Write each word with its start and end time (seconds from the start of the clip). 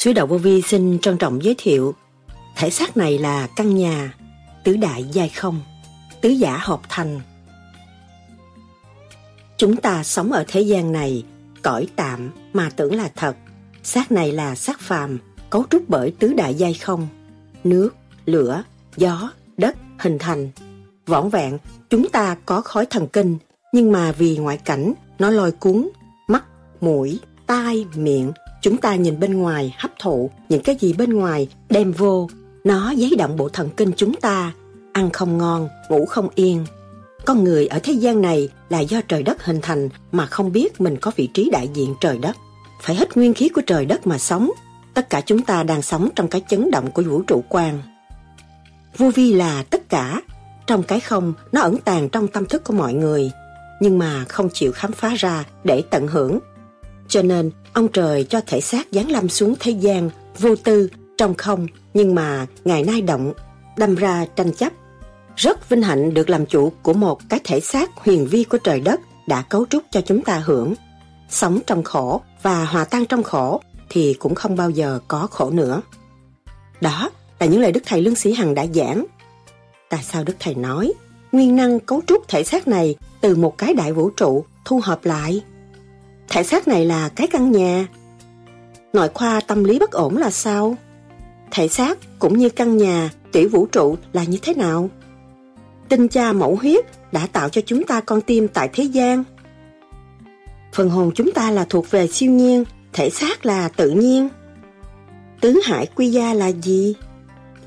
Sứ 0.00 0.12
đạo 0.12 0.26
Vô 0.26 0.38
Vi 0.38 0.62
xin 0.62 0.98
trân 0.98 1.18
trọng 1.18 1.44
giới 1.44 1.54
thiệu. 1.58 1.94
Thể 2.56 2.70
xác 2.70 2.96
này 2.96 3.18
là 3.18 3.48
căn 3.56 3.76
nhà 3.76 4.14
Tứ 4.64 4.76
đại 4.76 5.04
giai 5.12 5.28
không 5.28 5.60
Tứ 6.20 6.28
giả 6.28 6.58
hợp 6.60 6.80
thành. 6.88 7.20
Chúng 9.56 9.76
ta 9.76 10.04
sống 10.04 10.32
ở 10.32 10.44
thế 10.48 10.60
gian 10.60 10.92
này 10.92 11.24
Cõi 11.62 11.86
tạm 11.96 12.30
mà 12.52 12.70
tưởng 12.76 12.94
là 12.94 13.10
thật. 13.16 13.36
Xác 13.82 14.12
này 14.12 14.32
là 14.32 14.54
xác 14.54 14.80
phàm 14.80 15.18
Cấu 15.50 15.64
trúc 15.70 15.82
bởi 15.88 16.10
tứ 16.18 16.32
đại 16.32 16.54
giai 16.54 16.74
không. 16.74 17.08
Nước, 17.64 17.90
lửa, 18.26 18.62
gió, 18.96 19.32
đất 19.56 19.76
hình 19.98 20.18
thành. 20.18 20.50
Võn 21.06 21.28
vẹn 21.28 21.58
chúng 21.90 22.08
ta 22.08 22.36
có 22.46 22.60
khói 22.60 22.86
thần 22.86 23.06
kinh 23.06 23.38
Nhưng 23.72 23.92
mà 23.92 24.12
vì 24.12 24.36
ngoại 24.36 24.56
cảnh 24.56 24.92
Nó 25.18 25.30
lôi 25.30 25.52
cuốn 25.52 25.88
Mắt, 26.28 26.44
mũi, 26.80 27.20
tai, 27.46 27.86
miệng 27.94 28.32
Chúng 28.62 28.76
ta 28.76 28.94
nhìn 28.94 29.20
bên 29.20 29.38
ngoài 29.38 29.74
hấp 29.78 29.90
thụ 29.98 30.30
những 30.48 30.62
cái 30.62 30.76
gì 30.80 30.92
bên 30.92 31.14
ngoài 31.14 31.48
đem 31.68 31.92
vô, 31.92 32.28
nó 32.64 32.90
giấy 32.90 33.14
động 33.18 33.36
bộ 33.36 33.48
thần 33.48 33.68
kinh 33.76 33.92
chúng 33.96 34.14
ta, 34.14 34.52
ăn 34.92 35.10
không 35.10 35.38
ngon, 35.38 35.68
ngủ 35.88 36.06
không 36.06 36.28
yên. 36.34 36.64
Con 37.24 37.44
người 37.44 37.66
ở 37.66 37.78
thế 37.82 37.92
gian 37.92 38.22
này 38.22 38.48
là 38.68 38.80
do 38.80 39.00
trời 39.08 39.22
đất 39.22 39.44
hình 39.44 39.60
thành 39.62 39.88
mà 40.12 40.26
không 40.26 40.52
biết 40.52 40.80
mình 40.80 40.96
có 40.96 41.12
vị 41.16 41.28
trí 41.34 41.50
đại 41.52 41.68
diện 41.74 41.94
trời 42.00 42.18
đất. 42.18 42.36
Phải 42.82 42.96
hết 42.96 43.16
nguyên 43.16 43.34
khí 43.34 43.48
của 43.48 43.62
trời 43.66 43.86
đất 43.86 44.06
mà 44.06 44.18
sống. 44.18 44.50
Tất 44.94 45.10
cả 45.10 45.20
chúng 45.20 45.42
ta 45.42 45.62
đang 45.62 45.82
sống 45.82 46.08
trong 46.16 46.28
cái 46.28 46.42
chấn 46.48 46.70
động 46.70 46.90
của 46.90 47.02
vũ 47.02 47.22
trụ 47.22 47.44
quan. 47.48 47.82
Vô 48.96 49.10
vi 49.10 49.32
là 49.32 49.64
tất 49.70 49.88
cả. 49.88 50.20
Trong 50.66 50.82
cái 50.82 51.00
không, 51.00 51.32
nó 51.52 51.60
ẩn 51.60 51.78
tàng 51.78 52.08
trong 52.08 52.28
tâm 52.28 52.46
thức 52.46 52.64
của 52.64 52.72
mọi 52.74 52.94
người. 52.94 53.30
Nhưng 53.80 53.98
mà 53.98 54.24
không 54.28 54.48
chịu 54.52 54.72
khám 54.72 54.92
phá 54.92 55.14
ra 55.16 55.44
để 55.64 55.82
tận 55.90 56.06
hưởng 56.06 56.38
cho 57.10 57.22
nên, 57.22 57.50
ông 57.72 57.88
trời 57.88 58.24
cho 58.24 58.40
thể 58.46 58.60
xác 58.60 58.86
giáng 58.90 59.10
lâm 59.10 59.28
xuống 59.28 59.54
thế 59.60 59.70
gian, 59.70 60.10
vô 60.38 60.56
tư, 60.56 60.90
trong 61.18 61.34
không, 61.34 61.66
nhưng 61.94 62.14
mà 62.14 62.46
ngày 62.64 62.82
nay 62.84 63.02
động, 63.02 63.32
đâm 63.76 63.94
ra 63.94 64.26
tranh 64.36 64.52
chấp. 64.52 64.72
Rất 65.36 65.68
vinh 65.68 65.82
hạnh 65.82 66.14
được 66.14 66.30
làm 66.30 66.46
chủ 66.46 66.72
của 66.82 66.92
một 66.92 67.28
cái 67.28 67.40
thể 67.44 67.60
xác 67.60 67.90
huyền 67.96 68.26
vi 68.26 68.44
của 68.44 68.58
trời 68.58 68.80
đất 68.80 69.00
đã 69.26 69.42
cấu 69.42 69.66
trúc 69.66 69.82
cho 69.90 70.00
chúng 70.00 70.22
ta 70.22 70.38
hưởng. 70.38 70.74
Sống 71.28 71.60
trong 71.66 71.82
khổ 71.82 72.20
và 72.42 72.64
hòa 72.64 72.84
tan 72.84 73.06
trong 73.06 73.22
khổ 73.22 73.60
thì 73.88 74.14
cũng 74.14 74.34
không 74.34 74.56
bao 74.56 74.70
giờ 74.70 75.00
có 75.08 75.28
khổ 75.30 75.50
nữa. 75.50 75.82
Đó 76.80 77.10
là 77.38 77.46
những 77.46 77.60
lời 77.60 77.72
Đức 77.72 77.82
Thầy 77.86 78.02
Lương 78.02 78.14
Sĩ 78.14 78.32
Hằng 78.32 78.54
đã 78.54 78.66
giảng. 78.74 79.06
Tại 79.90 80.02
sao 80.02 80.24
Đức 80.24 80.36
Thầy 80.40 80.54
nói 80.54 80.92
nguyên 81.32 81.56
năng 81.56 81.80
cấu 81.80 82.00
trúc 82.06 82.28
thể 82.28 82.44
xác 82.44 82.68
này 82.68 82.96
từ 83.20 83.36
một 83.36 83.58
cái 83.58 83.74
đại 83.74 83.92
vũ 83.92 84.10
trụ 84.10 84.44
thu 84.64 84.80
hợp 84.84 85.04
lại? 85.04 85.42
Thể 86.30 86.42
xác 86.42 86.68
này 86.68 86.84
là 86.84 87.08
cái 87.08 87.26
căn 87.26 87.52
nhà. 87.52 87.86
Nội 88.92 89.08
khoa 89.14 89.40
tâm 89.40 89.64
lý 89.64 89.78
bất 89.78 89.90
ổn 89.90 90.16
là 90.16 90.30
sao? 90.30 90.76
Thể 91.50 91.68
xác 91.68 91.98
cũng 92.18 92.38
như 92.38 92.48
căn 92.48 92.76
nhà, 92.76 93.10
tiểu 93.32 93.48
vũ 93.48 93.66
trụ 93.66 93.96
là 94.12 94.24
như 94.24 94.38
thế 94.42 94.54
nào? 94.54 94.90
Tinh 95.88 96.08
cha 96.08 96.32
mẫu 96.32 96.56
huyết 96.56 96.84
đã 97.12 97.26
tạo 97.32 97.48
cho 97.48 97.60
chúng 97.66 97.84
ta 97.84 98.00
con 98.00 98.20
tim 98.20 98.48
tại 98.48 98.68
thế 98.72 98.84
gian. 98.84 99.24
Phần 100.72 100.90
hồn 100.90 101.10
chúng 101.14 101.32
ta 101.32 101.50
là 101.50 101.66
thuộc 101.68 101.90
về 101.90 102.06
siêu 102.06 102.30
nhiên, 102.30 102.64
thể 102.92 103.10
xác 103.10 103.46
là 103.46 103.68
tự 103.68 103.90
nhiên. 103.90 104.28
Tứ 105.40 105.60
hải 105.64 105.86
quy 105.86 106.10
gia 106.10 106.34
là 106.34 106.46
gì? 106.46 106.94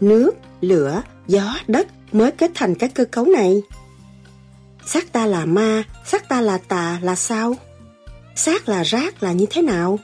Nước, 0.02 0.32
lửa, 0.62 1.02
gió, 1.28 1.56
đất 1.68 1.88
mới 2.12 2.32
kết 2.32 2.52
thành 2.56 2.76
cái 2.76 2.90
cơ 2.90 3.06
cấu 3.06 3.26
này. 3.26 3.62
Xác 4.86 5.12
ta 5.12 5.26
là 5.26 5.46
ma, 5.46 5.84
xác 6.06 6.30
ta 6.30 6.42
là 6.42 6.58
tà 6.58 7.00
là 7.02 7.16
sao? 7.16 7.56
Xác 8.36 8.70
là 8.70 8.84
rác 8.84 9.24
là 9.24 9.32
như 9.32 9.46
thế 9.50 9.62
nào? 9.62 10.00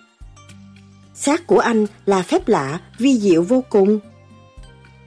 Xác 1.13 1.47
của 1.47 1.59
anh 1.59 1.85
là 2.05 2.21
phép 2.21 2.47
lạ, 2.47 2.79
vi 2.97 3.19
diệu 3.19 3.43
vô 3.43 3.63
cùng. 3.69 3.99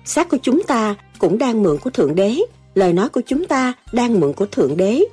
Xác 0.05 0.29
của 0.29 0.39
chúng 0.43 0.63
ta 0.63 0.95
cũng 1.19 1.39
đang 1.39 1.63
mượn 1.63 1.79
của 1.79 1.91
Thượng 1.91 2.15
Đế, 2.15 2.39
lời 2.75 2.93
nói 2.93 3.09
của 3.09 3.23
chúng 3.27 3.47
ta 3.47 3.73
đang 3.93 4.21
mượn 4.21 4.33
của 4.33 4.47
Thượng 4.47 4.77
Đế. 4.77 5.05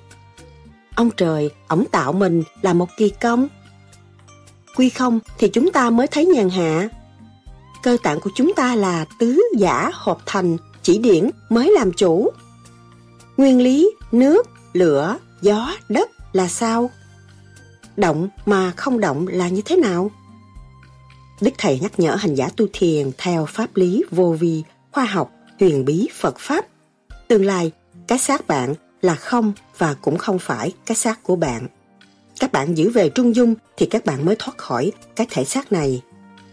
Ông 0.96 1.10
trời, 1.18 1.50
ổng 1.68 1.86
tạo 1.92 2.14
mình 2.14 2.44
là 2.62 2.74
một 2.74 2.90
kỳ 2.98 3.10
công. 3.10 3.48
Quy 4.76 4.90
không 4.90 5.20
thì 5.38 5.48
chúng 5.48 5.72
ta 5.72 5.90
mới 5.90 6.08
thấy 6.08 6.26
nhàn 6.26 6.50
hạ. 6.50 6.90
Cơ 7.84 7.98
tạng 8.04 8.20
của 8.20 8.30
chúng 8.36 8.54
ta 8.54 8.76
là 8.76 9.06
tứ 9.20 9.42
giả 9.58 9.92
hợp 9.94 10.18
thành, 10.26 10.58
chỉ 10.84 10.98
điển 10.98 11.30
mới 11.50 11.72
làm 11.72 11.92
chủ. 11.94 12.32
Nguyên 13.38 13.62
lý, 13.62 13.92
nước, 14.12 14.48
lửa, 14.74 15.18
gió, 15.42 15.72
đất 15.90 16.10
là 16.34 16.48
sao? 16.48 16.90
Động 18.00 18.30
mà 18.46 18.72
không 18.72 19.00
động 19.00 19.28
là 19.28 19.50
như 19.50 19.62
thế 19.66 19.76
nào? 19.76 20.12
Đức 21.42 21.52
Thầy 21.58 21.80
nhắc 21.80 22.00
nhở 22.00 22.16
hành 22.16 22.36
giả 22.36 22.50
tu 22.58 22.66
thiền 22.74 23.12
theo 23.18 23.46
pháp 23.46 23.76
lý 23.76 24.04
vô 24.12 24.36
vi, 24.40 24.64
khoa 24.92 25.06
học, 25.06 25.32
huyền 25.60 25.86
bí 25.86 26.08
Phật 26.20 26.40
Pháp. 26.40 26.66
Tương 27.28 27.46
lai, 27.46 27.72
cái 28.08 28.20
xác 28.20 28.48
bạn 28.48 28.76
là 29.02 29.16
không 29.16 29.54
và 29.78 29.96
cũng 30.02 30.18
không 30.18 30.40
phải 30.40 30.74
cái 30.86 30.98
xác 30.98 31.24
của 31.24 31.36
bạn. 31.36 31.68
Các 32.40 32.52
bạn 32.52 32.78
giữ 32.78 32.90
về 32.90 33.10
trung 33.10 33.36
dung 33.36 33.56
thì 33.78 33.86
các 33.86 34.06
bạn 34.06 34.26
mới 34.26 34.36
thoát 34.40 34.58
khỏi 34.58 34.92
cái 35.16 35.28
thể 35.30 35.46
xác 35.46 35.72
này. 35.72 36.02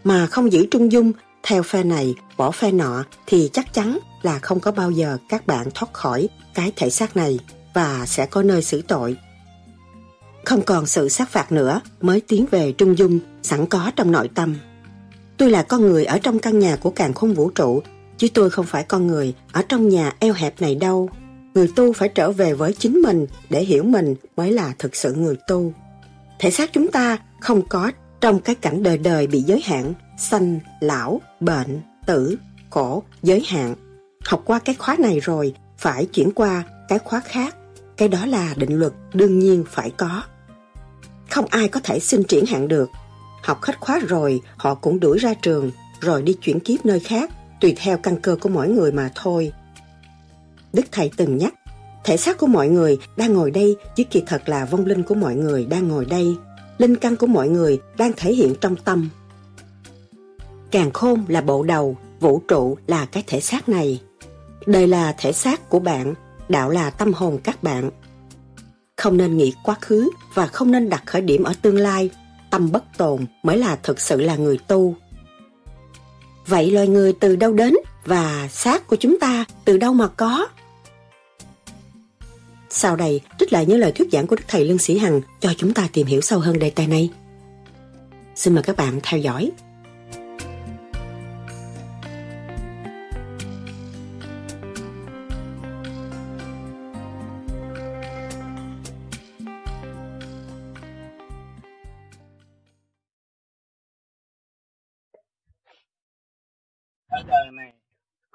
Mà 0.04 0.26
không 0.26 0.52
giữ 0.52 0.66
trung 0.70 0.92
dung 0.92 1.12
theo 1.42 1.62
phe 1.62 1.82
này, 1.82 2.14
bỏ 2.36 2.50
phe 2.50 2.72
nọ 2.72 3.04
thì 3.26 3.50
chắc 3.52 3.74
chắn 3.74 3.98
là 4.22 4.38
không 4.38 4.60
có 4.60 4.72
bao 4.72 4.90
giờ 4.90 5.18
các 5.28 5.46
bạn 5.46 5.68
thoát 5.74 5.92
khỏi 5.92 6.28
cái 6.54 6.72
thể 6.76 6.90
xác 6.90 7.16
này 7.16 7.38
và 7.74 8.06
sẽ 8.06 8.26
có 8.26 8.42
nơi 8.42 8.62
xử 8.62 8.82
tội 8.82 9.16
không 10.46 10.62
còn 10.62 10.86
sự 10.86 11.08
sát 11.08 11.28
phạt 11.28 11.52
nữa 11.52 11.80
mới 12.00 12.20
tiến 12.20 12.46
về 12.50 12.72
trung 12.72 12.98
dung 12.98 13.18
sẵn 13.42 13.66
có 13.66 13.90
trong 13.96 14.12
nội 14.12 14.30
tâm. 14.34 14.56
Tôi 15.36 15.50
là 15.50 15.62
con 15.62 15.82
người 15.82 16.04
ở 16.04 16.18
trong 16.18 16.38
căn 16.38 16.58
nhà 16.58 16.76
của 16.76 16.90
càng 16.90 17.14
khôn 17.14 17.34
vũ 17.34 17.50
trụ, 17.50 17.82
chứ 18.16 18.28
tôi 18.34 18.50
không 18.50 18.66
phải 18.66 18.84
con 18.84 19.06
người 19.06 19.34
ở 19.52 19.62
trong 19.68 19.88
nhà 19.88 20.12
eo 20.18 20.32
hẹp 20.32 20.60
này 20.60 20.74
đâu. 20.74 21.10
Người 21.54 21.70
tu 21.76 21.92
phải 21.92 22.08
trở 22.08 22.30
về 22.30 22.54
với 22.54 22.72
chính 22.72 23.00
mình 23.02 23.26
để 23.50 23.64
hiểu 23.64 23.82
mình 23.82 24.14
mới 24.36 24.52
là 24.52 24.74
thực 24.78 24.96
sự 24.96 25.14
người 25.14 25.36
tu. 25.48 25.72
Thể 26.38 26.50
xác 26.50 26.72
chúng 26.72 26.88
ta 26.88 27.18
không 27.40 27.62
có 27.68 27.92
trong 28.20 28.40
cái 28.40 28.54
cảnh 28.54 28.82
đời 28.82 28.98
đời 28.98 29.26
bị 29.26 29.40
giới 29.40 29.60
hạn, 29.64 29.94
sanh, 30.18 30.58
lão, 30.80 31.20
bệnh, 31.40 31.80
tử, 32.06 32.36
khổ, 32.70 33.02
giới 33.22 33.44
hạn. 33.48 33.74
Học 34.24 34.42
qua 34.44 34.58
cái 34.58 34.74
khóa 34.74 34.96
này 34.98 35.20
rồi, 35.20 35.54
phải 35.78 36.06
chuyển 36.06 36.30
qua 36.30 36.62
cái 36.88 36.98
khóa 36.98 37.20
khác. 37.20 37.56
Cái 37.96 38.08
đó 38.08 38.26
là 38.26 38.54
định 38.56 38.78
luật 38.78 38.92
đương 39.14 39.38
nhiên 39.38 39.64
phải 39.70 39.90
có. 39.90 40.22
Không 41.30 41.46
ai 41.50 41.68
có 41.68 41.80
thể 41.84 42.00
xin 42.00 42.24
triển 42.24 42.46
hạn 42.46 42.68
được. 42.68 42.90
Học 43.42 43.62
hết 43.62 43.80
khóa 43.80 44.00
rồi, 44.08 44.40
họ 44.56 44.74
cũng 44.74 45.00
đuổi 45.00 45.18
ra 45.18 45.34
trường, 45.34 45.70
rồi 46.00 46.22
đi 46.22 46.32
chuyển 46.32 46.60
kiếp 46.60 46.86
nơi 46.86 47.00
khác, 47.00 47.30
tùy 47.60 47.74
theo 47.76 47.98
căn 47.98 48.20
cơ 48.20 48.36
của 48.40 48.48
mỗi 48.48 48.68
người 48.68 48.92
mà 48.92 49.10
thôi. 49.14 49.52
Đức 50.72 50.86
Thầy 50.92 51.10
từng 51.16 51.36
nhắc, 51.36 51.54
thể 52.04 52.16
xác 52.16 52.38
của 52.38 52.46
mọi 52.46 52.68
người 52.68 52.98
đang 53.16 53.34
ngồi 53.34 53.50
đây 53.50 53.76
chứ 53.96 54.04
kỳ 54.04 54.22
thật 54.26 54.48
là 54.48 54.64
vong 54.64 54.86
linh 54.86 55.02
của 55.02 55.14
mọi 55.14 55.34
người 55.34 55.64
đang 55.64 55.88
ngồi 55.88 56.04
đây. 56.04 56.36
Linh 56.78 56.96
căn 56.96 57.16
của 57.16 57.26
mọi 57.26 57.48
người 57.48 57.80
đang 57.98 58.12
thể 58.16 58.32
hiện 58.32 58.54
trong 58.60 58.76
tâm. 58.76 59.08
Càng 60.70 60.90
khôn 60.90 61.24
là 61.28 61.40
bộ 61.40 61.62
đầu, 61.62 61.96
vũ 62.20 62.42
trụ 62.48 62.78
là 62.86 63.04
cái 63.04 63.24
thể 63.26 63.40
xác 63.40 63.68
này. 63.68 64.00
Đời 64.66 64.86
là 64.86 65.14
thể 65.18 65.32
xác 65.32 65.68
của 65.68 65.78
bạn, 65.78 66.14
đạo 66.48 66.70
là 66.70 66.90
tâm 66.90 67.12
hồn 67.12 67.38
các 67.44 67.62
bạn. 67.62 67.90
Không 68.96 69.16
nên 69.16 69.36
nghĩ 69.36 69.54
quá 69.62 69.76
khứ 69.80 70.10
và 70.34 70.46
không 70.46 70.70
nên 70.70 70.88
đặt 70.88 71.02
khởi 71.06 71.22
điểm 71.22 71.42
ở 71.42 71.52
tương 71.62 71.76
lai. 71.76 72.10
Tâm 72.50 72.72
bất 72.72 72.84
tồn 72.96 73.26
mới 73.42 73.58
là 73.58 73.76
thực 73.76 74.00
sự 74.00 74.20
là 74.20 74.36
người 74.36 74.58
tu. 74.58 74.94
Vậy 76.46 76.70
loài 76.70 76.88
người 76.88 77.12
từ 77.12 77.36
đâu 77.36 77.52
đến 77.52 77.74
và 78.04 78.48
xác 78.50 78.86
của 78.86 78.96
chúng 78.96 79.18
ta 79.20 79.44
từ 79.64 79.76
đâu 79.76 79.94
mà 79.94 80.08
có? 80.08 80.48
Sau 82.70 82.96
đây, 82.96 83.20
trích 83.38 83.52
lại 83.52 83.66
những 83.66 83.78
lời 83.78 83.92
thuyết 83.92 84.08
giảng 84.12 84.26
của 84.26 84.36
Đức 84.36 84.44
Thầy 84.48 84.64
Lương 84.64 84.78
Sĩ 84.78 84.98
Hằng 84.98 85.20
cho 85.40 85.54
chúng 85.56 85.74
ta 85.74 85.88
tìm 85.92 86.06
hiểu 86.06 86.20
sâu 86.20 86.38
hơn 86.38 86.58
đề 86.58 86.70
tài 86.70 86.86
này. 86.86 87.10
Xin 88.34 88.54
mời 88.54 88.62
các 88.62 88.76
bạn 88.76 89.00
theo 89.02 89.20
dõi. 89.20 89.50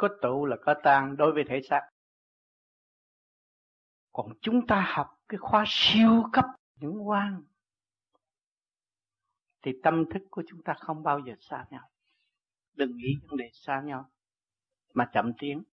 Có 0.02 0.10
tụ 0.22 0.46
là 0.46 0.58
có 0.62 0.76
tan 0.84 1.18
đối 1.18 1.34
với 1.34 1.44
thể 1.48 1.62
xác. 1.70 1.82
Còn 4.12 4.34
chúng 4.42 4.68
ta 4.68 4.86
học 4.96 5.20
cái 5.30 5.38
khóa 5.38 5.64
siêu 5.68 6.24
cấp, 6.34 6.46
những 6.76 7.08
quan, 7.08 7.44
thì 9.62 9.72
tâm 9.84 10.06
thức 10.14 10.24
của 10.30 10.44
chúng 10.48 10.64
ta 10.64 10.74
không 10.74 11.04
bao 11.04 11.20
giờ 11.20 11.34
xa 11.40 11.66
nhau. 11.70 11.90
Đừng 12.74 12.98
nghĩ 12.98 13.16
vấn 13.28 13.38
đề 13.38 13.50
xa 13.54 13.82
nhau, 13.82 14.10
mà 14.94 15.10
chậm 15.14 15.32
tiến. 15.40 15.64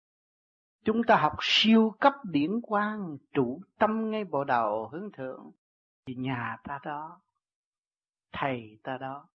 Chúng 0.84 1.02
ta 1.06 1.16
học 1.16 1.36
siêu 1.40 1.96
cấp 2.00 2.12
điển 2.24 2.60
quang, 2.62 3.16
trụ 3.32 3.60
tâm 3.78 4.10
ngay 4.10 4.24
bộ 4.24 4.44
đầu, 4.44 4.88
hướng 4.88 5.12
thượng. 5.12 5.50
Thì 6.06 6.14
nhà 6.14 6.56
ta 6.64 6.78
đó, 6.84 7.20
thầy 8.32 8.78
ta 8.82 8.98
đó, 8.98 9.28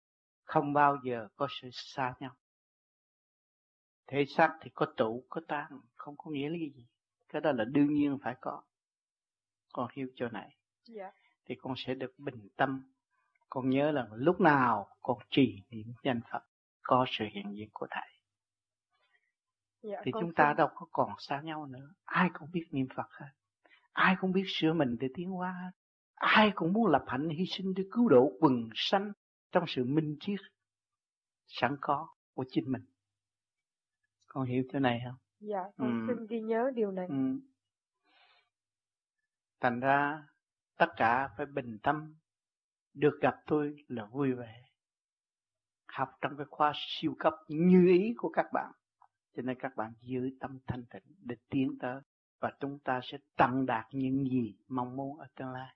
không 0.45 0.73
bao 0.73 0.97
giờ 1.05 1.29
có 1.37 1.49
sự 1.51 1.69
xa 1.73 2.15
nhau 2.21 2.35
thể 4.11 4.25
xác 4.27 4.59
thì 4.61 4.71
có 4.75 4.87
tụ 4.97 5.25
có 5.29 5.41
tan 5.49 5.81
không 5.97 6.15
có 6.17 6.31
nghĩa 6.31 6.49
là 6.49 6.57
gì. 6.57 6.87
Cái 7.29 7.41
đó 7.41 7.53
là 7.53 7.65
đương 7.65 7.95
nhiên 7.95 8.19
phải 8.23 8.35
có. 8.41 8.63
Con 9.73 9.89
hiểu 9.93 10.09
chỗ 10.15 10.29
này. 10.29 10.57
Dạ. 10.85 11.11
thì 11.45 11.55
con 11.55 11.75
sẽ 11.77 11.95
được 11.95 12.19
bình 12.19 12.49
tâm. 12.57 12.93
Con 13.51 13.71
nhớ 13.71 13.91
là 13.91 14.09
lúc 14.13 14.41
nào 14.41 14.89
con 15.03 15.19
trì 15.31 15.63
niệm 15.71 15.93
danh 16.03 16.21
phật 16.31 16.43
có 16.83 17.07
sự 17.09 17.25
hiện 17.31 17.57
diện 17.57 17.69
của 17.73 17.87
thầy. 17.91 18.09
Dạ, 19.83 20.01
thì 20.05 20.13
chúng 20.13 20.23
xin... 20.23 20.35
ta 20.35 20.55
đâu 20.59 20.69
có 20.75 20.87
còn 20.93 21.13
xa 21.19 21.41
nhau 21.41 21.67
nữa. 21.67 21.91
Ai 22.05 22.31
cũng 22.39 22.49
biết 22.53 22.67
niệm 22.71 22.87
phật 22.95 23.11
hết. 23.11 23.31
Ai 23.93 24.17
cũng 24.21 24.33
biết 24.33 24.45
sửa 24.47 24.73
mình 24.73 24.97
để 25.01 25.09
tiến 25.15 25.31
hóa 25.31 25.53
hết. 25.53 25.71
Ai 26.15 26.53
cũng 26.55 26.73
muốn 26.73 26.87
lập 26.87 27.05
hạnh 27.07 27.29
hy 27.29 27.47
sinh 27.47 27.75
để 27.75 27.85
cứu 27.93 28.09
độ 28.09 28.33
quần 28.41 28.69
sanh 28.75 29.13
trong 29.53 29.65
sự 29.67 29.85
minh 29.85 30.17
triết 30.21 30.41
sẵn 31.47 31.77
có 31.81 32.09
của 32.35 32.45
chính 32.49 32.73
mình 32.73 32.83
con 34.33 34.45
hiểu 34.45 34.65
chỗ 34.73 34.79
này 34.79 35.01
không 35.05 35.17
dạ 35.41 35.65
con 35.77 36.09
ừ. 36.09 36.15
xin 36.15 36.27
ghi 36.27 36.41
nhớ 36.41 36.71
điều 36.75 36.93
này. 36.93 37.07
Ừ. 37.09 37.41
thành 39.61 39.81
ra 39.81 40.27
tất 40.77 40.87
cả 40.97 41.29
phải 41.37 41.47
bình 41.47 41.79
tâm. 41.83 42.15
Được 42.95 43.19
gặp 43.21 43.35
tôi 43.47 43.77
là 43.89 44.05
vui 44.05 44.33
vẻ. 44.33 44.63
Học 45.87 46.09
trong 46.21 46.37
cái 46.37 46.47
khoa 46.51 46.73
siêu 46.77 47.15
cấp 47.19 47.35
như 47.49 47.87
ý 47.87 48.15
của 48.17 48.29
các 48.29 48.47
bạn. 48.53 48.73
Cho 49.37 49.43
nên 49.43 49.59
các 49.59 49.77
bạn 49.77 49.93
giữ 50.01 50.31
tâm 50.41 50.59
thanh 50.67 50.85
tịnh 50.85 51.03
để 51.19 51.37
tiến 51.49 51.79
tới. 51.81 52.01
Và 52.41 52.53
chúng 52.61 52.79
ta 52.79 53.01
sẽ 53.03 53.19
tăng 53.37 53.67
đạt 53.67 53.87
những 53.93 54.25
gì 54.25 54.57
mong 54.69 54.97
muốn 54.97 55.19
ở 55.19 55.27
tương 55.35 55.51
lai. 55.51 55.75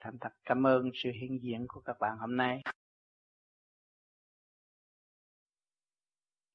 Thành 0.00 0.18
thật 0.20 0.32
cảm 0.44 0.66
ơn 0.66 0.90
sự 0.94 1.10
hiện 1.20 1.42
diện 1.42 1.66
của 1.68 1.80
các 1.80 1.96
bạn 2.00 2.18
hôm 2.18 2.36
nay 2.36 2.62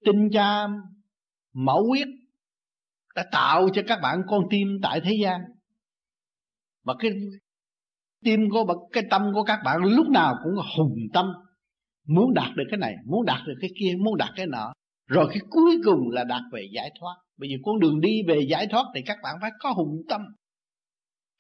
tinh 0.05 0.29
cha 0.33 0.67
mẫu 1.53 1.85
quyết 1.89 2.07
đã 3.15 3.25
tạo 3.31 3.69
cho 3.73 3.81
các 3.87 3.99
bạn 4.01 4.21
con 4.27 4.43
tim 4.49 4.67
tại 4.83 5.01
thế 5.03 5.11
gian. 5.21 5.41
Và 6.83 6.95
cái 6.99 7.11
tim 8.23 8.49
của 8.49 8.87
cái 8.91 9.03
tâm 9.09 9.31
của 9.33 9.43
các 9.43 9.59
bạn 9.65 9.83
lúc 9.83 10.09
nào 10.09 10.35
cũng 10.43 10.53
hùng 10.77 10.97
tâm. 11.13 11.25
Muốn 12.07 12.33
đạt 12.33 12.55
được 12.55 12.63
cái 12.71 12.77
này, 12.77 12.95
muốn 13.05 13.25
đạt 13.25 13.41
được 13.47 13.55
cái 13.61 13.69
kia, 13.79 13.95
muốn 13.99 14.17
đạt 14.17 14.29
cái 14.35 14.47
nọ. 14.47 14.73
Rồi 15.07 15.27
cái 15.29 15.39
cuối 15.49 15.77
cùng 15.85 16.09
là 16.09 16.23
đạt 16.23 16.41
về 16.51 16.67
giải 16.73 16.91
thoát. 16.99 17.15
Bởi 17.37 17.49
vì 17.49 17.55
con 17.63 17.79
đường 17.79 17.99
đi 18.01 18.21
về 18.27 18.39
giải 18.49 18.67
thoát 18.67 18.85
thì 18.95 19.01
các 19.05 19.17
bạn 19.23 19.35
phải 19.41 19.51
có 19.59 19.71
hùng 19.71 20.01
tâm. 20.09 20.21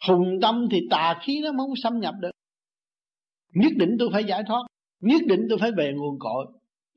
Hùng 0.07 0.39
tâm 0.41 0.67
thì 0.71 0.79
tà 0.89 1.19
khí 1.23 1.41
nó 1.43 1.51
không 1.57 1.75
xâm 1.83 1.99
nhập 1.99 2.15
được. 2.19 2.31
Nhất 3.53 3.71
định 3.75 3.95
tôi 3.99 4.09
phải 4.13 4.23
giải 4.23 4.43
thoát. 4.47 4.61
Nhất 5.01 5.21
định 5.27 5.41
tôi 5.49 5.57
phải 5.57 5.71
về 5.77 5.93
nguồn 5.93 6.19
cội 6.19 6.45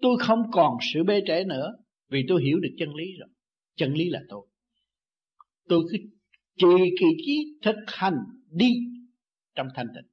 tôi 0.01 0.17
không 0.21 0.43
còn 0.53 0.77
sự 0.95 1.05
bê 1.05 1.23
trễ 1.27 1.45
nữa, 1.45 1.73
vì 2.09 2.25
tôi 2.29 2.43
hiểu 2.43 2.61
được 2.61 2.75
chân 2.79 2.95
lý 2.95 3.05
rồi. 3.19 3.29
Chân 3.77 3.95
lý 3.95 4.11
là 4.11 4.21
tôi. 4.29 4.47
Tôi 5.69 5.83
cứ 5.91 5.99
trì 6.59 6.91
kỳ 7.01 7.07
trí 7.27 7.59
thực 7.63 7.77
hành 7.87 8.17
đi 8.51 8.71
trong 9.55 9.69
thanh 9.75 9.87
tịnh. 9.95 10.11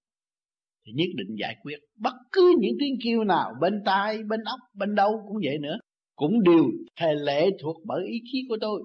Thì 0.86 0.92
nhất 0.95 1.07
định 1.16 1.36
giải 1.39 1.56
quyết 1.63 1.78
bất 1.95 2.13
cứ 2.31 2.56
những 2.60 2.75
tiếng 2.80 2.95
kêu 3.04 3.24
nào 3.24 3.54
bên 3.62 3.81
tai, 3.86 4.24
bên 4.24 4.39
óc, 4.44 4.60
bên 4.74 4.95
đâu 4.95 5.24
cũng 5.28 5.38
vậy 5.44 5.57
nữa. 5.57 5.78
Cũng 6.16 6.44
đều 6.44 6.63
thề 6.95 7.13
lệ 7.16 7.50
thuộc 7.62 7.78
bởi 7.86 8.06
ý 8.07 8.22
chí 8.31 8.45
của 8.50 8.57
tôi. 8.62 8.84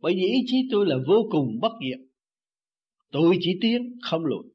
Bởi 0.00 0.14
vì 0.14 0.22
ý 0.22 0.40
chí 0.46 0.68
tôi 0.70 0.86
là 0.86 0.96
vô 1.06 1.28
cùng 1.30 1.58
bất 1.60 1.72
diệt. 1.88 1.98
Tôi 3.10 3.38
chỉ 3.40 3.58
tiến 3.60 3.98
không 4.02 4.24
lùi 4.24 4.51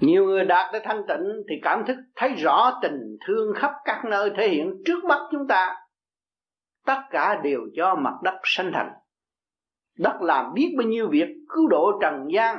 nhiều 0.00 0.24
người 0.24 0.44
đạt 0.44 0.72
tới 0.72 0.80
thanh 0.84 1.02
tịnh 1.08 1.42
thì 1.48 1.54
cảm 1.62 1.84
thức 1.86 1.96
thấy 2.16 2.34
rõ 2.34 2.78
tình 2.82 3.16
thương 3.26 3.54
khắp 3.54 3.72
các 3.84 4.02
nơi 4.04 4.30
thể 4.36 4.48
hiện 4.48 4.82
trước 4.86 5.04
mắt 5.04 5.28
chúng 5.30 5.46
ta. 5.48 5.76
Tất 6.86 7.00
cả 7.10 7.40
đều 7.44 7.60
do 7.72 7.94
mặt 7.94 8.14
đất 8.22 8.40
sanh 8.44 8.70
thành. 8.74 8.92
Đất 9.98 10.18
làm 10.20 10.54
biết 10.54 10.74
bao 10.78 10.86
nhiêu 10.86 11.08
việc 11.10 11.28
cứu 11.48 11.68
độ 11.68 11.98
trần 12.02 12.28
gian. 12.34 12.56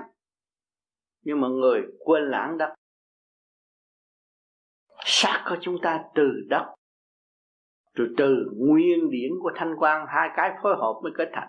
Nhưng 1.24 1.42
mà 1.42 1.48
người 1.48 1.82
quên 2.00 2.30
lãng 2.30 2.58
đất. 2.58 2.74
Xác 5.06 5.46
của 5.50 5.58
chúng 5.62 5.78
ta 5.82 6.04
từ 6.16 6.32
đất. 6.50 6.66
Rồi 7.94 8.08
từ 8.18 8.36
nguyên 8.58 9.10
điển 9.12 9.32
của 9.42 9.52
thanh 9.56 9.76
quan 9.80 10.06
hai 10.08 10.30
cái 10.36 10.52
phối 10.64 10.76
hợp 10.76 11.00
mới 11.04 11.12
kết 11.18 11.30
thành 11.34 11.48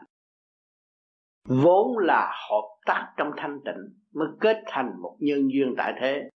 vốn 1.45 1.99
là 1.99 2.33
hợp 2.51 2.69
tác 2.87 3.13
trong 3.17 3.31
thanh 3.37 3.61
tịnh 3.65 4.03
mới 4.15 4.29
kết 4.41 4.57
thành 4.67 4.93
một 5.03 5.17
nhân 5.21 5.53
duyên 5.53 5.75
tại 5.77 5.95
thế. 6.01 6.29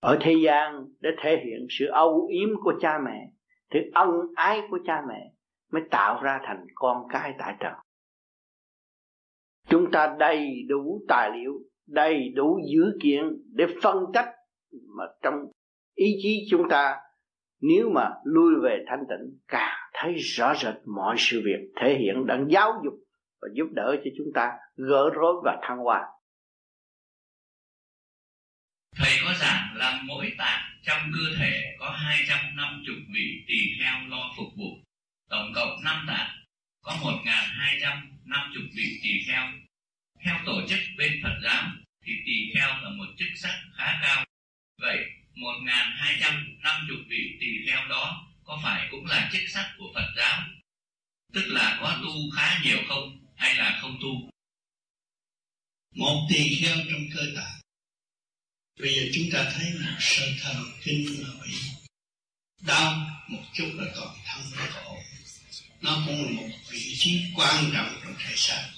Ở 0.00 0.18
thế 0.20 0.34
gian 0.44 0.86
để 1.00 1.10
thể 1.22 1.42
hiện 1.44 1.66
sự 1.70 1.86
âu 1.86 2.26
yếm 2.30 2.48
của 2.62 2.74
cha 2.80 2.98
mẹ 3.04 3.30
thì 3.70 3.80
ân 3.94 4.10
ái 4.34 4.62
của 4.70 4.78
cha 4.86 5.02
mẹ 5.08 5.32
mới 5.72 5.82
tạo 5.90 6.22
ra 6.22 6.40
thành 6.42 6.66
con 6.74 7.06
cái 7.08 7.34
tại 7.38 7.54
trần. 7.60 7.72
Chúng 9.68 9.90
ta 9.90 10.16
đầy 10.18 10.62
đủ 10.68 11.00
tài 11.08 11.30
liệu, 11.38 11.52
đầy 11.86 12.28
đủ 12.28 12.60
dữ 12.72 12.98
kiện 13.02 13.22
để 13.52 13.66
phân 13.82 14.04
tích 14.14 14.26
mà 14.96 15.04
trong 15.22 15.34
ý 15.94 16.16
chí 16.22 16.46
chúng 16.50 16.68
ta, 16.68 17.00
nếu 17.60 17.90
mà 17.90 18.10
lui 18.24 18.54
về 18.62 18.84
thanh 18.86 19.04
tịnh, 19.08 19.38
càng 19.48 19.78
thấy 19.94 20.14
rõ 20.14 20.54
rệt 20.54 20.74
mọi 20.86 21.14
sự 21.18 21.42
việc 21.44 21.72
thể 21.80 21.98
hiện 21.98 22.26
đang 22.26 22.46
giáo 22.50 22.72
dục 22.84 22.94
và 23.44 23.50
giúp 23.54 23.66
đỡ 23.72 23.96
cho 24.04 24.10
chúng 24.18 24.32
ta 24.34 24.50
gỡ 24.76 25.10
rối 25.14 25.34
và 25.44 25.56
thăng 25.62 25.78
hoa. 25.78 26.00
Thầy 28.96 29.12
có 29.24 29.34
giảng 29.34 29.74
là 29.74 30.02
mỗi 30.04 30.32
tạng 30.38 30.62
trong 30.82 31.10
cơ 31.14 31.36
thể 31.38 31.76
có 31.78 31.90
250 31.90 32.96
vị 33.14 33.44
tỳ 33.48 33.58
kheo 33.78 34.08
lo 34.08 34.32
phục 34.36 34.48
vụ. 34.56 34.70
Tổng 35.30 35.52
cộng 35.54 35.84
5 35.84 36.04
tạng, 36.08 36.30
có 36.82 36.92
1.250 37.02 38.68
vị 38.76 39.00
tỳ 39.02 39.10
kheo. 39.26 39.42
Theo 40.24 40.36
tổ 40.46 40.60
chức 40.68 40.78
bên 40.98 41.12
Phật 41.22 41.38
giáo 41.44 41.64
thì 42.04 42.12
tỳ 42.26 42.52
kheo 42.54 42.68
là 42.68 42.88
một 42.88 43.06
chức 43.18 43.28
sắc 43.36 43.54
khá 43.76 43.98
cao. 44.02 44.24
Vậy 44.80 44.98
1.250 45.34 47.04
vị 47.08 47.36
tỳ 47.40 47.66
kheo 47.66 47.88
đó 47.88 48.26
có 48.44 48.60
phải 48.62 48.88
cũng 48.90 49.06
là 49.06 49.30
chức 49.32 49.42
sắc 49.48 49.74
của 49.78 49.92
Phật 49.94 50.08
giáo? 50.16 50.40
Tức 51.32 51.44
là 51.46 51.78
có 51.80 51.98
tu 52.02 52.30
khá 52.36 52.60
nhiều 52.64 52.78
không? 52.88 53.23
Hay 53.36 53.54
là 53.54 53.78
không 53.82 53.98
tu? 54.02 54.30
Một 55.94 56.26
tỳ 56.30 56.56
kheo 56.62 56.76
trong 56.76 57.04
cơ 57.14 57.22
tạng. 57.36 57.60
Bây 58.80 58.94
giờ 58.94 59.02
chúng 59.14 59.24
ta 59.32 59.52
thấy 59.54 59.70
là 59.72 59.96
sơ 60.00 60.26
thần 60.42 60.56
kinh 60.82 61.22
là 61.22 61.28
bị 61.42 61.54
đau 62.66 63.06
một 63.28 63.42
chút 63.54 63.70
là 63.74 63.92
còn 63.96 64.16
thân 64.26 64.42
nó 64.56 64.66
khổ 64.70 64.96
nó 65.80 66.02
cũng 66.06 66.24
là 66.24 66.30
một 66.30 66.48
vị 66.70 66.94
trí 66.98 67.22
quan 67.36 67.70
trọng 67.74 68.00
trong 68.02 68.14
thể 68.18 68.32
xác 68.36 68.70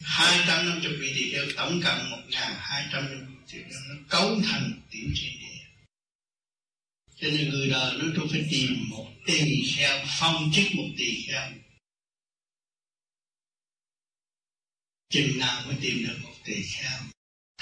hai 0.00 0.44
trăm 0.46 0.68
năm 0.68 0.80
chục 0.82 0.92
vị 1.00 1.12
tỳ 1.16 1.32
kheo, 1.32 1.44
tổng 1.56 1.80
cộng 1.84 2.10
một 2.10 2.22
ngàn 2.28 2.54
hai 2.58 2.84
trăm 2.92 3.04
năm 3.04 3.36
tỳ 3.52 3.58
kheo 3.58 3.80
nó 3.88 3.94
cấu 4.08 4.40
thành 4.44 4.80
tiểu 4.90 5.08
thiên 5.16 5.32
địa. 5.40 5.64
Cho 7.20 7.28
nên 7.28 7.50
người 7.50 7.68
đời 7.68 7.92
nó 7.98 8.04
tôi 8.16 8.26
phải 8.30 8.46
tìm 8.50 8.88
một 8.90 9.08
tỳ 9.26 9.62
kheo, 9.76 10.04
phong 10.18 10.52
chức 10.54 10.64
một 10.74 10.88
tỳ 10.98 11.26
kheo. 11.26 11.50
Chừng 15.08 15.38
nào 15.38 15.62
mới 15.66 15.76
tìm 15.80 16.06
được 16.06 16.18
một 16.22 16.34
tỳ 16.44 16.62
kheo? 16.62 17.00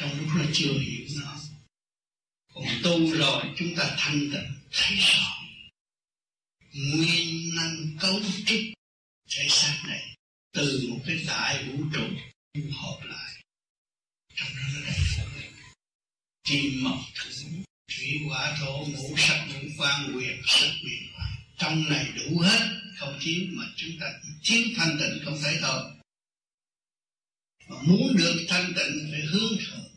Trong 0.00 0.18
lúc 0.18 0.28
nó 0.36 0.44
chưa 0.52 0.78
hiểu 0.78 1.06
nó, 1.20 1.36
còn 2.54 2.64
tu 2.82 3.14
rồi 3.14 3.42
chúng 3.56 3.74
ta 3.76 3.94
thanh 3.98 4.20
tịnh, 4.20 4.52
thấy 4.72 4.96
rõ. 4.96 5.30
Nguyên 6.72 7.54
năng 7.54 7.96
cấu 8.00 8.20
trúc 8.46 8.60
thể 9.30 9.46
xác 9.48 9.82
này 9.88 10.14
từ 10.52 10.86
một 10.90 11.00
cái 11.06 11.24
đại 11.26 11.64
vũ 11.64 11.84
trụ 11.92 12.04
hợp 12.70 13.00
lại. 13.04 13.42
Trong 14.34 14.48
đó 14.56 14.62
nó 14.74 14.80
đầy 14.86 14.98
đủ 15.18 15.24
kim 16.44 16.84
mộc 16.84 16.98
thủy 17.14 17.64
thủy 17.88 18.20
thổ, 18.60 18.86
ngũ 18.86 19.16
sắc, 19.16 19.46
ngũ 19.48 19.68
quan, 19.78 20.16
quyền 20.16 20.42
sắc 20.46 20.70
quyền. 20.84 21.02
Trong 21.58 21.90
này 21.90 22.06
đủ 22.16 22.38
hết, 22.38 22.80
không 22.98 23.18
thiếu 23.20 23.42
mà 23.48 23.64
chúng 23.76 23.90
ta 24.00 24.06
thiếu 24.44 24.62
thanh 24.76 24.98
tịnh 24.98 25.24
không 25.24 25.38
thấy 25.42 25.58
thôi 25.60 25.93
mà 27.68 27.76
muốn 27.82 28.16
được 28.16 28.46
thanh 28.48 28.72
tịnh 28.76 29.08
phải 29.10 29.20
hướng 29.20 29.58
thượng 29.58 29.90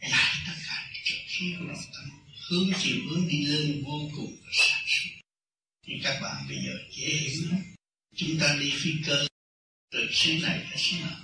lại 0.00 0.34
tất 0.46 0.52
cả 0.66 0.90
trực 1.04 1.18
khí 1.26 1.54
của 1.58 1.64
lòng 1.64 1.84
tâm 1.94 2.10
hướng 2.48 2.70
chiều 2.82 2.96
hướng 3.10 3.28
đi 3.28 3.46
lên 3.46 3.82
vô 3.84 4.10
cùng 4.16 4.36
và 4.42 4.50
sáng 4.52 4.84
suốt. 4.86 5.10
Thì 5.86 5.92
các 6.02 6.20
bạn 6.22 6.48
bây 6.48 6.58
giờ 6.66 6.72
dễ 6.90 7.08
hiểu 7.08 7.42
lắm. 7.50 7.62
Chúng 8.16 8.38
ta 8.40 8.56
đi 8.60 8.72
phi 8.82 8.90
cơ 9.06 9.26
từ 9.92 10.08
xứ 10.12 10.38
này 10.42 10.66
tới 10.70 10.78
xứ 10.78 10.96
nào 11.00 11.20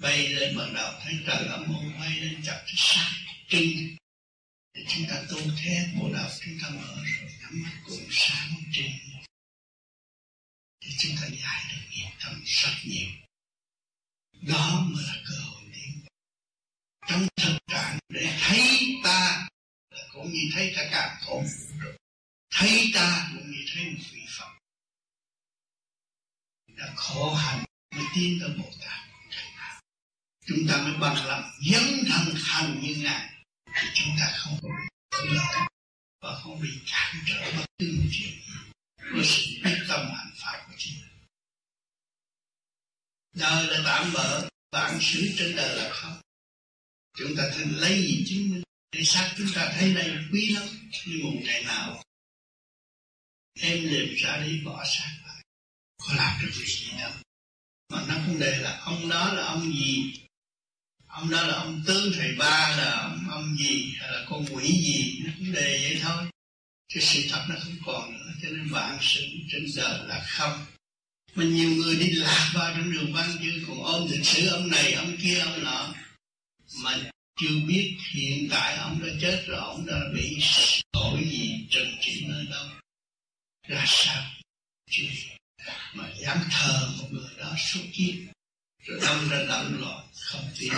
bay 0.00 0.28
lên 0.28 0.56
bắt 0.56 0.66
đầu 0.74 0.94
thấy 1.04 1.14
trời 1.26 1.46
ấm 1.46 1.64
ôn 1.74 1.92
bay 2.00 2.20
lên 2.20 2.42
chập 2.44 2.62
tới 2.66 2.74
sáng, 2.76 3.12
trưng. 3.48 3.96
Thì 4.74 4.82
chúng 4.88 5.06
ta 5.08 5.22
tu 5.30 5.38
thế, 5.62 5.88
bộ 5.98 6.12
đạo 6.12 6.30
chúng 6.44 6.58
ta 6.62 6.68
mở 6.70 6.96
rồi 6.96 7.30
nhắm 7.40 7.62
mắt 7.62 7.72
cùng 7.86 8.06
sáng 8.10 8.54
trên 8.72 8.90
thì 10.84 10.90
chúng 10.98 11.16
ta 11.20 11.26
giải 11.26 11.64
được 11.70 11.82
nghiệp 11.90 12.10
tâm 12.24 12.42
rất 12.44 12.72
nhiều 12.84 13.08
đó 14.48 14.84
mới 14.88 15.04
là 15.04 15.14
cơ 15.28 15.34
hội 15.44 15.62
tiến 15.72 16.04
trong 17.06 17.26
thực 17.36 17.58
trạng 17.66 17.98
để 18.08 18.38
thấy 18.40 18.96
ta 19.04 19.48
là 19.90 20.02
cũng 20.12 20.32
như 20.32 20.40
thấy 20.54 20.72
cả 20.76 20.88
càng 20.92 21.16
khôn 21.20 21.46
thấy 22.56 22.90
ta 22.94 23.30
cũng 23.34 23.50
như 23.50 23.58
thấy 23.74 23.84
một 23.84 24.02
vị 24.12 24.20
phật. 24.38 24.48
Đã 26.76 26.92
khổ 26.96 27.34
hạnh 27.34 27.64
mới 27.96 28.04
tiến 28.14 28.38
tới 28.40 28.50
bồ 28.58 28.70
tát. 28.80 29.00
Chúng 30.46 30.58
ta 30.68 30.76
mới 30.76 30.92
bằng 31.00 31.26
lòng 31.26 31.50
dấn 31.70 32.04
thân 32.08 32.34
thành 32.46 32.80
như 32.82 32.96
ngài, 32.96 33.30
thì 33.66 33.88
chúng 33.94 34.16
ta 34.20 34.32
không 34.36 34.58
có 34.62 34.68
và 36.20 36.40
không 36.42 36.60
bị 36.60 36.68
cản 36.92 37.16
trở 37.26 37.52
bất 37.56 37.66
cứ 37.78 37.94
một 37.98 38.08
chuyện. 38.12 38.32
Với 39.12 39.24
sự 39.24 39.42
quyết 39.62 39.84
tâm 39.88 40.00
hành 40.16 40.30
pháp 40.36 40.64
của 40.66 40.74
chính 40.78 40.94
mình 40.94 41.13
đời 43.34 43.66
là 43.66 43.82
tạm 43.84 44.12
bỡ 44.12 44.48
bạn 44.70 44.98
xử 45.00 45.34
trên 45.38 45.56
đời 45.56 45.76
là 45.76 45.90
không. 45.94 46.20
Chúng 47.18 47.36
ta 47.36 47.50
thường 47.54 47.78
lấy 47.78 48.02
gì 48.02 48.24
chứng 48.28 48.50
minh? 48.50 48.62
Để 48.92 49.04
xác 49.04 49.34
chúng 49.38 49.48
ta 49.54 49.72
thấy 49.78 49.94
đây 49.94 50.18
quý 50.32 50.48
lắm 50.48 50.68
như 51.06 51.20
một 51.24 51.40
ngày 51.42 51.64
nào. 51.64 52.02
Em 53.60 53.90
đêm 53.90 54.14
ra 54.16 54.36
đi 54.36 54.60
bỏ 54.64 54.84
xác 54.84 55.10
lại. 55.26 55.42
Có 55.98 56.14
làm 56.16 56.42
được 56.42 56.50
việc 56.54 56.66
gì 56.66 56.90
đâu. 56.98 57.12
Mà 57.92 58.04
nó 58.08 58.14
không 58.14 58.38
đề 58.38 58.58
là 58.58 58.78
ông 58.78 59.08
đó 59.08 59.32
là 59.32 59.44
ông 59.44 59.72
gì? 59.72 60.20
Ông 61.06 61.30
đó 61.30 61.42
là 61.42 61.54
ông 61.54 61.82
tứ 61.86 62.12
thầy 62.16 62.34
ba 62.38 62.76
là 62.76 62.90
ông, 62.90 63.30
ông 63.30 63.56
gì? 63.56 63.94
Hay 63.98 64.12
là 64.12 64.26
con 64.28 64.46
quỷ 64.52 64.66
gì? 64.66 65.20
Nó 65.24 65.32
cũng 65.38 65.52
đề 65.52 65.78
vậy 65.82 66.00
thôi. 66.02 66.24
Cái 66.94 67.02
sự 67.02 67.22
thật 67.30 67.46
nó 67.48 67.54
không 67.62 67.76
còn 67.86 68.12
nữa 68.12 68.32
cho 68.42 68.48
nên 68.48 68.68
vạn 68.68 68.98
sự 69.00 69.20
trên 69.52 69.66
đời 69.76 70.08
là 70.08 70.26
không 70.28 70.66
mà 71.34 71.44
nhiều 71.44 71.70
người 71.70 71.96
đi 71.96 72.10
lạc 72.10 72.50
vào 72.54 72.74
trong 72.76 72.92
đường 72.92 73.12
văn 73.12 73.36
chưa 73.42 73.64
còn 73.68 73.82
ôm 73.82 74.08
lịch 74.10 74.26
sử 74.26 74.48
ông 74.48 74.68
này, 74.68 74.92
ông 74.92 75.16
kia, 75.22 75.38
ông 75.38 75.64
nọ. 75.64 75.94
Mà 76.82 77.10
chưa 77.40 77.60
biết 77.66 77.96
hiện 78.14 78.48
tại 78.50 78.76
ông 78.76 79.00
đã 79.02 79.08
chết 79.20 79.44
rồi, 79.46 79.58
ông 79.58 79.86
đã 79.86 80.00
bị 80.14 80.38
tội 80.92 81.24
gì 81.30 81.66
trần 81.70 81.96
trị 82.00 82.24
nơi 82.28 82.46
đâu. 82.50 82.66
Ra 83.68 83.84
sao? 83.86 84.22
Chưa. 84.90 85.06
Mà 85.92 86.10
dám 86.20 86.38
thờ 86.50 86.90
một 86.98 87.08
người 87.10 87.30
đó 87.38 87.56
suốt 87.58 87.82
kiếp, 87.92 88.14
rồi 88.84 89.00
đâm 89.02 89.28
ra 89.28 89.44
động 89.48 89.80
loạn, 89.80 90.06
không 90.14 90.50
tin. 90.58 90.72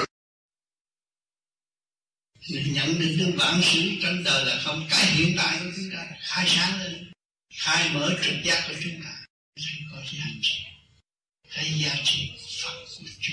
Mình 2.50 2.74
nhận 2.74 2.98
được 2.98 3.16
đến 3.18 3.36
bản 3.38 3.60
sự 3.62 3.90
trong 4.02 4.24
đời 4.24 4.46
là 4.46 4.60
không 4.64 4.86
cái 4.90 5.06
hiện 5.06 5.34
tại 5.36 5.58
của 5.58 5.70
chúng 5.76 5.90
ta, 5.92 6.06
khai 6.20 6.48
sáng 6.48 6.80
lên, 6.80 7.10
khai 7.54 7.90
mở 7.94 8.18
trực 8.22 8.34
giác 8.44 8.64
của 8.68 8.74
chúng 8.82 9.02
ta 9.04 9.15
thấy 9.56 9.78
có 9.92 10.02
giá 10.12 10.26
trị 10.42 10.64
thấy 11.50 11.72
giá 11.78 11.96
trị 12.04 12.30
Phật 12.62 12.84
của 12.98 13.04
Chúa 13.20 13.32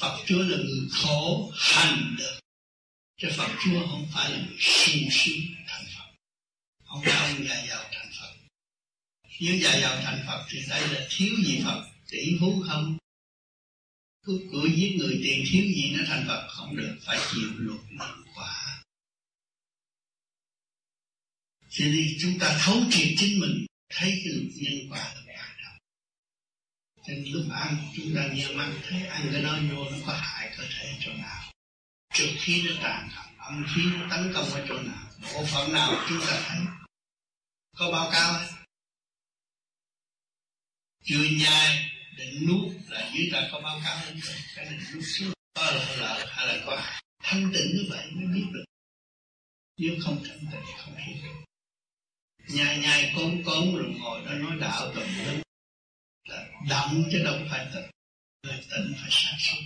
Phật 0.00 0.24
Chúa 0.26 0.42
là 0.42 0.56
người 0.56 0.88
khổ 0.90 1.52
hành 1.54 2.14
được. 2.18 2.40
Chứ 3.20 3.28
Phật 3.36 3.48
Chúa 3.64 3.86
không 3.86 4.08
phải 4.12 4.30
là 4.30 4.36
người 4.36 4.56
sung 4.60 5.08
sướng 5.10 5.40
thành 5.66 5.84
Phật. 5.96 6.14
Không 6.84 7.02
phải 7.04 7.30
ông 7.30 7.44
già 7.48 7.66
giàu 7.68 7.84
thành 7.92 8.10
Phật. 8.20 8.34
Nếu 9.40 9.58
già 9.60 9.80
giàu 9.80 10.00
thành 10.02 10.24
Phật 10.26 10.46
thì 10.50 10.58
đây 10.68 10.88
là 10.88 11.06
thiếu 11.10 11.34
gì 11.44 11.60
Phật? 11.64 11.86
Tỷ 12.10 12.36
phú 12.40 12.64
không 12.68 12.98
cứ 14.26 14.48
cửa 14.52 14.66
giết 14.76 14.96
người 14.98 15.20
tiền 15.22 15.44
thiếu 15.50 15.64
gì 15.64 15.94
nó 15.96 16.04
thành 16.06 16.24
Phật 16.28 16.46
không 16.48 16.76
được, 16.76 16.98
phải 17.04 17.18
chịu 17.32 17.50
luật 17.56 17.80
nhân 17.90 18.22
quả. 18.34 18.82
Cho 21.70 21.84
nên 21.84 22.16
chúng 22.20 22.38
ta 22.38 22.58
thấu 22.64 22.82
triệt 22.90 23.08
chính 23.18 23.40
mình 23.40 23.66
thấy 23.90 24.10
cái 24.24 24.32
luật 24.34 24.52
nhân 24.56 24.90
quả 24.90 25.14
là 25.14 25.22
quan 25.26 25.56
đâu, 25.62 25.72
cho 26.96 27.12
nên 27.12 27.32
lúc 27.32 27.46
ăn 27.52 27.76
chúng 27.96 28.14
ta 28.16 28.26
nhớ 28.26 28.48
mắt 28.54 28.70
thấy 28.88 29.06
ăn 29.06 29.28
cái 29.32 29.42
đó 29.42 29.58
vô 29.70 29.90
nó 29.90 29.96
có 30.06 30.12
hại 30.12 30.54
cơ 30.56 30.64
thể 30.70 30.98
chỗ 31.00 31.12
nào. 31.12 31.52
Trước 32.14 32.30
khi 32.38 32.68
nó 32.68 32.74
tàn 32.82 33.08
khốc 33.14 33.26
âm 33.38 33.66
khí 33.74 33.82
nó 33.98 34.06
tấn 34.10 34.32
công 34.34 34.50
ở 34.50 34.66
chỗ 34.68 34.82
nào 34.82 35.06
bộ 35.34 35.44
phận 35.46 35.72
nào 35.72 36.04
chúng 36.08 36.20
ta 36.20 36.42
thấy. 36.48 36.58
Có 37.76 37.90
báo 37.92 38.10
cáo 38.12 38.32
hết 38.32 38.46
chưa 41.04 41.24
nhai 41.38 41.90
định 42.16 42.46
nuốt 42.48 42.72
là 42.88 43.10
dưới 43.14 43.28
ta 43.32 43.48
có 43.52 43.60
báo 43.60 43.80
cáo 43.84 43.96
hết 43.96 44.14
rồi. 44.22 44.36
Cái 44.56 44.64
này 44.64 44.78
nuốt 44.94 45.04
xuống 45.06 45.32
có 45.54 45.70
là 45.70 45.96
lợi 45.96 46.26
hay 46.30 46.46
là 46.46 46.62
có 46.66 46.82
thanh 47.22 47.50
tịnh 47.54 47.76
như 47.76 47.86
vậy 47.90 48.10
mới 48.10 48.26
biết 48.26 48.46
được. 48.52 48.64
Nếu 49.76 49.94
không 50.04 50.24
thanh 50.28 50.38
tịnh 50.52 50.76
không 50.78 50.96
hiểu 50.96 51.16
được 51.22 51.49
nhai 52.54 52.78
nhai 52.78 53.12
cốn 53.16 53.42
cốn 53.46 53.76
rồi 53.76 53.94
ngồi 54.00 54.20
đó 54.24 54.32
nói 54.32 54.56
đạo 54.60 54.92
tùm 54.94 55.04
lum 55.26 55.40
là 56.28 56.46
động 56.70 57.04
chứ 57.12 57.22
đâu 57.24 57.38
phải 57.50 57.66
tịnh 57.74 57.90
người 58.46 58.60
tịnh 58.70 58.94
phải 59.00 59.08
sáng 59.10 59.38
suốt 59.38 59.60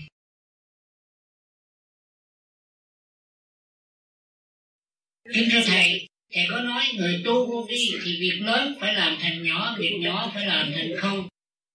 Kính 5.35 5.49
thưa 5.53 5.62
Thầy, 5.67 6.09
Thầy 6.33 6.45
có 6.50 6.61
nói 6.61 6.85
người 6.97 7.23
tu 7.25 7.47
vô 7.50 7.67
vi 7.69 7.91
thì 8.05 8.17
việc 8.21 8.41
lớn 8.41 8.75
phải 8.81 8.95
làm 8.95 9.17
thành 9.21 9.43
nhỏ, 9.43 9.76
việc 9.79 9.97
nhỏ 10.00 10.31
phải 10.35 10.47
làm 10.47 10.73
thành 10.75 10.91
không. 10.99 11.29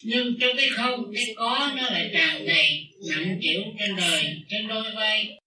Nhưng 0.03 0.39
trong 0.41 0.51
cái 0.57 0.69
không, 0.75 1.11
cái 1.15 1.25
có 1.35 1.71
nó 1.77 1.83
lại 1.83 2.09
tràn 2.13 2.47
đầy, 2.47 2.87
nặng 3.09 3.39
chịu 3.41 3.61
trên 3.79 3.95
đời, 3.95 4.37
trên 4.49 4.67
đôi 4.67 4.91
vai. 4.95 5.37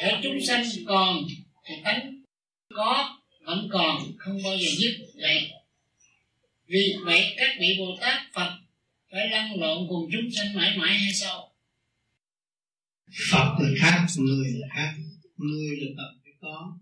Ở 0.00 0.20
chúng 0.22 0.38
sanh 0.46 0.64
còn, 0.86 1.24
thì 1.64 1.74
tánh 1.84 2.22
có 2.74 3.05
còn, 3.72 4.02
không 4.18 4.38
bao 4.44 4.56
giờ 4.56 4.68
dứt 4.78 4.92
này 5.14 5.52
Vì 6.66 6.94
vậy 7.04 7.34
các 7.36 7.56
vị 7.60 7.76
Bồ 7.78 7.96
Tát 8.00 8.20
Phật 8.34 8.50
phải 9.10 9.28
lăn 9.28 9.60
lộn 9.60 9.88
cùng 9.88 10.10
chúng 10.12 10.30
sanh 10.36 10.54
mãi 10.54 10.76
mãi 10.78 10.98
hay 10.98 11.12
sao? 11.12 11.52
Phật 13.30 13.54
là 13.60 13.68
khác, 13.80 14.06
người 14.18 14.50
là 14.52 14.68
khác. 14.76 14.94
Người 15.36 15.76
là 15.76 15.86
phật 15.96 16.18
phải 16.24 16.32
có. 16.40 16.78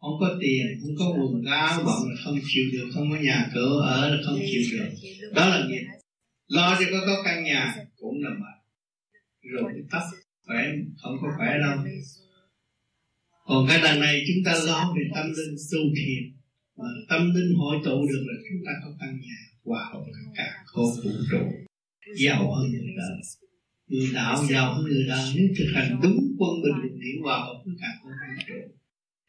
Không 0.00 0.16
có 0.20 0.36
tiền 0.40 0.66
không 0.80 0.96
có 0.98 1.14
quần 1.18 1.44
áo 1.44 1.82
bận 1.86 2.10
là 2.10 2.22
không 2.24 2.38
chịu 2.52 2.64
được 2.72 2.90
không 2.94 3.10
có 3.10 3.16
nhà 3.16 3.50
cửa 3.54 3.82
ở 3.86 4.08
là 4.08 4.22
không 4.26 4.40
chịu 4.50 4.62
được. 4.72 4.88
Đó 5.34 5.48
là 5.48 5.66
nghiệp. 5.68 5.82
Lo 6.48 6.76
cho 6.80 6.86
có 6.90 7.06
có 7.06 7.22
căn 7.24 7.44
nhà 7.44 7.74
cũng 7.96 8.22
là 8.22 8.30
mệt. 8.30 8.58
Rồi 9.42 9.72
tóc 9.90 10.02
khỏe 10.46 10.64
không 11.02 11.16
có 11.22 11.28
khỏe 11.36 11.58
đâu 11.58 11.78
còn 13.52 13.66
cái 13.68 13.80
đằng 13.82 14.00
này 14.00 14.24
chúng 14.26 14.44
ta 14.44 14.52
lo 14.66 14.94
về 14.96 15.02
tâm 15.14 15.26
linh 15.26 15.56
tu 15.72 15.80
thiền. 15.96 16.22
Mà 16.78 16.88
tâm 17.08 17.34
linh 17.34 17.54
hội 17.54 17.76
tụ 17.84 18.06
được 18.10 18.22
là 18.28 18.34
chúng 18.48 18.60
ta 18.66 18.72
có 18.84 18.90
căn 19.00 19.20
nhà, 19.20 19.38
hòa 19.64 19.90
hợp 19.92 20.04
tất 20.06 20.30
cả 20.36 20.50
khổ 20.64 20.84
vũ 21.04 21.10
trụ. 21.30 21.42
Giàu 22.16 22.54
hơn 22.54 22.70
người 22.72 22.94
đời. 22.96 23.18
Người 23.88 24.10
đạo 24.14 24.46
giàu 24.50 24.74
hơn 24.74 24.84
người 24.84 25.06
đời 25.08 25.32
nếu 25.36 25.46
thực 25.58 25.70
hành 25.74 26.00
đúng 26.02 26.18
quân 26.38 26.52
bình 26.62 26.82
định 26.82 27.00
điển 27.00 27.22
hòa 27.22 27.38
hợp 27.38 27.62
tất 27.64 27.72
cả 27.80 27.88
khổ 28.02 28.08
vũ 28.08 28.42
trụ. 28.48 28.60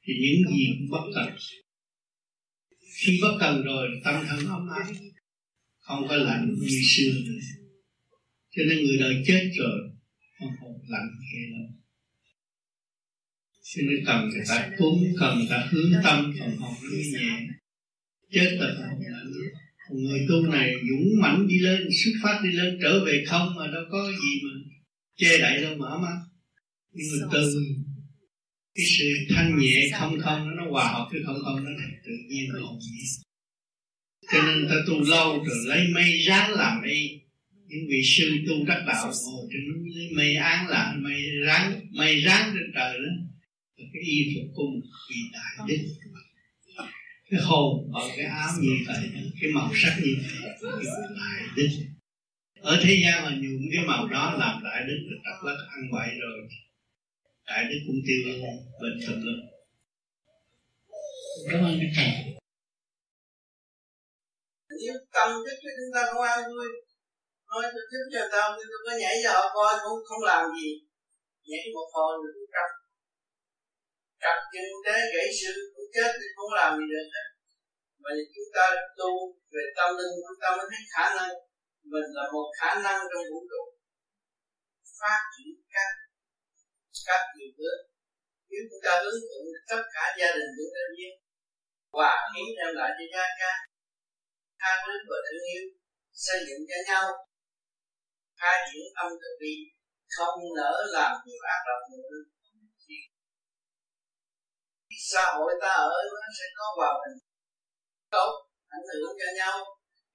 Thì 0.03 0.13
những 0.21 0.55
gì 0.55 0.65
cũng 0.79 0.89
bất 0.91 1.05
cần 1.15 1.35
khi 2.95 3.19
bất 3.21 3.37
cần 3.39 3.63
rồi, 3.63 3.87
tâm 4.03 4.23
thân 4.27 4.39
ấm 4.47 4.67
áp. 4.67 4.93
Không 5.79 6.07
có 6.09 6.15
lạnh 6.15 6.55
như 6.61 6.79
xưa 6.95 7.11
nữa. 7.25 7.39
Cho 8.55 8.61
nên 8.69 8.77
người 8.85 8.97
đời 8.97 9.23
chết 9.27 9.49
rồi, 9.57 9.79
không 10.39 10.49
còn 10.61 10.71
lạnh 10.87 11.09
ghê 11.33 11.41
nữa 11.51 11.82
cho 13.63 13.81
nên 13.81 14.05
cần 14.05 14.29
người 14.29 14.43
ta 14.49 14.69
cúng 14.77 15.03
cần 15.19 15.37
người 15.37 15.47
ta 15.49 15.67
hướng 15.71 15.91
tâm 16.03 16.33
phần 16.39 16.57
hồn 16.57 16.73
nó 16.81 16.89
nhẹ 17.13 17.47
chết 18.31 18.57
là 18.59 18.67
hồn 18.89 18.99
lạnh 19.11 19.31
còn 19.89 20.03
người 20.03 20.25
tu 20.29 20.47
này 20.47 20.73
dũng 20.89 21.21
mãnh 21.21 21.47
đi 21.47 21.59
lên, 21.59 21.87
xuất 22.03 22.11
phát 22.23 22.39
đi 22.43 22.51
lên, 22.51 22.77
trở 22.81 23.05
về 23.05 23.23
không 23.27 23.55
mà 23.57 23.67
đâu 23.67 23.83
có 23.91 24.11
gì 24.11 24.41
mà 24.43 24.49
che 25.17 25.37
đậy 25.37 25.61
đâu, 25.61 25.75
mở 25.77 25.97
mắt. 26.01 26.17
Nhưng 26.91 27.05
mà 27.21 27.27
từ 27.33 27.53
cái 28.75 28.85
sự 28.97 29.05
thanh 29.35 29.57
nhẹ 29.57 29.89
không 29.99 30.19
không 30.19 30.55
nó 30.55 30.71
hòa 30.71 30.87
hợp 30.87 31.07
với 31.11 31.21
không 31.25 31.37
không 31.45 31.63
nó 31.63 31.71
thành 31.79 31.93
tự 32.05 32.11
nhiên 32.29 32.49
hồn 32.49 32.77
nhiên 32.81 33.05
cho 34.31 34.43
nên 34.45 34.67
ta 34.69 34.75
tu 34.87 35.01
lâu 35.01 35.43
rồi 35.43 35.57
lấy 35.65 35.87
mây 35.93 36.17
ráng 36.27 36.53
làm 36.53 36.81
đi 36.85 37.09
những 37.67 37.87
vị 37.89 38.01
sư 38.17 38.31
tu 38.47 38.65
đắc 38.65 38.83
đạo 38.87 39.11
ngồi 39.25 39.47
trên 39.51 39.61
núi 39.67 39.89
lấy 39.95 40.09
mây 40.15 40.35
án 40.35 40.67
làm, 40.67 41.03
mây 41.03 41.21
ráng 41.45 41.79
mây 41.91 42.21
ráng 42.21 42.51
trên 42.53 42.71
trời 42.75 42.93
đó 42.93 43.32
cái 43.77 44.03
y 44.13 44.17
phục 44.33 44.47
của 44.55 44.63
một 44.63 44.87
vị 45.09 45.19
đại 45.33 45.67
đức 45.67 45.81
cái 47.29 47.39
hồn 47.41 47.91
ở 47.93 48.09
cái 48.15 48.25
áo 48.25 48.49
như 48.61 48.71
vậy 48.87 49.03
cái 49.41 49.51
màu 49.53 49.69
sắc 49.75 49.93
như 50.03 50.13
vậy 50.21 50.57
đại 51.19 51.41
đức 51.57 51.69
ở 52.63 52.79
thế 52.83 52.93
gian 53.03 53.23
mà 53.23 53.29
nhuộm 53.41 53.61
cái 53.73 53.83
màu 53.87 54.07
đó 54.07 54.35
làm 54.39 54.63
đại 54.63 54.83
đức 54.87 54.99
là 55.09 55.17
tập 55.25 55.37
lắc 55.45 55.57
ăn 55.75 55.81
bậy 55.93 56.09
rồi. 56.21 56.37
Đại 57.47 57.63
đức 57.69 57.79
cũng 57.87 57.99
tiêu 58.05 58.19
luôn 58.25 58.41
bệnh 58.81 58.97
thật 59.05 59.17
lắm. 59.27 59.39
Cảm 61.49 61.63
ơn 61.67 61.73
các 61.81 61.91
thầy. 61.95 62.09
Nếu 64.79 64.95
tâm 65.15 65.29
thức 65.45 65.57
cho 65.63 65.71
chúng 65.77 65.91
ta 65.95 66.01
không 66.11 66.23
ăn 66.33 66.39
vui 66.49 66.67
nói 67.49 67.63
tôi 67.73 67.85
thức 67.91 68.03
cho 68.13 68.23
tao 68.31 68.47
tôi 68.57 68.65
có 68.85 68.93
nhảy 69.01 69.15
vào 69.25 69.41
coi 69.55 69.73
cũng 69.83 69.99
không 70.07 70.23
làm 70.31 70.43
gì. 70.57 70.69
Nhảy 71.49 71.65
một 71.75 71.87
hồi 71.93 72.13
rồi 72.21 72.31
cũng 72.35 72.49
trật 72.53 72.69
trật 74.23 74.39
kinh 74.53 74.71
tế 74.85 74.95
gãy 75.13 75.27
xương 75.37 75.59
cũng 75.73 75.89
chết 75.95 76.11
thì 76.19 76.27
không 76.35 76.51
làm 76.59 76.71
gì 76.79 76.85
được 76.93 77.07
hết. 77.15 77.27
Mà 78.01 78.09
chúng 78.33 78.49
ta 78.55 78.65
tu 78.99 79.11
về 79.53 79.63
tâm 79.77 79.89
linh, 79.97 80.15
chúng 80.25 80.39
ta 80.43 80.49
mới 80.57 80.65
thấy 80.71 80.83
khả 80.93 81.05
năng. 81.17 81.33
Mình 81.91 82.09
là 82.17 82.25
một 82.33 82.47
khả 82.59 82.71
năng 82.85 82.99
trong 83.09 83.25
vũ 83.29 83.39
trụ. 83.49 83.61
Phát 84.99 85.21
triển 85.33 85.53
các 85.73 85.89
các 87.07 87.21
nhiều 87.35 87.51
thứ. 87.57 87.71
Nếu 88.49 88.61
chúng 88.69 88.81
ta 88.85 88.91
hướng 89.03 89.19
thượng 89.27 89.47
tất 89.69 89.83
cả 89.95 90.05
gia 90.19 90.29
đình 90.37 90.49
chúng 90.57 90.71
ta 90.75 90.83
biết 90.95 91.13
hòa 91.95 92.13
khí 92.29 92.43
đem 92.57 92.71
lại 92.79 92.89
cho 92.97 93.05
gia 93.13 93.25
ca. 93.39 93.53
Tha 94.59 94.71
thứ 94.83 94.93
và 95.09 95.17
thương 95.25 95.43
yêu. 95.51 95.63
Xây 96.25 96.39
dựng 96.47 96.61
cho 96.69 96.77
nhau. 96.89 97.05
Khai 98.39 98.57
triển 98.67 98.85
âm 99.03 99.09
từ 99.21 99.29
bi. 99.41 99.53
Không 100.15 100.39
nỡ 100.57 100.73
làm 100.95 101.11
điều 101.25 101.41
ác 101.53 101.61
độc 101.67 101.81
nữa 101.91 102.32
xã 105.11 105.33
hội 105.35 105.51
ta 105.61 105.69
ở 105.69 105.99
nó 106.11 106.29
sẽ 106.39 106.45
có 106.57 106.65
hòa 106.77 106.91
bình. 107.01 107.17
Tốt, 108.11 108.31
ảnh 108.67 108.85
hưởng 108.93 109.13
cho 109.19 109.29
nhau. 109.35 109.55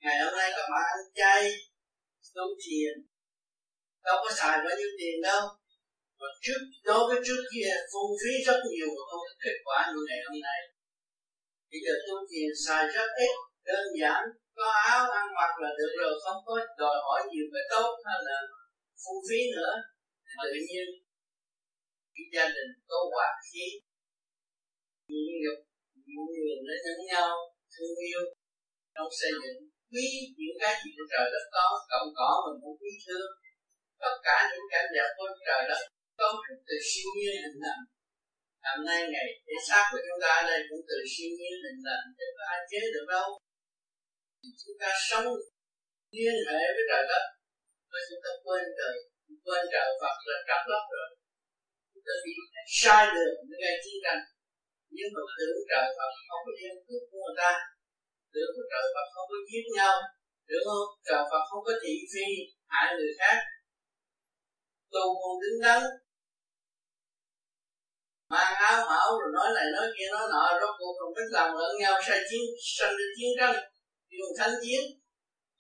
Ngày 0.01 0.19
hôm 0.25 0.35
nay 0.39 0.51
các 0.57 0.67
bạn 0.73 0.85
ăn 0.95 1.01
chay 1.15 1.43
tu 2.35 2.45
thiền 2.65 2.93
đâu 4.05 4.17
có 4.25 4.31
xài 4.39 4.57
bao 4.65 4.75
nhiêu 4.79 4.91
tiền 4.99 5.17
đâu. 5.29 5.43
Và 6.21 6.29
trước, 6.45 6.61
đối 6.89 7.03
với 7.09 7.19
trước 7.27 7.43
kia 7.53 7.71
phung 7.93 8.13
phí 8.21 8.33
rất 8.47 8.61
nhiều 8.73 8.89
mà 8.97 9.03
không 9.11 9.23
có 9.29 9.35
kết 9.45 9.57
quả 9.67 9.81
như 9.91 10.01
ngày 10.09 10.21
hôm 10.27 10.37
nay. 10.49 10.61
Bây 11.71 11.81
giờ 11.85 11.95
tu 12.07 12.17
thiền 12.31 12.51
xài 12.67 12.83
rất 12.95 13.09
ít, 13.27 13.35
đơn 13.69 13.87
giản. 14.01 14.23
Có 14.57 14.67
áo 14.93 15.03
ăn 15.21 15.27
mặc 15.39 15.53
là 15.63 15.71
được 15.79 15.93
rồi, 16.01 16.13
không 16.25 16.41
có 16.47 16.55
đòi 16.81 16.97
hỏi 17.07 17.21
nhiều 17.31 17.47
cái 17.53 17.65
tốt 17.73 17.91
hay 18.07 18.19
là 18.29 18.39
phung 19.03 19.21
phí 19.29 19.41
nữa. 19.57 19.75
Tự 20.45 20.53
nhiên 20.69 20.87
cái 22.15 22.27
gia 22.35 22.47
đình 22.57 22.71
có 22.89 22.99
hòa 23.13 23.29
khí 23.47 23.67
nhịn 25.11 25.35
nhục 25.43 25.59
nhịn 26.07 26.23
người 26.35 26.55
để 26.69 26.77
lẫn 26.87 27.01
nhau, 27.13 27.33
thương 27.73 27.97
yêu, 28.09 28.23
trong 28.95 29.11
xây 29.19 29.33
dựng 29.43 29.61
quý 29.93 30.07
những 30.39 30.59
cái 30.63 30.73
gì 30.81 30.91
của 30.97 31.07
trời 31.13 31.27
đất 31.35 31.45
có 31.55 31.67
cộng 31.91 32.11
cỏ 32.19 32.31
mình 32.45 32.59
cũng 32.63 32.77
quý 32.81 32.93
thương. 33.05 33.31
Tất 34.03 34.15
cả 34.27 34.39
những 34.51 34.69
cảnh 34.73 34.89
đẹp 34.95 35.11
của 35.17 35.31
trời 35.47 35.63
đất 35.71 35.83
cấu 36.21 36.33
trúc 36.45 36.59
từ 36.69 36.77
siêu 36.89 37.09
nhiên 37.19 37.37
hình 37.45 37.59
thành 37.65 37.83
hôm 38.69 38.81
nay 38.89 39.01
ngày 39.13 39.29
thể 39.47 39.57
xác 39.69 39.85
của 39.91 40.01
chúng 40.07 40.21
ta 40.25 40.33
đây 40.49 40.61
cũng 40.69 40.83
từ 40.89 40.97
siêu 41.13 41.31
nhiên 41.39 41.55
hình 41.65 41.81
thành 41.87 42.05
chứ 42.17 42.27
có 42.37 42.45
ai 42.55 42.61
chế 42.71 42.81
được 42.95 43.07
đâu. 43.15 43.29
Chúng 44.63 44.79
ta 44.83 44.91
sống 45.09 45.27
liên 46.17 46.37
hệ 46.49 46.63
với 46.75 46.85
trời 46.91 47.05
đất 47.13 47.25
và 47.91 47.99
chúng 48.09 48.21
ta 48.25 48.31
quên 48.45 48.65
trời 48.79 48.95
quên 49.45 49.63
trời 49.73 49.89
Phật 50.01 50.17
là 50.29 50.37
trật 50.49 50.63
lắm 50.73 50.85
rồi. 50.95 51.09
Chúng 51.93 52.05
ta 52.07 52.15
bị 52.25 52.33
sai 52.81 53.03
đường 53.15 53.37
gây 53.63 53.75
chiến 53.85 53.99
tranh 54.05 54.21
nhưng 54.97 55.11
mà 55.15 55.23
tưởng 55.37 55.59
trời 55.71 55.87
Phật 55.97 56.13
không 56.29 56.43
có 56.47 56.53
gian 56.61 56.75
cướp 56.87 57.03
của 57.11 57.21
người 57.25 57.37
ta, 57.41 57.51
tưởng 58.33 58.51
của 58.55 58.67
trời 58.73 58.87
Phật 58.95 59.07
không 59.15 59.29
có 59.31 59.39
giết 59.49 59.65
nhau, 59.77 59.95
được 60.49 60.63
không? 60.69 60.89
Trời 61.09 61.23
Phật 61.31 61.43
không 61.49 61.63
có 61.67 61.73
thị 61.83 61.95
phi 62.13 62.27
hại 62.73 62.87
người 62.97 63.13
khác. 63.19 63.39
Tu 64.93 65.05
không 65.21 65.39
đứng 65.43 65.59
đắn. 65.65 65.81
Mang 68.33 68.55
áo 68.71 68.79
mão 68.91 69.09
rồi 69.19 69.31
nói 69.37 69.49
này 69.57 69.67
nói 69.75 69.87
kia 69.95 70.09
nói 70.15 70.25
nọ, 70.33 70.43
rốt 70.61 70.73
cuộc 70.79 70.95
không 70.99 71.13
biết 71.17 71.29
làm 71.37 71.49
lẫn 71.61 71.73
nhau, 71.81 71.95
sai 72.07 72.21
chiến, 72.29 72.45
sanh 72.77 72.95
ra 72.99 73.07
chiến 73.17 73.31
tranh, 73.39 73.57
dùng 74.19 74.35
thánh 74.39 74.55
chiến. 74.63 74.83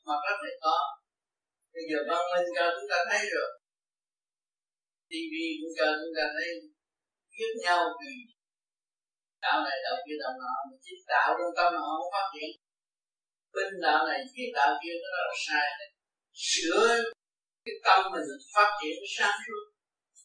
Mà 0.07 0.15
có 0.25 0.33
thể 0.41 0.53
có. 0.65 0.77
Bây 1.73 1.83
giờ 1.89 1.99
văn 2.09 2.23
minh 2.31 2.49
cho 2.57 2.65
chúng 2.75 2.89
ta 2.91 2.99
thấy 3.11 3.23
rồi. 3.35 3.51
TV 5.11 5.35
cũng 5.61 5.75
cho 5.79 5.87
chúng 6.01 6.15
ta 6.17 6.25
thấy, 6.35 6.49
giết 7.37 7.53
nhau 7.65 7.81
vì 8.01 8.13
đạo 9.45 9.59
này 9.67 9.77
đạo 9.85 9.97
kia, 10.05 10.17
đạo 10.23 10.33
nọ 10.43 10.55
mình 10.69 10.81
chỉ 10.85 10.95
đạo 11.13 11.29
trong 11.39 11.53
tâm 11.59 11.71
họ 11.83 11.91
không 11.99 12.13
phát 12.15 12.27
triển. 12.35 12.51
Bên 13.55 13.71
đạo 13.85 14.01
này 14.09 14.19
giết 14.33 14.49
đạo 14.59 14.71
kia 14.81 14.95
nó 15.03 15.09
là 15.17 15.25
sai 15.47 15.69
sửa 16.47 16.87
cái 17.65 17.77
tâm 17.87 18.01
mình 18.13 18.29
phát 18.55 18.71
triển 18.81 18.99
sáng 19.17 19.37
suốt. 19.45 19.65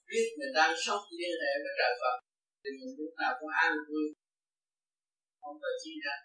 Biết 0.09 0.27
mình 0.39 0.53
đang 0.57 0.73
sống 0.85 1.03
liên 1.19 1.35
hệ 1.43 1.53
với 1.63 1.73
trời 1.79 1.93
Phật. 2.01 2.15
Thì 2.61 2.69
mình 2.77 2.91
lúc 2.97 3.13
nào 3.21 3.31
cũng 3.39 3.53
an 3.65 3.71
vui. 3.87 4.05
Không 5.41 5.57
phải 5.61 5.75
chi 5.81 5.93
ra. 6.05 6.15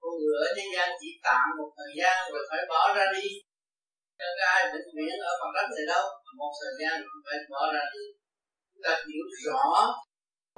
Con 0.00 0.12
người 0.18 0.36
ở 0.46 0.48
thế 0.56 0.64
gian 0.74 0.88
chỉ 1.00 1.10
tạm 1.26 1.44
một 1.58 1.70
thời 1.78 1.92
gian 1.98 2.16
rồi 2.32 2.42
phải 2.50 2.62
bỏ 2.70 2.82
ra 2.96 3.06
đi. 3.16 3.28
Chẳng 4.18 4.34
có 4.38 4.44
ai 4.56 4.62
vĩnh 4.72 4.90
viễn 4.96 5.16
ở 5.30 5.32
phần 5.40 5.50
đất 5.56 5.68
này 5.76 5.86
đâu. 5.92 6.04
Một 6.40 6.52
thời 6.60 6.74
gian 6.80 6.94
rồi 7.06 7.18
phải 7.26 7.38
bỏ 7.52 7.62
ra 7.74 7.84
đi. 7.94 8.04
Chúng 8.70 8.82
ta 8.84 8.92
hiểu 9.06 9.26
rõ 9.44 9.64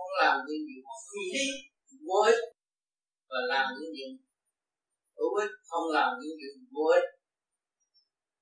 không 0.00 0.14
làm 0.22 0.36
những 0.46 0.64
điều 0.68 0.82
phi 1.08 1.22
lý, 1.34 1.46
vô 2.06 2.18
ích, 2.32 2.42
và 3.30 3.38
làm 3.52 3.66
những 3.76 3.92
điều 3.96 4.12
hữu 5.16 5.32
ích, 5.44 5.52
không 5.68 5.86
làm 5.96 6.10
những 6.20 6.36
điều 6.40 6.54
vô 6.74 6.86
ích. 6.98 7.08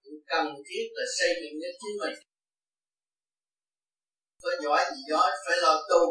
Những 0.03 0.21
cần 0.31 0.47
thiết 0.67 0.85
là 0.97 1.05
xây 1.19 1.31
dựng 1.41 1.57
cho 1.63 1.71
chính 1.81 1.97
mình. 2.03 2.17
Có 4.43 4.51
giỏi 4.63 4.81
gì 4.95 5.03
giỏi 5.11 5.31
phải 5.45 5.57
lo 5.65 5.75
tu 5.91 6.03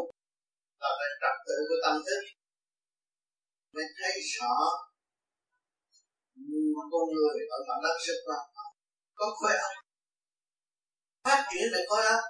là 0.80 0.88
phải 0.98 1.10
trật 1.20 1.36
tự 1.46 1.56
của 1.68 1.78
tâm 1.84 1.96
thức. 2.06 2.22
Mới 3.72 3.84
thấy 3.98 4.14
rõ 4.34 4.54
con 6.92 7.04
người 7.14 7.36
ở 7.56 7.58
mặt 7.68 7.78
đất 7.84 7.96
rất 8.06 8.18
quan 8.26 8.42
trọng 8.54 8.72
có 9.18 9.26
khối 9.38 9.54
óc 9.66 9.74
phát 11.24 11.40
triển 11.50 11.66
là 11.72 11.80
có 11.88 11.96
óc 12.16 12.24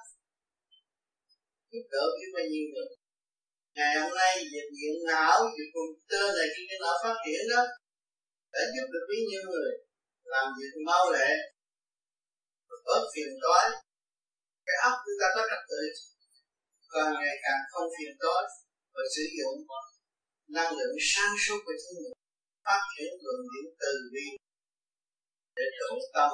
giúp 1.70 1.84
đỡ 1.92 2.04
biết 2.16 2.30
bao 2.34 2.44
nhiêu 2.50 2.64
người 2.72 2.97
ngày 3.78 3.94
hôm 4.02 4.12
nay 4.22 4.32
dịch 4.52 4.70
điện 4.76 4.96
não 5.10 5.36
công 5.74 5.92
tơ 6.10 6.22
này 6.36 6.46
khi 6.54 6.62
cái 6.68 6.78
não 6.82 6.94
phát 7.02 7.16
triển 7.24 7.42
đó, 7.52 7.62
đã 8.52 8.62
giúp 8.72 8.86
được 8.92 9.04
bao 9.10 9.20
nhiêu 9.28 9.42
người, 9.50 9.72
làm 10.32 10.46
việc 10.56 10.72
mau 10.88 11.04
lẹ, 11.14 11.30
bớt 12.86 13.02
phiền 13.12 13.32
toái. 13.42 13.66
Cái 14.66 14.76
óc 14.88 14.94
chúng 15.04 15.18
ta 15.20 15.26
có 15.34 15.42
trật 15.50 15.62
tự 15.70 15.82
càng 16.92 17.12
ngày 17.20 17.34
càng 17.44 17.62
không 17.70 17.88
phiền 17.94 18.12
toái 18.22 18.44
và 18.94 19.02
sử 19.14 19.24
dụng 19.36 19.56
năng 20.56 20.72
lượng 20.78 20.96
sáng 21.10 21.34
suốt 21.42 21.58
của 21.64 21.76
chính 21.82 21.96
mình, 22.02 22.16
phát 22.66 22.82
triển 22.92 23.10
luồng 23.24 23.44
điển 23.52 23.66
từ 23.80 23.92
bi 24.12 24.26
để 25.56 25.66
độ 25.80 25.92
tâm 26.14 26.32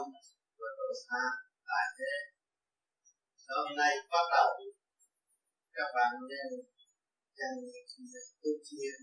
và 0.58 0.68
độ 0.78 0.88
tha 1.08 1.24
tại 1.68 1.86
thế. 1.96 2.12
Hôm 3.48 3.68
nay 3.80 3.92
bắt 4.12 4.26
đầu, 4.34 4.48
các 5.76 5.88
bạn 5.96 6.12
nên 6.30 6.48
dành 7.38 7.58
tu 8.42 8.50
thiền 8.66 8.96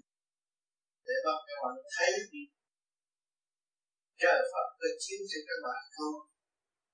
để 1.05 1.15
bắt 1.25 1.39
các 1.47 1.57
bạn 1.63 1.75
thấy 1.93 2.13
trời 4.21 4.39
Phật 4.51 4.67
có 4.79 4.87
chiếu 5.03 5.21
cho 5.31 5.39
các 5.47 5.59
bạn 5.65 5.81
không 5.95 6.17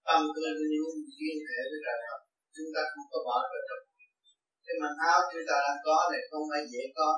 tâm 0.08 0.22
tư 0.36 0.48
luôn 0.72 0.96
liên 1.20 1.38
hệ 1.48 1.60
với 1.70 1.80
trời 1.86 2.00
Phật 2.08 2.22
chúng 2.56 2.70
ta 2.76 2.82
không 2.92 3.08
có 3.12 3.20
bỏ 3.28 3.38
trời 3.52 3.64
Phật 3.70 3.82
cái 4.66 4.76
mảnh 4.82 4.98
áo 5.12 5.20
chúng 5.32 5.46
ta 5.50 5.56
đang 5.66 5.80
có 5.88 5.98
này 6.12 6.22
không 6.30 6.46
phải 6.52 6.64
dễ 6.72 6.84
có 6.98 7.10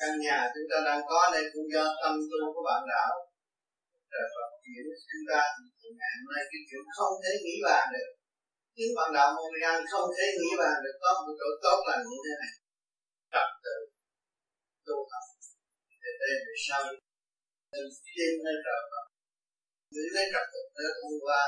căn 0.00 0.12
nhà 0.24 0.38
chúng 0.52 0.68
ta 0.70 0.78
đang 0.88 1.02
có 1.10 1.20
này 1.34 1.44
cũng 1.52 1.68
do 1.74 1.84
tâm 2.02 2.14
tu 2.30 2.40
của 2.54 2.64
bạn 2.68 2.82
đạo 2.92 3.12
trời 4.12 4.26
Phật 4.34 4.48
chuyển 4.62 4.86
chúng 5.10 5.26
ta 5.30 5.42
ngày 6.00 6.12
hôm 6.20 6.28
nay 6.34 6.44
cái 6.50 6.62
chuyện 6.68 6.84
không 6.96 7.14
thể 7.22 7.32
nghĩ 7.44 7.56
bàn 7.66 7.84
được. 7.94 8.10
Những 8.76 8.92
bạn 8.96 9.08
đạo 9.16 9.28
môn 9.36 9.52
an 9.72 9.78
không 9.92 10.08
thể 10.16 10.26
nghĩ 10.38 10.50
bàn 10.62 10.76
được. 10.84 10.96
Có 11.02 11.10
một 11.22 11.34
chỗ 11.40 11.48
tốt 11.64 11.78
là 11.88 11.96
như 12.08 12.18
thế 12.24 12.34
này 12.42 12.54
tự 13.66 13.78
tu 14.86 14.96
học 15.10 15.26
để 16.02 16.10
đây 16.22 16.34
về 16.46 16.54
sau 16.66 16.80
mình 17.70 17.88
tin 18.14 18.32
nơi 18.44 18.56
trời 18.64 18.80
Phật 18.90 19.06
giữ 19.94 20.04
lấy 20.14 20.26
trật 20.32 20.46
tự 20.52 20.60
để 20.76 20.88
thông 20.98 21.18
qua 21.24 21.40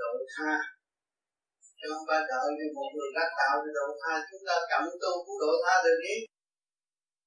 độ 0.00 0.10
tha 0.34 0.52
cho 1.78 1.86
ông 1.96 2.04
ba 2.08 2.18
đợi 2.30 2.48
như 2.56 2.66
một 2.76 2.88
người 2.94 3.10
đã 3.16 3.24
tạo 3.38 3.54
để 3.62 3.70
độ 3.78 3.86
tha 4.02 4.14
chúng 4.28 4.44
ta 4.48 4.56
cảm 4.70 4.82
tu 5.02 5.12
cũng 5.24 5.38
độ 5.42 5.52
tha 5.64 5.74
được 5.84 5.98
đi 6.06 6.16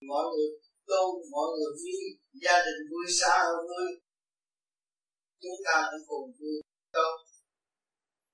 mọi 0.10 0.24
người 0.32 0.48
tu 0.90 1.04
mọi 1.34 1.48
người 1.54 1.72
vui 1.82 2.02
gia 2.44 2.56
đình 2.66 2.80
vui 2.92 3.06
xa 3.20 3.34
hơn 3.48 3.60
vui 3.70 3.88
chúng 5.42 5.60
ta 5.68 5.76
cũng 5.90 6.04
cùng 6.08 6.28
vui 6.38 6.56
tốt 6.96 7.14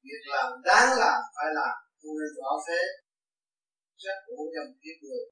việc 0.07 0.23
làm 0.33 0.47
đáng 0.67 0.89
làm 1.01 1.19
phải 1.35 1.49
làm 1.59 1.75
không 1.99 2.15
nên 2.19 2.31
bỏ 2.39 2.51
phế 2.65 2.81
rất 4.03 4.17
cũng 4.25 4.51
nhầm 4.53 4.67
kiếp 4.81 4.97
người 5.05 5.23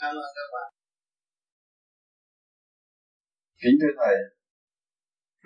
cảm 0.00 0.14
ơn 0.24 0.30
các 0.36 0.48
bạn 0.54 0.68
kính 3.62 3.76
thưa 3.80 3.94
thầy 4.00 4.16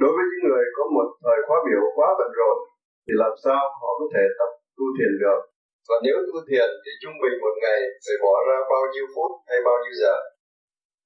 đối 0.00 0.12
với 0.16 0.24
những 0.30 0.42
người 0.46 0.64
có 0.76 0.82
một 0.96 1.08
thời 1.24 1.38
khóa 1.46 1.58
biểu 1.66 1.82
quá 1.96 2.08
bận 2.18 2.30
rộn 2.38 2.56
thì 3.04 3.12
làm 3.22 3.34
sao 3.44 3.60
họ 3.80 3.90
có 4.00 4.06
thể 4.14 4.24
tập 4.38 4.50
tu 4.76 4.86
thiền 4.96 5.12
được? 5.22 5.40
Và 5.88 5.96
nếu 6.04 6.16
tu 6.28 6.36
thiền 6.48 6.68
thì 6.82 6.92
trung 7.02 7.16
bình 7.22 7.36
một 7.44 7.54
ngày 7.62 7.80
phải 8.04 8.16
bỏ 8.24 8.34
ra 8.48 8.58
bao 8.72 8.84
nhiêu 8.92 9.06
phút 9.14 9.32
hay 9.48 9.58
bao 9.68 9.76
nhiêu 9.82 9.94
giờ? 10.02 10.14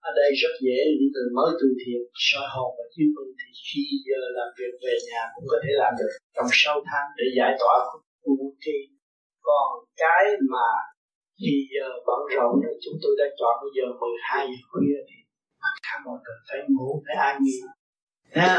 Ở 0.08 0.10
đây 0.20 0.30
rất 0.42 0.54
dễ 0.66 0.78
những 0.96 1.10
người 1.14 1.28
mới 1.36 1.50
tu 1.60 1.68
thiền 1.82 2.00
soi 2.28 2.46
hồn 2.54 2.70
và 2.78 2.84
chiếu 2.92 3.08
minh 3.14 3.32
thì 3.40 3.48
khi 3.66 3.84
giờ 4.06 4.20
làm 4.38 4.48
việc 4.58 4.72
về 4.84 4.94
nhà 5.08 5.22
cũng 5.34 5.46
có 5.52 5.58
thể 5.64 5.72
làm 5.82 5.92
được. 6.00 6.12
Trong 6.34 6.48
6 6.62 6.76
tháng 6.88 7.06
để 7.18 7.26
giải 7.38 7.52
tỏa 7.60 7.74
khu 8.22 8.32
tri 8.64 8.78
còn 9.48 9.68
cái 10.02 10.24
mà 10.52 10.68
thì 11.38 11.52
giờ 11.72 11.86
bận 12.06 12.20
rộn 12.34 12.52
rồi 12.64 12.74
chúng 12.84 12.96
tôi 13.02 13.12
đã 13.20 13.26
chọn 13.40 13.54
bây 13.62 13.70
giờ 13.76 13.84
12 14.00 14.46
giờ 14.50 14.60
khuya 14.70 14.98
thì 15.08 15.16
cả 15.86 15.94
mọi 16.04 16.18
người 16.22 16.38
phải 16.48 16.60
ngủ 16.68 17.02
phải 17.04 17.16
an 17.28 17.36
nghỉ 17.44 17.58
ha 18.38 18.54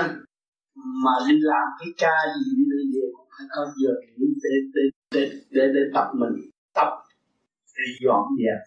mà 1.03 1.15
đi 1.27 1.35
làm 1.51 1.67
cái 1.79 1.89
ca 2.01 2.15
gì 2.35 2.43
đi 2.57 2.63
đi 2.71 2.81
về 2.93 3.05
cũng 3.15 3.27
phải 3.35 3.47
có 3.55 3.61
giờ 3.81 3.93
nghỉ 4.17 4.27
để 4.43 4.55
để 4.75 4.83
để 5.15 5.23
để, 5.55 5.63
để 5.75 5.83
tập 5.95 6.07
mình. 6.21 6.35
Tập 6.77 6.91
để 7.75 7.87
dọn 8.05 8.23
dẹp 8.39 8.59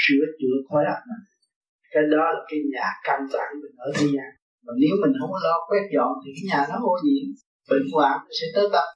sửa 0.00 0.24
chữa 0.38 0.56
khối 0.68 0.82
óc 0.94 1.00
mình. 1.08 1.24
Cái 1.92 2.02
đó 2.14 2.24
là 2.34 2.40
cái 2.48 2.58
nhà 2.72 2.86
căn 3.06 3.20
bản 3.34 3.50
mình 3.62 3.74
ở 3.86 3.88
thế 3.96 4.06
gian 4.14 4.30
mà 4.64 4.72
nếu 4.82 4.94
mình 5.02 5.12
không 5.20 5.34
lo 5.44 5.56
quét 5.68 5.84
dọn 5.94 6.12
thì 6.22 6.28
cái 6.36 6.44
nhà 6.50 6.60
nó 6.70 6.76
ô 6.92 6.94
nhiễm 7.04 7.26
bệnh 7.70 7.86
hoạn 7.92 8.16
nó 8.26 8.32
sẽ 8.40 8.46
tới 8.54 8.66
tập 8.74 8.86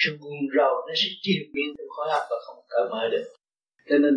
sự 0.00 0.10
buồn 0.20 0.40
rầu 0.56 0.72
nó 0.86 0.94
sẽ 1.00 1.08
triền 1.22 1.42
miên 1.54 1.68
từ 1.78 1.84
khối 1.94 2.08
óc 2.18 2.24
và 2.30 2.36
không 2.46 2.58
cởi 2.72 2.84
mở 2.92 3.02
được 3.12 3.26
cho 3.88 3.96
nên 4.02 4.14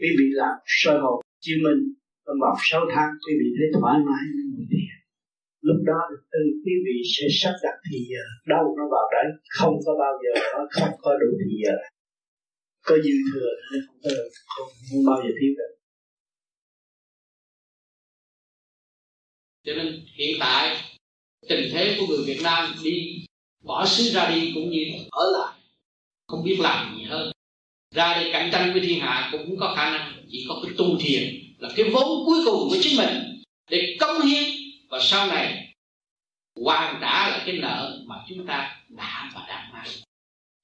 quý 0.00 0.08
vị 0.18 0.26
làm 0.40 0.54
sơ 0.80 0.94
hồn 1.02 1.18
chiếu 1.44 1.58
minh 1.64 1.80
trong 2.24 2.38
vòng 2.42 2.56
6 2.70 2.80
tháng 2.92 3.10
quý 3.24 3.32
vị 3.40 3.48
thấy 3.56 3.68
thoải 3.76 3.96
mái 4.06 4.22
ngồi 4.52 4.66
thiền. 4.70 4.94
Lúc 5.68 5.80
đó 5.90 6.00
từ 6.32 6.42
quý 6.64 6.74
vị 6.84 6.96
sẽ 7.14 7.26
sắp 7.40 7.54
đặt 7.64 7.76
thì 7.86 7.98
giờ 8.10 8.24
đâu 8.52 8.64
nó 8.78 8.84
vào 8.94 9.06
đấy 9.16 9.26
không 9.58 9.76
có 9.86 9.92
bao 10.02 10.14
giờ 10.22 10.32
nó 10.52 10.62
không 10.76 10.94
có 11.02 11.10
đủ 11.20 11.30
thì 11.40 11.54
giờ. 11.64 11.74
Có 12.88 12.94
dư 13.04 13.14
thừa 13.28 13.50
nên 13.72 13.80
không 13.86 13.98
có 14.04 14.10
không, 14.54 14.68
không 14.90 15.02
bao 15.08 15.18
giờ 15.24 15.30
thiếu 15.40 15.52
được 15.58 15.74
cho 19.64 19.72
nên 19.74 20.00
hiện 20.14 20.36
tại 20.40 20.76
tình 21.48 21.70
thế 21.72 21.96
của 21.98 22.06
người 22.06 22.24
Việt 22.26 22.40
Nam 22.42 22.74
đi 22.84 23.24
bỏ 23.64 23.86
xứ 23.86 24.04
ra 24.04 24.30
đi 24.34 24.52
cũng 24.54 24.70
như 24.70 24.84
ở 25.10 25.30
lại 25.38 25.60
không 26.26 26.44
biết 26.44 26.56
làm. 26.60 26.93
gì 26.93 26.93
ra 27.94 28.18
để 28.20 28.30
cạnh 28.32 28.50
tranh 28.52 28.72
với 28.72 28.80
thiên 28.80 29.00
hạ 29.00 29.28
cũng 29.32 29.56
có 29.60 29.74
khả 29.76 29.90
năng, 29.90 30.12
chỉ 30.30 30.46
có 30.48 30.60
cái 30.62 30.72
tu 30.78 30.98
thiền 31.00 31.22
là 31.58 31.68
cái 31.76 31.90
vốn 31.90 32.26
cuối 32.26 32.38
cùng 32.44 32.68
của 32.70 32.76
chính 32.82 32.96
mình 32.96 33.42
để 33.70 33.96
cống 34.00 34.20
hiến. 34.20 34.44
Và 34.90 35.00
sau 35.02 35.26
này 35.26 35.74
hoàn 36.64 36.98
trả 37.00 37.28
lại 37.28 37.40
cái 37.46 37.58
nợ 37.58 37.98
mà 38.06 38.14
chúng 38.28 38.46
ta 38.46 38.76
đã 38.88 39.30
và 39.34 39.44
đang 39.48 39.72
mang. 39.72 39.86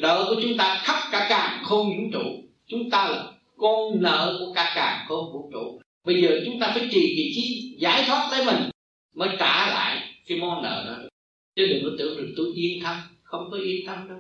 Nợ 0.03 0.27
của 0.29 0.41
chúng 0.43 0.57
ta 0.57 0.81
khắp 0.85 1.09
cả 1.13 1.27
càng 1.29 1.65
không 1.65 1.89
vũ 1.89 2.03
trụ. 2.13 2.43
Chúng 2.67 2.91
ta 2.91 3.09
là 3.09 3.33
con 3.57 4.03
nợ 4.03 4.37
của 4.39 4.53
cả 4.53 4.73
càng 4.75 5.05
không 5.09 5.33
vũ 5.33 5.51
trụ. 5.53 5.81
Bây 6.05 6.23
giờ 6.23 6.41
chúng 6.45 6.61
ta 6.61 6.73
phải 6.75 6.89
trì 6.93 7.01
vị 7.01 7.33
trí 7.35 7.75
giải 7.79 8.05
thoát 8.07 8.29
lấy 8.33 8.45
mình 8.45 8.71
mới 9.15 9.29
trả 9.39 9.67
lại 9.67 10.03
cái 10.27 10.39
món 10.39 10.63
nợ 10.63 10.85
đó. 10.87 11.09
Chứ 11.57 11.67
đừng 11.67 11.85
có 11.85 11.91
tưởng 11.99 12.17
được 12.17 12.35
tôi 12.37 12.47
yên 12.55 12.83
tâm, 12.83 12.97
không 13.23 13.49
có 13.51 13.57
yên 13.57 13.87
tâm 13.87 14.09
đâu 14.09 14.19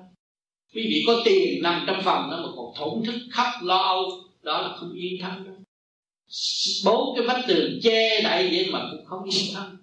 quý 0.74 0.83
vị 0.83 1.02
có 1.06 1.22
tiền 1.24 1.62
nằm 1.62 1.85
trong 1.87 2.02
phòng 2.04 2.30
đó 2.30 2.37
mà 2.42 2.48
còn 2.56 2.74
thổn 2.76 3.04
thức 3.04 3.20
khắp 3.30 3.52
lo 3.62 3.78
âu 3.78 4.11
đó 4.42 4.62
là 4.62 4.76
không 4.76 4.92
yên 4.92 5.20
thân. 5.20 5.44
Đâu 5.44 5.56
bốn 6.85 7.16
cái 7.16 7.26
vách 7.26 7.44
tường 7.48 7.80
che 7.83 8.20
đậy 8.22 8.48
vậy 8.48 8.68
mà 8.72 8.88
cũng 8.90 9.04
không 9.04 9.30
yên 9.30 9.54
thân. 9.54 9.76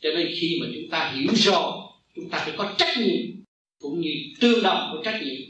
Cho 0.00 0.10
nên 0.16 0.28
khi 0.40 0.58
mà 0.60 0.66
chúng 0.74 0.90
ta 0.90 1.12
hiểu 1.16 1.32
rồi 1.34 1.72
chúng 2.16 2.30
ta 2.30 2.38
phải 2.38 2.54
có 2.56 2.74
trách 2.78 2.98
nhiệm 2.98 3.42
cũng 3.80 4.00
như 4.00 4.10
tương 4.40 4.62
đồng 4.62 4.88
của 4.92 5.02
trách 5.04 5.20
nhiệm. 5.24 5.48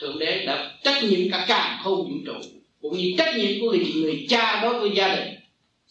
Thượng 0.00 0.18
đế 0.18 0.46
đã 0.46 0.78
trách 0.84 1.04
nhiệm 1.04 1.30
cả 1.30 1.44
càng 1.48 1.80
không 1.84 1.96
vũ 1.96 2.14
trụ 2.26 2.48
cũng 2.82 2.98
như 2.98 3.14
trách 3.18 3.36
nhiệm 3.36 3.60
của 3.60 3.70
người, 3.70 3.92
người 3.94 4.26
cha 4.28 4.62
đối 4.62 4.80
với 4.80 4.90
gia 4.94 5.16
đình. 5.16 5.34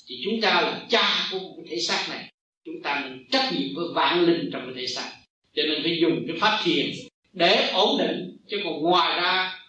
Thì 0.08 0.22
chúng 0.26 0.42
ta 0.42 0.62
là 0.62 0.86
cha 0.90 1.30
của 1.32 1.40
một 1.40 1.64
thể 1.70 1.80
xác 1.80 2.06
này. 2.10 2.32
Chúng 2.66 2.82
ta 2.84 3.02
nên 3.04 3.26
trách 3.32 3.54
nhiệm 3.54 3.76
với 3.76 3.86
vạn 3.94 4.26
linh 4.26 4.50
trong 4.54 4.62
cái 4.66 4.74
thể 4.76 4.88
xác. 4.88 5.12
Cho 5.56 5.64
nên 5.64 5.84
phải 5.84 5.98
dùng 6.02 6.24
cái 6.28 6.38
pháp 6.40 6.62
thiền 6.64 6.92
để 7.34 7.70
ổn 7.74 7.98
định 7.98 8.33
chứ 8.48 8.62
còn 8.64 8.82
ngoài 8.82 9.22
ra, 9.22 9.60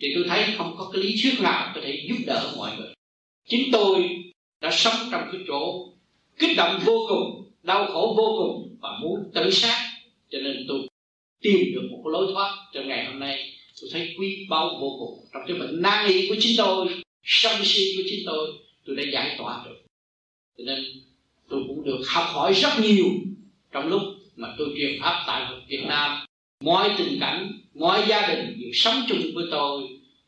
thì 0.00 0.12
tôi 0.14 0.24
thấy 0.28 0.44
không 0.58 0.74
có 0.78 0.90
cái 0.92 1.02
lý 1.02 1.14
thuyết 1.22 1.40
nào 1.40 1.72
có 1.74 1.80
thể 1.84 2.06
giúp 2.08 2.16
đỡ 2.26 2.54
mọi 2.56 2.76
người. 2.76 2.94
Chính 3.48 3.72
tôi 3.72 4.08
đã 4.60 4.70
sống 4.70 4.96
trong 5.10 5.28
cái 5.32 5.40
chỗ 5.48 5.88
kích 6.38 6.56
động 6.56 6.80
vô 6.84 7.06
cùng, 7.08 7.52
đau 7.62 7.86
khổ 7.86 8.14
vô 8.16 8.36
cùng 8.38 8.76
và 8.80 8.98
muốn 9.00 9.30
tự 9.34 9.50
sát. 9.50 9.90
Cho 10.30 10.38
nên 10.38 10.64
tôi 10.68 10.80
tìm 11.42 11.74
được 11.74 11.88
một 11.90 12.00
cái 12.04 12.12
lối 12.12 12.32
thoát 12.32 12.56
cho 12.74 12.82
ngày 12.82 13.04
hôm 13.04 13.18
nay. 13.18 13.50
Tôi 13.80 13.90
thấy 13.92 14.14
quý 14.18 14.46
báu 14.50 14.78
vô 14.80 14.96
cùng. 14.98 15.28
Trong 15.32 15.42
cái 15.48 15.58
bệnh 15.58 15.82
nan 15.82 16.08
y 16.08 16.28
của 16.28 16.36
chính 16.40 16.56
tôi, 16.58 16.88
sân 17.24 17.64
si 17.64 17.96
của 17.96 18.02
chính 18.10 18.20
tôi 18.26 18.48
tôi 18.86 18.96
đã 18.96 19.02
giải 19.12 19.34
tỏa 19.38 19.64
được. 19.64 19.76
Cho 20.58 20.64
nên 20.66 20.84
tôi 21.48 21.62
cũng 21.68 21.84
được 21.84 22.00
học 22.06 22.26
hỏi 22.28 22.54
rất 22.54 22.70
nhiều 22.82 23.06
trong 23.72 23.88
lúc 23.88 24.02
mà 24.36 24.54
tôi 24.58 24.68
truyền 24.76 25.00
pháp 25.00 25.24
tại 25.26 25.52
Việt 25.68 25.84
Nam. 25.86 26.26
Mọi 26.64 26.90
tình 26.98 27.18
cảnh 27.20 27.52
mọi 27.74 28.04
gia 28.08 28.28
đình 28.28 28.60
đều 28.60 28.70
sống 28.74 29.04
chung 29.08 29.18
với 29.34 29.44
tôi 29.50 29.82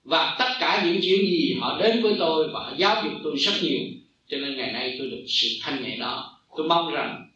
và 0.04 0.36
tất 0.38 0.48
cả 0.60 0.82
những 0.84 1.00
chuyện 1.02 1.26
gì 1.26 1.56
họ 1.60 1.78
đến 1.82 2.02
với 2.02 2.14
tôi 2.18 2.48
và 2.52 2.74
giáo 2.78 3.02
dục 3.04 3.12
tôi 3.24 3.36
rất 3.36 3.52
nhiều. 3.62 3.80
Cho 4.28 4.36
nên 4.36 4.56
ngày 4.56 4.72
nay 4.72 4.96
tôi 4.98 5.10
được 5.10 5.24
sự 5.28 5.48
thanh 5.60 5.82
nhẹ 5.82 5.96
đó. 5.96 6.40
Tôi 6.56 6.68
mong 6.68 6.92
rằng 6.92 7.30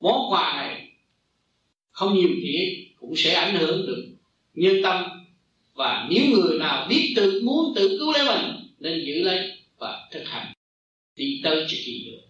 món 0.00 0.32
quà 0.32 0.56
này 0.56 0.88
không 1.90 2.14
nhiều 2.14 2.28
thì 2.42 2.86
cũng 3.00 3.16
sẽ 3.16 3.34
ảnh 3.34 3.56
hưởng 3.56 3.86
được 3.86 4.06
nhân 4.54 4.76
tâm. 4.82 5.04
Và 5.74 6.08
nếu 6.10 6.26
người 6.26 6.58
nào 6.58 6.86
biết 6.88 7.12
tự 7.16 7.42
muốn 7.44 7.72
tự 7.76 7.96
cứu 7.98 8.12
lấy 8.12 8.26
mình, 8.26 8.70
nên 8.78 9.04
giữ 9.06 9.22
lấy 9.22 9.52
và 9.78 10.08
thực 10.12 10.28
hành. 10.28 10.52
Đi 11.16 11.40
tới 11.44 11.66
cho 11.68 11.76
kỳ 11.84 12.10
được, 12.10 12.20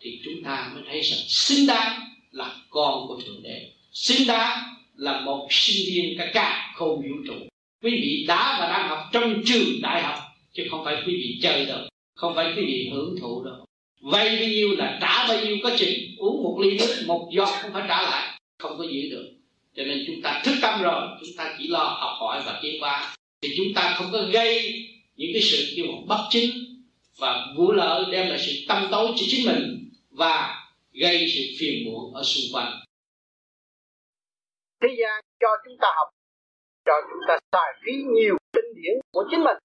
thì 0.00 0.20
chúng 0.24 0.42
ta 0.44 0.70
mới 0.74 0.82
thấy 0.88 1.00
rằng 1.00 1.20
xứng 1.28 1.66
đáng 1.66 2.00
là 2.30 2.56
con 2.70 3.08
của 3.08 3.20
thượng 3.20 3.42
đế. 3.42 3.70
Xứng 3.92 4.26
đáng 4.26 4.73
là 4.96 5.20
một 5.20 5.48
sinh 5.50 5.86
viên 5.86 6.18
cả 6.18 6.30
cả 6.34 6.72
không 6.74 6.96
vũ 6.96 7.16
trụ. 7.26 7.34
Quý 7.82 7.90
vị 7.90 8.24
đã 8.28 8.56
và 8.60 8.68
đang 8.68 8.88
học 8.88 8.98
trong 9.12 9.42
trường 9.46 9.80
đại 9.82 10.02
học, 10.02 10.18
chứ 10.52 10.66
không 10.70 10.84
phải 10.84 10.96
quý 11.06 11.12
vị 11.12 11.38
chơi 11.42 11.66
đâu, 11.66 11.78
không 12.14 12.34
phải 12.34 12.52
quý 12.56 12.64
vị 12.66 12.90
hưởng 12.92 13.16
thụ 13.20 13.44
đâu. 13.44 13.66
Vay 14.00 14.36
bao 14.36 14.48
nhiêu 14.48 14.76
là 14.76 14.98
trả 15.00 15.28
bao 15.28 15.44
nhiêu, 15.44 15.56
có 15.62 15.70
chừng 15.76 15.94
uống 16.18 16.42
một 16.42 16.58
ly 16.62 16.78
nước, 16.78 17.04
một 17.06 17.30
giọt 17.32 17.48
không 17.62 17.72
phải 17.72 17.84
trả 17.88 18.02
lại, 18.02 18.38
không 18.58 18.78
có 18.78 18.84
giữ 18.84 19.10
được. 19.10 19.30
Cho 19.76 19.84
nên 19.84 20.04
chúng 20.06 20.22
ta 20.22 20.42
thức 20.44 20.54
tâm 20.62 20.82
rồi, 20.82 21.08
chúng 21.20 21.36
ta 21.36 21.56
chỉ 21.58 21.68
lo 21.68 21.84
học 21.84 22.16
hỏi 22.20 22.42
và 22.46 22.60
tiến 22.62 22.80
hóa. 22.80 23.14
Thì 23.42 23.48
chúng 23.56 23.74
ta 23.74 23.94
không 23.98 24.06
có 24.12 24.22
gây 24.32 24.82
những 25.16 25.30
cái 25.32 25.42
sự 25.42 25.72
kêu 25.76 25.86
bằng 25.86 26.06
bất 26.06 26.26
chính 26.30 26.50
và 27.18 27.46
vụ 27.56 27.72
lợi 27.72 28.04
đem 28.12 28.28
lại 28.28 28.38
sự 28.38 28.52
tâm 28.68 28.88
tối 28.90 29.12
cho 29.16 29.26
chính 29.28 29.46
mình 29.46 29.90
và 30.10 30.64
gây 30.92 31.28
sự 31.34 31.42
phiền 31.58 31.84
muộn 31.84 32.14
ở 32.14 32.22
xung 32.22 32.44
quanh 32.52 32.83
thế 34.84 34.94
gian 35.00 35.16
cho 35.40 35.50
chúng 35.64 35.76
ta 35.82 35.88
học, 35.98 36.08
cho 36.86 36.96
chúng 37.08 37.22
ta 37.28 37.34
xài 37.52 37.70
phí 37.82 37.92
nhiều 38.16 38.36
kinh 38.54 38.70
điển 38.78 38.94
của 39.14 39.24
chính 39.30 39.42
mình. 39.44 39.58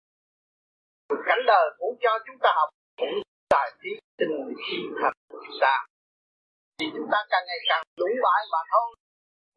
Cảnh 1.27 1.43
đời 1.47 1.65
cũng 1.79 1.95
cho 2.03 2.11
chúng 2.25 2.39
ta 2.43 2.49
học, 2.59 2.69
cũng 2.97 3.15
xài 3.53 3.69
phí 3.79 3.89
tinh 4.19 4.35
khí 4.61 4.77
thần 5.01 5.13
của 5.29 5.39
chúng 5.45 5.59
ta. 5.61 5.85
Thì 6.79 6.85
chúng 6.95 7.07
ta 7.11 7.17
càng 7.31 7.43
ngày 7.47 7.61
càng 7.69 7.83
lũng 8.01 8.17
bại 8.25 8.41
mà 8.53 8.61
thôi. 8.71 8.89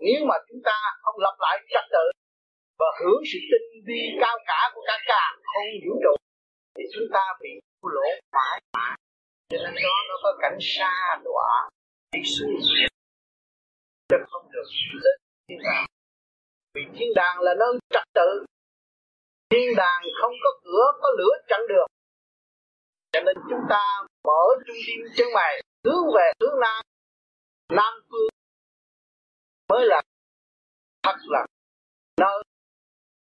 Nếu 0.05 0.21
mà 0.29 0.37
chúng 0.49 0.63
ta 0.65 0.77
không 1.03 1.17
lập 1.25 1.37
lại 1.45 1.57
trật 1.73 1.85
tự 1.95 2.07
và 2.81 2.89
hưởng 3.01 3.23
sự 3.33 3.39
tinh 3.51 3.85
vi 3.87 4.01
cao 4.21 4.37
cả 4.47 4.61
của 4.75 4.83
cả 4.87 4.97
cả 5.07 5.25
không 5.51 5.71
vũ 5.85 5.93
trụ, 6.03 6.15
thì 6.75 6.85
chúng 6.95 7.09
ta 7.15 7.25
bị 7.41 7.51
lỗ 7.83 8.09
mãi 8.33 8.61
mãi. 8.77 8.97
Cho 9.51 9.59
nên 9.65 9.75
đó, 9.75 9.97
nó 10.09 10.15
có 10.23 10.31
cảnh 10.43 10.59
xa 10.61 11.21
đọa. 11.25 11.69
Đi 12.13 12.21
xuống 12.35 12.57
chứ 14.09 14.17
không 14.31 14.47
được 14.53 14.69
lên 15.05 15.19
thiên 15.53 15.63
đàng 15.65 15.87
vì 16.75 16.83
thiên 16.95 17.09
đàng 17.15 17.41
là 17.41 17.55
nơi 17.59 17.79
trật 17.91 18.03
tự. 18.15 18.45
Thiên 19.51 19.77
đàng 19.77 20.03
không 20.23 20.33
có 20.43 20.51
cửa, 20.65 20.85
có 21.03 21.09
lửa 21.19 21.35
chặn 21.49 21.61
được. 21.69 21.87
Cho 23.13 23.21
nên 23.21 23.37
chúng 23.51 23.61
ta 23.71 23.85
mở 24.25 24.43
trung 24.67 24.77
tim 24.87 25.01
chân 25.17 25.27
mày, 25.35 25.63
hướng 25.85 26.05
về 26.17 26.33
hướng 26.41 26.61
nam. 26.61 26.83
Nam 27.69 27.95
phương 28.11 28.29
mới 29.69 29.87
là 29.87 30.03
thật 31.03 31.17
là 31.23 31.47
nơi 32.21 32.43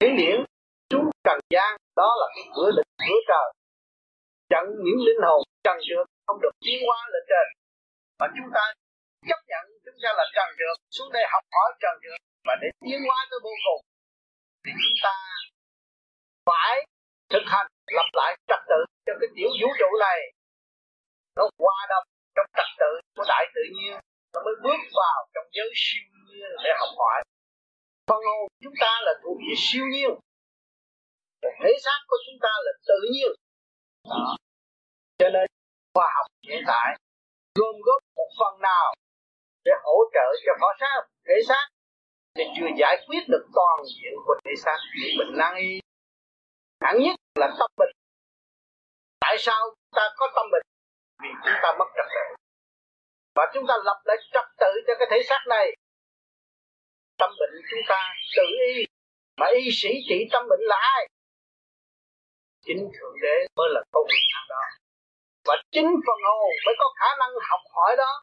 hiển 0.00 0.16
điển. 0.16 0.44
Chúng 0.88 1.11
trần 1.24 1.40
gian, 1.50 1.76
đó 1.96 2.16
là 2.20 2.26
cái 2.35 2.44
cửa 2.56 2.70
định 2.76 2.87
cửa 2.98 3.20
trời. 3.28 3.52
Chặn 4.48 4.64
những 4.85 5.06
linh 5.06 5.22
hồn 5.22 5.42
trần 5.64 5.76
trượt 5.88 6.06
không 6.26 6.40
được 6.40 6.50
tiến 6.61 6.78
hóa 6.87 7.09
lên 7.12 7.22
trên. 7.28 7.46
Mà 8.18 8.26
chúng 8.37 8.50
ta 8.54 8.72
chấp 9.28 9.40
nhận 9.50 9.64
chúng 9.85 9.98
ta 10.02 10.11
là 10.18 10.24
trần 10.37 10.48
trượt, 10.59 10.76
xuống 10.96 11.12
đây 11.16 11.24
học 11.33 11.44
hỏi 11.54 11.70
trần 11.83 11.94
trượt 12.02 12.20
và 12.46 12.54
để 12.62 12.68
tiến 12.85 13.00
hóa 13.06 13.18
tới 13.30 13.38
vô 13.46 13.54
cùng. 13.66 13.83
Thì 14.64 14.70
chúng 14.83 14.98
ta 15.04 15.14
phải 16.48 16.74
thực 17.33 17.44
hành 17.52 17.68
lập 17.96 18.09
lại 18.20 18.30
trật 18.48 18.61
tự 18.70 18.80
cho 19.06 19.12
cái 19.20 19.28
tiểu 19.37 19.50
vũ 19.61 19.68
trụ 19.80 19.90
này. 20.06 20.18
Nó 21.37 21.44
qua 21.62 21.76
đông 21.92 22.06
trong 22.37 22.48
trật 22.56 22.70
tự 22.80 22.90
của 23.16 23.24
đại 23.28 23.44
tự 23.54 23.64
nhiên 23.76 23.96
nó 24.33 24.40
mới 24.46 24.54
bước 24.64 24.80
vào 25.00 25.18
trong 25.35 25.46
giới 25.56 25.70
siêu 25.85 26.09
nhiên 26.26 26.50
để 26.64 26.70
học 26.80 26.92
hỏi. 26.98 27.18
Phần 28.09 28.20
hồn 28.28 28.48
chúng 28.64 28.76
ta 28.80 28.92
là 29.06 29.12
thuộc 29.22 29.37
về 29.46 29.54
siêu 29.66 29.85
nhiên. 29.94 30.11
Còn 31.42 31.52
thể 31.62 31.72
xác 31.85 32.00
của 32.09 32.16
chúng 32.26 32.38
ta 32.44 32.52
là 32.64 32.72
tự 32.88 33.00
nhiên. 33.14 33.33
Đó. 34.11 34.37
cho 35.18 35.28
nên 35.35 35.46
khoa 35.94 36.06
học 36.16 36.26
hiện 36.48 36.62
tại 36.66 36.96
gồm 37.59 37.74
góp 37.87 38.02
một 38.16 38.30
phần 38.38 38.61
nào 38.61 38.94
để 39.70 39.76
hỗ 39.85 39.96
trợ 40.14 40.26
cho 40.44 40.52
họ 40.61 40.68
sao 40.80 40.96
thể 41.26 41.35
xác. 41.48 41.64
Thì 42.35 42.44
chưa 42.56 42.68
giải 42.80 42.96
quyết 43.06 43.22
được 43.28 43.44
toàn 43.54 43.78
diện 43.94 44.14
của 44.26 44.35
thể 44.44 44.52
xác 44.64 44.78
bị 44.94 45.09
bệnh 45.18 45.33
năng 45.38 45.54
y. 45.56 45.80
Hẳn 46.85 46.94
nhất 46.98 47.16
là 47.40 47.48
tâm 47.59 47.70
bệnh. 47.76 47.92
Tại 49.20 49.37
sao 49.38 49.61
chúng 49.68 49.94
ta 49.96 50.04
có 50.16 50.26
tâm 50.37 50.46
bệnh? 50.52 50.62
Vì 51.22 51.28
chúng 51.44 51.59
ta 51.62 51.68
mất 51.78 51.88
trật 51.96 52.09
tự. 52.14 52.24
Và 53.37 53.44
chúng 53.54 53.64
ta 53.68 53.74
lập 53.85 54.00
lại 54.04 54.16
trật 54.33 54.46
tự 54.59 54.72
cho 54.87 54.92
cái 54.98 55.09
thể 55.11 55.18
xác 55.28 55.42
này. 55.48 55.66
Tâm 57.18 57.30
bệnh 57.40 57.54
chúng 57.70 57.85
ta 57.88 58.00
tự 58.37 58.46
y. 58.74 58.85
Mà 59.40 59.46
y 59.54 59.70
sĩ 59.72 59.88
trị 60.09 60.28
tâm 60.33 60.42
bệnh 60.50 60.61
là 60.61 60.76
ai? 60.96 61.09
Chính 62.66 62.90
thượng 62.94 63.16
đế 63.22 63.37
mới 63.56 63.68
là 63.74 63.80
công 63.92 64.06
việc 64.09 64.24
thằng 64.35 64.46
đó. 64.48 64.64
Và 65.44 65.54
chính 65.72 65.88
phần 66.06 66.18
hồn 66.28 66.50
mới 66.66 66.74
có 66.78 66.87
khả 66.98 67.16
năng 67.18 67.30
học 67.50 67.61
hỏi 67.74 67.96
đó 67.96 68.22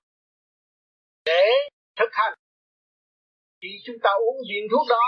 để 1.29 1.43
thực 1.99 2.11
hành. 2.19 2.33
Khi 3.61 3.71
chúng 3.85 3.99
ta 4.03 4.11
uống 4.25 4.37
viên 4.49 4.63
thuốc 4.71 4.85
đó, 4.89 5.05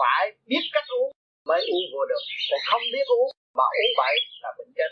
phải 0.00 0.24
biết 0.50 0.64
cách 0.72 0.84
uống 0.98 1.10
mới 1.48 1.60
uống 1.72 1.86
vô 1.92 2.02
được. 2.10 2.22
Còn 2.50 2.60
không 2.70 2.82
biết 2.92 3.06
uống 3.18 3.30
mà 3.58 3.64
uống 3.78 3.92
bậy 4.00 4.14
là 4.42 4.50
bệnh 4.58 4.72
chết. 4.76 4.90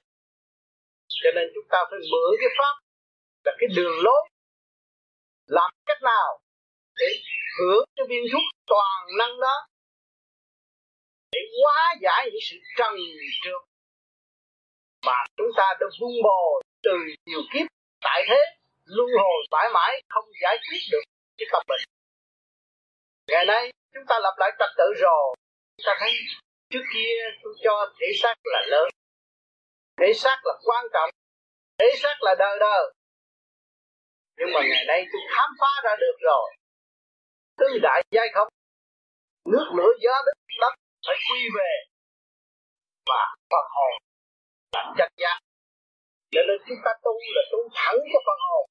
Cho 1.23 1.31
nên 1.37 1.45
chúng 1.55 1.69
ta 1.73 1.79
phải 1.91 2.01
mượn 2.13 2.31
cái 2.41 2.51
pháp 2.59 2.75
là 3.45 3.53
cái 3.59 3.69
đường 3.77 3.97
lối. 4.05 4.23
Làm 5.47 5.71
cách 5.87 6.03
nào 6.03 6.31
để 6.97 7.07
hưởng 7.59 7.85
cái 7.97 8.07
viên 8.09 8.25
thuốc 8.33 8.43
toàn 8.67 9.01
năng 9.19 9.41
đó 9.41 9.57
để 11.33 11.41
hóa 11.61 11.95
giải 12.01 12.29
những 12.33 12.45
sự 12.51 12.57
trần 12.79 12.93
trượt 13.45 13.63
mà 15.07 15.25
chúng 15.37 15.51
ta 15.57 15.65
đã 15.81 15.87
vun 16.01 16.13
bồi 16.23 16.63
từ 16.83 16.91
nhiều 17.27 17.41
kiếp 17.53 17.67
tại 18.01 18.25
thế 18.29 18.60
luân 18.97 19.09
hồi 19.23 19.39
mãi 19.51 19.69
mãi 19.75 20.03
không 20.09 20.25
giải 20.43 20.57
quyết 20.69 20.83
được 20.93 21.05
cái 21.39 21.47
tâm 21.53 21.63
bệnh. 21.69 21.81
Ngày 23.31 23.45
nay, 23.47 23.73
chúng 23.95 24.05
ta 24.09 24.19
lập 24.19 24.35
lại 24.39 24.51
trật 24.59 24.71
tự 24.79 24.85
rồi. 24.97 25.37
Chúng 25.77 25.85
ta 25.87 25.93
thấy 26.01 26.11
trước 26.71 26.85
kia 26.95 27.15
tôi 27.43 27.55
cho 27.65 27.95
thể 28.01 28.07
xác 28.23 28.35
là 28.45 28.61
lớn. 28.69 28.89
Thể 30.01 30.13
xác 30.15 30.39
là 30.45 30.55
quan 30.65 30.85
trọng. 30.93 31.11
Thể 31.79 31.87
xác 32.03 32.17
là 32.21 32.35
đời 32.39 32.59
đời. 32.61 32.93
Nhưng 34.39 34.53
mà 34.55 34.61
ngày 34.71 34.85
nay 34.87 35.07
tôi 35.13 35.23
khám 35.37 35.51
phá 35.61 35.73
ra 35.85 35.97
được 36.01 36.17
rồi. 36.21 36.57
Tứ 37.57 37.79
đại 37.83 38.03
giai 38.11 38.29
không? 38.35 38.49
Nước 39.53 39.67
lửa 39.77 39.93
gió 40.01 40.13
đất 40.27 40.37
đất 40.61 40.75
phải 41.07 41.17
quy 41.31 41.41
về. 41.57 41.73
Và 43.07 43.35
phần 43.51 43.67
hồn 43.77 43.93
là 44.73 44.95
chân 44.99 45.13
giác. 45.17 45.39
Cho 46.31 46.41
nên 46.49 46.57
chúng 46.69 46.79
ta 46.85 46.91
tu 47.05 47.13
là 47.37 47.43
tu 47.53 47.59
thẳng 47.75 47.99
cho 48.13 48.19
phần 48.27 48.39
hồn 48.51 48.70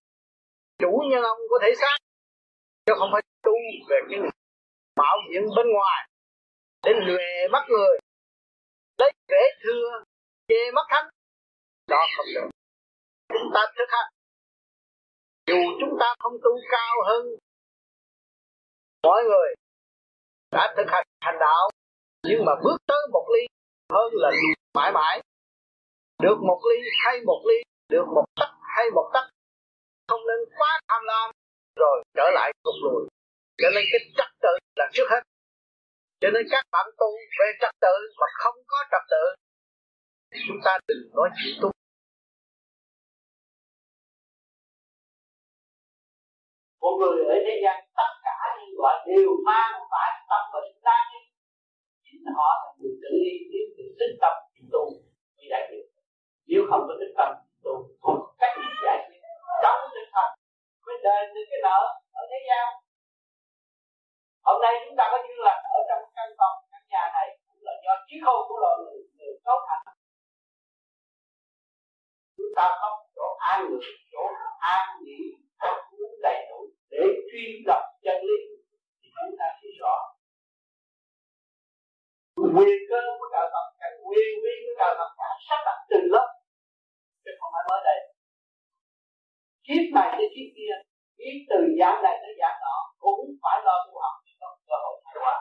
chủ 0.79 0.91
nhân 1.11 1.23
ông 1.23 1.37
có 1.49 1.57
thể 1.61 1.71
xác 1.81 1.97
chứ 2.85 2.93
không 2.99 3.09
phải 3.13 3.21
tu 3.43 3.55
về 3.89 3.97
cái 4.09 4.19
bảo 4.95 5.17
hiểm 5.29 5.43
bên 5.55 5.67
ngoài. 5.73 6.09
Để 6.83 6.91
lùe 7.07 7.47
mắt 7.51 7.63
người, 7.69 7.99
lấy 8.97 9.11
vẻ 9.27 9.41
thưa, 9.63 10.03
chê 10.47 10.71
mắt 10.73 10.85
thánh. 10.89 11.09
Đó 11.87 12.01
không 12.17 12.25
được. 12.35 12.49
Chúng 13.29 13.51
ta 13.53 13.61
thực 13.77 13.89
hành 13.89 14.11
dù 15.49 15.59
chúng 15.79 15.97
ta 15.99 16.15
không 16.19 16.33
tu 16.43 16.51
cao 16.71 16.95
hơn, 17.07 17.25
mọi 19.03 19.23
người 19.23 19.49
đã 20.51 20.73
thực 20.77 20.87
hành 20.87 21.05
thành 21.21 21.35
đạo. 21.39 21.69
Nhưng 22.23 22.45
mà 22.45 22.51
bước 22.63 22.77
tới 22.87 23.07
một 23.11 23.25
ly 23.33 23.45
hơn 23.93 24.13
là 24.13 24.31
mãi 24.73 24.91
mãi. 24.91 25.21
Được 26.23 26.37
một 26.47 26.61
ly 26.69 26.89
hay 27.05 27.21
một 27.25 27.41
ly, 27.47 27.55
được 27.89 28.05
một 28.15 28.25
tấc 28.35 28.49
hay 28.61 28.85
một 28.95 29.09
tấc 29.13 29.23
không 30.09 30.21
nên 30.29 30.39
quá 30.57 30.71
tham 30.87 31.01
lam, 31.09 31.27
rồi 31.75 32.03
trở 32.17 32.27
lại 32.33 32.51
cục 32.63 32.75
lùi 32.83 33.03
cho 33.61 33.69
nên 33.75 33.83
cái 33.91 34.01
trật 34.17 34.31
tự 34.43 34.53
là 34.75 34.85
trước 34.93 35.07
hết. 35.11 35.21
Cho 36.21 36.29
nên 36.33 36.43
các 36.51 36.63
bạn 36.71 36.85
tu 36.99 37.09
về 37.39 37.47
trật 37.61 37.73
tự 37.81 37.95
mà 38.19 38.27
không 38.41 38.57
có 38.67 38.77
trật 38.91 39.03
tự, 39.13 39.23
chúng 40.47 40.61
ta 40.65 40.77
đừng 40.87 41.03
nói 41.17 41.29
chuyện 41.37 41.53
tu. 41.61 41.69
Một 46.81 46.95
người 46.99 47.17
ở 47.35 47.35
thế 47.45 47.55
gian, 47.63 47.77
tất 47.99 48.11
cả 48.25 48.35
những 48.59 48.75
quả 48.79 48.93
đều 49.07 49.29
mang 49.45 49.73
phải 49.91 50.11
tâm 50.29 50.43
bệnh 50.53 50.73
đang 50.87 51.05
đi 51.13 51.21
chính 52.05 52.23
họ 52.35 52.49
là 52.61 52.69
người 52.77 52.93
tự 53.01 53.11
đi 53.25 53.33
nếu 53.51 53.65
tự 53.77 53.83
tích 53.99 54.15
tâm 54.21 54.33
tu, 54.73 54.83
thì 55.37 55.45
đại 55.49 55.63
diện. 55.71 55.85
nếu 56.47 56.61
không 56.69 56.83
có 56.87 56.93
tích 56.99 57.13
tâm 57.17 57.29
tu, 57.63 57.73
không 58.01 58.19
cách 58.39 58.55
giải 58.85 58.97
quyết 59.07 59.08
trong 59.63 59.79
tinh 59.95 60.09
thần 60.13 60.29
mới 60.85 60.97
đền 61.05 61.23
được 61.33 61.45
cái 61.51 61.59
nợ 61.67 61.79
ở 62.19 62.21
thế 62.31 62.39
gian. 62.47 62.67
Hôm 64.45 64.57
nay 64.63 64.73
chúng 64.83 64.95
ta 64.99 65.05
có 65.11 65.17
duyên 65.25 65.39
lành 65.47 65.61
ở 65.77 65.79
trong 65.89 66.03
căn 66.15 66.29
phòng, 66.39 66.55
căn 66.71 66.81
nhà 66.91 67.03
này, 67.17 67.27
cũng 67.45 67.61
là 67.65 67.73
do 67.83 67.93
trí 68.07 68.15
khôn 68.25 68.39
của 68.47 68.57
loài 68.63 68.75
người 68.83 68.99
người 69.17 69.35
cấu 69.45 69.57
thành. 69.67 69.83
Chúng 72.37 72.51
ta 72.57 72.65
không 72.81 72.97
chỗ 73.15 73.27
an 73.51 73.59
người, 73.69 73.91
chỗ 74.11 74.23
an 74.59 74.85
nghỉ 75.03 75.19
ăn 75.57 75.75
đầy 76.21 76.39
đủ 76.49 76.59
để 76.91 77.03
truy 77.31 77.63
lập 77.67 77.83
chân 78.03 78.17
lý. 78.27 78.37
Thì 79.01 79.07
chúng 79.15 79.35
ta 79.39 79.45
thấy 79.61 79.71
rõ. 79.81 79.95
Quyền 82.55 82.79
cơ 82.89 83.01
của 83.19 83.29
đạo 83.33 83.47
Phật 83.53 83.67
cả 83.79 83.87
quyền 84.05 84.31
vi 84.43 84.53
của 84.65 84.75
đạo 84.79 84.93
Phật 84.99 85.11
cả 85.17 85.29
sắp 85.49 85.59
đặt 85.65 85.77
từ 85.89 85.97
lớp. 86.13 86.27
Chứ 87.23 87.31
không 87.39 87.51
phải 87.53 87.63
mới 87.69 87.81
đây 87.89 87.99
viết 89.69 89.85
này 89.97 90.09
tới 90.17 90.27
kiếp 90.33 90.47
kia. 90.57 90.73
Viết 91.19 91.35
từ 91.49 91.59
dạng 91.79 91.99
này 92.05 92.15
tới 92.21 92.33
dạng 92.41 92.57
nọ, 92.63 92.77
cũng 93.05 93.21
phải 93.41 93.57
lo 93.65 93.75
tu 93.85 93.93
học 94.03 94.15
để 94.25 94.31
có 94.41 94.47
cơ 94.69 94.75
hội 94.83 94.97
thay 95.05 95.15
hóa 95.23 95.35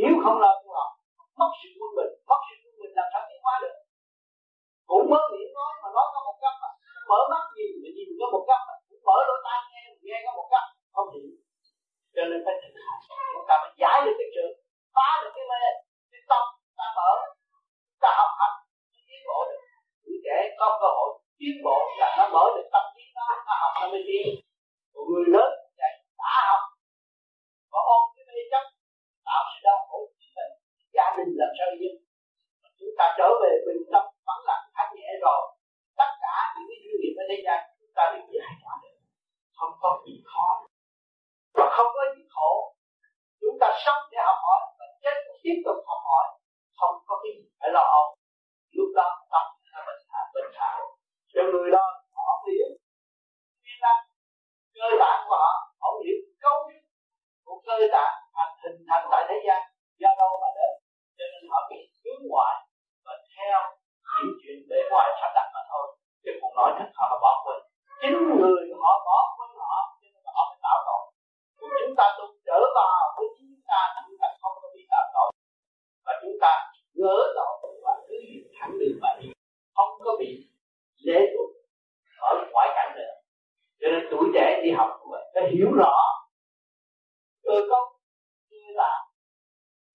nếu 0.00 0.12
không 0.24 0.38
lo 0.44 0.52
tu 0.60 0.70
học, 0.78 0.90
mất 1.40 1.50
sự 1.60 1.68
quân 1.78 1.90
bình, 1.98 2.12
mất 2.30 2.40
sự 2.46 2.54
quân 2.62 2.74
bình 2.80 2.92
làm 2.98 3.06
sao 3.12 3.22
tiến 3.28 3.40
hóa 3.44 3.54
được. 3.62 3.76
Cũng 4.90 5.04
mới 5.10 5.24
miệng 5.32 5.52
nói 5.58 5.70
mà 5.82 5.88
nói 5.96 6.06
có 6.14 6.20
một 6.26 6.36
cấp 6.42 6.54
mà. 6.62 6.70
Mở 7.10 7.20
mắt 7.32 7.42
nhìn 7.56 7.72
mà 7.82 7.88
nhìn 7.96 8.10
có 8.20 8.26
một 8.34 8.44
cấp 8.48 8.60
mà. 8.68 8.74
Cũng 8.88 9.02
mở 9.08 9.16
lỗ 9.28 9.36
tai 9.46 9.58
nghe 9.70 9.82
nghe 10.06 10.16
có 10.24 10.30
một 10.38 10.46
cấp. 10.52 10.64
Không 10.94 11.08
hiểu. 11.14 11.30
Cho 12.14 12.22
nên 12.30 12.40
phải 12.44 12.54
thực 12.60 12.72
hành. 12.86 13.02
Chúng 13.32 13.46
ta 13.48 13.54
phải 13.62 13.72
giải 13.82 13.96
được 14.04 14.16
cái 14.18 14.28
trường, 14.34 14.54
phá 14.94 15.08
được 15.22 15.32
cái 15.36 15.44
mê, 15.50 15.62
cái 16.12 16.22
tâm, 16.30 16.44
ta 16.78 16.86
mở. 16.96 17.10
Ta 18.02 18.10
học 18.20 18.32
hành 18.40 18.56
tiến 19.08 19.22
bộ 19.28 19.38
được. 19.48 19.60
Những 20.04 20.20
trẻ 20.24 20.36
có 20.60 20.66
cơ 20.80 20.88
hội 20.96 21.10
tiến 21.38 21.56
bộ 21.64 21.78
là 22.00 22.08
nó 22.18 22.24
mở 22.34 22.44
được 22.56 22.66
tâm 22.74 22.84
ta 23.18 23.24
học 23.30 23.40
nó 23.48 23.54
học 23.62 23.72
nó 23.80 23.86
mới 23.92 24.02
đi 24.10 24.20
còn 24.92 25.04
người 25.10 25.26
lớn 25.34 25.50
dạy 25.78 25.92
đã 26.20 26.32
học 26.48 26.62
có 27.72 27.78
ôm 27.94 28.02
cái 28.14 28.24
mê 28.28 28.38
chấp 28.52 28.64
tạo 29.28 29.42
sự 29.50 29.58
đau 29.66 29.78
khổ 29.88 29.98
chính 30.18 30.32
mình 30.36 30.52
gia 30.96 31.06
đình 31.16 31.30
làm 31.40 31.50
sao 31.58 31.68
đi 31.80 31.90
chúng 32.78 32.92
ta 32.98 33.06
trở 33.18 33.28
về 33.42 33.52
bình 33.66 33.82
tâm 33.92 34.04
vắng 34.26 34.42
lặng 34.48 34.64
thanh 34.74 34.90
nhẹ 34.96 35.08
rồi 35.24 35.40
tất 36.00 36.10
cả 36.22 36.34
những 36.54 36.66
cái 36.70 36.78
duyên 36.82 36.96
nghiệp 37.00 37.14
ở 37.22 37.24
thế 37.30 37.38
gian 37.46 37.60
chúng 37.78 37.92
ta 37.96 38.02
đều 38.12 38.24
giải 38.34 38.52
tỏa 38.62 38.74
được 38.82 38.96
không 39.58 39.74
có 39.82 39.90
gì 40.04 40.14
khó 40.30 40.48
và 41.58 41.66
không 41.76 41.90
có 41.96 42.02
gì 42.16 42.22
khổ 42.34 42.52
chúng 43.40 43.56
ta 43.60 43.68
sống 43.84 44.02
để 44.10 44.18
học 44.28 44.38
hỏi 44.46 44.60
và 44.78 44.86
chết 45.02 45.16
tiếp 45.42 45.56
tục 45.66 45.78
học 45.90 46.02
hỏi 46.10 46.26
không 46.78 46.94
có 47.06 47.14
cái 47.22 47.32
gì 47.36 47.44
phải 47.60 47.70
lo 47.76 47.84
âu 48.00 48.06
lúc 48.76 48.90
đó 48.98 49.06
tâm 49.32 49.46
là 49.72 49.80
bình 49.86 50.02
thản 50.10 50.24
bình 50.34 50.50
thản 50.58 50.76
cho 51.32 51.40
người 51.52 51.70
đó 51.76 51.84
họ 52.16 52.28
hiểu 52.46 52.68
cơ 54.78 54.88
bản 55.02 55.16
của 55.26 55.36
họ 55.42 55.52
họ 55.82 55.88
hiểu 56.04 56.18
câu 56.44 56.56
trúc 56.68 56.82
của 57.46 57.56
cơ 57.66 57.76
bản 57.94 58.12
thành 58.36 58.52
hình 58.62 58.78
thành 58.88 59.04
tại 59.10 59.22
thế 59.28 59.36
gian, 59.46 59.60
do 60.02 60.10
đâu 60.20 60.30
mà 60.42 60.48
đến. 60.58 60.72
Cho 61.18 61.24
nên 61.32 61.42
họ 61.52 61.60
bị 61.70 61.80
hướng 62.02 62.22
ngoại 62.30 62.56
và 63.04 63.14
theo 63.34 63.58
những 64.16 64.34
chuyện 64.40 64.58
bề 64.70 64.78
ngoài 64.90 65.08
sắp 65.20 65.30
đặt 65.36 65.48
mà 65.54 65.62
thôi. 65.70 65.86
Chứ 66.24 66.30
còn 66.40 66.52
nói 66.58 66.70
thức 66.78 66.88
họ 66.98 67.04
mà 67.12 67.18
bỏ 67.24 67.32
quên. 67.44 67.58
Chính 68.00 68.16
người 68.40 68.64
họ 68.82 68.92
bỏ 69.08 69.18
quên 69.36 69.50
họ, 69.68 69.78
cho 70.00 70.08
nên 70.14 70.22
họ 70.36 70.42
bị 70.50 70.56
tạo 70.64 70.78
tội. 70.88 71.02
Còn 71.58 71.70
chúng 71.80 71.94
ta 71.98 72.06
tu 72.18 72.24
trở 72.46 72.60
vào 72.76 73.02
với 73.16 73.26
chính 73.34 73.48
chúng 73.50 73.64
ta 73.70 73.80
chúng 74.06 74.18
ta 74.22 74.28
không 74.40 74.54
có 74.62 74.68
bị 74.74 74.82
tạo 74.92 75.04
tội. 75.14 75.30
Và 76.06 76.12
chúng 76.22 76.36
ta 76.42 76.52
ngỡ 76.98 77.16
tội 77.36 77.72
và 77.84 77.94
cứ 78.08 78.16
thẳng 78.56 78.72
đường 78.80 78.98
mà 79.02 79.10
đi. 79.20 79.28
Không 79.76 79.90
có 80.04 80.10
bị 80.20 80.30
lệ 81.06 81.20
thuộc 81.32 81.50
ở 82.20 82.32
ngoại 82.52 82.68
cảnh 82.76 82.90
nữa 82.96 83.17
cho 83.80 83.86
nên 83.92 84.02
tuổi 84.10 84.24
trẻ 84.34 84.60
đi 84.64 84.70
học 84.78 84.90
của 84.98 85.08
mình 85.12 85.26
phải 85.34 85.44
hiểu 85.54 85.70
rõ. 85.80 85.94
Cơ 87.44 87.56
cấu 87.70 87.82
như 88.50 88.62
là 88.80 88.92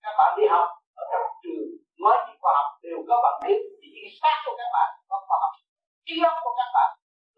các 0.04 0.14
bạn 0.18 0.32
đi 0.40 0.46
học 0.56 0.68
ở 1.02 1.04
trong 1.12 1.28
trường, 1.44 1.70
nói 2.04 2.16
chuyện 2.26 2.38
khoa 2.42 2.54
học 2.60 2.70
đều 2.84 3.00
có 3.08 3.16
bằng 3.24 3.38
biết 3.44 3.60
thì 3.82 3.88
cái 3.96 4.12
xác 4.20 4.38
của 4.46 4.56
các 4.60 4.70
bạn 4.76 4.90
có 5.10 5.18
khoa 5.28 5.38
học, 5.44 5.54
trí 6.06 6.16
óc 6.30 6.36
của 6.44 6.54
các 6.60 6.70
bạn 6.76 6.90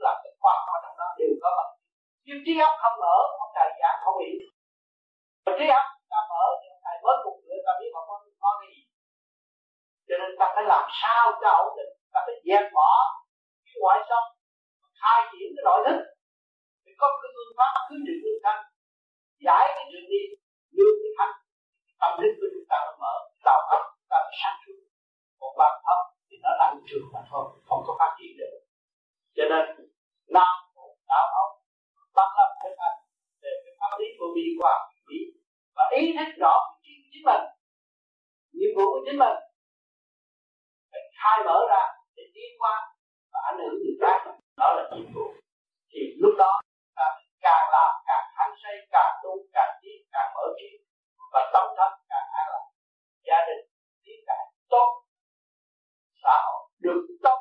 là 0.06 0.12
cái 0.24 0.32
khoa 0.40 0.52
học 0.58 0.66
ở 0.76 0.78
trong 0.84 0.96
đó 1.00 1.08
đều 1.20 1.34
có 1.44 1.50
bằng 1.58 1.72
nhưng 2.26 2.40
trí 2.46 2.54
óc 2.68 2.74
không 2.82 2.98
mở, 3.02 3.16
ông 3.44 3.52
thầy 3.56 3.70
giảng 3.82 4.00
không 4.04 4.18
hiểu. 4.22 4.38
Và 5.46 5.52
trí 5.58 5.68
óc 5.80 5.86
ta 6.12 6.20
mở 6.32 6.44
thì 6.60 6.66
ông 6.74 6.82
thầy 6.86 6.96
bớt 7.04 7.18
một 7.26 7.38
nữa 7.46 7.60
ta 7.66 7.72
biết 7.80 7.92
họ 7.96 8.02
có 8.08 8.16
con 8.44 8.56
cái 8.62 8.70
gì. 8.74 8.82
Cho 10.08 10.16
nên 10.22 10.30
ta 10.40 10.46
phải 10.56 10.64
làm 10.74 10.86
sao 11.02 11.24
cho 11.42 11.50
ổn 11.66 11.72
định, 11.78 11.94
ta 12.14 12.20
phải 12.26 12.36
dẹp 12.48 12.64
bỏ 12.78 12.92
cái 13.66 13.76
ngoại 13.82 14.00
sống, 14.10 14.28
khai 15.00 15.20
triển 15.30 15.48
cái 15.56 15.64
nội 15.68 15.80
thức 15.86 15.98
có 17.00 17.08
cái 17.22 17.30
phương 17.36 17.54
pháp 17.58 17.74
cứ 17.88 17.96
trị 18.06 18.16
lương 18.24 18.40
thanh 18.46 18.62
giải 19.46 19.64
cái 19.76 19.86
chuyện 19.90 20.06
đi, 20.12 20.22
lương 20.78 20.98
cái 21.02 21.12
thanh 21.18 21.34
tâm 22.02 22.12
linh 22.22 22.36
của 22.40 22.50
chúng 22.54 22.68
ta 22.72 22.78
nó 22.86 22.94
mở 23.02 23.14
đầu 23.48 23.60
óc 23.76 23.84
chúng 23.96 24.10
ta 24.12 24.20
sáng 24.40 24.58
suốt. 24.62 24.78
Còn 25.40 25.52
bằng 25.60 25.78
óc 25.94 26.00
thì 26.28 26.36
nó 26.44 26.52
là 26.60 26.68
trường 26.90 27.08
mà 27.14 27.22
thôi, 27.30 27.46
không 27.68 27.82
có 27.88 27.94
phát 28.00 28.12
triển 28.18 28.32
được. 28.40 28.56
Cho 29.38 29.44
nên, 29.52 29.64
năm 30.36 30.52
một 30.76 30.92
đạo 31.10 31.26
óc 31.42 31.50
bắt 32.18 32.30
lập 32.38 32.50
cái 32.62 32.72
hành 32.80 33.00
để 33.42 33.52
cái 33.64 33.74
pháp 33.80 33.92
lý 34.00 34.08
của 34.20 34.30
bi 34.36 34.46
qua 34.60 34.74
bi 35.08 35.20
và 35.76 35.84
ý 36.00 36.04
thức 36.18 36.30
rõ 36.42 36.56
vị 36.82 36.90
trí 36.90 36.94
của 37.02 37.10
chính 37.14 37.26
mình, 37.30 37.44
nhiệm 38.58 38.72
vụ 38.78 38.86
của 38.94 39.04
chính 39.06 39.20
mình. 39.24 39.38
Phải 40.92 41.02
khai 41.20 41.38
mở 41.46 41.58
ra 41.72 41.84
để 42.16 42.24
tiến 42.34 42.50
qua 42.60 42.76
và 43.32 43.40
ảnh 43.50 43.58
hưởng 43.62 43.76
người 43.82 43.96
khác. 44.02 44.20
Đó 44.58 44.68
là 44.76 44.84
nhiệm 44.96 45.14
vụ. 45.16 45.26
Thì 45.92 46.00
lúc 46.22 46.34
đó 46.38 46.62
càng 47.48 47.66
làm 47.76 47.92
càng 48.08 48.26
hăng 48.38 48.54
say, 48.62 48.76
càng 48.96 49.14
tu, 49.24 49.34
càng 49.56 49.74
tiến, 49.82 50.00
càng 50.14 50.30
mở 50.36 50.46
trí. 50.58 50.70
Và 51.34 51.42
tâm 51.54 51.66
thân 51.78 51.92
càng 52.12 52.28
an 52.40 52.46
lạc 52.54 52.66
gia 53.28 53.40
đình, 53.48 53.64
tiến 54.04 54.20
càng 54.28 54.46
tốt. 54.74 54.90
Xã 56.24 56.36
hội 56.46 56.62
được 56.86 57.02
tốt. 57.24 57.40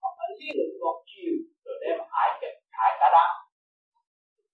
Họ 0.00 0.08
phải 0.18 0.28
lý 0.38 0.48
luận 0.56 0.70
một 0.82 0.96
chiều, 1.10 1.34
rồi 1.64 1.76
đem 1.82 1.98
hại 2.12 2.28
kịch 2.40 2.56
hại 2.78 2.90
cả 3.00 3.08
đám. 3.16 3.32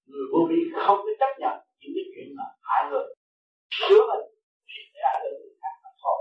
Người 0.08 0.26
vô 0.32 0.40
vi 0.50 0.60
không 0.84 0.98
có 1.04 1.12
chấp 1.20 1.32
nhận 1.42 1.54
những 1.78 1.92
cái 1.96 2.04
chuyện 2.12 2.28
mà 2.38 2.46
hại 2.68 2.82
người. 2.90 3.06
Sửa 3.78 4.02
mình 4.10 4.24
để 4.94 5.00
ảnh 5.12 5.20
hưởng 5.22 5.36
người 5.40 5.54
khác 5.62 5.74
mà 5.84 5.90
thôi. 6.02 6.18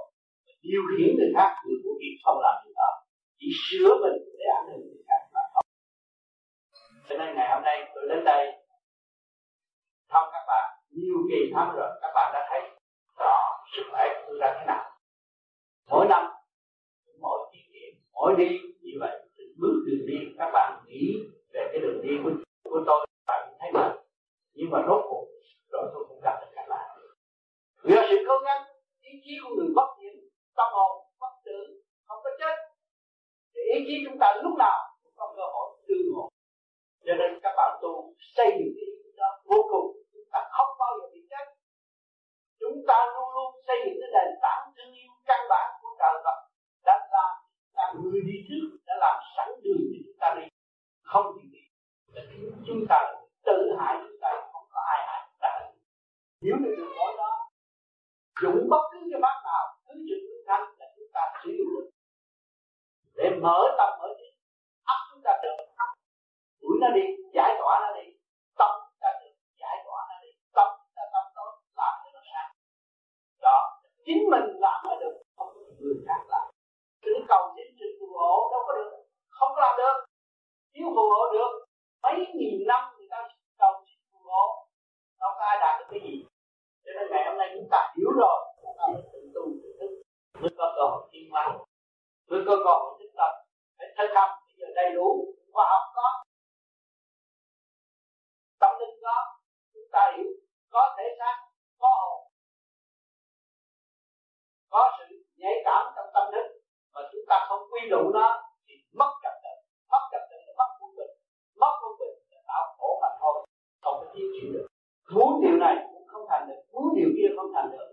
Điều 0.68 0.82
khiển 0.90 1.10
người 1.18 1.32
khác, 1.36 1.52
người 1.66 1.78
vô 1.84 1.92
vi 2.00 2.10
không 2.24 2.40
làm 2.46 2.56
gì 2.64 2.72
đó. 2.80 2.90
Chỉ 3.40 3.48
sửa 3.66 3.92
mình 4.04 4.18
để 4.40 4.46
ảnh 4.60 4.68
hưởng 4.70 4.84
người 4.88 5.04
khác 5.08 5.22
cho 7.10 7.16
nên 7.18 7.36
ngày 7.36 7.50
hôm 7.54 7.64
nay 7.64 7.92
tôi 7.96 8.04
đến 8.10 8.24
đây 8.26 8.52
thăm 10.10 10.24
các 10.32 10.44
bạn. 10.48 10.80
Nhiều 10.90 11.18
kỳ 11.30 11.52
thăm 11.56 11.76
rồi, 11.76 11.90
các 12.02 12.12
bạn 12.16 12.34
đã 12.34 12.48
thấy 12.50 12.62
rõ 13.20 13.66
sức 13.76 13.84
khỏe 13.92 14.06
của 14.16 14.26
tôi 14.28 14.38
ra 14.42 14.56
thế 14.60 14.66
nào. 14.68 14.92
Mỗi 15.90 16.06
năm, 16.10 16.32
mỗi 17.20 17.50
kỷ 17.52 17.60
niệm, 17.74 17.94
mỗi 18.14 18.36
đi, 18.38 18.60
như 18.82 18.94
vậy 19.00 19.20
bước 19.58 19.84
đường 19.86 20.06
đi, 20.08 20.18
các 20.38 20.50
bạn 20.54 20.84
nghĩ 20.88 21.20
về 21.54 21.70
cái 21.72 21.82
đường 21.82 22.02
đi 22.04 22.10
của 22.24 22.32
của 22.64 22.84
tôi 22.86 23.08
bạn 23.28 23.54
thấy 23.60 23.72
mà. 23.72 23.96
Nhưng 24.54 24.70
mà 24.72 24.80
rốt 24.88 25.02
cuộc, 25.10 25.28
rồi 25.72 25.92
tôi 25.94 26.06
cũng 26.10 26.22
gặp 26.24 26.38
được 26.42 26.52
các 26.56 26.66
bạn. 26.70 26.90
Vì 27.84 27.96
sự 28.10 28.18
cố 28.28 28.34
gắng, 28.46 28.62
ý 29.02 29.12
chí 29.24 29.32
của 29.44 29.56
người 29.56 29.68
bất 29.76 29.88
diệt 30.02 30.14
tâm 30.56 30.68
hồn, 30.72 31.06
bất 31.20 31.34
tử, 31.46 31.84
không 32.08 32.20
có 32.24 32.30
chết, 32.40 32.56
thì 33.54 33.62
ý 33.74 33.86
chí 33.88 34.06
chúng 34.06 34.18
ta 34.20 34.34
lúc 34.44 34.54
nào 34.58 34.80
cũng 35.04 35.14
có 35.16 35.34
cơ 35.38 35.44
hội 35.54 35.78
tương 35.88 36.14
ngộ 36.14 36.30
cho 37.06 37.14
nên 37.20 37.40
các 37.44 37.54
bạn 37.58 37.72
tu 37.82 38.14
xây 38.36 38.48
dựng 38.58 38.74
ý 38.84 38.88
chí 39.04 39.10
đó 39.18 39.30
vô 39.50 39.60
cùng. 39.72 39.88
Chúng 40.14 40.28
ta 40.32 40.40
không 40.56 40.72
bao 40.80 40.92
giờ 41.00 41.06
bị 41.14 41.22
chết. 41.32 41.46
Chúng 42.60 42.78
ta 42.88 42.98
luôn 43.14 43.28
luôn 43.36 43.50
xây 43.68 43.78
dựng 43.86 43.98
cái 44.02 44.10
nền 44.16 44.30
tảng 44.42 44.72
thương 44.76 44.94
yêu 44.94 45.12
căn 45.28 45.42
bản 45.50 45.68
của 45.82 45.92
trời 46.00 46.16
Phật. 46.26 46.38
Đã 46.86 46.96
làm 47.12 47.32
là 47.78 47.94
người 48.02 48.22
đi 48.30 48.38
trước, 48.48 48.66
đã 48.88 48.94
làm 49.00 49.16
sẵn 49.36 49.48
đường 49.64 49.84
để 49.92 50.00
chúng 50.06 50.20
ta 50.20 50.36
đi. 50.38 50.46
Không 51.02 51.26
gì 51.36 51.46
đi 51.54 51.64
chúng 52.68 52.86
ta 52.90 53.14
tự 53.46 53.58
hại, 53.80 53.96
chúng 54.04 54.18
ta 54.22 54.30
không 54.54 54.66
có 54.74 54.82
ai 54.94 55.00
hại 55.08 55.22
chúng 55.28 55.40
ta. 55.42 55.50
Nếu 56.42 56.56
được 56.64 56.76
đường 56.78 56.94
lối 56.98 57.14
đó 57.18 57.32
dùng 58.42 58.70
bất 58.70 58.84
cứ 58.92 59.00
cái 59.12 59.22
bác 59.22 59.38
nào, 59.46 59.64
cứ 59.88 59.94
trực 60.10 60.22
thứ 60.28 60.44
thanh 60.48 60.64
là 60.80 60.86
chúng 60.96 61.08
ta 61.14 61.22
sử 61.44 61.50
dụng 61.58 61.70
được. 61.76 61.90
Để 63.16 63.30
mở 63.42 63.60
tâm, 63.78 63.90
mở 64.00 64.08
trí, 64.18 64.28
ấp 64.84 65.00
chúng 65.12 65.22
ta 65.24 65.32
được 65.44 65.56
đuổi 66.64 66.76
nó 66.82 66.90
đi, 66.98 67.06
giải 67.36 67.52
tỏa 67.60 67.74
nó 67.84 67.90
đi. 68.00 68.06
Tâm 68.60 68.72
ta 69.02 69.10
được, 69.20 69.34
giải 69.62 69.78
tỏa 69.86 70.00
nó 70.10 70.16
đi. 70.24 70.32
Tâm 70.58 70.68
ta 70.96 71.04
tâm 71.14 71.24
tốt 71.36 71.52
làm 71.80 71.94
cho 72.04 72.10
nó 72.16 72.22
sáng. 72.32 72.52
Đó, 73.42 73.58
chính 74.06 74.22
mình 74.32 74.48
làm 74.64 74.78
mới 74.86 74.96
được, 75.02 75.16
không 75.38 75.50
có 75.54 75.62
người 75.80 75.96
khác 76.08 76.22
làm. 76.28 76.46
Cứ 77.04 77.12
cầu 77.28 77.44
xin 77.56 77.68
sự 77.80 77.86
phù 78.00 78.08
hộ 78.20 78.50
đâu 78.52 78.62
có 78.68 78.74
được, 78.78 78.92
không 79.30 79.52
có 79.56 79.62
làm 79.62 79.76
được. 79.78 79.96
Nếu 80.74 80.88
phù 80.96 81.04
hộ 81.14 81.22
được, 81.34 81.52
mấy 82.04 82.16
nghìn 82.36 82.68
năm 82.68 82.82
người 82.98 83.08
ta 83.10 83.30
cầu 83.58 83.74
xin 83.86 83.98
phù 84.12 84.20
hộ, 84.32 84.46
đâu 85.20 85.32
có 85.38 85.44
ai 85.52 85.58
đạt 85.64 85.80
được 85.80 85.88
cái 85.92 86.00
gì. 86.08 86.16
Cho 86.86 86.92
nên 86.96 87.06
ngày 87.12 87.24
hôm 87.28 87.38
nay 87.38 87.50
chúng 87.54 87.68
ta 87.72 87.94
hiểu 87.98 88.12
rồi, 88.22 88.38
chúng 88.62 88.76
ta 88.78 88.84
mới 88.94 89.04
tự 89.14 89.20
tu 89.36 89.44
tự 89.64 89.70
thức. 89.80 89.92
Mới 90.42 90.52
có 90.58 90.74
cơ 90.76 90.84
hội 90.92 91.02
tiến 91.12 91.32
hóa. 91.32 91.58
Mới 92.30 92.42
có 92.48 92.56
cơ 92.66 92.72
hội 92.80 92.94
thức 93.00 93.12
tập. 93.18 93.32
Phải 93.78 93.88
thực 93.98 94.10
hành. 94.16 94.32
Bây 94.46 94.56
giờ 94.60 94.68
đầy 94.76 94.92
đủ, 94.96 95.08
khoa 95.54 95.66
học 95.72 95.84
có 95.96 96.24
tâm 98.64 98.80
linh 98.80 98.96
có 99.04 99.16
chúng 99.74 99.88
ta 99.92 100.02
hiểu 100.18 100.32
có 100.76 100.96
thể 100.98 101.04
xác, 101.20 101.36
có 101.82 101.90
hồn, 102.02 102.20
có 104.70 104.92
sự 104.98 105.06
nhạy 105.36 105.56
cảm 105.66 105.84
trong 105.96 106.10
tâm 106.14 106.26
thức 106.34 106.48
mà 106.94 107.02
chúng 107.12 107.26
ta 107.30 107.46
không 107.48 107.62
quy 107.72 107.82
đủ 107.90 108.12
nó 108.14 108.44
thì 108.68 108.74
mất 109.00 109.12
trật 109.24 109.36
tự 109.44 109.54
mất 109.92 110.04
trật 110.12 110.22
tự 110.30 110.38
là 110.48 110.54
mất 110.60 110.70
quân 110.80 110.92
bình, 110.98 111.14
mất 111.62 111.74
quân 111.82 111.94
bình 112.00 112.16
là 112.32 112.40
tạo 112.48 112.76
khổ 112.78 113.00
mà 113.02 113.08
thôi, 113.22 113.48
không 113.82 113.96
có 114.00 114.06
tiến 114.14 114.26
triển 114.34 114.54
được. 114.54 114.68
Muốn 115.16 115.42
điều 115.44 115.58
này 115.66 115.76
cũng 115.94 116.08
không 116.08 116.26
thành 116.30 116.48
được, 116.48 116.62
muốn 116.72 116.86
điều 116.98 117.10
kia 117.18 117.30
không 117.36 117.52
thành 117.56 117.70
được. 117.72 117.90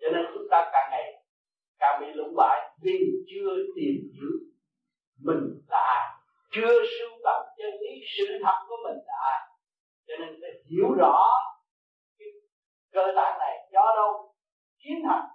Cho 0.00 0.08
nên 0.14 0.22
chúng 0.34 0.46
ta 0.50 0.70
càng 0.72 0.88
ngày 0.90 1.24
càng 1.78 2.00
bị 2.00 2.06
lũng 2.14 2.34
bại 2.36 2.58
vì 2.82 2.98
chưa 3.30 3.50
tìm 3.76 3.94
hiểu 4.14 4.32
mình 5.26 5.42
là 5.68 5.78
ai, 5.96 6.04
chưa 6.50 6.74
sưu 6.92 7.10
tầm 7.24 7.40
chân 7.58 7.70
lý 7.82 7.92
sự 8.18 8.24
thật 8.44 8.58
của 8.68 8.76
mình 8.84 8.98
là 9.06 9.16
ai 9.32 9.55
cho 10.06 10.14
nên 10.20 10.38
phải 10.40 10.50
hiểu 10.70 10.88
rõ 10.98 11.16
cái 12.18 12.28
cơ 12.92 13.04
tạng 13.16 13.38
này 13.38 13.68
do 13.72 13.92
đâu 13.96 14.34
chiến 14.78 14.98
thành 15.06 15.26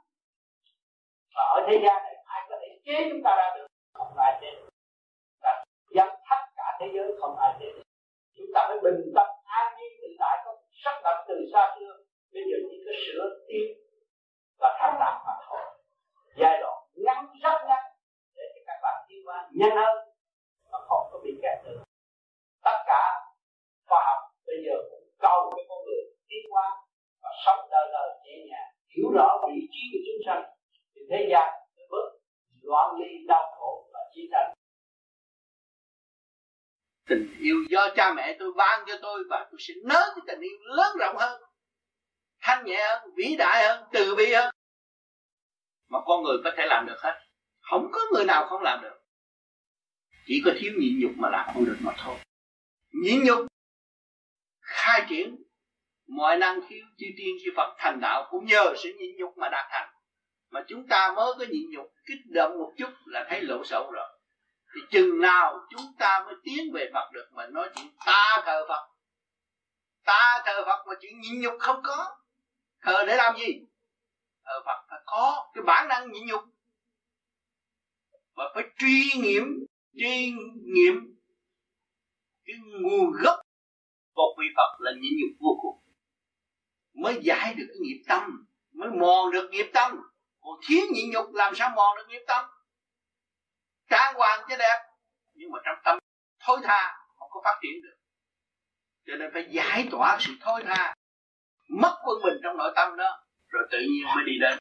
và 1.36 1.44
ở 1.56 1.60
thế 1.68 1.76
gian 1.84 2.04
này 2.04 2.16
ai 2.26 2.42
có 2.50 2.56
thể 2.62 2.68
chế 2.86 3.10
chúng 3.10 3.22
ta 3.24 3.36
ra 3.36 3.56
được? 3.58 3.68
Không 3.94 4.18
ai 4.18 4.38
chế 4.42 4.48
được. 4.52 4.70
Ta 5.42 5.64
dắt 5.96 6.10
thắt 6.30 6.40
cả 6.56 6.78
thế 6.80 6.88
giới, 6.94 7.08
không 7.22 7.36
ai 7.38 7.54
chế 7.60 7.66
được. 7.66 7.84
Chúng 8.38 8.52
ta 8.54 8.66
phải 8.68 8.78
bình 8.84 9.12
tâm 9.16 9.28
an 9.44 9.74
nhiên 9.78 9.92
tự 10.02 10.08
tại, 10.20 10.38
có 10.46 10.58
sắc 10.84 11.02
đặt 11.04 11.26
từ 11.28 11.36
xa 11.54 11.76
xưa. 11.80 11.94
Bây 12.34 12.44
giờ 12.50 12.58
chỉ 12.70 12.78
có 12.86 12.92
sửa 13.06 13.24
tiến 13.48 13.68
và 14.60 14.78
tham 14.80 14.94
đạt 15.00 15.16
mà 15.26 15.34
thôi. 15.48 15.62
Giai 16.38 16.58
đoạn 16.62 16.78
ngắn 16.96 17.26
rất 17.44 17.58
ngắn 17.68 17.84
để 18.36 18.44
cho 18.56 18.62
các 18.68 18.80
bạn 18.84 19.06
tiến 19.08 19.20
qua 19.28 19.50
nhanh 19.52 19.76
hơn 19.76 19.98
mà 20.72 20.80
không 20.88 21.10
có 21.12 21.20
bị 21.24 21.32
kẹt 21.44 21.58
được 21.66 21.84
tất 22.64 22.78
cả 22.88 23.04
khoa 23.88 24.00
học 24.08 24.20
bây 24.48 24.56
giờ 24.66 24.76
cũng 24.90 25.08
cầu 25.20 25.52
cái 25.56 25.66
con 25.70 25.80
người 25.86 26.04
tiến 26.30 26.44
qua 26.54 26.68
và 27.22 27.30
sống 27.46 27.68
đời 27.72 27.88
đời 27.92 28.10
nhẹ 28.24 28.36
nhàng 28.50 28.72
hiểu 29.12 29.18
rõ 29.18 29.42
vị 29.48 29.68
trí 29.72 29.82
của 29.92 30.00
chúng 30.06 30.22
sanh, 30.26 30.44
thì 30.96 31.02
thế 31.10 31.28
gian 31.32 31.50
mới 31.78 31.88
bớt 31.92 32.20
loạn 32.62 32.96
ly 33.00 33.26
đau 33.28 33.44
khổ 33.60 33.90
và 33.94 34.00
chiến 34.16 34.26
tranh. 34.32 34.54
Tình 37.10 37.36
yêu 37.40 37.56
do 37.70 37.88
cha 37.96 38.14
mẹ 38.14 38.36
tôi 38.40 38.54
ban 38.58 38.86
cho 38.88 38.94
tôi 39.02 39.24
và 39.30 39.48
tôi 39.52 39.60
sẽ 39.60 39.74
nới 39.84 40.04
cái 40.16 40.24
tình 40.28 40.40
yêu 40.40 40.58
lớn 40.62 40.98
rộng 41.00 41.16
hơn, 41.20 41.42
thanh 42.42 42.66
nhẹ 42.66 42.82
hơn, 42.90 43.10
vĩ 43.16 43.36
đại 43.38 43.68
hơn, 43.68 43.84
từ 43.94 44.16
bi 44.16 44.34
hơn. 44.34 44.54
Mà 45.90 46.00
con 46.06 46.24
người 46.24 46.38
có 46.44 46.52
thể 46.58 46.66
làm 46.66 46.86
được 46.88 46.98
hết. 47.04 47.14
Không 47.60 47.88
có 47.92 48.00
người 48.14 48.26
nào 48.26 48.48
không 48.50 48.62
làm 48.62 48.82
được. 48.82 49.02
Chỉ 50.26 50.42
có 50.46 50.52
thiếu 50.60 50.72
nhịn 50.80 51.00
nhục 51.00 51.12
mà 51.18 51.30
làm 51.30 51.50
không 51.54 51.66
được 51.66 51.78
mà 51.82 51.94
thôi. 51.98 52.16
Nhịn 53.04 53.24
nhục, 53.24 53.48
khai 54.62 55.06
triển 55.10 55.44
mọi 56.18 56.38
năng 56.38 56.60
khiếu 56.70 56.86
chư 56.98 57.06
tiên 57.18 57.36
chư 57.44 57.52
Phật 57.56 57.76
thành 57.78 58.00
đạo 58.02 58.28
cũng 58.32 58.46
nhờ 58.46 58.74
sự 58.84 58.94
nhịn 59.00 59.16
nhục 59.18 59.38
mà 59.38 59.50
đạt 59.50 59.66
thành. 59.70 59.90
Mà 60.50 60.64
chúng 60.68 60.88
ta 60.88 61.14
mới 61.16 61.34
có 61.40 61.46
nhịn 61.50 61.72
nhục, 61.72 61.94
kích 62.06 62.20
động 62.26 62.60
một 62.60 62.74
chút 62.78 62.90
là 63.06 63.26
thấy 63.30 63.42
lỗ 63.42 63.64
sậu 63.64 63.92
rồi. 63.92 64.08
Thì 64.76 64.82
chừng 64.92 65.22
nào 65.22 65.60
chúng 65.70 65.94
ta 66.00 66.24
mới 66.26 66.36
tiến 66.44 66.74
về 66.74 66.90
Phật 66.94 67.12
được 67.14 67.30
mà 67.32 67.48
nói 67.48 67.70
chuyện 67.76 67.88
ta 68.06 68.42
thờ 68.46 68.66
Phật. 68.68 68.90
Ta 70.06 70.42
thờ 70.46 70.64
Phật 70.66 70.86
mà 70.88 70.94
chuyện 71.02 71.20
nhịn 71.22 71.42
nhục 71.42 71.54
không 71.60 71.82
có. 71.84 72.18
Thờ 72.82 73.06
để 73.08 73.16
làm 73.16 73.38
gì? 73.38 73.48
Thờ 74.46 74.62
Phật 74.66 74.86
phải 74.90 75.00
có 75.06 75.52
cái 75.54 75.64
bản 75.64 75.88
năng 75.88 76.12
nhịn 76.12 76.28
nhục. 76.28 76.42
Và 78.36 78.52
phải 78.56 78.64
truy 78.78 79.12
nghiệm 79.16 79.44
truy 79.94 80.34
nghiệm 80.76 80.96
cái 82.46 82.56
nguồn 82.82 83.12
gốc 83.24 83.40
một 84.16 84.36
vị 84.40 84.46
Phật 84.56 84.78
là 84.80 84.92
nhịn 84.92 85.14
nhục 85.20 85.38
vô 85.40 85.58
cùng 85.62 85.81
mới 87.02 87.20
giải 87.22 87.54
được 87.54 87.66
cái 87.68 87.78
nghiệp 87.82 88.04
tâm, 88.08 88.48
mới 88.74 88.90
mòn 88.90 89.32
được 89.32 89.50
nghiệp 89.52 89.72
tâm. 89.74 90.02
Còn 90.42 90.60
thiếu 90.68 90.82
nhịn 90.94 91.12
nhục, 91.12 91.34
làm 91.34 91.56
sao 91.56 91.70
mòn 91.76 91.98
được 91.98 92.06
nghiệp 92.10 92.24
tâm? 92.28 92.46
Trang 93.90 94.14
hoàng 94.16 94.46
cho 94.50 94.58
đẹp, 94.58 94.80
nhưng 95.34 95.52
mà 95.52 95.60
trong 95.66 95.78
tâm 95.84 95.98
thối 96.40 96.58
tha, 96.64 96.98
không 97.20 97.30
có 97.32 97.42
phát 97.44 97.60
triển 97.62 97.82
được. 97.84 97.96
Cho 99.08 99.16
nên 99.16 99.30
phải 99.34 99.48
giải 99.52 99.88
tỏa 99.92 100.18
sự 100.20 100.32
thối 100.42 100.64
tha, 100.66 100.96
mất 101.70 101.96
quân 102.06 102.22
bình 102.24 102.40
trong 102.44 102.58
nội 102.58 102.72
tâm 102.76 102.98
đó, 102.98 103.24
rồi 103.48 103.68
tự 103.72 103.80
nhiên 103.80 104.06
mới 104.16 104.24
đi 104.26 104.34
đến. 104.42 104.58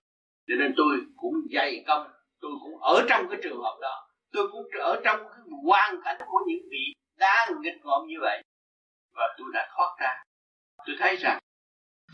Cho 0.46 0.54
nên 0.58 0.74
tôi 0.76 1.00
cũng 1.16 1.34
dày 1.54 1.84
công, 1.86 2.10
tôi 2.40 2.50
cũng 2.62 2.82
ở 2.82 3.06
trong 3.08 3.28
cái 3.30 3.40
trường 3.42 3.62
hợp 3.62 3.78
đó. 3.80 4.08
Tôi 4.32 4.48
cũng 4.52 4.66
ở 4.80 5.00
trong 5.04 5.28
cái 5.28 5.40
hoàn 5.66 6.00
cảnh 6.04 6.16
của 6.26 6.40
những 6.46 6.68
vị 6.70 6.92
đang 7.16 7.48
nghịch 7.60 7.84
ngợm 7.84 8.06
như 8.06 8.16
vậy. 8.20 8.42
Và 9.12 9.34
tôi 9.38 9.48
đã 9.52 9.68
thoát 9.76 9.96
ra. 10.00 10.22
Tôi 10.86 10.96
thấy 10.98 11.16
rằng 11.16 11.38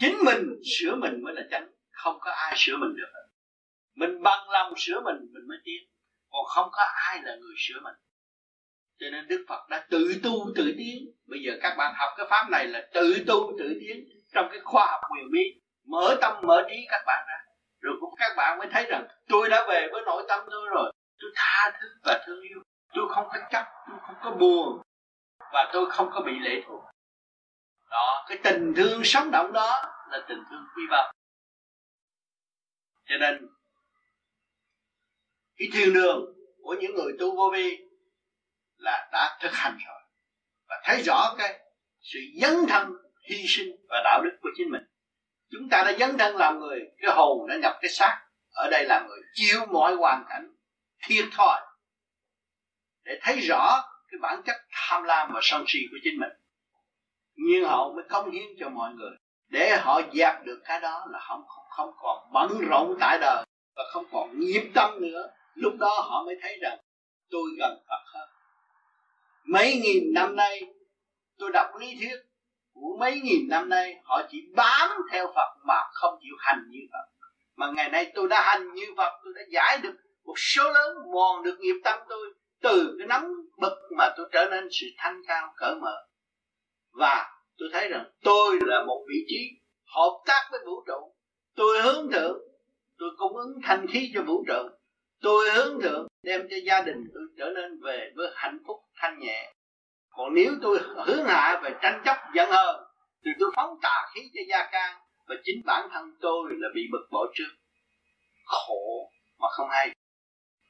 chính 0.00 0.16
mình 0.24 0.60
sửa 0.78 0.94
mình 0.94 1.22
mới 1.22 1.34
là 1.34 1.42
chánh, 1.50 1.68
không 1.90 2.18
có 2.20 2.30
ai 2.30 2.54
sửa 2.56 2.76
mình 2.76 2.96
được. 2.96 3.12
Mình 3.94 4.22
bằng 4.22 4.50
lòng 4.50 4.72
sửa 4.76 5.00
mình 5.00 5.16
mình 5.32 5.48
mới 5.48 5.58
tiến. 5.64 5.82
Còn 6.30 6.44
không 6.46 6.68
có 6.72 6.82
ai 6.94 7.22
là 7.22 7.36
người 7.36 7.54
sửa 7.58 7.80
mình. 7.82 7.94
Cho 8.98 9.06
nên 9.12 9.28
Đức 9.28 9.44
Phật 9.48 9.68
đã 9.70 9.86
tự 9.90 10.20
tu 10.22 10.32
tự 10.56 10.74
tiến. 10.78 11.12
Bây 11.26 11.40
giờ 11.46 11.52
các 11.62 11.74
bạn 11.78 11.94
học 11.96 12.08
cái 12.16 12.26
pháp 12.30 12.48
này 12.50 12.66
là 12.66 12.88
tự 12.94 13.24
tu 13.26 13.52
tự 13.58 13.78
tiến 13.80 14.04
trong 14.34 14.48
cái 14.50 14.60
khoa 14.64 14.86
học 14.86 15.00
quyền 15.12 15.30
bí. 15.32 15.60
Mở 15.86 16.16
tâm 16.20 16.34
mở 16.42 16.66
trí 16.70 16.86
các 16.90 17.02
bạn 17.06 17.24
ra. 17.28 17.38
Rồi 17.80 17.96
cũng 18.00 18.14
các 18.18 18.34
bạn 18.36 18.58
mới 18.58 18.68
thấy 18.72 18.86
rằng, 18.88 19.06
tôi 19.28 19.48
đã 19.48 19.66
về 19.68 19.88
với 19.92 20.02
nội 20.06 20.24
tâm 20.28 20.40
tôi 20.50 20.68
rồi. 20.74 20.92
Tôi 21.20 21.30
tha 21.34 21.78
thứ 21.80 21.88
và 22.04 22.22
thương 22.26 22.40
yêu. 22.40 22.62
Tôi 22.94 23.08
không 23.08 23.28
có 23.32 23.38
chấp, 23.50 23.64
tôi 23.88 23.98
không 24.06 24.16
có 24.22 24.30
buồn. 24.30 24.82
Và 25.52 25.70
tôi 25.72 25.90
không 25.90 26.10
có 26.12 26.20
bị 26.20 26.32
lệ 26.40 26.62
thuộc 26.66 26.84
đó. 27.96 28.24
Cái 28.28 28.38
tình 28.44 28.74
thương 28.76 29.00
sống 29.04 29.30
động 29.30 29.52
đó 29.52 29.82
là 30.10 30.24
tình 30.28 30.38
thương 30.50 30.64
quý 30.76 30.82
báu. 30.90 31.12
Cho 33.08 33.16
nên, 33.20 33.48
cái 35.56 35.68
thiên 35.72 35.92
đường 35.92 36.24
của 36.62 36.76
những 36.80 36.94
người 36.94 37.12
tu 37.18 37.36
vô 37.36 37.50
vi 37.52 37.78
là 38.76 39.08
đã 39.12 39.38
thực 39.40 39.52
hành 39.52 39.78
rồi. 39.86 40.00
Và 40.68 40.82
thấy 40.84 41.02
rõ 41.02 41.34
cái 41.38 41.60
sự 42.00 42.18
dấn 42.40 42.54
thân, 42.68 42.92
hy 43.30 43.44
sinh 43.48 43.76
và 43.88 44.00
đạo 44.04 44.22
đức 44.24 44.36
của 44.42 44.48
chính 44.56 44.70
mình. 44.70 44.82
Chúng 45.50 45.68
ta 45.70 45.82
đã 45.86 45.92
dấn 45.98 46.18
thân 46.18 46.36
làm 46.36 46.58
người, 46.58 46.80
cái 46.98 47.10
hồn 47.14 47.48
đã 47.48 47.56
nhập 47.56 47.78
cái 47.80 47.90
xác. 47.90 48.22
Ở 48.50 48.68
đây 48.70 48.84
là 48.84 49.04
người 49.08 49.20
chịu 49.34 49.66
mọi 49.66 49.94
hoàn 49.94 50.24
cảnh 50.28 50.54
thiệt 51.06 51.24
thòi 51.32 51.60
để 53.04 53.18
thấy 53.22 53.40
rõ 53.40 53.82
cái 54.10 54.18
bản 54.20 54.42
chất 54.46 54.56
tham 54.70 55.02
lam 55.02 55.30
và 55.34 55.40
sân 55.42 55.64
si 55.66 55.78
của 55.90 55.96
chính 56.04 56.20
mình 56.20 56.30
nhiên 57.36 57.64
hậu 57.64 57.92
mới 57.92 58.04
cống 58.08 58.30
hiến 58.30 58.46
cho 58.60 58.68
mọi 58.68 58.92
người. 58.94 59.10
Để 59.48 59.76
họ 59.76 60.00
dẹp 60.14 60.44
được 60.44 60.60
cái 60.64 60.80
đó 60.80 61.06
là 61.10 61.18
không 61.28 61.42
không, 61.48 61.64
không 61.70 61.90
còn 61.96 62.30
bận 62.32 62.58
rộn 62.68 62.96
tại 63.00 63.18
đời 63.20 63.44
và 63.76 63.84
không 63.92 64.04
còn 64.12 64.40
nghiệp 64.40 64.70
tâm 64.74 65.00
nữa. 65.00 65.30
Lúc 65.54 65.74
đó 65.78 66.00
họ 66.04 66.22
mới 66.24 66.36
thấy 66.42 66.58
rằng 66.62 66.78
tôi 67.30 67.42
gần 67.58 67.78
Phật 67.88 68.02
hơn. 68.14 68.28
Mấy 69.44 69.80
nghìn 69.82 70.12
năm 70.14 70.36
nay 70.36 70.60
tôi 71.38 71.50
đọc 71.52 71.66
lý 71.80 71.96
thuyết 72.00 72.16
của 72.74 72.96
mấy 73.00 73.20
nghìn 73.20 73.48
năm 73.48 73.68
nay 73.68 73.96
họ 74.04 74.22
chỉ 74.30 74.42
bám 74.56 74.90
theo 75.12 75.26
Phật 75.34 75.56
mà 75.64 75.80
không 75.92 76.18
chịu 76.22 76.34
hành 76.38 76.62
như 76.68 76.80
Phật. 76.92 77.26
Mà 77.56 77.70
ngày 77.70 77.88
nay 77.88 78.12
tôi 78.14 78.28
đã 78.28 78.42
hành 78.42 78.74
như 78.74 78.86
Phật 78.96 79.12
tôi 79.24 79.32
đã 79.36 79.42
giải 79.50 79.78
được 79.82 79.94
một 80.24 80.34
số 80.36 80.72
lớn 80.72 80.96
mòn 81.14 81.42
được 81.42 81.56
nghiệp 81.60 81.80
tâm 81.84 81.98
tôi 82.08 82.34
từ 82.62 82.96
cái 82.98 83.06
nắng 83.06 83.32
bực 83.56 83.76
mà 83.96 84.14
tôi 84.16 84.28
trở 84.32 84.46
nên 84.50 84.68
sự 84.70 84.86
thanh 84.96 85.22
cao 85.28 85.54
cởi 85.56 85.74
mở 85.74 86.06
và 86.96 87.26
tôi 87.58 87.68
thấy 87.72 87.88
rằng 87.88 88.04
tôi 88.22 88.58
là 88.62 88.84
một 88.86 89.04
vị 89.08 89.24
trí 89.28 89.50
hợp 89.96 90.22
tác 90.26 90.48
với 90.50 90.60
vũ 90.66 90.84
trụ. 90.86 91.14
Tôi 91.56 91.82
hướng 91.82 92.10
thượng, 92.12 92.38
tôi 92.98 93.08
cung 93.16 93.36
ứng 93.36 93.60
thanh 93.62 93.86
khí 93.92 94.10
cho 94.14 94.22
vũ 94.22 94.44
trụ. 94.48 94.68
Tôi 95.20 95.50
hướng 95.50 95.80
thượng, 95.80 96.06
đem 96.22 96.46
cho 96.50 96.56
gia 96.66 96.82
đình 96.82 97.04
tôi 97.14 97.22
trở 97.38 97.52
nên 97.54 97.80
về 97.82 98.12
với 98.16 98.28
hạnh 98.34 98.58
phúc, 98.66 98.76
thanh 98.96 99.18
nhẹ. 99.20 99.52
Còn 100.08 100.34
nếu 100.34 100.52
tôi 100.62 100.78
hướng 101.06 101.24
hạ 101.24 101.60
về 101.64 101.70
tranh 101.82 102.02
chấp 102.04 102.16
giận 102.34 102.50
hờn, 102.50 102.76
thì 103.24 103.30
tôi 103.40 103.50
phóng 103.56 103.78
tà 103.82 104.06
khí 104.14 104.20
cho 104.34 104.40
gia 104.48 104.68
can 104.72 104.96
và 105.26 105.34
chính 105.44 105.62
bản 105.66 105.88
thân 105.92 106.04
tôi 106.20 106.50
là 106.56 106.68
bị 106.74 106.82
bực 106.92 107.06
bội 107.10 107.28
trước. 107.34 107.48
Khổ 108.44 109.10
mà 109.38 109.48
không 109.50 109.68
hay. 109.70 109.94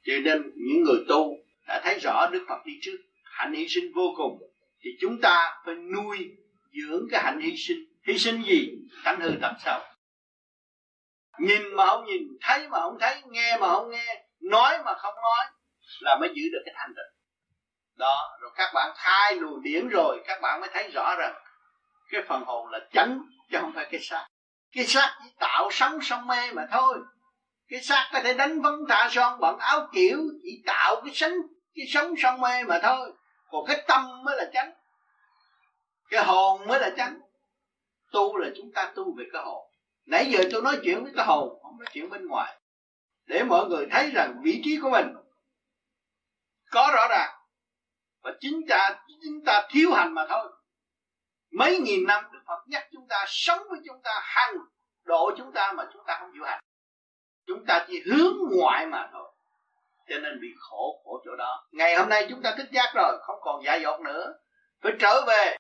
Cho 0.05 0.13
nên 0.25 0.43
những 0.57 0.83
người 0.85 1.05
tu 1.09 1.37
đã 1.69 1.81
thấy 1.85 1.99
rõ 1.99 2.27
Đức 2.33 2.45
Phật 2.49 2.67
đi 2.67 2.73
trước. 2.83 2.97
Hạnh 3.25 3.53
hy 3.53 3.69
sinh 3.69 3.93
vô 3.95 4.15
cùng 4.17 4.39
thì 4.87 4.93
chúng 5.01 5.21
ta 5.23 5.61
phải 5.65 5.75
nuôi 5.75 6.19
dưỡng 6.73 7.07
cái 7.11 7.23
hạnh 7.25 7.41
hy 7.41 7.57
sinh. 7.57 7.79
Hy 8.07 8.19
sinh 8.19 8.43
gì? 8.43 8.71
Tánh 9.05 9.21
hư 9.21 9.31
tật 9.43 9.53
xấu 9.65 9.81
nhìn 11.39 11.75
mà 11.77 11.87
không 11.87 12.05
nhìn, 12.05 12.23
thấy 12.41 12.69
mà 12.69 12.79
không 12.81 12.97
thấy, 13.01 13.23
nghe 13.27 13.57
mà 13.61 13.67
không 13.67 13.91
nghe, 13.91 14.25
nói 14.41 14.79
mà 14.85 14.95
không 14.95 15.15
nói 15.15 15.47
là 16.01 16.19
mới 16.21 16.29
giữ 16.35 16.43
được 16.53 16.63
cái 16.65 16.75
thanh 16.77 16.91
tịnh. 16.97 17.17
Đó, 17.97 18.39
rồi 18.41 18.51
các 18.57 18.71
bạn 18.75 18.93
khai 18.97 19.35
luồng 19.35 19.63
điển 19.63 19.89
rồi, 19.89 20.23
các 20.27 20.41
bạn 20.43 20.61
mới 20.61 20.71
thấy 20.73 20.91
rõ 20.95 21.15
rằng 21.19 21.35
cái 22.11 22.23
phần 22.29 22.43
hồn 22.47 22.71
là 22.71 22.81
chánh 22.93 23.23
chứ 23.51 23.59
không 23.61 23.73
phải 23.75 23.89
cái 23.91 24.01
xác. 24.01 24.27
Cái 24.73 24.87
xác 24.87 25.19
chỉ 25.23 25.31
tạo 25.39 25.69
sống 25.73 25.99
sông 26.03 26.27
mê 26.27 26.53
mà 26.53 26.67
thôi. 26.73 26.99
Cái 27.69 27.81
xác 27.83 28.11
có 28.13 28.21
thể 28.23 28.35
đánh 28.35 28.63
vấn 28.63 28.75
tạ 28.89 29.09
son 29.13 29.41
bằng 29.41 29.59
áo 29.59 29.89
kiểu 29.93 30.19
chỉ 30.43 30.63
tạo 30.67 31.01
cái 31.05 31.15
sống 31.15 31.33
cái 31.75 31.87
sống 31.89 32.15
sông 32.23 32.41
mê 32.41 32.65
mà 32.65 32.81
thôi 32.83 33.13
còn 33.51 33.65
cái 33.67 33.85
tâm 33.89 34.25
mới 34.25 34.37
là 34.37 34.51
chánh. 34.53 34.73
Cái 36.11 36.25
hồn 36.25 36.67
mới 36.67 36.81
là 36.81 36.91
chánh. 36.97 37.21
Tu 38.13 38.37
là 38.37 38.49
chúng 38.57 38.73
ta 38.73 38.93
tu 38.97 39.17
về 39.19 39.25
cái 39.33 39.43
hồn. 39.45 39.71
Nãy 40.07 40.31
giờ 40.31 40.45
tôi 40.53 40.63
nói 40.63 40.79
chuyện 40.83 41.05
với 41.05 41.13
cái 41.17 41.27
hồn, 41.27 41.59
không 41.63 41.79
nói 41.79 41.87
chuyện 41.93 42.11
bên 42.11 42.27
ngoài. 42.27 42.61
Để 43.27 43.43
mọi 43.43 43.67
người 43.67 43.87
thấy 43.91 44.11
rằng 44.15 44.41
vị 44.45 44.61
trí 44.65 44.79
của 44.83 44.91
mình 44.91 45.07
có 46.71 46.91
rõ 46.95 47.07
ràng. 47.11 47.31
Và 48.23 48.33
chính 48.41 48.67
ta 48.69 49.05
chính 49.23 49.45
ta 49.45 49.69
thiếu 49.71 49.93
hành 49.93 50.15
mà 50.15 50.27
thôi. 50.29 50.53
Mấy 51.51 51.79
nghìn 51.79 52.07
năm 52.07 52.25
Đức 52.33 52.39
Phật 52.47 52.65
nhắc 52.67 52.89
chúng 52.93 53.09
ta 53.09 53.25
sống 53.29 53.61
với 53.71 53.79
chúng 53.87 54.03
ta 54.03 54.11
hành 54.23 54.55
độ 55.05 55.31
chúng 55.39 55.53
ta 55.53 55.73
mà 55.73 55.89
chúng 55.93 56.03
ta 56.07 56.17
không 56.21 56.31
chịu 56.35 56.45
hành. 56.45 56.61
Chúng 57.47 57.65
ta 57.67 57.85
chỉ 57.89 58.03
hướng 58.13 58.37
ngoại 58.51 58.87
mà 58.87 59.09
thôi 59.13 59.26
cho 60.09 60.19
nên 60.19 60.41
bị 60.41 60.49
khổ 60.59 61.03
khổ 61.05 61.23
chỗ 61.25 61.37
đó. 61.37 61.67
Ngày 61.73 61.97
hôm 61.97 62.09
nay 62.09 62.27
chúng 62.31 62.43
ta 62.43 62.55
thức 62.59 62.67
giác 62.73 62.93
rồi, 62.95 63.19
không 63.23 63.39
còn 63.43 63.65
dại 63.65 63.81
dột 63.83 64.01
nữa. 64.01 64.35
Phải 64.83 64.93
trở 65.01 65.25
về, 65.27 65.57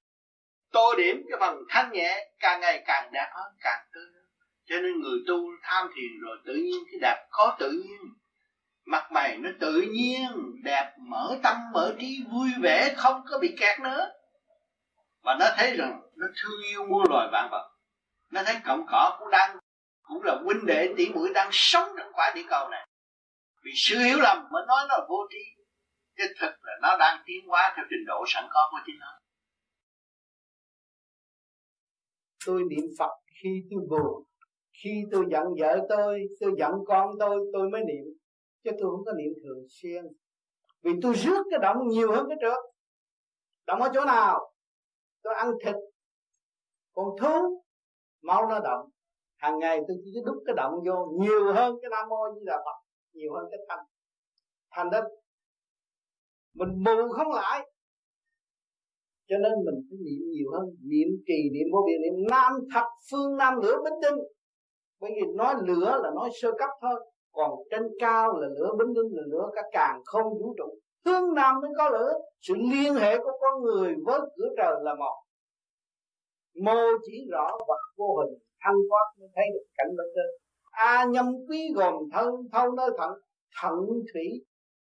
tô 0.72 0.94
điểm 0.98 1.22
cái 1.30 1.38
phần 1.40 1.62
thanh 1.68 1.92
nhẹ, 1.92 2.28
càng 2.40 2.60
ngày 2.60 2.84
càng 2.86 3.12
đẹp 3.12 3.30
hơn, 3.34 3.52
càng 3.60 3.80
tươi 3.94 4.16
cho 4.68 4.76
nên 4.76 5.00
người 5.00 5.18
tu 5.26 5.36
tham 5.62 5.88
thiền 5.96 6.20
rồi 6.20 6.38
tự 6.46 6.54
nhiên 6.54 6.84
cái 6.90 6.98
đẹp 7.00 7.26
có 7.30 7.56
tự 7.58 7.70
nhiên. 7.70 7.98
Mặt 8.86 9.12
mày 9.12 9.36
nó 9.36 9.50
tự 9.60 9.80
nhiên, 9.80 10.28
đẹp, 10.64 10.92
mở 10.98 11.38
tâm, 11.42 11.56
mở 11.72 11.94
trí, 11.98 12.24
vui 12.32 12.48
vẻ, 12.62 12.94
không 12.96 13.22
có 13.30 13.38
bị 13.38 13.56
kẹt 13.60 13.80
nữa. 13.80 14.10
Và 15.22 15.36
nó 15.40 15.46
thấy 15.56 15.76
rằng 15.76 16.00
nó 16.16 16.26
thương 16.36 16.62
yêu 16.70 16.86
muôn 16.86 17.04
loài 17.10 17.28
vạn 17.32 17.48
vật. 17.50 17.70
Nó 18.30 18.42
thấy 18.46 18.56
cọng 18.64 18.86
cỏ 18.88 19.16
cũng 19.18 19.30
đang, 19.30 19.56
cũng 20.02 20.22
là 20.24 20.36
huynh 20.44 20.66
đệ 20.66 20.94
tỷ 20.96 21.08
muội 21.08 21.30
đang 21.34 21.48
sống 21.52 21.88
trong 21.98 22.12
quả 22.12 22.32
địa 22.34 22.44
cầu 22.48 22.68
này 22.68 22.85
vì 23.66 23.72
sự 23.74 23.98
hiểu 23.98 24.18
lầm 24.20 24.38
mới 24.52 24.66
nói 24.68 24.84
nó 24.88 24.96
là 24.96 25.06
vô 25.08 25.16
trí 25.30 25.56
cái 26.16 26.26
thực 26.40 26.54
là 26.62 26.72
nó 26.82 26.96
đang 26.96 27.22
tiến 27.26 27.46
hóa 27.46 27.72
theo 27.76 27.84
trình 27.90 28.04
độ 28.06 28.24
sẵn 28.26 28.44
có 28.50 28.68
của 28.70 28.78
chính 28.86 28.98
nó. 29.00 29.18
Tôi 32.46 32.62
niệm 32.70 32.84
Phật 32.98 33.10
khi 33.42 33.62
tôi 33.70 33.80
buồn, 33.90 34.24
khi 34.82 35.04
tôi 35.12 35.24
giận 35.30 35.44
vợ 35.60 35.86
tôi 35.88 36.20
tôi 36.40 36.52
giận 36.58 36.72
con 36.86 37.10
tôi 37.20 37.38
tôi 37.52 37.70
mới 37.70 37.84
niệm. 37.84 38.04
Chứ 38.64 38.70
tôi 38.80 38.90
không 38.90 39.04
có 39.04 39.12
niệm 39.12 39.32
thường 39.44 39.66
xuyên. 39.68 40.04
Vì 40.82 40.90
tôi 41.02 41.14
rước 41.14 41.44
cái 41.50 41.58
động 41.62 41.88
nhiều 41.88 42.12
hơn 42.12 42.26
cái 42.28 42.38
trước. 42.40 42.60
Động 43.66 43.82
ở 43.82 43.90
chỗ 43.94 44.04
nào? 44.04 44.52
Tôi 45.22 45.34
ăn 45.34 45.50
thịt, 45.64 45.74
còn 46.92 47.06
thú, 47.20 47.64
máu 48.22 48.46
nó 48.48 48.60
động. 48.60 48.90
Hàng 49.36 49.58
ngày 49.58 49.80
tôi 49.88 49.96
chỉ 50.04 50.10
đúc 50.26 50.42
cái 50.46 50.54
động 50.56 50.72
vô 50.86 51.06
nhiều 51.20 51.52
hơn 51.52 51.76
cái 51.82 51.90
nam 51.90 52.08
mô 52.08 52.26
như 52.34 52.40
là 52.44 52.56
phật 52.64 52.85
nhiều 53.16 53.32
hơn 53.34 53.44
cái 53.50 53.60
thành 53.68 53.84
thành 54.74 54.90
đó 54.90 55.00
mình 56.58 56.68
mù 56.84 57.08
không 57.16 57.32
lại. 57.32 57.70
Cho 59.28 59.36
nên 59.38 59.52
mình 59.66 59.78
phải 59.88 59.98
niệm 60.04 60.22
nhiều 60.32 60.48
hơn. 60.52 60.64
Niệm 60.90 61.08
trì, 61.26 61.38
niệm 61.54 61.68
vô 61.72 61.80
biên, 61.86 61.98
niệm 62.02 62.26
nam 62.30 62.52
thập 62.74 62.86
phương 63.10 63.36
nam 63.36 63.54
lửa 63.62 63.76
bính 63.84 63.98
tinh. 64.02 64.18
Bởi 65.00 65.10
vì 65.16 65.22
nói 65.34 65.54
lửa 65.68 66.00
là 66.02 66.10
nói 66.14 66.30
sơ 66.40 66.50
cấp 66.58 66.70
thôi. 66.82 67.06
Còn 67.32 67.50
trên 67.70 67.82
cao 67.98 68.40
là 68.40 68.48
lửa 68.48 68.70
bính 68.78 68.94
tinh, 68.94 69.08
là 69.16 69.22
lửa 69.26 69.46
cả 69.54 69.62
càng 69.72 70.00
không 70.04 70.26
vũ 70.40 70.54
trụ. 70.58 70.78
Hướng 71.04 71.34
nam 71.34 71.60
mới 71.60 71.70
có 71.78 71.90
lửa. 71.90 72.12
Sự 72.40 72.54
liên 72.72 72.94
hệ 72.94 73.18
của 73.18 73.32
con 73.40 73.62
người 73.62 73.94
với 74.06 74.20
cửa 74.36 74.48
trời 74.56 74.74
là 74.82 74.94
một. 74.94 75.16
Mô 76.64 76.80
chỉ 77.06 77.26
rõ 77.30 77.58
vật 77.68 77.82
vô 77.96 78.16
hình 78.18 78.38
thanh 78.60 78.76
thoát 78.88 79.06
mới 79.20 79.28
thấy 79.34 79.44
được 79.54 79.66
cảnh 79.76 79.88
bên 79.96 80.06
trên 80.14 80.45
a 80.76 81.04
nhâm 81.04 81.26
quý 81.48 81.72
gồm 81.74 81.94
thân, 82.12 82.28
thâu 82.52 82.72
nơi 82.72 82.90
thận 82.98 83.10
thận 83.60 83.74
thủy 84.12 84.44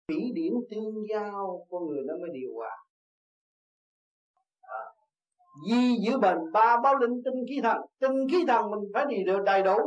thủy 0.07 0.31
điển 0.33 0.53
tương 0.69 1.03
giao, 1.09 1.67
con 1.69 1.87
người 1.87 2.03
nó 2.07 2.13
mới 2.21 2.29
điều 2.33 2.49
hòa. 2.55 2.71
À, 4.61 4.83
di 5.69 5.97
giữ 6.05 6.17
bền 6.17 6.37
ba 6.53 6.77
báo 6.83 6.95
linh 6.95 7.21
tinh 7.25 7.45
khí 7.49 7.59
thần. 7.63 7.77
Tinh 7.99 8.27
khí 8.31 8.45
thần 8.47 8.71
mình 8.71 8.79
phải 8.93 9.05
đi 9.09 9.23
được 9.25 9.43
đầy 9.45 9.63
đủ, 9.63 9.77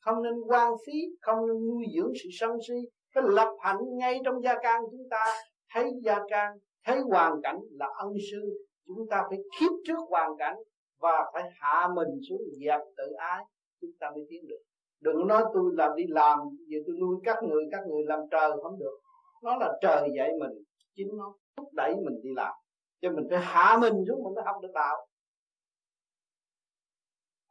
không 0.00 0.22
nên 0.22 0.34
quan 0.48 0.72
phí, 0.86 0.92
không 1.20 1.46
nên 1.46 1.66
nuôi 1.66 1.84
dưỡng 1.96 2.12
sự 2.22 2.28
sân 2.40 2.50
si. 2.68 2.74
Cái 3.14 3.24
lập 3.26 3.56
hạnh 3.60 3.80
ngay 3.98 4.20
trong 4.24 4.42
gia 4.42 4.54
can 4.62 4.82
chúng 4.90 5.08
ta, 5.10 5.24
thấy 5.74 5.90
gia 6.04 6.18
can, 6.30 6.58
thấy 6.84 7.00
hoàn 7.00 7.32
cảnh 7.42 7.60
là 7.70 7.86
ân 7.98 8.12
sư. 8.30 8.66
Chúng 8.86 9.08
ta 9.10 9.22
phải 9.28 9.38
khiếp 9.60 9.70
trước 9.86 9.98
hoàn 10.08 10.30
cảnh 10.38 10.56
và 11.00 11.30
phải 11.34 11.42
hạ 11.60 11.88
mình 11.94 12.08
xuống 12.28 12.40
dẹp 12.66 12.80
tự 12.96 13.12
ái, 13.18 13.44
chúng 13.80 13.90
ta 14.00 14.10
mới 14.10 14.26
tiến 14.30 14.46
được 14.48 14.67
đừng 15.00 15.26
nói 15.26 15.44
tôi 15.54 15.72
làm 15.74 15.96
đi 15.96 16.04
làm 16.08 16.38
vì 16.68 16.76
tôi 16.86 16.96
nuôi 17.00 17.16
các 17.24 17.36
người 17.42 17.64
các 17.72 17.80
người 17.86 18.04
làm 18.06 18.20
trời 18.30 18.50
không 18.62 18.78
được. 18.78 18.98
Nó 19.42 19.56
là 19.56 19.78
trời 19.80 20.08
dạy 20.16 20.30
mình, 20.40 20.52
chính 20.94 21.08
nó 21.16 21.34
thúc 21.56 21.68
đẩy 21.72 21.94
mình 21.96 22.20
đi 22.22 22.30
làm. 22.36 22.54
Cho 23.00 23.10
mình 23.10 23.26
phải 23.30 23.38
hạ 23.40 23.78
mình 23.80 23.94
xuống 24.08 24.24
mình 24.24 24.34
mới 24.34 24.44
học 24.44 24.56
được 24.62 24.70
đạo. 24.74 25.06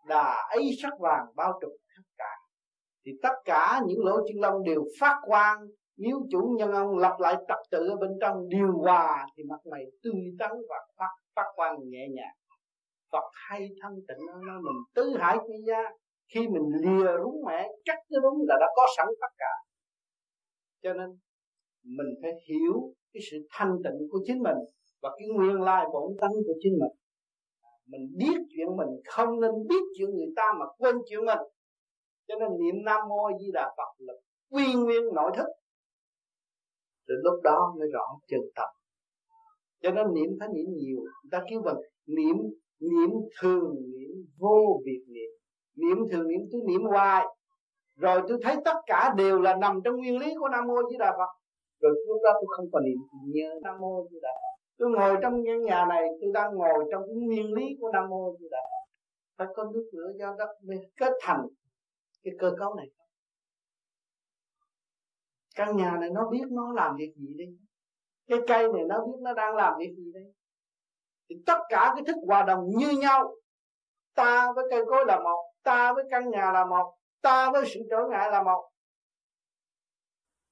Đà 0.08 0.48
ấy 0.50 0.70
sắc 0.82 0.94
vàng 1.00 1.26
bao 1.36 1.60
trùm 1.62 1.72
tất 1.98 2.04
cả. 2.18 2.36
Thì 3.06 3.12
tất 3.24 3.34
cả 3.46 3.82
những 3.88 4.06
lỗ 4.06 4.18
chân 4.28 4.40
lông 4.42 4.64
đều 4.64 4.84
phát 5.00 5.22
quang. 5.26 5.58
Nếu 5.98 6.22
chủ 6.32 6.56
nhân 6.58 6.72
ông 6.72 6.98
lập 6.98 7.16
lại 7.20 7.36
trật 7.48 7.58
tự 7.72 7.88
ở 7.90 7.96
bên 7.96 8.12
trong 8.22 8.50
điều 8.50 8.72
hòa, 8.78 9.28
thì 9.36 9.44
mặt 9.44 9.60
mày 9.72 9.86
tươi 10.04 10.36
tắn 10.40 10.52
và 10.70 10.76
phát 10.98 11.10
phát 11.36 11.46
quang 11.56 11.90
nhẹ 11.90 12.08
nhàng. 12.12 12.36
Phật 13.12 13.24
hay 13.34 13.70
thân 13.82 13.94
tịnh, 14.08 14.26
nó 14.26 14.62
mình 14.62 14.84
tứ 14.96 15.18
hải 15.20 15.38
quy 15.38 15.56
gia 15.68 15.84
khi 16.34 16.48
mình 16.48 16.64
lìa 16.82 17.12
rúng 17.24 17.42
mẹ 17.48 17.70
cắt 17.86 17.98
cái 18.10 18.20
rúng 18.24 18.48
là 18.48 18.56
đã 18.60 18.68
có 18.76 18.88
sẵn 18.98 19.08
tất 19.22 19.34
cả. 19.38 19.54
Cho 20.84 20.94
nên, 20.94 21.10
mình 21.84 22.08
phải 22.22 22.32
hiểu 22.50 22.94
cái 23.14 23.22
sự 23.32 23.38
thanh 23.52 23.78
tịnh 23.84 24.08
của 24.12 24.20
chính 24.26 24.44
mình 24.44 24.58
và 25.02 25.10
cái 25.20 25.28
nguyên 25.28 25.62
lai 25.62 25.86
bổn 25.94 26.18
tánh 26.22 26.34
của 26.48 26.54
chính 26.64 26.74
mình. 26.74 26.92
Mình 27.88 28.02
biết 28.18 28.38
chuyện 28.50 28.68
mình, 28.78 28.90
không 29.06 29.40
nên 29.40 29.52
biết 29.70 29.84
chuyện 29.98 30.10
người 30.10 30.34
ta 30.36 30.44
mà 30.60 30.66
quên 30.78 30.96
chuyện 31.10 31.26
mình. 31.26 31.40
Cho 32.28 32.36
nên 32.40 32.50
niệm 32.60 32.76
nam 32.86 33.00
mô 33.10 33.30
di 33.40 33.52
đà 33.54 33.74
phật 33.78 33.92
là 33.98 34.14
quy 34.50 34.74
nguyên 34.74 35.04
nội 35.16 35.32
thức. 35.38 35.48
Rồi 37.08 37.18
lúc 37.24 37.44
đó 37.44 37.74
mới 37.80 37.88
rõ 37.94 38.06
chân 38.28 38.42
tâm 38.56 38.70
cho 39.82 39.92
nên 39.92 40.14
niệm 40.14 40.30
phải 40.40 40.48
niệm 40.54 40.66
nhiều. 40.76 40.98
Người 40.98 41.30
ta 41.32 41.44
kêu 41.50 41.62
bằng 41.62 41.76
niệm 42.08 42.38
niệm 42.80 43.10
thường, 43.42 43.76
niệm 43.94 44.26
vô 44.40 44.82
việc 44.86 45.04
niệm 45.78 45.98
thường 46.12 46.28
niệm 46.28 46.42
tôi 46.52 46.62
niệm 46.68 46.82
hoài. 46.82 47.26
Rồi 47.96 48.22
tôi 48.28 48.38
thấy 48.44 48.56
tất 48.66 48.78
cả 48.86 49.14
đều 49.18 49.42
là 49.42 49.56
nằm 49.56 49.80
trong 49.84 49.96
nguyên 49.98 50.20
lý 50.20 50.34
của 50.40 50.50
nam 50.50 50.68
mô 50.68 50.90
di 50.92 50.98
đà 50.98 51.12
phật. 51.18 51.32
Rồi 51.82 51.92
lúc 52.08 52.18
đó 52.24 52.32
tôi 52.34 52.48
không 52.58 52.66
còn 52.72 52.84
niệm 52.84 52.98
nhớ 53.24 53.60
nam 53.64 53.76
mô 53.80 54.08
di 54.12 54.18
đà 54.22 54.30
phật. 54.34 54.58
Tôi 54.78 54.90
ngồi 54.90 55.18
trong 55.22 55.44
căn 55.46 55.64
nhà 55.64 55.86
này, 55.90 56.04
tôi 56.22 56.32
đang 56.34 56.56
ngồi 56.56 56.86
trong 56.92 57.02
cái 57.08 57.16
nguyên 57.16 57.54
lý 57.54 57.66
của 57.80 57.92
nam 57.94 58.10
mô 58.10 58.36
di 58.40 58.48
đà 58.52 58.60
phật. 58.64 58.88
Phải 59.38 59.48
có 59.56 59.64
nước 59.74 59.90
lửa 59.92 60.12
do 60.20 60.36
đất 60.38 60.50
mới 60.64 60.78
kết 60.96 61.14
thành 61.22 61.42
cái 62.24 62.34
cơ 62.40 62.52
cấu 62.60 62.76
này. 62.76 62.88
Căn 65.56 65.78
nhà 65.78 65.98
này 66.00 66.10
nó 66.10 66.30
biết 66.30 66.46
nó 66.50 66.74
làm 66.74 66.96
việc 66.98 67.14
gì 67.16 67.34
đi 67.38 67.46
cái 68.28 68.40
cây 68.48 68.68
này 68.74 68.84
nó 68.84 69.06
biết 69.06 69.20
nó 69.22 69.34
đang 69.34 69.56
làm 69.56 69.74
việc 69.80 69.94
gì 69.98 70.12
đây? 70.14 70.24
Thì 71.30 71.36
tất 71.46 71.58
cả 71.70 71.92
cái 71.96 72.04
thức 72.08 72.16
hòa 72.28 72.44
đồng 72.44 72.70
như 72.78 72.92
nhau. 72.92 73.36
Ta 74.16 74.52
với 74.56 74.66
cây 74.70 74.86
cối 74.90 75.06
là 75.08 75.20
một 75.20 75.47
ta 75.68 75.94
với 75.94 76.04
căn 76.12 76.30
nhà 76.30 76.52
là 76.54 76.66
một, 76.66 76.88
ta 77.22 77.52
với 77.52 77.64
sự 77.74 77.80
trở 77.90 77.98
ngại 78.10 78.32
là 78.32 78.44
một. 78.44 78.70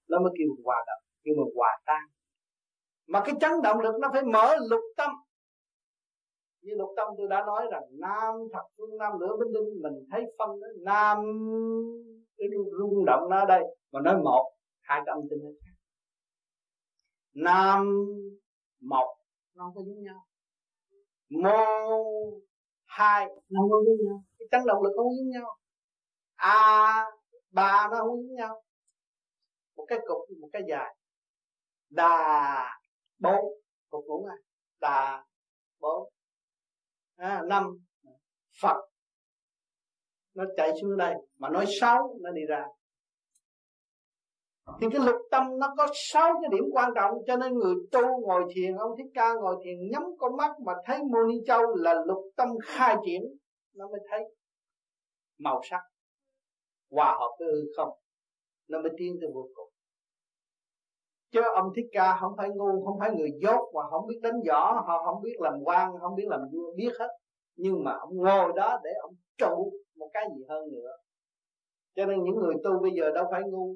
Nó 0.10 0.20
mới 0.20 0.32
kêu 0.38 0.48
hòa 0.66 0.84
đồng, 0.88 1.04
kêu 1.24 1.36
mà 1.38 1.44
hòa 1.56 1.72
tan. 1.86 2.04
Mà 3.08 3.22
cái 3.26 3.36
chấn 3.42 3.52
động 3.64 3.80
lực 3.80 3.96
nó 4.02 4.10
phải 4.14 4.24
mở 4.24 4.56
lục 4.70 4.82
tâm. 4.98 5.12
Như 6.62 6.72
lục 6.78 6.90
tâm 6.98 7.08
tôi 7.18 7.28
đã 7.30 7.44
nói 7.46 7.68
rằng, 7.72 7.84
nam 7.92 8.36
thật 8.54 8.64
phương, 8.78 8.98
nam 8.98 9.12
lửa 9.20 9.38
binh 9.40 9.54
đinh 9.54 9.82
mình 9.84 9.94
thấy 10.12 10.22
phân 10.38 10.50
đó, 10.62 10.68
nam 10.82 11.18
cái 12.38 12.48
rung 12.80 13.06
động 13.06 13.30
nó 13.30 13.40
ở 13.40 13.46
đây, 13.46 13.64
mà 13.92 14.00
nói 14.02 14.18
một, 14.24 14.54
hai 14.82 15.02
cái 15.06 15.14
âm 15.14 15.20
tinh 15.30 15.40
nó 15.44 15.50
khác. 15.62 15.76
Nam, 17.34 18.06
một, 18.82 19.18
nó 19.56 19.64
không 19.64 19.76
có 19.76 19.82
giống 19.82 20.04
nhau. 20.04 20.26
Mô 21.30 21.60
hai. 22.96 23.26
Nó 23.50 23.62
không 23.62 23.86
giống 23.86 24.06
nhau. 24.06 24.24
Cái 24.40 24.48
chấn 24.52 24.62
động 24.66 24.84
lực 24.84 24.92
không 24.96 25.16
giống 25.18 25.30
nhau. 25.30 25.58
A 26.36 27.06
ba 27.52 27.88
nó 27.92 27.98
không 27.98 28.22
giống 28.24 28.36
nhau. 28.36 28.64
Một 29.76 29.86
cái 29.88 30.00
cục 30.08 30.38
một 30.42 30.50
cái 30.54 30.62
dài. 30.70 30.96
Đà 31.90 32.80
bốn. 33.20 33.46
Cục 33.90 34.06
ngủ 34.06 34.26
à 34.26 34.38
đà 34.80 35.26
bốn. 35.80 36.10
À, 37.16 37.42
năm. 37.46 37.64
Phật. 38.62 38.90
Nó 40.34 40.44
chạy 40.58 40.72
xuống 40.82 40.98
đây. 40.98 41.16
Mà 41.38 41.50
nói 41.50 41.66
sáu 41.82 42.18
nó 42.22 42.32
đi 42.32 42.42
ra 42.48 42.66
thì 44.82 44.88
cái 44.92 45.02
lục 45.06 45.22
tâm 45.32 45.60
nó 45.60 45.74
có 45.78 45.88
sáu 45.94 46.34
cái 46.42 46.50
điểm 46.52 46.64
quan 46.74 46.92
trọng, 46.96 47.12
cho 47.28 47.36
nên 47.36 47.54
người 47.54 47.76
tu 47.92 48.02
ngồi 48.22 48.44
thiền, 48.56 48.76
ông 48.76 48.92
thích 48.98 49.12
ca 49.14 49.34
ngồi 49.34 49.56
thiền 49.64 49.90
nhắm 49.92 50.04
con 50.18 50.38
mắt 50.38 50.52
mà 50.66 50.74
thấy 50.86 50.98
mô 51.04 51.24
ni 51.30 51.36
châu 51.48 51.76
là 51.76 51.94
lục 52.06 52.24
tâm 52.36 52.50
khai 52.64 52.96
triển, 53.06 53.22
nó 53.76 53.88
mới 53.88 54.00
thấy 54.10 54.24
màu 55.40 55.62
sắc, 55.64 55.82
hòa 56.92 57.18
hợp 57.20 57.36
với 57.40 57.48
hư 57.48 57.62
không, 57.78 57.90
nó 58.70 58.82
mới 58.82 58.92
tiến 58.98 59.18
tới 59.22 59.30
vô 59.34 59.50
cùng. 59.56 59.70
Chứ 61.32 61.42
ông 61.56 61.74
thích 61.76 61.86
ca 61.92 62.18
không 62.22 62.34
phải 62.38 62.50
ngu, 62.50 62.86
không 62.86 63.00
phải 63.00 63.12
người 63.12 63.30
dốt 63.42 63.72
và 63.74 63.84
không 63.90 64.08
biết 64.08 64.20
đánh 64.22 64.40
võ, 64.48 64.74
họ 64.88 65.04
không 65.06 65.22
biết 65.24 65.36
làm 65.40 65.54
quan, 65.64 65.92
không 66.02 66.16
biết 66.16 66.28
làm 66.28 66.42
vua, 66.52 66.74
biết 66.76 66.90
hết. 67.00 67.10
Nhưng 67.56 67.84
mà 67.84 67.92
ông 68.00 68.18
ngồi 68.18 68.52
đó 68.56 68.80
để 68.84 68.92
ông 69.02 69.14
trụ 69.38 69.72
một 69.98 70.10
cái 70.14 70.28
gì 70.36 70.44
hơn 70.50 70.72
nữa. 70.72 70.92
Cho 71.96 72.06
nên 72.06 72.24
những 72.24 72.36
người 72.36 72.56
tu 72.64 72.80
bây 72.82 72.92
giờ 72.92 73.12
đâu 73.12 73.26
phải 73.32 73.42
ngu 73.46 73.76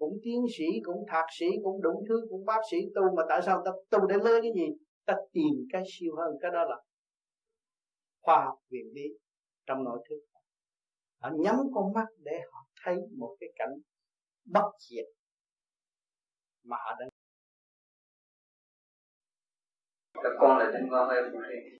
cũng 0.00 0.14
tiến 0.24 0.40
sĩ, 0.56 0.64
cũng 0.84 1.04
thạc 1.08 1.26
sĩ, 1.38 1.46
cũng 1.64 1.82
đủ 1.82 2.04
thứ, 2.08 2.26
cũng 2.30 2.44
bác 2.44 2.60
sĩ 2.70 2.76
tu, 2.94 3.02
mà 3.16 3.22
tại 3.28 3.40
sao 3.46 3.62
ta 3.64 3.70
tu 3.90 4.06
để 4.06 4.16
lấy 4.24 4.40
cái 4.42 4.52
gì? 4.54 4.66
Ta 5.06 5.14
tìm 5.32 5.54
cái 5.72 5.82
siêu 5.92 6.12
hơn, 6.16 6.30
cái 6.40 6.50
đó 6.50 6.64
là 6.64 6.76
khoa 8.22 8.44
học 8.44 8.58
viện 8.70 8.86
lý 8.94 9.06
trong 9.66 9.84
nội 9.84 9.98
thức. 10.08 10.20
Họ 11.22 11.30
nhắm 11.38 11.56
con 11.74 11.92
mắt 11.92 12.06
để 12.18 12.36
họ 12.52 12.66
thấy 12.84 12.96
một 13.18 13.36
cái 13.40 13.48
cảnh 13.56 13.74
bất 14.44 14.70
diệt 14.78 15.06
mà 16.64 16.76
họ 16.84 16.96
đang 17.00 17.08
các 20.22 20.32
con 20.40 20.58
là 20.58 20.70
thanh 20.72 20.88
con 20.90 21.08
hay 21.10 21.22
phụ 21.32 21.38
trì 21.48 21.78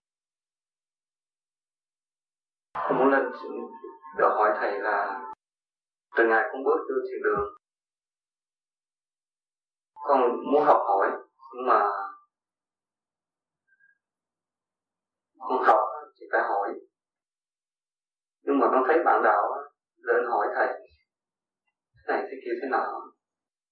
con 2.73 2.99
muốn 2.99 3.11
lên 3.13 3.23
được 4.19 4.33
hỏi 4.39 4.51
thầy 4.61 4.81
là 4.81 5.23
từ 6.17 6.27
ngày 6.29 6.49
con 6.53 6.65
bước 6.65 6.79
vô 6.89 6.95
thiền 7.11 7.23
đường 7.23 7.60
con 10.01 10.21
muốn 10.53 10.65
học 10.65 10.81
hỏi 10.89 11.09
nhưng 11.55 11.67
mà 11.67 11.81
con 15.39 15.63
học 15.63 15.81
thì 16.21 16.27
phải 16.33 16.41
hỏi. 16.41 16.69
Nhưng 18.43 18.59
mà 18.59 18.67
con 18.71 18.83
thấy 18.87 18.99
bạn 19.05 19.23
đạo 19.23 19.43
lên 19.97 20.25
hỏi 20.31 20.47
thầy 20.55 20.69
thế 21.97 22.15
này 22.15 22.23
thế 22.31 22.37
kia 22.45 22.53
thế 22.63 22.69
nào 22.71 23.01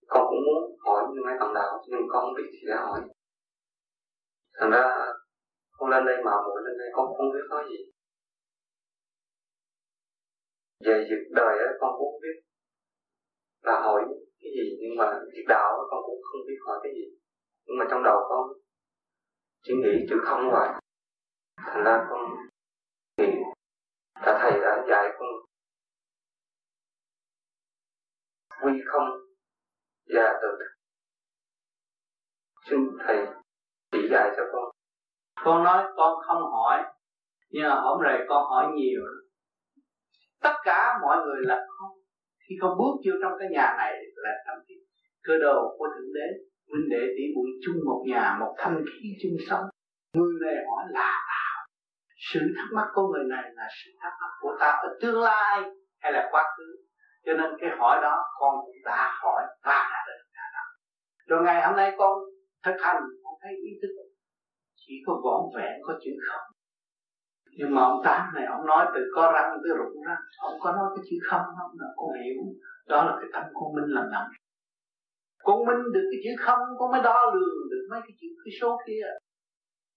con 0.09 0.27
cũng 0.29 0.41
muốn 0.47 0.77
hỏi 0.85 1.03
như 1.13 1.21
mấy 1.27 1.39
bạn 1.41 1.55
đạo 1.55 1.85
nhưng 1.89 2.01
con 2.09 2.21
không 2.23 2.35
biết 2.37 2.49
gì 2.53 2.59
để 2.67 2.75
hỏi. 2.75 3.01
Thành 4.61 4.71
ra 4.71 4.85
con 5.79 5.91
lên 5.91 6.05
đây 6.07 6.17
mà 6.25 6.33
muội 6.45 6.63
lên 6.65 6.79
đây 6.79 6.89
con 6.93 7.07
không 7.17 7.33
biết 7.33 7.47
nói 7.51 7.65
gì. 7.69 7.93
Về 10.85 11.07
việc 11.11 11.23
đời 11.35 11.59
ấy, 11.59 11.69
con 11.81 11.91
cũng 11.99 12.13
không 12.13 12.21
biết. 12.23 12.41
Là 13.63 13.81
hỏi 13.81 14.03
cái 14.41 14.51
gì, 14.57 14.77
nhưng 14.81 14.97
mà 14.99 15.05
việc 15.33 15.45
đạo 15.49 15.87
con 15.91 16.01
cũng 16.07 16.21
không 16.23 16.41
biết 16.47 16.59
hỏi 16.67 16.79
cái 16.83 16.93
gì. 16.95 17.07
Nhưng 17.67 17.79
mà 17.79 17.85
trong 17.91 18.03
đầu 18.03 18.19
con 18.29 18.49
chỉ 19.63 19.75
nghĩ 19.75 20.07
chữ 20.09 20.17
không 20.25 20.51
hoài 20.51 20.81
thành 21.57 21.85
ra 21.85 22.07
con 22.11 22.21
nghĩ 23.17 23.33
cả 24.15 24.39
thầy 24.41 24.61
đã 24.61 24.85
dạy 24.89 25.09
con 25.19 25.29
quy 28.63 28.83
không 28.87 29.09
và 30.15 30.39
từ 30.43 30.49
xin 32.71 32.79
thầy 33.07 33.27
chỉ 33.93 33.99
dạy 34.11 34.31
cho 34.37 34.43
con. 34.53 34.65
Con 35.45 35.65
nói 35.65 35.93
con 35.97 36.19
không 36.27 36.43
hỏi, 36.43 36.85
nhưng 37.51 37.69
mà 37.69 37.81
hôm 37.81 38.03
nay 38.03 38.19
con 38.29 38.45
hỏi 38.51 38.73
nhiều 38.75 39.01
tất 40.41 40.55
cả 40.65 40.99
mọi 41.03 41.17
người 41.27 41.41
là 41.43 41.67
không 41.69 41.99
khi 42.49 42.55
con 42.61 42.79
bước 42.79 42.95
vô 43.05 43.15
trong 43.23 43.33
cái 43.39 43.49
nhà 43.57 43.75
này 43.79 43.93
là 44.25 44.33
trong 44.47 44.59
cái 44.69 44.77
cơ 45.27 45.35
đồ 45.45 45.59
của 45.79 45.89
thượng 45.95 46.13
đế, 46.17 46.29
huynh 46.71 46.89
đệ 46.95 47.03
tỷ 47.17 47.25
muội 47.35 47.51
chung 47.65 47.79
một 47.89 48.01
nhà, 48.11 48.37
một 48.41 48.55
thanh 48.59 48.79
khí 48.87 49.09
chung 49.23 49.37
sống. 49.49 49.65
Người 50.17 50.35
này 50.45 50.57
hỏi 50.67 50.85
là 50.89 51.11
nào 51.31 51.57
sự 52.33 52.41
thắc 52.57 52.69
mắc 52.77 52.89
của 52.95 53.07
người 53.13 53.25
này 53.35 53.45
là 53.55 53.67
sự 53.79 53.91
thắc 54.01 54.13
mắc 54.21 54.33
của 54.41 54.57
ta 54.61 54.71
ở 54.71 54.89
tương 55.01 55.21
lai 55.21 55.63
hay 56.01 56.13
là 56.13 56.29
quá 56.31 56.45
khứ. 56.57 56.69
Cho 57.27 57.33
nên 57.33 57.51
cái 57.61 57.71
hỏi 57.79 57.99
đó 58.03 58.17
con 58.41 58.55
cũng 58.67 58.81
đã 58.85 59.19
hỏi 59.23 59.43
và 59.65 59.89
đã 59.93 60.01
được 60.07 60.29
rồi 61.29 61.43
ngày 61.45 61.67
hôm 61.67 61.77
nay 61.77 61.93
con 61.99 62.13
thực 62.65 62.77
hành 62.81 63.03
con 63.25 63.35
thấy 63.43 63.53
ý 63.53 63.73
thức. 63.83 63.89
Chỉ 64.77 64.95
có 65.07 65.13
vỏn 65.25 65.41
vẹn 65.57 65.73
có 65.83 65.95
chữ 66.05 66.11
không 66.29 66.58
nhưng 67.59 67.75
mà 67.75 67.83
ông 67.83 68.01
tám 68.05 68.23
này, 68.35 68.47
ông 68.57 68.67
nói 68.67 68.87
từ 68.95 69.01
có 69.15 69.33
răng 69.35 69.51
tới 69.63 69.73
rụng 69.79 70.03
răng 70.07 70.23
ông 70.49 70.57
có 70.61 70.73
nói 70.73 70.87
cái 70.95 71.05
chữ 71.11 71.17
không 71.31 71.45
không 71.59 71.73
là 71.81 71.89
con 71.97 72.11
hiểu. 72.23 72.41
Đó 72.89 73.05
là 73.07 73.13
cái 73.21 73.29
tâm 73.33 73.45
con 73.55 73.69
minh 73.77 73.91
làm 73.97 74.07
nặng. 74.11 74.29
Con 75.47 75.59
minh 75.67 75.83
được 75.95 76.07
cái 76.11 76.21
chữ 76.25 76.33
không, 76.45 76.59
con 76.79 76.91
mới 76.93 77.03
đo 77.03 77.19
lường 77.35 77.63
được 77.71 77.85
mấy 77.91 78.01
cái 78.01 78.15
chữ, 78.21 78.29
cái 78.45 78.53
số 78.61 78.79
kia. 78.87 79.07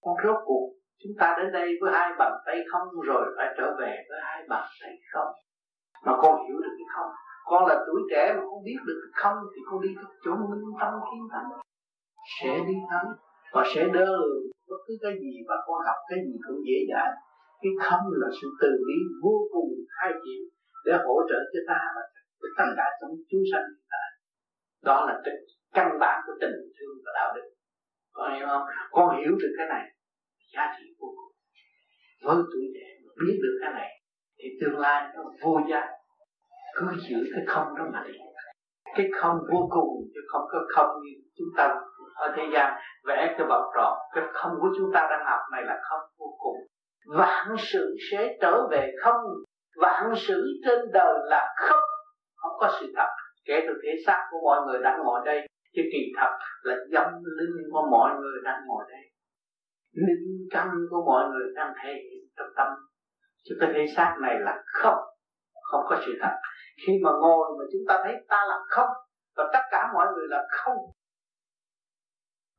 Con 0.04 0.16
rốt 0.24 0.38
cuộc, 0.46 0.66
chúng 1.04 1.14
ta 1.20 1.36
đến 1.38 1.52
đây 1.52 1.68
với 1.82 1.92
hai 1.94 2.10
bàn 2.20 2.34
tay 2.46 2.58
không 2.72 2.88
rồi 3.08 3.26
phải 3.38 3.48
trở 3.58 3.68
về 3.80 3.94
với 4.10 4.20
hai 4.24 4.40
bàn 4.50 4.66
tay 4.82 4.94
không. 5.14 5.32
Mà 6.06 6.14
con 6.22 6.34
hiểu 6.46 6.58
được 6.64 6.76
cái 6.78 6.88
không. 6.96 7.12
Con 7.46 7.66
là 7.66 7.76
tuổi 7.88 8.02
trẻ 8.12 8.34
mà 8.38 8.42
con 8.50 8.64
biết 8.66 8.80
được 8.88 9.00
cái 9.04 9.12
không 9.24 9.38
thì 9.56 9.62
con 9.72 9.82
đi 9.82 9.90
cái 9.96 10.06
chỗ 10.24 10.32
minh 10.32 10.66
tâm 10.82 10.94
kiến 11.08 11.24
thắng 11.32 11.50
sẽ 12.42 12.60
đi 12.68 12.78
thắng 12.90 13.08
và 13.54 13.64
sẽ 13.76 13.82
đỡ 13.94 14.06
lường 14.06 14.44
bất 14.70 14.78
cứ 14.88 14.94
cái 15.02 15.14
gì 15.22 15.34
và 15.48 15.56
con 15.68 15.78
học 15.88 16.00
cái 16.10 16.20
gì 16.26 16.34
cũng 16.48 16.62
dễ 16.68 16.80
dàng 16.92 17.14
cái 17.62 17.72
không 17.86 18.06
là 18.22 18.30
sự 18.42 18.48
từ 18.62 18.70
bi 18.88 18.98
vô 19.24 19.36
cùng 19.54 19.70
khai 19.96 20.12
triển 20.24 20.42
để 20.86 20.94
hỗ 21.06 21.16
trợ 21.30 21.40
cho 21.54 21.60
ta 21.68 21.80
và 21.96 22.02
cho 22.40 22.48
tất 22.58 22.70
cả 22.78 22.86
chúng 23.00 23.16
chúng 23.30 23.44
sanh 23.52 23.66
hiện 23.72 23.86
tại. 23.94 24.10
Đó 24.88 25.06
là 25.08 25.22
cái 25.24 25.36
căn 25.74 25.88
bản 26.00 26.22
của 26.26 26.34
tình 26.42 26.56
thương 26.78 26.96
và 27.06 27.12
đạo 27.16 27.30
đức. 27.36 27.48
Con 28.14 28.34
hiểu 28.36 28.48
không? 28.48 28.66
Con 28.92 29.08
hiểu 29.18 29.32
được 29.42 29.54
cái 29.58 29.68
này, 29.68 29.86
giá 30.54 30.64
trị 30.78 30.86
vô 31.00 31.08
cùng. 31.18 31.32
Với 32.26 32.36
tuổi 32.52 32.66
trẻ 32.76 32.88
biết 33.20 33.38
được 33.44 33.58
cái 33.62 33.72
này, 33.74 33.90
thì 34.40 34.48
tương 34.62 34.80
lai 34.80 35.14
nó 35.16 35.24
vô 35.44 35.60
giá. 35.70 35.82
Cứ 36.76 36.86
giữ 37.10 37.18
cái 37.34 37.44
không 37.48 37.68
đó 37.78 37.84
mà 37.94 38.04
đi. 38.08 38.14
Cái 38.96 39.10
không 39.20 39.38
vô 39.52 39.70
cùng, 39.70 39.92
chứ 40.14 40.22
không 40.32 40.46
có 40.52 40.60
không 40.76 40.90
như 41.04 41.12
chúng 41.38 41.48
ta 41.58 41.76
ở 42.16 42.34
thế 42.36 42.44
gian. 42.54 42.82
Vẽ 43.08 43.36
cho 43.38 43.46
bằng 43.46 43.66
tròn, 43.76 43.98
cái 44.14 44.24
không 44.34 44.52
của 44.62 44.70
chúng 44.78 44.90
ta 44.94 45.08
đang 45.10 45.26
học 45.26 45.42
này 45.52 45.64
là 45.66 45.80
không 45.90 46.02
vô 46.20 46.36
cùng 46.40 46.58
vạn 47.06 47.56
sự 47.58 47.96
sẽ 48.12 48.38
trở 48.42 48.68
về 48.72 48.92
không? 49.04 49.22
Vạn 49.76 50.14
sự 50.16 50.44
trên 50.66 50.80
đời 50.94 51.14
là 51.24 51.56
không. 51.58 51.84
Không 52.36 52.52
có 52.60 52.78
sự 52.80 52.94
thật. 52.96 53.08
Kể 53.46 53.60
từ 53.68 53.74
thể 53.84 53.90
xác 54.06 54.28
của 54.32 54.38
mọi 54.44 54.60
người 54.68 54.80
đang 54.84 55.00
ngồi 55.04 55.22
đây, 55.26 55.48
chứ 55.76 55.82
kỳ 55.94 56.00
thật 56.18 56.38
là 56.62 56.76
dâm 56.92 57.14
linh 57.24 57.72
của 57.72 57.88
mọi 57.92 58.12
người 58.20 58.42
đang 58.44 58.62
ngồi 58.68 58.86
đây. 58.90 59.02
Linh 59.92 60.48
căn 60.52 60.70
của 60.90 61.04
mọi 61.06 61.30
người 61.30 61.54
đang 61.56 61.74
thể 61.84 61.90
hiện 61.90 62.24
trong 62.38 62.48
tâm. 62.58 62.68
Chứ 63.44 63.56
cái 63.60 63.70
thể 63.74 63.86
xác 63.96 64.18
này 64.22 64.36
là 64.40 64.64
không. 64.66 64.98
Không 65.72 65.82
có 65.90 66.02
sự 66.06 66.12
thật. 66.22 66.36
Khi 66.88 66.94
mà 67.04 67.12
ngồi 67.22 67.50
mà 67.60 67.66
chúng 67.72 67.82
ta 67.88 68.02
thấy 68.04 68.14
ta 68.28 68.46
là 68.50 68.60
không, 68.68 68.90
và 69.36 69.50
tất 69.54 69.60
cả 69.72 69.92
mọi 69.94 70.08
người 70.16 70.28
là 70.30 70.48
không, 70.50 70.78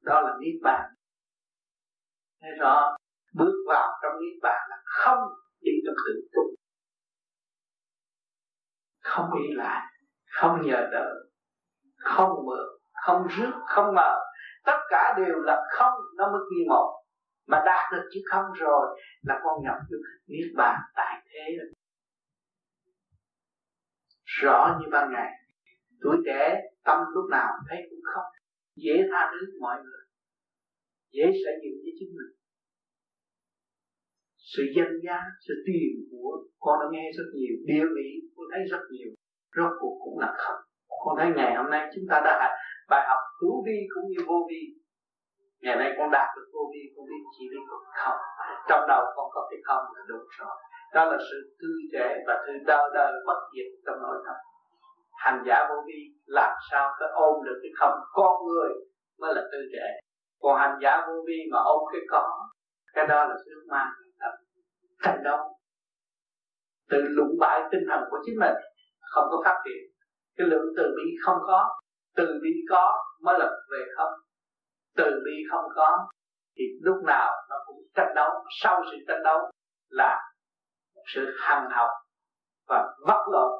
đó 0.02 0.20
là 0.20 0.34
niết 0.40 0.54
bàn. 0.62 0.90
Thấy 2.40 2.50
rõ 2.60 2.96
bước 3.34 3.54
vào 3.68 3.88
trong 4.02 4.12
niết 4.20 4.42
bàn 4.42 4.60
là 4.70 4.76
không 4.84 5.18
đi 5.60 5.72
trong 5.86 5.96
tự 6.06 6.28
túc 6.32 6.62
không 9.12 9.30
đi 9.38 9.54
lại, 9.54 9.82
không 10.30 10.62
nhờ 10.66 10.88
đợi, 10.92 11.14
không 11.96 12.30
mượn, 12.46 12.66
không 13.06 13.26
rước, 13.26 13.52
không 13.66 13.94
mờ. 13.94 14.18
Tất 14.64 14.78
cả 14.88 15.14
đều 15.16 15.34
là 15.34 15.62
không, 15.78 15.94
nó 16.16 16.32
mới 16.32 16.40
quy 16.50 16.64
một. 16.68 17.02
Mà 17.46 17.62
đạt 17.66 17.92
được 17.92 18.08
chữ 18.12 18.20
không 18.30 18.44
rồi 18.54 19.00
là 19.22 19.40
con 19.44 19.62
nhập 19.64 19.76
được 19.90 20.02
niết 20.26 20.52
bàn 20.56 20.80
tại 20.94 21.22
thế 21.26 21.56
rồi. 21.58 21.72
Rõ 24.24 24.78
như 24.80 24.86
ban 24.92 25.12
ngày, 25.12 25.32
tuổi 26.00 26.16
trẻ 26.26 26.60
tâm 26.84 26.98
lúc 27.14 27.30
nào 27.30 27.52
thấy 27.68 27.78
cũng 27.90 28.00
không 28.14 28.24
dễ 28.76 29.02
tha 29.10 29.30
thứ 29.32 29.46
mọi 29.60 29.76
người. 29.82 30.04
Dễ 31.12 31.24
xây 31.24 31.54
dựng 31.62 31.80
với 31.84 31.92
chính 31.98 32.08
mình 32.08 32.41
sự 34.52 34.62
danh 34.76 34.94
giá 35.04 35.18
sự 35.46 35.54
tiền 35.66 35.92
của 36.10 36.30
con 36.64 36.74
đã 36.80 36.86
nghe 36.92 37.06
rất 37.18 37.28
nhiều, 37.38 37.54
địa 37.70 37.86
vị 37.96 38.08
con 38.36 38.46
thấy 38.52 38.62
rất 38.72 38.82
nhiều. 38.90 39.10
Rốt 39.56 39.72
cuộc 39.80 39.94
cũng 40.04 40.18
là 40.22 40.30
không 40.42 40.60
con 41.04 41.14
thấy 41.18 41.28
ngày 41.36 41.52
hôm 41.58 41.70
nay 41.74 41.82
chúng 41.94 42.04
ta 42.10 42.16
đã 42.26 42.32
học 42.42 42.54
bài 42.90 43.02
học 43.08 43.22
hữu 43.40 43.56
vi 43.66 43.78
cũng 43.94 44.06
như 44.10 44.20
vô 44.28 44.38
vi. 44.50 44.62
Ngày 45.62 45.76
nay 45.76 45.90
con 45.98 46.10
đạt 46.10 46.28
được 46.36 46.48
vô 46.54 46.62
vi, 46.72 46.82
con 46.94 47.04
biết 47.10 47.22
chỉ 47.34 47.44
biết 47.52 47.64
con 47.70 47.80
không 48.00 48.20
trong 48.68 48.82
đầu 48.88 49.02
con 49.16 49.26
có 49.34 49.40
cái 49.50 49.60
không 49.68 49.84
là 49.94 50.02
đúng 50.08 50.26
rồi. 50.38 50.56
Đó 50.94 51.04
là 51.10 51.18
sự 51.28 51.38
tươi 51.60 51.80
trẻ 51.92 52.06
và 52.26 52.34
sự 52.46 52.52
đau 52.66 52.84
đời 52.94 53.12
bất 53.26 53.40
diệt 53.52 53.68
trong 53.86 54.02
nội 54.02 54.18
tâm. 54.26 54.36
Hành 55.24 55.42
giả 55.46 55.66
vô 55.68 55.78
vi 55.86 56.00
làm 56.26 56.52
sao 56.70 56.84
phải 56.98 57.08
ôm 57.12 57.44
được 57.44 57.58
cái 57.62 57.72
không 57.78 57.94
con 58.12 58.46
người 58.46 58.70
mới 59.20 59.34
là 59.34 59.42
tươi 59.52 59.64
trẻ 59.72 59.86
còn 60.42 60.58
hành 60.58 60.78
giả 60.82 61.04
vô 61.06 61.14
vi 61.26 61.38
mà 61.52 61.58
ôm 61.64 61.82
cái 61.92 62.00
có, 62.10 62.48
cái 62.94 63.06
đó 63.06 63.24
là 63.24 63.34
sự 63.44 63.52
ma 63.70 63.92
thành 65.02 65.22
đâu 65.24 65.38
từ 66.92 66.98
lũng 67.02 67.36
bại 67.40 67.60
tinh 67.72 67.80
thần 67.88 68.00
của 68.10 68.18
chính 68.26 68.38
mình, 68.40 68.54
không 69.00 69.24
có 69.30 69.42
phát 69.44 69.62
triển. 69.64 69.82
Cái 70.36 70.46
lượng 70.46 70.66
từ 70.76 70.82
bi 70.96 71.10
không 71.24 71.38
có, 71.46 71.78
từ 72.16 72.26
bi 72.42 72.50
có 72.70 73.04
mới 73.22 73.38
là 73.38 73.50
về 73.72 73.84
không. 73.96 74.12
Từ 74.96 75.04
bi 75.24 75.32
không 75.50 75.64
có 75.74 76.08
thì 76.58 76.64
lúc 76.80 76.96
nào 77.06 77.30
nó 77.50 77.56
cũng 77.66 77.76
tranh 77.94 78.12
đấu, 78.14 78.30
sau 78.62 78.82
sự 78.90 78.96
tranh 79.08 79.22
đấu 79.24 79.38
là 79.88 80.20
một 80.94 81.02
sự 81.14 81.26
hằng 81.38 81.68
học 81.70 81.90
và 82.68 82.94
vắt 83.06 83.20
lộn 83.32 83.52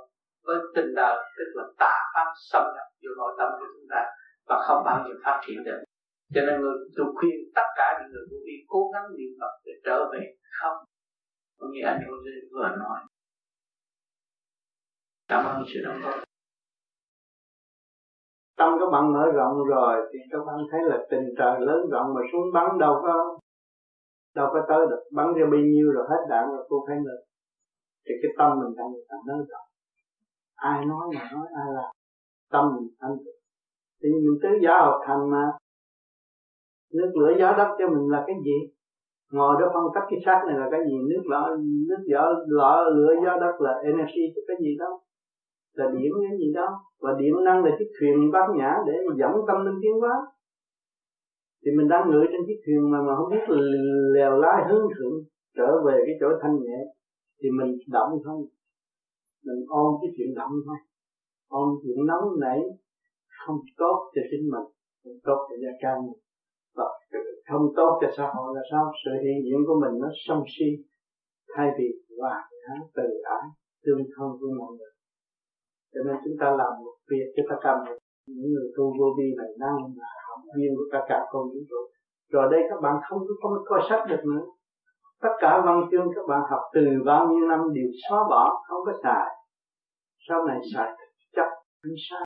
với 0.47 0.57
tình 0.75 0.95
đời, 0.97 1.17
tức 1.37 1.45
là 1.55 1.65
tà 1.79 1.95
pháp 2.15 2.33
xâm 2.51 2.63
nhập 2.63 2.87
vào 3.03 3.15
nội 3.17 3.35
tâm 3.39 3.49
của 3.59 3.67
chúng 3.75 3.87
ta 3.91 4.05
và 4.47 4.65
không 4.69 4.85
bao 4.85 5.05
giờ 5.09 5.15
phát 5.25 5.41
triển 5.47 5.65
được. 5.65 5.83
Cho 6.35 6.41
nên 6.47 6.61
người 6.61 6.75
tôi 6.97 7.07
khuyên 7.15 7.35
tất 7.55 7.69
cả 7.77 7.99
những 7.99 8.13
người 8.13 8.25
vô 8.31 8.37
vi 8.47 8.57
cố 8.69 8.91
gắng 8.95 9.03
niệm 9.17 9.33
phật 9.41 9.53
để 9.65 9.73
trở 9.85 9.99
về 10.13 10.21
không 10.61 10.77
cũng 11.63 11.71
như 11.73 11.83
anh 11.85 12.01
Jose 12.07 12.35
vừa 12.53 12.77
nói. 12.77 12.99
Cảm 15.29 15.45
ơn 15.47 15.65
sự 15.75 15.81
đóng 15.85 16.01
góp. 16.03 16.15
Tâm 18.57 18.71
các 18.81 18.87
bạn 18.93 19.13
mở 19.13 19.25
rộng 19.35 19.65
rồi 19.65 20.11
thì 20.13 20.19
các 20.31 20.39
bạn 20.47 20.57
thấy 20.71 20.81
là 20.85 21.07
tình 21.11 21.35
trời 21.39 21.61
lớn 21.61 21.81
rộng 21.91 22.15
mà 22.15 22.21
xuống 22.33 22.53
bắn 22.55 22.79
đâu 22.79 22.95
có 23.03 23.39
đâu 24.35 24.49
có 24.53 24.61
tới 24.69 24.87
được. 24.91 25.03
Bắn 25.13 25.27
ra 25.37 25.45
bao 25.51 25.61
nhiêu 25.61 25.93
rồi 25.93 26.07
hết 26.11 26.27
đạn 26.31 26.45
rồi 26.49 26.67
cô 26.69 26.85
thấy 26.89 26.97
được 26.97 27.21
thì 28.07 28.15
cái 28.23 28.31
tâm 28.39 28.59
mình 28.61 28.77
đang 28.77 28.93
càng 29.09 29.21
lớn 29.27 29.39
rộng. 29.49 29.69
Ai 30.55 30.85
nói 30.85 31.07
mà 31.15 31.31
nói, 31.33 31.47
ai 31.57 31.67
làm. 31.75 31.91
Tâm 32.51 32.65
mình 32.77 32.89
thanh 33.01 33.17
thì 34.03 34.09
mình 34.09 34.39
tứ 34.43 34.49
giả 34.63 34.75
học 34.81 35.01
thành 35.07 35.31
mà. 35.31 35.45
Nước 36.93 37.13
lửa 37.15 37.33
gió 37.39 37.53
đất 37.59 37.77
cho 37.79 37.87
mình 37.87 38.11
là 38.11 38.25
cái 38.27 38.37
gì? 38.45 38.73
Ngồi 39.33 39.55
đó 39.61 39.67
phân 39.75 39.85
tích 39.95 40.07
cái 40.11 40.21
xác 40.25 40.41
này 40.47 40.57
là 40.61 40.69
cái 40.71 40.81
gì? 40.89 40.97
Nước 41.11 41.25
lỡ 41.33 41.57
nước 41.89 42.03
gió 42.13 42.25
lỡ 42.59 42.75
lửa, 42.97 43.13
gió, 43.25 43.33
đất 43.45 43.55
là 43.65 43.73
energy 43.85 44.25
cái 44.49 44.57
gì 44.61 44.77
đó. 44.79 44.91
Là 45.79 45.87
điểm 45.97 46.13
cái 46.29 46.39
gì 46.39 46.53
đó. 46.55 46.69
Và 47.03 47.11
điểm 47.21 47.35
năng 47.45 47.65
là 47.65 47.71
chiếc 47.79 47.91
thuyền 48.01 48.31
bát 48.33 48.47
nhã 48.57 48.71
để 48.87 48.95
dẫn 49.21 49.33
tâm 49.49 49.67
linh 49.67 49.79
tiến 49.83 49.95
hóa. 50.01 50.17
Thì 51.65 51.71
mình 51.77 51.89
đang 51.89 52.11
ngự 52.11 52.23
trên 52.33 52.41
chiếc 52.47 52.59
thuyền 52.67 52.91
mà 52.91 52.99
mà 53.07 53.13
không 53.17 53.31
biết 53.33 53.45
lèo 54.15 54.39
lái 54.39 54.59
hướng 54.69 54.87
thượng 54.95 55.17
trở 55.57 55.69
về 55.87 55.97
cái 56.07 56.15
chỗ 56.21 56.27
thanh 56.43 56.57
nhẹ, 56.63 56.79
thì 57.43 57.49
mình 57.59 57.71
động 57.93 58.13
thôi. 58.25 58.41
Mình 59.47 59.61
ôm 59.69 59.95
cái 60.03 60.11
chuyện 60.17 60.35
động 60.35 60.53
thôi. 60.67 60.77
Ôm 61.49 61.69
chuyện 61.83 62.07
nóng 62.07 62.41
nảy, 62.41 62.59
không 63.47 63.57
tốt 63.79 64.11
cho 64.15 64.23
chính 64.31 64.45
mình, 64.53 64.67
không 65.05 65.19
tốt 65.25 65.39
cho 65.49 65.57
gia 65.63 65.73
can 65.83 65.97
mình 66.07 66.21
và 66.77 66.85
không 67.53 67.67
tốt 67.77 67.99
cho 68.01 68.09
xã 68.17 68.27
hội 68.35 68.49
là 68.57 68.63
sao? 68.71 68.85
Sự 69.05 69.11
hiện 69.23 69.39
diện 69.45 69.61
của 69.67 69.77
mình 69.83 69.95
nó 70.03 70.09
song 70.27 70.43
si. 70.55 70.69
Thay 71.55 71.69
vì 71.79 71.89
hòa 72.19 72.37
nhã, 72.63 72.75
từ 72.97 73.07
ái, 73.39 73.47
tương 73.85 74.05
thân 74.13 74.29
với 74.41 74.51
mọi 74.59 74.71
người. 74.77 74.93
Cho 75.93 76.01
nên 76.07 76.17
chúng 76.25 76.37
ta 76.41 76.47
làm 76.61 76.73
một 76.85 76.95
việc 77.11 77.27
cho 77.35 77.43
tất 77.51 77.59
cả 77.65 77.73
những 78.27 78.51
người 78.53 78.69
tu 78.77 78.85
vô 78.99 79.09
vi 79.19 79.29
này 79.39 79.51
đang 79.63 79.77
là 80.01 80.11
học 80.29 80.41
viên 80.57 80.71
của 80.77 80.89
tất 80.93 81.03
cả 81.09 81.19
con 81.33 81.43
vũ 81.53 81.61
trụ 81.71 81.83
rồi 82.33 82.49
đây 82.53 82.61
các 82.71 82.81
bạn 82.83 82.97
không 83.09 83.19
có 83.19 83.35
không 83.43 83.53
coi 83.65 83.81
sách 83.89 84.03
được 84.09 84.23
nữa. 84.25 84.45
Tất 85.23 85.35
cả 85.41 85.63
văn 85.67 85.81
chương 85.91 86.07
các 86.15 86.25
bạn 86.29 86.41
học 86.51 86.61
từ 86.75 86.85
bao 87.07 87.29
nhiêu 87.29 87.47
năm 87.49 87.61
đều 87.75 87.91
xóa 88.09 88.19
bỏ, 88.31 88.63
không 88.69 88.81
có 88.87 88.93
xài. 89.03 89.27
Sau 90.29 90.45
này 90.45 90.59
xài 90.75 90.91
chắc 91.37 91.49
ánh 91.83 91.99
sáng. 92.11 92.25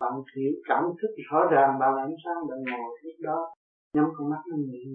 Bạn 0.00 0.12
hiểu 0.36 0.52
cảm 0.68 0.82
thức 1.02 1.08
rõ 1.30 1.48
ràng 1.50 1.78
bạn 1.80 1.96
ánh 1.96 2.14
sáng, 2.24 2.36
bạn 2.48 2.58
ngồi 2.70 2.98
lúc 3.02 3.14
đó 3.20 3.38
nhắm 3.94 4.06
con 4.16 4.30
mắt 4.30 4.42
nó 4.50 4.56
nhìn 4.56 4.88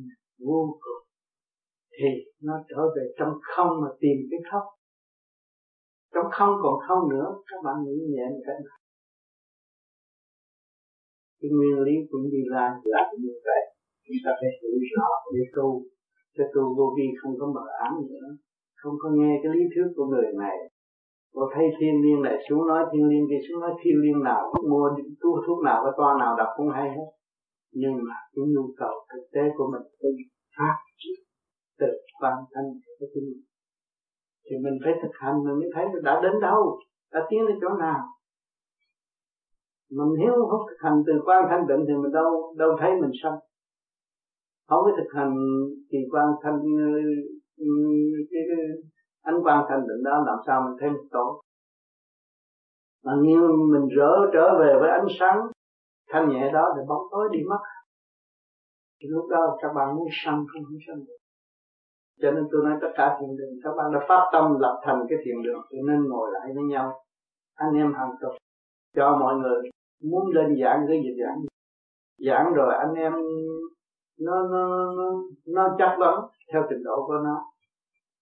vô 0.45 0.59
cùng. 0.83 1.01
Thì 1.97 2.09
nó 2.41 2.53
trở 2.69 2.81
về 2.95 3.03
trong 3.17 3.33
không 3.41 3.71
mà 3.81 3.89
tìm 3.99 4.17
cái 4.31 4.39
khóc 4.51 4.63
trong 6.15 6.29
không 6.37 6.53
còn 6.63 6.75
không 6.87 7.03
nữa, 7.13 7.27
các 7.49 7.59
bạn 7.65 7.75
nghĩ 7.83 7.97
nhẹ 8.13 8.25
một 8.33 8.43
cách 8.47 8.59
nào? 8.67 8.79
Cái 11.39 11.49
nguyên 11.55 11.77
lý 11.85 11.95
của 12.09 12.19
đi 12.33 12.41
ra 12.53 12.65
là 12.93 13.01
như 13.23 13.33
vậy. 13.47 13.61
Chúng 14.05 14.19
ta 14.25 14.31
phải 14.39 14.51
hiểu 14.59 14.79
rõ 14.95 15.09
để 15.33 15.43
tu. 15.55 15.67
Cho 16.35 16.43
tu 16.53 16.63
vô 16.77 16.85
vi 16.97 17.07
không 17.19 17.33
có 17.39 17.45
mờ 17.55 17.65
ám 17.85 17.93
nữa, 18.09 18.27
không 18.81 18.95
có 19.01 19.09
nghe 19.17 19.31
cái 19.43 19.51
lý 19.55 19.63
thuyết 19.73 19.87
của 19.95 20.05
người 20.05 20.29
này. 20.43 20.57
Có 21.33 21.43
thấy 21.53 21.65
thiên 21.77 21.95
liên 22.03 22.21
này 22.21 22.37
xuống 22.49 22.67
nói, 22.67 22.81
thiên 22.91 23.05
liên 23.11 23.23
kia 23.29 23.41
xuống 23.45 23.59
nói, 23.61 23.71
thiên 23.81 23.95
liên 24.03 24.17
nào 24.23 24.41
mua 24.71 24.87
thuốc 25.21 25.35
thuốc 25.47 25.59
nào 25.67 25.77
cái 25.83 25.93
toa 25.97 26.11
nào 26.19 26.31
đọc 26.37 26.47
cũng 26.57 26.69
hay 26.69 26.87
hết 26.95 27.07
nhưng 27.79 27.95
mà 28.07 28.15
cái 28.33 28.45
nhu 28.53 28.65
cầu 28.81 28.93
thực 29.09 29.25
tế 29.33 29.43
của 29.57 29.67
mình 29.71 29.85
phải 29.99 30.11
phát 30.57 30.77
triển 30.99 31.19
từ 31.79 31.87
quan 32.19 32.35
thanh 32.51 32.69
của 32.99 33.05
chính 33.13 33.25
mình. 33.29 33.43
Thì 34.45 34.55
mình 34.63 34.77
phải 34.83 34.93
thực 35.01 35.13
hành 35.21 35.35
mình 35.45 35.55
mới 35.61 35.69
thấy 35.75 35.85
đã 36.03 36.13
đến 36.23 36.33
đâu 36.41 36.79
đã 37.13 37.19
tiến 37.29 37.41
đến 37.47 37.57
chỗ 37.61 37.69
nào. 37.85 37.99
Mình 39.97 40.11
nếu 40.19 40.33
không 40.49 40.63
thực 40.69 40.79
hành 40.83 40.97
từ 41.07 41.13
quan 41.25 41.41
thanh 41.49 41.67
định 41.67 41.81
thì 41.87 41.93
mình 41.93 42.11
đâu 42.11 42.55
đâu 42.57 42.69
thấy 42.79 42.91
mình 43.01 43.11
xong. 43.23 43.39
không 44.67 44.83
có 44.85 44.91
thực 44.97 45.09
hành 45.17 45.33
thì 45.91 45.97
quan 46.11 46.27
thanh 46.43 46.59
cái, 48.31 49.35
quan 49.43 49.65
thanh 49.69 49.81
định 49.87 50.03
đó 50.03 50.23
làm 50.27 50.37
sao 50.47 50.61
mình 50.65 50.77
thấy 50.79 50.89
mình 50.89 51.07
tốt. 51.11 51.41
Mà 53.05 53.13
như 53.21 53.39
mình 53.73 53.87
rỡ 53.97 54.11
trở 54.33 54.59
về 54.59 54.71
với 54.81 54.89
ánh 54.89 55.07
sáng 55.19 55.39
thanh 56.09 56.29
nhẹ 56.29 56.51
đó 56.53 56.73
để 56.77 56.83
bóng 56.87 57.03
tối 57.11 57.29
đi 57.31 57.39
mất. 57.49 57.59
Thì 59.01 59.07
lúc 59.09 59.29
đó 59.29 59.57
các 59.61 59.73
bạn 59.75 59.95
muốn 59.95 60.07
sanh 60.11 60.45
không 60.53 60.63
muốn 60.69 60.79
sanh 60.87 61.05
được. 61.05 61.17
Cho 62.21 62.31
nên 62.31 62.47
tôi 62.51 62.61
nói 62.63 62.77
tất 62.81 62.87
cả 62.95 63.17
thiền 63.19 63.29
đường 63.37 63.55
các 63.63 63.69
bạn 63.77 63.91
đã 63.93 63.99
phát 64.07 64.29
tâm 64.33 64.59
lập 64.59 64.81
thành 64.85 65.05
cái 65.09 65.17
thiền 65.25 65.43
đường 65.43 65.61
cho 65.71 65.77
nên 65.87 66.09
ngồi 66.09 66.31
lại 66.33 66.51
với 66.55 66.63
nhau. 66.63 66.93
Anh 67.55 67.73
em 67.73 67.93
hàng 67.93 68.11
tục 68.21 68.31
cho 68.95 69.17
mọi 69.21 69.35
người 69.35 69.61
muốn 70.03 70.27
lên 70.35 70.55
giảng 70.63 70.85
cái 70.87 70.97
gì 71.03 71.09
giảng. 71.21 71.37
Giảng 72.27 72.53
rồi 72.53 72.73
anh 72.75 72.93
em 72.93 73.13
nó 74.19 74.47
nó 74.51 74.91
nó, 74.97 75.21
nó 75.47 75.75
chắc 75.77 75.99
lắm 75.99 76.13
theo 76.53 76.63
trình 76.69 76.83
độ 76.83 77.03
của 77.07 77.17
nó. 77.23 77.45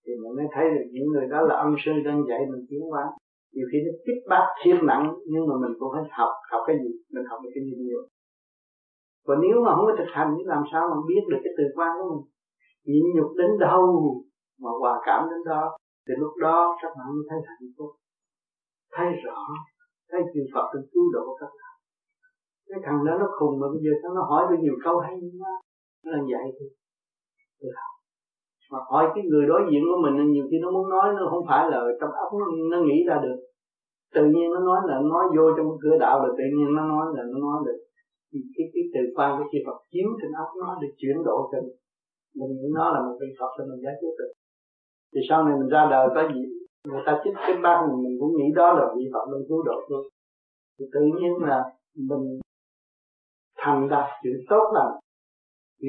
Thì 0.06 0.14
mình 0.24 0.36
mới 0.36 0.46
thấy 0.56 0.70
được 0.70 0.86
những 0.92 1.08
người 1.08 1.28
đó 1.28 1.42
là 1.42 1.56
âm 1.56 1.76
sư 1.86 1.92
đang 2.06 2.24
dạy 2.30 2.40
mình 2.52 2.66
tiến 2.70 2.82
hóa 2.92 3.04
nhiều 3.56 3.68
khi 3.72 3.78
nó 3.86 3.92
kích 4.06 4.22
bác 4.32 4.46
thiên 4.60 4.78
nặng, 4.90 5.06
nhưng 5.32 5.44
mà 5.50 5.56
mình 5.64 5.74
cũng 5.80 5.90
phải 5.94 6.06
học 6.18 6.32
học 6.52 6.62
cái 6.68 6.76
gì, 6.82 6.92
mình 7.14 7.26
học 7.30 7.40
được 7.44 7.52
cái 7.56 7.64
gì 7.68 7.76
nhiều. 7.86 8.02
Và 9.28 9.36
nếu 9.44 9.56
mà 9.66 9.70
không 9.76 9.86
có 9.90 9.94
thực 10.00 10.12
hành, 10.18 10.30
thì 10.38 10.44
làm 10.54 10.64
sao 10.72 10.84
mà 10.92 10.98
biết 11.10 11.24
được 11.32 11.42
cái 11.44 11.54
từ 11.58 11.66
quan 11.76 11.92
của 11.98 12.08
mình? 12.12 12.24
Nhịn 12.90 13.06
nhục 13.16 13.30
đến 13.40 13.52
đâu 13.66 13.84
mà 14.62 14.70
hòa 14.80 14.94
cảm 15.06 15.22
đến 15.32 15.42
đó? 15.52 15.64
Thì 16.06 16.14
lúc 16.22 16.34
đó 16.46 16.58
các 16.82 16.92
bạn 16.98 17.08
mới 17.16 17.26
thấy 17.30 17.40
hạnh 17.50 17.72
phúc. 17.78 17.92
Thấy 18.96 19.08
rõ, 19.26 19.40
thấy 20.10 20.22
chư 20.34 20.42
Phật 20.54 20.66
được 20.74 20.86
cứu 20.94 21.06
độ 21.16 21.26
các 21.40 21.52
bạn. 21.60 21.76
Cái 22.70 22.80
thằng 22.86 23.00
đó 23.06 23.14
nó 23.22 23.28
khùng 23.40 23.60
mà 23.60 23.68
bây 23.74 23.82
giờ 23.84 23.92
nó 24.16 24.22
hỏi 24.30 24.44
được 24.50 24.60
nhiều 24.62 24.78
câu 24.84 24.96
hay 25.00 25.14
quá 25.42 25.54
nó 26.04 26.12
là 26.12 26.22
vậy 26.32 26.46
thôi 26.60 26.70
mà 28.74 28.80
hỏi 28.90 29.04
cái 29.16 29.24
người 29.30 29.46
đối 29.52 29.62
diện 29.70 29.82
của 29.90 30.00
mình 30.04 30.32
nhiều 30.32 30.46
khi 30.50 30.58
nó 30.62 30.72
muốn 30.76 30.90
nói 30.90 31.08
nó 31.18 31.28
không 31.32 31.46
phải 31.50 31.64
là 31.72 31.80
trong 32.00 32.12
óc 32.24 32.30
nó, 32.40 32.46
nó 32.72 32.78
nghĩ 32.86 32.98
ra 33.10 33.16
được. 33.26 33.38
Tự 34.16 34.24
nhiên 34.34 34.48
nó 34.54 34.60
nói 34.70 34.80
là 34.90 34.96
nói 35.14 35.24
vô 35.36 35.46
trong 35.58 35.68
cửa 35.84 35.98
đạo 36.04 36.16
rồi 36.24 36.32
tự 36.38 36.46
nhiên 36.56 36.68
nó 36.78 36.84
nói 36.94 37.06
là 37.16 37.24
nó 37.32 37.38
nói 37.48 37.58
được. 37.66 37.80
Thì 38.30 38.40
cái 38.56 38.66
cái 38.74 38.84
từ 38.94 39.02
quan 39.16 39.30
cái 39.38 39.48
chư 39.52 39.60
Phật 39.66 39.78
chiếu 39.92 40.08
trên 40.20 40.32
óc 40.44 40.50
nó 40.62 40.70
để 40.82 40.88
chuyển 41.00 41.18
độ 41.28 41.38
cho 41.52 41.58
mình 41.62 41.78
mình 42.40 42.52
nghĩ 42.58 42.68
nó 42.80 42.86
là 42.94 43.00
một 43.06 43.16
vị 43.22 43.28
Phật 43.40 43.52
cho 43.58 43.64
mình 43.70 43.80
giải 43.84 43.96
quyết 44.00 44.14
được. 44.20 44.32
Thì 45.14 45.20
sau 45.30 45.44
này 45.44 45.56
mình 45.60 45.70
ra 45.76 45.88
đời 45.92 46.08
có 46.16 46.22
gì 46.34 46.42
người 46.88 47.04
ta 47.06 47.22
chích 47.24 47.34
cái 47.38 47.56
băng 47.64 47.82
mình, 47.88 48.04
mình 48.04 48.16
cũng 48.20 48.32
nghĩ 48.38 48.48
đó 48.56 48.74
là 48.74 48.86
vị 48.98 49.06
Phật 49.14 49.26
mình 49.32 49.44
cứu 49.50 49.64
độ 49.64 49.78
luôn 49.90 50.06
thì 50.80 50.86
tự 50.94 51.02
nhiên 51.18 51.32
là 51.42 51.64
mình 52.10 52.40
thành 53.58 53.90
đạt 53.90 54.10
chuyện 54.24 54.38
tốt 54.50 54.66
lành 54.76 54.94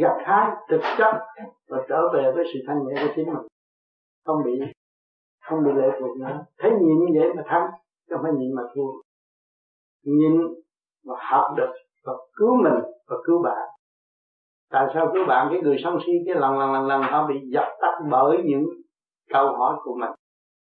gặt 0.02 0.16
hái 0.24 0.50
thực 0.68 0.80
chất 0.98 1.14
và 1.68 1.78
trở 1.88 2.08
về 2.14 2.32
với 2.34 2.44
sự 2.52 2.60
thanh 2.66 2.78
nhẹ 2.86 3.02
của 3.02 3.12
chính 3.16 3.26
mình. 3.26 3.46
Không 4.24 4.42
bị 4.44 4.60
không 5.44 5.64
bị 5.64 5.70
lệ 5.76 5.88
thuộc 6.00 6.16
nữa. 6.16 6.44
Thấy 6.58 6.70
nhịn 6.70 6.98
như 6.98 7.20
vậy 7.20 7.32
mà 7.36 7.42
thắng, 7.46 7.70
chứ 8.08 8.14
không 8.14 8.22
phải 8.22 8.32
nhịn 8.32 8.54
mà 8.54 8.62
thua. 8.74 8.90
Nhịn 10.04 10.40
và 11.04 11.14
học 11.30 11.54
được 11.56 11.72
và 12.04 12.12
cứu 12.36 12.56
mình 12.62 12.82
và 13.08 13.16
cứu 13.26 13.42
bạn. 13.42 13.68
Tại 14.70 14.86
sao 14.94 15.10
cứu 15.14 15.24
bạn? 15.28 15.48
Cái 15.50 15.60
người 15.60 15.76
sân 15.84 15.98
si 16.06 16.12
cái 16.26 16.34
lần 16.34 16.58
lần 16.58 16.72
lần 16.72 16.86
lần, 16.86 17.02
họ 17.02 17.26
bị 17.26 17.34
dập 17.52 17.68
tắt 17.80 17.94
bởi 18.10 18.38
những 18.44 18.64
câu 19.30 19.46
hỏi 19.46 19.76
của 19.84 19.96
mình, 20.00 20.10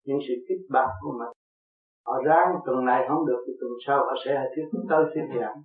những 0.05 0.19
sự 0.27 0.33
kích 0.47 0.61
bác 0.69 0.87
của 1.01 1.11
mình. 1.19 1.29
Họ 2.05 2.21
ráng, 2.25 2.55
tuần 2.65 2.85
này 2.85 3.05
không 3.09 3.25
được 3.25 3.43
thì 3.47 3.53
tuần 3.61 3.71
sau 3.87 3.97
họ 3.97 4.13
sẽ 4.25 4.49
thuyết 4.55 4.65
tới 4.89 5.05
thuyết 5.13 5.39
giảng 5.39 5.57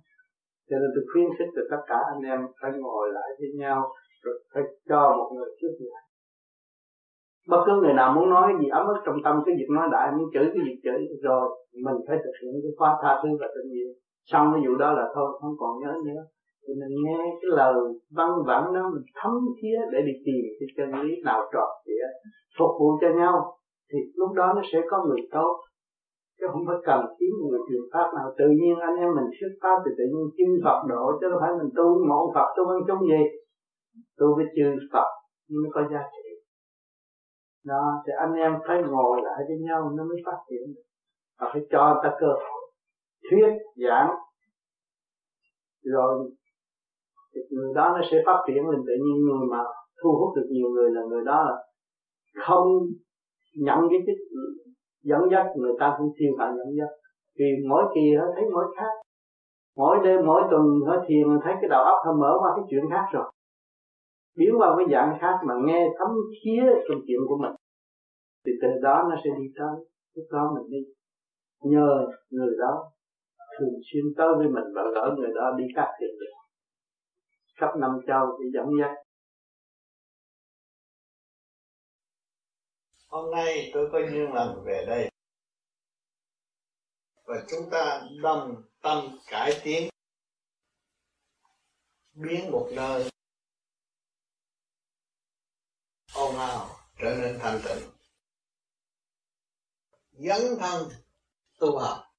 cho 0.71 0.77
nên 0.81 0.89
tôi 0.95 1.03
khuyến 1.09 1.27
khích 1.37 1.51
được 1.55 1.67
tất 1.71 1.81
cả 1.89 1.99
anh 2.13 2.21
em 2.33 2.39
phải 2.61 2.71
ngồi 2.83 3.07
lại 3.17 3.29
với 3.39 3.49
nhau, 3.61 3.79
rồi 4.23 4.35
phải 4.53 4.63
cho 4.89 5.01
một 5.17 5.29
người 5.35 5.49
trước 5.61 5.73
giảng 5.79 6.05
bất 7.51 7.61
cứ 7.65 7.73
người 7.81 7.93
nào 7.93 8.13
muốn 8.13 8.29
nói 8.29 8.53
gì, 8.59 8.67
ấm 8.79 8.87
ức 8.87 8.99
trong 9.05 9.15
tâm, 9.23 9.35
cái 9.45 9.55
việc 9.59 9.69
nói 9.75 9.87
đại, 9.91 10.07
muốn 10.17 10.27
chửi, 10.33 10.45
cái 10.53 10.61
việc 10.67 10.79
chửi, 10.83 10.99
rồi 11.25 11.43
mình 11.85 11.97
phải 12.07 12.17
thực 12.23 12.35
hiện 12.41 12.53
cái 12.63 12.71
khóa 12.77 12.89
tha 13.01 13.11
thứ 13.23 13.29
và 13.41 13.47
tình 13.55 13.71
yêu 13.79 13.89
xong 14.31 14.45
cái 14.53 14.61
vụ 14.65 14.75
đó 14.75 14.93
là 14.93 15.05
thôi, 15.15 15.27
không 15.41 15.55
còn 15.59 15.73
nhớ 15.81 15.93
nữa. 16.05 16.21
Thì 16.63 16.73
mình 16.81 16.93
nghe 17.03 17.17
cái 17.41 17.49
lời 17.59 17.75
văn 18.17 18.29
vẳng 18.47 18.73
đó, 18.75 18.83
mình 18.93 19.05
thấm 19.19 19.31
thía 19.61 19.77
để 19.91 19.99
đi 20.07 20.13
tìm 20.25 20.43
cái 20.59 20.67
chân 20.77 21.01
lý 21.01 21.15
nào 21.25 21.39
trọn 21.53 21.69
vẹn 21.87 22.11
phục 22.57 22.71
vụ 22.79 22.89
cho 23.01 23.09
nhau, 23.21 23.33
thì 23.91 23.99
lúc 24.15 24.31
đó 24.39 24.53
nó 24.55 24.61
sẽ 24.73 24.79
có 24.89 25.05
người 25.05 25.21
tốt 25.31 25.53
chứ 26.41 26.47
không 26.51 26.65
phải 26.67 26.79
cần 26.87 26.99
kiếm 27.17 27.33
người 27.39 27.61
truyền 27.67 27.83
pháp 27.93 28.07
nào. 28.17 28.27
Tự 28.39 28.47
nhiên 28.59 28.75
anh 28.89 28.95
em 29.03 29.09
mình 29.17 29.29
xuất 29.37 29.53
pháp 29.61 29.77
thì 29.83 29.91
tự 29.97 30.05
nhiên 30.13 30.25
chư 30.37 30.47
Phật 30.65 30.79
độ, 30.91 31.03
chứ 31.19 31.25
không 31.31 31.41
phải 31.43 31.53
mình 31.59 31.71
tu 31.77 31.87
mộ 32.09 32.19
Phật, 32.35 32.47
tu 32.55 32.63
ăn 32.73 32.79
chung 32.87 33.01
gì. 33.11 33.21
Tu 34.19 34.27
với 34.35 34.45
chư 34.55 34.67
Phật 34.93 35.09
mới 35.61 35.69
có 35.75 35.81
giá 35.91 36.01
trị. 36.13 36.27
Đó, 37.71 37.83
thì 38.03 38.11
anh 38.23 38.33
em 38.45 38.51
phải 38.67 38.77
ngồi 38.91 39.15
lại 39.25 39.39
với 39.47 39.57
nhau, 39.67 39.81
nó 39.97 40.03
mới 40.09 40.17
phát 40.25 40.39
triển 40.49 40.65
và 41.39 41.45
phải 41.51 41.61
cho 41.71 41.83
ta 42.03 42.09
cơ 42.21 42.27
hội, 42.41 42.61
thuyết 43.27 43.51
giảng. 43.87 44.09
Rồi 45.83 46.31
thì 47.33 47.41
người 47.49 47.73
đó 47.75 47.85
nó 47.95 48.01
sẽ 48.11 48.17
phát 48.25 48.39
triển 48.47 48.61
lên, 48.69 48.79
tự 48.87 48.93
nhiên 49.03 49.17
người 49.25 49.45
mà 49.51 49.61
thu 50.03 50.09
hút 50.19 50.35
được 50.35 50.47
nhiều 50.51 50.69
người 50.69 50.89
là 50.91 51.01
người 51.09 51.23
đó 51.25 51.43
là 51.47 51.55
không 52.45 52.67
nhận 53.65 53.79
cái 53.89 53.99
chức 54.05 54.17
dẫn 55.03 55.21
dắt, 55.31 55.45
người 55.55 55.73
ta 55.79 55.95
cũng 55.97 56.11
thiền 56.17 56.31
phải 56.37 56.51
dẫn 56.57 56.67
dắt. 56.77 56.89
Vì 57.39 57.45
mỗi 57.69 57.83
kỳ 57.95 58.15
nó 58.15 58.25
thấy 58.35 58.43
mỗi 58.53 58.65
khác. 58.77 58.93
Mỗi 59.77 59.97
đêm, 60.03 60.19
mỗi 60.25 60.41
tuần 60.51 60.63
nó 60.87 61.03
thiền 61.07 61.27
thấy 61.43 61.53
cái 61.61 61.69
đầu 61.69 61.83
óc 61.83 61.97
nó 62.05 62.13
mở 62.13 62.31
qua 62.39 62.49
cái 62.55 62.65
chuyện 62.69 62.83
khác 62.91 63.05
rồi. 63.11 63.31
Biến 64.37 64.49
qua 64.57 64.75
cái 64.77 64.87
dạng 64.91 65.17
khác 65.21 65.35
mà 65.47 65.53
nghe 65.65 65.87
thấm 65.99 66.09
thía 66.43 66.63
trong 66.87 66.99
chuyện 67.07 67.19
của 67.27 67.37
mình. 67.37 67.55
Thì 68.45 68.51
từ 68.61 68.67
đó 68.81 69.03
nó 69.09 69.15
sẽ 69.23 69.29
đi 69.39 69.45
tới, 69.55 69.75
lúc 70.15 70.25
đó 70.31 70.51
mình 70.55 70.69
đi. 70.71 70.81
Nhờ 71.63 72.07
người 72.31 72.53
đó, 72.59 72.91
thường 73.59 73.75
xuyên 73.91 74.03
tới 74.17 74.27
với 74.37 74.47
mình 74.47 74.63
và 74.75 74.83
gỡ 74.95 75.15
người 75.17 75.29
đó 75.35 75.51
đi 75.57 75.65
các 75.75 75.87
thiền 75.99 76.09
đường 76.19 76.41
khắp 77.61 77.71
năm 77.77 77.91
châu 78.07 78.25
để 78.39 78.45
dẫn 78.53 78.65
dắt. 78.79 78.91
Hôm 83.11 83.31
nay 83.31 83.71
tôi 83.73 83.89
có 83.91 83.99
duyên 83.99 84.33
lần 84.33 84.63
về 84.65 84.85
đây. 84.87 85.11
Và 87.23 87.35
chúng 87.49 87.69
ta 87.71 88.01
đồng 88.21 88.63
tâm 88.81 89.19
cải 89.27 89.61
tiến, 89.63 89.89
biến 92.13 92.51
một 92.51 92.69
nơi 92.73 93.09
ồn 96.13 96.37
ào 96.37 96.69
trở 96.97 97.15
nên 97.21 97.39
thanh 97.39 97.61
tịnh. 97.65 97.89
Dấn 100.11 100.41
thân 100.59 100.89
tu 101.59 101.79
học 101.79 102.13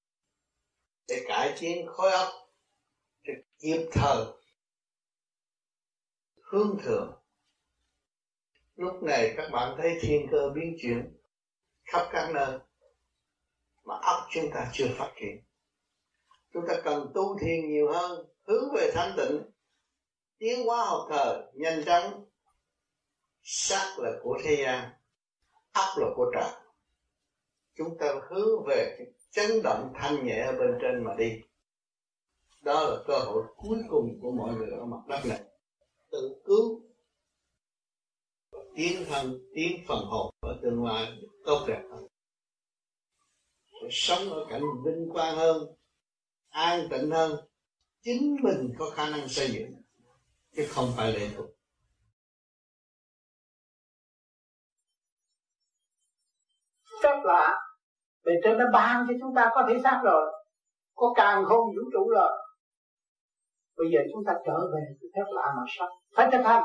để 1.09 1.25
cải 1.29 1.57
tiến 1.61 1.87
khối 1.87 2.13
óc, 2.13 2.29
để 3.23 3.33
kịp 3.59 3.89
thời 3.93 4.27
hướng 6.43 6.79
thượng 6.83 7.22
lúc 8.77 9.03
này 9.03 9.35
các 9.37 9.51
bạn 9.53 9.75
thấy 9.79 9.99
thiên 10.01 10.27
cơ 10.31 10.51
biến 10.55 10.77
chuyển 10.83 11.17
khắp 11.85 12.09
các 12.13 12.31
nơi 12.35 12.59
mà 13.85 13.95
óc 14.03 14.21
chúng 14.31 14.51
ta 14.55 14.71
chưa 14.73 14.89
phát 14.99 15.13
triển. 15.21 15.43
Chúng 16.53 16.65
ta 16.69 16.75
cần 16.85 17.11
tu 17.15 17.39
thiền 17.39 17.69
nhiều 17.69 17.93
hơn, 17.93 18.27
hướng 18.47 18.75
về 18.75 18.91
thanh 18.95 19.15
tịnh, 19.17 19.43
tiến 20.39 20.67
hóa 20.67 20.85
học 20.85 21.07
thờ 21.11 21.51
nhanh 21.55 21.85
chóng. 21.87 22.25
Sắc 23.43 23.99
là 23.99 24.11
của 24.23 24.39
thế 24.45 24.63
gian, 24.65 24.91
óc 25.73 25.99
là 25.99 26.07
của 26.17 26.31
trời. 26.35 26.51
Chúng 27.75 27.99
ta 27.99 28.07
hướng 28.31 28.65
về 28.67 29.07
chấn 29.31 29.63
động 29.65 29.93
thanh 29.95 30.27
nhẹ 30.27 30.45
ở 30.47 30.53
bên 30.53 30.79
trên 30.83 31.05
mà 31.05 31.15
đi. 31.15 31.41
Đó 32.61 32.85
là 32.85 32.97
cơ 33.07 33.19
hội 33.19 33.43
cuối 33.57 33.79
cùng 33.91 34.19
của 34.23 34.31
mọi 34.31 34.55
người 34.55 34.71
ở 34.71 34.85
mặt 34.85 35.01
đất 35.09 35.21
này. 35.25 35.41
Tự 36.11 36.43
cứu 36.45 36.81
tiến 38.75 39.05
thân, 39.09 39.39
tiến 39.55 39.85
phần 39.89 39.99
hồn 40.05 40.35
ở 40.41 40.59
tương 40.63 40.85
lai 40.85 41.13
tốt 41.45 41.65
đẹp 41.69 41.83
hơn. 41.91 42.07
Để 43.83 43.89
sống 43.91 44.31
ở 44.31 44.47
cảnh 44.51 44.63
vinh 44.85 45.09
quang 45.13 45.37
hơn, 45.37 45.63
an 46.49 46.89
tịnh 46.91 47.11
hơn, 47.11 47.49
chính 48.03 48.37
mình 48.43 48.73
có 48.79 48.91
khả 48.91 49.11
năng 49.11 49.29
xây 49.29 49.49
dựng, 49.53 49.83
chứ 50.57 50.67
không 50.71 50.93
phải 50.97 51.13
lệ 51.13 51.29
thuộc. 51.37 51.47
Phép 57.03 57.21
lạ 57.25 57.59
bề 58.25 58.33
trên 58.45 58.59
nó 58.59 58.65
ban 58.73 59.07
cho 59.09 59.15
chúng 59.21 59.35
ta 59.37 59.51
có 59.55 59.65
thể 59.69 59.75
xác 59.85 60.01
rồi, 60.05 60.33
có 60.95 61.13
càng 61.17 61.45
không 61.45 61.67
vũ 61.67 61.91
trụ 61.93 62.11
rồi. 62.11 62.33
Bây 63.77 63.87
giờ 63.93 63.99
chúng 64.13 64.23
ta 64.27 64.33
trở 64.47 64.59
về 64.73 64.81
cái 65.01 65.09
phép 65.15 65.31
lạ 65.35 65.47
mà 65.57 65.63
sống. 65.79 65.89
Phải 66.17 66.29
thực 66.33 66.45
hành. 66.45 66.63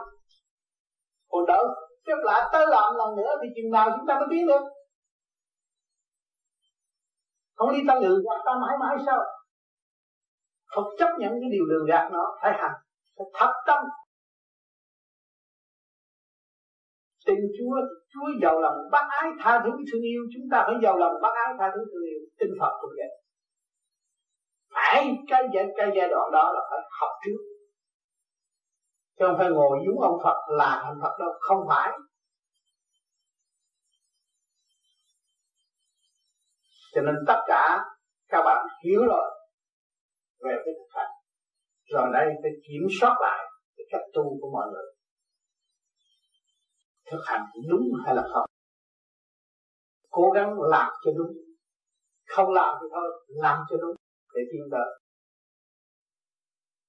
Còn 1.27 1.45
đỡ 1.47 1.86
phép 2.07 2.19
lại 2.23 2.49
tới 2.53 2.65
làm 2.69 2.95
lần 2.95 3.15
nữa 3.17 3.31
thì 3.41 3.47
chừng 3.55 3.71
nào 3.71 3.89
chúng 3.97 4.07
ta 4.07 4.13
mới 4.19 4.27
tiến 4.31 4.47
được? 4.47 4.63
Không 7.55 7.71
đi 7.73 7.79
tăng 7.87 7.99
lừa 7.99 8.17
hoặc 8.25 8.41
ta 8.45 8.51
mãi 8.61 8.77
mãi 8.79 8.97
sao? 9.05 9.19
Phật 10.75 10.87
chấp 10.99 11.09
nhận 11.19 11.31
cái 11.41 11.49
điều 11.51 11.65
lừa 11.65 11.85
gạt 11.87 12.09
nó, 12.11 12.37
phải 12.41 12.51
hành, 12.59 12.77
phải 13.17 13.27
thật 13.33 13.53
tâm. 13.67 13.83
Tình 17.25 17.43
Chúa 17.57 17.75
Chúa 18.13 18.27
giàu 18.41 18.59
lòng 18.59 18.77
bác 18.91 19.05
ái 19.09 19.29
tha 19.39 19.61
thứ 19.63 19.69
thương 19.69 20.01
yêu, 20.01 20.21
chúng 20.33 20.43
ta 20.51 20.63
phải 20.67 20.75
giàu 20.83 20.97
lòng 20.97 21.13
bác 21.21 21.33
ái 21.45 21.53
tha 21.59 21.71
thứ 21.75 21.81
thương 21.91 22.05
yêu 22.11 22.19
tinh 22.39 22.53
Phật 22.59 22.71
cũng 22.81 22.91
vậy. 22.97 23.11
Phải, 24.73 25.17
cái 25.27 25.43
giai 25.53 25.65
cái 25.77 25.87
giai 25.95 26.09
đoạn 26.09 26.31
đó 26.31 26.51
là 26.55 26.61
phải 26.69 26.79
học 26.99 27.11
trước 27.25 27.56
chứ 29.19 29.25
không 29.27 29.35
phải 29.37 29.49
ngồi 29.49 29.77
dúng 29.85 30.01
ông 30.01 30.17
Phật 30.23 30.37
là 30.47 30.81
thành 30.83 30.99
Phật 31.01 31.17
đâu, 31.19 31.29
không 31.39 31.65
phải. 31.69 31.91
Cho 36.93 37.01
nên 37.01 37.15
tất 37.27 37.41
cả 37.47 37.77
các 38.27 38.41
bạn 38.45 38.67
hiểu 38.83 39.01
rồi 39.07 39.29
về 40.39 40.55
cái 40.65 40.73
thực 40.77 40.89
hành. 40.95 41.11
Rồi 41.93 42.09
đây 42.13 42.25
phải 42.41 42.51
kiểm 42.67 42.87
soát 43.01 43.15
lại 43.21 43.45
cái 43.77 43.85
cách 43.91 44.01
tu 44.13 44.23
của 44.41 44.49
mọi 44.53 44.67
người. 44.71 44.85
Thực 47.11 47.19
hành 47.25 47.45
đúng 47.69 47.89
hay 48.05 48.15
là 48.15 48.23
không? 48.33 48.45
Cố 50.09 50.31
gắng 50.35 50.53
làm 50.59 50.91
cho 51.05 51.11
đúng. 51.17 51.31
Không 52.27 52.53
làm 52.53 52.75
thì 52.81 52.87
thôi, 52.91 53.25
làm 53.27 53.59
cho 53.69 53.77
đúng 53.81 53.95
để 54.35 54.41
tiến 54.51 54.61
tới 54.71 55.06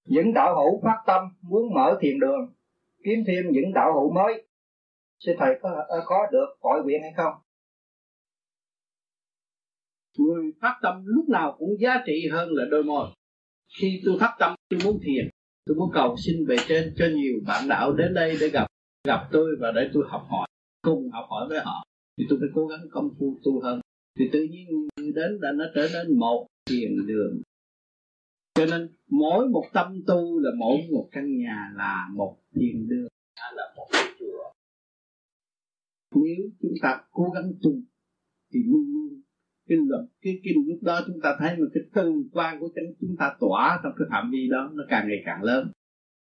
những 0.08 0.34
đạo 0.34 0.54
hữu 0.56 0.80
phát 0.84 1.02
tâm 1.06 1.22
muốn 1.42 1.74
mở 1.74 1.98
thiền 2.00 2.20
đường, 2.20 2.54
kiếm 3.04 3.18
thêm 3.26 3.44
những 3.50 3.72
đạo 3.74 3.92
hữu 3.94 4.12
mới. 4.12 4.46
Sư 5.18 5.32
thầy 5.38 5.58
có 5.62 5.70
à, 5.88 5.98
có 6.06 6.26
được 6.32 6.46
gọi 6.60 6.82
nguyện 6.84 7.00
hay 7.02 7.12
không? 7.16 7.32
Người 10.18 10.52
phát 10.60 10.78
tâm 10.82 11.02
lúc 11.06 11.28
nào 11.28 11.56
cũng 11.58 11.70
giá 11.80 12.02
trị 12.06 12.28
hơn 12.32 12.48
là 12.52 12.64
đôi 12.70 12.82
môi. 12.82 13.08
Khi 13.80 14.02
tôi 14.04 14.16
phát 14.20 14.36
tâm, 14.38 14.54
tôi 14.68 14.80
muốn 14.84 14.98
thiền, 15.02 15.28
tôi 15.66 15.76
muốn 15.76 15.90
cầu 15.94 16.16
xin 16.16 16.46
về 16.46 16.56
trên 16.68 16.94
cho 16.96 17.04
nhiều 17.14 17.34
bạn 17.46 17.68
đạo 17.68 17.92
đến 17.92 18.14
đây 18.14 18.36
để 18.40 18.48
gặp 18.48 18.66
gặp 19.04 19.28
tôi 19.32 19.56
và 19.60 19.72
để 19.72 19.90
tôi 19.94 20.04
học 20.08 20.26
hỏi, 20.30 20.48
cùng 20.82 21.10
học 21.10 21.26
hỏi 21.30 21.48
với 21.48 21.60
họ. 21.64 21.84
Thì 22.18 22.24
tôi 22.28 22.38
phải 22.40 22.48
cố 22.54 22.66
gắng 22.66 22.80
công 22.90 23.10
phu 23.18 23.38
tu 23.44 23.60
hơn. 23.60 23.80
Thì 24.18 24.24
tự 24.32 24.42
nhiên 24.50 24.66
người 24.70 25.12
đến 25.14 25.38
là 25.40 25.52
nó 25.52 25.64
trở 25.74 25.88
nên 25.92 26.18
một 26.18 26.46
thiền 26.70 27.06
đường 27.06 27.42
cho 28.58 28.66
nên 28.66 28.88
mỗi 29.10 29.48
một 29.48 29.64
tâm 29.72 29.86
tu 30.06 30.38
là 30.38 30.50
mỗi 30.58 30.78
một 30.92 31.08
căn 31.12 31.38
nhà 31.38 31.72
là 31.76 32.08
một 32.14 32.36
thiền 32.54 32.88
đường. 32.88 33.08
Là 33.56 33.74
một 33.76 33.86
chùa. 34.18 34.52
Nếu 36.14 36.50
chúng 36.62 36.72
ta 36.82 37.00
cố 37.10 37.30
gắng 37.34 37.52
tu 37.62 37.70
thì 38.52 38.60
luôn 38.66 38.84
luôn 38.94 39.22
cái 39.68 39.78
luật 39.88 40.04
cái 40.22 40.40
cái 40.44 40.54
lúc 40.66 40.82
đó 40.82 41.00
chúng 41.06 41.20
ta 41.22 41.36
thấy 41.38 41.56
một 41.56 41.66
cái 41.74 41.82
tư 41.94 42.12
quan 42.32 42.60
của 42.60 42.68
chúng 43.00 43.16
ta 43.18 43.36
tỏa 43.40 43.80
trong 43.82 43.92
cái 43.98 44.06
phạm 44.10 44.30
vi 44.32 44.48
đó 44.50 44.70
nó 44.74 44.84
càng 44.88 45.08
ngày 45.08 45.22
càng 45.26 45.42
lớn. 45.42 45.70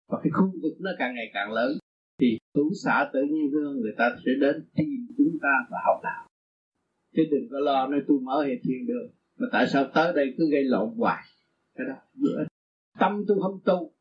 Và 0.09 0.19
cái 0.23 0.31
khu 0.31 0.51
vực 0.61 0.73
nó 0.79 0.91
càng 0.99 1.15
ngày 1.15 1.31
càng 1.33 1.51
lớn 1.51 1.77
thì 2.19 2.37
hữu 2.55 2.69
xã 2.83 3.09
tự 3.13 3.19
nhiên 3.31 3.51
hương 3.51 3.81
người 3.81 3.93
ta 3.97 4.15
sẽ 4.25 4.31
đến 4.39 4.69
tìm 4.75 5.07
chúng 5.17 5.37
ta 5.41 5.53
và 5.71 5.77
học 5.85 5.99
đạo. 6.03 6.27
Chứ 7.15 7.23
đừng 7.31 7.47
có 7.51 7.59
lo 7.59 7.87
nơi 7.87 8.01
tôi 8.07 8.19
mở 8.21 8.43
hệ 8.47 8.53
thiền 8.63 8.87
đường 8.87 9.11
mà 9.39 9.47
tại 9.51 9.67
sao 9.67 9.85
tới 9.93 10.13
đây 10.13 10.35
cứ 10.37 10.49
gây 10.51 10.63
lộn 10.63 10.89
hoài 10.97 11.23
cái 11.75 11.87
đó, 11.87 11.95
bữa 12.13 12.43
tâm 12.99 13.23
tôi 13.27 13.37
không 13.41 13.59
tu. 13.65 13.91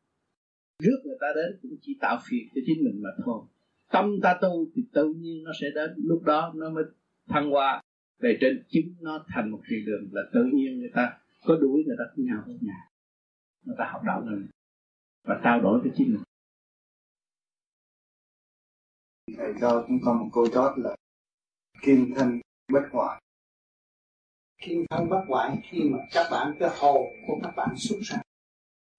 Rước 0.79 1.01
người 1.03 1.17
ta 1.21 1.27
đến 1.35 1.59
cũng 1.61 1.77
chỉ 1.81 1.97
tạo 2.01 2.19
phiền 2.29 2.47
cho 2.55 2.61
chính 2.65 2.83
mình 2.83 3.03
mà 3.03 3.09
thôi. 3.25 3.45
Tâm 3.91 4.19
ta 4.23 4.37
tu 4.41 4.65
thì 4.75 4.83
tự 4.93 5.13
nhiên 5.13 5.43
nó 5.43 5.51
sẽ 5.61 5.67
đến. 5.75 5.89
Lúc 5.97 6.23
đó 6.23 6.53
nó 6.55 6.69
mới 6.69 6.83
thăng 7.27 7.49
hoa. 7.49 7.81
Về 8.19 8.37
trên 8.41 8.63
chính 8.69 8.95
nó 9.01 9.25
thành 9.27 9.51
một 9.51 9.61
thiền 9.69 9.85
đường 9.85 10.09
là 10.11 10.21
tự 10.33 10.43
nhiên 10.53 10.79
người 10.79 10.91
ta 10.93 11.19
có 11.45 11.57
đuổi 11.61 11.83
người 11.87 11.95
ta 11.99 12.03
với 12.15 12.25
nhau 12.25 12.43
với 12.45 12.57
nhà. 12.61 12.87
Người 13.65 13.75
ta 13.79 13.89
học 13.91 14.01
đạo 14.05 14.21
này 14.21 14.35
và 15.23 15.41
trao 15.43 15.61
đổi 15.61 15.79
với 15.81 15.91
chính 15.95 16.13
mình. 16.13 16.23
Thầy 19.37 19.53
cho 19.61 19.85
chúng 19.87 19.99
con 20.05 20.19
một 20.19 20.29
câu 20.33 20.47
chót 20.47 20.79
là 20.79 20.95
kim 21.81 22.13
thân 22.15 22.39
bất 22.73 22.83
hoại 22.91 23.21
kim 24.61 24.85
thân 24.89 25.09
bất 25.09 25.21
hoại 25.27 25.57
khi 25.63 25.89
mà 25.89 25.97
các 26.11 26.27
bạn 26.31 26.55
cái 26.59 26.69
hồ 26.79 27.05
của 27.27 27.37
các 27.43 27.55
bạn 27.55 27.69
xuất 27.77 27.97
ra, 28.01 28.17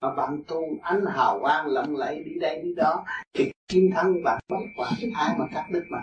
mà 0.01 0.15
bạn 0.15 0.43
tu 0.49 0.63
ánh 0.83 1.05
hào 1.07 1.41
quang 1.41 1.67
lộng 1.67 1.97
lẫy 1.97 2.23
đi 2.23 2.39
đây 2.41 2.63
đi 2.63 2.75
đó, 2.75 3.05
thì 3.35 3.53
kim 3.69 3.91
thân 3.95 4.23
bạn 4.25 4.41
bất 4.49 4.65
hoại 4.77 4.93
ai 5.17 5.37
mà 5.39 5.45
cắt 5.55 5.67
đứt 5.71 5.83
mà 5.91 5.99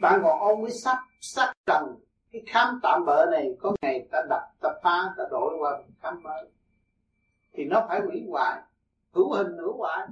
bạn 0.00 0.20
còn 0.22 0.40
ôm 0.40 0.62
với 0.62 0.70
sắc 0.70 0.98
sắc 1.20 1.52
trần, 1.66 2.00
cái 2.32 2.42
khám 2.46 2.80
tạm 2.82 3.04
bỡ 3.06 3.26
này, 3.32 3.56
có 3.60 3.76
ngày 3.82 4.08
ta 4.10 4.22
đập, 4.28 4.42
ta 4.60 4.68
phá, 4.82 5.14
ta 5.16 5.24
đổi 5.30 5.54
qua 5.58 5.82
khám 6.02 6.22
mới. 6.22 6.50
Thì 7.52 7.64
nó 7.64 7.84
phải 7.88 8.00
hủy 8.00 8.24
hoại, 8.28 8.62
hữu 9.12 9.32
hình 9.32 9.56
hữu 9.58 9.76
hoại. 9.78 10.08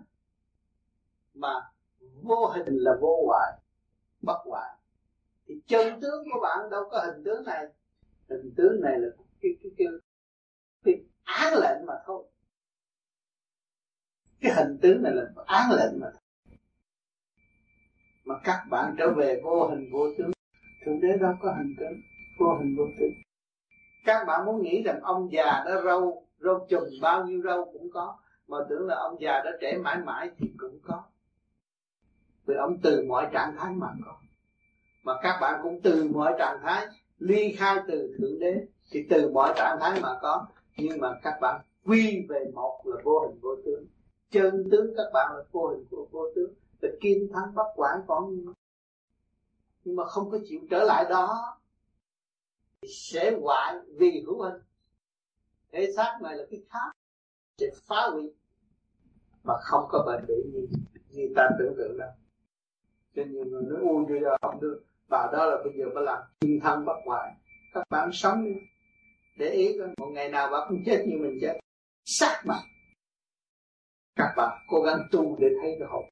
Mà 1.34 1.54
vô 2.22 2.46
hình 2.46 2.76
là 2.76 2.92
vô 3.00 3.24
hoại, 3.26 3.52
bất 4.22 4.38
hoại. 4.44 4.70
Thì 5.46 5.54
chân 5.66 6.00
tướng 6.00 6.24
của 6.32 6.40
bạn 6.40 6.70
đâu 6.70 6.84
có 6.90 6.98
hình 6.98 7.24
tướng 7.24 7.44
này 7.44 7.66
hình 8.42 8.54
tướng 8.56 8.80
này 8.80 8.98
là 8.98 9.08
cái 9.40 9.52
cái 9.62 9.72
cái, 9.78 9.86
cái 10.84 10.94
án 11.24 11.54
lệnh 11.54 11.86
mà 11.86 11.94
thôi. 12.06 12.24
Cái 14.40 14.52
hình 14.52 14.78
tướng 14.82 15.02
này 15.02 15.12
là 15.14 15.22
án 15.46 15.70
lệnh 15.70 16.00
mà 16.00 16.06
thôi. 16.12 16.20
Mà 18.24 18.34
các 18.44 18.64
bạn 18.70 18.94
trở 18.98 19.12
về 19.16 19.40
vô 19.44 19.68
hình 19.68 19.88
vô 19.92 20.06
tướng. 20.18 20.30
Thượng 20.84 21.00
đế 21.00 21.08
đâu 21.20 21.32
có 21.42 21.54
hình 21.58 21.74
tướng 21.80 22.00
vô 22.38 22.58
hình 22.58 22.76
vô 22.78 22.84
tướng. 23.00 23.12
Các 24.04 24.24
bạn 24.26 24.46
muốn 24.46 24.62
nghĩ 24.62 24.82
rằng 24.82 25.00
ông 25.02 25.32
già 25.32 25.62
đó 25.66 25.82
râu 25.84 26.26
râu 26.38 26.66
chùm 26.70 26.82
bao 27.02 27.26
nhiêu 27.26 27.42
râu 27.44 27.64
cũng 27.72 27.90
có 27.94 28.18
mà 28.48 28.58
tưởng 28.70 28.86
là 28.86 28.96
ông 28.96 29.16
già 29.20 29.42
đó 29.44 29.50
trẻ 29.60 29.78
mãi 29.82 29.98
mãi 30.04 30.30
thì 30.38 30.46
cũng 30.58 30.78
có. 30.82 31.04
Vì 32.46 32.54
ông 32.54 32.76
từ 32.82 33.04
mọi 33.08 33.28
trạng 33.32 33.56
thái 33.58 33.72
mà 33.74 33.86
có. 34.04 34.16
Mà 35.04 35.12
các 35.22 35.38
bạn 35.40 35.60
cũng 35.62 35.80
từ 35.82 36.10
mọi 36.14 36.34
trạng 36.38 36.58
thái 36.62 36.86
ly 37.22 37.54
khai 37.58 37.76
từ 37.88 38.14
thượng 38.18 38.38
đế 38.38 38.66
thì 38.90 39.06
từ 39.10 39.30
mọi 39.30 39.52
trạng 39.56 39.78
thái 39.80 40.00
mà 40.02 40.18
có 40.22 40.46
nhưng 40.76 41.00
mà 41.00 41.08
các 41.22 41.38
bạn 41.40 41.60
quy 41.84 42.26
về 42.28 42.44
một 42.54 42.82
là 42.84 42.96
vô 43.04 43.20
hình 43.20 43.40
vô 43.40 43.56
tướng. 43.64 43.86
Chân 44.30 44.68
tướng 44.70 44.94
các 44.96 45.06
bạn 45.12 45.36
là 45.36 45.44
vô 45.52 45.68
hình 45.68 45.84
vô, 45.90 46.08
vô 46.10 46.26
tướng 46.34 46.54
là 46.80 46.88
kim 47.00 47.28
thắng 47.32 47.54
bất 47.54 47.72
quản 47.76 48.00
còn 48.06 48.44
nhưng 49.84 49.96
mà 49.96 50.04
không 50.04 50.30
có 50.30 50.38
chịu 50.48 50.60
trở 50.70 50.84
lại 50.84 51.04
đó 51.10 51.58
sẽ 52.88 53.36
hoại 53.42 53.74
vì 53.98 54.22
hữu 54.26 54.42
hình. 54.42 54.62
Thể 55.72 55.92
xác 55.96 56.18
này 56.22 56.36
là 56.36 56.44
cái 56.50 56.62
khác 56.70 56.90
sẽ 57.58 57.66
phá 57.86 58.08
hủy 58.12 58.34
mà 59.44 59.54
không 59.60 59.84
có 59.88 60.04
bền 60.06 60.24
bỉ 60.28 60.34
như, 60.52 60.66
như 61.10 61.32
ta 61.36 61.48
tưởng 61.58 61.74
tượng 61.76 61.98
đâu. 61.98 62.10
Cho 63.16 63.22
nhiều 63.30 63.44
người 63.44 63.62
nói 63.62 63.80
ui 63.80 64.04
bây 64.04 64.20
giờ 64.20 64.36
không 64.42 64.60
được 64.60 64.84
và 65.12 65.28
đó 65.32 65.46
là 65.46 65.56
bây 65.64 65.72
giờ 65.78 65.84
phải 65.94 66.02
làm 66.02 66.22
thiên 66.40 66.60
thân 66.60 66.84
bất 66.84 66.96
hoại 67.04 67.34
các 67.74 67.84
bạn 67.90 68.10
sống 68.12 68.44
đi. 68.44 68.60
Để 69.38 69.50
ý 69.50 69.78
coi 69.78 69.88
một 69.96 70.10
ngày 70.12 70.28
nào 70.28 70.48
bạn 70.50 70.66
cũng 70.68 70.82
chết 70.86 71.04
như 71.06 71.16
mình 71.18 71.38
chết. 71.40 71.60
Sắc 72.04 72.42
mặt. 72.46 72.62
Các 74.16 74.34
bạn 74.36 74.58
cố 74.68 74.82
gắng 74.82 75.08
tu 75.10 75.36
để 75.40 75.48
thấy 75.62 75.76
cái 75.78 75.88
hồn. 75.88 76.04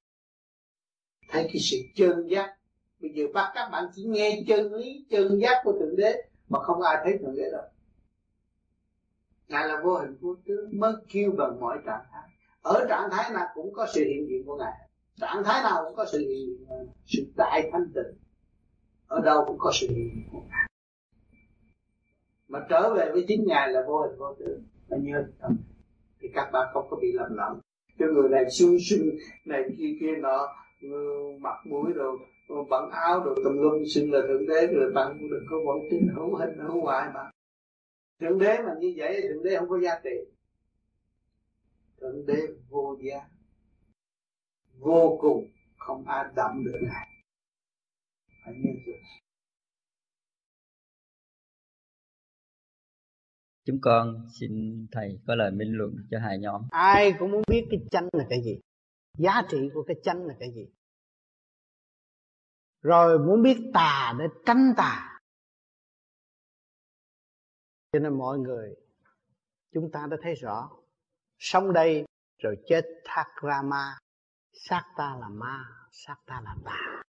Thấy 1.28 1.42
cái 1.52 1.60
sự 1.70 1.76
chân 1.94 2.26
giác. 2.30 2.56
Bây 3.00 3.10
giờ 3.14 3.24
bắt 3.34 3.52
các 3.54 3.68
bạn 3.72 3.84
chỉ 3.94 4.04
nghe 4.04 4.42
chân 4.48 4.74
lý, 4.74 5.06
chân 5.10 5.40
giác 5.40 5.60
của 5.64 5.72
thượng 5.72 5.96
đế 5.96 6.22
mà 6.48 6.58
không 6.62 6.82
ai 6.82 6.96
thấy 7.04 7.18
thượng 7.20 7.36
đế 7.36 7.50
đâu. 7.52 7.64
Ngài 9.48 9.68
là 9.68 9.80
vô 9.84 9.98
hình 9.98 10.16
vô 10.20 10.36
tướng, 10.46 10.80
mới 10.80 10.92
kêu 11.08 11.32
bằng 11.38 11.60
mọi 11.60 11.78
trạng 11.86 12.04
thái. 12.12 12.28
Ở 12.62 12.86
trạng 12.88 13.08
thái 13.12 13.30
nào 13.30 13.46
cũng 13.54 13.72
có 13.72 13.86
sự 13.94 14.04
hiện 14.04 14.26
diện 14.28 14.42
của 14.46 14.56
ngài. 14.56 14.72
Trạng 15.20 15.44
thái 15.44 15.62
nào 15.62 15.84
cũng 15.84 15.96
có 15.96 16.06
sự 16.12 16.18
hiện 16.18 16.28
diện 16.28 16.66
sự 17.06 17.32
đại 17.36 17.70
thanh 17.72 17.92
tịnh 17.94 18.29
ở 19.10 19.20
đâu 19.20 19.44
cũng 19.46 19.58
có 19.58 19.70
sự 19.80 19.86
hiện 19.88 20.10
diện 20.14 20.28
của 20.32 20.40
ngài. 20.50 20.68
Mà 22.48 22.66
trở 22.68 22.94
về 22.94 23.10
với 23.12 23.24
chính 23.28 23.44
ngài 23.46 23.72
là 23.72 23.82
vô 23.86 24.02
hình 24.02 24.18
vô 24.18 24.34
tướng. 24.38 24.62
Mà 24.90 24.96
nhớ 25.00 25.24
thì 26.20 26.28
các 26.34 26.50
bạn 26.52 26.68
không 26.72 26.86
có 26.90 26.96
bị 26.96 27.12
lầm 27.12 27.34
lẫn 27.34 27.60
cho 27.98 28.06
người 28.06 28.28
này 28.28 28.50
sung 28.50 28.76
sưng 28.90 29.10
này 29.44 29.62
kia 29.78 29.96
kia 30.00 30.16
nọ 30.16 30.48
mặt 31.40 31.56
mũi 31.64 31.92
rồi 31.92 32.18
bận 32.70 32.90
áo 32.90 33.20
rồi 33.24 33.36
tùm 33.44 33.56
lum 33.56 33.84
xưng 33.94 34.12
là 34.12 34.20
thượng 34.28 34.46
đế 34.46 34.66
rồi 34.66 34.92
bạn 34.94 35.16
cũng 35.18 35.30
đừng 35.30 35.44
có 35.50 35.56
quẩn 35.66 35.78
tin 35.90 36.08
hữu 36.14 36.36
hình, 36.36 36.58
hữu 36.58 36.80
hoại 36.80 37.10
mà. 37.14 37.30
Thượng 38.20 38.38
đế 38.38 38.58
mà 38.58 38.74
như 38.80 38.94
vậy, 38.96 39.22
thượng 39.22 39.42
đế 39.42 39.56
không 39.58 39.68
có 39.68 39.78
giá 39.78 40.00
trị. 40.04 40.10
Thượng 42.00 42.26
đế 42.26 42.46
vô 42.68 42.96
giá. 43.00 43.20
Vô 44.78 45.18
cùng 45.20 45.48
không 45.78 46.04
ai 46.06 46.24
đậm 46.34 46.64
được 46.64 46.78
ngài. 46.82 47.08
Phải 48.44 48.54
nhớ 48.54 48.70
chúng 53.70 53.80
con 53.80 54.26
xin 54.40 54.86
thầy 54.92 55.18
có 55.26 55.34
lời 55.34 55.50
minh 55.50 55.72
luận 55.76 55.94
cho 56.10 56.18
hai 56.18 56.38
nhóm. 56.38 56.62
Ai 56.70 57.14
cũng 57.18 57.30
muốn 57.30 57.42
biết 57.48 57.66
cái 57.70 57.80
chánh 57.90 58.08
là 58.12 58.26
cái 58.30 58.42
gì? 58.42 58.60
Giá 59.18 59.42
trị 59.48 59.70
của 59.74 59.82
cái 59.86 59.96
chánh 60.02 60.26
là 60.26 60.34
cái 60.40 60.52
gì? 60.54 60.68
Rồi 62.82 63.18
muốn 63.18 63.42
biết 63.42 63.70
tà 63.74 64.14
để 64.18 64.24
tránh 64.46 64.72
tà. 64.76 65.20
Cho 67.92 67.98
nên 67.98 68.18
mọi 68.18 68.38
người, 68.38 68.74
chúng 69.72 69.90
ta 69.92 70.06
đã 70.10 70.16
thấy 70.22 70.34
rõ, 70.34 70.70
sống 71.38 71.72
đây 71.72 72.04
rồi 72.42 72.56
chết 72.66 72.84
thác 73.04 73.26
ra 73.42 73.62
ma, 73.62 73.98
xác 74.52 74.84
ta 74.96 75.16
là 75.20 75.28
ma, 75.28 75.64
xác 75.90 76.16
ta 76.26 76.40
là 76.44 76.56
tà. 76.64 77.02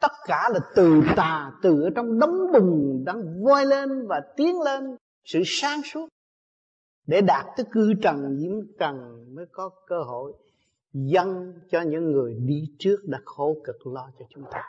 Tất 0.00 0.12
cả 0.26 0.48
là 0.52 0.60
từ 0.76 1.02
tà, 1.16 1.52
từ 1.62 1.82
ở 1.82 1.90
trong 1.96 2.18
đống 2.18 2.52
bùn 2.52 3.04
đang 3.06 3.44
voi 3.44 3.66
lên 3.66 4.06
và 4.08 4.20
tiến 4.36 4.60
lên 4.60 4.96
sự 5.24 5.42
sáng 5.44 5.80
suốt. 5.82 6.08
Để 7.06 7.20
đạt 7.20 7.46
tới 7.56 7.66
cư 7.72 7.92
trần, 8.02 8.36
diễm 8.38 8.52
trần 8.78 8.96
mới 9.34 9.46
có 9.52 9.70
cơ 9.86 10.02
hội 10.02 10.32
dâng 10.92 11.52
cho 11.70 11.80
những 11.80 12.12
người 12.12 12.34
đi 12.34 12.74
trước 12.78 12.96
đã 13.04 13.20
khổ 13.24 13.56
cực 13.64 13.86
lo 13.86 14.10
cho 14.18 14.24
chúng 14.30 14.44
ta. 14.50 14.62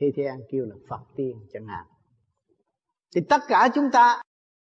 Thế 0.00 0.24
An 0.24 0.40
kêu 0.50 0.64
là 0.64 0.76
phật 0.88 1.00
tiên 1.16 1.46
chẳng 1.52 1.66
hạn. 1.66 1.86
Thì 3.14 3.20
tất 3.28 3.40
cả 3.48 3.68
chúng 3.74 3.90
ta, 3.92 4.22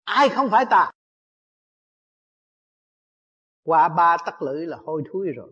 ai 0.03 0.29
không 0.29 0.49
phải 0.51 0.65
ta? 0.69 0.91
Qua 3.63 3.89
ba 3.89 4.17
tắc 4.25 4.41
lưỡi 4.41 4.65
là 4.65 4.77
hôi 4.85 5.03
thối 5.11 5.27
rồi. 5.35 5.51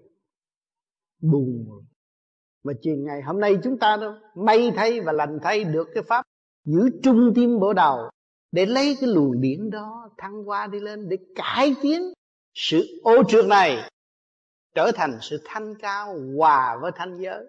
Buồn 1.22 1.66
rồi. 1.68 1.82
Mà 2.64 2.74
chuyện 2.82 3.06
ngày 3.06 3.22
hôm 3.22 3.40
nay 3.40 3.58
chúng 3.64 3.80
ta 3.80 3.98
đâu, 3.98 4.14
may 4.36 4.72
thay 4.76 5.02
và 5.02 5.12
lành 5.12 5.40
thay 5.44 5.64
được 5.64 5.88
cái 5.94 6.04
pháp 6.04 6.26
giữ 6.66 6.90
trung 7.04 7.32
tim 7.36 7.60
bộ 7.60 7.74
đầu 7.74 8.10
để 8.52 8.66
lấy 8.66 8.98
cái 9.02 9.10
luồng 9.10 9.41
điển 9.41 9.70
đó, 9.70 10.10
thăng 10.18 10.50
qua 10.50 10.68
đi 10.68 10.80
lên 10.80 11.10
để 11.10 11.18
cải 11.36 11.76
tiến 11.82 12.14
sự 12.54 13.00
ô 13.04 13.24
trượt 13.28 13.45
này, 13.45 13.89
trở 14.76 14.91
thành 14.95 15.18
sự 15.22 15.41
thanh 15.45 15.76
cao 15.80 16.16
hòa 16.38 16.78
với 16.82 16.91
thanh 16.95 17.18
giới. 17.18 17.45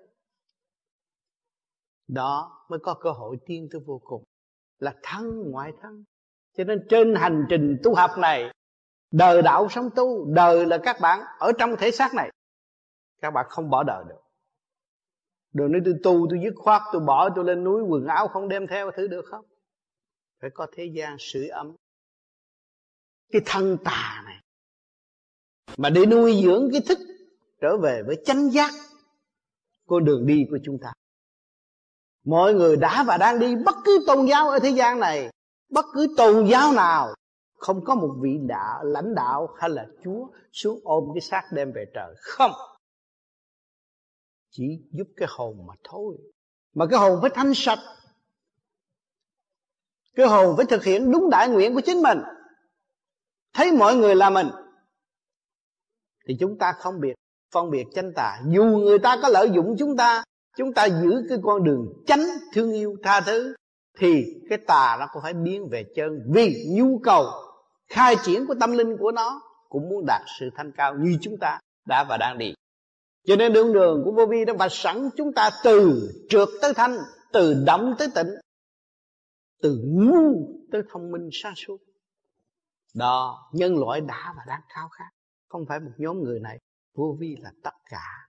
Đó 2.09 2.65
mới 2.69 2.79
có 2.83 2.95
cơ 2.95 3.11
hội 3.11 3.37
tiên 3.47 3.69
tới 3.73 3.81
vô 3.87 4.01
cùng, 4.05 4.25
là 4.79 4.95
thân 5.03 5.51
ngoại 5.51 5.73
thân 5.83 6.05
cho 6.59 6.65
nên 6.65 6.87
trên 6.89 7.15
hành 7.15 7.47
trình 7.49 7.77
tu 7.83 7.95
học 7.95 8.11
này, 8.19 8.53
đời 9.11 9.43
đạo 9.43 9.69
sống 9.69 9.91
tu, 9.97 10.25
đời 10.35 10.67
là 10.67 10.79
các 10.83 10.97
bạn 11.01 11.21
ở 11.39 11.53
trong 11.59 11.77
thể 11.77 11.91
xác 11.91 12.15
này, 12.15 12.31
các 13.21 13.31
bạn 13.31 13.47
không 13.49 13.71
bỏ 13.71 13.83
đời 13.83 14.05
được. 14.09 14.21
Đừng 15.53 15.73
nói 15.73 15.81
tôi 15.85 15.95
tu, 16.03 16.27
tôi 16.31 16.41
dứt 16.45 16.55
khoát, 16.57 16.83
tôi 16.93 17.03
bỏ, 17.07 17.31
tôi 17.37 17.45
lên 17.45 17.65
núi 17.65 17.83
quần 17.83 18.07
áo 18.07 18.29
không 18.29 18.49
đem 18.49 18.67
theo 18.67 18.91
thứ 18.97 19.07
được 19.07 19.25
không? 19.31 19.45
Phải 20.41 20.51
có 20.55 20.67
thế 20.73 20.85
gian 20.95 21.17
sưởi 21.19 21.49
ấm. 21.49 21.77
Cái 23.33 23.43
thân 23.47 23.79
tà 23.85 24.23
này, 24.25 24.43
mà 25.77 25.91
để 25.91 26.07
nuôi 26.07 26.43
dưỡng 26.43 26.69
cái 26.73 26.81
thức 26.89 26.99
trở 27.61 27.77
về 27.77 28.03
với 28.07 28.23
chánh 28.25 28.51
giác 28.51 28.71
con 29.87 30.05
đường 30.05 30.27
đi 30.27 30.47
của 30.51 30.59
chúng 30.65 30.79
ta. 30.83 30.93
Mọi 32.25 32.55
người 32.55 32.77
đã 32.77 33.05
và 33.09 33.17
đang 33.17 33.39
đi 33.39 33.57
bất 33.57 33.75
cứ 33.85 34.05
tôn 34.07 34.27
giáo 34.27 34.51
ở 34.51 34.59
thế 34.59 34.71
gian 34.71 35.01
này, 35.01 35.31
bất 35.71 35.85
cứ 35.95 36.15
tôn 36.17 36.47
giáo 36.47 36.73
nào, 36.73 37.15
không 37.59 37.85
có 37.85 37.95
một 37.95 38.17
vị 38.21 38.39
đạo 38.49 38.85
lãnh 38.85 39.15
đạo 39.15 39.49
hay 39.59 39.71
là 39.71 39.87
chúa 40.05 40.29
xuống 40.53 40.81
ôm 40.85 41.05
cái 41.15 41.21
xác 41.21 41.49
đem 41.53 41.73
về 41.73 41.85
trời. 41.95 42.15
Không. 42.19 42.53
Chỉ 44.51 44.65
giúp 44.93 45.09
cái 45.17 45.29
hồn 45.31 45.67
mà 45.67 45.75
thôi. 45.85 46.17
Mà 46.75 46.87
cái 46.91 46.99
hồn 46.99 47.19
phải 47.21 47.31
thanh 47.35 47.53
sạch 47.55 47.79
cái 50.19 50.27
hồn 50.27 50.57
phải 50.57 50.67
thực 50.67 50.85
hiện 50.85 51.11
đúng 51.11 51.31
đại 51.31 51.49
nguyện 51.49 51.75
của 51.75 51.81
chính 51.81 52.03
mình. 52.03 52.19
Thấy 53.55 53.73
mọi 53.73 53.97
người 53.97 54.15
là 54.15 54.31
mình, 54.31 54.49
thì 56.29 56.37
chúng 56.41 56.59
ta 56.59 56.73
không 56.73 57.01
biệt, 57.01 57.15
phân 57.55 57.71
biệt 57.71 57.85
chánh 57.95 58.13
tà. 58.13 58.41
Dù 58.49 58.65
người 58.65 58.99
ta 58.99 59.19
có 59.23 59.29
lợi 59.29 59.51
dụng 59.55 59.77
chúng 59.79 59.97
ta 59.97 60.25
chúng 60.57 60.73
ta 60.73 60.87
giữ 60.87 61.23
cái 61.29 61.39
con 61.43 61.65
đường 61.65 61.87
chánh 62.07 62.25
thương 62.55 62.73
yêu 62.73 62.97
tha 63.03 63.21
thứ, 63.21 63.55
thì 63.99 64.25
cái 64.49 64.59
tà 64.67 64.97
nó 65.01 65.07
cũng 65.13 65.23
phải 65.23 65.35
biến 65.35 65.69
về 65.71 65.85
chân. 65.97 66.21
Vì 66.35 66.67
nhu 66.69 67.01
cầu 67.03 67.25
khai 67.89 68.17
triển 68.25 68.47
của 68.47 68.55
tâm 68.61 68.73
linh 68.73 68.97
của 68.97 69.13
nó 69.13 69.41
cũng 69.69 69.89
muốn 69.89 70.07
đạt 70.07 70.23
sự 70.41 70.51
thanh 70.57 70.73
cao 70.73 70.95
như 70.95 71.19
chúng 71.21 71.37
ta 71.41 71.61
đã 71.87 72.05
và 72.05 72.17
đang 72.17 72.39
đi. 72.39 72.55
Cho 73.27 73.37
nên 73.37 73.53
đường 73.53 73.73
đường 73.73 74.03
của 74.05 74.13
vô 74.13 74.27
vi 74.27 74.45
đã 74.45 74.53
vạch 74.53 74.73
sẵn 74.73 75.11
chúng 75.17 75.33
ta 75.33 75.51
từ 75.65 76.11
trượt 76.29 76.49
tới 76.63 76.75
thanh, 76.75 76.99
từ 77.33 77.63
động 77.67 77.95
tới 77.99 78.09
tịnh 78.15 78.29
từ 79.63 79.81
ngu 79.85 80.49
tới 80.73 80.83
thông 80.93 81.11
minh 81.11 81.29
sáng 81.33 81.55
suốt 81.57 81.79
đó 82.95 83.51
nhân 83.53 83.79
loại 83.79 84.01
đã 84.01 84.35
và 84.37 84.43
đang 84.47 84.61
khao 84.69 84.89
khát. 84.89 85.11
Không 85.49 85.67
phải 85.69 85.81
một 85.81 85.91
nhóm 85.97 86.23
người 86.23 86.41
này 86.41 86.59
vô 86.95 87.17
vi 87.21 87.37
là 87.43 87.51
tất 87.63 87.75
cả. 87.91 88.29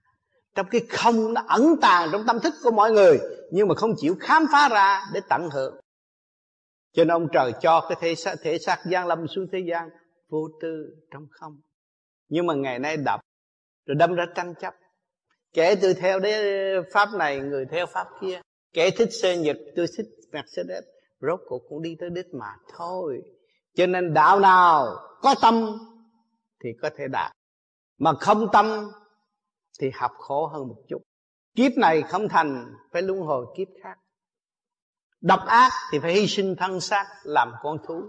Trong 0.54 0.66
cái 0.70 0.80
không 0.88 1.34
nó 1.34 1.42
ẩn 1.48 1.74
tàng 1.80 2.08
trong 2.12 2.24
tâm 2.26 2.40
thức 2.40 2.54
của 2.62 2.70
mọi 2.70 2.92
người 2.92 3.18
nhưng 3.50 3.68
mà 3.68 3.74
không 3.74 3.94
chịu 3.96 4.16
khám 4.20 4.46
phá 4.52 4.68
ra 4.68 5.02
để 5.14 5.20
tận 5.28 5.48
hưởng. 5.52 5.80
Cho 6.92 7.04
nên 7.04 7.08
ông 7.08 7.28
trời 7.32 7.52
cho 7.62 7.86
cái 7.88 7.98
thể 8.00 8.14
xác, 8.14 8.34
thể 8.42 8.58
xác 8.58 8.78
gian 8.86 9.06
lâm 9.06 9.26
xuống 9.28 9.46
thế 9.52 9.58
gian 9.70 9.88
vô 10.28 10.48
tư 10.60 10.96
trong 11.10 11.26
không. 11.30 11.60
Nhưng 12.28 12.46
mà 12.46 12.54
ngày 12.54 12.78
nay 12.78 12.96
đập 12.96 13.20
rồi 13.86 13.94
đâm 13.94 14.14
ra 14.14 14.26
tranh 14.34 14.54
chấp. 14.60 14.74
Kẻ 15.52 15.74
tôi 15.74 15.94
theo 15.94 16.20
đế 16.20 16.74
pháp 16.92 17.08
này 17.14 17.40
người 17.40 17.66
theo 17.70 17.86
pháp 17.86 18.06
kia. 18.20 18.40
Kẻ 18.72 18.90
thích 18.90 19.08
xe 19.22 19.36
nhật 19.36 19.56
tôi 19.76 19.86
thích 19.96 20.06
mercedes 20.32 20.84
rốt 21.20 21.40
cuộc 21.46 21.62
cũng 21.68 21.82
đi 21.82 21.96
tới 22.00 22.10
đích 22.10 22.34
mà 22.34 22.56
thôi. 22.76 23.22
Cho 23.74 23.86
nên 23.86 24.14
đạo 24.14 24.40
nào 24.40 24.86
có 25.22 25.34
tâm 25.42 25.78
thì 26.64 26.70
có 26.82 26.90
thể 26.96 27.04
đạt. 27.08 27.32
Mà 27.98 28.12
không 28.20 28.46
tâm 28.52 28.90
thì 29.80 29.90
học 29.94 30.12
khổ 30.18 30.46
hơn 30.46 30.68
một 30.68 30.82
chút. 30.88 31.02
Kiếp 31.56 31.72
này 31.76 32.02
không 32.02 32.28
thành, 32.28 32.74
phải 32.92 33.02
luân 33.02 33.20
hồi 33.20 33.46
kiếp 33.56 33.68
khác. 33.82 33.98
Độc 35.20 35.40
ác 35.46 35.70
thì 35.92 35.98
phải 35.98 36.12
hy 36.12 36.26
sinh 36.26 36.54
thân 36.58 36.80
xác, 36.80 37.06
làm 37.24 37.52
con 37.62 37.78
thú. 37.86 38.02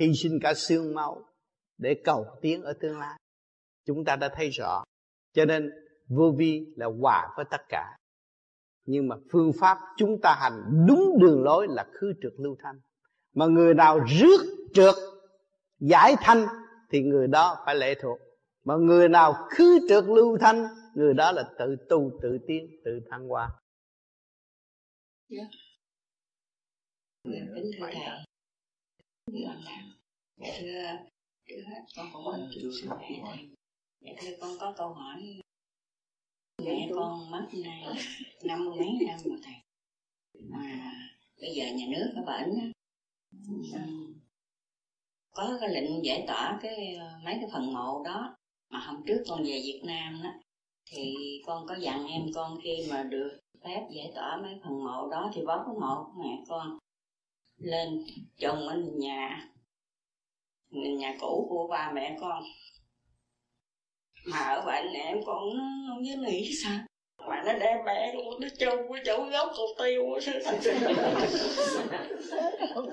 Hy 0.00 0.12
sinh 0.22 0.38
cả 0.42 0.54
xương 0.54 0.94
máu 0.94 1.24
để 1.78 2.00
cầu 2.04 2.26
tiến 2.40 2.62
ở 2.62 2.72
tương 2.80 2.98
lai. 2.98 3.18
Chúng 3.86 4.04
ta 4.04 4.16
đã 4.16 4.28
thấy 4.34 4.50
rõ. 4.50 4.84
Cho 5.32 5.44
nên 5.44 5.70
vô 6.08 6.34
vi 6.38 6.66
là 6.76 6.86
hòa 7.00 7.28
với 7.36 7.44
tất 7.50 7.60
cả 7.68 7.96
nhưng 8.84 9.08
mà 9.08 9.16
phương 9.32 9.52
pháp 9.60 9.78
chúng 9.96 10.20
ta 10.22 10.36
hành 10.40 10.86
đúng 10.88 11.18
đường 11.20 11.42
lối 11.42 11.66
là 11.70 11.86
khứ 11.92 12.12
trượt 12.22 12.32
lưu 12.38 12.56
thanh 12.62 12.80
mà 13.34 13.46
người 13.46 13.74
nào 13.74 14.00
rước 14.20 14.68
trượt 14.74 14.94
giải 15.78 16.14
thanh 16.20 16.46
thì 16.90 17.02
người 17.02 17.26
đó 17.26 17.62
phải 17.66 17.74
lệ 17.74 17.94
thuộc 18.00 18.18
mà 18.64 18.76
người 18.76 19.08
nào 19.08 19.34
khứ 19.50 19.78
trượt 19.88 20.04
lưu 20.04 20.38
thanh 20.40 20.66
người 20.94 21.14
đó 21.14 21.32
là 21.32 21.50
tự 21.58 21.76
tu 21.88 22.10
tự 22.22 22.38
tiến 22.46 22.66
tự 22.84 23.00
thăng 23.10 23.28
hoa 23.28 23.50
yeah. 25.28 25.46
kính 27.24 27.70
thưa 27.78 27.86
thầy 27.92 28.04
thưa 29.32 29.44
ông 29.46 29.62
thưa 30.60 30.82
trước 31.48 31.62
hết 31.68 31.82
con 31.96 32.06
cũng 32.12 32.24
có 32.24 32.38
thưa 32.54 32.70
thầy 34.04 34.14
thưa 34.20 34.36
con 34.40 34.50
có 34.60 34.74
câu 34.76 34.92
hỏi 34.94 35.41
mẹ 36.64 36.88
con 36.94 37.30
mất 37.30 37.46
nay 37.64 37.84
năm 38.44 38.64
mươi 38.64 38.74
mấy 38.78 39.06
năm 39.06 39.18
rồi 39.24 39.38
thầy. 39.42 39.54
Mà 40.50 40.92
bây 41.40 41.54
giờ 41.54 41.64
nhà 41.74 41.86
nước 41.88 42.12
ở 42.16 42.22
bển 42.22 42.72
có 45.32 45.58
cái 45.60 45.68
lệnh 45.68 46.04
giải 46.04 46.24
tỏa 46.26 46.58
cái 46.62 46.98
mấy 47.24 47.34
cái 47.34 47.50
phần 47.52 47.72
mộ 47.72 48.02
đó 48.04 48.36
mà 48.70 48.78
hôm 48.78 49.02
trước 49.06 49.22
con 49.28 49.42
về 49.42 49.60
Việt 49.64 49.80
Nam 49.84 50.20
đó 50.22 50.30
thì 50.86 51.14
con 51.46 51.66
có 51.66 51.74
dặn 51.74 52.06
em 52.06 52.26
con 52.34 52.58
khi 52.62 52.86
mà 52.90 53.02
được 53.02 53.40
phép 53.64 53.86
giải 53.90 54.12
tỏa 54.14 54.36
mấy 54.42 54.54
phần 54.64 54.84
mộ 54.84 55.08
đó 55.10 55.30
thì 55.34 55.42
bó 55.46 55.64
cái 55.66 55.74
mộ 55.80 56.04
của 56.04 56.22
mẹ 56.22 56.44
con 56.48 56.78
lên 57.56 58.04
chồng 58.38 58.68
ở 58.68 58.76
nhà 58.76 59.48
nhà 60.70 61.16
cũ 61.20 61.46
của 61.50 61.66
ba 61.70 61.92
mẹ 61.94 62.16
con 62.20 62.44
mà 64.24 64.38
ở 64.38 64.62
bệnh 64.66 64.92
em 64.92 65.18
con 65.26 65.56
nó 65.56 65.64
không 65.88 66.02
biết 66.02 66.16
nghĩ 66.18 66.52
sao? 66.64 66.78
Mà 67.28 67.42
nó 67.46 67.52
đem 67.52 67.78
mẹ 67.84 68.14
luôn 68.14 68.40
nó 68.40 68.48
chung 68.58 68.88
với 68.88 69.00
chỗ 69.04 69.24
gốc 69.32 69.52
cầu 69.56 69.66
tiêu 69.78 70.02
con 72.74 72.88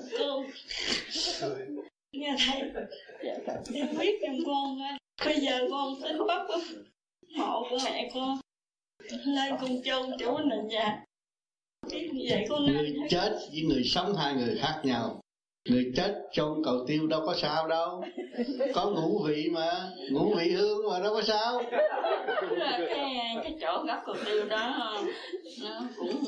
nghe 2.12 2.36
thầy 2.38 2.62
em 3.74 3.98
biết 3.98 4.18
em 4.22 4.36
con 4.46 4.78
bây 5.24 5.40
giờ 5.40 5.66
con 5.70 6.02
tính 6.02 6.26
bắt 6.26 6.46
mộ 7.36 7.66
của 7.70 7.78
mẹ 7.84 8.10
con 8.14 8.38
lên 9.24 9.54
con 9.60 9.82
chôn 9.84 10.10
chỗ 10.18 10.38
nền 10.38 10.68
nhà. 10.68 11.04
Như 11.90 12.26
vậy 12.30 12.46
con 12.48 12.66
người 12.66 12.96
chết 13.10 13.38
với 13.52 13.62
người 13.62 13.84
sống 13.84 14.16
hai 14.16 14.34
người 14.34 14.58
khác 14.58 14.80
nhau 14.84 15.19
người 15.68 15.92
chết 15.96 16.14
chôn 16.32 16.62
cầu 16.64 16.84
tiêu 16.86 17.06
đâu 17.06 17.22
có 17.26 17.34
sao 17.34 17.68
đâu. 17.68 18.04
Có 18.74 18.90
ngũ 18.90 19.22
vị 19.26 19.48
mà 19.52 19.90
ngũ 20.10 20.34
vị 20.34 20.50
hương 20.50 20.90
mà 20.90 21.00
đâu 21.00 21.14
có 21.14 21.22
sao. 21.22 21.62
Cái 22.88 23.36
cái 23.42 23.56
chỗ 23.60 23.84
gốc 23.86 23.98
cầu 24.06 24.14
tiêu 24.24 24.44
đó 24.48 24.96
nó 25.62 25.80
cũng 25.96 26.24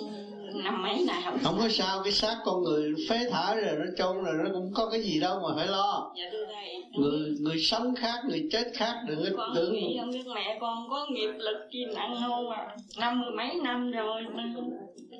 năm 0.64 0.83
mấy 0.83 1.05
này 1.07 1.22
không 1.24 1.39
không 1.43 1.59
có 1.59 1.68
sao 1.68 2.03
cái 2.03 2.12
xác 2.12 2.37
con 2.45 2.62
người 2.62 2.93
phế 3.09 3.18
thả 3.30 3.55
rồi 3.55 3.76
nó 3.78 3.85
chôn 3.99 4.24
rồi 4.24 4.35
nó 4.45 4.51
cũng 4.53 4.72
có 4.74 4.89
cái 4.91 5.03
gì 5.03 5.20
đâu 5.20 5.41
mà 5.43 5.49
phải 5.57 5.66
lo. 5.66 6.12
Dạ 6.16 6.30
người 6.93 7.37
người 7.41 7.59
sống 7.59 7.95
khác 7.95 8.18
người 8.28 8.49
chết 8.53 8.64
khác 8.74 8.95
đừng 9.09 9.24
có 9.24 9.30
con 9.37 9.53
tưởng. 9.55 9.72
nghĩ 9.72 9.97
không 10.01 10.11
biết 10.11 10.26
mẹ 10.35 10.59
con 10.61 10.89
có 10.91 11.07
nghiệp 11.11 11.33
lực 11.39 11.57
chi 11.70 11.85
nặng 11.95 12.16
không 12.20 12.49
mà 12.49 12.76
năm 12.99 13.20
mươi 13.20 13.30
mấy 13.37 13.55
năm 13.62 13.91
rồi 13.91 14.22
mà. 14.35 14.55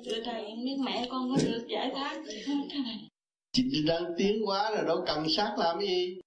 Thưa 0.05 0.21
thầy 0.25 0.43
không 0.49 0.65
biết 0.65 0.77
mẹ 0.85 1.07
con 1.09 1.29
có 1.29 1.37
được 1.45 1.67
giải 1.67 1.91
thoát 1.95 2.17
chị 3.53 3.83
đang 3.87 4.03
tiến 4.17 4.41
quá 4.45 4.71
rồi 4.75 4.85
đâu 4.85 5.03
cần 5.07 5.29
xác 5.29 5.55
làm 5.57 5.79
cái 5.79 5.87
gì? 5.87 6.21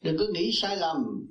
Đừng 0.00 0.16
có 0.18 0.24
nghĩ 0.34 0.50
sai 0.52 0.76
lầm. 0.76 1.26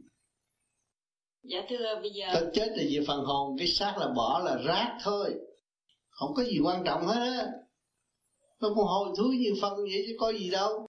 Dạ 1.43 1.65
thưa 1.69 1.99
bây 2.01 2.11
giờ 2.11 2.27
ta 2.33 2.41
chết 2.53 2.67
là 2.69 2.83
về 2.91 3.03
phần 3.07 3.25
hồn 3.25 3.55
cái 3.57 3.67
xác 3.67 3.97
là 3.97 4.07
bỏ 4.15 4.41
là 4.45 4.57
rác 4.65 4.97
thôi. 5.03 5.35
Không 6.09 6.33
có 6.35 6.43
gì 6.43 6.59
quan 6.63 6.83
trọng 6.85 7.07
hết 7.07 7.37
á. 7.37 7.47
Nó 8.61 8.69
còn 8.75 8.85
hồi 8.87 9.09
thúi 9.17 9.37
như 9.37 9.53
phân 9.61 9.73
vậy 9.75 10.03
chứ 10.07 10.15
có 10.19 10.33
gì 10.33 10.49
đâu. 10.49 10.87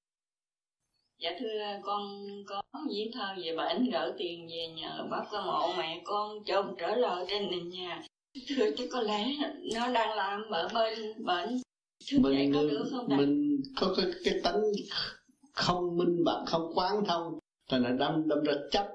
Dạ 1.19 1.31
thưa 1.41 1.81
con 1.83 2.27
có 2.47 2.63
viết 2.89 3.11
thơ 3.15 3.35
về 3.45 3.57
bệnh 3.57 3.91
gửi 3.91 4.13
tiền 4.19 4.49
về 4.51 4.69
nhờ 4.77 5.07
bác 5.11 5.25
có 5.31 5.43
mộ. 5.43 5.75
Mẹ 5.79 6.03
con 6.05 6.45
chồng 6.47 6.75
trở 6.79 6.95
lại 6.95 7.25
trên 7.29 7.51
nền 7.51 7.69
nhà. 7.69 8.03
Thưa 8.49 8.71
chứ 8.77 8.89
có 8.93 9.01
lẽ 9.01 9.27
nó 9.75 9.93
đang 9.93 10.17
làm 10.17 10.51
ở 10.51 10.69
bên 10.75 11.25
bệnh 11.25 11.61
mình 12.13 12.53
có 12.55 12.63
được 12.63 12.89
không 12.91 13.17
mình 13.17 13.61
có 13.81 13.95
cái, 13.97 14.07
cái 14.25 14.35
tánh 14.43 14.63
không 15.53 15.97
minh 15.97 16.25
bạch 16.25 16.43
không 16.47 16.73
quán 16.75 17.05
thông. 17.07 17.39
Thành 17.71 17.83
là 17.83 17.91
đâm 17.91 18.29
đâm 18.29 18.45
ra 18.45 18.53
chấp 18.71 18.89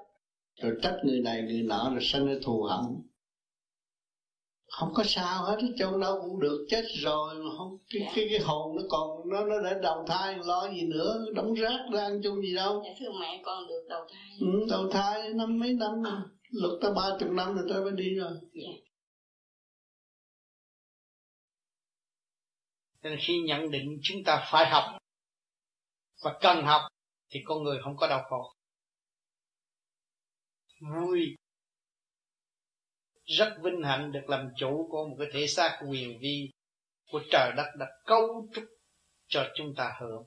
rồi 0.61 0.73
trách 0.81 0.97
người 1.03 1.19
này 1.19 1.41
người 1.41 1.61
nọ 1.61 1.89
rồi 1.91 2.03
sanh 2.03 2.27
ra 2.27 2.33
thù 2.43 2.63
hận. 2.63 2.85
Không 4.71 4.93
có 4.93 5.03
sao 5.05 5.43
hết 5.43 5.57
châu 5.77 5.97
đâu 5.97 6.21
cũng 6.21 6.39
được 6.39 6.65
chết 6.69 6.83
rồi 7.01 7.35
mà 7.35 7.49
không 7.57 7.77
cái 7.93 8.11
cái 8.15 8.27
cái 8.29 8.39
hồn 8.39 8.75
nó 8.75 8.81
còn 8.89 9.29
nó 9.29 9.45
nó 9.45 9.61
để 9.63 9.79
đầu 9.81 10.05
thai 10.07 10.37
lo 10.45 10.69
gì 10.69 10.81
nữa 10.87 11.25
đóng 11.35 11.53
rác 11.53 11.79
ra 11.93 12.01
ăn 12.01 12.21
chung 12.23 12.41
gì 12.41 12.55
đâu. 12.55 12.83
Dạ 12.85 12.91
thưa 12.99 13.11
mẹ 13.19 13.41
con 13.45 13.67
được 13.67 13.85
đầu 13.89 14.07
thai. 14.13 14.37
Ừ, 14.39 14.47
đầu 14.69 14.89
thai 14.91 15.33
năm 15.33 15.59
mấy 15.59 15.73
năm 15.73 16.03
rồi 16.03 16.13
lúc 16.51 16.79
tới 16.81 16.91
ba 16.95 17.17
chục 17.19 17.29
năm 17.29 17.55
rồi 17.55 17.65
tôi 17.69 17.83
mới 17.83 17.91
đi 17.91 18.15
rồi. 18.15 18.31
Dạ 18.53 18.69
nên 23.03 23.19
khi 23.21 23.39
nhận 23.39 23.71
định 23.71 23.99
chúng 24.03 24.23
ta 24.25 24.47
phải 24.51 24.69
học 24.69 24.99
và 26.23 26.37
cần 26.41 26.65
học, 26.65 26.81
thì 27.29 27.39
con 27.45 27.63
người 27.63 27.79
không 27.83 27.97
có 27.97 28.07
đau 28.07 28.23
khổ. 28.29 28.53
Vui. 30.81 31.35
Rất 33.23 33.55
vinh 33.63 33.83
hạnh 33.83 34.11
được 34.11 34.23
làm 34.27 34.49
chủ 34.57 34.87
của 34.91 35.07
một 35.07 35.15
cái 35.19 35.27
thể 35.33 35.47
xác 35.47 35.79
quyền 35.89 36.19
vi 36.19 36.51
của 37.11 37.21
trời 37.31 37.51
đất 37.57 37.71
đã 37.79 37.85
cấu 38.05 38.47
trúc 38.53 38.63
cho 39.27 39.51
chúng 39.55 39.73
ta 39.75 39.97
hưởng. 39.99 40.23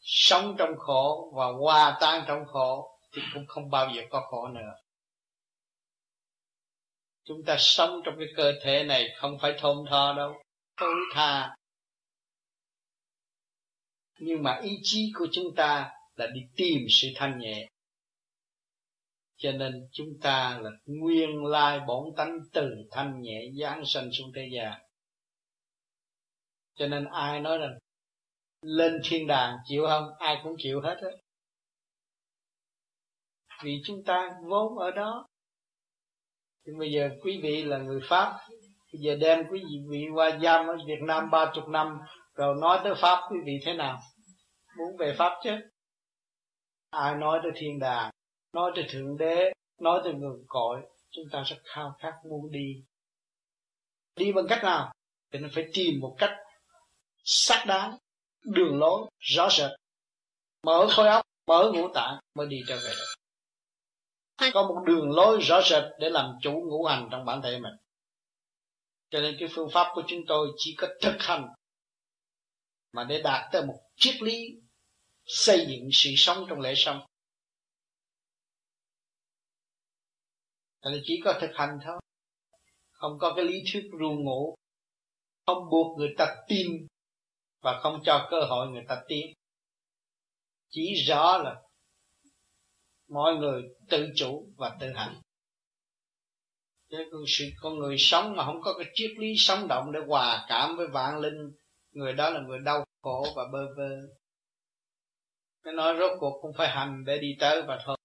Sống 0.00 0.56
trong 0.58 0.78
khổ 0.78 1.32
và 1.36 1.46
hòa 1.46 1.98
tan 2.00 2.24
trong 2.28 2.44
khổ 2.46 2.98
thì 3.12 3.22
cũng 3.34 3.46
không 3.46 3.70
bao 3.70 3.90
giờ 3.96 4.02
có 4.10 4.20
khổ 4.20 4.48
nữa. 4.48 4.74
Chúng 7.24 7.44
ta 7.46 7.56
sống 7.58 8.00
trong 8.04 8.14
cái 8.18 8.28
cơ 8.36 8.52
thể 8.64 8.84
này 8.84 9.08
không 9.16 9.38
phải 9.40 9.54
thôn 9.58 9.76
tho 9.90 10.14
đâu 10.16 10.43
tối 10.76 10.94
tha. 11.12 11.56
Nhưng 14.18 14.42
mà 14.42 14.60
ý 14.62 14.78
chí 14.82 15.12
của 15.14 15.26
chúng 15.32 15.54
ta 15.56 15.92
là 16.16 16.26
đi 16.34 16.40
tìm 16.56 16.86
sự 16.88 17.08
thanh 17.14 17.38
nhẹ. 17.38 17.68
Cho 19.36 19.52
nên 19.52 19.88
chúng 19.92 20.20
ta 20.22 20.58
là 20.62 20.70
nguyên 20.86 21.44
lai 21.44 21.80
bổn 21.86 22.14
tánh 22.16 22.38
từ 22.52 22.70
thanh 22.90 23.20
nhẹ 23.22 23.42
giáng 23.60 23.82
sanh 23.86 24.12
xuống 24.12 24.32
thế 24.34 24.48
gian. 24.52 24.80
Cho 26.74 26.86
nên 26.86 27.04
ai 27.04 27.40
nói 27.40 27.58
rằng 27.58 27.78
lên 28.60 29.00
thiên 29.04 29.26
đàng 29.26 29.56
chịu 29.64 29.86
không? 29.86 30.08
Ai 30.18 30.40
cũng 30.42 30.54
chịu 30.58 30.80
hết 30.80 30.96
á. 31.02 31.10
Vì 33.62 33.82
chúng 33.84 34.04
ta 34.04 34.38
vốn 34.48 34.78
ở 34.78 34.90
đó. 34.90 35.26
Nhưng 36.64 36.78
bây 36.78 36.92
giờ 36.92 37.10
quý 37.22 37.40
vị 37.42 37.62
là 37.62 37.78
người 37.78 38.00
pháp 38.08 38.40
bây 38.94 39.00
giờ 39.00 39.16
đem 39.20 39.46
quý 39.50 39.62
vị 39.90 40.06
qua 40.14 40.38
giam 40.42 40.66
ở 40.66 40.76
Việt 40.86 41.00
Nam 41.02 41.30
ba 41.30 41.52
chục 41.54 41.68
năm 41.68 41.98
rồi 42.34 42.54
nói 42.60 42.80
tới 42.84 42.94
pháp 42.94 43.20
quý 43.30 43.36
vị 43.44 43.52
thế 43.64 43.74
nào? 43.74 44.00
Muốn 44.78 44.96
về 44.98 45.14
pháp 45.18 45.32
chứ? 45.44 45.50
Ai 46.90 47.14
nói 47.14 47.40
tới 47.42 47.52
thiên 47.54 47.78
đàng 47.78 48.10
nói 48.52 48.72
tới 48.74 48.84
thượng 48.88 49.16
đế 49.18 49.52
nói 49.80 50.00
tới 50.04 50.12
nguồn 50.12 50.44
cội 50.46 50.80
chúng 51.10 51.24
ta 51.32 51.42
rất 51.42 51.56
khao 51.64 51.94
khát 51.98 52.12
muốn 52.30 52.50
đi. 52.50 52.84
Đi 54.16 54.32
bằng 54.32 54.46
cách 54.48 54.64
nào? 54.64 54.92
Thì 55.32 55.38
nó 55.38 55.48
phải 55.52 55.64
tìm 55.72 56.00
một 56.00 56.14
cách 56.18 56.32
xác 57.24 57.64
đáng 57.66 57.96
đường 58.44 58.78
lối 58.78 59.08
rõ 59.18 59.48
rệt. 59.50 59.70
Mở 60.62 60.86
khối 60.96 61.08
óc 61.08 61.26
mở 61.46 61.70
ngũ 61.74 61.88
tạng 61.94 62.18
mới 62.34 62.46
đi 62.46 62.56
trở 62.68 62.76
về 62.76 62.90
được. 62.90 63.14
Có 64.54 64.62
một 64.62 64.82
đường 64.86 65.10
lối 65.10 65.40
rõ 65.40 65.60
rệt 65.62 65.84
để 65.98 66.10
làm 66.10 66.30
chủ 66.42 66.52
ngũ 66.52 66.84
hành 66.84 67.08
trong 67.10 67.24
bản 67.24 67.42
thể 67.42 67.58
mình 67.60 67.74
cho 69.14 69.20
nên 69.20 69.36
cái 69.40 69.48
phương 69.52 69.68
pháp 69.72 69.92
của 69.94 70.02
chúng 70.06 70.20
tôi 70.26 70.48
chỉ 70.56 70.74
có 70.78 70.88
thực 71.00 71.16
hành 71.18 71.48
mà 72.92 73.04
để 73.04 73.22
đạt 73.22 73.52
tới 73.52 73.66
một 73.66 73.80
triết 73.96 74.22
lý 74.22 74.48
xây 75.24 75.66
dựng 75.68 75.88
sự 75.92 76.10
sống 76.16 76.46
trong 76.48 76.60
lễ 76.60 76.74
sống. 76.76 77.06
Là 80.80 80.98
chỉ 81.04 81.20
có 81.24 81.38
thực 81.40 81.50
hành 81.54 81.78
thôi. 81.84 82.00
Không 82.90 83.18
có 83.20 83.32
cái 83.36 83.44
lý 83.44 83.54
thuyết 83.72 83.90
ru 84.00 84.10
ngủ. 84.10 84.54
Không 85.46 85.70
buộc 85.70 85.98
người 85.98 86.14
ta 86.18 86.36
tin 86.48 86.86
và 87.60 87.80
không 87.82 88.02
cho 88.04 88.28
cơ 88.30 88.40
hội 88.48 88.68
người 88.68 88.84
ta 88.88 89.02
tiến. 89.08 89.26
Chỉ 90.70 90.94
rõ 91.06 91.38
là 91.38 91.62
mọi 93.08 93.34
người 93.34 93.62
tự 93.88 94.08
chủ 94.16 94.52
và 94.56 94.76
tự 94.80 94.92
hành 94.94 95.20
chứ 97.12 97.24
sự 97.26 97.44
con 97.62 97.78
người 97.78 97.96
sống 97.98 98.36
mà 98.36 98.44
không 98.44 98.60
có 98.62 98.74
cái 98.78 98.86
triết 98.94 99.10
lý 99.18 99.34
sống 99.36 99.68
động 99.68 99.92
để 99.92 100.00
hòa 100.08 100.46
cảm 100.48 100.76
với 100.76 100.86
vạn 100.86 101.18
linh 101.18 101.52
người 101.92 102.12
đó 102.12 102.30
là 102.30 102.40
người 102.40 102.58
đau 102.58 102.84
khổ 103.02 103.26
và 103.36 103.42
bơ 103.52 103.74
vơ 103.76 103.90
cái 105.64 105.74
nói 105.74 105.94
rốt 105.98 106.10
cuộc 106.20 106.38
cũng 106.42 106.52
phải 106.58 106.68
hành 106.68 107.04
để 107.06 107.18
đi 107.18 107.36
tới 107.40 107.62
và 107.62 107.78
thôi 107.86 107.96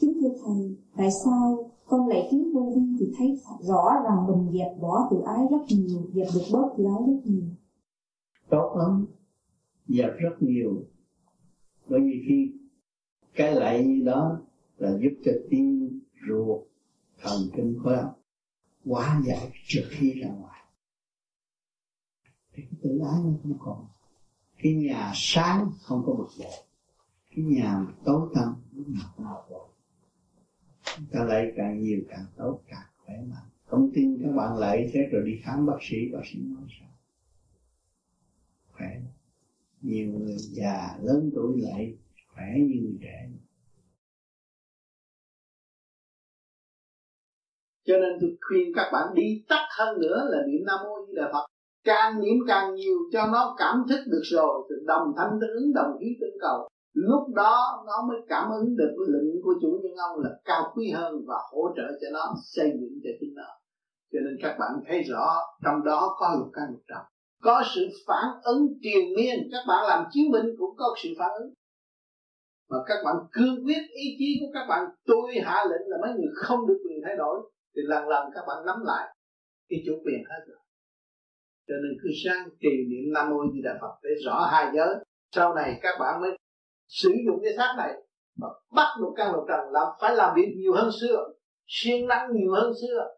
Kính 0.00 0.14
thưa 0.20 0.28
Thầy, 0.44 0.76
tại 0.96 1.08
sao 1.24 1.70
con 1.86 2.08
lại 2.08 2.28
kiếm 2.30 2.50
vô 2.54 2.72
vi 2.76 2.82
thì 3.00 3.12
thấy 3.18 3.38
rõ 3.60 3.84
rằng 4.04 4.26
mình 4.26 4.52
dẹp 4.58 4.80
bỏ 4.80 5.08
tự 5.10 5.16
ái 5.26 5.46
rất 5.50 5.64
nhiều, 5.68 6.10
dẹp 6.14 6.26
được 6.34 6.44
bớt 6.52 6.68
tự 6.78 6.84
ái 6.84 7.02
rất 7.06 7.20
nhiều. 7.24 7.42
Tốt 8.50 8.74
lắm, 8.78 9.06
dẹp 9.88 10.10
rất 10.18 10.36
nhiều. 10.40 10.84
Bởi 11.88 12.00
vì 12.00 12.24
khi 12.28 12.52
cái 13.34 13.54
lạy 13.54 13.84
như 13.84 14.04
đó 14.04 14.40
là 14.76 14.98
giúp 15.02 15.12
cho 15.24 15.32
tim 15.50 16.00
ruột 16.28 16.71
thần 17.22 17.50
kinh 17.56 17.78
khối 17.82 17.96
óc 17.96 18.20
quá 18.84 19.20
giải 19.24 19.52
trước 19.66 19.88
khi 19.90 20.20
ra 20.22 20.28
ngoài. 20.28 20.64
Thì 22.52 22.62
cái 22.62 22.80
tự 22.82 22.90
ái 22.98 23.20
nó 23.24 23.30
không 23.42 23.58
còn. 23.60 23.86
Cái 24.58 24.74
nhà 24.74 25.12
sáng 25.14 25.70
không 25.82 26.02
có 26.06 26.12
bực 26.12 26.28
bội. 26.38 26.52
Cái 27.36 27.44
nhà 27.44 27.86
tối 28.04 28.28
tăm 28.34 28.54
lúc 28.72 28.88
nào 28.88 29.12
cũng 29.16 29.26
bực 29.26 29.50
bội. 29.50 29.68
Ta 31.10 31.24
lấy 31.24 31.52
càng 31.56 31.82
nhiều 31.82 32.00
càng 32.08 32.26
tốt, 32.36 32.60
càng 32.68 32.86
khỏe 32.96 33.16
mạnh. 33.28 33.48
Không 33.66 33.90
tin 33.94 34.22
các 34.22 34.32
bạn 34.32 34.56
lại 34.56 34.90
thế 34.92 35.00
rồi 35.12 35.22
đi 35.26 35.40
khám 35.42 35.66
bác 35.66 35.78
sĩ 35.80 35.96
bác 36.12 36.20
sĩ 36.32 36.38
nói 36.38 36.62
sao? 36.80 36.88
Khỏe. 38.72 39.00
Nhiều 39.82 40.12
người 40.12 40.36
già 40.38 40.98
lớn 41.02 41.30
tuổi 41.34 41.60
lại 41.60 41.94
khỏe 42.34 42.46
như 42.56 42.80
người 42.82 42.98
trẻ. 43.02 43.28
Cho 47.92 47.98
nên 47.98 48.12
tôi 48.20 48.30
khuyên 48.48 48.72
các 48.74 48.90
bạn 48.92 49.14
đi 49.14 49.44
tắt 49.48 49.64
hơn 49.78 50.00
nữa 50.00 50.18
là 50.30 50.38
niệm 50.46 50.62
nam 50.66 50.78
mô 50.84 51.06
di 51.06 51.14
đà 51.16 51.30
phật. 51.32 51.46
Càng 51.84 52.20
niệm 52.20 52.38
càng 52.48 52.74
nhiều 52.74 52.98
cho 53.12 53.26
nó 53.26 53.54
cảm 53.58 53.84
thức 53.88 54.00
được 54.06 54.22
rồi, 54.22 54.66
thì 54.68 54.74
đồng 54.86 55.12
thanh 55.16 55.38
tương 55.40 55.56
ứng, 55.60 55.72
đồng 55.74 55.92
khí 56.00 56.06
tương 56.20 56.40
cầu. 56.40 56.68
Lúc 56.94 57.34
đó 57.34 57.84
nó 57.86 58.06
mới 58.08 58.18
cảm 58.28 58.50
ứng 58.50 58.76
được 58.76 58.94
lệnh 59.08 59.42
của 59.42 59.54
chủ 59.62 59.80
nhân 59.82 59.92
ông 59.96 60.20
là 60.20 60.30
cao 60.44 60.72
quý 60.74 60.90
hơn 60.90 61.14
và 61.26 61.36
hỗ 61.52 61.62
trợ 61.76 61.82
cho 62.00 62.08
nó 62.12 62.34
xây 62.44 62.70
dựng 62.80 63.00
cho 63.04 63.10
chính 63.20 63.34
nó. 63.34 63.50
Cho 64.12 64.18
nên 64.24 64.36
các 64.42 64.56
bạn 64.60 64.70
thấy 64.88 65.02
rõ, 65.02 65.36
trong 65.64 65.84
đó 65.84 66.16
có 66.18 66.36
lục 66.38 66.48
căn 66.52 66.64
lục 66.70 66.82
trần. 66.88 67.02
Có 67.42 67.62
sự 67.74 67.88
phản 68.06 68.28
ứng 68.42 68.66
triền 68.82 69.14
miên, 69.16 69.48
các 69.52 69.64
bạn 69.68 69.86
làm 69.88 70.04
chiến 70.12 70.30
minh 70.30 70.46
cũng 70.58 70.76
có 70.76 70.94
sự 71.02 71.08
phản 71.18 71.30
ứng. 71.40 71.52
Mà 72.70 72.78
các 72.86 72.98
bạn 73.04 73.16
cương 73.32 73.64
quyết 73.64 73.82
ý 73.94 74.16
chí 74.18 74.38
của 74.40 74.50
các 74.54 74.66
bạn, 74.68 74.84
tôi 75.06 75.32
hạ 75.44 75.64
lệnh 75.70 75.88
là 75.88 75.96
mấy 76.02 76.10
người 76.14 76.30
không 76.34 76.66
được 76.66 76.78
quyền 76.84 76.98
thay 77.04 77.16
đổi 77.16 77.50
thì 77.76 77.82
lần 77.84 78.08
lần 78.08 78.30
các 78.34 78.44
bạn 78.48 78.66
nắm 78.66 78.76
lại, 78.84 79.16
cái 79.68 79.82
chủ 79.86 79.92
quyền 80.04 80.24
hết 80.30 80.40
rồi. 80.46 80.58
Cho 81.68 81.74
nên 81.82 81.92
cứ 82.02 82.08
sáng 82.24 82.48
trì 82.60 82.68
niệm 82.90 83.12
nam 83.14 83.30
mô 83.30 83.36
di 83.54 83.62
đà 83.62 83.78
phật 83.80 83.94
để 84.02 84.10
rõ 84.24 84.48
hai 84.52 84.72
giới. 84.74 84.94
Sau 85.34 85.54
này 85.54 85.78
các 85.82 85.94
bạn 86.00 86.20
mới 86.20 86.30
sử 86.88 87.10
dụng 87.26 87.40
cái 87.44 87.52
xác 87.56 87.74
này 87.78 87.92
mà 88.38 88.48
bắt 88.74 88.88
được 89.00 89.12
căn 89.16 89.32
lục 89.32 89.44
trần 89.48 89.60
làm 89.70 89.86
phải 90.00 90.16
làm 90.16 90.34
việc 90.36 90.54
nhiều 90.56 90.72
hơn 90.74 90.90
xưa, 91.00 91.28
siêng 91.66 92.06
năng 92.06 92.32
nhiều 92.32 92.52
hơn 92.52 92.72
xưa. 92.82 93.08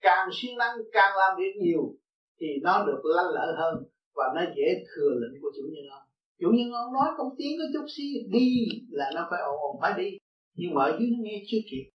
Càng 0.00 0.28
siêng 0.32 0.56
năng, 0.58 0.76
càng 0.92 1.12
làm 1.18 1.36
việc 1.38 1.52
nhiều 1.62 1.94
thì 2.40 2.46
nó 2.62 2.84
được 2.86 3.00
lanh 3.04 3.26
lợi 3.34 3.54
hơn 3.56 3.74
và 4.14 4.24
nó 4.34 4.40
dễ 4.56 4.84
thừa 4.88 5.10
lệnh 5.20 5.42
của 5.42 5.50
chủ 5.56 5.62
nhân 5.72 5.84
ông. 5.90 6.02
Chủ 6.40 6.48
nhân 6.54 6.72
ông 6.72 6.92
nói 6.92 7.08
công 7.16 7.34
tiếng 7.38 7.58
có 7.58 7.64
chút 7.72 7.86
xí, 7.96 8.04
đi 8.32 8.66
là 8.90 9.10
nó 9.14 9.26
phải 9.30 9.40
ồn 9.40 9.56
ồn 9.60 9.76
phải 9.80 9.92
đi. 9.96 10.18
Nhưng 10.54 10.74
mà 10.74 10.84
ở 10.84 10.96
dưới 10.98 11.08
nó 11.10 11.18
nghe 11.20 11.42
chưa 11.48 11.58
kịp. 11.70 11.90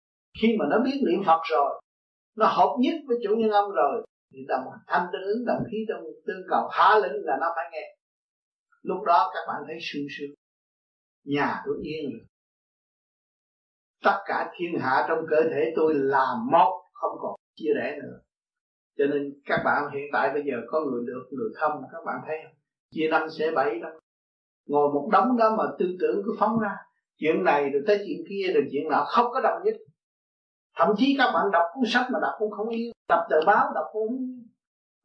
Khi 0.42 0.48
mà 0.58 0.64
nó 0.70 0.78
biết 0.84 1.00
niệm 1.06 1.22
phật 1.26 1.40
rồi 1.50 1.80
nó 2.40 2.46
hợp 2.46 2.76
nhất 2.78 2.94
với 3.06 3.16
chủ 3.24 3.30
nhân 3.36 3.50
ông 3.50 3.70
rồi. 3.70 4.06
Thì 4.32 4.38
đồng 4.48 4.64
thanh 4.86 5.06
tương 5.12 5.22
ứng, 5.22 5.44
đồng 5.46 5.62
khí 5.70 5.78
trong 5.88 6.04
tương 6.26 6.42
cầu 6.48 6.68
hạ 6.72 6.98
lĩnh 7.02 7.24
là 7.24 7.36
nó 7.40 7.46
phải 7.56 7.64
nghe. 7.72 7.96
Lúc 8.82 9.02
đó 9.06 9.30
các 9.34 9.40
bạn 9.48 9.62
thấy 9.66 9.78
sung 9.80 10.06
sướng. 10.18 10.30
Nhà 11.24 11.62
tôi 11.66 11.76
yên 11.82 12.10
rồi. 12.12 12.26
Tất 14.04 14.18
cả 14.26 14.52
thiên 14.56 14.80
hạ 14.80 15.06
trong 15.08 15.18
cơ 15.30 15.36
thể 15.50 15.72
tôi 15.76 15.94
là 15.94 16.26
một, 16.52 16.82
không 16.92 17.12
còn 17.20 17.34
chia 17.56 17.70
rẽ 17.76 17.98
nữa. 18.02 18.18
Cho 18.98 19.04
nên 19.06 19.22
các 19.44 19.62
bạn 19.64 19.82
hiện 19.94 20.04
tại 20.12 20.30
bây 20.34 20.42
giờ 20.46 20.56
có 20.66 20.80
người 20.80 21.02
được, 21.06 21.28
người 21.30 21.50
không, 21.54 21.82
các 21.92 22.04
bạn 22.06 22.16
thấy 22.26 22.36
không? 22.44 22.54
Chia 22.90 23.08
năm 23.10 23.22
sẽ 23.38 23.50
bảy 23.50 23.80
đâu 23.80 23.92
ngồi 24.66 24.88
một 24.94 25.08
đống 25.12 25.36
đó 25.36 25.54
mà 25.58 25.64
tư 25.78 25.86
tưởng 26.00 26.22
cứ 26.24 26.36
phóng 26.38 26.58
ra. 26.58 26.76
Chuyện 27.16 27.44
này 27.44 27.70
rồi 27.70 27.82
tới 27.86 27.98
chuyện 28.06 28.26
kia 28.28 28.52
rồi 28.54 28.64
chuyện 28.72 28.88
nọ, 28.90 29.04
không 29.08 29.26
có 29.32 29.40
đồng 29.40 29.62
nhất 29.64 29.74
thậm 30.81 30.94
chí 30.98 31.15
các 31.19 31.31
bạn 31.35 31.51
đọc 31.52 31.62
cuốn 31.74 31.85
sách 31.86 32.07
mà 32.12 32.19
đọc 32.23 32.32
cũng 32.39 32.51
không 32.51 32.69
yêu 32.69 32.93
đọc 33.09 33.20
tờ 33.31 33.36
báo 33.47 33.73
đọc 33.74 33.85
cũng 33.93 34.40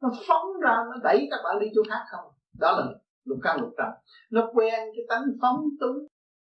nó 0.02 0.08
phóng 0.28 0.60
ra, 0.62 0.76
nó 0.90 0.96
đẩy 1.02 1.28
các 1.30 1.40
bạn 1.44 1.58
đi 1.58 1.66
chỗ 1.74 1.82
khác 1.90 2.04
không? 2.10 2.32
Đó 2.60 2.72
là 2.72 2.86
lục 3.24 3.38
căn 3.42 3.60
lục 3.60 3.70
trần. 3.78 3.88
Nó 4.30 4.50
quen 4.54 4.74
cái 4.96 5.04
tánh 5.08 5.24
phóng 5.42 5.64
túng 5.80 6.06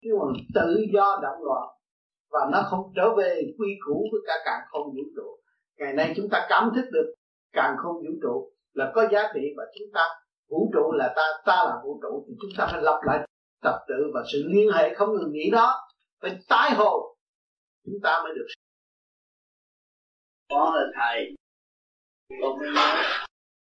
nhưng 0.01 0.19
mà 0.19 0.25
tự 0.55 0.85
do 0.93 1.19
động 1.21 1.43
loạn. 1.43 1.67
Và 2.31 2.39
nó 2.51 2.61
không 2.69 2.91
trở 2.95 3.15
về 3.17 3.41
quy 3.57 3.67
củ 3.85 4.07
với 4.11 4.21
cả 4.27 4.33
càng 4.45 4.61
không 4.71 4.83
vũ 4.83 5.03
trụ. 5.15 5.39
Ngày 5.77 5.93
nay 5.93 6.13
chúng 6.15 6.29
ta 6.31 6.45
cảm 6.49 6.71
thức 6.75 6.85
được 6.91 7.13
càng 7.53 7.75
không 7.77 7.95
vũ 7.95 8.13
trụ 8.21 8.51
là 8.73 8.91
có 8.95 9.07
giá 9.11 9.31
trị 9.33 9.41
và 9.57 9.63
chúng 9.79 9.87
ta, 9.93 10.01
vũ 10.49 10.71
trụ 10.73 10.91
là 10.91 11.13
ta 11.15 11.23
ta 11.45 11.55
là 11.55 11.81
vũ 11.83 11.99
trụ, 12.01 12.25
thì 12.27 12.33
chúng 12.41 12.51
ta 12.57 12.67
phải 12.71 12.81
lập 12.81 12.99
lại 13.03 13.27
tập 13.63 13.79
tự 13.87 14.11
và 14.13 14.23
sự 14.33 14.43
liên 14.47 14.71
hệ 14.73 14.93
không 14.93 15.13
ngừng 15.13 15.31
nghỉ 15.31 15.49
đó. 15.51 15.79
Phải 16.21 16.39
tái 16.49 16.71
hồ, 16.75 17.15
chúng 17.85 17.99
ta 18.03 18.21
mới 18.23 18.33
được 18.35 18.45
con 20.51 20.73
là 20.75 20.85
thầy. 20.95 21.35
Con 22.41 22.59
mới 22.59 22.69
nói, 22.75 23.03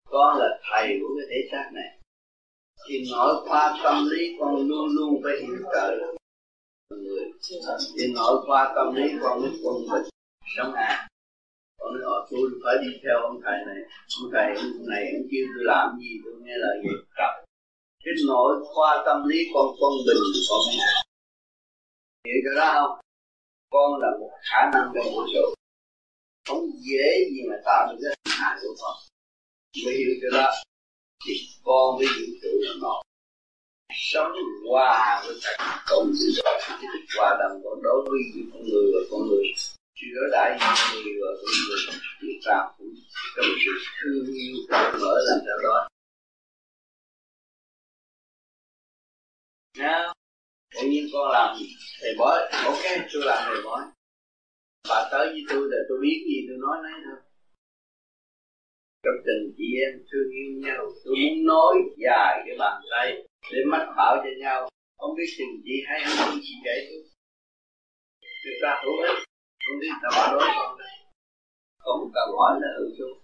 con 0.10 0.38
là 0.40 0.60
thầy 0.72 1.00
của 1.02 1.16
cái 1.18 1.26
thể 1.30 1.50
xác 1.52 1.70
này. 1.74 2.00
Thì 2.88 2.96
nội 3.12 3.36
khoa 3.48 3.80
tâm 3.84 4.08
lý 4.12 4.38
con 4.40 4.68
luôn 4.68 4.88
luôn 4.96 5.22
phải 5.24 5.34
hiểu 5.42 5.58
trời. 5.74 6.00
Người 6.90 7.32
thì 7.98 8.14
nội 8.14 8.44
khoa 8.46 8.74
tâm 8.76 8.96
lý 8.96 9.04
con 9.22 9.42
mới 9.42 9.52
quân 9.64 9.76
bình 9.92 10.10
sống 10.58 10.74
an. 10.74 11.08
Con 11.80 11.94
nói 11.94 12.04
họ 12.06 12.28
tôi 12.32 12.50
phải 12.64 12.76
đi 12.82 13.00
theo 13.04 13.18
ông 13.22 13.40
thầy 13.46 13.58
này. 13.66 13.82
Ông 14.22 14.32
thầy 14.34 14.48
ông 14.56 14.90
này, 14.90 15.04
ông 15.18 15.28
kêu 15.32 15.46
tôi 15.56 15.64
làm 15.66 15.98
gì? 16.00 16.12
Tôi 16.24 16.34
nghe 16.44 16.54
lời 16.58 16.78
gì 16.84 16.90
cặp 17.16 17.34
cái 18.04 18.14
nội 18.28 18.54
khoa 18.74 19.04
tâm 19.06 19.28
lý 19.28 19.40
con 19.54 19.66
quân 19.80 19.94
bình 20.08 20.22
con 20.50 20.60
hiểu. 20.72 22.38
Cho 22.46 22.62
đó 22.62 22.74
không? 22.74 23.00
Con 23.72 24.02
là 24.02 24.08
một 24.20 24.32
khả 24.52 24.62
năng 24.74 24.92
trong 24.96 25.06
vũ 25.14 25.22
trụ 25.34 25.54
không 26.48 26.72
dễ 26.80 27.30
gì 27.30 27.42
mà 27.50 27.56
tạo 27.66 27.88
được 27.88 27.98
cái 28.02 28.16
hình 28.26 28.40
hài 28.40 28.58
của 28.62 28.76
con 28.82 28.96
mới 29.86 29.94
hiểu 29.98 30.14
cho 30.22 30.38
đó 30.38 30.52
thì 31.26 31.34
con 31.64 31.96
mới 31.96 32.06
hiểu 32.06 32.28
trụ 32.42 32.50
là 32.62 32.74
một. 32.82 33.02
Sống 33.94 34.32
hòa 34.70 35.24
với 35.26 35.36
cả 35.44 35.84
cộng 35.88 36.14
hòa 37.18 37.38
đồng 37.40 37.62
con 37.64 37.82
đối 37.84 38.02
với 38.10 38.22
con 38.54 38.64
người 38.64 38.92
và 38.94 39.00
con 39.12 39.28
người. 39.28 39.46
Chữa 39.96 40.28
đại 40.32 40.50
người 40.60 41.14
và 41.22 41.28
con 41.38 41.52
người 41.68 41.80
chúng 42.22 42.42
ta 42.46 42.72
cũng 42.78 42.94
trong 43.36 43.46
sự 43.66 43.72
thương 44.02 44.34
yêu 44.34 44.56
cởi 44.70 44.92
mở 44.92 45.16
làm 45.28 45.40
sao 45.46 45.58
đó. 45.64 45.88
Nếu 49.78 50.14
tự 50.76 50.88
nhiên 50.88 51.10
con 51.14 51.32
làm 51.32 51.58
thầy 52.02 52.16
bói, 52.18 52.50
ok, 52.66 52.84
chưa 53.12 53.20
làm 53.26 53.44
thầy 53.46 53.64
bói. 53.64 53.82
Bà 54.90 55.10
tới 55.12 55.26
với 55.34 55.44
tôi 55.50 55.64
là 55.72 55.78
tôi 55.90 55.98
biết 56.02 56.20
gì 56.28 56.38
tôi 56.48 56.58
nói 56.66 56.78
nấy 56.84 56.98
thôi. 57.06 57.20
Trong 59.04 59.20
tình 59.26 59.44
chị 59.58 59.68
em 59.86 59.94
thương 60.10 60.30
yêu 60.40 60.52
nhau, 60.66 60.82
tôi 61.04 61.16
muốn 61.22 61.46
nói 61.46 61.74
dài 62.04 62.44
cái 62.46 62.56
bàn 62.60 62.82
tay 62.92 63.08
để 63.52 63.60
mắt 63.72 63.94
bảo 63.98 64.16
cho 64.24 64.32
nhau. 64.44 64.70
Không 64.98 65.16
biết 65.18 65.30
tình 65.38 65.62
chị 65.66 65.76
hay 65.88 66.00
không 66.06 66.40
chị 66.42 66.54
dạy 66.66 66.80
tôi. 66.90 67.02
Người 68.44 68.58
ta 68.62 68.82
hữu 68.84 68.98
ích, 69.08 69.18
không 69.66 69.80
biết 69.82 69.94
ta 70.02 70.10
bảo 70.18 70.28
đối 70.34 70.48
con 70.58 70.78
đây. 70.80 70.94
Không 71.80 72.12
cần 72.14 72.28
hỏi 72.38 72.60
là 72.62 72.68
hữu 72.78 72.90
chung. 72.98 73.24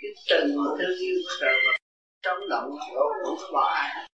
cái 0.00 0.10
tình 0.28 0.56
thương 0.78 0.98
yêu 0.98 1.16
của 1.24 1.34
trời 1.40 1.54
Phật 1.64 1.76
sống 2.24 2.48
động 2.48 2.70
không 2.70 3.36
có 3.38 3.48
bỏ 3.52 3.64
ai 3.64 4.09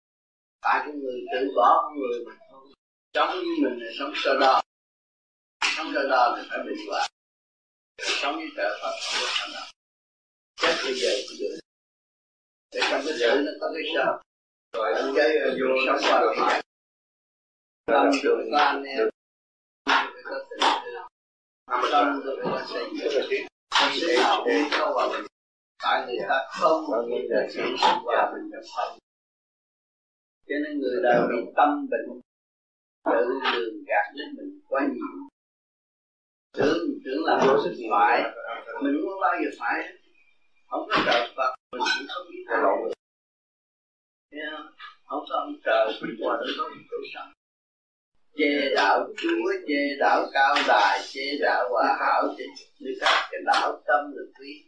tại 0.63 0.81
cái 0.85 0.95
người 0.95 1.21
tự 1.33 1.53
bỏ 1.57 1.81
con 1.83 1.99
người 1.99 2.25
mà 2.27 2.33
không 2.51 2.73
sống 3.15 3.29
với 3.29 3.57
mình 3.63 3.79
là 3.81 3.93
sống 3.99 4.13
sơ 4.15 4.39
đo. 4.41 4.63
Sống 5.77 5.93
sơ 5.95 6.09
đo 6.09 6.37
thì 6.37 6.49
phải 6.51 6.59
bình 6.67 6.79
quả 6.89 7.09
sống 7.99 8.37
với 8.37 8.49
trời 8.57 8.79
Phật 8.83 8.91
không 9.03 9.21
có 9.21 9.29
sao 9.31 9.49
đâu 9.55 9.65
chết 10.57 10.75
bây 10.85 10.95
giờ 10.95 11.11
cũng 11.29 11.37
được. 11.41 11.59
Để 12.73 12.81
trong 12.91 13.01
cái 13.07 13.15
sự 13.19 13.43
nó 13.45 13.53
có 13.61 13.73
cái 13.75 13.83
sợ 13.95 14.21
rồi 14.73 14.93
anh 14.95 15.13
chơi 15.17 15.41
vô 15.61 15.67
sống 15.87 15.99
qua 16.03 16.21
rồi 16.21 16.35
phải. 16.39 16.63
tâm 17.87 18.11
được 18.23 18.49
có 18.53 18.59
anh 18.59 18.83
em. 18.83 19.09
Có 21.67 21.89
tâm 21.93 22.21
được 22.25 22.41
có 22.45 22.65
xây 22.69 22.85
dựng. 22.99 23.47
Thế 24.01 24.17
nào 24.17 24.45
để 24.47 24.65
cho 24.71 24.93
vào 24.97 25.09
mình. 25.09 25.27
Tại 25.83 26.07
người 26.07 26.17
ta 26.29 26.47
không 26.51 27.11
nghĩ 27.11 27.19
là 27.29 27.47
sự 27.51 27.61
sinh 27.61 27.99
hòa 28.05 28.33
bình 28.35 28.51
được 28.51 28.63
không 28.77 28.99
cho 30.49 30.55
nên 30.65 30.81
người 30.81 31.01
đời 31.03 31.29
bị 31.29 31.53
tâm 31.57 31.89
bệnh, 31.91 32.21
tự 33.05 33.41
lường 33.55 33.85
gạt 33.87 34.13
đến 34.15 34.29
mình 34.37 34.61
quá 34.69 34.89
nhiều. 34.93 35.29
Tưởng 36.53 36.89
tưởng 37.05 37.25
là 37.25 37.45
mình 37.47 37.57
sức 37.65 37.75
phải, 37.91 38.23
mình 38.83 38.95
không 39.03 39.21
bao 39.21 39.35
giờ 39.45 39.51
phải, 39.59 39.93
không 40.69 40.89
có 40.91 41.03
trời 41.07 41.33
Phật, 41.37 41.55
mình 41.73 41.83
cũng 41.99 42.07
không 42.09 42.27
biết 42.31 42.45
cái 42.49 42.59
lỗi. 42.63 42.93
Không? 44.51 44.67
Có 45.07 45.25
ông 45.31 45.55
trời 45.65 45.93
mình 46.03 46.17
qua 46.21 46.37
không 46.59 46.69
có 46.91 46.97
chỗ 47.13 47.21
chê 48.37 48.75
đạo 48.77 49.09
chúa, 49.17 49.53
chê 49.69 49.97
đạo 49.99 50.27
cao 50.33 50.55
đài, 50.69 51.01
chê 51.13 51.39
đạo 51.41 51.69
hòa 51.71 51.97
hảo, 52.01 52.35
chê 52.39 52.45
người 52.79 52.95
ta 53.01 53.29
cái 53.31 53.41
đạo 53.47 53.83
tâm 53.87 54.13
được 54.15 54.33
quý. 54.39 54.65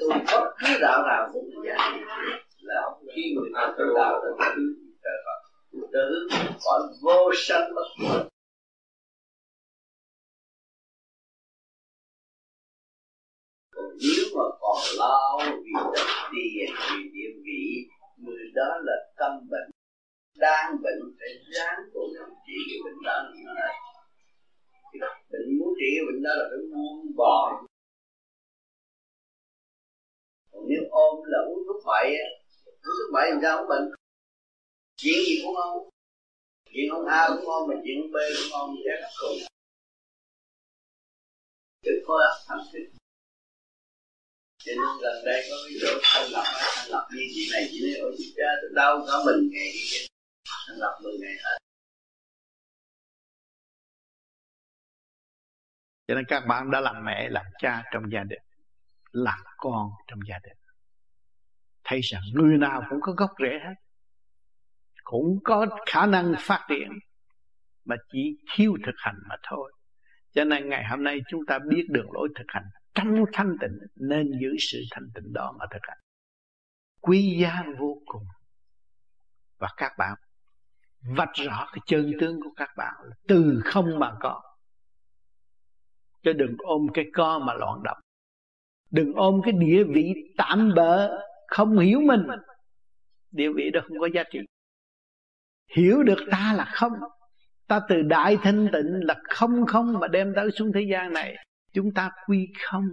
Tôi 0.00 0.10
bất 0.26 0.54
cứ 0.58 0.78
đạo 0.80 1.02
nào 1.06 1.30
cũng 1.32 1.50
như 1.50 1.56
vậy 1.64 1.78
là 2.62 2.80
khi 3.14 3.34
người 3.34 3.50
ta 3.54 3.74
tu 3.78 3.84
đạo 3.96 4.24
là 4.24 4.52
thứ 4.56 4.62
trời 5.02 5.18
Phật 5.24 5.40
tự 5.92 6.28
còn 6.64 6.82
vô 7.02 7.30
sanh 7.34 7.74
bất 7.74 7.88
diệt 7.98 8.30
nếu 14.02 14.24
mà 14.36 14.44
còn 14.60 14.78
lao 14.98 15.38
vì 15.64 15.72
đất 15.94 16.08
tiền 16.32 16.70
vì 16.90 17.02
địa 17.12 17.32
vị 17.44 17.64
người 18.16 18.44
đó 18.54 18.68
là 18.82 18.96
tâm 19.18 19.32
bệnh, 19.50 19.70
đang 20.36 20.76
bệnh 20.82 21.00
phải 21.18 21.28
ráng 21.52 21.78
cố 21.94 22.00
gắng 22.14 22.30
trị 22.46 22.52
cái 22.68 22.78
bệnh 22.84 22.98
đó 23.04 23.52
là 23.54 23.72
bệnh 25.30 25.58
muốn 25.58 25.74
trị 25.78 25.86
cái 25.96 26.04
bệnh 26.06 26.22
đó 26.22 26.30
là 26.36 26.44
phải 26.50 26.58
buông 26.72 27.16
bỏ 27.16 27.62
còn 30.52 30.62
nếu 30.68 30.82
ôm 30.90 31.20
là 31.24 31.38
uống 31.48 31.62
thuốc 31.66 31.84
á 31.86 32.39
uống 32.82 32.94
số 32.98 33.04
bảy 33.12 33.30
làm 33.30 33.40
sao 33.42 33.56
không 33.58 33.68
bệnh 33.68 33.84
chuyện 34.96 35.18
gì 35.26 35.42
cũng 35.44 35.54
không 35.56 35.88
chuyện 36.72 36.90
ông 36.90 37.06
A 37.06 37.28
cũng 37.28 37.44
ngon, 37.44 37.68
mà 37.68 37.74
chuyện 37.84 37.98
B 38.12 38.14
cũng 38.36 38.50
ngon 38.50 38.76
chắc 38.84 39.00
là 39.02 39.10
cùng 39.20 39.38
chứ 41.82 41.90
có 42.06 42.14
áp 42.28 42.36
thẳng 42.48 42.66
thức 42.72 43.00
cho 44.64 44.72
nên 44.72 44.92
gần 45.02 45.24
đây 45.24 45.46
có 45.50 45.56
cái 45.64 45.76
chỗ 45.80 46.00
thanh 46.02 46.30
lập 46.30 46.44
hay 46.44 46.70
thanh 46.76 46.90
lập 46.90 47.08
như 47.14 47.22
chị 47.34 47.48
này 47.52 47.62
chị 47.70 47.78
này 47.84 48.00
ôi, 48.00 48.14
chị 48.18 48.34
cha 48.36 48.48
tôi 48.60 48.70
đau 48.74 49.04
cả 49.06 49.12
mình 49.26 49.50
ngày 49.52 49.70
đi 49.72 49.80
chứ. 49.90 50.06
Thanh 50.66 50.76
lập 50.78 50.98
mười 51.02 51.18
ngày 51.20 51.34
hết. 51.44 51.58
Cho 56.06 56.14
nên 56.14 56.24
các 56.28 56.40
bạn 56.48 56.70
đã 56.70 56.80
làm 56.80 57.04
mẹ, 57.04 57.28
làm 57.30 57.46
cha 57.58 57.82
trong 57.92 58.02
gia 58.12 58.24
đình, 58.24 58.42
làm 59.12 59.38
con 59.56 59.90
trong 60.06 60.20
gia 60.28 60.38
đình 60.42 60.59
thấy 61.90 62.00
rằng 62.00 62.22
người 62.34 62.58
nào 62.58 62.82
cũng 62.90 62.98
có 63.00 63.12
gốc 63.12 63.30
rễ 63.38 63.58
hết, 63.64 63.74
cũng 65.04 65.38
có 65.44 65.66
khả 65.86 66.06
năng 66.06 66.34
phát 66.38 66.66
triển, 66.68 66.88
mà 67.84 67.96
chỉ 68.12 68.36
thiếu 68.54 68.76
thực 68.86 68.94
hành 68.96 69.16
mà 69.28 69.36
thôi. 69.42 69.72
Cho 70.32 70.44
nên 70.44 70.68
ngày 70.68 70.84
hôm 70.90 71.04
nay 71.04 71.20
chúng 71.30 71.40
ta 71.46 71.58
biết 71.68 71.86
đường 71.88 72.12
lối 72.12 72.28
thực 72.38 72.44
hành 72.48 72.64
trong 72.94 73.24
thanh 73.32 73.56
tịnh, 73.60 73.78
nên 73.96 74.30
giữ 74.40 74.48
sự 74.58 74.78
thanh 74.90 75.04
tịnh 75.14 75.32
đó 75.32 75.52
mà 75.58 75.64
thực 75.70 75.80
hành. 75.82 75.98
Quý 77.00 77.38
giá 77.42 77.64
vô 77.78 78.02
cùng. 78.06 78.22
Và 79.58 79.68
các 79.76 79.92
bạn, 79.98 80.14
vạch 81.16 81.34
rõ 81.34 81.68
cái 81.72 81.80
chân 81.86 82.12
tướng 82.20 82.40
của 82.40 82.50
các 82.56 82.68
bạn 82.76 82.94
là 83.02 83.16
từ 83.28 83.60
không 83.64 83.98
mà 83.98 84.12
có. 84.20 84.42
Chứ 86.22 86.32
đừng 86.32 86.56
ôm 86.58 86.86
cái 86.94 87.04
co 87.12 87.38
mà 87.38 87.54
loạn 87.54 87.82
động. 87.84 87.98
Đừng 88.90 89.12
ôm 89.12 89.40
cái 89.44 89.52
địa 89.52 89.84
vị 89.84 90.14
tạm 90.36 90.72
bỡ 90.76 91.20
không 91.50 91.78
hiểu 91.78 92.00
mình. 92.00 92.20
Địa 93.30 93.48
vị 93.56 93.70
đó 93.70 93.80
không 93.88 93.98
có 94.00 94.08
giá 94.14 94.22
trị. 94.32 94.38
Hiểu 95.76 96.02
được 96.02 96.18
ta 96.30 96.54
là 96.56 96.64
không. 96.64 96.92
Ta 97.68 97.80
từ 97.88 98.02
đại 98.02 98.38
thanh 98.42 98.68
tịnh 98.72 99.06
là 99.06 99.14
không 99.24 99.66
không 99.66 99.98
mà 100.00 100.08
đem 100.08 100.32
tới 100.36 100.50
xuống 100.50 100.72
thế 100.74 100.80
gian 100.90 101.12
này. 101.12 101.36
Chúng 101.72 101.94
ta 101.94 102.10
quy 102.26 102.48
không 102.68 102.88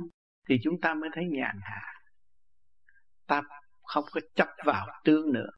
thì 0.49 0.57
chúng 0.63 0.81
ta 0.81 0.93
mới 0.93 1.09
thấy 1.13 1.23
nhàn 1.25 1.59
hạ. 1.61 1.81
Ta 3.27 3.41
không 3.83 4.03
có 4.11 4.21
chấp 4.35 4.47
vào 4.65 4.87
tương 5.03 5.33
nữa. 5.33 5.49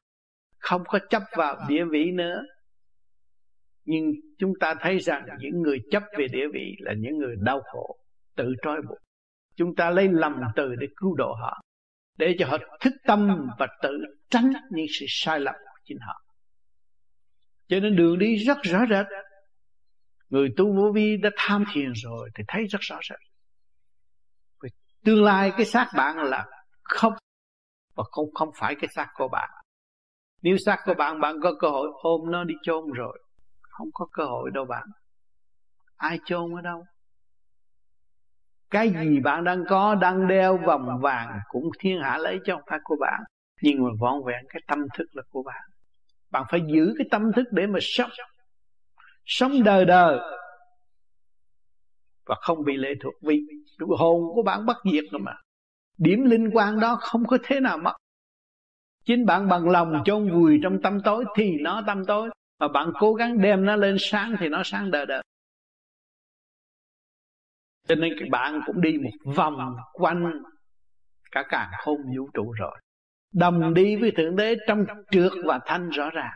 Không 0.58 0.82
có 0.86 0.98
chấp 1.10 1.22
vào 1.36 1.56
địa 1.68 1.84
vị 1.90 2.10
nữa. 2.10 2.42
Nhưng 3.84 4.12
chúng 4.38 4.52
ta 4.60 4.74
thấy 4.80 4.98
rằng 4.98 5.26
những 5.38 5.62
người 5.62 5.78
chấp 5.90 6.02
về 6.18 6.26
địa 6.32 6.46
vị 6.52 6.76
là 6.78 6.94
những 6.98 7.18
người 7.18 7.36
đau 7.40 7.60
khổ, 7.72 7.96
tự 8.36 8.54
trói 8.62 8.82
buộc. 8.88 8.98
Chúng 9.56 9.74
ta 9.74 9.90
lấy 9.90 10.08
lầm 10.08 10.42
từ 10.56 10.74
để 10.74 10.86
cứu 10.96 11.14
độ 11.14 11.34
họ 11.40 11.60
để 12.20 12.36
cho 12.38 12.46
họ 12.46 12.56
thức 12.80 12.92
tâm 13.04 13.48
và 13.58 13.66
tự 13.82 13.98
tránh 14.30 14.52
những 14.70 14.86
sự 15.00 15.06
sai 15.08 15.40
lầm 15.40 15.54
của 15.54 15.80
chính 15.84 15.98
họ. 16.06 16.22
Cho 17.68 17.80
nên 17.80 17.96
đường 17.96 18.18
đi 18.18 18.36
rất 18.36 18.58
rõ 18.62 18.78
rệt. 18.90 19.06
Người 20.28 20.48
tu 20.56 20.76
vô 20.76 20.92
vi 20.94 21.16
đã 21.16 21.30
tham 21.36 21.64
thiền 21.72 21.92
rồi 21.94 22.30
thì 22.34 22.44
thấy 22.48 22.66
rất 22.66 22.78
rõ 22.80 22.98
rệt. 23.10 23.18
Vì 24.62 24.68
tương 25.04 25.24
lai 25.24 25.52
cái 25.56 25.66
xác 25.66 25.90
bạn 25.96 26.16
là 26.16 26.46
không, 26.82 27.12
và 27.94 28.04
không 28.10 28.34
không 28.34 28.50
phải 28.56 28.74
cái 28.80 28.88
xác 28.94 29.08
của 29.14 29.28
bạn. 29.28 29.50
Nếu 30.42 30.56
xác 30.66 30.76
của 30.84 30.94
bạn 30.94 31.20
bạn 31.20 31.36
có 31.42 31.52
cơ 31.60 31.68
hội 31.68 31.88
ôm 32.02 32.20
nó 32.30 32.44
đi 32.44 32.54
chôn 32.62 32.92
rồi, 32.94 33.22
không 33.60 33.88
có 33.94 34.06
cơ 34.12 34.24
hội 34.24 34.50
đâu 34.54 34.64
bạn. 34.64 34.86
Ai 35.96 36.18
chôn 36.24 36.54
ở 36.54 36.60
đâu? 36.60 36.84
Cái 38.70 38.90
gì 38.90 39.20
bạn 39.20 39.44
đang 39.44 39.64
có 39.68 39.94
đang 39.94 40.28
đeo 40.28 40.58
vòng 40.66 41.00
vàng 41.00 41.38
cũng 41.48 41.70
thiên 41.78 42.00
hạ 42.00 42.18
lấy 42.18 42.38
cho 42.44 42.54
không 42.54 42.64
phải 42.70 42.78
của 42.84 42.96
bạn. 43.00 43.22
Nhưng 43.62 43.82
mà 43.82 43.90
vọn 44.00 44.24
vẹn 44.24 44.44
cái 44.48 44.62
tâm 44.66 44.78
thức 44.94 45.06
là 45.12 45.22
của 45.30 45.42
bạn. 45.42 45.62
Bạn 46.30 46.44
phải 46.50 46.60
giữ 46.66 46.94
cái 46.98 47.06
tâm 47.10 47.32
thức 47.36 47.44
để 47.50 47.66
mà 47.66 47.78
sống. 47.82 48.10
Sống 49.24 49.62
đời 49.64 49.84
đời 49.84 50.18
và 52.26 52.34
không 52.40 52.64
bị 52.64 52.76
lệ 52.76 52.94
thuộc. 53.02 53.14
Vì 53.22 53.40
hồn 53.98 54.20
của 54.34 54.42
bạn 54.42 54.66
bất 54.66 54.76
diệt 54.92 55.04
rồi 55.12 55.20
mà. 55.20 55.32
Điểm 55.98 56.24
linh 56.24 56.50
quan 56.52 56.80
đó 56.80 56.98
không 57.00 57.26
có 57.26 57.38
thế 57.42 57.60
nào 57.60 57.78
mất. 57.78 57.92
Chính 59.04 59.26
bạn 59.26 59.48
bằng 59.48 59.68
lòng 59.68 60.02
chôn 60.04 60.30
vùi 60.30 60.60
trong 60.62 60.82
tâm 60.82 61.00
tối 61.04 61.24
thì 61.36 61.56
nó 61.60 61.82
tâm 61.86 62.06
tối. 62.06 62.30
Mà 62.58 62.68
bạn 62.68 62.92
cố 62.98 63.14
gắng 63.14 63.40
đem 63.40 63.64
nó 63.66 63.76
lên 63.76 63.96
sáng 63.98 64.36
thì 64.40 64.48
nó 64.48 64.62
sáng 64.64 64.90
đời 64.90 65.06
đời 65.06 65.22
cho 67.90 67.96
nên 67.96 68.12
các 68.18 68.28
bạn 68.30 68.60
cũng 68.66 68.80
đi 68.80 68.98
một 68.98 69.32
vòng 69.36 69.76
quanh 69.92 70.32
cả 71.30 71.44
càng 71.48 71.70
khôn 71.78 71.96
vũ 72.16 72.30
trụ 72.34 72.52
rồi. 72.52 72.80
Đồng 73.34 73.74
đi 73.74 73.96
với 73.96 74.10
thượng 74.10 74.36
đế 74.36 74.56
trong 74.66 74.84
trượt 75.10 75.32
và 75.44 75.60
thanh 75.66 75.88
rõ 75.88 76.10
ràng. 76.10 76.32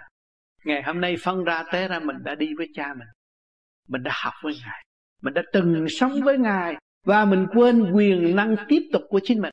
Ngày 0.65 0.83
hôm 0.83 1.01
nay 1.01 1.17
phân 1.23 1.45
ra 1.45 1.65
té 1.73 1.89
ra 1.89 1.99
mình 1.99 2.17
đã 2.25 2.35
đi 2.35 2.55
với 2.57 2.67
cha 2.75 2.95
mình. 2.99 3.09
Mình 3.89 4.03
đã 4.03 4.13
học 4.15 4.35
với 4.43 4.55
ngài. 4.65 4.85
Mình 5.23 5.35
đã 5.35 5.43
từng 5.53 5.87
sống 5.89 6.21
với 6.25 6.39
ngài 6.39 6.75
và 7.05 7.25
mình 7.25 7.47
quên 7.55 7.93
quyền 7.93 8.37
năng 8.37 8.57
tiếp 8.69 8.83
tục 8.93 9.03
của 9.09 9.21
chính 9.23 9.41
mình. 9.41 9.53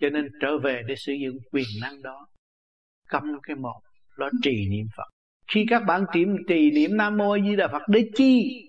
Cho 0.00 0.10
nên 0.10 0.28
trở 0.40 0.58
về 0.58 0.82
để 0.86 0.94
sử 0.96 1.12
dụng 1.12 1.36
quyền 1.52 1.66
năng 1.82 2.02
đó. 2.02 2.26
Cầm 3.08 3.22
cái 3.42 3.56
một 3.56 3.80
lo 4.16 4.30
trì 4.42 4.68
niệm 4.70 4.86
phật. 4.96 5.08
Khi 5.52 5.66
các 5.68 5.82
bạn 5.86 6.04
tìm 6.12 6.36
trì 6.48 6.70
niệm 6.70 6.96
nam 6.96 7.16
mô 7.16 7.38
di 7.38 7.56
đà 7.56 7.68
phật 7.68 7.82
để 7.88 8.10
chi? 8.14 8.62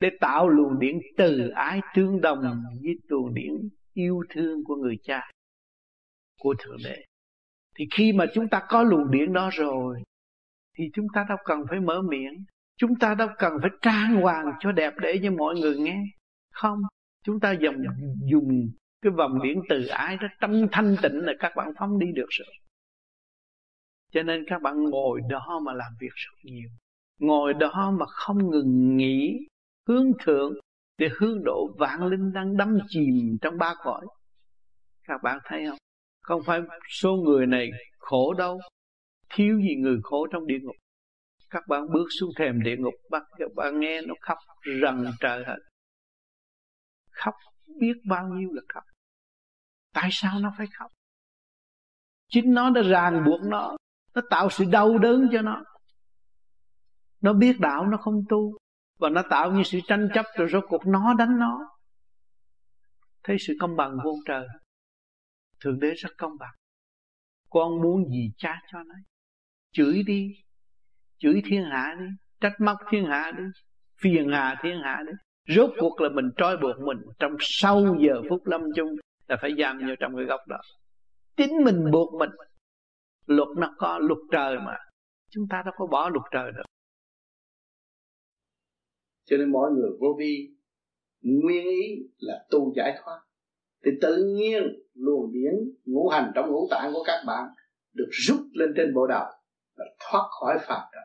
Để 0.00 0.10
tạo 0.20 0.48
luồng 0.48 0.78
điện 0.78 1.00
từ 1.16 1.48
ái 1.48 1.80
tương 1.94 2.20
đồng 2.20 2.62
với 2.82 2.94
luồng 3.08 3.34
điện 3.34 3.68
yêu 3.92 4.22
thương 4.30 4.64
của 4.64 4.76
người 4.76 4.96
cha 5.02 5.30
của 6.40 6.54
thượng 6.58 6.78
đế. 6.84 7.04
Thì 7.76 7.84
khi 7.94 8.12
mà 8.12 8.26
chúng 8.34 8.48
ta 8.48 8.62
có 8.68 8.82
luồng 8.82 9.10
điện 9.10 9.32
đó 9.32 9.50
rồi, 9.52 10.02
thì 10.78 10.84
chúng 10.94 11.06
ta 11.14 11.26
đâu 11.28 11.38
cần 11.44 11.60
phải 11.70 11.80
mở 11.80 12.02
miệng. 12.02 12.44
Chúng 12.76 12.94
ta 13.00 13.14
đâu 13.14 13.28
cần 13.38 13.52
phải 13.60 13.70
trang 13.82 14.16
hoàng 14.22 14.46
cho 14.60 14.72
đẹp 14.72 14.94
để 15.02 15.20
cho 15.22 15.30
mọi 15.30 15.54
người 15.54 15.78
nghe. 15.78 16.02
Không, 16.52 16.78
chúng 17.24 17.40
ta 17.40 17.52
dùng 17.52 17.76
dùng 18.30 18.70
cái 19.02 19.12
vòng 19.12 19.42
điện 19.42 19.62
từ 19.68 19.86
ái 19.86 20.16
đó 20.16 20.28
trong 20.40 20.68
thanh 20.72 20.96
tịnh 21.02 21.16
là 21.24 21.32
các 21.38 21.52
bạn 21.56 21.72
phóng 21.78 21.98
đi 21.98 22.06
được 22.14 22.26
rồi. 22.28 22.54
Cho 24.12 24.22
nên 24.22 24.44
các 24.46 24.62
bạn 24.62 24.82
ngồi 24.82 25.20
đó 25.30 25.60
mà 25.64 25.72
làm 25.72 25.92
việc 26.00 26.12
rất 26.14 26.32
nhiều. 26.42 26.68
Ngồi 27.20 27.54
đó 27.54 27.96
mà 27.98 28.06
không 28.06 28.50
ngừng 28.50 28.96
nghỉ 28.96 29.46
hướng 29.88 30.06
thượng 30.24 30.52
để 30.98 31.08
hướng 31.18 31.44
độ 31.44 31.68
vạn 31.78 32.06
linh 32.06 32.32
đang 32.32 32.56
đắm 32.56 32.78
chìm 32.88 33.38
trong 33.40 33.58
ba 33.58 33.74
cõi. 33.84 34.06
Các 35.04 35.22
bạn 35.22 35.38
thấy 35.44 35.64
không? 35.68 35.78
Không 36.22 36.42
phải 36.46 36.60
số 36.88 37.16
người 37.16 37.46
này 37.46 37.70
khổ 37.98 38.34
đâu, 38.34 38.60
thiếu 39.30 39.60
gì 39.60 39.74
người 39.74 39.98
khổ 40.02 40.26
trong 40.32 40.46
địa 40.46 40.58
ngục. 40.62 40.76
Các 41.50 41.62
bạn 41.68 41.82
bước 41.92 42.06
xuống 42.20 42.30
thềm 42.36 42.62
địa 42.62 42.76
ngục, 42.78 42.94
bắt 43.10 43.22
các 43.38 43.50
bạn 43.56 43.80
nghe 43.80 44.00
nó 44.02 44.14
khóc 44.20 44.38
rần 44.82 45.04
trời 45.20 45.44
hết. 45.46 45.58
Khóc 47.10 47.34
biết 47.80 47.94
bao 48.08 48.28
nhiêu 48.28 48.48
là 48.52 48.62
khóc. 48.74 48.84
Tại 49.94 50.08
sao 50.12 50.40
nó 50.40 50.52
phải 50.58 50.66
khóc? 50.78 50.90
Chính 52.28 52.54
nó 52.54 52.70
đã 52.70 52.82
ràng 52.82 53.24
buộc 53.26 53.40
nó 53.40 53.76
nó 54.14 54.22
tạo 54.30 54.50
sự 54.50 54.64
đau 54.72 54.98
đớn 54.98 55.28
cho 55.32 55.42
nó. 55.42 55.64
Nó 57.20 57.32
biết 57.32 57.56
đạo, 57.60 57.86
nó 57.86 57.96
không 57.96 58.24
tu 58.28 58.56
và 58.98 59.08
nó 59.08 59.22
tạo 59.30 59.52
như 59.52 59.62
sự 59.62 59.78
tranh 59.88 60.08
chấp 60.14 60.26
rồi 60.36 60.48
rốt 60.52 60.64
cuộc 60.68 60.86
nó 60.86 61.14
đánh 61.14 61.38
nó. 61.38 61.58
Thấy 63.24 63.36
sự 63.40 63.54
công 63.60 63.76
bằng 63.76 63.96
vô 64.04 64.14
trời. 64.26 64.46
Thượng 65.60 65.80
đế 65.80 65.94
rất 65.94 66.10
công 66.18 66.32
bằng. 66.38 66.54
Con 67.50 67.82
muốn 67.82 68.08
gì 68.10 68.32
cha 68.36 68.60
cho 68.72 68.78
nó. 68.82 68.94
Chửi 69.72 70.02
đi. 70.06 70.30
Chửi 71.18 71.42
thiên 71.44 71.64
hạ 71.64 71.96
đi. 71.98 72.06
Trách 72.40 72.60
móc 72.60 72.76
thiên 72.90 73.04
hạ 73.04 73.32
đi. 73.38 73.44
Phiền 74.00 74.30
hà 74.32 74.56
thiên 74.62 74.80
hạ 74.82 75.02
đi. 75.06 75.12
Rốt 75.54 75.70
cuộc 75.78 76.00
là 76.00 76.08
mình 76.08 76.30
trói 76.36 76.56
buộc 76.56 76.78
mình 76.78 76.98
trong 77.18 77.32
sau 77.40 77.96
giờ 78.00 78.22
phút 78.28 78.46
lâm 78.46 78.60
chung 78.76 78.88
là 79.28 79.36
phải 79.40 79.50
giam 79.58 79.78
vào 79.78 79.96
trong 80.00 80.16
cái 80.16 80.24
góc 80.24 80.40
đó. 80.48 80.58
Chính 81.36 81.64
mình 81.64 81.90
buộc 81.92 82.14
mình. 82.14 82.30
Luật 83.26 83.48
nó 83.56 83.74
có 83.78 83.98
luật 83.98 84.18
trời 84.32 84.58
mà. 84.58 84.76
Chúng 85.30 85.44
ta 85.50 85.62
đâu 85.64 85.74
có 85.76 85.86
bỏ 85.86 86.08
luật 86.08 86.24
trời 86.30 86.52
được 86.52 86.62
cho 89.30 89.36
nên 89.36 89.52
mọi 89.52 89.70
người 89.70 89.90
vô 90.00 90.16
vi, 90.18 90.48
nguyên 91.22 91.64
ý 91.64 92.08
là 92.18 92.46
tu 92.50 92.72
giải 92.76 92.98
thoát. 93.02 93.20
Thì 93.84 93.90
tự 94.00 94.16
nhiên 94.16 94.62
luồng 94.94 95.32
điển 95.32 95.52
ngũ 95.84 96.08
hành 96.08 96.32
trong 96.34 96.50
ngũ 96.50 96.68
tạng 96.70 96.92
của 96.92 97.02
các 97.06 97.24
bạn 97.26 97.48
được 97.92 98.08
rút 98.10 98.40
lên 98.52 98.68
trên 98.76 98.94
bộ 98.94 99.06
đầu 99.06 99.24
và 99.76 99.84
thoát 100.00 100.28
khỏi 100.40 100.58
phạm 100.60 100.80
trần. 100.92 101.04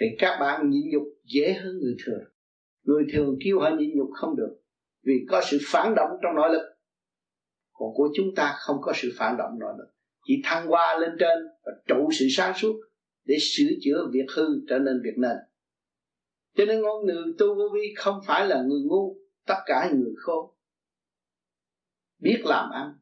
Thì 0.00 0.06
các 0.18 0.38
bạn 0.40 0.70
nhịn 0.70 0.90
nhục 0.92 1.02
dễ 1.34 1.52
hơn 1.52 1.78
người 1.78 1.96
thường. 2.06 2.22
Người 2.82 3.04
thường 3.12 3.36
kêu 3.44 3.60
họ 3.60 3.70
nhịn 3.78 3.90
nhục 3.96 4.10
không 4.12 4.36
được 4.36 4.60
vì 5.04 5.14
có 5.28 5.40
sự 5.50 5.58
phản 5.66 5.94
động 5.96 6.10
trong 6.22 6.34
nội 6.34 6.48
lực. 6.52 6.62
Còn 7.72 7.88
của 7.94 8.08
chúng 8.14 8.34
ta 8.36 8.54
không 8.58 8.76
có 8.82 8.92
sự 8.96 9.08
phản 9.18 9.36
động 9.38 9.58
nội 9.60 9.74
lực. 9.78 9.94
Chỉ 10.24 10.42
thăng 10.44 10.66
hoa 10.66 10.98
lên 10.98 11.10
trên 11.18 11.38
và 11.64 11.72
trụ 11.86 12.08
sự 12.18 12.26
sáng 12.30 12.52
suốt 12.56 12.80
để 13.24 13.34
sửa 13.40 13.70
chữa 13.80 14.08
việc 14.12 14.26
hư 14.36 14.44
trở 14.68 14.78
nên 14.78 15.00
việc 15.04 15.18
nền 15.18 15.36
cho 16.54 16.64
nên 16.64 16.82
con 16.82 17.06
người 17.06 17.24
tu 17.38 17.54
vô 17.54 17.68
vi 17.74 17.94
không 17.96 18.20
phải 18.26 18.48
là 18.48 18.62
người 18.62 18.80
ngu, 18.84 19.16
tất 19.46 19.58
cả 19.66 19.90
người 19.94 20.12
khôn. 20.16 20.54
Biết 22.18 22.42
làm 22.44 22.70
ăn, 22.70 22.98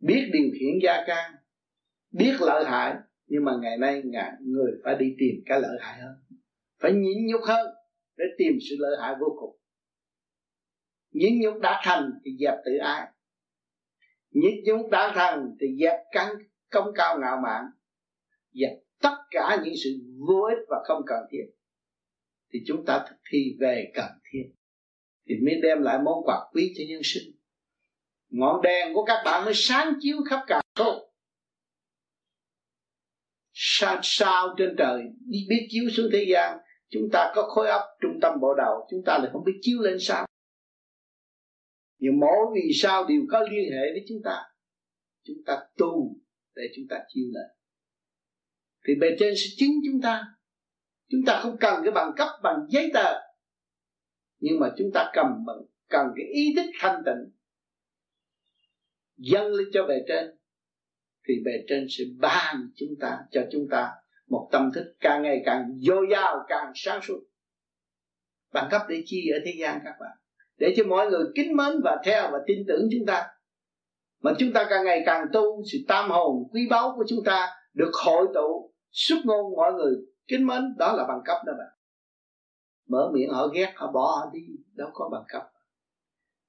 biết 0.00 0.30
điều 0.32 0.50
khiển 0.52 0.78
gia 0.82 1.04
can, 1.06 1.34
biết 2.10 2.36
lợi 2.40 2.64
hại, 2.64 2.94
nhưng 3.26 3.44
mà 3.44 3.52
ngày 3.60 3.78
nay 3.78 4.02
ngài, 4.04 4.32
người 4.40 4.72
phải 4.84 4.96
đi 4.98 5.14
tìm 5.18 5.34
cái 5.46 5.60
lợi 5.60 5.78
hại 5.80 6.00
hơn, 6.00 6.14
phải 6.80 6.92
nhịn 6.92 7.26
nhục 7.26 7.40
hơn 7.44 7.66
để 8.16 8.24
tìm 8.38 8.52
sự 8.70 8.76
lợi 8.78 8.96
hại 9.00 9.14
vô 9.20 9.36
cùng. 9.40 9.58
Nhịn 11.10 11.40
nhục 11.40 11.60
đã 11.60 11.80
thành 11.84 12.10
thì 12.24 12.30
dẹp 12.40 12.54
tự 12.64 12.72
ái. 12.76 13.08
Nhịn 14.30 14.54
nhục 14.64 14.90
đã 14.90 15.12
thành 15.14 15.56
thì 15.60 15.66
dẹp 15.80 16.00
căng, 16.12 16.32
công 16.70 16.90
cao 16.94 17.18
ngạo 17.20 17.36
mạn. 17.42 17.64
Dẹp 18.52 18.72
tất 19.02 19.16
cả 19.30 19.62
những 19.64 19.74
sự 19.84 19.90
vô 20.28 20.40
ích 20.40 20.66
và 20.68 20.76
không 20.84 21.02
cần 21.06 21.18
thiết 21.30 21.55
thì 22.52 22.58
chúng 22.66 22.84
ta 22.86 23.04
thực 23.08 23.16
thi 23.30 23.56
về 23.60 23.90
cần 23.94 24.10
thiết. 24.30 24.44
Thì 25.28 25.34
mới 25.44 25.54
đem 25.62 25.82
lại 25.82 25.98
món 26.04 26.24
quà 26.24 26.36
quý 26.52 26.74
cho 26.78 26.84
nhân 26.88 27.00
sinh. 27.04 27.32
Ngọn 28.28 28.62
đèn 28.62 28.94
của 28.94 29.04
các 29.04 29.22
bạn 29.24 29.44
mới 29.44 29.54
sáng 29.56 29.92
chiếu 30.00 30.16
khắp 30.30 30.40
cả 30.46 30.60
khôn 30.74 31.06
sao 33.58 34.00
sao 34.02 34.54
trên 34.58 34.74
trời, 34.78 35.02
đi 35.26 35.38
biết 35.48 35.66
chiếu 35.70 35.90
xuống 35.90 36.06
thế 36.12 36.26
gian, 36.28 36.58
chúng 36.88 37.08
ta 37.12 37.32
có 37.34 37.42
khối 37.42 37.68
óc 37.68 37.82
trung 38.00 38.18
tâm 38.22 38.40
bộ 38.40 38.54
đầu, 38.54 38.86
chúng 38.90 39.00
ta 39.06 39.18
lại 39.18 39.30
không 39.32 39.44
biết 39.44 39.58
chiếu 39.60 39.78
lên 39.80 39.96
sao. 40.00 40.26
Nhưng 41.98 42.20
mỗi 42.20 42.46
vì 42.54 42.70
sao 42.74 43.06
đều 43.08 43.20
có 43.28 43.40
liên 43.40 43.72
hệ 43.72 43.92
với 43.92 44.04
chúng 44.08 44.18
ta 44.24 44.42
chúng 45.26 45.36
ta 45.46 45.58
tu 45.76 46.16
để 46.54 46.62
chúng 46.76 46.84
ta 46.88 46.96
chiếu 47.08 47.24
lên. 47.34 47.46
Thì 48.86 48.94
bề 49.00 49.06
trên 49.18 49.34
sẽ 49.36 49.46
chứng 49.58 49.74
chúng 49.86 50.00
ta 50.02 50.24
chúng 51.08 51.20
ta 51.26 51.40
không 51.42 51.56
cần 51.60 51.80
cái 51.84 51.92
bằng 51.92 52.12
cấp, 52.16 52.28
bằng 52.42 52.66
giấy 52.68 52.90
tờ. 52.94 53.12
Nhưng 54.38 54.60
mà 54.60 54.68
chúng 54.78 54.90
ta 54.94 55.10
cầm 55.14 55.26
bằng, 55.46 55.62
cần 55.88 56.06
cái 56.16 56.26
ý 56.32 56.54
thức 56.56 56.70
thanh 56.80 57.02
tịnh. 57.06 57.32
Dâng 59.16 59.52
lên 59.52 59.66
cho 59.72 59.86
bề 59.86 59.94
trên, 60.08 60.38
thì 61.28 61.34
bề 61.44 61.52
trên 61.68 61.86
sẽ 61.90 62.04
ban 62.18 62.70
chúng 62.76 62.94
ta, 63.00 63.18
cho 63.30 63.40
chúng 63.52 63.66
ta 63.70 63.92
một 64.28 64.48
tâm 64.52 64.70
thức 64.74 64.94
càng 65.00 65.22
ngày 65.22 65.42
càng 65.44 65.74
dồi 65.76 66.06
dào, 66.10 66.44
càng 66.48 66.72
sáng 66.74 67.00
suốt. 67.02 67.20
Bằng 68.52 68.68
cấp 68.70 68.82
để 68.88 69.02
chi 69.06 69.30
ở 69.30 69.38
thế 69.44 69.52
gian 69.58 69.80
các 69.84 69.94
bạn? 70.00 70.16
Để 70.58 70.74
cho 70.76 70.84
mọi 70.84 71.10
người 71.10 71.24
kính 71.34 71.56
mến 71.56 71.80
và 71.84 71.96
theo 72.04 72.30
và 72.32 72.38
tin 72.46 72.58
tưởng 72.68 72.88
chúng 72.90 73.06
ta. 73.06 73.26
Mà 74.22 74.32
chúng 74.38 74.52
ta 74.52 74.66
càng 74.70 74.84
ngày 74.84 75.02
càng 75.06 75.26
tu, 75.32 75.62
sự 75.72 75.78
tam 75.88 76.10
hồn 76.10 76.48
quý 76.52 76.60
báu 76.70 76.92
của 76.96 77.04
chúng 77.08 77.24
ta 77.24 77.48
được 77.74 77.90
hội 78.04 78.26
tụ, 78.34 78.72
xuất 78.90 79.16
ngôn 79.24 79.56
mọi 79.56 79.72
người 79.72 79.94
kính 80.28 80.46
mến, 80.46 80.74
đó 80.78 80.92
là 80.92 81.04
bằng 81.08 81.20
cấp 81.24 81.36
đó 81.46 81.52
bạn. 81.58 81.72
Mở 82.88 83.10
miệng 83.14 83.30
họ 83.30 83.46
ghét, 83.46 83.72
họ 83.76 83.92
bỏ 83.92 84.00
họ 84.00 84.30
đi. 84.32 84.46
Đâu 84.74 84.90
có 84.92 85.08
bằng 85.12 85.24
cấp. 85.28 85.42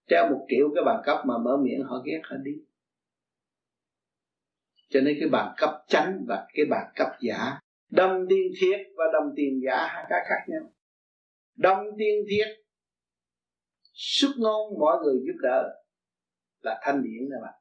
Treo 0.07 0.29
một 0.29 0.45
triệu 0.49 0.69
cái 0.75 0.83
bằng 0.85 1.01
cấp 1.05 1.17
mà 1.25 1.37
mở 1.37 1.57
miệng 1.57 1.83
họ 1.83 2.01
ghét 2.05 2.21
họ 2.23 2.35
đi. 2.43 2.51
Cho 4.89 4.99
nên 5.01 5.17
cái 5.19 5.29
bằng 5.29 5.53
cấp 5.57 5.69
chánh 5.87 6.25
và 6.27 6.47
cái 6.53 6.65
bằng 6.69 6.91
cấp 6.95 7.07
giả 7.21 7.59
đồng 7.89 8.25
tiền 8.29 8.51
thiệt 8.61 8.79
và 8.97 9.03
đồng 9.13 9.33
tiền 9.35 9.61
giả 9.65 9.87
hai 9.87 10.05
cái 10.09 10.19
khác 10.29 10.45
nhau. 10.47 10.61
Đồng 11.55 11.85
tiền 11.97 12.25
thiệt, 12.29 12.47
xuất 13.93 14.29
ngôn 14.37 14.79
mọi 14.79 14.97
người 15.03 15.15
giúp 15.27 15.39
đỡ 15.41 15.83
là 16.61 16.79
thanh 16.83 17.03
điển 17.03 17.29
nè 17.29 17.35
bạn. 17.41 17.53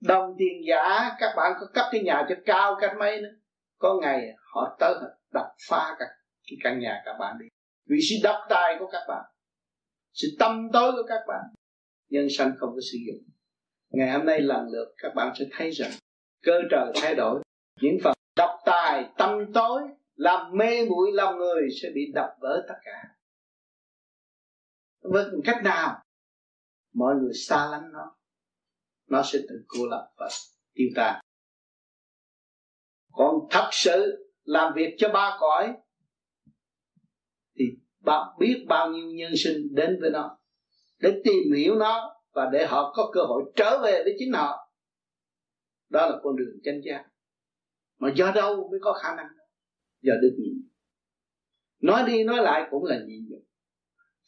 Đồng 0.00 0.34
tiền 0.38 0.62
giả, 0.68 1.10
các 1.18 1.34
bạn 1.36 1.52
có 1.60 1.66
cấp 1.74 1.86
cái 1.92 2.02
nhà 2.02 2.26
cho 2.28 2.34
cao 2.44 2.76
cách 2.80 2.96
mấy 2.98 3.22
nữa 3.22 3.37
có 3.78 3.98
ngày 4.02 4.28
họ 4.38 4.76
tới 4.80 4.94
đập 5.32 5.46
phá 5.68 5.96
cả 5.98 6.06
cái 6.42 6.58
căn 6.62 6.80
nhà 6.80 7.02
các 7.04 7.16
bạn 7.18 7.36
đi. 7.40 7.46
Vì 7.86 7.98
sự 8.00 8.14
đập 8.22 8.46
tài 8.48 8.76
của 8.78 8.88
các 8.92 9.02
bạn, 9.08 9.24
sự 10.12 10.28
tâm 10.38 10.68
tối 10.72 10.92
của 10.92 11.06
các 11.08 11.20
bạn, 11.28 11.44
nhân 12.08 12.26
sanh 12.30 12.52
không 12.58 12.70
có 12.74 12.80
sử 12.92 12.98
dụng. 13.06 13.28
Ngày 13.90 14.10
hôm 14.10 14.26
nay 14.26 14.40
lần 14.40 14.68
lượt 14.68 14.94
các 14.98 15.14
bạn 15.14 15.32
sẽ 15.38 15.44
thấy 15.52 15.70
rằng 15.70 15.90
cơ 16.42 16.60
trời 16.70 16.92
thay 16.94 17.14
đổi. 17.14 17.42
Những 17.80 17.96
phần 18.04 18.14
độc 18.36 18.60
tài, 18.66 19.10
tâm 19.18 19.52
tối 19.54 19.82
làm 20.14 20.56
mê 20.56 20.84
muội 20.88 21.12
lòng 21.12 21.38
người 21.38 21.68
sẽ 21.82 21.88
bị 21.94 22.12
đập 22.14 22.30
vỡ 22.40 22.64
tất 22.68 22.74
cả. 22.84 23.14
Với 25.00 25.24
cách 25.44 25.60
nào? 25.64 26.02
Mọi 26.94 27.14
người 27.14 27.32
xa 27.34 27.68
lánh 27.70 27.92
nó. 27.92 28.16
Nó 29.08 29.22
sẽ 29.22 29.38
tự 29.48 29.64
cô 29.68 29.86
lập 29.90 30.12
và 30.16 30.28
tiêu 30.74 30.88
tan 30.96 31.20
còn 33.12 33.34
thật 33.50 33.68
sự 33.72 34.28
làm 34.44 34.72
việc 34.76 34.94
cho 34.98 35.08
ba 35.08 35.36
cõi, 35.40 35.72
thì 37.58 37.64
bạn 38.04 38.26
biết 38.38 38.64
bao 38.68 38.90
nhiêu 38.90 39.10
nhân 39.10 39.32
sinh 39.36 39.74
đến 39.74 39.98
với 40.00 40.10
nó, 40.10 40.38
để 41.00 41.20
tìm 41.24 41.52
hiểu 41.56 41.74
nó 41.74 42.14
và 42.32 42.50
để 42.52 42.66
họ 42.66 42.92
có 42.96 43.10
cơ 43.14 43.20
hội 43.20 43.42
trở 43.56 43.80
về 43.84 44.02
với 44.04 44.14
chính 44.18 44.32
họ. 44.32 44.72
Đó 45.88 46.06
là 46.06 46.16
con 46.22 46.36
đường 46.36 46.54
chân 46.64 46.80
giác. 46.84 47.04
Mà 47.98 48.12
do 48.16 48.32
đâu 48.34 48.68
mới 48.70 48.80
có 48.82 48.92
khả 48.92 49.16
năng? 49.16 49.26
Do 50.02 50.12
đức 50.22 50.36
nhịn. 50.38 50.68
Nói 51.82 52.04
đi 52.06 52.24
nói 52.24 52.42
lại 52.42 52.68
cũng 52.70 52.84
là 52.84 52.98
nhịn 53.06 53.28
nhục. 53.28 53.42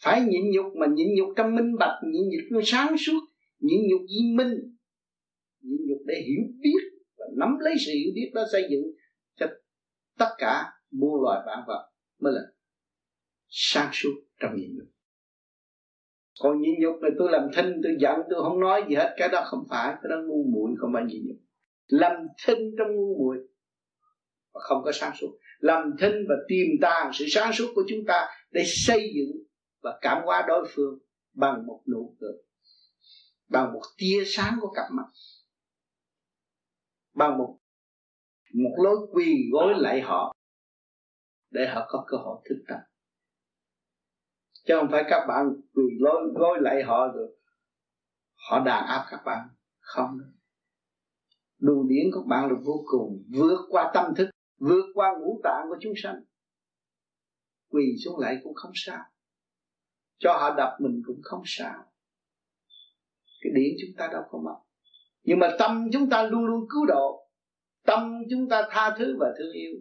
Phải 0.02 0.20
nhịn 0.20 0.50
nhục 0.50 0.66
mà 0.76 0.86
nhịn 0.86 1.08
nhục 1.16 1.28
trong 1.36 1.54
minh 1.54 1.76
bạch, 1.78 2.00
nhịn 2.12 2.22
nhục 2.50 2.62
sáng 2.64 2.96
suốt, 2.98 3.20
nhịn 3.58 3.80
nhục 3.90 4.00
di 4.08 4.34
minh 4.36 4.54
nhịn 5.62 5.80
nhục 5.88 5.98
để 6.06 6.14
hiểu 6.26 6.42
biết 6.60 6.89
nắm 7.36 7.58
lấy 7.60 7.74
sự 7.86 7.92
hiểu 7.92 8.12
biết 8.14 8.30
đó 8.34 8.42
xây 8.52 8.68
dựng 8.70 8.82
cho 9.36 9.46
tất 10.18 10.30
cả 10.38 10.72
muôn 10.90 11.22
loài 11.22 11.40
vạn 11.46 11.58
vật 11.66 11.90
mới 12.20 12.32
là 12.32 12.42
sáng 13.48 13.90
suốt 13.92 14.14
trong 14.40 14.56
nhịn 14.56 14.76
nhục 14.76 14.88
còn 16.42 16.60
nhịn 16.60 16.74
nhục 16.80 17.02
là 17.02 17.10
tôi 17.18 17.32
làm 17.32 17.48
thinh, 17.56 17.80
tôi 17.82 17.96
giận, 18.00 18.20
tôi 18.30 18.42
không 18.42 18.60
nói 18.60 18.84
gì 18.88 18.94
hết, 18.94 19.14
cái 19.16 19.28
đó 19.28 19.42
không 19.44 19.64
phải, 19.70 19.94
cái 20.02 20.10
đó 20.10 20.16
ngu 20.26 20.44
muội, 20.52 20.70
không 20.78 20.90
phải 20.94 21.04
nhịn 21.04 21.22
nhục. 21.26 21.36
Làm 21.86 22.12
thinh 22.46 22.58
trong 22.78 22.96
ngu 22.96 23.18
muội 23.18 23.36
và 24.54 24.60
không 24.62 24.82
có 24.84 24.92
sáng 24.92 25.12
suốt. 25.20 25.38
Làm 25.58 25.92
thinh 26.00 26.14
và 26.28 26.34
tiềm 26.48 26.66
tàng 26.80 27.10
sự 27.12 27.24
sáng 27.28 27.52
suốt 27.52 27.72
của 27.74 27.82
chúng 27.88 27.98
ta 28.06 28.28
để 28.50 28.62
xây 28.66 29.12
dựng 29.14 29.42
và 29.82 29.98
cảm 30.00 30.22
hóa 30.24 30.44
đối 30.48 30.68
phương 30.74 30.98
bằng 31.34 31.66
một 31.66 31.82
nụ 31.92 32.16
cười, 32.20 32.32
bằng 33.48 33.72
một 33.72 33.82
tia 33.98 34.22
sáng 34.26 34.58
của 34.60 34.72
cặp 34.72 34.84
mắt 34.92 35.04
bằng 37.14 37.38
một 37.38 37.58
một 38.54 38.74
lối 38.84 38.96
quỳ 39.12 39.48
gối 39.52 39.74
lại 39.76 40.00
họ 40.00 40.34
để 41.50 41.68
họ 41.68 41.86
có 41.88 42.04
cơ 42.08 42.16
hội 42.16 42.40
thức 42.44 42.64
tâm 42.68 42.78
chứ 44.70 44.74
không 44.80 44.88
phải 44.90 45.04
các 45.08 45.26
bạn 45.28 45.46
quỳ 45.74 45.84
lối, 45.98 46.32
gối 46.34 46.58
lại 46.60 46.82
họ 46.82 47.08
rồi 47.14 47.36
họ 48.34 48.64
đàn 48.64 48.86
áp 48.86 49.06
các 49.10 49.22
bạn. 49.24 49.48
Không. 49.80 50.18
Đường 51.58 51.88
điển 51.88 52.06
của 52.14 52.22
bạn 52.28 52.50
là 52.50 52.56
vô 52.64 52.84
cùng, 52.86 53.24
vượt 53.38 53.58
qua 53.68 53.90
tâm 53.94 54.14
thức, 54.14 54.30
vượt 54.58 54.84
qua 54.94 55.12
ngũ 55.20 55.40
tạng 55.44 55.66
của 55.68 55.76
chúng 55.80 55.92
sanh. 56.02 56.22
Quỳ 57.70 57.84
xuống 58.04 58.18
lại 58.18 58.36
cũng 58.42 58.54
không 58.54 58.72
sao. 58.74 59.04
Cho 60.18 60.32
họ 60.32 60.54
đập 60.56 60.76
mình 60.80 61.02
cũng 61.06 61.20
không 61.22 61.42
sao. 61.44 61.84
Cái 63.40 63.52
điển 63.54 63.74
chúng 63.80 63.96
ta 63.96 64.08
đâu 64.12 64.22
có 64.30 64.38
mất 64.38 64.56
nhưng 65.22 65.38
mà 65.38 65.56
tâm 65.58 65.88
chúng 65.92 66.10
ta 66.10 66.22
luôn 66.22 66.44
luôn 66.44 66.66
cứu 66.70 66.86
độ. 66.86 67.28
Tâm 67.82 68.22
chúng 68.30 68.48
ta 68.48 68.68
tha 68.70 68.96
thứ 68.98 69.16
và 69.20 69.26
thương 69.38 69.52
yêu. 69.52 69.80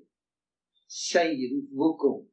Xây 0.87 1.37
dựng 1.39 1.77
vô 1.77 1.95
cùng. 1.99 2.29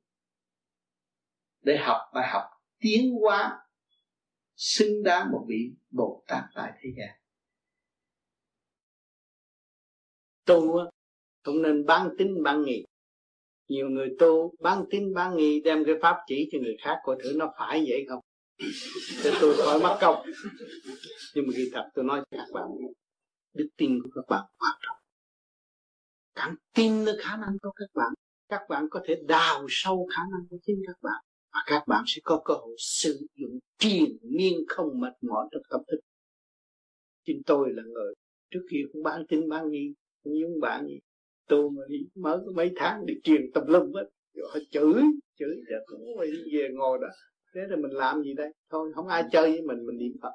Để 1.63 1.77
học 1.77 2.01
bài 2.15 2.29
học 2.33 2.43
tiến 2.79 3.15
hóa, 3.23 3.59
xứng 4.57 5.03
đáng 5.03 5.33
một 5.33 5.45
vị 5.49 5.73
bồ 5.91 6.25
tát 6.27 6.45
tại 6.55 6.73
thế 6.81 6.91
gian. 6.97 7.21
Tu 10.45 10.77
không 11.43 11.63
nên 11.63 11.87
bán 11.87 12.11
tính 12.19 12.43
bán 12.43 12.63
nghi. 12.63 12.85
Nhiều 13.69 13.89
người 13.89 14.09
tu, 14.19 14.55
bán 14.61 14.85
tin 14.91 15.15
bán 15.15 15.37
nghi, 15.37 15.61
đem 15.65 15.83
cái 15.87 15.95
pháp 16.03 16.17
chỉ 16.27 16.49
cho 16.53 16.59
người 16.63 16.77
khác, 16.81 16.99
coi 17.03 17.17
thử 17.23 17.33
nó 17.37 17.53
phải 17.59 17.85
vậy 17.89 18.07
không? 18.09 18.21
Thế 19.23 19.31
tôi 19.41 19.57
khỏi 19.57 19.81
mắc 19.81 19.99
công 20.01 20.27
nhưng 21.35 21.47
mà 21.47 21.53
khi 21.57 21.71
thật, 21.73 21.91
tôi 21.95 22.05
nói 22.05 22.23
cho 22.31 22.37
các 22.39 22.47
bạn 22.53 22.65
đức 23.55 23.69
tin 23.77 24.03
của 24.03 24.11
các 24.15 24.25
bạn 24.29 24.45
quan 24.59 24.73
trọng 24.83 24.97
càng 26.37 26.55
tin 26.75 27.05
được 27.05 27.19
khả 27.21 27.37
năng 27.37 27.57
của 27.63 27.71
các 27.77 27.89
bạn. 27.95 28.13
Các 28.49 28.61
bạn 28.69 28.87
có 28.91 29.01
thể 29.05 29.23
đào 29.29 29.67
sâu 29.69 30.09
khả 30.17 30.23
năng 30.33 30.49
của 30.51 30.57
chính 30.63 30.83
các 30.87 30.97
bạn. 31.03 31.25
Và 31.53 31.61
các 31.67 31.83
bạn 31.87 32.05
sẽ 32.07 32.21
có 32.25 32.43
cơ 32.45 32.55
hội 32.55 32.75
sử 32.79 33.27
dụng 33.35 33.59
triền 33.79 34.19
miên 34.23 34.65
không 34.69 35.01
mệt 35.01 35.13
mỏi 35.21 35.49
trong 35.53 35.63
tâm 35.71 35.81
thức. 35.91 35.99
Chính 37.25 37.43
tôi 37.47 37.73
là 37.73 37.83
người 37.83 38.15
trước 38.51 38.67
khi 38.71 38.85
cũng 38.93 39.03
bán 39.03 39.27
tin 39.29 39.49
bán 39.49 39.71
nghi, 39.71 39.95
cũng 40.25 40.41
giống 40.41 40.61
bạn 40.61 40.87
gì 40.87 40.99
tôi 41.49 41.71
mà 41.71 41.83
đi 41.89 41.99
mới 42.15 42.39
có 42.47 42.53
mấy 42.53 42.73
tháng 42.77 43.07
đi 43.07 43.15
truyền 43.25 43.41
tập 43.55 43.65
lum 43.67 43.93
hết. 43.93 44.09
Rồi 44.35 44.49
họ 44.53 44.59
chửi 44.71 45.03
chửi, 45.39 45.57
rồi 45.69 45.81
cũng 45.87 46.21
đi 46.23 46.57
về 46.57 46.69
ngồi 46.75 46.99
đó 47.01 47.09
thế 47.57 47.63
rồi 47.69 47.79
mình 47.79 47.91
làm 47.91 48.23
gì 48.23 48.35
đây? 48.35 48.55
Thôi 48.71 48.93
không 48.95 49.09
ai 49.09 49.25
chơi 49.33 49.51
với 49.51 49.63
mình 49.63 49.87
mình 49.87 49.99
niệm 49.99 50.13
phật. 50.23 50.33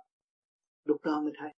Lúc 0.86 0.98
đó 1.04 1.22
mới 1.24 1.34
thấy. 1.38 1.52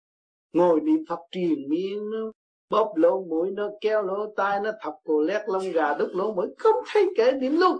Ngồi 0.54 0.82
niệm 0.82 1.04
phật 1.10 1.20
truyền 1.32 1.70
miên 1.70 2.10
nó 2.12 2.32
bóp 2.70 2.94
lỗ 2.96 3.26
mũi 3.26 3.52
nó 3.52 3.70
kéo 3.82 4.04
lỗ 4.04 4.34
tai 4.36 4.60
nó 4.60 4.72
thọc 4.82 4.96
cù 5.04 5.22
lét 5.22 5.42
lông 5.48 5.72
gà 5.74 5.98
đứt 5.98 6.10
lỗ 6.14 6.34
mũi. 6.34 6.48
Không 6.58 6.76
thấy 6.94 7.10
kể 7.16 7.32
điểm 7.32 7.56
luôn. 7.60 7.78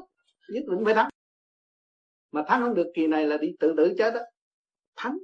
Nhất 0.50 0.64
định 0.68 0.86
phải 0.86 0.94
thắng. 0.94 1.10
Mà 2.32 2.44
thắng 2.48 2.62
không 2.62 2.74
được 2.74 2.88
kỳ 2.94 3.08
này 3.08 3.28
là 3.28 3.38
đi 3.38 3.56
tự 3.60 3.74
tử 3.78 3.94
chết 3.98 4.14
đó. 4.14 4.20
Thắng. 4.96 5.18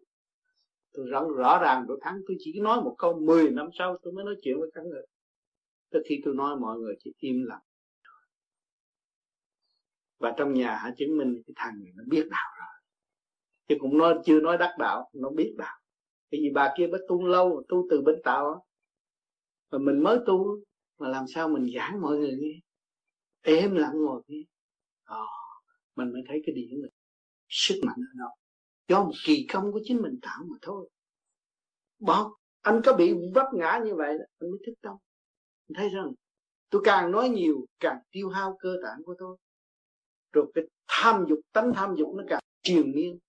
Tôi 0.93 1.05
rõ, 1.09 1.27
rõ 1.37 1.59
ràng 1.61 1.85
tôi 1.87 1.99
thắng. 2.01 2.19
Tôi 2.27 2.37
chỉ 2.39 2.59
nói 2.59 2.81
một 2.81 2.95
câu 2.97 3.19
10 3.19 3.51
năm 3.51 3.69
sau 3.79 3.97
tôi 4.03 4.13
mới 4.13 4.25
nói 4.25 4.35
chuyện 4.41 4.59
với 4.59 4.69
các 4.73 4.85
người. 4.85 5.03
Tới 5.91 6.01
khi 6.09 6.21
tôi 6.25 6.35
nói 6.35 6.55
mọi 6.59 6.79
người 6.79 6.95
chỉ 6.99 7.13
im 7.17 7.43
lặng 7.47 7.61
và 10.19 10.33
trong 10.37 10.53
nhà 10.53 10.75
hả 10.75 10.93
chứng 10.97 11.17
minh 11.17 11.41
cái 11.47 11.53
thằng 11.55 11.83
này 11.83 11.91
nó 11.95 12.03
biết 12.07 12.27
đạo 12.29 12.49
rồi. 12.59 12.81
Chứ 13.67 13.75
cũng 13.79 13.97
nói 13.97 14.15
chưa 14.25 14.39
nói 14.39 14.57
đắc 14.57 14.75
đạo 14.79 15.09
nó 15.13 15.29
biết 15.29 15.55
đạo. 15.57 15.79
Cái 16.31 16.41
gì 16.41 16.49
bà 16.53 16.73
kia 16.77 16.87
mới 16.87 17.01
tu 17.07 17.27
lâu 17.27 17.63
tu 17.67 17.87
từ 17.89 18.01
bên 18.01 18.15
tạo 18.23 18.65
và 19.69 19.77
mình 19.77 20.03
mới 20.03 20.17
tu 20.25 20.59
mà 20.99 21.07
làm 21.07 21.25
sao 21.27 21.49
mình 21.49 21.67
giảng 21.75 22.01
mọi 22.01 22.17
người 22.17 22.37
nghe? 22.39 22.59
Êm 23.41 23.75
lặng 23.75 23.93
ngồi 23.93 24.21
nghe. 24.27 24.41
À, 25.03 25.17
mình 25.95 26.13
mới 26.13 26.21
thấy 26.27 26.41
cái 26.45 26.55
điểm 26.55 26.81
này. 26.81 26.91
Sức 27.49 27.81
mạnh 27.83 27.97
ở 27.97 28.13
đâu? 28.19 28.29
Do 28.87 29.03
một 29.03 29.13
kỳ 29.25 29.45
công 29.53 29.71
của 29.71 29.79
chính 29.83 30.01
mình 30.01 30.19
tạo 30.21 30.43
mà 30.49 30.57
thôi. 30.61 30.89
Bỏ 31.99 32.31
anh 32.61 32.81
có 32.85 32.93
bị 32.93 33.13
vấp 33.35 33.45
ngã 33.53 33.81
như 33.85 33.95
vậy 33.95 34.09
anh 34.39 34.49
mới 34.49 34.59
thức 34.65 34.73
tâm. 34.81 34.95
Anh 35.69 35.73
thấy 35.75 35.89
rằng 35.89 36.13
tôi 36.69 36.81
càng 36.85 37.11
nói 37.11 37.29
nhiều 37.29 37.65
càng 37.79 37.99
tiêu 38.11 38.29
hao 38.29 38.57
cơ 38.59 38.75
tạng 38.83 39.03
của 39.05 39.15
tôi 39.19 39.37
rồi 40.33 40.51
cái 40.53 40.63
tham 40.87 41.25
dục 41.29 41.39
tánh 41.53 41.73
tham 41.73 41.95
dục 41.95 42.09
nó 42.15 42.23
càng 42.29 42.39
triền 42.63 42.91
miên 42.95 43.19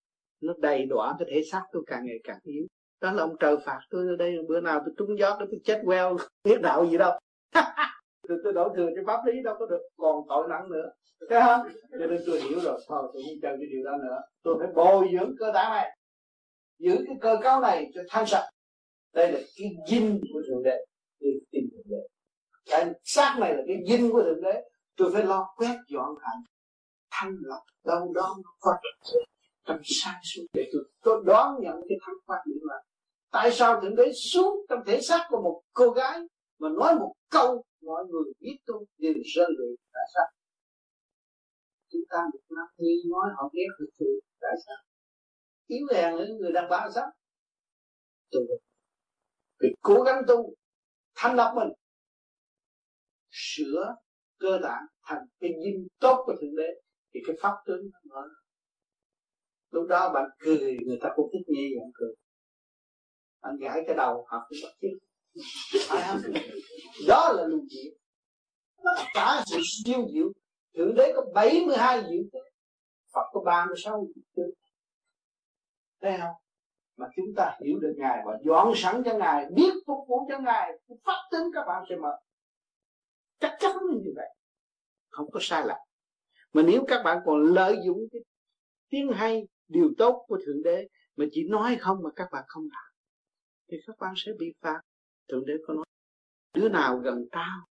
nó 0.40 0.54
đầy 0.58 0.86
đọa 0.86 1.16
cái 1.18 1.28
thể 1.30 1.42
xác 1.50 1.62
tôi 1.72 1.82
càng 1.86 2.06
ngày 2.06 2.18
càng 2.24 2.38
yếu. 2.42 2.66
Đó 3.00 3.12
là 3.12 3.22
ông 3.22 3.36
trời 3.40 3.56
phạt 3.64 3.80
tôi 3.90 4.06
ở 4.08 4.16
đây 4.16 4.36
bữa 4.48 4.60
nào 4.60 4.80
tôi 4.84 4.94
trúng 4.98 5.18
gió 5.18 5.36
tôi 5.38 5.48
chết 5.64 5.82
queo 5.84 6.16
biết 6.44 6.60
đạo 6.62 6.86
gì 6.90 6.98
đâu. 6.98 7.18
Tôi, 8.28 8.38
tôi 8.44 8.52
đổ 8.52 8.72
thừa 8.76 8.90
cho 8.96 9.02
pháp 9.06 9.20
lý 9.26 9.42
đâu 9.42 9.56
có 9.58 9.66
được 9.66 9.80
còn 9.96 10.24
tội 10.28 10.48
nặng 10.48 10.70
nữa. 10.70 10.90
Thấy 11.30 11.40
không? 11.40 11.68
Cho 11.90 12.06
nên 12.06 12.22
tôi 12.26 12.40
hiểu 12.40 12.60
rồi 12.60 12.80
thôi 12.88 13.10
tôi 13.12 13.22
không 13.26 13.38
chơi 13.42 13.56
cái 13.60 13.68
điều 13.70 13.84
đó 13.84 13.96
nữa. 13.96 14.20
Tôi 14.42 14.56
phải 14.58 14.68
bồi 14.74 15.08
dưỡng 15.12 15.34
cơ 15.38 15.46
thể 15.46 15.64
này 15.70 15.96
giữ 16.78 16.96
cái 17.06 17.16
cơ 17.20 17.38
cấu 17.42 17.60
này 17.60 17.90
cho 17.94 18.02
thanh 18.08 18.26
sạch. 18.26 18.50
Đây 19.14 19.32
là 19.32 19.40
cái 19.56 19.70
dinh 19.88 20.20
của 20.32 20.42
thượng 20.48 20.62
đế 20.62 20.84
tôi 21.20 21.30
tin 21.50 21.64
thượng 21.72 21.86
đế. 21.90 21.96
Cái 22.70 22.92
xác 23.04 23.36
này 23.40 23.54
là 23.54 23.62
cái 23.66 23.76
dinh 23.88 24.12
của 24.12 24.22
thượng 24.22 24.42
đế. 24.42 24.62
Tôi 24.96 25.10
phải 25.12 25.24
lo 25.24 25.48
quét 25.56 25.76
dọn 25.88 26.14
hành 26.20 26.42
thanh 27.20 27.36
lọc 27.40 27.62
đâu 27.84 28.12
đó 28.14 28.36
nó 28.44 28.50
có 28.60 28.72
trong 29.64 29.80
sáng 30.02 30.20
suốt 30.22 30.42
để 30.52 30.70
tôi, 30.72 30.82
tôi 31.00 31.22
đón 31.26 31.54
nhận 31.60 31.74
cái 31.88 31.98
thắng 32.06 32.14
quan 32.26 32.40
điểm 32.46 32.58
là 32.62 32.82
tại 33.30 33.52
sao 33.52 33.80
thượng 33.80 33.96
đế 33.96 34.12
xuống 34.12 34.66
trong 34.68 34.78
thể 34.86 35.00
xác 35.00 35.26
của 35.28 35.42
một 35.42 35.62
cô 35.72 35.90
gái 35.90 36.18
mà 36.58 36.68
nói 36.68 36.94
một 36.94 37.14
câu 37.30 37.64
mọi 37.82 38.04
người 38.10 38.32
biết 38.40 38.56
tôi 38.66 38.84
đều 38.98 39.14
rơi 39.34 39.46
lệ 39.58 39.76
tại 39.92 40.02
sao? 40.14 40.26
Chúng 41.92 42.02
ta 42.10 42.18
một 42.32 42.40
năm 42.56 42.66
nhi 42.76 43.02
nói 43.10 43.30
họ 43.36 43.50
ghét 43.52 43.66
thực 43.78 43.90
sự 43.98 44.20
tại 44.40 44.52
sao? 44.66 44.76
Yếu 45.66 45.86
hèn 45.94 46.16
những 46.16 46.38
người 46.38 46.52
đàn 46.52 46.68
bà 46.70 46.88
sao 46.94 47.10
tôi 48.30 48.42
vì 49.60 49.68
cố 49.80 50.02
gắng 50.02 50.22
tu 50.28 50.54
thanh 51.14 51.36
lọc 51.36 51.54
mình 51.56 51.68
sửa 53.30 53.94
cơ 54.38 54.58
tạng 54.62 54.86
thành 55.02 55.26
cái 55.40 55.50
dinh 55.64 55.86
tốt 55.98 56.22
của 56.26 56.34
thượng 56.40 56.56
đế 56.56 56.80
thì 57.14 57.20
cái 57.26 57.36
pháp 57.42 57.54
tướng 57.66 57.90
nó 57.92 57.98
mở 58.04 58.28
lúc 59.70 59.86
đó 59.88 60.12
bạn 60.14 60.30
cười, 60.38 60.78
người 60.86 60.98
ta 61.02 61.08
cũng 61.16 61.30
thích 61.32 61.44
nghe 61.46 61.68
bạn 61.80 61.90
cười. 61.94 62.14
Bạn 63.42 63.56
gãi 63.56 63.82
cái 63.86 63.96
đầu, 63.96 64.26
học 64.28 64.42
cái 64.50 64.60
bất 64.62 64.70
chước. 64.80 64.98
Đó 67.08 67.32
là 67.32 67.46
luồng 67.46 67.66
diệu 67.68 67.92
tất 68.84 69.02
cả 69.14 69.42
sự 69.46 69.58
siêu 69.84 70.06
diệu, 70.12 70.32
thượng 70.74 70.94
đế 70.94 71.12
có 71.16 71.22
72 71.34 72.00
diện 72.00 72.28
diệu 72.32 72.42
Phật 73.12 73.30
có 73.32 73.40
36 73.46 74.06
diện 74.14 74.24
tích 74.34 74.54
thấy 76.00 76.12
không? 76.20 76.34
Mà 76.96 77.06
chúng 77.16 77.26
ta 77.36 77.58
hiểu 77.64 77.78
được 77.78 77.94
ngài 77.96 78.22
và 78.26 78.38
dọn 78.44 78.72
sẵn 78.76 79.02
cho 79.04 79.18
ngài, 79.18 79.46
biết 79.54 79.72
phục 79.86 79.98
vụ 80.08 80.26
cho 80.28 80.38
ngài, 80.38 80.72
pháp 81.04 81.22
tính 81.30 81.42
các 81.54 81.64
bạn 81.66 81.84
sẽ 81.88 81.96
mở. 81.96 82.18
Chắc 83.40 83.56
chắn 83.60 83.76
như 84.02 84.12
vậy. 84.16 84.28
Không 85.08 85.30
có 85.30 85.40
sai 85.42 85.66
lầm 85.66 85.78
mà 86.52 86.62
nếu 86.62 86.84
các 86.88 87.02
bạn 87.04 87.18
còn 87.24 87.42
lợi 87.54 87.76
dụng 87.86 87.98
cái 88.12 88.22
tiếng 88.88 89.12
hay, 89.12 89.48
điều 89.68 89.92
tốt 89.98 90.24
của 90.28 90.38
thượng 90.46 90.62
đế 90.62 90.88
mà 91.16 91.24
chỉ 91.32 91.48
nói 91.48 91.76
không 91.80 92.02
mà 92.02 92.10
các 92.16 92.28
bạn 92.32 92.44
không 92.48 92.68
làm, 92.72 92.92
thì 93.68 93.76
các 93.86 93.96
bạn 93.98 94.14
sẽ 94.16 94.32
bị 94.38 94.54
phạt. 94.60 94.80
Thượng 95.28 95.46
đế 95.46 95.54
có 95.66 95.74
nói, 95.74 95.84
đứa 96.54 96.68
nào 96.68 96.98
gần 96.98 97.28
tao 97.30 97.66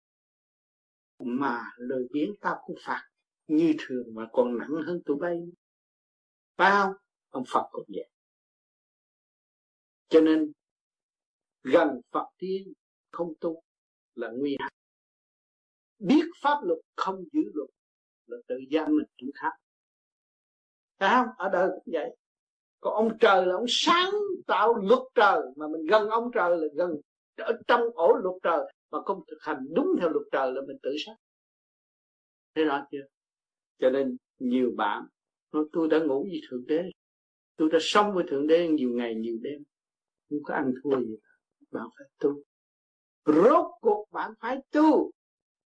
mà 1.20 1.64
lời 1.78 2.08
biến 2.12 2.34
tao 2.42 2.62
cũng 2.66 2.78
phạt 2.86 3.04
như 3.48 3.74
thường 3.80 4.06
mà 4.14 4.28
còn 4.34 4.58
nặng 4.58 4.72
hơn 4.86 5.02
tụi 5.06 5.18
bay. 5.20 5.38
Phải 6.56 6.72
không? 6.72 6.94
Ông 7.30 7.44
phật 7.48 7.68
cũng 7.72 7.86
vậy. 7.88 8.10
Cho 10.10 10.22
nên, 10.22 10.52
gần 11.64 12.02
phật 12.12 12.26
tiên 12.38 12.74
không 13.12 13.34
tu 13.40 13.64
là 14.16 14.32
nguy 14.32 14.58
hại. 14.60 14.72
Biết 16.00 16.24
pháp 16.42 16.60
luật 16.64 16.80
không 16.96 17.24
giữ 17.34 17.42
luật 17.54 17.70
là 18.28 18.38
tự 18.48 18.56
giam 18.72 18.88
mình 18.98 19.08
chúng 19.18 19.32
khác 19.36 19.52
phải 21.00 21.10
không? 21.10 21.28
Ở 21.38 21.50
đời 21.50 21.70
cũng 21.74 21.94
vậy. 21.94 22.16
Còn 22.80 22.94
ông 22.94 23.18
trời 23.20 23.46
là 23.46 23.56
ông 23.56 23.66
sáng 23.68 24.12
tạo 24.48 24.76
luật 24.76 25.00
trời, 25.16 25.42
mà 25.56 25.68
mình 25.68 25.86
gần 25.86 26.10
ông 26.10 26.32
trời 26.34 26.58
là 26.58 26.68
gần 26.76 26.96
ở 27.38 27.54
trong 27.68 27.82
ổ 27.94 28.14
luật 28.14 28.36
trời, 28.44 28.74
mà 28.92 29.02
không 29.06 29.24
thực 29.28 29.38
hành 29.42 29.66
đúng 29.76 29.88
theo 30.00 30.10
luật 30.10 30.26
trời 30.32 30.52
là 30.52 30.62
mình 30.68 30.78
tự 30.84 30.96
sát. 31.06 31.16
Thế 32.56 32.64
rõ 32.64 32.88
chưa? 32.92 33.06
Cho 33.80 33.90
nên 33.90 34.18
nhiều 34.40 34.72
bạn 34.78 35.08
nói, 35.52 35.66
tôi 35.72 35.88
đã 35.88 36.00
ngủ 36.00 36.24
với 36.24 36.42
thượng 36.50 36.66
đế, 36.68 36.84
tôi 37.56 37.70
đã 37.72 37.80
sống 37.82 38.14
với 38.14 38.24
thượng 38.28 38.48
đế 38.48 38.68
nhiều 38.68 38.90
ngày, 38.90 39.16
nhiều 39.16 39.38
đêm. 39.42 39.64
Không 40.30 40.44
có 40.44 40.54
ăn 40.54 40.74
thua 40.84 41.00
gì. 41.00 41.18
Bạn 41.72 41.88
phải 41.98 42.08
tu. 42.20 42.42
Rốt 43.26 43.66
cuộc 43.82 44.08
bạn 44.12 44.32
phải 44.40 44.58
tu 44.72 45.12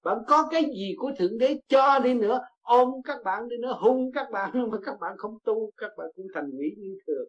bạn 0.08 0.18
có 0.26 0.48
cái 0.50 0.62
gì 0.64 0.94
của 0.98 1.12
thượng 1.18 1.38
đế 1.38 1.60
cho 1.68 1.98
đi 2.04 2.14
nữa, 2.14 2.40
ôm 2.60 2.88
các 3.04 3.18
bạn 3.24 3.48
đi 3.48 3.56
nữa, 3.56 3.76
hung 3.80 4.12
các 4.12 4.30
bạn, 4.32 4.50
mà 4.70 4.78
các 4.84 4.94
bạn 5.00 5.16
không 5.16 5.38
tu, 5.44 5.70
các 5.76 5.90
bạn 5.96 6.06
cũng 6.16 6.26
thành 6.34 6.50
quỷ 6.58 6.74
như 6.78 6.98
thường 7.06 7.28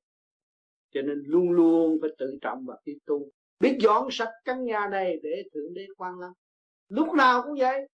cho 0.91 1.01
nên 1.01 1.23
luôn 1.26 1.51
luôn 1.51 1.97
phải 2.01 2.10
tự 2.18 2.38
trọng 2.41 2.65
và 2.65 2.77
khi 2.85 2.97
tu. 3.06 3.30
Biết 3.60 3.77
dọn 3.80 4.07
sạch 4.11 4.31
căn 4.45 4.65
nhà 4.65 4.88
này 4.91 5.19
để 5.23 5.43
thượng 5.53 5.73
đế 5.73 5.88
quan 5.97 6.19
lâm 6.19 6.31
lúc 6.89 7.14
nào 7.14 7.41
cũng 7.43 7.56
vậy. 7.60 7.88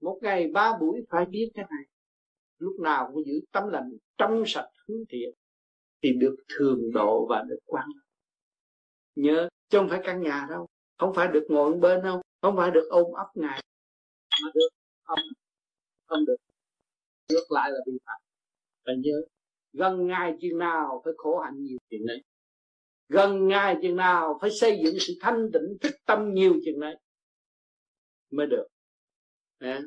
Một 0.00 0.18
ngày 0.22 0.48
ba 0.48 0.78
buổi 0.80 1.00
phải 1.10 1.26
biết 1.26 1.50
cái 1.54 1.64
này. 1.70 1.84
Lúc 2.58 2.80
nào 2.80 3.10
cũng 3.14 3.24
giữ 3.26 3.40
tâm 3.52 3.68
lành, 3.68 3.90
trong 4.18 4.42
sạch, 4.46 4.68
hướng 4.88 5.04
thiện. 5.08 5.30
Thì 6.02 6.12
được 6.12 6.36
thường 6.58 6.80
độ 6.94 7.26
và 7.30 7.44
được 7.48 7.58
quan 7.66 7.88
nhớ, 9.16 9.48
chứ 9.68 9.78
không 9.78 9.88
phải 9.88 10.00
căn 10.04 10.22
nhà 10.22 10.46
đâu. 10.50 10.66
Không 10.98 11.14
phải 11.14 11.28
được 11.28 11.46
ngồi 11.48 11.74
bên 11.74 12.02
đâu 12.02 12.22
không 12.42 12.56
phải 12.56 12.70
được 12.70 12.86
ôm 12.90 13.12
ấp 13.12 13.28
ngài 13.34 13.62
mà 14.42 14.50
được 14.54 14.68
không 15.02 15.18
không 16.06 16.24
được. 16.26 16.36
Ngược 17.28 17.46
lại 17.50 17.70
là 17.70 17.78
bị 17.86 17.92
phạt. 18.06 18.18
Phải 18.86 18.94
nhớ 19.04 19.22
gần 19.72 20.06
ngài 20.06 20.32
chừng 20.40 20.58
nào 20.58 21.02
phải 21.04 21.12
khổ 21.16 21.40
hạnh 21.40 21.62
nhiều 21.64 21.78
chuyện 21.90 22.06
đấy 22.06 22.22
gần 23.08 23.48
ngài 23.48 23.76
chừng 23.82 23.96
nào 23.96 24.38
phải 24.40 24.50
xây 24.50 24.80
dựng 24.84 24.94
sự 25.00 25.12
thanh 25.20 25.50
tịnh 25.52 25.78
thức 25.80 25.94
tâm 26.06 26.34
nhiều 26.34 26.54
chừng 26.64 26.80
đấy 26.80 26.96
mới 28.30 28.46
được. 28.46 28.66
À, 29.58 29.80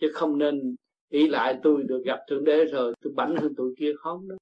chứ 0.00 0.10
không 0.14 0.38
nên 0.38 0.76
ý 1.08 1.28
lại 1.28 1.58
tôi 1.62 1.82
được 1.82 2.02
gặp 2.04 2.18
thượng 2.28 2.44
đế 2.44 2.64
rồi 2.64 2.94
tôi 3.00 3.12
bảnh 3.16 3.36
hơn 3.36 3.54
tụi 3.56 3.74
kia. 3.78 3.92
Không 3.98 4.28
đó. 4.28 4.36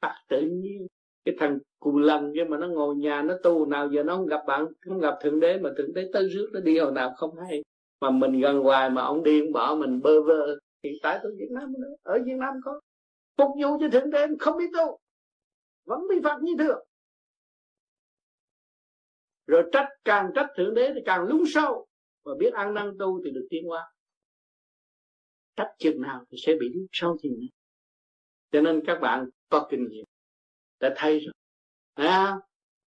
tắt 0.00 0.14
tự 0.28 0.40
nhiên 0.40 0.86
cái 1.30 1.36
thằng 1.38 1.58
cù 1.78 1.98
lần 1.98 2.32
kia 2.34 2.44
mà 2.44 2.58
nó 2.58 2.68
ngồi 2.68 2.96
nhà 2.96 3.22
nó 3.22 3.34
tu, 3.42 3.66
nào 3.66 3.88
giờ 3.92 4.02
nó 4.02 4.16
không 4.16 4.26
gặp 4.26 4.40
bạn, 4.46 4.66
không 4.86 5.00
gặp 5.00 5.18
thượng 5.22 5.40
đế 5.40 5.58
mà 5.58 5.70
thượng 5.78 5.94
đế 5.94 6.10
tới 6.12 6.28
rước 6.28 6.50
nó 6.52 6.60
đi, 6.60 6.78
hồi 6.78 6.92
nào 6.92 7.14
không 7.16 7.36
hay. 7.48 7.62
Mà 8.00 8.10
mình 8.10 8.40
gần 8.40 8.60
hoài 8.60 8.90
mà 8.90 9.02
ông 9.02 9.22
đi 9.22 9.40
ông 9.40 9.52
bỏ 9.52 9.74
mình 9.74 10.00
bơ 10.00 10.22
vơ. 10.22 10.58
Hiện 10.82 10.94
tại 11.02 11.20
tôi 11.22 11.32
Việt 11.38 11.50
Nam 11.50 11.72
nữa, 11.78 11.94
ở 12.02 12.18
Việt 12.24 12.36
Nam 12.36 12.54
có 12.64 12.80
phục 13.38 13.50
vụ 13.62 13.78
cho 13.80 13.88
thượng 13.92 14.10
đế 14.10 14.26
không 14.38 14.58
biết 14.58 14.70
tu 14.72 14.98
vẫn 15.84 16.00
bị 16.08 16.16
phạt 16.24 16.38
như 16.42 16.52
thường. 16.58 16.86
Rồi 19.46 19.62
trách, 19.72 19.88
càng 20.04 20.30
trách 20.34 20.46
thượng 20.56 20.74
đế 20.74 20.92
thì 20.94 21.00
càng 21.04 21.24
lún 21.24 21.42
sâu. 21.46 21.86
Và 22.24 22.34
biết 22.38 22.54
ăn 22.54 22.74
năn 22.74 22.98
tu 22.98 23.20
thì 23.24 23.30
được 23.30 23.46
tiến 23.50 23.64
hóa. 23.64 23.92
Trách 25.56 25.70
chừng 25.78 26.00
nào 26.00 26.24
thì 26.30 26.38
sẽ 26.40 26.54
bị 26.60 26.68
lún 26.74 26.86
sâu 26.92 27.16
chừng 27.22 27.32
nào. 27.32 27.48
Cho 28.52 28.60
nên 28.60 28.82
các 28.86 28.98
bạn 29.00 29.28
có 29.48 29.66
kinh 29.70 29.88
nghiệm 29.88 30.04
đã 30.80 30.94
thấy 30.96 31.20
rồi. 31.20 31.32
À, 31.94 32.36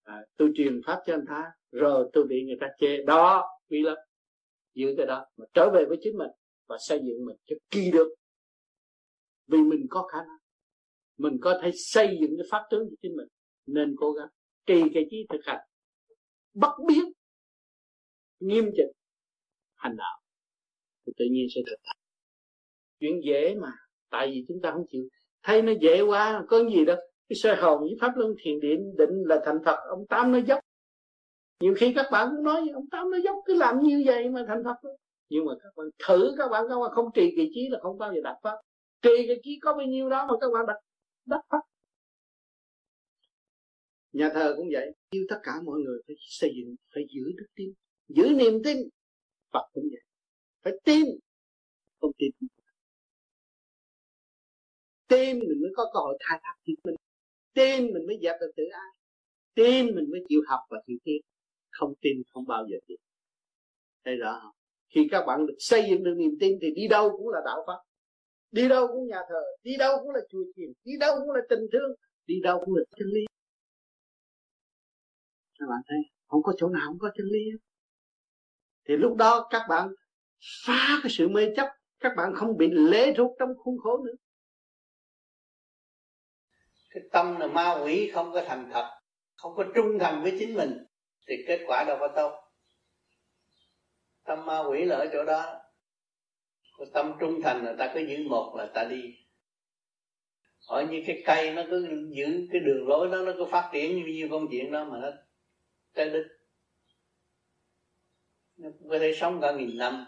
à, 0.04 0.26
tôi 0.38 0.52
truyền 0.56 0.82
pháp 0.86 1.00
cho 1.06 1.14
anh 1.14 1.26
ta 1.28 1.52
rồi 1.72 2.10
tôi 2.14 2.28
bị 2.28 2.44
người 2.44 2.58
ta 2.62 2.68
chê. 2.80 3.04
Đó 3.04 3.46
vì 3.70 3.82
lắm. 3.82 3.98
Giữ 4.74 4.94
cái 4.98 5.06
đó 5.06 5.26
mà 5.38 5.46
trở 5.54 5.70
về 5.74 5.86
với 5.88 5.98
chính 6.02 6.18
mình 6.18 6.32
và 6.68 6.78
xây 6.80 7.00
dựng 7.04 7.26
mình 7.26 7.38
cho 7.46 7.56
kỳ 7.72 7.92
được. 7.92 8.16
Vì 9.48 9.58
mình 9.58 9.86
có 9.90 10.08
khả 10.12 10.18
năng. 10.18 10.38
Mình 11.18 11.38
có 11.42 11.60
thể 11.64 11.72
xây 11.76 12.18
dựng 12.22 12.32
cái 12.38 12.48
pháp 12.52 12.64
tướng 12.72 12.90
của 12.90 12.96
chính 13.02 13.16
mình. 13.16 13.28
Nên 13.66 13.96
cố 13.98 14.12
gắng 14.12 14.28
trì 14.66 14.82
cái 14.94 15.06
trí 15.12 15.26
thực 15.30 15.42
hành. 15.46 15.68
Bất 16.54 16.76
biến, 16.88 17.12
nghiêm 18.40 18.66
chỉnh. 18.76 18.92
Hành 19.76 19.96
đạo. 19.98 20.22
Thì 21.06 21.14
tự 21.18 21.26
nhiên 21.32 21.48
sẽ 21.56 21.62
thực 21.68 21.78
hành 21.84 21.98
chuyện 23.04 23.22
dễ 23.26 23.56
mà. 23.56 23.72
Tại 24.10 24.28
vì 24.28 24.46
chúng 24.48 24.62
ta 24.64 24.72
không 24.72 24.86
chịu. 24.90 25.04
Thấy 25.44 25.62
nó 25.62 25.74
dễ 25.82 26.02
quá 26.02 26.44
có 26.48 26.70
gì 26.70 26.86
đâu 26.86 26.98
cái 27.34 27.56
sơ 27.56 27.62
hồn 27.62 27.80
với 27.82 27.96
pháp 28.02 28.14
luân 28.16 28.36
thiền 28.44 28.60
định 28.60 28.96
định 28.98 29.24
là 29.26 29.42
thành 29.46 29.58
phật, 29.66 29.78
ông 29.90 30.08
tám 30.10 30.32
nói 30.32 30.44
dốc. 30.48 30.60
Nhiều 31.60 31.74
khi 31.78 31.94
các 31.96 32.06
bạn 32.12 32.30
cũng 32.36 32.44
nói, 32.44 32.62
ông 32.74 32.86
tám 32.92 33.12
nói 33.12 33.22
dốc, 33.24 33.36
cứ 33.46 33.54
làm 33.54 33.80
như 33.80 34.04
vậy 34.06 34.30
mà 34.30 34.46
thành 34.48 34.64
phật. 34.64 34.90
Nhưng 35.30 35.46
mà 35.46 35.54
các 35.64 35.70
bạn 35.76 35.88
thử, 36.08 36.36
các 36.38 36.48
bạn 36.52 36.66
các 36.70 36.80
bạn 36.80 36.92
không 36.96 37.10
trì 37.14 37.34
kỳ 37.36 37.50
trí 37.54 37.70
là 37.70 37.80
không 37.82 37.98
bao 37.98 38.14
giờ 38.14 38.22
đạt 38.24 38.36
pháp 38.44 38.58
trì 39.02 39.28
kỳ 39.28 39.34
trí 39.44 39.60
có 39.62 39.74
bao 39.74 39.86
nhiêu 39.86 40.10
đó 40.10 40.28
mà 40.28 40.34
các 40.42 40.48
bạn 40.54 40.66
đạt 40.66 40.78
đắc 41.26 41.42
pháp 41.50 41.60
nhà 44.14 44.30
thờ 44.34 44.54
cũng 44.58 44.68
vậy. 44.74 44.92
Yêu 45.10 45.26
tất 45.30 45.40
cả 45.44 45.52
mọi 45.66 45.80
người 45.80 46.02
phải 46.08 46.16
xây 46.20 46.52
dựng, 46.56 46.76
phải 46.96 47.04
giữ 47.10 47.22
đức 47.38 47.46
tin, 47.56 47.74
giữ 48.08 48.24
niềm 48.36 48.54
tin. 48.64 48.78
Phật 49.54 49.70
cũng 49.74 49.84
vậy. 49.92 50.02
Phải 50.64 50.74
tin. 50.86 51.06
Không 52.02 52.12
tin. 52.18 52.32
Tin 55.08 55.40
mình 55.40 55.62
mới 55.62 55.72
có 55.76 55.86
cơ 55.94 56.00
hội 56.00 56.18
khai 56.20 56.40
thác 56.44 56.56
chính 56.66 56.76
mình 56.84 56.96
tin 57.54 57.94
mình 57.94 58.08
mới 58.08 58.20
dẹp 58.24 58.36
được 58.42 58.52
tự 58.56 58.64
ái, 58.64 58.92
tin 59.56 59.96
mình 59.96 60.12
mới 60.12 60.22
chịu 60.30 60.42
học 60.48 60.60
và 60.70 60.78
chịu 60.88 60.98
tin 61.04 61.22
không 61.72 61.94
tin 62.02 62.14
không 62.34 62.48
bao 62.48 62.66
giờ 62.72 62.78
tin. 62.88 62.98
Thấy 64.06 64.16
rõ 64.16 64.40
không? 64.44 64.56
Khi 64.96 65.08
các 65.12 65.26
bạn 65.26 65.48
được 65.48 65.56
xây 65.60 65.84
dựng 65.90 66.04
được 66.04 66.16
niềm 66.18 66.32
tin 66.40 66.58
thì 66.62 66.72
đi 66.72 66.88
đâu 66.88 67.10
cũng 67.18 67.30
là 67.30 67.40
đạo 67.46 67.64
pháp 67.68 67.80
đi 68.54 68.68
đâu 68.68 68.88
cũng 68.88 69.08
nhà 69.08 69.22
thờ. 69.30 69.42
Đi 69.64 69.78
đâu 69.78 69.98
cũng 70.02 70.12
là 70.12 70.20
chùa 70.30 70.44
chiền. 70.56 70.72
Đi 70.84 70.92
đâu 71.00 71.16
cũng 71.20 71.32
là 71.32 71.42
tình 71.50 71.60
thương. 71.72 71.92
Đi 72.26 72.36
đâu 72.44 72.62
cũng 72.66 72.76
là 72.76 72.84
chân 72.98 73.08
lý. 73.08 73.26
Các 75.60 75.66
bạn 75.70 75.82
thấy 75.88 75.98
không? 76.28 76.44
Có 76.44 76.54
chỗ 76.58 76.70
nào 76.70 76.82
không 76.88 77.00
có 77.00 77.12
chân 77.18 77.26
lý 77.26 77.40
thì 78.88 78.98
lúc 78.98 79.18
đó 79.18 79.48
các 79.50 79.66
bạn 79.70 79.90
phá 80.66 81.00
cái 81.04 81.12
sự 81.12 81.28
mê 81.30 81.54
chấp. 81.56 81.68
Các 82.00 82.14
bạn 82.18 82.34
không 82.36 82.58
bị 82.58 82.68
lễ 82.72 83.14
thuộc 83.18 83.36
trong 83.40 83.50
khuôn 83.58 83.78
khổ 83.78 84.04
nữa 84.04 84.14
cái 86.94 87.04
tâm 87.12 87.40
là 87.40 87.48
ma 87.48 87.80
quỷ, 87.84 88.12
không 88.14 88.32
có 88.34 88.44
thành 88.48 88.70
thật, 88.74 89.00
không 89.36 89.56
có 89.56 89.66
trung 89.76 90.00
thành 90.00 90.24
với 90.24 90.36
chính 90.40 90.54
mình, 90.54 90.86
thì 91.28 91.36
kết 91.48 91.64
quả 91.68 91.84
đâu 91.88 91.98
có 92.00 92.08
tốt. 92.16 92.40
Tâm 94.24 94.46
ma 94.46 94.60
quỷ 94.70 94.86
là 94.86 94.96
ở 94.96 95.08
chỗ 95.14 95.24
đó. 95.24 95.56
Còn 96.78 96.88
tâm 96.94 97.14
trung 97.20 97.42
thành 97.44 97.66
là 97.66 97.76
ta 97.80 97.92
cứ 97.94 98.00
giữ 98.00 98.18
một 98.30 98.56
là 98.58 98.66
ta 98.74 98.84
đi. 98.84 99.02
Hỏi 100.68 100.88
như 100.88 101.04
cái 101.08 101.24
cây, 101.26 101.54
nó 101.54 101.64
cứ 101.70 102.08
giữ 102.16 102.48
cái 102.52 102.62
đường 102.66 102.88
lối 102.88 103.10
đó, 103.10 103.18
nó 103.18 103.32
cứ 103.38 103.46
phát 103.52 103.70
triển 103.74 103.96
như 103.96 104.14
như 104.14 104.28
công 104.32 104.48
chuyện 104.52 104.72
đó 104.72 104.84
mà 104.84 105.00
nó 105.02 105.10
tới 105.94 106.10
đích. 106.10 106.26
Nó 108.58 108.70
cũng 108.80 108.90
có 108.90 109.00
thể 109.00 109.14
sống 109.16 109.42
cả 109.42 109.52
nghìn 109.52 109.78
năm. 109.78 110.06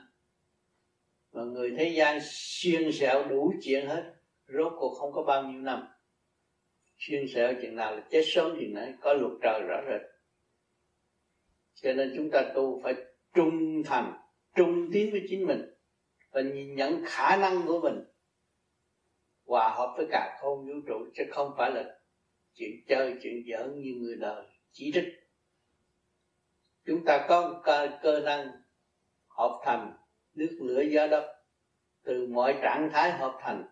Mà 1.31 1.43
người 1.43 1.75
thế 1.77 1.89
gian 1.89 2.19
xuyên 2.23 2.91
sẹo 2.91 3.23
đủ 3.29 3.53
chuyện 3.63 3.87
hết, 3.87 4.13
rốt 4.47 4.73
cuộc 4.79 4.95
không 4.99 5.13
có 5.13 5.23
bao 5.23 5.43
nhiêu 5.43 5.61
năm 5.61 5.87
xuyên 6.97 7.27
sẻ 7.27 7.55
chuyện 7.61 7.75
nào 7.75 7.95
là 7.95 8.01
chết 8.11 8.21
sớm 8.25 8.55
thì 8.59 8.67
nấy 8.67 8.93
có 9.01 9.13
luật 9.13 9.33
trời 9.41 9.61
rõ 9.67 9.81
rệt. 9.87 10.01
Cho 11.73 11.93
nên 11.93 12.13
chúng 12.15 12.29
ta 12.31 12.51
tu 12.55 12.81
phải 12.83 12.93
trung 13.33 13.83
thành 13.85 14.13
trung 14.55 14.89
tín 14.93 15.11
với 15.11 15.25
chính 15.29 15.47
mình 15.47 15.73
và 16.31 16.41
nhìn 16.41 16.75
nhận 16.75 17.03
khả 17.05 17.37
năng 17.37 17.61
của 17.67 17.79
mình. 17.79 18.03
Hòa 19.45 19.69
hợp 19.69 19.93
với 19.97 20.07
cả 20.11 20.37
không 20.41 20.65
vũ 20.65 20.73
trụ 20.87 21.05
chứ 21.13 21.23
không 21.31 21.53
phải 21.57 21.71
là 21.71 21.99
chuyện 22.53 22.71
chơi 22.87 23.15
chuyện 23.21 23.43
giỡn 23.47 23.81
như 23.81 23.93
người 23.93 24.15
đời 24.15 24.45
chỉ 24.71 24.91
trích. 24.93 25.07
Chúng 26.85 27.05
ta 27.05 27.25
có 27.29 27.61
cơ, 27.63 27.99
cơ 28.01 28.19
năng 28.19 28.51
hợp 29.27 29.61
thành 29.65 29.93
nước 30.33 30.57
lửa 30.61 30.81
gió 30.81 31.07
đất 31.07 31.35
từ 32.03 32.27
mọi 32.27 32.59
trạng 32.61 32.89
thái 32.93 33.11
hợp 33.11 33.37
thành 33.41 33.65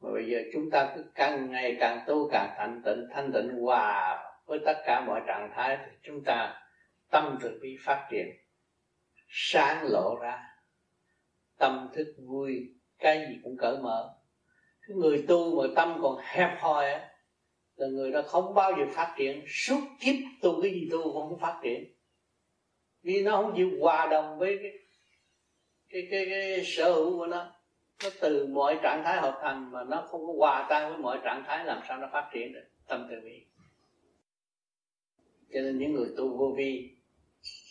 mà 0.00 0.10
bây 0.12 0.26
giờ 0.26 0.38
chúng 0.52 0.70
ta 0.70 0.92
cứ 0.96 1.04
càng 1.14 1.50
ngày 1.50 1.76
càng 1.80 2.04
tu 2.06 2.28
càng 2.32 2.54
thanh 2.56 2.82
tịnh 2.84 3.06
thanh 3.14 3.32
tịnh 3.32 3.48
hòa 3.48 4.18
với 4.46 4.58
tất 4.66 4.82
cả 4.86 5.04
mọi 5.06 5.20
trạng 5.26 5.50
thái 5.54 5.78
thì 5.80 5.96
chúng 6.02 6.24
ta 6.24 6.62
tâm 7.10 7.38
từ 7.42 7.58
bi 7.62 7.76
phát 7.84 8.08
triển 8.10 8.26
sáng 9.28 9.86
lộ 9.90 10.18
ra. 10.22 10.38
Tâm 11.58 11.88
thức 11.94 12.14
vui 12.28 12.74
cái 12.98 13.26
gì 13.28 13.40
cũng 13.44 13.56
cởi 13.58 13.78
mở. 13.78 14.14
Cái 14.88 14.96
người 14.96 15.24
tu 15.28 15.62
mà 15.62 15.68
tâm 15.76 15.98
còn 16.02 16.20
hẹp 16.24 16.60
hòi 16.60 16.92
á 16.92 17.10
là 17.76 17.86
người 17.86 18.10
đó 18.10 18.22
không 18.22 18.54
bao 18.54 18.72
giờ 18.78 18.84
phát 18.94 19.14
triển. 19.18 19.44
Suốt 19.48 19.80
kiếp 20.00 20.14
tu 20.42 20.62
cái 20.62 20.70
gì 20.70 20.88
tu 20.90 21.02
cũng 21.02 21.28
không 21.28 21.38
phát 21.40 21.60
triển. 21.62 21.84
Vì 23.02 23.22
nó 23.22 23.42
không 23.42 23.54
chịu 23.56 23.70
hòa 23.80 24.06
đồng 24.10 24.38
với 24.38 24.58
cái 24.62 24.72
cái 25.88 26.08
cái, 26.10 26.26
cái 26.30 26.64
sở 26.64 26.92
hữu 26.92 27.18
của 27.18 27.26
nó 27.26 27.59
nó 28.02 28.10
từ 28.20 28.46
mọi 28.46 28.78
trạng 28.82 29.02
thái 29.04 29.20
hợp 29.20 29.38
thành 29.42 29.72
mà 29.72 29.84
nó 29.84 30.06
không 30.10 30.26
có 30.26 30.32
hòa 30.38 30.66
tan 30.70 30.88
với 30.88 30.98
mọi 30.98 31.18
trạng 31.24 31.44
thái 31.46 31.64
làm 31.64 31.80
sao 31.88 31.98
nó 31.98 32.08
phát 32.12 32.30
triển 32.32 32.52
được, 32.52 32.64
tâm 32.86 33.06
từ 33.10 33.16
bi. 33.24 33.46
Cho 35.52 35.60
nên 35.60 35.78
những 35.78 35.92
người 35.92 36.08
tu 36.16 36.36
vô 36.36 36.54
vi, 36.56 36.96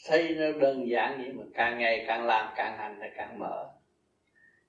thấy 0.06 0.36
nó 0.36 0.60
đơn 0.60 0.90
giản 0.90 1.18
vậy 1.18 1.34
mà 1.34 1.44
càng 1.54 1.80
ngày 1.80 2.06
càng 2.08 2.26
làm, 2.26 2.54
càng 2.56 2.78
hành 2.78 3.00
là 3.00 3.08
càng 3.16 3.40
mở. 3.40 3.70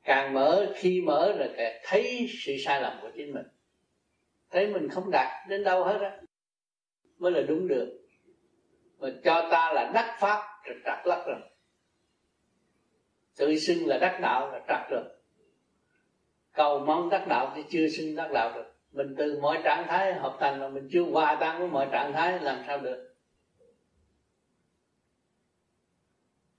Càng 0.04 0.34
mở, 0.34 0.72
khi 0.76 1.00
mở 1.00 1.32
là 1.32 1.48
càng 1.56 1.80
thấy 1.84 2.26
sự 2.44 2.52
sai 2.64 2.82
lầm 2.82 2.98
của 3.02 3.10
chính 3.16 3.32
mình. 3.32 3.46
Thấy 4.50 4.66
mình 4.66 4.88
không 4.88 5.10
đạt 5.10 5.48
đến 5.48 5.64
đâu 5.64 5.84
hết 5.84 5.98
á, 6.00 6.20
mới 7.18 7.32
là 7.32 7.40
đúng 7.40 7.68
được. 7.68 8.00
Mà 8.98 9.08
cho 9.24 9.48
ta 9.50 9.72
là 9.72 9.90
đắc 9.94 10.16
pháp 10.20 10.42
rồi 10.64 10.76
trật 10.84 11.06
lắc 11.06 11.24
rồi. 11.26 11.40
Tự 13.36 13.58
xưng 13.58 13.86
là 13.86 13.98
đắc 13.98 14.18
đạo, 14.22 14.52
là 14.52 14.60
trật 14.68 14.90
rồi 14.90 15.19
cầu 16.52 16.78
mong 16.78 17.10
đắc 17.10 17.24
đạo 17.28 17.52
thì 17.54 17.62
chưa 17.70 17.88
xưng 17.88 18.16
đắc 18.16 18.30
đạo 18.32 18.52
được. 18.54 18.74
Mình 18.92 19.14
từ 19.18 19.40
mọi 19.42 19.60
trạng 19.64 19.86
thái 19.88 20.14
hợp 20.14 20.36
thành 20.40 20.60
mà 20.60 20.68
mình 20.68 20.88
chưa 20.92 21.02
hòa 21.02 21.36
tan 21.40 21.58
với 21.58 21.68
mọi 21.68 21.88
trạng 21.92 22.12
thái 22.12 22.40
làm 22.40 22.64
sao 22.66 22.78
được? 22.78 23.14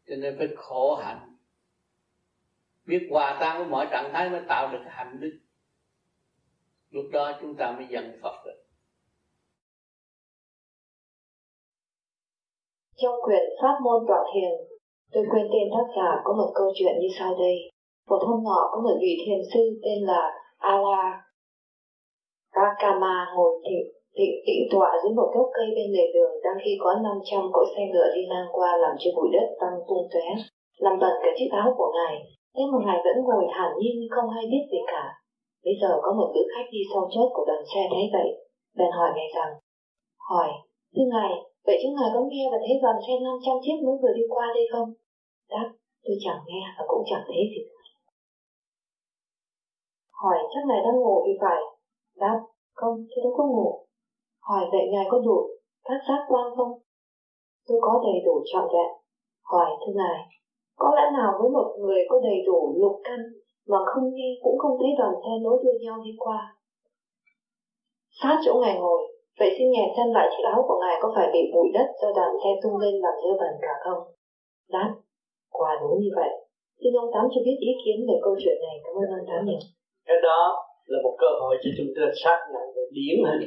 Cho 0.08 0.16
nên 0.16 0.36
phải 0.38 0.48
khổ 0.56 0.96
hạnh. 0.96 1.38
Biết 2.86 3.08
hòa 3.12 3.38
tan 3.40 3.58
với 3.58 3.68
mọi 3.68 3.88
trạng 3.92 4.10
thái 4.14 4.30
mới 4.30 4.42
tạo 4.48 4.72
được 4.72 4.84
hạnh 4.88 5.18
đức. 5.20 5.40
Lúc 6.90 7.06
đó 7.12 7.32
chúng 7.42 7.56
ta 7.56 7.72
mới 7.72 7.88
dần 7.90 8.20
Phật 8.22 8.46
được. 8.46 8.64
Trong 12.96 13.16
quyển 13.22 13.44
Pháp 13.62 13.78
môn 13.84 14.06
tọa 14.08 14.20
thiền, 14.34 14.78
tôi 15.12 15.26
quên 15.32 15.44
tên 15.54 15.70
tác 15.72 15.94
giả 15.96 16.22
có 16.24 16.34
một 16.34 16.52
câu 16.56 16.74
chuyện 16.76 16.94
như 17.02 17.08
sau 17.20 17.36
đây. 17.40 17.71
Một 18.10 18.22
hôm 18.28 18.40
nọ 18.48 18.60
có 18.72 18.78
một 18.86 18.96
vị 19.02 19.14
thiền 19.24 19.42
sư 19.54 19.64
tên 19.84 20.00
là 20.10 20.22
Ala 20.58 21.02
Rakama 22.56 23.16
ngồi 23.36 23.52
tịnh 23.66 23.86
tịnh 24.18 24.36
tịnh 24.46 24.64
tọa 24.72 24.90
dưới 25.02 25.14
một 25.20 25.30
gốc 25.34 25.48
cây 25.58 25.68
bên 25.76 25.90
lề 25.96 26.06
đường. 26.16 26.34
Đang 26.44 26.58
khi 26.64 26.72
có 26.84 26.90
500 27.04 27.42
cỗ 27.54 27.62
xe 27.74 27.84
ngựa 27.92 28.10
đi 28.16 28.22
ngang 28.30 28.50
qua 28.58 28.70
làm 28.84 28.94
cho 29.02 29.10
bụi 29.16 29.30
đất 29.36 29.48
tăng 29.62 29.78
tung 29.88 30.06
tóe, 30.14 30.28
làm 30.84 30.96
bẩn 31.02 31.14
cả 31.24 31.32
chiếc 31.38 31.50
áo 31.62 31.68
của 31.78 31.90
ngài. 31.98 32.16
Thế 32.56 32.64
mà 32.72 32.78
ngài 32.86 33.00
vẫn 33.06 33.18
ngồi 33.24 33.44
thản 33.56 33.72
nhiên 33.80 33.94
như 34.00 34.08
không 34.16 34.30
hay 34.36 34.44
biết 34.52 34.64
gì 34.72 34.82
cả. 34.94 35.06
Bây 35.66 35.76
giờ 35.82 35.92
có 36.04 36.10
một 36.20 36.30
nữ 36.36 36.42
khách 36.54 36.68
đi 36.74 36.82
sau 36.92 37.04
chốt 37.14 37.28
của 37.36 37.46
đoàn 37.50 37.64
xe 37.72 37.82
thấy 37.94 38.06
vậy, 38.16 38.30
bèn 38.78 38.92
hỏi 38.98 39.10
ngài 39.16 39.30
rằng, 39.36 39.52
hỏi, 40.30 40.50
thưa 40.94 41.08
ngài, 41.14 41.32
vậy 41.68 41.78
chứ 41.82 41.90
ngài 41.98 42.10
có 42.14 42.20
nghe 42.30 42.44
và 42.52 42.58
thấy 42.66 42.76
đoàn 42.84 42.98
xe 43.06 43.14
500 43.24 43.56
chiếc 43.64 43.78
mới 43.86 43.96
vừa 44.02 44.14
đi 44.18 44.24
qua 44.34 44.46
đây 44.58 44.66
không? 44.74 44.90
Đáp 45.54 45.68
tôi 46.04 46.16
chẳng 46.26 46.42
nghe 46.48 46.62
và 46.76 46.84
cũng 46.92 47.04
chẳng 47.10 47.24
thấy 47.28 47.42
gì 47.52 47.62
cả 47.70 47.81
hỏi 50.22 50.38
chắc 50.52 50.64
ngài 50.68 50.82
đang 50.86 50.98
ngủ 51.02 51.16
thì 51.26 51.34
phải. 51.42 51.62
Đáp, 52.24 52.38
không 52.80 52.96
tôi 53.10 53.20
đâu 53.24 53.34
có 53.38 53.44
ngủ. 53.46 53.70
Hỏi 54.48 54.64
vậy 54.72 54.86
ngài 54.92 55.06
có 55.12 55.18
đủ 55.28 55.38
các 55.88 56.00
giác 56.08 56.22
quan 56.30 56.46
không? 56.58 56.74
Tôi 57.68 57.78
có 57.82 57.94
đầy 58.06 58.18
đủ 58.26 58.36
trọn 58.50 58.66
vẹn. 58.74 58.90
Hỏi 59.52 59.70
thưa 59.82 59.94
ngài, 59.96 60.18
có 60.82 60.90
lẽ 60.96 61.06
nào 61.20 61.32
với 61.40 61.50
một 61.58 61.68
người 61.80 62.00
có 62.10 62.16
đầy 62.28 62.40
đủ 62.48 62.60
lục 62.82 62.96
căn 63.04 63.20
mà 63.68 63.78
không 63.90 64.06
nghe 64.14 64.30
cũng 64.44 64.58
không 64.62 64.76
thấy 64.80 64.92
đoàn 65.00 65.14
xe 65.24 65.34
nối 65.44 65.58
đuôi 65.64 65.76
nhau 65.84 65.98
đi 66.06 66.12
qua? 66.18 66.40
Sát 68.20 68.36
chỗ 68.46 68.54
ngài 68.62 68.76
ngồi. 68.82 69.02
Vậy 69.40 69.50
xin 69.58 69.68
ngài 69.72 69.88
xem 69.96 70.08
lại 70.16 70.28
chiếc 70.32 70.44
áo 70.54 70.60
của 70.68 70.78
ngài 70.82 70.96
có 71.02 71.08
phải 71.16 71.28
bị 71.34 71.42
bụi 71.54 71.68
đất 71.74 71.88
do 72.02 72.10
đoàn 72.18 72.32
xe 72.42 72.50
tung 72.62 72.78
lên 72.78 72.96
làm 73.04 73.16
dơ 73.24 73.32
bẩn 73.42 73.54
cả 73.62 73.74
không? 73.84 74.02
Đáp, 74.70 74.90
quả 75.52 75.72
đúng 75.82 76.00
như 76.00 76.12
vậy. 76.16 76.32
Xin 76.80 76.94
ông 77.02 77.10
tám 77.14 77.26
cho 77.32 77.40
biết 77.46 77.58
ý 77.60 77.72
kiến 77.84 77.98
về 78.08 78.16
câu 78.24 78.34
chuyện 78.42 78.58
này. 78.66 78.76
Cảm 78.84 78.94
ơn 79.02 79.10
ông 79.18 79.26
tám 79.30 79.46
nhiều 79.46 79.62
cái 80.08 80.18
đó 80.28 80.42
là 80.92 80.98
một 81.06 81.16
cơ 81.24 81.30
hội 81.40 81.54
cho 81.64 81.70
chúng 81.78 81.92
ta 81.96 82.04
xác 82.24 82.40
nhận 82.52 82.66
về 82.76 82.84
điển 82.98 83.16
hình. 83.28 83.44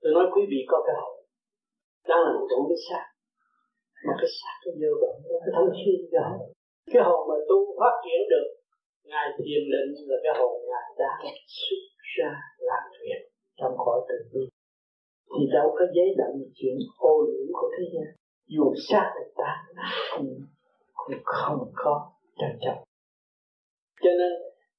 Tôi 0.00 0.10
nói 0.16 0.24
quý 0.34 0.42
vị 0.50 0.60
có 0.70 0.78
cái 0.86 0.96
hội 1.00 1.16
đang 2.08 2.20
là 2.24 2.30
một 2.38 2.46
cái 2.50 2.78
xác. 2.88 3.04
Mà 4.06 4.12
cái 4.20 4.30
xác 4.38 4.56
nó 4.64 4.72
vô 4.80 4.90
bẩn 5.02 5.14
cái 5.44 5.52
thánh 5.54 5.70
thiên 5.76 6.00
đó. 6.16 6.28
cái 6.92 7.02
hồn 7.06 7.20
mà 7.28 7.36
tu 7.48 7.58
phát 7.80 7.94
triển 8.04 8.20
được 8.32 8.46
ngài 9.10 9.26
thiền 9.36 9.62
định 9.74 9.90
là 10.10 10.16
cái 10.24 10.34
hồn 10.38 10.54
ngài 10.70 10.86
đang 11.00 11.34
xuất 11.58 11.82
ra 12.16 12.32
làm 12.68 12.82
việc 13.02 13.20
trong 13.58 13.74
khỏi 13.82 13.98
tự 14.08 14.18
nhiên. 14.32 14.48
thì 15.32 15.42
đâu 15.56 15.66
có 15.78 15.84
giấy 15.96 16.08
đậm 16.20 16.32
chuyện 16.58 16.76
ô 16.98 17.14
nhiễm 17.30 17.48
của 17.58 17.68
thế 17.74 17.84
gian. 17.94 18.08
Dù 18.54 18.66
xác 18.88 19.06
là 19.16 19.24
tan 19.38 19.58
nát 19.76 19.92
cũng, 20.16 20.34
cũng 20.94 21.20
không 21.24 21.58
có 21.74 22.12
trân 22.38 22.52
trọng. 22.64 22.82
Cho 24.02 24.10
nên 24.20 24.32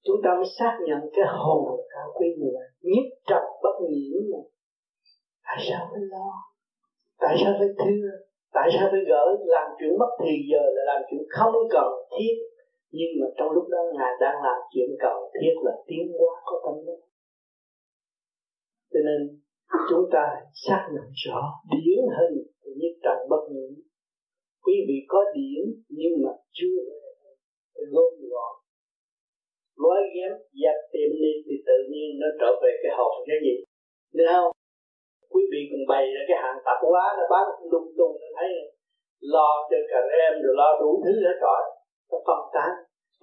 chúng 0.06 0.20
ta 0.24 0.30
mới 0.40 0.48
xác 0.60 0.76
nhận 0.88 1.02
cái 1.16 1.26
hồn 1.44 1.64
cao 1.94 2.08
quý 2.18 2.28
như 2.40 2.50
vậy. 2.56 2.68
Nhất 2.94 3.08
trần 3.30 3.44
bất 3.64 3.76
nhiễm 3.90 4.22
mà. 4.32 4.42
Tại 5.46 5.58
sao 5.68 5.82
phải 5.92 6.04
lo? 6.14 6.30
Tại 7.22 7.36
sao 7.42 7.54
phải 7.60 7.72
thưa? 7.82 8.08
Tại 8.54 8.68
sao 8.74 8.88
phải 8.92 9.04
gỡ? 9.10 9.24
Làm 9.56 9.68
chuyện 9.80 9.94
mất 10.02 10.12
thì 10.22 10.34
giờ 10.52 10.64
là 10.76 10.84
làm 10.92 11.02
chuyện 11.10 11.24
không 11.30 11.54
cần 11.76 11.90
thiết. 12.14 12.36
Nhưng 12.98 13.12
mà 13.20 13.28
trong 13.38 13.50
lúc 13.56 13.66
đó, 13.74 13.82
ngài 13.98 14.14
đang 14.22 14.38
làm 14.48 14.60
chuyện 14.72 14.90
cần 15.04 15.18
thiết 15.36 15.54
là 15.66 15.74
tiến 15.88 16.04
hóa 16.20 16.32
có 16.46 16.56
tâm 16.66 16.76
linh. 16.86 17.04
Cho 18.92 19.00
nên, 19.08 19.22
chúng 19.90 20.06
ta 20.12 20.24
xác 20.54 20.82
nhận 20.94 21.08
rõ 21.26 21.42
điển 21.72 22.00
hình 22.18 22.36
của 22.62 22.72
nhất 22.82 22.94
trần 23.04 23.18
bất 23.30 23.44
nhiễm. 23.52 23.74
Quý 24.66 24.74
vị 24.88 24.98
có 25.08 25.20
điển 25.36 25.84
nhưng 25.90 26.14
mà 26.24 26.32
chưa 26.52 26.78
gom 27.92 28.14
gọn 28.32 28.65
gói 29.84 30.00
dám 30.16 30.34
dập 30.62 30.78
tiệm 30.94 31.10
đi 31.24 31.34
thì 31.46 31.56
tự 31.68 31.78
nhiên 31.92 32.10
nó 32.22 32.28
trở 32.40 32.50
về 32.62 32.72
cái 32.84 32.92
hồn 32.98 33.14
cái 33.30 33.40
gì? 33.46 33.56
Được 34.18 34.30
không? 34.34 34.52
Quý 35.34 35.42
vị 35.52 35.62
cùng 35.72 35.86
bày 35.92 36.04
ra 36.14 36.22
cái 36.30 36.38
hàng 36.44 36.60
tạp 36.66 36.78
quá, 36.92 37.06
nó 37.18 37.24
bán 37.34 37.46
lung 37.72 37.90
tung 37.98 38.14
nó 38.22 38.30
thấy 38.38 38.50
lo 39.34 39.50
cho 39.70 39.78
cả 39.92 40.00
em 40.26 40.34
rồi 40.44 40.54
lo 40.62 40.70
đủ 40.82 40.92
thứ 41.04 41.14
hết 41.26 41.38
rồi. 41.46 41.62
Nó 42.12 42.18
phân 42.28 42.42
tán. 42.56 42.72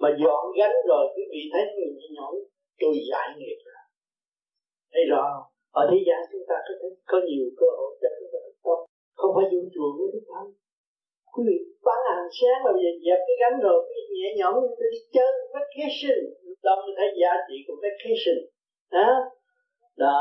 Mà 0.01 0.09
dọn 0.21 0.43
gánh 0.59 0.75
rồi 0.89 1.03
quý 1.15 1.23
vị 1.31 1.41
thấy 1.53 1.63
mình 1.77 1.93
nhẹ 1.97 2.07
nhõm 2.15 2.33
tôi 2.79 2.93
giải 3.11 3.27
nghiệp 3.37 3.59
rồi. 3.65 3.81
Thấy 4.93 5.03
rõ 5.11 5.25
ở 5.79 5.81
thế 5.91 5.97
gian 6.07 6.19
chúng 6.31 6.45
ta 6.49 6.55
có 6.67 6.73
thể 6.79 6.87
có 7.11 7.17
nhiều 7.27 7.45
cơ 7.59 7.67
hội 7.77 7.91
cho 8.01 8.09
chúng 8.17 8.29
ta 8.33 8.39
thành 8.45 8.59
công 8.65 8.81
không 9.19 9.31
phải 9.35 9.45
dùng 9.51 9.67
chùa 9.73 9.89
với 9.97 10.07
đức 10.13 10.23
thánh. 10.31 10.49
Quý 11.33 11.41
vị 11.49 11.57
hàng 12.23 12.35
sáng 12.39 12.59
mà 12.65 12.69
bây 12.75 12.83
giờ 12.85 12.91
dẹp 13.05 13.19
cái 13.27 13.35
gánh 13.41 13.57
rồi, 13.65 13.79
cái 13.89 14.01
nhẹ 14.17 14.29
nhõm, 14.39 14.53
cái 14.79 14.87
đi 14.93 14.99
chơi 15.15 15.31
vacation 15.53 16.19
đó 16.65 16.73
mới 16.83 16.93
thấy 16.97 17.09
giá 17.21 17.31
trị 17.47 17.55
của 17.67 17.77
vacation 17.83 18.37
đó. 18.95 19.09
Đó. 20.03 20.19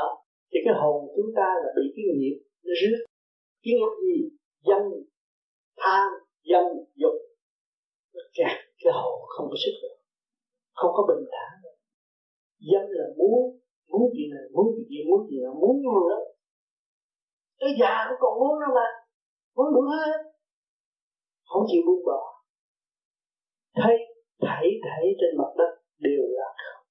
Thì 0.51 0.59
cái 0.65 0.75
hồn 0.81 0.99
chúng 1.17 1.31
ta 1.39 1.49
là 1.63 1.71
bị 1.77 1.85
cái 1.95 2.05
nghiệp 2.19 2.37
nó 2.67 2.73
rước. 2.81 3.01
Cái 3.63 3.73
nghiệp 3.77 3.93
gì? 4.07 4.17
Dâm, 4.69 4.83
tham, 5.83 6.09
dâm, 6.51 6.65
dục. 7.01 7.17
Nó 8.15 8.23
kẹt 8.37 8.57
cái 8.83 8.93
hồn 9.01 9.19
không 9.35 9.47
có 9.51 9.57
sức 9.65 9.75
được 9.83 9.97
không 10.79 10.93
có 10.97 11.03
bình 11.09 11.25
thản. 11.35 11.55
Dâm 12.71 12.85
là 12.99 13.07
muốn 13.19 13.39
muốn 13.91 14.03
gì 14.17 14.25
này 14.35 14.45
muốn 14.55 14.67
gì 14.77 14.83
kia 14.91 15.03
muốn 15.11 15.21
gì 15.31 15.37
là 15.45 15.51
muốn 15.61 15.73
nhiều 15.81 16.09
lắm 16.11 16.23
tới 17.63 17.73
già 17.81 17.95
cũng 18.09 18.19
còn 18.21 18.33
muốn 18.41 18.61
đâu 18.61 18.71
mà. 18.75 18.89
Muốn 19.57 19.67
đủ 19.75 19.81
hết 19.81 20.32
không 21.53 21.65
chịu 21.71 21.83
buông 21.87 22.05
bỏ. 22.09 22.23
Thấy 23.81 23.97
thảy 24.47 24.67
thảy 24.87 25.05
trên 25.19 25.33
mặt 25.41 25.53
đất 25.61 25.73
đều 26.07 26.23
là 26.39 26.49
không. 26.63 26.85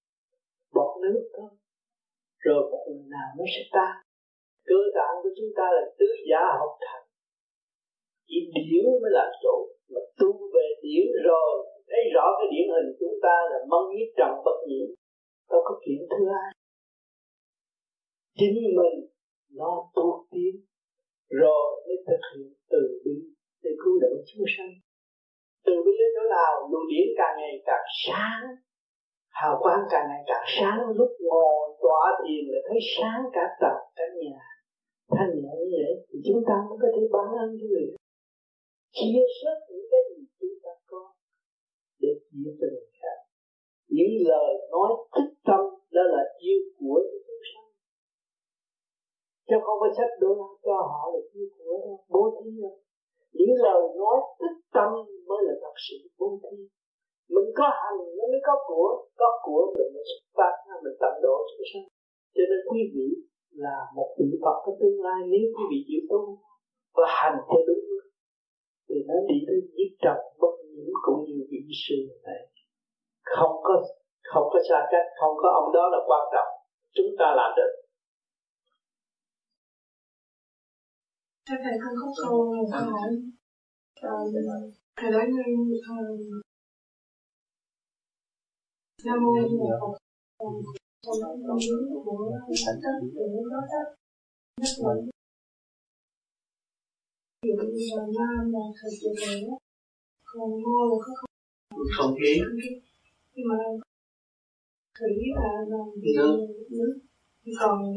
Bọt 0.76 0.92
nước 1.04 1.22
thôi. 1.36 1.52
Rồi 2.46 2.62
một 2.72 2.84
lần 2.90 3.10
nào 3.16 3.30
nó 3.38 3.46
sẽ 3.54 3.62
tan. 3.76 3.94
Cơ 4.70 4.80
tạng 4.98 5.16
của 5.24 5.34
chúng 5.38 5.52
ta 5.58 5.66
là 5.78 5.84
tứ 6.00 6.08
giả 6.30 6.44
học 6.60 6.74
thành. 6.86 7.06
Chỉ 8.28 8.40
điển 8.56 8.86
mới 9.02 9.12
là 9.18 9.26
chỗ 9.44 9.56
mà 9.94 10.02
tu 10.20 10.32
về 10.54 10.68
điển 10.84 11.06
rồi. 11.28 11.52
Thấy 11.90 12.04
rõ 12.16 12.26
cái 12.38 12.48
điển 12.54 12.68
hình 12.74 12.90
chúng 13.00 13.16
ta 13.26 13.36
là 13.52 13.60
mong 13.72 13.88
nhất 13.96 14.10
trần 14.20 14.32
bất 14.46 14.58
nhiễm. 14.68 14.90
Đâu 15.52 15.62
có 15.68 15.74
chuyện 15.84 16.02
thứ 16.12 16.24
ai 16.44 16.52
chính 18.42 18.56
mình 18.80 18.98
nó 19.60 19.92
tu 19.96 20.28
tiến. 20.32 20.54
Rồi 21.30 21.84
mới 21.88 21.98
thực 22.08 22.22
hiện 22.36 22.54
từ 22.70 23.02
bi 23.06 23.18
để 23.64 23.72
cứu 23.82 23.94
độ 24.04 24.12
chúng 24.28 24.46
sanh. 24.58 24.74
Từ 25.66 25.74
bi 25.86 25.92
đến 26.00 26.10
chỗ 26.16 26.24
nào 26.38 26.52
luồng 26.72 26.88
điển 26.92 27.08
càng 27.20 27.36
ngày 27.40 27.56
càng 27.70 27.88
sáng, 28.06 28.42
hào 29.40 29.54
quang 29.64 29.84
càng 29.92 30.06
ngày 30.10 30.24
càng 30.30 30.46
sáng. 30.56 30.80
Lúc 31.00 31.12
ngồi 31.28 31.56
tọa 31.84 32.04
thiền 32.22 32.44
là 32.52 32.60
thấy 32.68 32.80
sáng 32.96 33.22
cả 33.36 33.46
tập 33.62 33.78
cả 33.98 34.06
nhà. 34.20 34.40
Thanh 35.16 35.32
nhẹ 35.42 35.54
như 35.60 35.68
vậy 35.84 35.94
thì 36.08 36.18
chúng 36.28 36.42
ta 36.48 36.56
mới 36.68 36.78
có 36.82 36.88
thể 36.96 37.04
ban 37.14 37.28
ơn 37.44 37.50
cho 37.60 37.68
người. 37.72 37.88
Chia 38.98 39.24
sớt 39.38 39.58
những 39.70 39.86
cái 39.92 40.02
gì 40.10 40.22
chúng 40.40 40.56
ta 40.64 40.74
có 40.92 41.02
để 42.02 42.12
chia 42.28 42.52
cho 42.60 42.68
người 42.74 42.90
khác. 43.00 43.18
Những 43.96 44.14
lời 44.30 44.52
nói 44.72 44.90
thích 45.14 45.32
tâm 45.48 45.62
đó 45.96 46.04
là 46.14 46.24
yêu 46.40 46.62
của 46.80 47.00
chúng 47.28 47.44
sanh. 47.50 47.70
Chứ 49.48 49.56
không 49.66 49.78
phải 49.82 49.92
sách 49.98 50.14
đô 50.22 50.30
la 50.40 50.50
cho 50.66 50.76
họ 50.90 51.02
là 51.14 51.20
yêu 51.34 51.48
của 51.58 51.64
đâu 51.70 52.06
bố 52.10 52.22
thí 52.38 52.50
đâu 52.62 52.78
những 53.38 53.54
lời 53.66 53.82
nói 54.02 54.18
tích 54.40 54.60
tâm 54.76 54.90
mới 55.28 55.40
là 55.48 55.54
thật 55.64 55.76
sự 55.86 55.98
vô 56.18 56.30
vi. 56.42 56.58
Mình 57.36 57.50
có 57.58 57.66
hành, 57.80 58.00
nó 58.18 58.24
mới 58.32 58.42
có 58.48 58.56
của 58.68 58.90
có 59.20 59.30
của 59.46 59.62
mình 59.76 59.90
mới 59.96 60.06
xuất 60.10 60.24
phát 60.38 60.54
mình 60.84 60.98
tận 61.02 61.14
độ 61.26 61.36
chúng 61.50 61.66
sanh. 61.72 61.88
Cho 62.36 62.44
nên 62.50 62.60
quý 62.70 62.80
vị 62.94 63.08
là 63.64 63.76
một 63.96 64.10
vị 64.18 64.30
Phật 64.44 64.58
có 64.66 64.72
tương 64.80 65.00
lai, 65.06 65.20
nếu 65.32 65.46
quý 65.56 65.64
vị 65.72 65.80
chịu 65.88 66.02
tu 66.10 66.22
và 66.98 67.06
hành 67.20 67.38
theo 67.48 67.62
đúng 67.68 67.82
thì 68.88 68.98
nó 69.10 69.16
đi 69.30 69.38
tới 69.48 69.60
giết 69.76 69.92
trồng 70.04 70.24
bất 70.42 70.54
nhiễm 70.72 70.94
cũng 71.06 71.20
như 71.28 71.38
vị 71.52 71.62
sư 71.84 71.98
này. 72.28 72.42
Không 73.36 73.56
có 73.68 73.74
không 74.32 74.48
có 74.54 74.60
xa 74.70 74.80
cách, 74.92 75.08
không 75.20 75.36
có 75.42 75.50
ông 75.60 75.70
đó 75.78 75.84
là 75.94 76.00
quan 76.08 76.24
trọng. 76.34 76.52
Chúng 76.96 77.12
ta 77.20 77.28
làm 77.40 77.52
được. 77.58 77.72
Thưa 81.46 81.56
thầy 81.64 81.76
con 81.84 81.94
có 82.02 82.08
câu 82.18 82.56
một 82.56 82.68
câu 82.72 82.82
hỏi 82.92 83.10
thầy 84.96 85.12
nói 85.12 85.26
như 85.28 85.42
nam 89.06 89.18
mô 89.24 89.32
di 89.50 89.58
đà 89.58 89.76
phật. 89.82 89.94
Trong 91.04 91.16
đó 91.22 91.30
con 91.48 91.58
hướng 91.70 91.86
của 92.06 92.32
tất 92.66 92.74
tất 92.84 92.96
của 93.14 93.50
đó 93.52 93.62
tất 93.72 93.86
nhất 94.62 94.74
dụ 97.44 97.64
như 97.74 97.86
là 97.98 98.06
nam 98.18 98.52
là 98.54 98.66
thời 98.82 98.92
kỳ 99.02 99.08
này 99.22 99.42
còn 100.26 100.50
ngô 100.62 100.80
là 100.90 100.98
có 101.06 101.14
không? 101.20 101.32
Không 101.98 102.16
khí. 102.20 102.34
Nhưng 103.34 103.48
mà 103.50 103.58
thủy 105.00 105.14
là 105.36 105.52
là 105.68 105.84
nước. 106.70 107.00
còn 107.60 107.96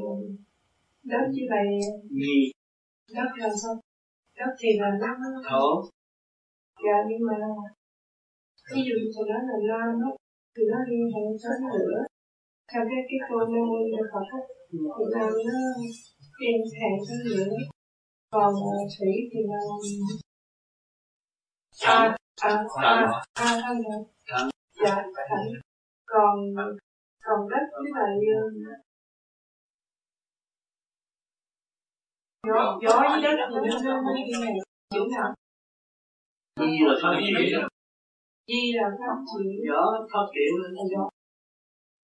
đất 1.03 1.25
như 1.33 1.43
vậy 1.51 1.67
gì 2.11 2.54
đất 3.17 3.31
là 3.41 3.49
sao? 3.63 3.75
Đất 4.39 4.53
thì 4.61 4.69
là 4.81 4.91
nước 5.21 5.43
thổ 5.51 5.67
dạ 6.85 6.97
nhưng 7.09 7.23
mà 7.29 7.37
ví 8.73 8.81
dụ 8.87 8.95
như 9.01 9.09
tôi 9.15 9.25
nói 9.31 9.43
là 9.49 9.57
nam 9.69 10.01
đó 10.03 10.11
thì 10.55 10.63
nó 10.73 10.79
liên 10.91 11.07
hệ 11.15 11.25
tới 11.43 11.57
lửa. 11.75 11.99
Theo 12.71 12.83
cái 12.91 13.01
cái 13.09 13.19
câu 13.29 13.39
nam 13.39 13.65
mô 13.71 13.79
di 13.91 14.03
phật 14.13 14.27
á 14.39 14.41
thì 14.69 14.79
nam 15.15 15.31
nó 15.47 15.59
liên 16.41 16.61
hệ 16.81 16.91
tới 17.07 17.19
lửa. 17.31 17.57
Còn 18.33 18.55
thủy 18.95 19.13
thì 19.31 19.41
là 19.51 19.61
a 21.87 22.17
a 22.43 22.65
a 22.85 22.93
a 23.35 23.61
thân 23.63 23.77
rồi 23.83 24.01
dạ 24.85 24.97
thẳng 25.29 25.49
còn 26.07 26.37
còn 27.25 27.49
đất 27.51 27.65
với 27.73 27.91
lại 27.95 28.17
gió 32.47 32.79
gió 32.83 32.95
đất 33.23 33.37
thì 33.55 34.33
này 34.41 34.53
nào 35.17 35.35
Di 36.61 36.79
là 36.87 36.95
phát 37.03 37.21
triển 37.21 37.69
Di 38.49 38.73
là 38.73 38.89
phát 38.99 39.19
triển 39.29 39.53
Gió 39.69 39.83
phát 40.13 40.27
triển 40.35 40.53
lên 40.63 40.73
gió 40.93 41.09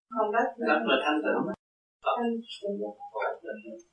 Còn 0.09 0.31
đất 0.31 0.47
Đất 0.68 0.81
là 0.85 0.95
thanh 1.05 1.19
tịnh 1.23 1.53
Thanh 2.01 2.31
tịnh 3.64 3.88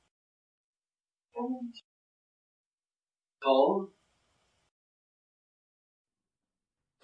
Khổ 3.41 3.89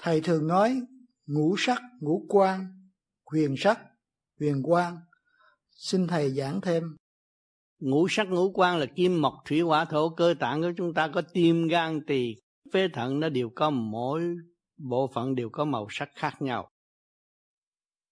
Thầy 0.04 0.22
thường 0.22 0.48
nói 0.48 0.82
ngũ 1.26 1.56
sắc, 1.58 1.82
ngũ 2.00 2.26
quan, 2.30 2.90
huyền 3.26 3.56
sắc, 3.58 3.80
huyền 4.40 4.64
quang. 4.64 4.98
Xin 5.72 6.08
thầy 6.08 6.32
giảng 6.32 6.62
thêm. 6.62 6.84
Ngũ 7.82 8.08
sắc 8.10 8.28
ngũ 8.30 8.52
quan 8.52 8.78
là 8.78 8.86
kim 8.86 9.22
mộc 9.22 9.34
thủy 9.46 9.62
hỏa 9.62 9.86
thổ 9.86 10.10
cơ 10.10 10.34
tạng 10.40 10.62
của 10.62 10.72
chúng 10.78 10.94
ta 10.94 11.08
có 11.08 11.22
tim 11.34 11.68
gan 11.68 12.06
tỳ 12.08 12.36
phế 12.74 12.88
thận 12.94 13.20
nó 13.20 13.30
đều 13.30 13.50
có 13.56 13.70
mỗi 13.70 14.36
bộ 14.78 15.12
phận 15.14 15.36
đều 15.36 15.50
có 15.50 15.66
màu 15.66 15.88
sắc 15.90 16.10
khác 16.16 16.42
nhau. 16.42 16.70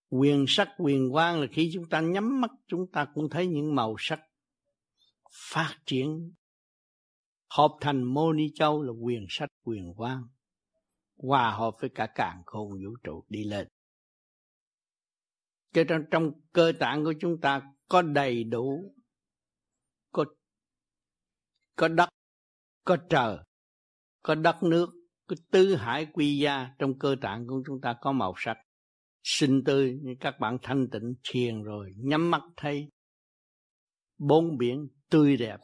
Quyền 0.09 0.45
sắc 0.47 0.69
quyền 0.77 1.11
quang 1.11 1.41
là 1.41 1.47
khi 1.51 1.71
chúng 1.73 1.89
ta 1.89 2.01
nhắm 2.01 2.41
mắt 2.41 2.51
chúng 2.67 2.91
ta 2.91 3.05
cũng 3.13 3.29
thấy 3.29 3.47
những 3.47 3.75
màu 3.75 3.95
sắc 3.99 4.19
phát 5.31 5.75
triển. 5.85 6.33
Hợp 7.49 7.71
thành 7.81 8.03
mô 8.03 8.33
ni 8.33 8.47
châu 8.55 8.83
là 8.83 8.91
quyền 8.91 9.25
sắc 9.29 9.49
quyền 9.63 9.93
quang. 9.97 10.23
Hòa 11.17 11.51
hợp 11.51 11.73
với 11.81 11.89
cả 11.95 12.07
càng 12.15 12.41
khôn 12.45 12.69
vũ 12.71 12.95
trụ 13.03 13.23
đi 13.29 13.43
lên. 13.43 13.67
Cho 15.73 15.83
trong, 15.87 16.01
trong 16.11 16.31
cơ 16.51 16.71
tạng 16.79 17.03
của 17.03 17.13
chúng 17.19 17.41
ta 17.41 17.61
có 17.87 18.01
đầy 18.01 18.43
đủ 18.43 18.95
có 21.79 21.87
đất, 21.87 22.09
có 22.85 22.97
trời, 23.09 23.37
có 24.23 24.35
đất 24.35 24.63
nước 24.63 24.89
cái 25.27 25.37
tứ 25.51 25.75
hải 25.75 26.05
quy 26.13 26.37
gia. 26.37 26.69
Trong 26.79 26.99
cơ 26.99 27.15
tạng 27.21 27.47
của 27.47 27.63
chúng 27.67 27.81
ta 27.81 27.95
có 28.01 28.11
màu 28.11 28.33
sắc. 28.37 28.57
Xinh 29.23 29.63
tươi 29.65 29.99
như 30.03 30.15
các 30.19 30.39
bạn 30.39 30.57
thanh 30.61 30.87
tịnh 30.91 31.13
thiền 31.29 31.63
rồi, 31.63 31.93
nhắm 31.97 32.31
mắt 32.31 32.41
thấy. 32.57 32.89
Bốn 34.17 34.57
biển 34.57 34.87
tươi 35.09 35.37
đẹp, 35.37 35.57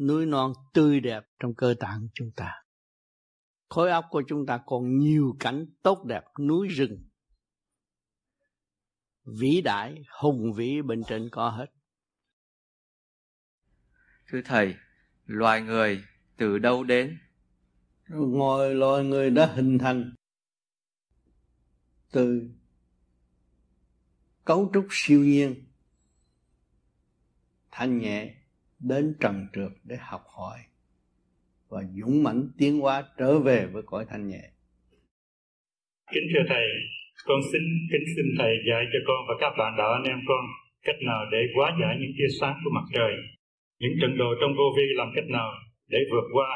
núi 0.00 0.26
non 0.26 0.52
tươi 0.72 1.00
đẹp 1.00 1.22
trong 1.38 1.54
cơ 1.54 1.74
tạng 1.80 2.00
của 2.00 2.12
chúng 2.14 2.30
ta. 2.36 2.52
Khối 3.68 3.90
óc 3.90 4.04
của 4.10 4.22
chúng 4.28 4.46
ta 4.46 4.60
còn 4.66 4.98
nhiều 4.98 5.36
cảnh 5.40 5.66
tốt 5.82 6.04
đẹp, 6.04 6.22
núi 6.40 6.68
rừng. 6.68 7.08
Vĩ 9.40 9.60
đại, 9.64 9.94
hùng 10.20 10.52
vĩ, 10.56 10.82
bên 10.82 11.02
trên 11.08 11.28
có 11.32 11.50
hết. 11.50 11.66
Thưa 14.28 14.40
thầy 14.44 14.74
loài 15.26 15.62
người 15.62 16.04
từ 16.36 16.58
đâu 16.58 16.84
đến 16.84 17.18
ngồi 18.08 18.74
loài 18.74 19.04
người 19.04 19.30
đã 19.30 19.46
hình 19.46 19.78
thành 19.78 20.12
từ 22.12 22.50
cấu 24.44 24.70
trúc 24.74 24.86
siêu 24.90 25.20
nhiên 25.20 25.54
thanh 27.70 27.98
nhẹ 27.98 28.34
đến 28.78 29.16
trần 29.20 29.46
trượt 29.52 29.72
để 29.84 29.96
học 30.00 30.24
hỏi 30.26 30.58
và 31.68 31.82
dũng 32.00 32.22
mãnh 32.22 32.48
tiến 32.58 32.80
hóa 32.80 33.04
trở 33.18 33.38
về 33.38 33.66
với 33.66 33.82
cõi 33.86 34.06
thanh 34.08 34.28
nhẹ. 34.28 34.50
Kính 36.12 36.24
thưa 36.34 36.44
Thầy, 36.48 36.66
con 37.24 37.40
xin 37.52 37.62
kính 37.92 38.06
xin 38.16 38.26
Thầy 38.38 38.52
dạy 38.68 38.84
cho 38.92 38.98
con 39.06 39.16
và 39.28 39.34
các 39.40 39.52
bạn 39.58 39.76
đạo 39.78 39.92
anh 39.92 40.02
em 40.02 40.18
con 40.28 40.44
cách 40.82 40.96
nào 41.06 41.24
để 41.32 41.38
hóa 41.56 41.76
giải 41.80 41.96
những 42.00 42.12
tia 42.18 42.30
sáng 42.40 42.56
của 42.64 42.70
mặt 42.74 42.86
trời, 42.94 43.12
những 43.80 43.94
trận 44.00 44.12
đồ 44.20 44.30
trong 44.40 44.52
vô 44.58 44.66
vi 44.76 44.86
làm 44.98 45.08
cách 45.14 45.28
nào 45.36 45.50
để 45.92 45.98
vượt 46.12 46.26
qua. 46.36 46.50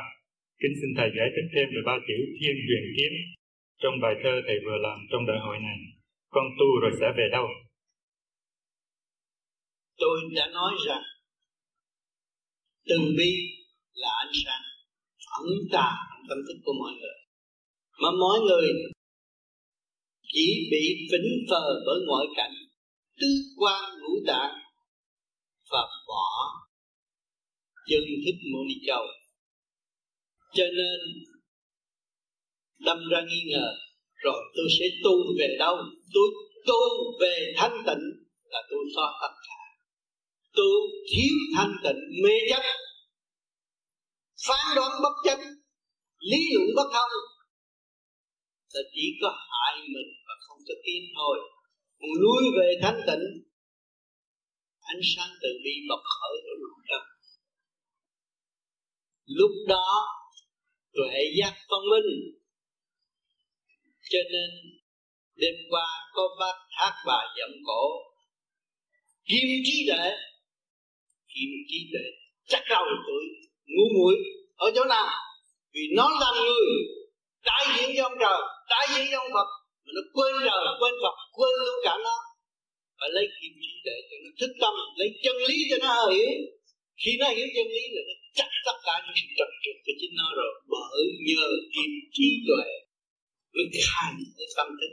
Kính 0.61 0.75
xin 0.81 0.91
Thầy 0.97 1.09
giải 1.17 1.29
thích 1.35 1.49
thêm 1.53 1.67
về 1.75 1.81
ba 1.89 1.97
chữ 2.09 2.19
thiên 2.39 2.57
huyền 2.67 2.85
kiếm 2.97 3.13
trong 3.83 3.95
bài 4.03 4.15
thơ 4.23 4.35
Thầy 4.47 4.59
vừa 4.65 4.79
làm 4.87 4.99
trong 5.11 5.27
đại 5.27 5.39
hội 5.45 5.57
này. 5.69 5.79
Con 6.35 6.47
tu 6.59 6.69
rồi 6.83 6.93
sẽ 7.01 7.09
về 7.19 7.27
đâu? 7.33 7.47
Tôi 10.03 10.17
đã 10.37 10.47
nói 10.59 10.73
rằng, 10.87 11.03
từ 12.89 12.99
bi 13.19 13.33
là 13.95 14.11
ánh 14.25 14.33
sáng 14.45 14.65
ẩn 15.41 15.49
tàng 15.73 15.97
tâm 16.29 16.39
thức 16.47 16.59
của 16.65 16.73
mọi 16.81 16.93
người 17.01 17.19
mà 18.03 18.11
mọi 18.21 18.39
người 18.41 18.69
chỉ 20.33 20.69
bị 20.71 21.09
vĩnh 21.13 21.31
phờ 21.51 21.65
bởi 21.87 21.99
ngoại 22.07 22.27
cảnh 22.37 22.55
tứ 23.21 23.27
quan 23.57 23.83
ngũ 24.01 24.13
tạng 24.27 24.55
và 25.71 25.83
bỏ 26.09 26.58
dân 27.91 28.03
thích 28.25 28.41
mô 28.53 28.61
ni 28.69 28.75
châu 28.87 29.05
cho 30.57 30.65
nên 30.79 30.99
đâm 32.79 32.99
ra 33.11 33.21
nghi 33.29 33.43
ngờ 33.51 33.69
rồi 34.25 34.41
tôi 34.57 34.67
sẽ 34.79 34.87
tu 35.05 35.15
về 35.39 35.57
đâu? 35.59 35.77
Tôi 36.15 36.29
tu 36.67 36.83
về 37.21 37.53
thanh 37.57 37.77
tịnh 37.87 38.05
là 38.45 38.61
tôi 38.71 38.85
so 38.97 39.07
tất 39.23 39.35
cả. 39.47 39.61
Tôi 40.55 40.77
thiếu 41.11 41.35
thanh 41.57 41.75
tịnh 41.85 42.01
mê 42.23 42.35
chấp 42.51 42.63
phán 44.47 44.67
đoán 44.77 44.91
bất 45.03 45.15
chấp, 45.25 45.39
lý 46.19 46.39
luận 46.55 46.69
bất 46.77 46.89
thông. 46.93 47.11
Là 48.73 48.81
chỉ 48.95 49.05
có 49.23 49.31
hại 49.51 49.77
mình 49.95 50.11
và 50.27 50.35
không 50.49 50.59
có 50.69 50.75
tiến 50.85 51.03
thôi. 51.17 51.39
Còn 52.01 52.11
lui 52.23 52.43
về 52.59 52.69
thanh 52.83 53.01
tịnh 53.07 53.25
ánh 54.81 55.01
sáng 55.17 55.31
từ 55.43 55.49
bi 55.65 55.75
bộc 55.89 56.01
khởi 56.15 56.37
ở 56.53 56.55
lòng 56.63 56.81
đó 56.91 57.01
lúc 59.29 59.51
đó, 59.69 60.07
tuệ 60.95 61.15
giác 61.39 61.55
phân 61.69 61.81
minh. 61.91 62.11
Cho 64.11 64.19
nên, 64.33 64.51
đêm 65.37 65.55
qua 65.71 65.87
có 66.15 66.23
bác 66.41 66.57
hát 66.71 66.95
bài 67.07 67.27
giọng 67.39 67.57
cổ, 67.67 67.83
kim 69.29 69.49
trí 69.65 69.87
tuệ. 69.89 70.11
Kim 71.35 71.51
trí 71.69 71.79
tuệ 71.93 72.07
chắc 72.49 72.63
đầu 72.71 72.85
tuổi, 73.07 73.25
ngu 73.67 73.85
muội, 73.99 74.15
ở 74.57 74.71
chỗ 74.75 74.85
nào? 74.85 75.09
Vì 75.75 75.81
nó 75.97 76.09
là 76.21 76.31
người 76.45 76.67
đại 77.45 77.65
diện 77.75 77.91
cho 77.97 78.03
ông 78.03 78.19
trời 78.21 78.41
đại 78.69 78.87
diện 78.93 79.07
cho 79.11 79.19
ông 79.19 79.33
Phật. 79.37 79.49
Mà 79.85 79.91
nó 79.97 80.03
quên 80.15 80.33
trời, 80.45 80.63
quên 80.81 80.95
Phật, 81.03 81.17
quên 81.37 81.53
luôn 81.67 81.79
cả 81.85 81.95
nó. 82.05 82.17
Và 82.99 83.07
lấy 83.15 83.27
kim 83.41 83.53
trí 83.63 83.73
tuệ 83.85 83.97
cho 84.09 84.17
nó 84.25 84.31
thức 84.41 84.53
tâm, 84.61 84.75
lấy 84.97 85.09
chân 85.25 85.37
lý 85.49 85.57
cho 85.71 85.77
nó 85.87 86.11
hiểu. 86.11 86.31
Khi 87.03 87.13
nó 87.21 87.27
hiểu 87.37 87.47
chân 87.57 87.67
lý 87.77 87.85
là 87.95 88.03
nó 88.09 88.15
chắc 88.39 88.51
tất 88.67 88.79
cả 88.87 88.95
những 89.05 89.31
trật 89.39 89.51
trực 89.65 89.77
của 89.85 89.95
chính 90.01 90.15
nó 90.21 90.29
rồi, 90.39 90.53
bởi 90.73 91.01
nhờ 91.29 91.47
kim 91.75 91.91
trí 92.15 92.29
tuệ 92.47 92.69
với 93.55 93.67
khai 93.87 94.13
với 94.37 94.49
tâm 94.57 94.69
thức. 94.81 94.93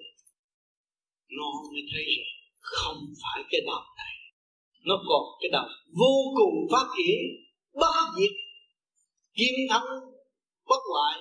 Nó 1.37 1.49
mới 1.71 1.83
thấy 1.91 2.05
rằng 2.17 2.35
không 2.71 2.99
phải 3.21 3.39
cái 3.51 3.61
đầu 3.69 3.83
này. 3.99 4.15
Nó 4.87 4.95
còn 5.09 5.23
cái 5.39 5.49
đầu 5.55 5.67
vô 5.99 6.13
cùng 6.37 6.55
phát 6.71 6.87
triển, 6.97 7.21
bất 7.81 7.95
diệt, 8.17 8.35
kim 9.37 9.55
thân, 9.69 9.83
bất 10.69 10.81
hoại. 10.91 11.17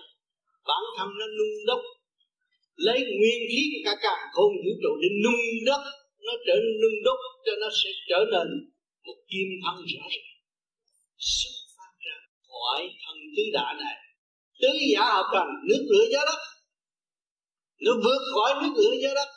Bản 0.68 0.82
thân 0.96 1.08
nó 1.18 1.26
nung 1.38 1.56
đốc 1.66 1.80
lấy 2.76 2.98
nguyên 3.18 3.40
khí 3.50 3.60
của 3.72 3.82
cả 3.84 3.94
càng 4.02 4.24
không 4.32 4.52
vũ 4.64 4.72
trụ 4.82 4.92
để 5.02 5.08
nung 5.24 5.44
đất. 5.66 5.82
Nó 6.26 6.32
trở 6.46 6.54
nên 6.64 6.74
nung 6.82 6.98
đốc 7.04 7.18
cho 7.44 7.52
nó 7.60 7.68
sẽ 7.80 7.90
trở 8.08 8.20
nên 8.32 8.46
một 9.06 9.18
kim 9.30 9.48
thân 9.64 9.76
rõ 9.92 10.04
ràng 10.12 10.34
phát 12.54 12.60
khỏi 12.60 12.82
thân 13.06 13.16
tứ 13.36 13.42
đại 13.52 13.74
này, 13.74 13.96
tứ 14.60 14.68
giả 14.92 15.04
hợp 15.14 15.26
thành 15.34 15.52
nước 15.68 15.82
lửa 15.90 16.06
gió 16.12 16.20
đất 16.26 16.40
nó 17.84 17.92
vượt 18.04 18.22
khỏi 18.34 18.50
nước 18.62 18.74
lửa 18.76 18.94
gió 19.02 19.14
đất 19.14 19.28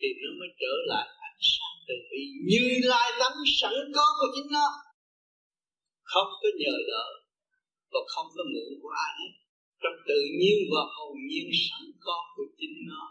thì 0.00 0.08
nó 0.22 0.30
mới 0.38 0.48
trở 0.60 0.74
lại 0.86 1.06
ánh 1.28 1.40
sáng 1.54 1.76
từ 1.88 1.94
bi, 2.10 2.22
như 2.50 2.64
lai 2.90 3.08
tánh 3.20 3.38
sẵn 3.60 3.74
có 3.96 4.06
của 4.18 4.28
chính 4.34 4.52
nó. 4.52 4.68
Không 6.02 6.30
có 6.42 6.48
nhờ 6.60 6.76
đỡ 6.90 7.06
và 7.92 8.00
không 8.06 8.26
có 8.36 8.42
mượn 8.52 8.70
của 8.82 8.92
ai 9.04 9.12
hết 9.18 9.32
trong 9.82 9.96
tự 10.08 10.20
nhiên 10.38 10.58
và 10.72 10.82
hồn 10.94 11.16
nhiên 11.28 11.48
sẵn 11.66 11.82
có 12.00 12.18
của 12.36 12.46
chính 12.58 12.76
nó. 12.90 13.04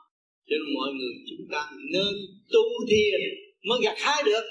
Cho 0.47 0.55
nên 0.59 0.75
mọi 0.77 0.89
người 0.97 1.13
chúng 1.29 1.45
ta 1.51 1.61
nên 1.93 2.13
tu 2.53 2.63
thiền 2.89 3.21
mới 3.67 3.79
gặt 3.83 3.97
hái 3.97 4.23
được. 4.23 4.45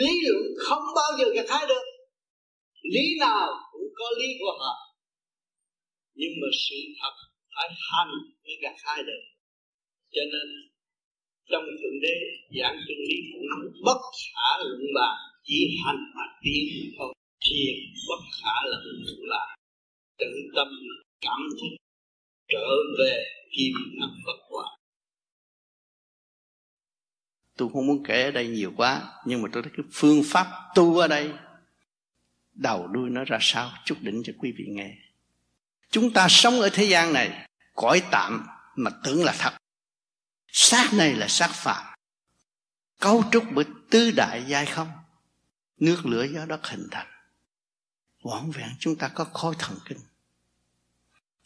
Lý 0.00 0.12
luận 0.24 0.42
không 0.58 0.84
bao 0.98 1.10
giờ 1.18 1.26
gặt 1.34 1.46
hái 1.48 1.66
được 1.66 1.84
lý 2.82 3.16
nào 3.20 3.48
cũng 3.72 3.88
có 3.94 4.04
lý 4.18 4.26
của 4.40 4.52
họ. 4.60 4.74
Nhưng 6.14 6.32
mà 6.40 6.48
sự 6.68 6.76
thật 7.00 7.14
phải 7.54 7.68
hành 7.90 8.14
mới 8.44 8.56
gặt 8.62 8.76
hai 8.84 9.02
được. 9.02 9.22
Cho 10.10 10.22
nên, 10.32 10.48
trong 11.50 11.62
thượng 11.62 12.00
đế, 12.02 12.16
giảng 12.60 12.76
chân 12.86 12.96
lý 13.08 13.16
cũng 13.32 13.46
bất 13.84 14.00
khả 14.20 14.64
luận 14.64 14.80
bàn, 14.94 15.16
chỉ 15.44 15.78
hành 15.84 16.12
mà 16.16 16.22
tiến 16.42 16.94
thôi. 16.98 17.14
Thiền 17.44 17.74
bất 18.08 18.22
khả 18.42 18.56
luận 18.64 18.84
là 19.20 19.56
tự 20.18 20.26
tâm 20.56 20.68
cảm 21.20 21.40
thức, 21.50 21.76
trở 22.48 22.68
về 22.98 23.24
kim 23.56 23.72
thân 24.00 24.10
Phật 24.26 24.38
quả. 24.48 24.64
Tôi 27.58 27.68
không 27.72 27.86
muốn 27.86 28.04
kể 28.08 28.22
ở 28.22 28.30
đây 28.30 28.48
nhiều 28.48 28.72
quá, 28.76 29.02
nhưng 29.26 29.42
mà 29.42 29.48
tôi 29.52 29.62
thấy 29.62 29.72
cái 29.76 29.86
phương 29.92 30.22
pháp 30.24 30.46
tu 30.74 30.98
ở 30.98 31.08
đây 31.08 31.30
đầu 32.54 32.86
đuôi 32.86 33.10
nó 33.10 33.24
ra 33.24 33.38
sao? 33.40 33.72
Chút 33.84 33.96
đỉnh 34.00 34.22
cho 34.24 34.32
quý 34.38 34.52
vị 34.58 34.64
nghe. 34.68 34.96
Chúng 35.90 36.12
ta 36.12 36.26
sống 36.30 36.60
ở 36.60 36.70
thế 36.72 36.84
gian 36.84 37.12
này, 37.12 37.48
cõi 37.74 38.02
tạm 38.10 38.46
mà 38.76 38.90
tưởng 39.04 39.24
là 39.24 39.34
thật. 39.38 39.52
Xác 40.48 40.94
này 40.94 41.14
là 41.14 41.28
xác 41.28 41.50
phạm. 41.50 41.94
Cấu 43.00 43.24
trúc 43.32 43.44
bởi 43.52 43.64
tứ 43.90 44.10
đại 44.10 44.44
giai 44.48 44.66
không? 44.66 44.88
Nước 45.78 46.06
lửa 46.06 46.26
gió 46.34 46.46
đất 46.46 46.66
hình 46.66 46.88
thành. 46.90 47.06
Vỏn 48.24 48.50
vẹn 48.50 48.68
chúng 48.78 48.96
ta 48.96 49.08
có 49.08 49.24
khối 49.24 49.54
thần 49.58 49.78
kinh. 49.84 49.98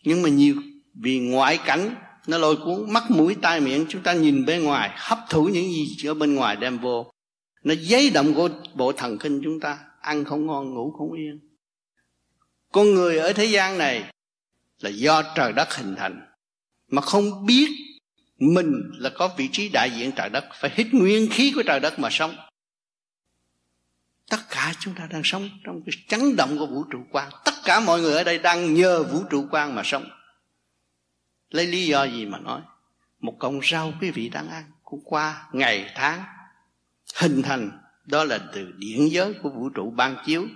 Nhưng 0.03 0.23
mà 0.23 0.29
nhiều, 0.29 0.55
vì 0.95 1.19
ngoại 1.19 1.59
cảnh, 1.65 1.95
nó 2.27 2.39
lôi 2.39 2.57
cuốn, 2.57 2.93
mắt 2.93 3.11
mũi 3.11 3.37
tai 3.43 3.61
miệng, 3.61 3.87
chúng 3.89 4.03
ta 4.03 4.13
nhìn 4.13 4.45
bên 4.45 4.65
ngoài, 4.65 4.91
hấp 4.97 5.19
thụ 5.31 5.45
những 5.45 5.65
gì 5.65 6.09
ở 6.09 6.15
bên 6.15 6.35
ngoài 6.35 6.57
đem 6.57 6.79
vô. 6.79 7.13
Nó 7.63 7.75
giấy 7.81 8.11
động 8.11 8.35
của 8.35 8.49
bộ 8.75 8.93
thần 8.93 9.19
kinh 9.19 9.41
chúng 9.45 9.61
ta 9.61 9.79
ăn 10.07 10.25
không 10.25 10.47
ngon, 10.47 10.75
ngủ 10.75 10.91
không 10.99 11.13
yên. 11.13 11.41
Con 12.73 12.95
người 12.95 13.19
ở 13.19 13.33
thế 13.33 13.45
gian 13.45 13.79
này 13.79 14.13
là 14.79 14.91
do 14.91 15.23
trời 15.35 15.53
đất 15.53 15.75
hình 15.75 15.95
thành. 15.97 16.27
Mà 16.89 17.03
không 17.03 17.47
biết 17.47 17.69
mình 18.39 18.91
là 18.93 19.11
có 19.15 19.35
vị 19.37 19.49
trí 19.53 19.69
đại 19.69 19.91
diện 19.91 20.13
trời 20.17 20.29
đất, 20.29 20.45
phải 20.55 20.71
hít 20.75 20.87
nguyên 20.93 21.29
khí 21.31 21.53
của 21.55 21.63
trời 21.67 21.81
đất 21.81 21.99
mà 21.99 22.09
sống. 22.11 22.37
Tất 24.31 24.41
cả 24.51 24.75
chúng 24.79 24.95
ta 24.95 25.09
đang 25.11 25.23
sống 25.25 25.49
trong 25.65 25.83
cái 25.87 26.05
chấn 26.09 26.37
động 26.37 26.59
của 26.59 26.67
vũ 26.67 26.85
trụ 26.91 26.99
quan 27.11 27.31
tất 27.45 27.55
cả 27.65 27.81
mọi 27.81 28.01
người 28.01 28.15
ở 28.15 28.25
đây 28.25 28.39
đang 28.39 28.75
nhờ 28.75 29.03
vũ 29.03 29.23
trụ 29.31 29.47
quan 29.51 29.75
mà 29.75 29.83
sống. 29.85 30.05
Lấy 31.51 31.67
lý 31.67 31.87
do 31.87 32.05
gì 32.05 32.27
mà 32.27 32.39
nói? 32.39 32.61
Một 33.21 33.37
cọng 33.39 33.61
rau 33.63 33.93
quý 34.01 34.11
vị 34.11 34.29
đang 34.29 34.49
ăn 34.49 34.65
cũng 34.83 35.01
qua 35.05 35.49
ngày, 35.53 35.93
tháng 35.95 36.25
hình 37.17 37.43
thành 37.43 37.86
đó 38.07 38.25
là 38.25 38.39
từ 38.53 38.73
điện 38.77 39.13
giới 39.13 39.35
của 39.43 39.51
vũ 39.51 39.69
trụ 39.69 39.91
ban 39.91 40.17
chiếu. 40.27 40.49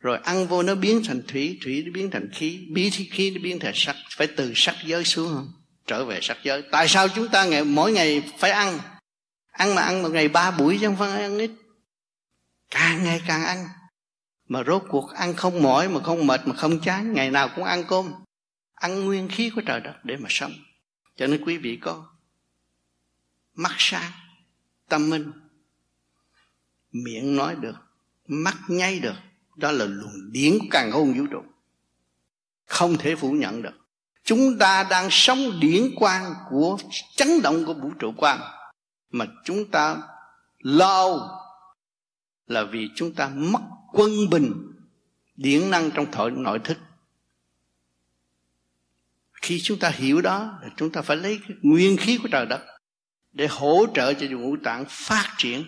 Rồi 0.00 0.18
ăn 0.24 0.46
vô 0.46 0.62
nó 0.62 0.74
biến 0.74 1.02
thành 1.04 1.22
thủy 1.28 1.58
thủy 1.62 1.82
nó 1.86 1.92
biến 1.92 2.10
thành 2.10 2.28
khí 2.32 2.66
biến 2.72 2.90
thì 2.92 3.08
khí 3.12 3.30
nó 3.30 3.40
biến 3.42 3.58
thành 3.58 3.72
sắc. 3.74 3.96
Phải 4.10 4.26
từ 4.26 4.52
sắc 4.54 4.76
giới 4.84 5.04
xuống 5.04 5.28
không? 5.34 5.52
Trở 5.86 6.04
về 6.04 6.18
sắc 6.22 6.36
giới. 6.44 6.62
Tại 6.70 6.88
sao 6.88 7.08
chúng 7.08 7.28
ta 7.28 7.44
ngày, 7.44 7.64
mỗi 7.64 7.92
ngày 7.92 8.22
phải 8.38 8.50
ăn? 8.50 8.78
Ăn 9.50 9.74
mà 9.74 9.82
ăn 9.82 10.02
một 10.02 10.08
ngày 10.08 10.28
ba 10.28 10.50
buổi 10.50 10.78
chứ 10.80 10.86
không 10.86 10.96
phải 10.96 11.22
ăn 11.22 11.38
ít. 11.38 11.50
Càng 12.70 13.04
ngày 13.04 13.22
càng 13.26 13.44
ăn. 13.44 13.68
Mà 14.48 14.62
rốt 14.66 14.82
cuộc 14.88 15.10
ăn 15.10 15.34
không 15.34 15.62
mỏi, 15.62 15.88
mà 15.88 16.00
không 16.02 16.26
mệt, 16.26 16.40
mà 16.46 16.54
không 16.54 16.80
chán. 16.80 17.12
Ngày 17.12 17.30
nào 17.30 17.48
cũng 17.56 17.64
ăn 17.64 17.84
cơm. 17.88 18.12
Ăn 18.74 19.04
nguyên 19.04 19.28
khí 19.28 19.50
của 19.50 19.60
trời 19.66 19.80
đất 19.80 19.94
để 20.04 20.16
mà 20.16 20.26
sống. 20.30 20.52
Cho 21.16 21.26
nên 21.26 21.44
quý 21.44 21.56
vị 21.56 21.78
có 21.82 22.06
mắt 23.54 23.74
sáng, 23.78 24.12
tâm 24.88 25.10
minh 25.10 25.32
miệng 27.04 27.36
nói 27.36 27.56
được, 27.56 27.76
mắt 28.26 28.56
nháy 28.68 28.98
được, 28.98 29.14
đó 29.56 29.70
là 29.70 29.84
luồng 29.84 30.32
điển 30.32 30.58
của 30.58 30.66
càng 30.70 30.90
hôn 30.90 31.14
vũ 31.18 31.26
trụ. 31.30 31.42
Không 32.66 32.96
thể 32.98 33.16
phủ 33.16 33.30
nhận 33.30 33.62
được. 33.62 33.74
Chúng 34.24 34.58
ta 34.58 34.86
đang 34.90 35.08
sống 35.10 35.60
điển 35.60 35.90
quang 35.96 36.34
của 36.50 36.78
chấn 37.16 37.42
động 37.42 37.64
của 37.64 37.74
vũ 37.74 37.90
trụ 37.98 38.12
quang, 38.16 38.40
mà 39.10 39.26
chúng 39.44 39.70
ta 39.70 39.96
lo 40.58 41.30
là 42.46 42.64
vì 42.64 42.88
chúng 42.94 43.14
ta 43.14 43.28
mất 43.28 43.60
quân 43.92 44.10
bình, 44.30 44.52
điển 45.36 45.70
năng 45.70 45.90
trong 45.90 46.10
thọ 46.10 46.30
nội 46.30 46.58
thức. 46.58 46.78
Khi 49.32 49.60
chúng 49.62 49.78
ta 49.78 49.88
hiểu 49.88 50.20
đó, 50.20 50.58
là 50.62 50.68
chúng 50.76 50.90
ta 50.90 51.02
phải 51.02 51.16
lấy 51.16 51.38
cái 51.48 51.56
nguyên 51.62 51.96
khí 51.96 52.18
của 52.22 52.28
trời 52.32 52.46
đất 52.46 52.60
để 53.32 53.46
hỗ 53.50 53.86
trợ 53.94 54.14
cho 54.14 54.26
ngũ 54.30 54.56
tạng 54.64 54.84
phát 54.88 55.34
triển 55.38 55.64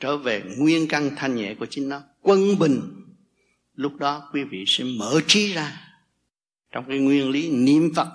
trở 0.00 0.16
về 0.16 0.42
nguyên 0.58 0.88
căn 0.88 1.10
thanh 1.16 1.36
nhẹ 1.36 1.54
của 1.54 1.66
chính 1.70 1.88
nó, 1.88 2.02
quân 2.22 2.58
bình. 2.58 2.80
Lúc 3.74 3.96
đó 3.96 4.30
quý 4.32 4.44
vị 4.44 4.64
sẽ 4.66 4.84
mở 4.84 5.20
trí 5.26 5.52
ra 5.52 5.96
trong 6.70 6.84
cái 6.88 6.98
nguyên 6.98 7.30
lý 7.30 7.50
niệm 7.50 7.92
phật. 7.96 8.08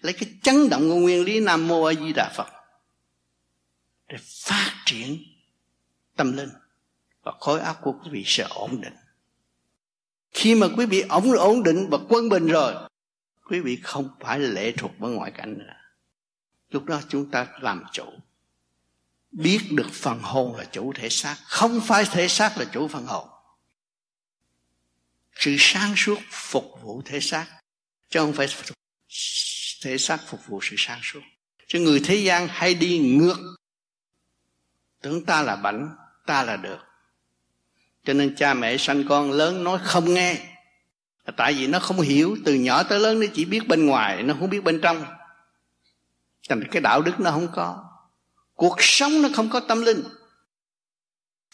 Lấy 0.00 0.12
cái 0.12 0.30
chấn 0.42 0.68
động 0.68 0.88
của 0.88 0.94
nguyên 0.94 1.24
lý 1.24 1.40
nam 1.40 1.68
mô 1.68 1.84
a 1.84 1.94
di 1.94 2.12
đà 2.12 2.32
phật 2.36 2.48
để 4.08 4.16
phát 4.20 4.82
triển 4.86 5.18
tâm 6.16 6.36
linh 6.36 6.48
và 7.22 7.32
khối 7.40 7.60
óc 7.60 7.78
của 7.82 7.92
quý 7.92 8.10
vị 8.10 8.22
sẽ 8.26 8.46
ổn 8.50 8.80
định. 8.80 8.94
Khi 10.32 10.54
mà 10.54 10.66
quý 10.76 10.86
vị 10.86 11.00
ổn 11.00 11.32
ổn 11.32 11.62
định 11.62 11.86
và 11.90 11.98
quân 12.08 12.28
bình 12.28 12.46
rồi, 12.46 12.74
quý 13.50 13.60
vị 13.60 13.78
không 13.82 14.08
phải 14.20 14.38
lệ 14.38 14.72
thuộc 14.72 14.90
vào 14.98 15.10
ngoại 15.10 15.30
cảnh 15.30 15.58
nữa. 15.58 15.74
Lúc 16.70 16.84
đó 16.84 17.00
chúng 17.08 17.30
ta 17.30 17.46
làm 17.60 17.84
chủ 17.92 18.04
biết 19.30 19.60
được 19.70 19.90
phần 19.92 20.20
hồn 20.22 20.56
là 20.56 20.64
chủ 20.64 20.92
thể 20.92 21.08
xác, 21.08 21.36
không 21.44 21.80
phải 21.80 22.04
thể 22.04 22.28
xác 22.28 22.58
là 22.58 22.64
chủ 22.64 22.88
phần 22.88 23.06
hồn. 23.06 23.28
Sự 25.34 25.56
sáng 25.58 25.94
suốt 25.96 26.18
phục 26.30 26.78
vụ 26.82 27.02
thể 27.04 27.20
xác, 27.20 27.46
chứ 28.10 28.20
không 28.20 28.32
phải 28.32 28.46
thể 29.82 29.98
xác 29.98 30.18
phục 30.26 30.46
vụ 30.46 30.60
sự 30.62 30.76
sáng 30.78 31.00
suốt. 31.02 31.20
Chứ 31.66 31.80
người 31.80 32.00
thế 32.04 32.14
gian 32.14 32.48
hay 32.50 32.74
đi 32.74 32.98
ngược, 32.98 33.38
tưởng 35.02 35.24
ta 35.24 35.42
là 35.42 35.56
bảnh, 35.56 35.96
ta 36.26 36.42
là 36.42 36.56
được. 36.56 36.78
Cho 38.04 38.12
nên 38.12 38.36
cha 38.36 38.54
mẹ 38.54 38.76
sanh 38.76 39.04
con 39.08 39.30
lớn 39.30 39.64
nói 39.64 39.78
không 39.84 40.14
nghe. 40.14 40.46
Tại 41.36 41.54
vì 41.54 41.66
nó 41.66 41.78
không 41.78 42.00
hiểu, 42.00 42.36
từ 42.44 42.54
nhỏ 42.54 42.82
tới 42.82 43.00
lớn 43.00 43.20
nó 43.20 43.26
chỉ 43.34 43.44
biết 43.44 43.68
bên 43.68 43.86
ngoài, 43.86 44.22
nó 44.22 44.34
không 44.40 44.50
biết 44.50 44.64
bên 44.64 44.80
trong. 44.82 45.04
Thành 46.48 46.62
cái 46.70 46.82
đạo 46.82 47.02
đức 47.02 47.20
nó 47.20 47.30
không 47.30 47.48
có 47.52 47.89
cuộc 48.60 48.76
sống 48.78 49.22
nó 49.22 49.28
không 49.34 49.50
có 49.50 49.60
tâm 49.60 49.82
linh. 49.82 50.04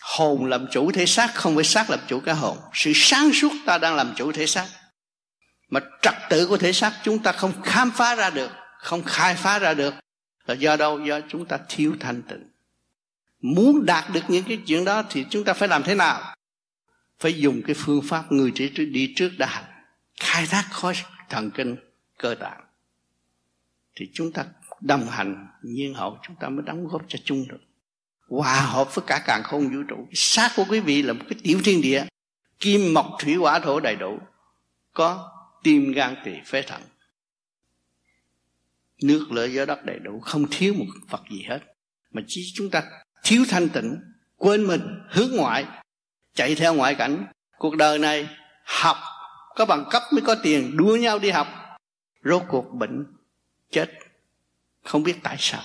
Hồn 0.01 0.47
làm 0.47 0.67
chủ 0.73 0.93
thể 0.93 1.07
xác 1.07 1.35
không 1.35 1.55
phải 1.55 1.65
xác 1.65 1.91
làm 1.91 2.01
chủ 2.09 2.21
cái 2.21 2.35
hồn. 2.35 2.59
Sự 2.75 2.93
sáng 2.95 3.33
suốt 3.33 3.53
ta 3.67 3.79
đang 3.79 3.95
làm 3.95 4.13
chủ 4.17 4.33
thể 4.33 4.47
xác. 4.47 4.69
Mà 5.69 5.81
trật 6.03 6.15
tự 6.31 6.47
của 6.47 6.57
thể 6.57 6.73
xác 6.73 7.01
chúng 7.03 7.23
ta 7.23 7.33
không 7.33 7.63
khám 7.63 7.91
phá 7.91 8.15
ra 8.15 8.31
được, 8.31 8.51
không 8.79 9.03
khai 9.03 9.35
phá 9.35 9.59
ra 9.59 9.75
được. 9.75 9.95
Là 10.47 10.55
do 10.55 10.77
đâu? 10.77 11.01
Do 11.01 11.21
chúng 11.29 11.47
ta 11.47 11.59
thiếu 11.69 11.97
thanh 12.01 12.23
tịnh. 12.23 12.51
Muốn 13.41 13.87
đạt 13.87 14.05
được 14.13 14.23
những 14.29 14.45
cái 14.45 14.59
chuyện 14.67 14.85
đó 14.85 15.03
thì 15.11 15.25
chúng 15.31 15.45
ta 15.45 15.53
phải 15.53 15.69
làm 15.69 15.83
thế 15.83 15.95
nào? 15.95 16.35
Phải 17.19 17.41
dùng 17.41 17.63
cái 17.67 17.75
phương 17.79 18.03
pháp 18.09 18.33
người 18.33 18.53
trí 18.55 18.69
đi 18.69 19.13
trước 19.17 19.31
đã. 19.39 19.47
Hành 19.47 19.65
khai 20.21 20.47
thác 20.47 20.69
khối 20.71 20.95
thần 21.29 21.51
kinh, 21.51 21.77
cơ 22.19 22.35
tạng. 22.35 22.61
Thì 23.97 24.11
chúng 24.15 24.33
ta 24.33 24.45
đồng 24.87 25.07
hành 25.07 25.47
nhiên 25.63 25.95
hậu 25.95 26.19
chúng 26.27 26.37
ta 26.37 26.49
mới 26.49 26.65
đóng 26.67 26.87
góp 26.87 27.03
cho 27.09 27.19
chung 27.25 27.49
được. 27.49 27.61
Hòa 28.29 28.61
hợp 28.61 28.95
với 28.95 29.05
cả 29.07 29.23
càng 29.27 29.43
không 29.43 29.69
vũ 29.69 29.83
trụ. 29.89 30.09
Xác 30.13 30.53
của 30.57 30.65
quý 30.69 30.81
vị 30.81 31.03
là 31.03 31.13
một 31.13 31.25
cái 31.29 31.39
tiểu 31.43 31.61
thiên 31.65 31.83
địa. 31.83 32.05
Kim 32.61 32.95
mộc 32.95 33.07
thủy 33.19 33.35
hỏa 33.35 33.59
thổ 33.59 33.81
đầy 33.81 33.97
đủ. 33.97 34.19
Có 34.93 35.33
tim 35.63 35.93
gan 35.93 36.17
tỳ 36.25 36.33
phế 36.47 36.63
thận. 36.63 36.83
Nước 39.03 39.27
lửa 39.31 39.47
gió 39.47 39.65
đất 39.65 39.85
đầy 39.85 39.99
đủ. 39.99 40.21
Không 40.21 40.47
thiếu 40.51 40.75
một 40.75 40.85
vật 41.09 41.23
gì 41.31 41.43
hết. 41.49 41.61
Mà 42.11 42.23
chỉ 42.27 42.53
chúng 42.55 42.71
ta 42.71 42.83
thiếu 43.25 43.45
thanh 43.49 43.69
tịnh, 43.69 43.97
quên 44.37 44.67
mình, 44.67 44.81
hướng 45.11 45.31
ngoại, 45.37 45.65
chạy 46.35 46.55
theo 46.55 46.75
ngoại 46.75 46.95
cảnh. 46.95 47.27
Cuộc 47.59 47.77
đời 47.77 47.99
này 47.99 48.29
học, 48.65 48.97
có 49.57 49.67
bằng 49.67 49.85
cấp 49.91 50.03
mới 50.13 50.23
có 50.23 50.37
tiền, 50.43 50.77
đua 50.77 50.97
nhau 50.97 51.19
đi 51.19 51.31
học. 51.31 51.47
Rốt 52.25 52.43
cuộc 52.49 52.75
bệnh, 52.75 53.07
chết 53.71 54.06
không 54.87 55.03
biết 55.03 55.17
tại 55.23 55.37
sao. 55.39 55.63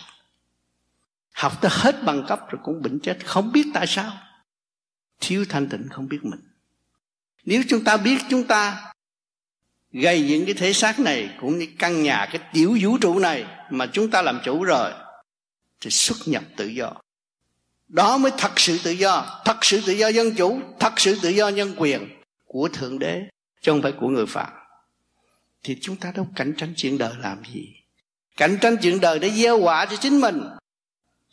Học 1.32 1.62
tới 1.62 1.72
hết 1.74 2.04
bằng 2.04 2.26
cấp 2.28 2.40
rồi 2.50 2.62
cũng 2.64 2.82
bệnh 2.82 3.00
chết. 3.00 3.18
Không 3.26 3.52
biết 3.52 3.66
tại 3.74 3.88
sao. 3.88 4.18
Thiếu 5.20 5.46
thanh 5.50 5.70
tịnh 5.70 5.88
không 5.90 6.08
biết 6.08 6.20
mình. 6.24 6.40
Nếu 7.44 7.64
chúng 7.68 7.84
ta 7.84 7.98
biết 7.98 8.18
chúng 8.30 8.48
ta 8.48 8.94
gây 9.92 10.22
những 10.22 10.46
cái 10.46 10.54
thể 10.54 10.74
xác 10.74 11.00
này 11.00 11.30
cũng 11.40 11.58
như 11.58 11.68
căn 11.80 12.04
nhà, 12.04 12.28
cái 12.32 12.42
tiểu 12.54 12.78
vũ 12.82 12.98
trụ 12.98 13.20
này 13.20 13.46
mà 13.70 13.88
chúng 13.94 14.12
ta 14.12 14.22
làm 14.22 14.40
chủ 14.44 14.64
rồi, 14.64 14.92
thì 15.82 15.90
xuất 15.90 16.18
nhập 16.26 16.44
tự 16.58 16.68
do. 16.68 16.94
Đó 17.88 18.18
mới 18.18 18.32
thật 18.38 18.60
sự 18.60 18.80
tự 18.84 18.92
do. 18.92 19.42
Thật 19.46 19.58
sự 19.66 19.82
tự 19.86 19.94
do 19.94 20.08
dân 20.08 20.36
chủ, 20.36 20.62
thật 20.80 20.94
sự 20.98 21.20
tự 21.22 21.30
do 21.30 21.50
nhân 21.50 21.74
quyền 21.78 22.22
của 22.46 22.70
thượng 22.74 23.00
đế, 23.00 23.22
chứ 23.62 23.72
không 23.72 23.82
phải 23.82 23.92
của 23.92 24.08
người 24.08 24.26
phạm 24.26 24.62
thì 25.64 25.78
chúng 25.82 25.96
ta 25.96 26.12
đâu 26.12 26.28
cạnh 26.36 26.54
tranh 26.58 26.74
chuyện 26.78 26.98
đời 26.98 27.14
làm 27.20 27.44
gì? 27.54 27.74
Cạnh 28.42 28.58
tranh 28.62 28.78
chuyện 28.82 29.00
đời 29.00 29.20
để 29.20 29.30
gieo 29.30 29.58
quả 29.58 29.86
cho 29.86 29.96
chính 29.96 30.22
mình. 30.22 30.42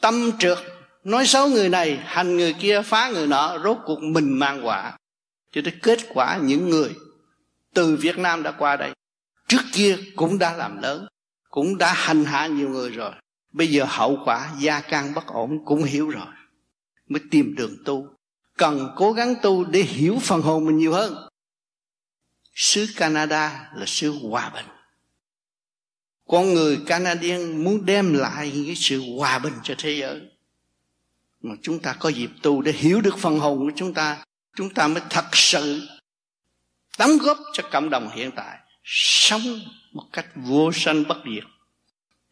Tâm 0.00 0.30
trượt, 0.38 0.58
nói 1.04 1.26
xấu 1.26 1.48
người 1.48 1.68
này, 1.68 2.00
hành 2.04 2.36
người 2.36 2.52
kia, 2.60 2.82
phá 2.82 3.10
người 3.10 3.26
nọ, 3.26 3.58
rốt 3.64 3.78
cuộc 3.84 4.02
mình 4.02 4.38
mang 4.38 4.66
quả. 4.66 4.96
Cho 5.52 5.60
tới 5.64 5.72
kết 5.82 5.98
quả 6.08 6.38
những 6.42 6.70
người 6.70 6.94
từ 7.74 7.96
Việt 7.96 8.18
Nam 8.18 8.42
đã 8.42 8.50
qua 8.50 8.76
đây, 8.76 8.92
trước 9.48 9.60
kia 9.72 9.96
cũng 10.16 10.38
đã 10.38 10.56
làm 10.56 10.82
lớn, 10.82 11.06
cũng 11.50 11.78
đã 11.78 11.92
hành 11.92 12.24
hạ 12.24 12.46
nhiều 12.46 12.68
người 12.68 12.90
rồi. 12.90 13.12
Bây 13.52 13.66
giờ 13.66 13.84
hậu 13.88 14.18
quả 14.24 14.50
gia 14.58 14.80
can 14.80 15.14
bất 15.14 15.26
ổn 15.26 15.64
cũng 15.64 15.84
hiểu 15.84 16.10
rồi. 16.10 16.26
Mới 17.08 17.20
tìm 17.30 17.54
đường 17.54 17.76
tu, 17.84 18.06
cần 18.56 18.92
cố 18.96 19.12
gắng 19.12 19.34
tu 19.42 19.64
để 19.64 19.80
hiểu 19.80 20.18
phần 20.22 20.42
hồn 20.42 20.66
mình 20.66 20.76
nhiều 20.76 20.92
hơn. 20.92 21.28
Xứ 22.54 22.86
Canada 22.96 23.70
là 23.76 23.86
xứ 23.86 24.10
hòa 24.30 24.50
bình 24.54 24.77
con 26.28 26.54
người 26.54 26.78
Canadian 26.86 27.64
muốn 27.64 27.86
đem 27.86 28.14
lại 28.14 28.52
cái 28.66 28.74
sự 28.76 29.02
hòa 29.16 29.38
bình 29.38 29.54
cho 29.62 29.74
thế 29.78 29.90
giới. 29.90 30.20
Mà 31.40 31.54
chúng 31.62 31.78
ta 31.78 31.96
có 32.00 32.08
dịp 32.08 32.30
tu 32.42 32.62
để 32.62 32.72
hiểu 32.72 33.00
được 33.00 33.18
phần 33.18 33.38
hồn 33.38 33.58
của 33.58 33.72
chúng 33.76 33.94
ta 33.94 34.24
chúng 34.56 34.74
ta 34.74 34.88
mới 34.88 35.02
thật 35.10 35.24
sự 35.32 35.88
đóng 36.98 37.18
góp 37.20 37.38
cho 37.52 37.62
cộng 37.72 37.90
đồng 37.90 38.10
hiện 38.14 38.30
tại 38.36 38.58
sống 38.84 39.60
một 39.92 40.04
cách 40.12 40.26
vô 40.34 40.72
sanh 40.72 41.04
bất 41.08 41.18
diệt, 41.34 41.44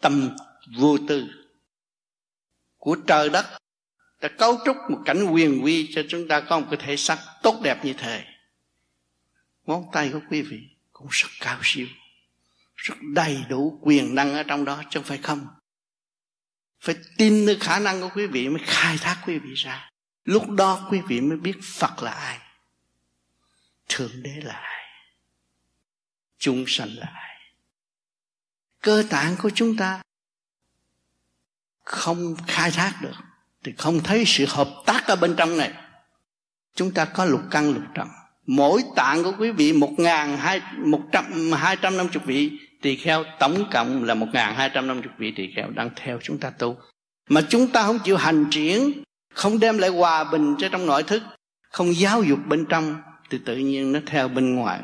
tâm 0.00 0.36
vô 0.78 0.98
tư 1.08 1.26
của 2.76 2.96
trời 3.06 3.28
đất 3.30 3.46
đã 4.20 4.28
cấu 4.28 4.58
trúc 4.64 4.76
một 4.90 4.98
cảnh 5.04 5.24
quyền 5.32 5.64
quy 5.64 5.92
cho 5.94 6.02
chúng 6.08 6.28
ta 6.28 6.40
có 6.40 6.60
một 6.60 6.66
cái 6.70 6.80
thể 6.82 6.96
xác 6.96 7.18
tốt 7.42 7.60
đẹp 7.62 7.84
như 7.84 7.92
thế. 7.92 8.24
Ngón 9.66 9.84
tay 9.92 10.10
của 10.12 10.20
quý 10.30 10.42
vị 10.42 10.60
cũng 10.92 11.06
rất 11.10 11.28
cao 11.40 11.58
siêu 11.62 11.86
rất 12.86 12.94
đầy 13.02 13.44
đủ 13.48 13.78
quyền 13.82 14.14
năng 14.14 14.34
ở 14.34 14.42
trong 14.42 14.64
đó, 14.64 14.82
chứ 14.90 15.00
không 15.00 15.08
phải 15.08 15.18
không. 15.18 15.46
Phải 16.80 16.94
tin 17.18 17.46
nơi 17.46 17.56
khả 17.60 17.78
năng 17.78 18.00
của 18.00 18.10
quý 18.14 18.26
vị 18.26 18.48
mới 18.48 18.62
khai 18.64 18.98
thác 18.98 19.22
quý 19.26 19.38
vị 19.38 19.54
ra. 19.54 19.90
Lúc 20.24 20.50
đó 20.50 20.88
quý 20.90 21.00
vị 21.08 21.20
mới 21.20 21.38
biết 21.38 21.56
phật 21.62 22.02
là 22.02 22.10
ai. 22.10 22.38
Thượng 23.88 24.22
đế 24.22 24.40
là 24.42 24.54
ai. 24.54 24.84
Chúng 26.38 26.64
sanh 26.66 26.88
là 26.94 27.06
ai. 27.06 27.52
Cơ 28.82 29.04
tạng 29.10 29.36
của 29.36 29.50
chúng 29.50 29.76
ta 29.76 30.02
không 31.82 32.36
khai 32.46 32.70
thác 32.70 32.98
được, 33.02 33.16
thì 33.64 33.72
không 33.78 34.00
thấy 34.04 34.24
sự 34.26 34.44
hợp 34.48 34.68
tác 34.86 35.06
ở 35.06 35.16
bên 35.16 35.34
trong 35.36 35.56
này. 35.56 35.72
Chúng 36.74 36.94
ta 36.94 37.04
có 37.04 37.24
lục 37.24 37.42
căn 37.50 37.74
lục 37.74 37.84
trần. 37.94 38.08
Mỗi 38.46 38.82
tạng 38.96 39.22
của 39.22 39.32
quý 39.38 39.50
vị 39.50 39.72
một 39.72 39.92
ngàn 39.98 40.36
hai, 40.36 40.60
một 40.76 41.02
trăm, 41.12 41.52
hai 41.52 41.76
trăm 41.76 41.96
năm 41.96 42.08
chục 42.08 42.24
vị 42.24 42.65
tỳ 42.82 42.96
kheo 42.96 43.24
tổng 43.38 43.64
cộng 43.72 44.04
là 44.04 44.14
một 44.14 44.26
ngàn 44.32 44.54
hai 44.54 44.70
trăm 44.74 44.86
năm 44.86 45.02
chục 45.02 45.12
vị 45.18 45.32
tỳ 45.36 45.52
kheo 45.56 45.70
đang 45.70 45.90
theo 45.96 46.18
chúng 46.22 46.38
ta 46.38 46.50
tu. 46.50 46.76
Mà 47.28 47.40
chúng 47.48 47.68
ta 47.68 47.82
không 47.82 47.98
chịu 48.04 48.16
hành 48.16 48.46
triển, 48.50 49.02
không 49.34 49.60
đem 49.60 49.78
lại 49.78 49.90
hòa 49.90 50.24
bình 50.24 50.54
cho 50.58 50.68
trong 50.68 50.86
nội 50.86 51.02
thức, 51.02 51.22
không 51.70 51.96
giáo 51.96 52.22
dục 52.22 52.38
bên 52.46 52.66
trong, 52.68 53.02
thì 53.30 53.38
tự 53.44 53.56
nhiên 53.56 53.92
nó 53.92 54.00
theo 54.06 54.28
bên 54.28 54.54
ngoài. 54.54 54.80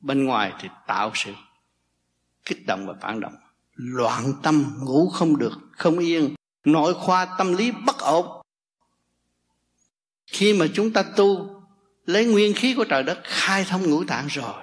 Bên 0.00 0.24
ngoài 0.24 0.52
thì 0.60 0.68
tạo 0.86 1.12
sự 1.14 1.32
kích 2.44 2.66
động 2.66 2.86
và 2.86 2.94
phản 3.00 3.20
động. 3.20 3.34
Loạn 3.74 4.32
tâm, 4.42 4.74
ngủ 4.82 5.08
không 5.08 5.38
được, 5.38 5.52
không 5.72 5.98
yên, 5.98 6.34
nội 6.64 6.94
khoa 6.94 7.24
tâm 7.38 7.56
lý 7.56 7.70
bất 7.86 7.98
ổn. 7.98 8.42
Khi 10.26 10.54
mà 10.54 10.66
chúng 10.74 10.92
ta 10.92 11.02
tu, 11.02 11.62
lấy 12.06 12.24
nguyên 12.24 12.54
khí 12.54 12.74
của 12.74 12.84
trời 12.84 13.02
đất, 13.02 13.18
khai 13.24 13.64
thông 13.68 13.90
ngũ 13.90 14.04
tạng 14.04 14.26
rồi 14.26 14.62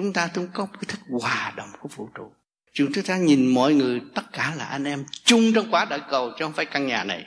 chúng 0.00 0.12
ta 0.12 0.30
cũng 0.34 0.48
có 0.54 0.66
cái 0.66 0.82
thức 0.88 1.00
hòa 1.10 1.52
đồng 1.56 1.68
của 1.80 1.88
vũ 1.88 2.08
trụ. 2.14 2.32
Chúng 2.72 2.92
ta 3.06 3.16
nhìn 3.16 3.46
mọi 3.46 3.74
người, 3.74 4.02
tất 4.14 4.22
cả 4.32 4.54
là 4.54 4.64
anh 4.64 4.84
em 4.84 5.04
chung 5.24 5.52
trong 5.54 5.70
quả 5.70 5.84
đại 5.84 6.00
cầu 6.10 6.30
chứ 6.30 6.44
không 6.44 6.52
phải 6.52 6.66
căn 6.66 6.86
nhà 6.86 7.04
này. 7.04 7.26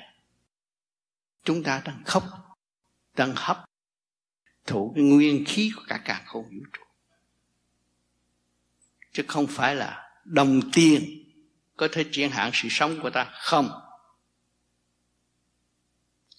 Chúng 1.43 1.63
ta 1.63 1.81
đang 1.85 2.03
khóc, 2.05 2.23
đang 3.15 3.33
hấp 3.35 3.65
thụ 4.65 4.91
cái 4.95 5.03
nguyên 5.03 5.45
khí 5.47 5.71
của 5.75 5.81
cả 5.87 6.01
càng 6.05 6.23
không 6.25 6.43
vũ 6.43 6.65
trụ. 6.73 6.83
Chứ 9.11 9.23
không 9.27 9.47
phải 9.47 9.75
là 9.75 10.11
đồng 10.23 10.71
tiền 10.71 11.23
có 11.77 11.87
thể 11.91 12.03
chuyển 12.03 12.31
hạn 12.31 12.51
sự 12.53 12.67
sống 12.71 12.99
của 13.01 13.09
ta 13.09 13.31
không. 13.33 13.69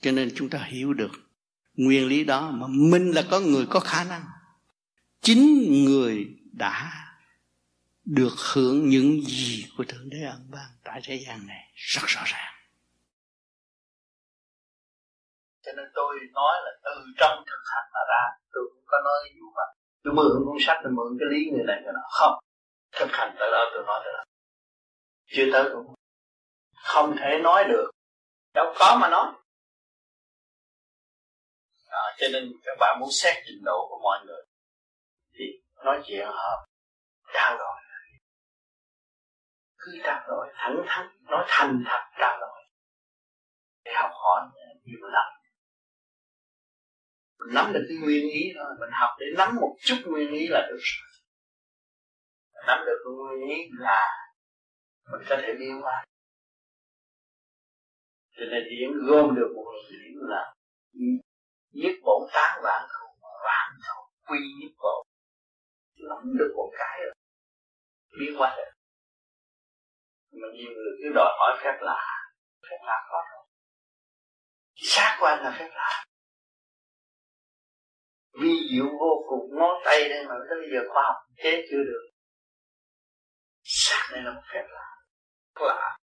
Cho 0.00 0.12
nên 0.12 0.32
chúng 0.36 0.50
ta 0.50 0.58
hiểu 0.58 0.94
được 0.94 1.12
nguyên 1.74 2.06
lý 2.06 2.24
đó 2.24 2.50
mà 2.50 2.66
mình 2.66 3.10
là 3.10 3.24
có 3.30 3.40
người 3.40 3.66
có 3.66 3.80
khả 3.80 4.04
năng 4.04 4.24
chính 5.24 5.84
người 5.84 6.26
đã 6.52 6.92
được 8.04 8.34
hưởng 8.54 8.88
những 8.88 9.20
gì 9.20 9.64
của 9.76 9.84
thượng 9.88 10.10
đế 10.10 10.18
ân 10.26 10.50
ban 10.50 10.68
tại 10.84 11.00
thế 11.04 11.18
gian 11.26 11.46
này 11.46 11.72
rất 11.74 12.02
rõ 12.06 12.22
ràng. 12.24 12.54
Cho 15.62 15.72
nên 15.76 15.86
tôi 15.94 16.18
nói 16.32 16.52
là 16.64 16.70
từ 16.84 17.04
trong 17.16 17.44
thực 17.46 17.62
hành 17.74 17.90
mà 17.94 18.00
ra 18.08 18.22
tôi 18.52 18.64
cũng 18.74 18.84
có 18.86 18.98
nói 19.04 19.30
dụ 19.38 19.46
mà 19.56 19.62
tôi 20.04 20.14
mượn 20.14 20.44
cuốn 20.44 20.56
sách 20.66 20.76
tôi 20.82 20.92
mượn 20.92 21.18
cái 21.18 21.28
lý 21.32 21.50
người 21.50 21.64
này 21.66 21.80
người 21.82 21.92
nọ. 21.92 22.06
Không 22.10 22.38
thực 22.92 23.08
hành 23.12 23.36
tới 23.38 23.48
đó 23.52 23.70
tôi 23.74 23.84
nói 23.86 24.00
tới 24.04 24.12
đó 24.16 24.24
chưa 25.26 25.44
tới 25.52 25.70
cũng 25.72 25.94
không 26.84 27.16
thể 27.20 27.38
nói 27.42 27.64
được. 27.68 27.90
Đâu 28.54 28.74
có 28.78 28.98
mà 29.00 29.08
nói. 29.08 29.32
À, 31.88 32.02
cho 32.18 32.26
nên 32.32 32.52
các 32.64 32.76
bạn 32.80 32.96
muốn 33.00 33.08
xét 33.12 33.34
trình 33.46 33.64
độ 33.64 33.86
của 33.90 33.98
mọi 34.02 34.26
người 34.26 34.42
nói 35.84 36.02
chuyện 36.06 36.26
hợp. 36.26 36.66
Trao 37.34 37.58
đổi 37.58 37.80
cứ 39.78 39.92
trao 40.04 40.24
đổi 40.28 40.52
thẳng 40.54 40.76
thắn. 40.86 41.06
Nói 41.22 41.44
thành 41.48 41.84
thật 41.86 42.00
trao 42.18 42.40
đổi 42.40 42.64
để 43.84 43.92
học 43.94 44.10
hỏi 44.12 44.42
nhiều 44.84 45.08
lắm 45.08 45.34
mình 47.38 47.54
nắm 47.54 47.72
được 47.72 47.84
cái 47.88 47.96
nguyên 47.96 48.30
ý 48.30 48.52
thôi 48.58 48.74
mình 48.80 48.90
học 48.92 49.10
để 49.20 49.26
nắm 49.38 49.56
một 49.60 49.76
chút 49.80 49.96
nguyên 50.06 50.30
ý 50.32 50.46
là 50.48 50.66
được 50.68 50.78
rồi. 50.80 51.08
Nắm 52.66 52.78
được 52.86 52.98
cái 53.04 53.12
nguyên 53.12 53.48
ý 53.48 53.64
là 53.78 54.08
mình 55.12 55.26
có 55.28 55.36
thể 55.42 55.54
biến 55.58 55.82
qua 55.82 56.04
cho 58.36 58.44
nên 58.50 58.62
điểm 58.70 58.90
gom 59.06 59.34
được 59.34 59.52
một 59.56 59.72
điểm 59.90 60.18
là 60.20 60.54
nhất 61.72 61.92
bổn 62.04 62.22
tán 62.34 62.60
vạn 62.62 62.88
thù 62.92 63.06
vạn 63.44 63.70
thù 63.86 64.00
quy 64.26 64.38
nhất 64.60 64.72
bổn 64.78 65.06
lắm 66.08 66.18
được 66.38 66.52
một 66.56 66.70
cái 66.78 67.00
rồi. 67.04 67.14
Biến 68.18 68.34
qua 68.38 68.54
được 68.56 68.74
mà 70.40 70.48
nhiều 70.54 70.70
người 70.74 70.92
cứ 71.02 71.08
đòi 71.14 71.32
hỏi 71.38 71.60
phép 71.64 71.78
lạ 71.80 72.00
phép 72.62 72.76
lạ 72.86 73.06
có 73.10 73.22
rồi. 73.32 73.44
Xác 74.74 75.16
quan 75.20 75.44
là 75.44 75.56
phép 75.58 75.70
lạ. 75.74 76.04
Vi 78.40 78.54
diệu 78.72 78.88
vô 79.00 79.24
cùng 79.28 79.58
ngón 79.58 79.82
tay 79.84 80.08
đây 80.08 80.24
mà 80.28 80.34
tới 80.48 80.58
bây 80.60 80.70
giờ 80.72 80.88
khoa 80.92 81.02
học 81.02 81.16
thế 81.36 81.66
chưa 81.70 81.82
được. 81.84 82.10
Xác 83.62 84.08
này 84.12 84.22
là 84.22 84.32
một 84.32 84.42
phép 84.52 84.64
lạ. 84.68 84.86
Lạ. 85.60 85.98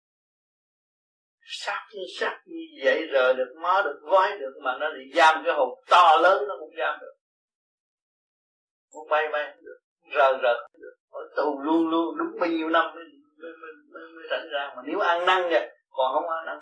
Sắc 1.40 1.86
như 1.92 2.02
sắc 2.20 2.42
như 2.46 2.60
vậy 2.84 3.02
rờ 3.12 3.32
được, 3.32 3.54
mó 3.62 3.82
được 3.82 4.00
gói 4.02 4.38
được 4.38 4.60
mà 4.64 4.76
nó 4.80 4.86
thì 4.96 5.12
giam 5.14 5.42
cái 5.44 5.54
hồn 5.54 5.68
to 5.90 6.16
lớn 6.22 6.44
nó 6.48 6.54
cũng 6.60 6.74
giam 6.78 6.98
được. 7.00 7.14
Muốn 8.92 9.08
bay 9.10 9.28
bay 9.32 9.52
không 9.54 9.64
được 9.64 9.78
rờ 10.14 10.38
rờ. 10.42 10.54
Ở 11.10 11.20
tù 11.36 11.60
luôn 11.62 11.88
luôn 11.90 12.18
đúng 12.18 12.40
bao 12.40 12.50
nhiêu 12.50 12.68
năm 12.68 12.94
mới 12.94 13.04
mới, 13.42 13.52
mới, 13.60 13.72
mới, 13.92 14.02
mới 14.14 14.24
rảnh 14.30 14.48
ra. 14.52 14.72
Mà 14.76 14.82
nếu 14.86 14.98
ăn 14.98 15.26
năn 15.26 15.42
vậy 15.50 15.76
còn 15.90 16.12
không 16.14 16.28
ăn 16.28 16.46
năn 16.46 16.58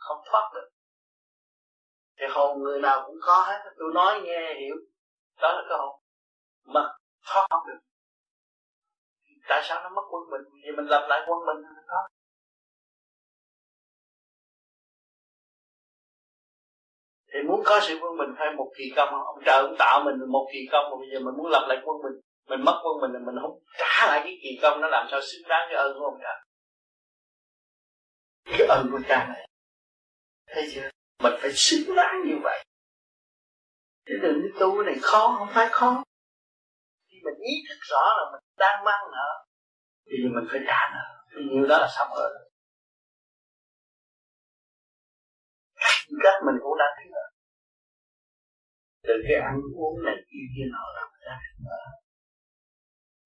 không 0.00 0.18
thoát 0.30 0.50
được. 0.54 0.68
Thì 2.18 2.26
hồn 2.30 2.62
người 2.62 2.80
nào 2.80 3.02
cũng 3.06 3.16
có 3.22 3.42
hết. 3.42 3.70
Tôi 3.78 3.92
nói 3.94 4.20
nghe 4.20 4.54
hiểu. 4.54 4.76
Đó 5.42 5.52
là 5.52 5.62
cái 5.68 5.78
hồn. 5.78 6.00
Mà 6.64 6.80
thoát 7.26 7.46
không 7.50 7.66
được. 7.66 7.78
Tại 9.48 9.62
sao 9.64 9.82
nó 9.82 9.88
mất 9.88 10.02
quân 10.10 10.22
mình 10.30 10.42
vì 10.64 10.70
mình 10.76 10.86
lập 10.86 11.06
lại 11.08 11.20
quân 11.26 11.38
mình 11.46 11.64
thoát. 11.88 12.08
thì 17.34 17.42
muốn 17.48 17.62
có 17.64 17.80
sự 17.82 17.98
quân 18.02 18.18
bình 18.18 18.34
phải 18.38 18.54
một 18.56 18.72
kỳ 18.78 18.84
công. 18.96 19.08
Ông 19.08 19.42
trời 19.44 19.62
ông 19.62 19.74
tạo 19.78 20.02
mình 20.04 20.14
một 20.28 20.48
kỳ 20.52 20.58
công 20.72 20.90
mà 20.90 20.96
bây 21.00 21.08
giờ 21.12 21.20
mình 21.20 21.34
muốn 21.36 21.46
lập 21.46 21.66
lại 21.68 21.78
quân 21.84 21.96
mình 22.02 22.20
mình 22.46 22.64
mất 22.64 22.80
quân 22.84 23.12
mình 23.12 23.24
mình 23.26 23.34
không 23.42 23.58
trả 23.78 24.06
lại 24.06 24.20
cái 24.24 24.38
kỳ 24.42 24.58
công 24.62 24.80
nó 24.80 24.88
làm 24.88 25.06
sao 25.10 25.20
xứng 25.20 25.48
đáng 25.48 25.66
cái 25.68 25.76
ơn 25.76 25.98
của 25.98 26.04
ông 26.04 26.18
trời 26.22 26.44
cái 28.44 28.66
ơn 28.66 28.88
của 28.92 29.00
cha 29.08 29.26
này. 29.28 29.48
Thấy 30.46 30.70
chưa? 30.74 30.90
Mình 31.22 31.32
phải 31.40 31.52
xứng 31.52 31.96
đáng 31.96 32.14
như 32.26 32.34
vậy. 32.42 32.64
Cái 34.06 34.16
đường 34.22 34.42
đi 34.42 34.48
tu 34.60 34.82
này 34.82 34.94
khó, 35.02 35.34
không 35.38 35.48
phải 35.54 35.68
khó. 35.70 36.04
Khi 37.08 37.16
mình 37.24 37.34
ý 37.40 37.54
thức 37.68 37.78
rõ 37.80 38.02
là 38.16 38.24
mình 38.32 38.40
đang 38.58 38.84
mang 38.84 39.04
nợ, 39.12 39.46
thì 40.06 40.16
mình 40.34 40.44
phải 40.50 40.60
trả 40.66 40.80
nợ. 40.94 41.24
Như 41.30 41.42
nhiều 41.50 41.66
đó 41.68 41.78
là 41.78 41.88
xong 41.96 42.08
rồi. 42.16 42.30
Các 46.22 46.36
mình 46.46 46.56
cũng 46.62 46.78
đã 46.78 46.84
thấy 46.96 47.06
rồi 47.14 47.28
từ 49.06 49.14
cái 49.28 49.36
ăn 49.40 49.56
uống 49.76 50.04
này, 50.04 50.14
kia 50.28 50.44
kia 50.54 50.66
nọ, 50.72 50.84
làm 50.96 51.08
rồi 51.64 52.03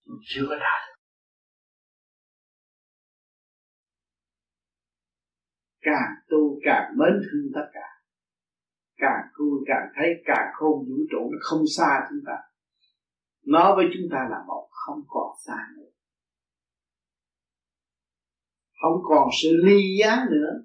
mình 0.08 0.20
chưa 0.22 0.46
có 0.48 0.56
đạt 0.56 0.98
càng 5.88 6.12
tu 6.30 6.58
càng 6.62 6.92
mến 6.98 7.20
thương 7.24 7.52
tất 7.54 7.66
cả. 7.72 7.88
Càng 8.96 9.22
tu 9.38 9.64
càng 9.66 9.86
thấy 9.96 10.08
càng 10.24 10.46
khôn 10.54 10.78
vũ 10.88 10.96
trụ 11.10 11.30
nó 11.32 11.38
không 11.40 11.62
xa 11.76 12.06
chúng 12.10 12.20
ta. 12.26 12.36
Nó 13.46 13.76
với 13.76 13.86
chúng 13.94 14.08
ta 14.12 14.18
là 14.30 14.36
một 14.46 14.68
không 14.70 15.00
còn 15.08 15.32
xa 15.46 15.56
nữa. 15.76 15.90
Không 18.82 19.02
còn 19.08 19.28
sự 19.42 19.48
ly 19.64 19.80
giá 20.00 20.26
nữa. 20.30 20.64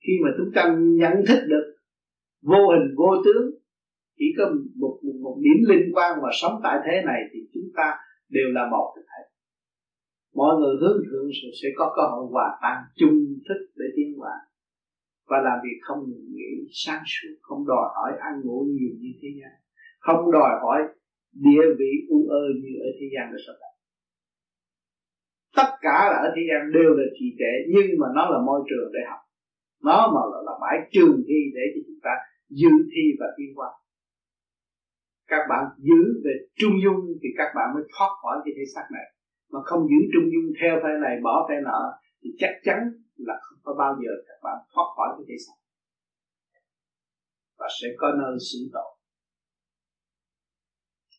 Khi 0.00 0.12
mà 0.24 0.30
chúng 0.38 0.52
ta 0.54 0.76
nhận 0.78 1.14
thức 1.28 1.44
được 1.46 1.76
vô 2.42 2.68
hình 2.68 2.94
vô 2.96 3.10
tướng 3.24 3.50
chỉ 4.18 4.24
có 4.38 4.44
một, 4.76 5.00
một, 5.02 5.14
một 5.22 5.38
điểm 5.42 5.64
liên 5.68 5.94
quan 5.94 6.18
và 6.22 6.30
sống 6.40 6.60
tại 6.62 6.78
thế 6.86 7.02
này 7.06 7.20
thì 7.32 7.38
chúng 7.54 7.70
ta 7.76 7.96
đều 8.28 8.48
là 8.56 8.68
một 8.70 8.94
thể 8.96 9.22
mọi 10.40 10.52
người 10.58 10.74
hướng 10.80 10.98
thượng 11.06 11.28
sẽ 11.62 11.68
có 11.78 11.92
cơ 11.96 12.02
hội 12.12 12.24
hòa 12.32 12.48
tan 12.62 12.78
chung 12.98 13.18
thức 13.46 13.60
để 13.76 13.86
tiến 13.96 14.08
hóa. 14.18 14.34
Và 15.30 15.38
làm 15.46 15.58
việc 15.64 15.78
không 15.86 16.00
ngừng 16.08 16.28
nghỉ 16.34 16.50
sáng 16.84 17.02
suốt 17.12 17.34
không 17.42 17.66
đòi 17.66 17.86
hỏi 17.96 18.12
ăn 18.28 18.34
ngủ 18.44 18.58
nhiều 18.76 18.94
như 19.00 19.10
thế 19.20 19.28
gian. 19.38 19.54
Không 19.98 20.32
đòi 20.32 20.52
hỏi 20.62 20.80
địa 21.46 21.66
vị 21.78 21.92
u 22.08 22.20
ơ 22.28 22.42
như 22.62 22.72
ở 22.86 22.90
thế 22.98 23.06
gian 23.14 23.24
được 23.32 23.42
sắp 23.46 23.56
tất 25.56 25.70
cả 25.80 25.98
là 26.10 26.18
ở 26.26 26.28
thế 26.36 26.42
gian 26.48 26.72
đều 26.76 26.90
là 26.98 27.06
trì 27.16 27.26
trệ 27.38 27.52
nhưng 27.74 27.88
mà 28.00 28.06
nó 28.16 28.22
là 28.32 28.38
môi 28.46 28.60
trường 28.68 28.88
để 28.94 29.00
học. 29.10 29.20
Nó 29.88 29.98
mà 30.14 30.22
là, 30.32 30.38
là 30.46 30.54
bãi 30.62 30.76
trường 30.92 31.16
thi 31.28 31.38
để 31.56 31.64
cho 31.72 31.80
chúng 31.86 32.00
ta 32.06 32.14
dự 32.60 32.74
thi 32.92 33.04
và 33.20 33.26
tiến 33.36 33.50
qua 33.58 33.68
các 35.28 35.42
bạn 35.50 35.64
giữ 35.78 36.00
về 36.24 36.34
trung 36.60 36.74
dung 36.84 37.00
thì 37.22 37.28
các 37.38 37.50
bạn 37.56 37.66
mới 37.74 37.82
thoát 37.92 38.12
khỏi 38.22 38.36
cái 38.44 38.52
thể 38.56 38.64
xác 38.74 38.86
này. 38.96 39.06
Mà 39.52 39.60
không 39.64 39.82
giữ 39.90 40.00
trung 40.12 40.26
dung 40.32 40.46
theo 40.60 40.74
phe 40.82 40.92
này, 41.04 41.14
bỏ 41.24 41.46
phe 41.48 41.56
nọ, 41.64 41.80
thì 42.22 42.30
chắc 42.38 42.52
chắn 42.66 42.78
là 43.16 43.34
không 43.42 43.58
có 43.62 43.72
bao 43.78 43.92
giờ 44.02 44.12
các 44.28 44.38
bạn 44.44 44.56
thoát 44.72 44.88
khỏi 44.96 45.08
cái 45.16 45.24
thể 45.28 45.36
xác. 45.46 45.56
Và 47.58 47.68
sẽ 47.80 47.88
có 47.96 48.08
nơi 48.20 48.36
xử 48.52 48.58
tội. 48.72 48.90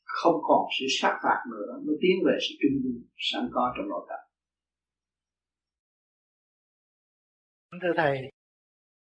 Không 0.04 0.38
còn 0.48 0.62
sự 0.80 0.86
sát 0.90 1.20
phạt 1.24 1.40
nữa, 1.52 1.82
mới 1.86 1.96
tiến 2.02 2.18
về 2.26 2.38
sự 2.46 2.56
trung 2.62 2.78
dung 2.84 3.04
sẵn 3.18 3.50
có 3.54 3.74
trong 3.78 3.90
nội 3.90 4.06
tâm. 4.10 4.20
Thưa 7.82 7.94
thầy, 7.98 8.30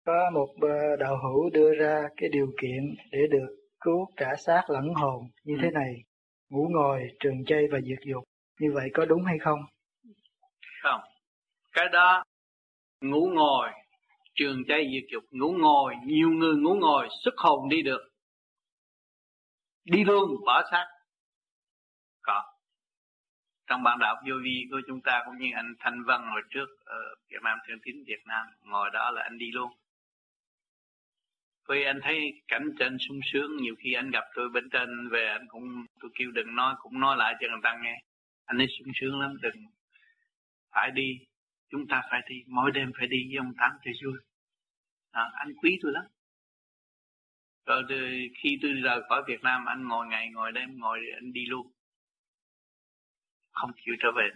có 0.07 0.31
một 0.35 0.49
ờ, 0.61 0.97
đạo 0.97 1.17
hữu 1.23 1.51
đưa 1.51 1.75
ra 1.75 2.09
cái 2.17 2.29
điều 2.33 2.47
kiện 2.63 2.95
để 3.13 3.19
được 3.31 3.58
cứu 3.81 4.07
cả 4.17 4.35
xác 4.47 4.63
lẫn 4.71 4.95
hồn 4.95 5.29
như 5.45 5.55
ừ. 5.55 5.61
thế 5.63 5.71
này 5.71 5.95
ngủ 6.51 6.69
ngồi 6.71 7.09
trường 7.21 7.45
chay 7.45 7.63
và 7.73 7.79
diệt 7.81 7.99
dục 8.07 8.25
như 8.61 8.73
vậy 8.75 8.91
có 8.95 9.05
đúng 9.05 9.25
hay 9.25 9.39
không? 9.39 9.61
Không. 10.83 11.01
Cái 11.73 11.89
đó 11.93 12.25
ngủ 13.01 13.31
ngồi 13.35 13.71
trường 14.35 14.63
chay 14.69 14.91
diệt 14.93 15.05
dục 15.13 15.23
ngủ 15.31 15.53
ngồi 15.53 15.95
nhiều 16.05 16.31
người 16.31 16.57
ngủ 16.57 16.75
ngồi 16.75 17.09
xuất 17.25 17.35
hồn 17.37 17.69
đi 17.69 17.83
được. 17.83 18.09
Đi 19.85 20.05
luôn 20.05 20.31
bỏ 20.47 20.63
xác. 20.71 20.87
Có. 22.23 22.45
Trong 23.67 23.83
bản 23.83 23.99
đạo 23.99 24.17
vô 24.29 24.35
vi 24.43 24.67
của 24.71 24.81
chúng 24.87 25.01
ta 25.01 25.23
cũng 25.27 25.39
như 25.39 25.47
anh 25.55 25.75
Thanh 25.79 26.05
Vân 26.07 26.21
hồi 26.21 26.43
trước 26.51 26.67
ở 26.85 26.99
Việt 27.29 27.43
Nam 27.43 27.59
Thương 27.69 27.79
Tín 27.85 27.97
Việt 28.07 28.23
Nam 28.27 28.47
ngồi 28.63 28.91
đó 28.93 29.11
là 29.11 29.23
anh 29.23 29.39
đi 29.39 29.51
luôn 29.53 29.73
vì 31.69 31.83
anh 31.83 32.01
thấy 32.03 32.43
cảnh 32.49 32.69
trên 32.79 32.97
sung 33.09 33.21
sướng 33.33 33.57
nhiều 33.57 33.75
khi 33.79 33.93
anh 33.93 34.11
gặp 34.11 34.25
tôi 34.35 34.49
bên 34.49 34.69
trên 34.71 35.09
về 35.09 35.27
anh 35.27 35.47
cũng 35.49 35.87
tôi 36.01 36.11
kêu 36.15 36.31
đừng 36.31 36.55
nói 36.55 36.75
cũng 36.79 37.01
nói 37.01 37.17
lại 37.17 37.35
cho 37.41 37.47
người 37.49 37.61
ta 37.63 37.79
nghe. 37.83 38.03
Anh 38.45 38.59
ấy 38.59 38.67
sung 38.79 38.89
sướng 39.01 39.21
lắm 39.21 39.37
đừng 39.43 39.67
phải 40.71 40.91
đi 40.91 41.19
chúng 41.71 41.87
ta 41.89 42.03
phải 42.11 42.21
đi 42.29 42.45
mỗi 42.47 42.71
đêm 42.71 42.93
phải 42.99 43.07
đi 43.07 43.17
với 43.29 43.37
ông 43.37 43.53
tám 43.59 43.71
cho 43.85 43.91
vui. 44.05 44.19
À, 45.11 45.31
anh 45.35 45.53
quý 45.63 45.79
tôi 45.83 45.93
lắm. 45.93 46.05
Rồi 47.67 47.83
khi 48.43 48.59
tôi 48.63 48.73
rời 48.73 49.01
khỏi 49.09 49.23
Việt 49.27 49.43
Nam 49.43 49.65
anh 49.65 49.89
ngồi 49.89 50.07
ngày 50.07 50.29
ngồi 50.31 50.53
đêm 50.53 50.79
ngồi 50.79 51.01
anh 51.15 51.33
đi 51.33 51.47
luôn. 51.47 51.73
Không 53.53 53.71
chịu 53.85 53.95
trở 54.01 54.09
về 54.17 54.29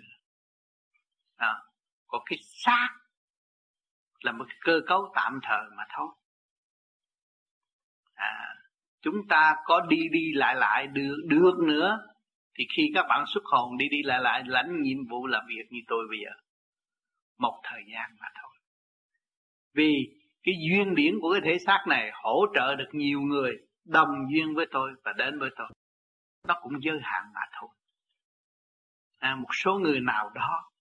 à, 1.37 1.55
có 2.07 2.23
cái 2.27 2.39
xác 2.43 2.89
là 4.21 4.33
một 4.33 4.45
cái 4.49 4.57
cơ 4.61 4.81
cấu 4.87 5.13
tạm 5.15 5.41
thời 5.43 5.71
mà 5.77 5.85
thôi 5.97 6.09
à, 8.23 8.55
chúng 9.03 9.29
ta 9.29 9.55
có 9.65 9.81
đi 9.81 10.09
đi 10.13 10.33
lại 10.35 10.55
lại 10.55 10.87
được 10.87 11.17
được 11.27 11.59
nữa. 11.67 11.99
Thì 12.59 12.65
khi 12.77 12.91
các 12.95 13.07
bạn 13.09 13.25
xuất 13.27 13.45
hồn 13.45 13.77
đi 13.79 13.89
đi 13.89 14.03
lại 14.03 14.21
lại 14.21 14.43
lãnh 14.47 14.83
nhiệm 14.83 15.07
vụ 15.11 15.27
làm 15.27 15.45
việc 15.49 15.65
như 15.71 15.81
tôi 15.87 16.07
bây 16.11 16.19
giờ. 16.25 16.31
Một 17.39 17.61
thời 17.65 17.83
gian 17.93 18.11
mà 18.21 18.29
thôi. 18.43 18.53
Vì 19.75 19.93
cái 20.43 20.55
duyên 20.69 20.95
điển 20.95 21.15
của 21.21 21.33
cái 21.33 21.41
thể 21.45 21.59
xác 21.67 21.85
này 21.89 22.11
hỗ 22.15 22.47
trợ 22.55 22.75
được 22.75 22.89
nhiều 22.93 23.21
người 23.21 23.53
đồng 23.87 24.09
duyên 24.33 24.55
với 24.55 24.67
tôi 24.71 24.93
và 25.05 25.13
đến 25.13 25.39
với 25.39 25.51
tôi. 25.57 25.69
Nó 26.49 26.55
cũng 26.63 26.73
giới 26.83 26.99
hạn 27.03 27.23
mà 27.35 27.41
thôi. 27.61 27.69
À, 29.19 29.37
một 29.37 29.49
số 29.53 29.79
người 29.79 30.01
nào 30.01 30.31
đó 30.35 30.73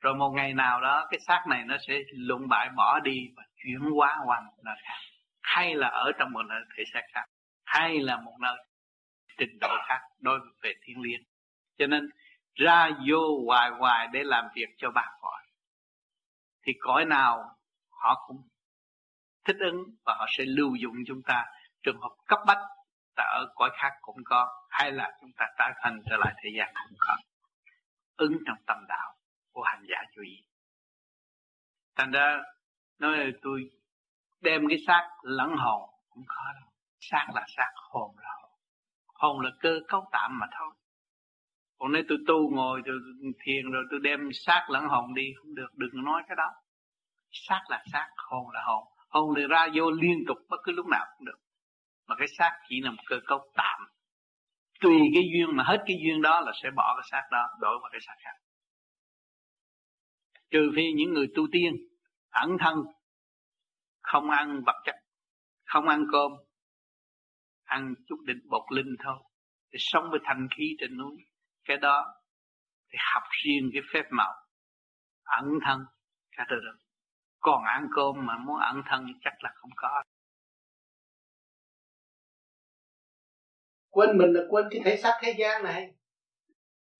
rồi 0.00 0.14
một 0.14 0.30
ngày 0.30 0.54
nào 0.54 0.80
đó 0.80 1.06
cái 1.10 1.20
xác 1.20 1.44
này 1.48 1.64
nó 1.64 1.76
sẽ 1.88 1.98
lụng 2.14 2.48
bại 2.48 2.68
bỏ 2.76 3.00
đi 3.00 3.28
và 3.36 3.42
chuyển 3.56 3.80
hóa 3.80 4.18
qua 4.26 4.40
một 4.40 4.62
nơi 4.64 4.76
khác 4.82 5.11
hay 5.42 5.74
là 5.74 5.88
ở 5.88 6.12
trong 6.18 6.32
một 6.32 6.42
nơi 6.42 6.62
thể 6.76 6.84
xác 6.92 7.02
khác, 7.12 7.24
hay 7.64 8.00
là 8.00 8.20
một 8.20 8.36
nơi 8.40 8.56
trình 9.38 9.58
độ 9.60 9.76
khác 9.88 10.00
đối 10.20 10.40
về 10.62 10.74
thiên 10.82 11.00
liêng. 11.00 11.22
Cho 11.78 11.86
nên 11.86 12.10
ra 12.54 12.90
vô 13.08 13.42
hoài 13.46 13.70
hoài 13.70 14.08
để 14.12 14.22
làm 14.24 14.44
việc 14.54 14.68
cho 14.76 14.90
ba 14.90 15.10
cõi, 15.20 15.42
thì 16.62 16.72
cõi 16.80 17.04
nào 17.04 17.56
họ 17.90 18.24
cũng 18.26 18.48
thích 19.44 19.56
ứng 19.60 19.84
và 20.04 20.14
họ 20.18 20.26
sẽ 20.38 20.44
lưu 20.44 20.74
dụng 20.74 20.94
chúng 21.06 21.22
ta. 21.22 21.44
Trường 21.82 22.00
hợp 22.00 22.12
cấp 22.26 22.38
bách 22.46 22.58
ta 23.16 23.24
ở 23.24 23.52
cõi 23.54 23.70
khác 23.74 23.92
cũng 24.00 24.16
có, 24.24 24.66
hay 24.70 24.92
là 24.92 25.18
chúng 25.20 25.32
ta 25.36 25.46
tái 25.58 25.72
thành 25.82 26.02
trở 26.10 26.16
lại 26.16 26.34
thế 26.42 26.50
gian 26.58 26.74
cũng 26.88 26.96
có. 27.00 27.16
Ứng 28.16 28.38
trong 28.46 28.56
tâm 28.66 28.84
đạo 28.88 29.14
của 29.52 29.62
hành 29.62 29.84
giả 29.88 30.02
chú 30.14 30.22
ý. 30.22 30.42
Thành 31.96 32.10
ra, 32.10 32.42
nói 32.98 33.18
là 33.18 33.26
tôi 33.42 33.70
đem 34.42 34.68
cái 34.68 34.78
xác 34.86 35.08
lẫn 35.22 35.56
hồn 35.56 35.90
cũng 36.08 36.24
khó 36.26 36.44
đâu. 36.60 36.70
Xác 37.00 37.26
là 37.34 37.44
xác, 37.56 37.70
hồn 37.74 38.16
là 38.18 38.28
hồn. 38.42 38.50
Hồn 39.14 39.40
là 39.40 39.50
cơ 39.60 39.80
cấu 39.88 40.08
tạm 40.12 40.38
mà 40.38 40.46
thôi. 40.58 40.74
Còn 41.78 41.92
nếu 41.92 42.02
tôi 42.08 42.18
tu 42.26 42.50
ngồi, 42.54 42.82
tôi 42.86 42.94
thiền 43.44 43.70
rồi 43.70 43.84
tôi 43.90 44.00
đem 44.02 44.20
xác 44.32 44.66
lẫn 44.70 44.84
hồn 44.88 45.14
đi, 45.14 45.32
không 45.36 45.54
được, 45.54 45.68
đừng 45.74 46.04
nói 46.04 46.22
cái 46.28 46.36
đó. 46.36 46.50
Xác 47.30 47.60
là 47.68 47.82
xác, 47.92 48.08
hồn 48.16 48.50
là 48.50 48.62
hồn. 48.64 48.84
Hồn 49.08 49.34
thì 49.36 49.42
ra 49.50 49.66
vô 49.74 49.90
liên 49.90 50.24
tục 50.26 50.38
bất 50.48 50.56
cứ 50.64 50.72
lúc 50.72 50.86
nào 50.86 51.06
cũng 51.16 51.26
được. 51.26 51.38
Mà 52.06 52.14
cái 52.18 52.28
xác 52.38 52.60
chỉ 52.68 52.80
là 52.80 52.90
một 52.90 53.02
cơ 53.06 53.16
cấu 53.26 53.38
tạm. 53.54 53.80
Tùy 54.80 54.98
cái 55.14 55.22
duyên 55.34 55.56
mà 55.56 55.64
hết 55.64 55.84
cái 55.86 55.96
duyên 56.04 56.22
đó 56.22 56.40
là 56.40 56.52
sẽ 56.62 56.70
bỏ 56.76 56.96
cái 56.96 57.08
xác 57.10 57.28
đó, 57.30 57.48
đổi 57.60 57.78
vào 57.82 57.90
cái 57.92 58.00
xác 58.00 58.14
khác. 58.24 58.34
Trừ 60.50 60.70
phi 60.76 60.92
những 60.92 61.12
người 61.12 61.26
tu 61.34 61.46
tiên, 61.52 61.76
ẩn 62.30 62.56
thân 62.60 62.74
không 64.02 64.30
ăn 64.30 64.62
vật 64.66 64.82
chất, 64.84 64.94
không 65.64 65.88
ăn 65.88 66.04
cơm, 66.12 66.32
ăn 67.64 67.94
chút 68.08 68.16
định 68.26 68.40
bột 68.50 68.62
linh 68.72 68.96
thôi. 69.04 69.22
Để 69.70 69.76
sống 69.80 70.04
với 70.10 70.20
thanh 70.24 70.48
khí 70.56 70.76
trên 70.78 70.98
núi, 70.98 71.16
cái 71.64 71.76
đó 71.76 72.14
thì 72.92 72.98
học 73.14 73.22
riêng 73.44 73.70
cái 73.72 73.82
phép 73.92 74.02
màu. 74.10 74.32
Ẩn 75.22 75.44
thân 75.66 75.78
cả 76.36 76.46
từ 76.50 76.56
được 76.56 76.78
còn 77.40 77.64
ăn 77.64 77.86
cơm 77.94 78.26
mà 78.26 78.38
muốn 78.38 78.58
ẩn 78.60 78.82
thân 78.90 79.06
chắc 79.20 79.32
là 79.40 79.50
không 79.54 79.70
có. 79.76 80.02
Quên 83.90 84.18
mình 84.18 84.32
là 84.32 84.40
quên 84.48 84.66
cái 84.70 84.80
thể 84.84 84.96
xác 84.96 85.18
thế 85.22 85.34
gian 85.38 85.64
này. 85.64 85.94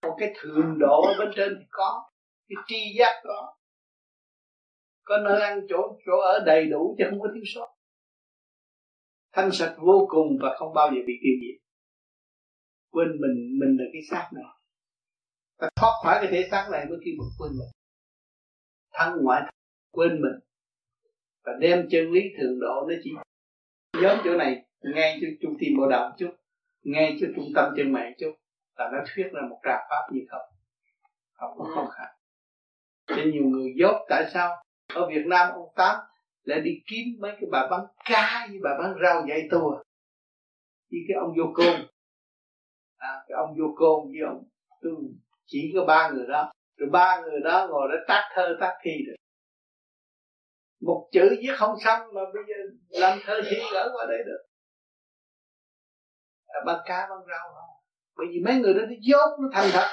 Một 0.02 0.16
cái 0.18 0.34
thường 0.36 0.76
độ 0.80 1.02
ở 1.02 1.14
bên 1.18 1.32
trên 1.36 1.56
thì 1.58 1.64
có, 1.70 2.10
cái 2.48 2.56
tri 2.66 2.94
giác 2.98 3.20
có 3.24 3.54
có 5.12 5.18
nơi 5.18 5.40
ăn 5.40 5.60
chỗ 5.68 5.98
chỗ 6.06 6.18
ở 6.20 6.42
đầy 6.46 6.66
đủ 6.66 6.94
chứ 6.98 7.04
không 7.10 7.20
có 7.20 7.28
thiếu 7.34 7.42
sót. 7.46 7.68
Thanh 9.32 9.50
sạch 9.52 9.76
vô 9.78 10.06
cùng 10.10 10.38
và 10.40 10.56
không 10.58 10.74
bao 10.74 10.90
giờ 10.90 11.00
bị 11.06 11.14
tiêu 11.22 11.34
diệt. 11.42 11.62
Quên 12.90 13.08
mình 13.08 13.58
mình 13.60 13.76
là 13.78 13.84
cái 13.92 14.02
xác 14.10 14.28
này. 14.32 14.44
Ta 15.58 15.68
thoát 15.76 15.92
khỏi 16.02 16.18
cái 16.22 16.30
thể 16.30 16.48
xác 16.50 16.68
này 16.72 16.86
mới 16.88 16.98
khi 17.04 17.14
một 17.18 17.24
quên 17.38 17.52
mình. 17.52 17.68
Thân 18.92 19.22
ngoại 19.22 19.42
quên 19.90 20.10
mình. 20.10 20.38
Và 21.44 21.52
đem 21.60 21.88
chân 21.90 22.10
lý 22.10 22.20
thường 22.38 22.60
độ 22.60 22.86
nó 22.88 22.94
chỉ 23.02 23.10
nhóm 24.02 24.18
chỗ 24.24 24.36
này 24.36 24.64
ngay 24.82 25.18
cho 25.20 25.28
trung 25.40 25.54
tim 25.58 25.72
bộ 25.78 25.88
đạo 25.88 26.14
chút 26.18 26.30
ngay 26.82 27.16
cho 27.20 27.26
trung 27.36 27.46
tâm 27.54 27.72
chân 27.76 27.92
mạng 27.92 28.12
chút 28.18 28.34
là 28.76 28.90
nó 28.92 28.98
thuyết 29.14 29.26
ra 29.32 29.40
một 29.50 29.58
trà 29.64 29.76
pháp 29.90 30.12
như 30.12 30.20
không. 30.28 30.48
Không 31.32 31.58
có 31.58 31.64
không 31.74 31.88
khác. 31.90 32.08
Cho 33.06 33.22
nhiều 33.32 33.44
người 33.44 33.72
dốt 33.76 33.96
tại 34.08 34.30
sao 34.34 34.62
ở 34.94 35.08
Việt 35.08 35.24
Nam 35.26 35.52
ông 35.54 35.72
Tám 35.76 35.96
lại 36.42 36.60
đi 36.60 36.70
kiếm 36.86 37.06
mấy 37.20 37.32
cái 37.32 37.48
bà 37.52 37.68
bán 37.70 37.80
cá 38.04 38.46
với 38.50 38.58
bà 38.62 38.70
bán 38.78 38.94
rau 39.02 39.24
dạy 39.28 39.48
tua 39.50 39.70
với 40.90 41.00
cái 41.08 41.16
ông 41.20 41.34
vô 41.38 41.52
côn. 41.54 41.88
À, 42.96 43.24
cái 43.28 43.36
ông 43.36 43.54
vô 43.58 43.74
côn 43.76 44.12
với 44.12 44.20
ông 44.28 44.44
tôi 44.82 44.92
chỉ 45.46 45.72
có 45.74 45.84
ba 45.84 46.10
người 46.10 46.26
đó. 46.28 46.52
Rồi 46.76 46.90
ba 46.90 47.20
người 47.20 47.40
đó 47.44 47.66
ngồi 47.70 47.88
đó 47.88 47.94
tác 48.08 48.30
thơ 48.34 48.56
tác 48.60 48.78
thi 48.82 48.90
được. 49.06 49.14
Một 50.80 51.08
chữ 51.12 51.36
viết 51.40 51.54
không 51.56 51.76
xong 51.84 52.00
mà 52.14 52.20
bây 52.34 52.42
giờ 52.48 52.54
làm 52.88 53.18
thơ 53.24 53.40
thi 53.50 53.56
gỡ 53.72 53.90
qua 53.94 54.06
đây 54.08 54.18
được. 54.26 54.44
À, 56.46 56.60
bán 56.66 56.78
cá 56.84 57.06
bán 57.10 57.18
rau 57.28 57.54
không 57.54 57.82
bởi 58.16 58.26
vì 58.30 58.40
mấy 58.44 58.54
người 58.54 58.74
đó 58.74 58.80
nó 58.80 58.94
dốt 59.00 59.40
nó 59.40 59.48
thành 59.52 59.70
thật 59.72 59.92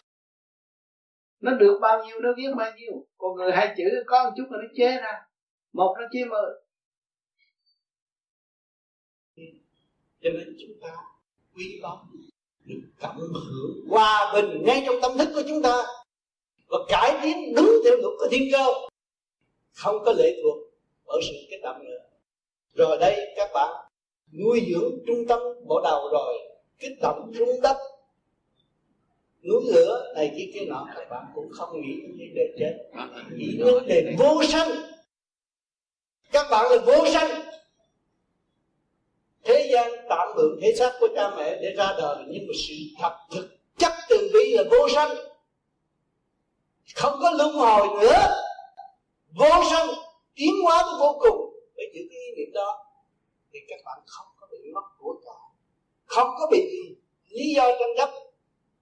nó 1.42 1.52
được 1.52 1.78
bao 1.82 2.06
nhiêu 2.06 2.20
nó 2.20 2.30
viết 2.38 2.50
bao 2.58 2.72
nhiêu. 2.78 3.06
Còn 3.18 3.36
người 3.36 3.52
hai 3.52 3.74
chữ 3.78 4.04
có 4.06 4.24
một 4.24 4.32
chút 4.38 4.46
là 4.52 4.58
nó 4.62 4.68
chế 4.76 4.92
ra. 5.02 5.14
Một 5.74 5.96
nó 6.00 6.08
chế 6.12 6.26
mười 6.26 6.52
cho 10.22 10.30
nên 10.30 10.56
chúng 10.60 10.78
ta 10.82 10.96
quý 11.56 11.80
báu 11.84 12.06
được 12.66 12.82
cảm 13.00 13.18
hưởng 13.18 13.88
hòa 13.90 14.32
bình 14.34 14.64
ngay 14.66 14.84
trong 14.86 14.96
tâm 15.02 15.18
thức 15.18 15.30
của 15.34 15.44
chúng 15.48 15.62
ta 15.62 15.84
và 16.68 16.78
cải 16.90 17.20
tiến 17.24 17.56
đúng 17.56 17.72
theo 17.84 17.96
luật 17.96 18.14
của 18.20 18.28
thiên 18.32 18.44
cơ. 18.52 18.66
Không 19.74 19.96
có 20.06 20.14
lệ 20.18 20.40
thuộc 20.44 20.58
ở 21.06 21.20
sự 21.22 21.36
kích 21.50 21.60
động 21.64 21.86
nữa. 21.86 22.00
Rồi 22.74 22.98
đây 22.98 23.34
các 23.36 23.50
bạn 23.54 23.90
nuôi 24.40 24.68
dưỡng 24.72 24.92
trung 25.08 25.28
tâm 25.28 25.40
bộ 25.68 25.82
đầu 25.84 26.10
rồi, 26.12 26.38
kích 26.80 26.98
động 27.02 27.32
rung 27.34 27.62
đất 27.62 27.78
núi 29.44 29.62
lửa 29.74 30.14
này 30.16 30.32
kia 30.38 30.52
kia 30.54 30.66
nọ 30.66 30.88
các 30.96 31.10
bạn 31.10 31.26
cũng 31.36 31.50
không 31.52 31.82
nghĩ 31.82 32.02
đến 32.02 32.12
vấn 32.18 32.36
đề 32.36 32.54
chết. 32.60 32.78
Nghĩ 33.36 33.58
đến 33.58 33.74
vấn 33.74 33.88
đề 33.88 34.16
vô 34.20 34.44
sanh. 34.44 34.70
Các 36.32 36.48
bạn 36.52 36.72
là 36.72 36.78
vô 36.86 37.06
sanh. 37.14 37.42
Thế 39.44 39.70
gian 39.74 39.92
tạm 40.10 40.28
mượn 40.36 40.60
thể 40.62 40.74
xác 40.76 40.94
của 41.00 41.08
cha 41.16 41.36
mẹ 41.38 41.60
để 41.62 41.74
ra 41.78 41.94
đời 41.98 42.24
nhưng 42.28 42.48
mà 42.48 42.54
sự 42.68 42.74
thật 43.00 43.18
thực 43.32 43.50
chất 43.78 43.94
từ 44.10 44.32
bi 44.34 44.52
là 44.52 44.64
vô 44.72 44.90
sanh. 44.94 45.10
Không 46.96 47.20
có 47.22 47.32
luân 47.32 47.54
hồi 47.54 47.88
nữa. 48.02 48.18
Vô 49.36 49.64
sanh 49.70 49.88
tiến 50.36 50.54
hóa 50.64 50.84
tới 50.84 50.94
vô 51.00 51.20
cùng. 51.20 51.54
Để 51.76 51.84
giữ 51.94 52.02
cái 52.10 52.20
ý 52.20 52.36
niệm 52.38 52.54
đó. 52.54 52.86
Thì 53.54 53.60
các 53.68 53.80
bạn 53.86 54.00
không 54.06 54.28
có 54.40 54.48
bị 54.52 54.58
mất 54.74 54.84
của 55.00 55.22
cải 55.26 55.50
không 56.10 56.28
có 56.40 56.48
bị 56.52 56.96
lý 57.30 57.54
do 57.56 57.64
tranh 57.80 57.90
chấp 57.98 58.10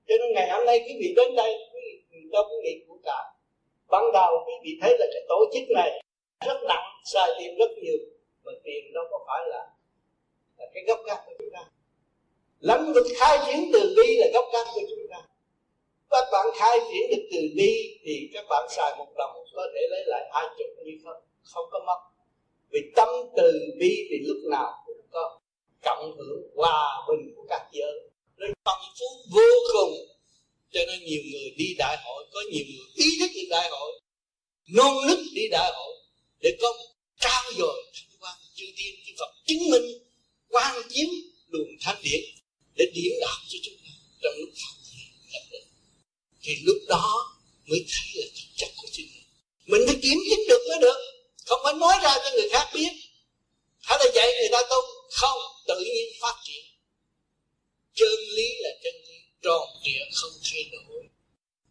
cho 0.08 0.16
nên 0.20 0.34
ngày 0.34 0.50
hôm 0.50 0.66
nay 0.66 0.80
quý 0.86 0.94
vị 1.00 1.14
đến 1.18 1.36
đây, 1.36 1.54
quý 1.74 1.82
vị 2.10 2.20
cho 2.32 2.44
quý 2.50 2.56
nghĩ 2.64 2.86
của 2.88 2.98
cả. 3.04 3.20
Ban 3.88 4.04
đầu 4.14 4.44
quý 4.48 4.54
vị 4.64 4.72
thấy 4.82 4.98
là 5.00 5.06
cái 5.14 5.22
tổ 5.30 5.46
chức 5.54 5.64
này 5.70 6.02
rất 6.46 6.58
nặng 6.68 6.88
xài 7.06 7.30
tiền 7.40 7.58
rất 7.58 7.72
nhiều. 7.82 7.98
Mà 8.44 8.52
tiền 8.64 8.94
đâu 8.94 9.04
có 9.12 9.26
phải 9.28 9.44
là 9.50 9.66
là 10.58 10.66
cái 10.74 10.84
gốc 10.88 11.00
gác 11.08 11.20
của 11.26 11.34
chúng 11.40 11.50
ta. 11.54 11.64
Lắm 12.60 12.92
vực 12.96 13.06
khai 13.20 13.38
triển 13.46 13.70
từ 13.74 13.94
bi 13.98 14.18
là 14.18 14.28
gốc 14.34 14.46
gác 14.54 14.68
của 14.76 14.82
chúng 14.90 15.08
ta. 15.10 15.22
Các 16.10 16.26
bạn 16.32 16.46
khai 16.56 16.80
triển 16.92 17.10
được 17.10 17.28
từ 17.32 17.40
bi 17.58 18.00
thì 18.04 18.30
các 18.34 18.46
bạn 18.50 18.68
xài 18.70 18.96
một 18.98 19.08
đồng, 19.18 19.44
có 19.54 19.68
thể 19.76 19.82
lấy 19.90 20.04
lại 20.06 20.30
hai 20.34 20.46
chục 20.58 20.86
như 20.86 20.92
không? 21.04 21.22
Không 21.44 21.66
có 21.72 21.80
mất. 21.86 22.00
Vì 22.70 22.80
tâm 22.96 23.10
từ 23.38 23.52
bi 23.80 24.08
thì 24.10 24.18
lúc 24.28 24.38
nào 24.52 24.74
cũng 24.86 25.02
có. 25.12 25.40
Cộng 25.84 26.12
hưởng 26.18 26.52
hòa 26.56 27.06
bình 27.10 27.34
của 27.36 27.44
các 27.50 27.68
giới 27.72 28.07
nên 28.38 28.51
phong 28.65 28.81
phú 28.99 29.05
vô 29.30 29.49
cùng. 29.73 29.93
Cho 30.73 30.80
nên 30.88 31.05
nhiều 31.05 31.22
người 31.31 31.49
đi 31.57 31.76
đại 31.77 31.97
hội, 32.03 32.26
có 32.34 32.41
nhiều 32.51 32.65
người 32.65 32.85
ý 32.95 33.19
thức 33.19 33.31
đi 33.34 33.45
đại 33.49 33.69
hội, 33.69 33.99
nôn 34.68 35.07
nức 35.07 35.19
đi 35.34 35.47
đại 35.51 35.72
hội 35.76 35.95
để 36.41 36.57
có 36.61 36.73
trao 37.19 37.43
dồi 37.57 37.84
thanh 37.93 38.18
quan 38.19 38.35
chư 38.55 38.65
tiên 38.77 38.95
chư 39.05 39.14
phật 39.19 39.31
chứng 39.47 39.69
minh, 39.69 39.88
quan 40.49 40.81
chiếu 40.89 41.07
luồng 41.47 41.69
thanh 41.81 42.01
điển 42.03 42.22
để 42.76 42.85
điểm 42.93 43.11
đạo 43.22 43.38
cho 43.49 43.57
chúng 43.64 43.76
ta 43.84 43.91
trong 44.22 44.34
lúc 44.38 44.49
phát 44.55 44.73
nhập 45.31 45.43
định 45.51 45.68
thì 46.43 46.55
lúc 46.64 46.77
đó 46.88 47.38
mới 47.65 47.85
thấy 47.88 48.22
là 48.22 48.27
thực 48.35 48.47
chất 48.57 48.69
của 48.77 48.88
chính 48.91 49.07
mình. 49.14 49.23
Mình 49.65 49.81
phải 49.88 49.95
kiểm 50.01 50.18
chứng 50.30 50.47
được 50.47 50.61
mới 50.69 50.80
được. 50.81 50.97
Không 51.45 51.61
phải 51.64 51.73
nói 51.73 51.95
ra 52.03 52.15
cho 52.23 52.31
người 52.35 52.49
khác 52.49 52.69
biết. 52.73 52.91
Hay 53.81 53.97
là 53.99 54.05
dạy 54.15 54.27
người 54.39 54.49
ta 54.51 54.61
tu? 54.69 54.76
Không, 55.11 55.39
tự 55.68 55.80
nhiên 55.80 56.05
phát 56.22 56.35
triển 56.43 56.65
chân 57.98 58.19
lý 58.36 58.49
là 58.60 58.69
chân 58.84 58.95
lý, 59.07 59.18
tròn 59.44 59.68
trịa 59.84 60.02
không 60.14 60.36
thay 60.44 60.64
đổi. 60.72 61.03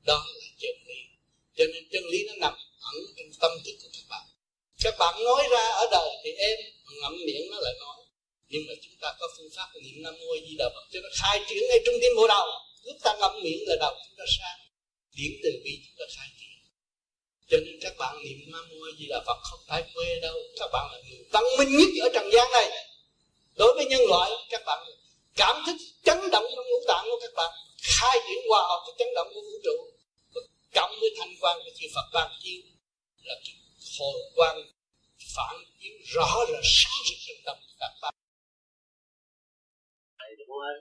Đó 0.06 0.26
là 0.34 0.46
chân 0.60 0.76
lý. 0.88 1.00
Cho 1.56 1.64
nên 1.72 1.82
chân 1.92 2.04
lý 2.12 2.18
nó 2.28 2.32
nằm 2.44 2.54
ẩn 2.92 2.96
trong 3.16 3.30
tâm 3.40 3.52
thức 3.64 3.76
của 3.82 3.88
các 3.92 4.06
bạn. 4.08 4.24
Các 4.82 4.94
bạn 4.98 5.24
nói 5.24 5.42
ra 5.50 5.64
ở 5.82 5.86
đời 5.90 6.10
thì 6.24 6.30
em 6.32 6.58
ngậm 7.00 7.12
miệng 7.26 7.50
nó 7.50 7.58
lại 7.60 7.74
nói. 7.80 7.96
Nhưng 8.48 8.62
mà 8.68 8.74
chúng 8.82 8.96
ta 9.00 9.08
có 9.20 9.26
phương 9.36 9.50
pháp 9.56 9.68
niệm 9.82 10.02
nam 10.02 10.14
mô 10.18 10.32
di 10.48 10.56
đà 10.58 10.68
phật 10.74 10.84
cho 10.92 11.00
nó 11.02 11.08
khai 11.20 11.40
triển 11.48 11.62
ngay 11.68 11.80
trung 11.86 11.94
tim 12.02 12.12
bộ 12.16 12.26
đầu. 12.28 12.46
Lúc 12.84 12.96
ta 13.02 13.16
ngậm 13.20 13.42
miệng 13.42 13.62
là 13.66 13.76
đầu 13.80 13.94
chúng 14.04 14.16
ta 14.18 14.24
sang 14.38 14.58
điển 15.16 15.32
từ 15.42 15.50
bi 15.64 15.72
chúng 15.84 15.96
ta 15.98 16.04
khai 16.16 16.28
triển. 16.38 16.58
Cho 17.50 17.56
nên 17.64 17.80
các 17.80 17.94
bạn 17.98 18.14
niệm 18.24 18.38
nam 18.52 18.68
mô 18.68 18.86
di 18.98 19.06
đà 19.08 19.20
phật 19.26 19.38
không 19.42 19.60
phải 19.68 19.82
quê 19.94 20.20
đâu. 20.20 20.36
Các 20.58 20.70
bạn 20.72 20.86
là 20.92 20.98
người 21.08 21.24
văn 21.32 21.44
minh 21.58 21.70
nhất 21.78 21.88
ở 22.02 22.08
trần 22.14 22.30
gian 22.32 22.52
này. 22.52 22.68
Đối 23.54 23.74
với 23.74 23.86
nhân 23.86 24.00
loại, 24.08 24.30
các 24.50 24.62
bạn 24.66 24.78
cảm 25.36 25.56
thức 25.66 25.76
chấn 26.02 26.18
động 26.32 26.44
trong 26.56 26.66
ngũ 26.68 26.78
tạng 26.88 27.04
của 27.10 27.18
các 27.22 27.32
bạn. 27.36 27.50
Khai 27.96 28.16
triển 28.26 28.40
hòa 28.50 28.62
hợp 28.70 28.80
với 28.86 28.94
chấn 28.98 29.08
động 29.16 29.28
của 29.34 29.40
vũ 29.40 29.56
trụ. 29.64 29.76
Cộng 30.74 30.92
với 31.00 31.10
thanh 31.18 31.34
quan 31.40 31.58
của 31.64 31.70
chư 31.76 31.86
Phật 31.94 32.06
ban 32.14 32.30
chiếu. 32.42 32.62
Là 33.22 33.34
cái 33.44 33.54
hồi 33.98 34.20
quan 34.36 34.56
phản 35.36 35.56
chiếu 35.78 35.96
rõ 36.14 36.28
là 36.48 36.60
sáng 36.62 37.00
rực 37.08 37.18
trong 37.26 37.40
tâm 37.46 37.56
các 37.80 37.92
bạn. 38.02 38.14
Đầy 40.18 40.30
đủ 40.38 40.54
hết. 40.64 40.80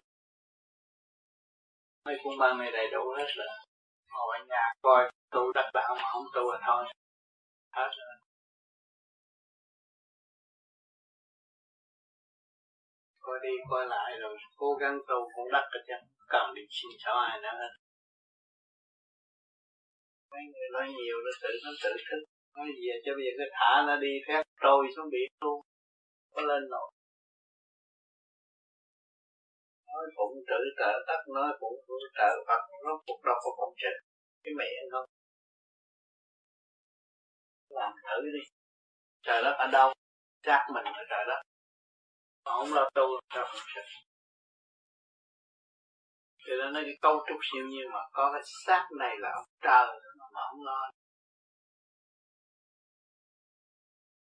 Mấy 2.05 2.15
cuốn 2.23 2.37
băng 2.39 2.57
này 2.57 2.71
đầy 2.71 2.87
đủ 2.91 3.03
hết 3.17 3.29
là 3.35 3.65
ngồi 4.09 4.37
ở 4.39 4.45
nhà 4.49 4.63
coi, 4.81 5.11
tu 5.31 5.51
đắc 5.55 5.71
đạo 5.73 5.95
mà 5.97 6.03
không 6.13 6.25
tu 6.35 6.51
là 6.51 6.59
thôi. 6.67 6.85
Hết 7.71 7.89
rồi. 7.97 8.14
Coi 13.25 13.37
đi, 13.45 13.53
coi 13.69 13.83
lại 13.93 14.09
rồi 14.21 14.35
cố 14.61 14.69
gắng 14.81 14.97
tu 15.09 15.19
cũng 15.35 15.51
đắc 15.55 15.65
được 15.73 15.83
chân 15.87 16.01
cần 16.33 16.45
đi, 16.55 16.61
xin 16.77 16.91
xỏ 17.03 17.13
ai 17.29 17.39
nữa. 17.43 17.53
Hết 17.61 17.73
mấy 20.31 20.43
người 20.51 20.69
nói 20.75 20.85
nhiều, 20.97 21.17
nó 21.25 21.31
tự 21.41 21.51
nó 21.65 21.71
tự 21.83 21.91
thức. 22.07 22.21
Nói 22.55 22.67
gì 22.79 22.87
cho 23.05 23.11
bây 23.17 23.23
giờ 23.25 23.31
cứ 23.37 23.45
thả 23.57 23.71
nó 23.87 23.95
đi, 24.05 24.13
phép 24.27 24.43
trôi 24.63 24.81
xuống 24.95 25.09
biển 25.13 25.29
luôn. 25.43 25.59
Có 26.33 26.41
lên 26.49 26.63
nổi. 26.73 26.89
Nói 29.87 30.05
phụng 30.15 30.35
trữ 30.47 30.59
trợ 30.79 30.91
tất 31.07 31.19
nói 31.35 31.49
phụng 31.59 31.77
phụng 31.87 32.05
trợ 32.17 32.29
Phật, 32.47 32.61
nó 32.85 32.93
cũng 33.05 33.21
đâu 33.25 33.37
có 33.43 33.49
phụng 33.57 33.75
trừ 33.81 33.93
cái 34.43 34.53
mẹ 34.59 34.71
nó. 34.91 35.05
Làm 37.69 37.91
thử 38.03 38.17
đi. 38.35 38.43
Trời 39.25 39.43
đất 39.43 39.55
ở 39.65 39.67
đâu? 39.71 39.93
Xác 40.45 40.61
mình 40.73 40.85
ở 40.85 41.03
trời 41.09 41.25
đất 41.27 41.41
mà 42.45 42.51
không 42.51 42.73
lo 42.73 42.89
tu 42.95 43.07
sao 43.33 43.45
không 43.45 43.61
sinh 43.75 44.05
cho 46.47 46.53
nên 46.59 46.73
nói 46.73 46.83
cái 46.85 46.97
cấu 47.01 47.15
trúc 47.27 47.37
siêu 47.51 47.65
nhiên 47.67 47.87
mà 47.93 47.99
có 48.11 48.31
cái 48.33 48.41
xác 48.65 48.87
này 48.99 49.15
là 49.19 49.29
ông 49.35 49.49
trời 49.61 49.87
mà 50.33 50.41
không 50.51 50.63
lo. 50.65 50.91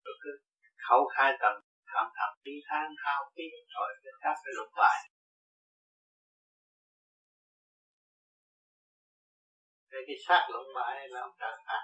Rồi 0.06 0.16
cứ 0.24 0.30
khẩu 0.90 1.08
khai 1.16 1.38
tầm 1.40 1.54
thầm 1.94 2.06
thầm 2.18 2.32
đi 2.44 2.52
than 2.70 2.92
thao 3.04 3.32
tí 3.36 3.44
rồi 3.76 3.90
cái 4.04 4.14
xác 4.24 4.36
phải 4.44 4.54
lục 4.56 4.72
lại. 4.78 5.10
Thế 9.92 9.98
cái 10.08 10.16
xác 10.28 10.48
lục 10.52 10.66
bại 10.76 11.10
là 11.10 11.22
ông 11.22 11.36
trời 11.40 11.58
phạt. 11.68 11.84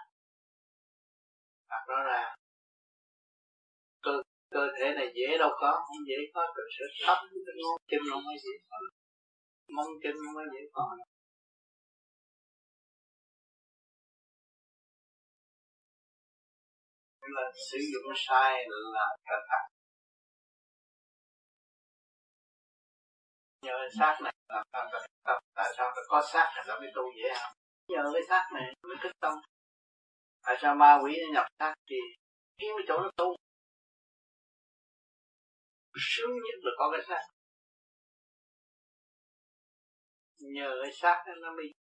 Phạt 1.70 1.84
rõ 1.88 2.04
ràng 2.04 2.39
cơ 4.52 4.64
thể 4.78 4.94
này 4.96 5.08
dễ 5.16 5.38
đâu 5.38 5.52
có, 5.62 5.72
không 5.86 6.02
dễ 6.10 6.20
có 6.34 6.42
từ 6.56 6.64
sự 6.80 6.86
thấp 7.06 7.18
cái 7.46 7.56
ngón 7.62 7.78
chân 7.90 8.02
nó 8.10 8.18
mới 8.26 8.36
dễ 8.44 8.52
có. 8.70 8.78
Mong 9.76 9.92
chân 10.04 10.16
nó 10.26 10.32
mới 10.36 10.46
dễ 10.54 10.62
có. 10.74 10.96
Là 17.36 17.52
sử 17.72 17.78
dụng 17.94 18.14
sai 18.16 18.66
là 18.94 19.06
thật 19.26 19.42
thật 19.50 19.64
nhờ 23.62 23.88
xác 24.00 24.18
này 24.24 24.34
là 24.48 24.64
tại 25.56 25.74
sao 25.78 25.92
phải 25.96 26.04
có 26.08 26.22
xác 26.34 26.52
thì 26.56 26.62
mới 26.80 26.92
tu 26.96 27.02
dễ 27.18 27.30
không? 27.40 27.54
Nhờ 27.88 28.04
cái 28.14 28.24
xác 28.30 28.50
này 28.54 28.64
mới 28.88 28.98
thức 29.04 29.12
tâm. 29.20 29.34
Tại 30.44 30.58
sao 30.62 30.76
ma 30.76 31.00
quỷ 31.04 31.18
nó 31.22 31.34
nhập 31.34 31.46
xác 31.60 31.74
thì 31.90 31.96
kiếm 32.58 32.72
cái 32.78 32.86
chỗ 32.88 33.00
nó 33.04 33.10
tu? 33.18 33.36
Sướng 36.00 36.34
nhất 36.46 36.60
là 36.66 36.72
có 36.78 36.92
cái 36.92 37.02
xác. 37.08 37.24
Nhờ 40.56 40.72
cái 40.84 40.92
xác 41.02 41.24
nó 41.42 41.52
mới 41.58 41.74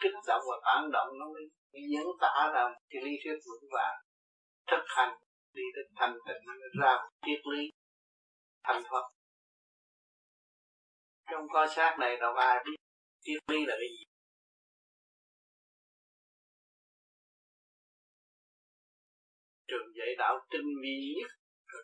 kích 0.00 0.12
động 0.26 0.42
và 0.50 0.56
phản 0.64 0.90
động, 0.92 1.08
nó 1.20 1.26
mới 1.34 1.44
diễn 1.90 2.06
tả 2.20 2.50
ra 2.54 2.64
cái 2.90 3.02
lý 3.04 3.10
thuyết 3.24 3.38
vững 3.46 3.68
vàng. 3.72 3.96
Thực 4.70 4.84
hành, 4.96 5.14
đi 5.54 5.62
đến 5.76 5.86
thành 5.96 6.14
tịnh, 6.26 6.42
nó 6.46 6.52
ra 6.82 6.92
một 7.02 7.10
triết 7.26 7.40
lý 7.52 7.70
thành 8.64 8.82
thoát 8.88 9.02
trong 11.30 11.48
có 11.52 11.66
xác 11.66 11.96
này 12.00 12.16
đâu 12.16 12.34
ai 12.34 12.56
biết 12.64 12.76
triết 13.20 13.38
lý 13.50 13.66
là 13.66 13.74
cái 13.80 13.88
gì? 13.88 14.04
Trường 19.68 19.88
dạy 19.98 20.08
đạo 20.18 20.34
tinh 20.50 20.66
vi 20.82 21.14
nhất 21.18 21.30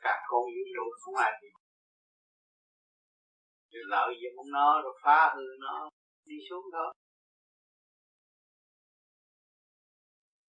cả 0.02 0.14
con 0.28 0.42
vũ 0.44 0.62
trụ 0.74 0.84
không 1.00 1.14
ai 1.14 1.32
biết 1.42 1.65
rồi 3.76 3.84
lợi 3.94 4.14
dụng 4.22 4.50
nó 4.52 4.82
rồi 4.82 4.94
phá 5.02 5.34
hư 5.36 5.44
nó, 5.60 5.90
đi 6.24 6.36
xuống 6.50 6.64
thôi 6.72 6.94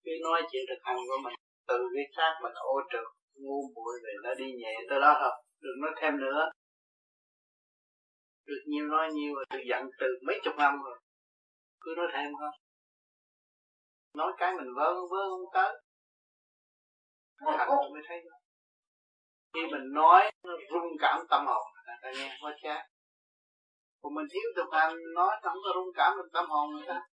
cứ 0.08 0.14
nói 0.24 0.42
chuyện 0.52 0.64
thực 0.70 0.82
hành 0.84 0.98
của 1.08 1.20
mình, 1.24 1.34
từ 1.68 1.78
cái 1.96 2.06
khác 2.18 2.32
mình 2.44 2.54
ô 2.54 2.76
trực 2.92 3.08
ngu 3.36 3.62
muội 3.76 3.96
về 4.04 4.14
nó 4.24 4.34
đi 4.34 4.54
nhẹ 4.62 4.74
tới 4.90 5.00
đó 5.00 5.18
thôi, 5.22 5.32
đừng 5.62 5.82
nói 5.82 5.92
thêm 6.02 6.14
nữa. 6.20 6.50
Được 8.46 8.62
nhiều 8.68 8.88
nói 8.88 9.08
nhiều 9.14 9.36
rồi 9.36 9.46
từ 9.50 9.60
giận 9.70 9.84
từ 10.00 10.08
mấy 10.28 10.40
chục 10.44 10.54
năm 10.58 10.74
rồi, 10.86 11.00
cứ 11.82 11.94
nói 11.98 12.08
thêm 12.14 12.32
thôi. 12.40 12.52
Nói 14.14 14.32
cái 14.38 14.54
mình 14.54 14.74
vớ 14.76 14.94
vớ 15.12 15.22
không 15.30 15.50
tới. 15.54 15.82
Thành 17.58 17.70
mới 17.94 18.04
thấy 18.08 18.18
đó. 18.26 18.38
khi 19.54 19.62
mình 19.72 19.94
nói, 19.94 20.32
nó 20.44 20.54
rung 20.72 20.98
cảm 21.00 21.20
tâm 21.30 21.46
hồn, 21.48 21.64
người 21.74 21.96
ta 22.02 22.12
nghe 22.12 22.38
quá 22.42 22.56
chát 22.64 22.97
còn 24.02 24.14
mình 24.14 24.26
thiếu 24.32 24.48
thực 24.56 24.70
hành, 24.72 24.96
nói 25.16 25.40
không 25.44 25.58
có 25.64 25.70
rung 25.76 25.94
cảm 25.96 26.18
mình 26.18 26.30
tâm 26.34 26.46
hồn 26.50 26.72
người 26.72 26.86
ta. 26.88 27.08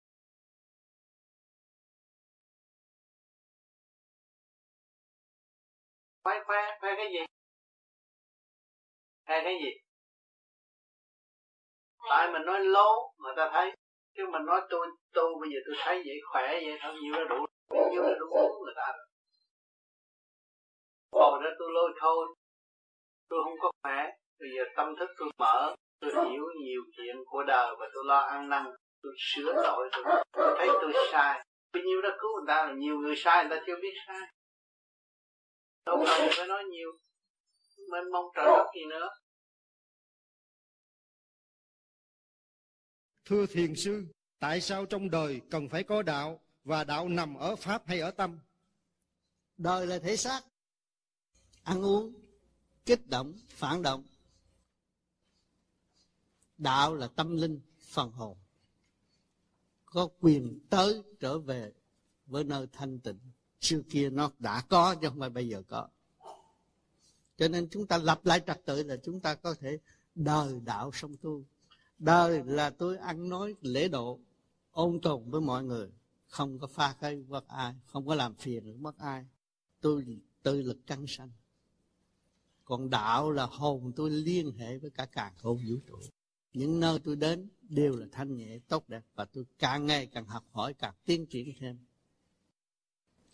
Khoe 6.25 6.35
khoe 6.47 6.79
khoe 6.81 6.95
cái 6.97 7.07
gì? 7.13 7.25
Khoe 9.27 9.41
cái 9.45 9.55
gì? 9.65 9.71
Tại 12.11 12.33
mình 12.33 12.43
nói 12.47 12.61
lố 12.65 13.13
người 13.19 13.35
ta 13.37 13.51
thấy. 13.53 13.73
Chứ 14.17 14.23
mình 14.33 14.45
nói 14.47 14.61
tôi 14.71 14.87
tôi 15.13 15.35
bây 15.41 15.51
giờ 15.51 15.59
tôi 15.67 15.77
thấy 15.85 16.03
vậy, 16.07 16.17
khỏe 16.33 16.47
vậy, 16.49 16.79
thôi, 16.83 16.95
nhiều 17.03 17.13
là 17.13 17.25
đủ. 17.29 17.47
Nhiều 17.91 18.03
là 18.03 18.15
đủ 18.21 18.27
người 18.65 18.75
ta 18.77 18.93
rồi. 18.97 19.07
Còn 21.11 21.43
đó 21.43 21.51
tôi 21.59 21.69
lôi 21.73 21.91
thôi. 22.01 22.27
Tôi 23.29 23.41
không 23.45 23.55
có 23.61 23.71
khỏe. 23.83 24.11
Bây 24.41 24.49
giờ 24.57 24.63
tâm 24.77 24.95
thức 24.99 25.09
tôi 25.19 25.29
mở 25.39 25.75
tôi 26.15 26.31
hiểu 26.31 26.45
nhiều 26.65 26.83
chuyện 26.97 27.17
của 27.27 27.43
đời 27.43 27.75
và 27.79 27.87
tôi 27.95 28.05
lo 28.07 28.19
ăn 28.19 28.49
năn 28.49 28.65
tôi 29.05 29.13
sửa 29.19 29.53
lỗi 29.53 29.89
tôi, 29.93 30.25
tôi 30.33 30.55
thấy 30.59 30.69
tôi 30.83 30.93
sai. 31.13 31.47
Bao 31.73 31.83
nhiêu 31.83 32.03
đã 32.03 32.09
cứu 32.21 32.31
người 32.37 32.45
ta 32.49 32.67
là 32.67 32.75
nhiều 32.75 32.99
người 32.99 33.15
sai 33.17 33.45
người 33.45 33.59
ta 33.59 33.65
chưa 33.67 33.77
biết 33.83 33.95
sai. 34.07 34.33
Đâu 35.87 36.05
cần 36.07 36.29
phải 36.37 36.47
nói 36.47 36.65
nhiều. 36.65 36.91
Mênh 37.91 38.13
mong 38.13 38.25
trời 38.35 38.45
đất 38.45 38.67
gì 38.75 38.85
nữa. 38.91 39.09
Thưa 43.25 43.47
thiền 43.47 43.75
sư, 43.75 44.05
tại 44.39 44.61
sao 44.61 44.87
trong 44.87 45.11
đời 45.11 45.41
cần 45.51 45.69
phải 45.69 45.85
có 45.85 46.03
đạo 46.03 46.41
và 46.65 46.85
đạo 46.85 47.09
nằm 47.09 47.35
ở 47.35 47.57
pháp 47.57 47.83
hay 47.87 48.01
ở 48.01 48.11
tâm? 48.11 48.39
Đời 49.57 49.87
là 49.87 49.99
thể 49.99 50.17
xác, 50.17 50.41
ăn 51.65 51.85
uống, 51.85 52.13
kích 52.87 53.07
động, 53.07 53.33
phản 53.49 53.83
động. 53.83 54.05
Đạo 56.65 56.95
là 56.95 57.09
tâm 57.09 57.37
linh, 57.37 57.61
phần 57.81 58.13
hồn. 58.13 58.37
Có 59.85 60.09
quyền 60.21 60.61
tới 60.71 61.03
trở 61.21 61.39
về 61.39 61.73
với 62.27 62.45
nơi 62.45 62.67
thanh 62.73 62.99
tịnh. 62.99 63.19
Xưa 63.61 63.81
kia 63.91 64.11
nó 64.11 64.31
đã 64.39 64.63
có 64.69 64.95
chứ 64.95 65.09
không 65.09 65.21
phải 65.21 65.31
bây 65.31 65.49
giờ 65.49 65.63
có. 65.69 65.89
Cho 67.37 67.49
nên 67.49 67.69
chúng 67.71 67.87
ta 67.87 67.99
lập 67.99 68.21
lại 68.25 68.41
trật 68.47 68.65
tự 68.65 68.83
là 68.83 68.97
chúng 68.97 69.21
ta 69.21 69.35
có 69.35 69.55
thể 69.55 69.79
đời 70.15 70.61
đạo 70.65 70.91
song 70.95 71.17
tu 71.23 71.45
đời 71.99 72.43
là 72.45 72.71
tôi 72.71 72.97
ăn 72.97 73.29
nói 73.29 73.55
lễ 73.61 73.89
độ 73.89 74.21
ôn 74.71 75.01
tồn 75.01 75.31
với 75.31 75.41
mọi 75.41 75.65
người 75.65 75.89
không 76.27 76.59
có 76.59 76.67
pha 76.67 76.97
cây 77.01 77.25
bất 77.29 77.49
ai 77.49 77.75
không 77.87 78.07
có 78.07 78.15
làm 78.15 78.35
phiền 78.35 78.83
mất 78.83 78.99
ai 78.99 79.27
tôi 79.81 80.05
tự 80.43 80.63
lực 80.63 80.79
căng 80.87 81.07
sanh 81.07 81.31
còn 82.65 82.91
đạo 82.91 83.31
là 83.31 83.47
hồn 83.47 83.93
tôi 83.97 84.11
liên 84.11 84.53
hệ 84.53 84.79
với 84.79 84.91
cả 84.91 85.07
càng 85.07 85.33
hồn 85.37 85.61
vũ 85.69 85.77
trụ 85.87 85.99
những 86.55 86.81
nơi 86.81 86.99
tôi 87.05 87.17
đến 87.17 87.49
đều 87.63 87.97
là 87.97 88.07
thanh 88.13 88.37
nhẹ, 88.37 88.59
tốt 88.69 88.89
đẹp, 88.89 89.03
và 89.15 89.25
tôi 89.25 89.45
càng 89.59 89.87
ngày 89.87 90.07
càng 90.07 90.27
học 90.27 90.45
hỏi, 90.53 90.75
càng 90.75 90.95
tiến 91.05 91.27
triển 91.27 91.53
thêm. 91.61 91.79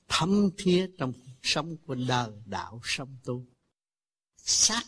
Thấm 0.09 0.51
thía 0.59 0.91
trong 0.99 1.13
sống 1.43 1.77
của 1.87 1.95
đời 2.09 2.33
đạo 2.47 2.81
sống 2.85 3.17
tu. 3.25 3.47
Sát 4.37 4.85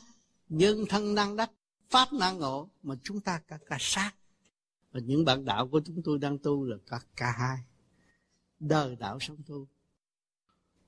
nhân 0.48 0.84
thân 0.88 1.14
năng 1.14 1.36
đắc, 1.36 1.50
pháp 1.90 2.12
năng 2.12 2.38
ngộ 2.38 2.70
mà 2.82 2.94
chúng 3.02 3.20
ta 3.20 3.40
cả 3.48 3.58
cả 3.66 3.76
sát 3.80 4.12
và 4.92 5.00
những 5.00 5.24
bạn 5.24 5.44
đạo 5.44 5.68
của 5.68 5.80
chúng 5.84 6.02
tôi 6.04 6.18
đang 6.18 6.38
tu 6.38 6.64
là 6.64 6.76
cả 6.86 7.00
cả 7.16 7.34
hai. 7.38 7.58
Đời 8.60 8.96
đạo 8.96 9.18
sống 9.20 9.36
tu. 9.46 9.68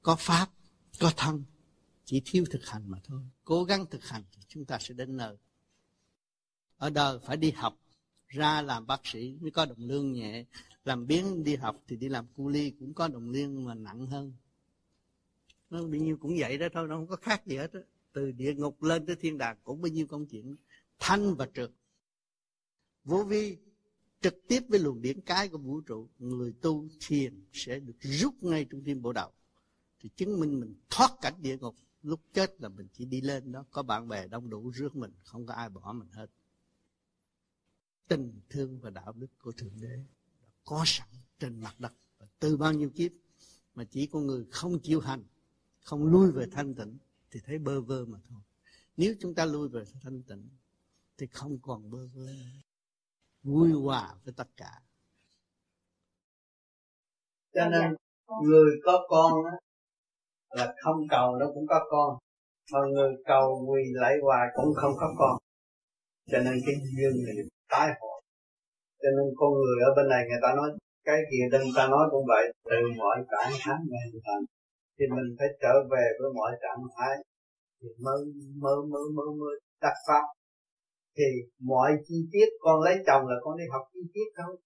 Có 0.02 0.16
pháp, 0.16 0.50
có 1.00 1.12
thân, 1.16 1.44
chỉ 2.04 2.22
thiếu 2.24 2.44
thực 2.50 2.66
hành 2.66 2.90
mà 2.90 2.98
thôi. 3.04 3.22
Cố 3.44 3.64
gắng 3.64 3.86
thực 3.90 4.04
hành 4.04 4.22
thì 4.32 4.42
chúng 4.48 4.64
ta 4.64 4.78
sẽ 4.80 4.94
đến 4.94 5.16
nơi 5.16 5.36
ở 6.84 6.90
đời 6.90 7.18
phải 7.22 7.36
đi 7.36 7.50
học, 7.50 7.78
ra 8.28 8.62
làm 8.62 8.86
bác 8.86 9.00
sĩ 9.04 9.38
mới 9.40 9.50
có 9.50 9.66
đồng 9.66 9.78
lương 9.78 10.12
nhẹ. 10.12 10.44
Làm 10.84 11.06
biến 11.06 11.44
đi 11.44 11.56
học 11.56 11.82
thì 11.88 11.96
đi 11.96 12.08
làm 12.08 12.26
cu 12.26 12.48
ly 12.48 12.70
cũng 12.70 12.94
có 12.94 13.08
đồng 13.08 13.30
lương 13.30 13.64
mà 13.64 13.74
nặng 13.74 14.06
hơn. 14.06 14.32
Nó 15.70 15.82
bao 15.82 15.90
nhiêu 15.90 16.16
cũng 16.16 16.36
vậy 16.38 16.58
đó 16.58 16.66
thôi, 16.72 16.88
nó 16.88 16.96
không 16.96 17.06
có 17.06 17.16
khác 17.16 17.46
gì 17.46 17.56
hết 17.56 17.72
đó. 17.72 17.80
từ 18.12 18.32
địa 18.32 18.54
ngục 18.54 18.82
lên 18.82 19.06
tới 19.06 19.16
thiên 19.16 19.38
đàng 19.38 19.56
cũng 19.64 19.82
bao 19.82 19.88
nhiêu 19.88 20.06
công 20.06 20.26
chuyện. 20.26 20.56
Thanh 20.98 21.34
và 21.34 21.48
trượt. 21.54 21.70
Vô 23.04 23.24
vi 23.24 23.56
trực 24.20 24.34
tiếp 24.48 24.60
với 24.68 24.78
luồng 24.78 25.02
điển 25.02 25.20
cái 25.20 25.48
của 25.48 25.58
vũ 25.58 25.80
trụ, 25.80 26.08
người 26.18 26.54
tu 26.60 26.88
thiền 27.00 27.44
sẽ 27.52 27.80
được 27.80 27.96
rút 28.00 28.34
ngay 28.40 28.66
trong 28.70 28.84
tim 28.84 29.02
bộ 29.02 29.12
đầu 29.12 29.30
thì 30.00 30.08
chứng 30.16 30.40
minh 30.40 30.60
mình 30.60 30.74
thoát 30.90 31.10
cảnh 31.20 31.34
địa 31.38 31.58
ngục. 31.58 31.74
Lúc 32.02 32.20
chết 32.32 32.60
là 32.60 32.68
mình 32.68 32.88
chỉ 32.92 33.04
đi 33.04 33.20
lên 33.20 33.52
đó, 33.52 33.64
có 33.70 33.82
bạn 33.82 34.08
bè 34.08 34.28
đông 34.28 34.50
đủ 34.50 34.70
rước 34.70 34.96
mình, 34.96 35.12
không 35.24 35.46
có 35.46 35.54
ai 35.54 35.68
bỏ 35.68 35.92
mình 35.92 36.08
hết 36.12 36.26
tình 38.08 38.40
thương 38.48 38.80
và 38.80 38.90
đạo 38.90 39.12
đức 39.12 39.26
của 39.42 39.52
thượng 39.52 39.80
đế 39.80 39.98
có 40.64 40.82
sẵn 40.86 41.08
trên 41.38 41.60
mặt 41.60 41.74
đất. 41.78 41.92
Và 42.18 42.26
từ 42.38 42.56
bao 42.56 42.72
nhiêu 42.72 42.90
kiếp 42.90 43.12
mà 43.74 43.84
chỉ 43.84 44.06
có 44.06 44.18
người 44.18 44.46
không 44.50 44.78
chịu 44.78 45.00
hành 45.00 45.22
không 45.80 46.06
lui 46.06 46.32
về 46.32 46.46
thanh 46.52 46.74
tịnh 46.74 46.98
thì 47.30 47.40
thấy 47.46 47.58
bơ 47.58 47.80
vơ 47.80 48.04
mà 48.04 48.18
thôi. 48.28 48.40
Nếu 48.96 49.14
chúng 49.20 49.34
ta 49.34 49.44
lui 49.44 49.68
về 49.68 49.84
thanh 50.02 50.22
tịnh 50.22 50.48
thì 51.18 51.26
không 51.26 51.58
còn 51.62 51.90
bơ 51.90 52.06
vơ 52.14 52.26
vui 53.42 53.72
hòa 53.72 54.14
với 54.24 54.34
tất 54.36 54.48
cả. 54.56 54.80
Cho 57.54 57.68
nên 57.68 57.94
người 58.42 58.80
có 58.84 59.06
con 59.08 59.44
á, 59.44 59.56
là 60.50 60.74
không 60.82 61.08
cầu 61.10 61.36
nó 61.36 61.46
cũng 61.54 61.66
có 61.66 61.86
con 61.90 62.18
mà 62.72 62.78
người 62.94 63.12
cầu 63.26 63.66
quỳ 63.68 63.82
lại 63.92 64.14
hoài 64.22 64.48
cũng 64.54 64.74
không 64.74 64.92
có 64.96 65.14
con. 65.18 65.38
Cho 66.26 66.38
nên 66.38 66.60
cái 66.66 66.74
duyên 66.96 67.24
này 67.24 67.34
tái 67.72 67.88
hội 68.00 68.18
cho 69.04 69.10
nên 69.16 69.26
con 69.38 69.50
người 69.60 69.78
ở 69.88 69.90
bên 69.96 70.06
này 70.12 70.22
người 70.28 70.42
ta 70.44 70.50
nói 70.58 70.68
cái 71.08 71.18
kia 71.30 71.44
bên 71.52 71.62
ta 71.76 71.84
nói 71.94 72.04
cũng 72.10 72.24
vậy. 72.32 72.44
Từ 72.70 72.78
mọi 73.00 73.16
trạng 73.30 73.52
thái 73.62 73.78
này 73.92 74.06
thành, 74.26 74.44
thì 74.96 75.04
mình 75.16 75.28
phải 75.38 75.48
trở 75.62 75.74
về 75.92 76.04
với 76.18 76.30
mọi 76.38 76.52
trạng 76.62 76.82
thái. 76.94 77.14
Thì 77.80 77.88
mới 78.04 78.18
mới 78.62 78.76
mới 78.92 79.06
mới 79.16 79.28
mới 79.40 79.54
đắc 79.82 79.96
pháp. 80.06 80.24
Thì 81.16 81.24
mọi 81.70 81.90
chi 82.06 82.18
tiết, 82.32 82.48
con 82.60 82.80
lấy 82.80 82.96
chồng 83.06 83.22
là 83.30 83.36
con 83.42 83.58
đi 83.58 83.64
học 83.72 83.82
chi 83.92 84.00
tiết 84.14 84.28
thôi. 84.36 84.56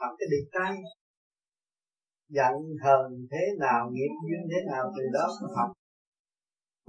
Học 0.00 0.12
cái 0.18 0.26
điện 0.32 0.46
tay 0.52 0.72
giận 2.28 2.54
hờn 2.84 3.26
thế 3.30 3.44
nào, 3.58 3.90
nghiệp 3.92 4.12
duyên 4.22 4.42
thế 4.50 4.60
nào, 4.70 4.92
từ 4.96 5.02
đó 5.12 5.26
học. 5.56 5.70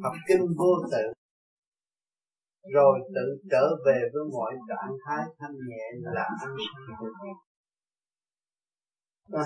Học 0.04 0.14
kinh 0.28 0.46
vô 0.58 0.72
tự 0.92 1.21
rồi 2.64 3.00
tự 3.16 3.42
trở 3.52 3.76
về 3.86 4.00
với 4.14 4.24
mọi 4.34 4.54
trạng 4.70 4.98
thái 5.06 5.26
thanh 5.40 5.56
nhẹ 5.68 5.86
là 6.02 6.24
ăn. 6.24 6.56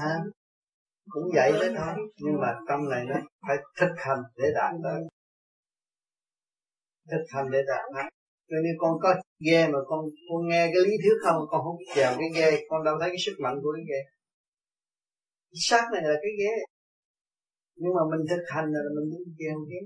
Ha 0.02 0.16
cũng 1.10 1.24
vậy 1.34 1.52
đấy 1.52 1.74
thôi. 1.78 1.94
Nhưng 2.18 2.42
mà 2.42 2.56
tâm 2.68 2.90
này 2.90 3.06
nó 3.06 3.16
phải 3.48 3.58
thực 3.80 3.94
hành 3.98 4.20
để 4.38 4.52
đạt 4.56 4.74
tới. 4.84 5.02
Thực 7.12 7.26
hành 7.30 7.52
để 7.52 7.62
đạt 7.68 7.86
tới. 7.96 8.04
Cho 8.50 8.58
nên 8.64 8.76
con 8.78 8.92
có 9.02 9.16
ghe 9.46 9.68
mà 9.68 9.80
con 9.88 10.06
con 10.30 10.48
nghe 10.48 10.72
cái 10.74 10.84
lý 10.86 10.98
thuyết 11.04 11.18
không? 11.24 11.42
Con 11.50 11.62
không 11.64 11.78
chèo 11.96 12.12
cái 12.18 12.30
ghe 12.36 12.58
con 12.70 12.84
đâu 12.84 12.98
thấy 13.00 13.10
cái 13.10 13.20
sức 13.26 13.36
mạnh 13.40 13.56
của 13.64 13.72
cái 13.76 13.84
ghe 13.90 14.16
xác 15.56 15.86
này 15.94 16.02
là 16.04 16.16
cái 16.22 16.32
ghế 16.40 16.54
nhưng 17.76 17.94
mà 17.96 18.02
mình 18.12 18.26
thực 18.30 18.44
hành 18.48 18.66
là 18.74 18.80
mình 18.96 19.10
đi 19.12 19.34
chèo 19.40 19.60
ghế 19.70 19.80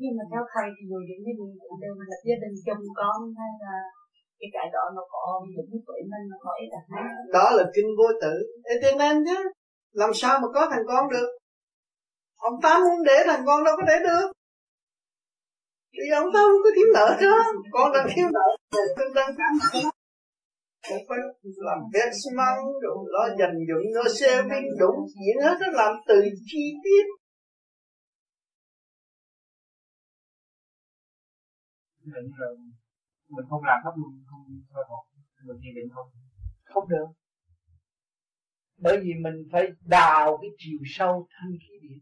nhưng 0.00 0.12
mà 0.16 0.24
theo 0.30 0.42
thầy 0.52 0.66
thì 0.74 0.82
người 0.88 1.04
những 1.08 1.22
cái 1.26 1.34
gì 1.38 1.48
đều 1.82 1.94
là 2.10 2.16
gia 2.28 2.36
đình 2.42 2.54
chồng 2.66 2.84
con 3.00 3.18
hay 3.38 3.50
là 3.64 3.74
cái 4.38 4.48
cái 4.56 4.66
đó 4.74 4.84
nó 4.96 5.02
có 5.14 5.24
những 5.54 5.68
cái 5.70 5.80
tuổi 5.86 6.00
mình 6.10 6.24
nó 6.30 6.36
có 6.44 6.50
ít 6.62 6.68
là 6.74 6.82
đó 7.36 7.46
là 7.56 7.64
kinh 7.74 7.90
vô 7.98 8.08
tử. 8.22 8.34
Ê, 8.70 8.74
cho 8.82 8.90
nên 9.00 9.14
chứ 9.26 9.38
làm 10.00 10.10
sao 10.20 10.34
mà 10.42 10.48
có 10.54 10.62
thằng 10.70 10.86
con 10.90 11.02
được? 11.14 11.28
Ông 12.48 12.56
ta 12.64 12.72
muốn 12.84 12.98
để 13.08 13.16
thằng 13.26 13.42
con 13.46 13.64
đâu 13.64 13.74
có 13.78 13.82
để 13.90 13.96
được. 14.08 14.28
Vì 15.96 16.08
ông 16.22 16.28
ta 16.34 16.40
không 16.48 16.62
có 16.64 16.70
thiếu 16.76 16.88
nợ 16.94 17.06
đó 17.22 17.38
con 17.74 17.92
đang 17.94 18.06
thiếu 18.14 18.26
nợ 18.36 18.46
con 18.96 19.08
đang 19.14 19.30
cảm 19.38 19.54
cũng 20.88 21.04
phải 21.08 21.18
làm 21.68 21.78
vết 21.94 22.10
măng 22.36 22.60
rồi 22.82 22.96
lo 23.14 23.24
dành 23.38 23.56
dụng 23.68 23.86
nó 23.94 24.02
viên 24.50 24.64
đủ 24.80 24.90
diễn 25.14 25.36
hết 25.44 25.56
nó 25.60 25.66
làm 25.72 25.92
từ 26.08 26.20
chi 26.46 26.62
tiết. 26.84 27.04
Định 32.14 32.30
rồi 32.38 32.56
mình 33.28 33.46
không 33.48 33.64
làm 33.64 33.80
pháp 33.84 33.90
luân, 33.96 34.24
không 34.26 34.44
soi 34.74 34.84
hồn 34.88 35.06
mình 35.46 35.56
thiền 35.62 35.74
định 35.74 35.88
không 35.94 36.06
không 36.64 36.88
được. 36.88 37.06
Bởi 38.76 39.00
vì 39.02 39.14
mình 39.14 39.48
phải 39.52 39.68
đào 39.80 40.38
cái 40.42 40.50
chiều 40.58 40.78
sâu 40.86 41.28
thanh 41.30 41.50
khí 41.60 41.88
điện. 41.88 41.98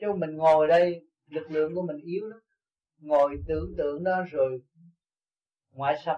Chứ 0.00 0.06
mình 0.16 0.36
ngồi 0.36 0.68
đây, 0.68 1.00
lực 1.26 1.50
lượng 1.50 1.74
của 1.74 1.82
mình 1.82 1.96
yếu 1.96 2.26
lắm. 2.26 2.38
Ngồi 2.98 3.36
tưởng 3.48 3.74
tượng 3.78 4.04
đó 4.04 4.24
rồi, 4.30 4.62
ngoại 5.70 5.94
xâm 6.04 6.16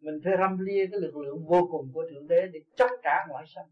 mình 0.00 0.14
phải 0.24 0.32
râm 0.38 0.58
lia 0.58 0.86
cái 0.90 1.00
lực 1.00 1.16
lượng 1.16 1.46
vô 1.46 1.68
cùng 1.70 1.92
của 1.94 2.04
thượng 2.10 2.26
đế 2.28 2.48
để 2.52 2.60
chống 2.76 2.90
trả 3.02 3.26
ngoại 3.28 3.44
xâm 3.54 3.64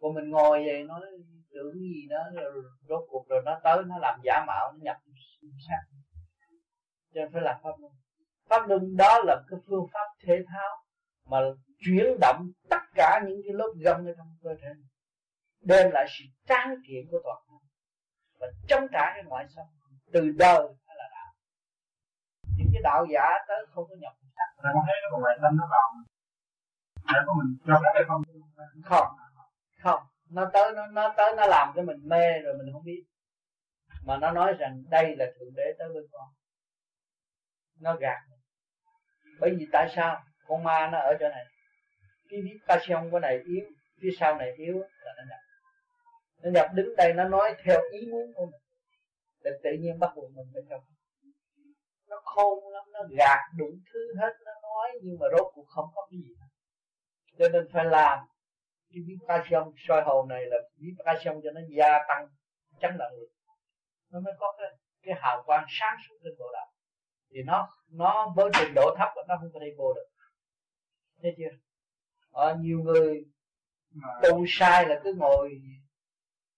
còn 0.00 0.14
mình 0.14 0.30
ngồi 0.30 0.64
về 0.66 0.84
nói 0.88 1.00
tưởng 1.54 1.74
gì 1.74 2.08
đó, 2.10 2.18
rồi 2.34 2.62
rốt 2.88 3.04
cuộc 3.08 3.28
rồi 3.28 3.42
nó 3.44 3.60
tới, 3.64 3.82
nó 3.86 3.98
làm 3.98 4.20
giả 4.24 4.44
mạo, 4.46 4.72
nó 4.72 4.78
nhập 4.82 4.96
sát 5.68 5.99
cho 7.14 7.20
nên 7.20 7.32
phải 7.32 7.42
làm 7.42 7.56
pháp 7.62 7.70
luân. 7.80 7.92
Pháp 8.48 8.68
luân 8.68 8.96
đó 8.96 9.18
là 9.24 9.42
cái 9.48 9.60
phương 9.66 9.86
pháp 9.92 10.06
thể 10.26 10.44
thao 10.48 10.84
mà 11.26 11.38
chuyển 11.78 12.20
động 12.20 12.50
tất 12.70 12.82
cả 12.94 13.20
những 13.26 13.40
cái 13.44 13.52
lớp 13.52 13.72
gân 13.84 14.06
ở 14.06 14.14
trong 14.16 14.36
cơ 14.42 14.50
thể. 14.62 14.68
Đem 15.60 15.90
lại 15.90 16.06
sự 16.08 16.24
tráng 16.48 16.74
kiện 16.86 17.06
của 17.10 17.20
toàn 17.24 17.42
thân. 17.48 17.58
Và 18.40 18.46
chống 18.68 18.86
trả 18.92 19.12
cái 19.14 19.24
ngoại 19.24 19.46
xâm. 19.48 19.66
Từ 20.12 20.20
đời 20.38 20.68
hay 20.86 20.96
là 20.96 21.08
đạo. 21.10 21.32
Những 22.56 22.68
cái 22.72 22.82
đạo 22.82 23.06
giả 23.12 23.28
tới 23.48 23.66
không 23.70 23.84
có 23.88 23.96
nhập. 24.00 24.12
Con 24.62 24.84
thấy 24.86 24.96
nó 25.02 25.08
còn. 25.10 25.20
Ngoại 25.20 25.38
tâm 25.42 25.56
nó 25.56 25.66
vào 25.70 25.90
có 27.26 27.34
mình 27.34 27.56
cho 27.66 27.80
không? 28.08 28.22
Không. 28.84 29.06
Không. 29.82 30.02
Nó 30.30 30.50
tới 30.52 30.72
nó 30.72 30.86
nó 30.86 31.14
tới 31.16 31.34
nó 31.36 31.46
làm 31.46 31.72
cho 31.76 31.82
mình 31.82 32.08
mê 32.08 32.38
rồi 32.38 32.54
mình 32.58 32.72
không 32.72 32.84
biết. 32.84 33.04
Mà 34.04 34.16
nó 34.16 34.30
nói 34.30 34.52
rằng 34.58 34.82
đây 34.88 35.16
là 35.16 35.26
thượng 35.38 35.54
đế 35.56 35.74
tới 35.78 35.88
với 35.94 36.02
con 36.12 36.28
nó 37.80 37.96
gạt 37.96 38.18
bởi 39.40 39.50
vì 39.58 39.66
tại 39.72 39.92
sao? 39.96 40.22
Con 40.46 40.64
ma 40.64 40.88
nó 40.92 40.98
ở 40.98 41.16
chỗ 41.20 41.28
này. 41.28 41.44
Cái 42.28 42.40
biết 42.42 42.58
calcium 42.66 43.10
của 43.10 43.18
này 43.18 43.40
yếu, 43.46 43.64
phía 44.02 44.10
sau 44.18 44.36
này 44.36 44.52
yếu 44.56 44.78
là 44.78 45.12
nó 45.16 45.22
nhập. 45.28 45.40
Nó 46.42 46.50
nhập 46.50 46.70
đứng 46.74 46.96
đây, 46.96 47.14
nó 47.14 47.24
nói 47.24 47.54
theo 47.64 47.80
ý 47.92 48.10
muốn 48.10 48.32
của 48.34 48.46
mình. 48.46 48.60
Để 49.44 49.50
tự 49.62 49.70
nhiên 49.80 49.98
bắt 49.98 50.10
buộc 50.16 50.30
mình 50.36 50.46
phải 50.54 50.62
trong 50.70 50.80
nó 52.08 52.20
khôn 52.24 52.72
lắm, 52.72 52.84
nó 52.92 53.00
gạt 53.18 53.40
đủ 53.58 53.66
thứ 53.92 54.14
hết, 54.20 54.32
nó 54.44 54.52
nói, 54.62 54.90
nhưng 55.02 55.18
mà 55.20 55.26
rốt 55.36 55.52
cuộc 55.54 55.64
không 55.68 55.86
có 55.94 56.08
cái 56.10 56.18
gì 56.20 56.34
cho 57.40 57.48
nên 57.48 57.68
phải 57.72 57.84
làm 57.84 58.18
cái 58.92 59.02
biết 59.06 59.18
calcium 59.28 59.72
soi 59.88 60.02
hồn 60.02 60.28
này 60.28 60.46
là 60.46 60.56
biết 60.76 60.94
calcium 61.04 61.40
cho 61.44 61.50
nó 61.50 61.60
gia 61.76 61.98
tăng 62.08 62.28
chấn 62.80 62.98
động 62.98 63.12
lực 63.20 63.30
nó 64.10 64.20
mới 64.20 64.34
có 64.38 64.54
cái 64.58 64.68
cái 65.02 65.14
hào 65.20 65.42
quang 65.46 65.64
sáng 65.68 65.96
suốt 66.08 66.14
trên 66.24 66.32
bộ 66.38 66.46
đạo 66.52 66.66
thì 67.30 67.42
nó 67.42 67.68
nó 67.90 68.32
với 68.36 68.50
trình 68.54 68.74
độ 68.74 68.94
thấp 68.98 69.08
nó 69.28 69.36
không 69.40 69.50
có 69.52 69.60
thể 69.62 69.74
vô 69.78 69.94
được. 69.94 70.06
Thấy 71.22 71.34
chưa? 71.38 71.56
Ở 72.30 72.56
nhiều 72.60 72.78
người 72.82 73.24
tu 74.22 74.44
sai 74.48 74.88
là 74.88 75.00
cứ 75.04 75.14
ngồi 75.14 75.60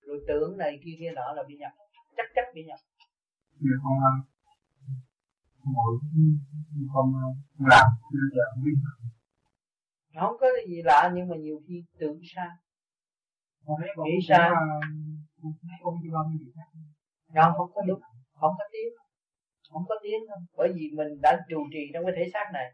rồi 0.06 0.24
tưởng 0.28 0.58
này 0.58 0.80
kia 0.84 0.96
kia 0.98 1.12
nọ 1.14 1.32
là 1.32 1.42
bị 1.48 1.56
nhập 1.56 1.72
chắc 2.16 2.26
chắc 2.34 2.44
bị 2.54 2.64
nhập 2.64 2.78
người 3.60 3.78
con 3.84 3.94
ngồi 5.64 5.98
không 6.92 7.14
làm 7.58 7.86
bây 8.12 8.30
giờ 8.36 8.42
không 8.54 8.64
biết 8.64 8.74
không 10.20 10.36
có 10.40 10.46
gì 10.68 10.82
lạ 10.82 11.10
nhưng 11.14 11.28
mà 11.28 11.36
nhiều 11.36 11.60
khi 11.66 11.84
tưởng 11.98 12.20
sai. 12.34 12.48
Nghĩ 14.04 14.18
sai. 14.28 14.50
đi 15.42 16.50
không 17.34 17.52
không 17.56 17.72
có 17.74 17.82
đúng. 17.86 18.00
Không 18.34 18.54
có 18.58 18.64
tiếng 18.72 18.92
không 19.72 19.84
có 19.88 19.94
tiếng 20.02 20.26
đâu 20.28 20.38
bởi 20.56 20.72
vì 20.74 20.90
mình 20.92 21.20
đã 21.22 21.40
trụ 21.48 21.66
trì 21.72 21.90
trong 21.94 22.04
cái 22.06 22.14
thể 22.16 22.30
xác 22.32 22.50
này, 22.52 22.72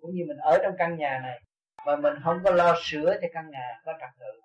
cũng 0.00 0.10
như 0.14 0.24
mình 0.28 0.36
ở 0.36 0.58
trong 0.62 0.74
căn 0.78 0.96
nhà 0.96 1.20
này, 1.22 1.42
mà 1.86 1.96
mình 1.96 2.14
không 2.24 2.40
có 2.44 2.50
lo 2.50 2.74
sửa 2.82 3.16
cho 3.22 3.28
căn 3.32 3.50
nhà 3.50 3.80
có 3.84 3.92
trật 4.00 4.10
tự. 4.20 4.40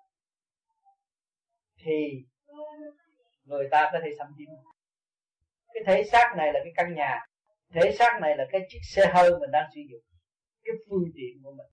Thì 1.78 2.24
người 3.44 3.68
ta 3.70 3.90
có 3.92 3.98
thể 4.04 4.10
xâm 4.18 4.28
chiếm. 4.38 4.48
Cái 5.74 5.82
thể 5.86 6.04
xác 6.12 6.34
này 6.36 6.52
là 6.52 6.60
cái 6.64 6.72
căn 6.76 6.94
nhà, 6.94 7.20
thể 7.74 7.92
xác 7.98 8.18
này 8.20 8.36
là 8.36 8.44
cái 8.52 8.60
chiếc 8.68 8.80
xe 8.82 9.10
hơi 9.14 9.30
mình 9.40 9.50
đang 9.50 9.70
sử 9.74 9.80
dụng, 9.90 10.02
cái 10.64 10.74
phương 10.88 11.04
tiện 11.14 11.42
của 11.42 11.50
mình, 11.50 11.66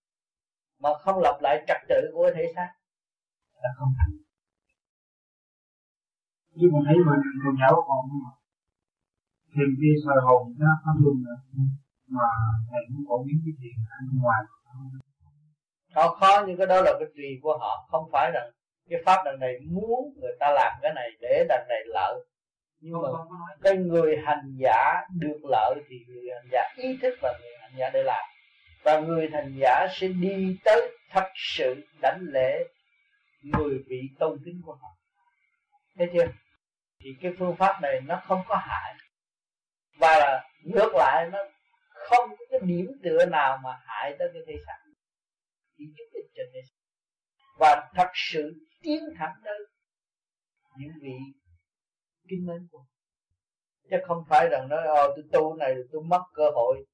mà 0.80 0.90
không 0.98 1.20
lập 1.20 1.40
lại 1.42 1.64
trật 1.68 1.78
tự 1.90 2.12
của 2.14 2.32
thể 2.36 2.46
xác 2.56 2.70
là 3.62 3.70
không 3.78 3.94
thành. 4.00 4.18
Nhưng 6.54 6.72
mà 6.74 6.80
thấy 6.86 6.96
mình 6.96 7.22
còn 7.46 7.56
giáo 7.62 7.84
còn 7.88 8.06
mà 8.24 8.41
thiền 9.54 9.70
kia 9.80 9.96
soi 10.06 10.18
hồn 10.26 10.42
nó 10.60 10.72
pháp 10.84 10.96
luân 11.04 11.16
mà 12.08 12.30
thầy 12.70 12.82
cũng 12.88 13.06
còn 13.10 13.20
những 13.28 13.42
cái 13.46 13.54
thiền 13.60 13.78
ăn 13.98 14.04
ngoài 14.22 14.42
họ 15.94 16.16
khó 16.16 16.44
nhưng 16.48 16.58
cái 16.58 16.68
đó 16.68 16.82
là 16.82 16.94
cái 17.00 17.08
tùy 17.16 17.40
của 17.42 17.58
họ. 17.58 17.88
Không 17.92 18.10
phải 18.12 18.32
rằng 18.34 18.52
cái 18.90 19.00
pháp 19.06 19.22
đằng 19.26 19.40
này 19.40 19.54
muốn 19.72 20.14
người 20.22 20.32
ta 20.40 20.52
làm 20.52 20.78
cái 20.82 20.94
này 20.96 21.10
để 21.22 21.46
đằng 21.50 21.66
này 21.70 21.80
lợi. 21.86 22.26
Nhưng 22.80 23.02
mà 23.02 23.10
cái 23.62 23.78
người 23.78 24.18
hành 24.26 24.56
giả 24.58 25.02
được 25.20 25.40
lợi 25.44 25.76
thì 25.90 25.96
người 26.08 26.24
hành 26.34 26.48
giả 26.52 26.62
ý 26.78 26.98
thức 27.02 27.14
và 27.22 27.34
người 27.42 27.52
hành 27.62 27.72
giả 27.78 27.90
để 27.94 28.04
làm. 28.04 28.26
Và 28.84 29.00
người 29.00 29.30
hành 29.34 29.56
giả 29.62 29.88
sẽ 29.92 30.08
đi 30.08 30.58
tới 30.66 30.98
thật 31.10 31.28
sự 31.36 31.76
đánh 32.02 32.20
lễ 32.22 32.64
người 33.44 33.84
vị 33.88 34.02
tôn 34.20 34.40
kính 34.46 34.62
của 34.66 34.78
họ. 34.82 34.90
Thấy 35.98 36.10
chưa? 36.14 36.26
Thì 37.00 37.10
cái 37.22 37.32
phương 37.40 37.56
pháp 37.56 37.82
này 37.82 38.02
nó 38.02 38.22
không 38.26 38.42
có 38.48 38.56
hại 38.56 38.94
và 40.02 40.42
ngược 40.64 40.92
lại, 40.96 41.30
nó 41.32 41.40
không 41.94 42.30
có 42.30 42.46
cái 42.50 42.60
điểm 42.64 42.92
tựa 43.04 43.26
nào 43.26 43.60
mà 43.64 43.80
hại 43.86 44.16
tới 44.20 44.30
cái 44.34 44.42
thể 44.48 44.54
xác 44.66 44.78
chỉ 45.78 45.84
giúp 45.98 46.10
ích 46.14 46.26
cho 46.36 46.44
thể 46.54 46.60
xác 46.64 46.76
và 47.60 47.92
thật 47.96 48.10
sự 48.14 48.54
tiến 48.82 49.04
thẳng 49.18 49.34
tới 49.46 49.60
những 50.78 50.92
vị 51.02 51.18
kinh 52.30 52.46
mến 52.46 52.68
của 52.72 52.86
chứ 53.92 53.98
không 54.08 54.24
phải 54.30 54.48
rằng 54.52 54.68
nói 54.70 54.88
ờ 54.88 55.14
tôi 55.16 55.26
tu 55.32 55.56
này, 55.56 55.76
tôi 55.92 56.04
mất 56.04 56.24
cơ 56.34 56.50
hội 56.56 56.86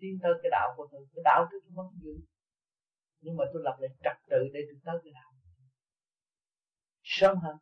tiến 0.00 0.18
tới 0.22 0.32
cái 0.42 0.50
đạo 0.50 0.74
của 0.76 0.88
tôi. 0.92 1.06
Cái 1.14 1.22
đạo 1.24 1.46
tôi 1.50 1.60
tôi 1.64 1.72
mất 1.74 1.90
giữ 2.02 2.20
nhưng 3.20 3.36
mà 3.36 3.44
tôi 3.52 3.62
lập 3.64 3.76
lại 3.80 3.90
trật 4.04 4.16
tự 4.30 4.48
để 4.52 4.60
tôi 4.66 4.80
tới 4.84 5.00
cái 5.04 5.12
đạo. 5.12 5.32
Sớm 7.02 7.38
hơn. 7.38 7.56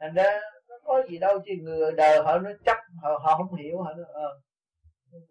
Thành 0.00 0.14
ra 0.14 0.40
có 0.84 1.02
gì 1.10 1.18
đâu 1.18 1.38
chứ 1.46 1.52
người 1.62 1.92
đời 1.92 2.22
họ 2.22 2.38
nó 2.38 2.50
chấp 2.64 2.76
họ, 3.02 3.18
họ 3.22 3.36
không 3.36 3.54
hiểu 3.54 3.82
họ 3.82 3.92
nói 3.92 4.06
ờ 4.12 4.40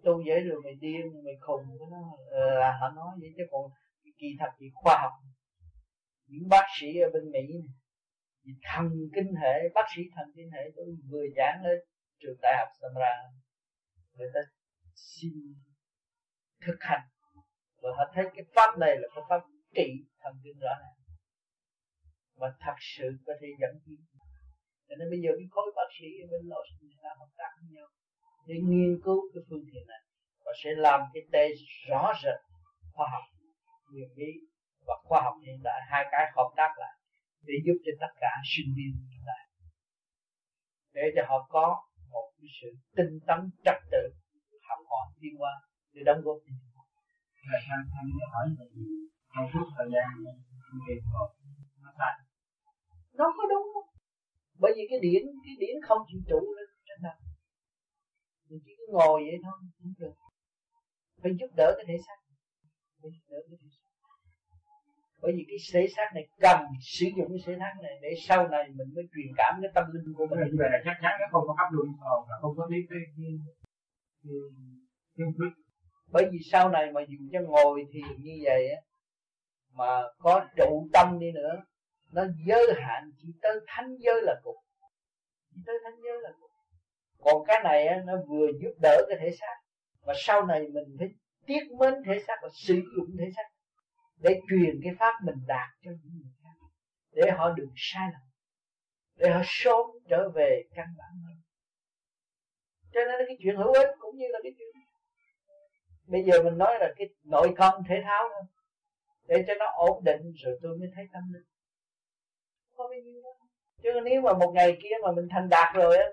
tu 0.03 0.23
dễ 0.27 0.39
rồi 0.39 0.61
mày 0.63 0.75
điên 0.75 1.23
mày 1.25 1.33
khùng 1.41 1.65
nó 1.91 2.17
ờ, 2.31 2.59
là 2.59 2.77
họ 2.79 2.89
nói 2.89 3.15
vậy 3.21 3.29
chứ 3.37 3.43
còn 3.51 3.71
kỳ 4.21 4.27
thật 4.39 4.51
thì 4.59 4.65
khoa 4.73 4.97
học. 5.01 5.11
Những 6.27 6.49
bác 6.49 6.65
sĩ 6.79 6.87
ở 6.99 7.09
bên 7.13 7.31
Mỹ 7.31 7.39
này, 7.53 8.55
thần 8.63 8.89
kinh 9.15 9.33
hệ 9.41 9.69
bác 9.73 9.85
sĩ 9.95 10.01
thần 10.15 10.31
kinh 10.35 10.51
hệ 10.51 10.61
tôi 10.75 10.85
vừa 11.09 11.25
giảng 11.35 11.63
ở 11.63 11.71
trường 12.19 12.37
đại 12.41 12.53
học 12.59 12.69
samra 12.81 13.13
người 14.17 14.29
ta 14.33 14.39
xin 14.95 15.31
thực 16.65 16.77
hành. 16.79 17.07
Và 17.81 17.89
họ 17.97 18.11
thấy 18.13 18.25
cái 18.35 18.45
pháp 18.55 18.77
này 18.79 18.95
là 18.99 19.07
cái 19.15 19.23
pháp 19.29 19.41
trị 19.75 19.89
thần 20.19 20.33
kinh 20.43 20.59
rõ 20.59 20.73
ràng. 20.81 20.97
Và 22.35 22.53
thật 22.59 22.75
sự 22.79 23.09
có 23.25 23.33
thể 23.41 23.47
dẫn 23.61 23.79
tiến 23.85 24.05
cho 24.91 24.95
nên 24.99 25.07
bây 25.13 25.19
giờ 25.23 25.31
cái 25.39 25.47
khối 25.53 25.67
bác 25.77 25.89
sĩ 25.97 26.09
ở 26.23 26.25
bên 26.31 26.43
Los 26.51 26.67
người 26.81 26.99
ta 27.03 27.09
hợp 27.19 27.31
tác 27.39 27.51
với 27.57 27.67
nhau 27.75 27.87
để 28.47 28.55
nghiên 28.69 28.93
cứu 29.05 29.19
cái 29.33 29.41
phương 29.47 29.63
tiện 29.69 29.83
này 29.91 30.01
và 30.45 30.51
sẽ 30.63 30.69
làm 30.85 30.99
cái 31.13 31.23
tê 31.33 31.43
rõ 31.89 32.13
rệt 32.23 32.39
khoa 32.93 33.07
học 33.13 33.25
nguyên 33.91 34.09
lý 34.19 34.31
và 34.87 34.95
khoa 35.07 35.21
học 35.25 35.35
hiện 35.45 35.59
đại, 35.63 35.79
hai 35.91 36.03
cái 36.11 36.23
hợp 36.35 36.49
tác 36.59 36.71
lại 36.81 36.95
để 37.47 37.53
giúp 37.65 37.77
cho 37.85 37.91
tất 38.03 38.11
cả 38.23 38.31
sinh 38.53 38.69
viên 38.77 38.91
hiện 39.09 39.23
đại 39.25 39.43
để 40.93 41.05
cho 41.15 41.21
họ 41.29 41.47
có 41.49 41.67
một 42.13 42.27
cái 42.37 42.49
sự 42.61 42.69
tinh 42.95 43.19
tấn 43.27 43.39
trật 43.65 43.79
tự, 43.91 44.03
học 44.69 44.79
hỏi 44.89 45.05
đi 45.21 45.29
qua 45.37 45.53
để 45.93 46.01
đóng 46.05 46.21
góp 46.23 46.37
cho 46.45 46.53
Thầy 47.49 47.59
Thanh 47.67 47.83
Thanh 47.91 48.09
hỏi 48.33 48.45
là 48.59 48.65
gì? 48.73 48.85
Trong 49.33 49.47
suốt 49.53 49.67
thời 49.77 49.87
gian 49.93 50.07
tìm 50.87 50.99
rồi 51.13 51.29
nó 51.83 51.89
sai. 51.99 52.13
Nó 53.19 53.25
có 53.37 53.43
đúng 53.51 53.65
không? 53.73 53.90
Bởi 54.61 54.71
vì 54.75 54.83
cái 54.89 54.99
điển 55.05 55.23
cái 55.45 55.55
điển 55.59 55.75
không 55.87 56.01
chịu 56.09 56.21
trụ 56.29 56.41
lên 56.57 56.67
trên 56.87 56.99
đầu. 57.05 57.17
Mình 58.49 58.59
chỉ 58.65 58.71
cứ 58.77 58.85
ngồi 58.95 59.17
vậy 59.27 59.37
thôi, 59.43 59.57
không 59.77 59.93
được. 59.99 60.15
Phải 61.21 61.31
giúp 61.39 61.51
đỡ 61.59 61.73
cái 61.77 61.85
thể 61.87 61.97
xác. 62.05 62.17
Phải 63.01 63.09
giúp 63.13 63.25
đỡ 63.31 63.39
cái 63.47 63.57
thể 63.61 63.69
xác. 63.75 63.87
Bởi 65.21 65.31
vì 65.35 65.43
cái 65.49 65.59
thể 65.73 65.83
xác 65.95 66.07
này 66.15 66.25
cần 66.45 66.59
sử 66.81 67.05
dụng 67.17 67.29
cái 67.33 67.41
thể 67.45 67.53
xác 67.61 67.73
này 67.85 67.95
để 68.01 68.11
sau 68.27 68.47
này 68.47 68.63
mình 68.77 68.89
mới 68.95 69.05
truyền 69.13 69.31
cảm 69.39 69.53
cái 69.61 69.71
tâm 69.75 69.85
linh 69.93 70.13
của 70.17 70.25
mình. 70.29 70.39
Như 70.49 70.57
vậy 70.61 70.69
là 70.73 70.79
chắc 70.85 70.97
chắn 71.03 71.13
nó 71.21 71.27
không 71.31 71.43
có 71.47 71.53
pháp 71.57 71.69
luân 71.75 71.87
thường 71.99 72.21
và 72.29 72.35
không 72.41 72.53
có 72.57 72.63
biết 72.71 72.83
cái 72.89 72.99
cái 73.17 73.31
cái, 74.23 74.37
cái, 75.17 75.27
cái 75.39 75.49
bởi 76.13 76.25
vì 76.31 76.39
sau 76.51 76.69
này 76.69 76.91
mà 76.93 77.01
dùng 77.09 77.29
cho 77.33 77.39
ngồi 77.41 77.83
thì 77.91 78.01
như 78.25 78.35
vậy 78.43 78.61
á 78.75 78.79
mà 79.73 80.01
có 80.17 80.45
trụ 80.57 80.89
tâm 80.93 81.19
đi 81.19 81.31
nữa 81.31 81.53
nó 82.11 82.23
giới 82.47 82.73
hạn 82.77 83.11
chỉ 83.17 83.27
tới 83.41 83.59
thánh 83.67 83.95
giới 83.99 84.21
là 84.21 84.35
cùng 84.43 84.57
chỉ 85.49 85.61
tới 85.65 85.75
thánh 85.83 86.01
giới 86.03 86.21
là 86.21 86.29
cùng 86.39 86.51
còn 87.23 87.43
cái 87.47 87.63
này 87.63 87.87
nó 88.05 88.13
vừa 88.27 88.47
giúp 88.61 88.73
đỡ 88.81 89.05
cái 89.09 89.17
thể 89.21 89.35
xác. 89.39 89.55
Và 90.01 90.13
sau 90.17 90.45
này 90.45 90.67
mình 90.67 90.95
phải 90.99 91.09
tiếc 91.45 91.71
mến 91.79 91.93
thể 92.05 92.23
xác 92.27 92.35
và 92.41 92.49
sử 92.53 92.81
dụng 92.95 93.15
thể 93.19 93.25
xác 93.35 93.43
để 94.17 94.39
truyền 94.49 94.79
cái 94.83 94.93
pháp 94.99 95.13
mình 95.25 95.35
đạt 95.47 95.69
cho 95.83 95.91
những 95.91 96.13
người 96.13 96.31
khác. 96.43 96.67
Để 97.11 97.31
họ 97.31 97.53
đừng 97.57 97.69
sai 97.75 98.09
lầm. 98.13 98.21
Để 99.15 99.29
họ 99.29 99.41
sớm 99.45 99.85
trở 100.09 100.29
về 100.29 100.63
căn 100.75 100.87
bản 100.97 101.11
hơn. 101.27 101.37
Cho 102.93 102.99
nên 103.05 103.27
cái 103.27 103.37
chuyện 103.43 103.55
hữu 103.55 103.73
ích 103.73 103.89
cũng 103.99 104.15
như 104.17 104.25
là 104.29 104.39
cái 104.43 104.51
chuyện 104.57 104.67
bây 106.11 106.23
giờ 106.23 106.43
mình 106.43 106.57
nói 106.57 106.77
là 106.79 106.93
cái 106.97 107.09
nội 107.23 107.53
công 107.57 107.83
thể 107.89 107.95
thao 108.03 108.29
thôi 108.29 108.43
để 109.27 109.43
cho 109.47 109.53
nó 109.59 109.65
ổn 109.75 110.03
định 110.03 110.21
rồi 110.35 110.59
tôi 110.61 110.77
mới 110.77 110.89
thấy 110.95 111.05
tâm 111.13 111.23
linh 111.33 111.43
có 112.81 112.87
bao 112.87 112.99
nhiêu 112.99 113.21
đó 113.23 113.33
chứ 113.83 113.89
nếu 114.03 114.21
mà 114.21 114.33
một 114.33 114.51
ngày 114.55 114.77
kia 114.83 114.95
mà 115.03 115.11
mình 115.11 115.27
thành 115.31 115.49
đạt 115.49 115.75
rồi 115.75 115.97
á 115.97 116.05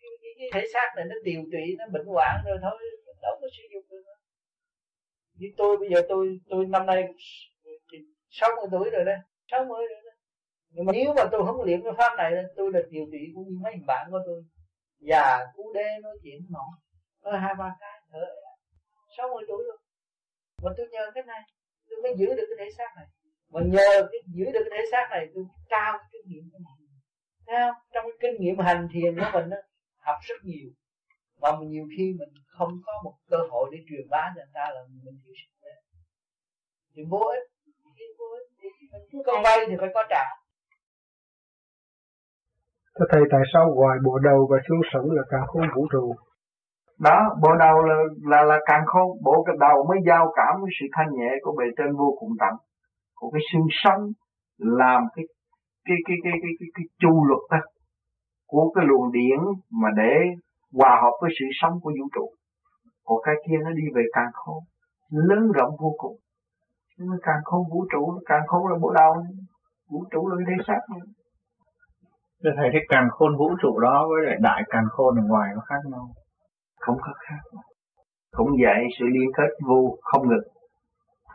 cái, 0.00 0.10
cái, 0.22 0.32
cái 0.38 0.48
thể 0.52 0.68
xác 0.72 0.88
này 0.96 1.04
nó 1.04 1.14
tiều 1.24 1.42
tụy 1.52 1.76
nó 1.78 1.84
bệnh 1.92 2.06
hoạn 2.06 2.36
rồi 2.46 2.58
thôi 2.62 2.78
đâu 3.22 3.38
có 3.40 3.48
sử 3.56 3.62
dụng 3.72 3.82
được 3.90 4.02
nữa. 4.06 4.16
Như 5.34 5.48
tôi 5.56 5.76
bây 5.76 5.88
giờ 5.90 6.02
tôi 6.08 6.40
tôi 6.48 6.66
năm 6.66 6.86
nay 6.86 7.04
60 8.30 8.66
tuổi 8.70 8.90
rồi 8.90 9.04
đây 9.04 9.18
60 9.50 9.68
rồi 9.68 10.00
đó. 10.04 10.10
Nhưng 10.70 10.84
mà 10.86 10.92
nếu 10.92 11.14
mà 11.16 11.24
tôi 11.32 11.46
không 11.46 11.62
luyện 11.62 11.82
cái 11.84 11.92
pháp 11.98 12.16
này 12.16 12.32
tôi 12.56 12.72
là 12.72 12.80
tiều 12.90 13.04
tụy 13.12 13.20
cũng 13.34 13.44
như 13.48 13.58
mấy 13.62 13.74
bạn 13.86 14.08
của 14.10 14.20
tôi. 14.26 14.44
Già 14.98 15.38
cú 15.54 15.72
đê 15.72 15.88
nói 16.02 16.16
chuyện 16.22 16.40
nọ 16.50 16.66
nói 17.22 17.40
hai 17.40 17.54
ba 17.58 17.76
cái 17.80 18.00
thở 18.12 18.26
60 19.16 19.44
tuổi 19.48 19.64
rồi. 19.68 19.78
Mà 20.62 20.70
tôi 20.76 20.86
nhờ 20.90 21.10
cái 21.14 21.24
này 21.24 21.42
tôi 21.90 22.02
mới 22.02 22.14
giữ 22.16 22.26
được 22.26 22.46
cái 22.48 22.56
thể 22.58 22.70
xác 22.78 22.90
này 22.96 23.06
mà 23.52 23.60
nhờ 23.74 23.90
cái 24.10 24.20
giữ 24.36 24.44
được 24.54 24.64
cái 24.64 24.72
thể 24.74 24.82
xác 24.92 25.06
này 25.10 25.26
tôi 25.34 25.44
cao 25.68 25.92
cái 25.98 26.08
kinh 26.12 26.26
nghiệm 26.30 26.44
của 26.52 26.58
mình. 26.66 26.80
Thấy 27.46 27.56
không? 27.62 27.76
Trong 27.92 28.04
cái 28.08 28.18
kinh 28.22 28.36
nghiệm 28.40 28.58
hành 28.58 28.88
thiền 28.92 29.12
của 29.18 29.30
mình 29.34 29.50
đó, 29.50 29.56
học 30.06 30.18
rất 30.28 30.38
nhiều. 30.42 30.68
Mà 31.40 31.48
nhiều 31.72 31.86
khi 31.96 32.04
mình 32.20 32.32
không 32.56 32.72
có 32.86 32.92
một 33.04 33.14
cơ 33.30 33.38
hội 33.50 33.64
để 33.72 33.78
truyền 33.88 34.06
bá 34.10 34.22
cho 34.34 34.40
người 34.40 34.52
ta 34.54 34.64
là 34.74 34.80
mình 35.04 35.18
thiếu 35.24 35.34
sức 35.40 35.50
khỏe. 35.60 35.74
Thì 36.94 37.02
vô 37.10 37.22
ích. 37.36 37.46
Có 39.26 39.40
vay 39.44 39.58
thì 39.68 39.74
phải 39.80 39.88
có 39.94 40.02
trả. 40.10 40.24
Thưa 42.98 43.06
Thầy 43.12 43.22
tại 43.32 43.40
sao 43.52 43.64
ngoài 43.74 43.98
bộ 44.04 44.18
đầu 44.18 44.48
và 44.50 44.58
xương 44.68 44.82
sống 44.92 45.10
là 45.16 45.22
cả 45.30 45.38
khôn 45.46 45.62
vũ 45.76 45.86
trụ? 45.92 46.14
Đó 46.98 47.18
bộ 47.42 47.50
đầu 47.64 47.76
là 47.88 47.96
là 48.30 48.42
là 48.42 48.58
càng 48.66 48.84
khôn 48.86 49.08
bộ 49.24 49.44
cái 49.46 49.56
đầu 49.60 49.76
mới 49.88 49.98
giao 50.08 50.32
cảm 50.36 50.60
với 50.60 50.70
sự 50.80 50.86
thanh 50.92 51.10
nhẹ 51.18 51.30
của 51.42 51.52
bề 51.58 51.64
trên 51.76 51.96
vô 51.96 52.16
cùng 52.20 52.32
tận 52.40 52.54
của 53.16 53.30
cái 53.30 53.42
xương 53.52 53.66
sống 53.70 54.02
làm 54.58 55.02
cái 55.14 55.24
cái 55.84 55.96
cái 56.06 56.16
cái 56.24 56.32
cái 56.42 56.52
cái, 56.58 56.68
cái 56.74 56.84
chu 57.00 57.24
luật 57.28 57.42
đó 57.50 57.60
của 58.46 58.72
cái 58.74 58.84
luồng 58.88 59.12
điển 59.12 59.38
mà 59.70 59.88
để 59.96 60.14
hòa 60.72 61.00
hợp 61.02 61.14
với 61.20 61.30
sự 61.38 61.46
sống 61.60 61.72
của 61.82 61.92
vũ 62.00 62.08
trụ. 62.14 62.26
Còn 63.04 63.18
cái 63.22 63.34
kia 63.46 63.56
nó 63.64 63.70
đi 63.70 63.82
về 63.94 64.02
càng 64.12 64.30
khôn 64.32 64.58
lớn 65.10 65.52
rộng 65.52 65.70
vô 65.78 65.94
cùng. 65.98 66.16
Nhưng 66.98 67.08
mà 67.08 67.16
càng 67.22 67.40
khôn 67.44 67.62
vũ 67.72 67.86
trụ 67.92 68.20
càng 68.26 68.42
khôn 68.46 68.66
là 68.66 68.78
bộ 68.80 68.92
đầu. 68.92 69.14
Vũ 69.90 70.04
trụ 70.10 70.28
là 70.28 70.36
cái 70.38 70.46
thể 70.48 70.64
xác 70.66 70.80
nữa 70.94 71.06
Thưa 72.44 72.50
Thầy, 72.56 72.68
cái 72.72 72.82
càng 72.88 73.08
khôn 73.10 73.36
vũ 73.38 73.50
trụ 73.62 73.80
đó 73.80 74.06
với 74.10 74.26
lại 74.26 74.36
đại 74.40 74.62
càng 74.68 74.84
khôn 74.90 75.16
ở 75.16 75.22
ngoài 75.28 75.50
nó 75.54 75.60
khác 75.68 75.80
nhau 75.90 76.08
không 76.80 76.96
có 77.00 77.12
khác. 77.18 77.60
Cũng 78.30 78.48
vậy 78.62 78.84
sự 78.98 79.04
liên 79.06 79.30
kết 79.36 79.50
vô 79.68 79.98
không 80.02 80.28
ngừng. 80.28 80.48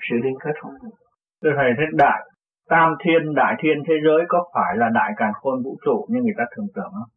Sự 0.10 0.16
liên 0.24 0.36
kết 0.44 0.52
không 0.62 0.72
ngừng 0.82 1.01
Thưa 1.42 1.50
Thầy, 1.58 1.70
thế 1.78 1.84
đại 1.94 2.22
tam 2.70 2.96
thiên 3.04 3.34
đại 3.36 3.54
thiên 3.62 3.78
thế 3.88 3.94
giới 4.06 4.22
có 4.28 4.50
phải 4.54 4.78
là 4.78 4.90
đại 4.94 5.12
càn 5.18 5.32
khôn 5.34 5.64
vũ 5.64 5.78
trụ 5.86 6.06
như 6.10 6.20
người 6.22 6.34
ta 6.38 6.44
thường 6.56 6.68
tưởng 6.76 6.92
không? 6.94 7.12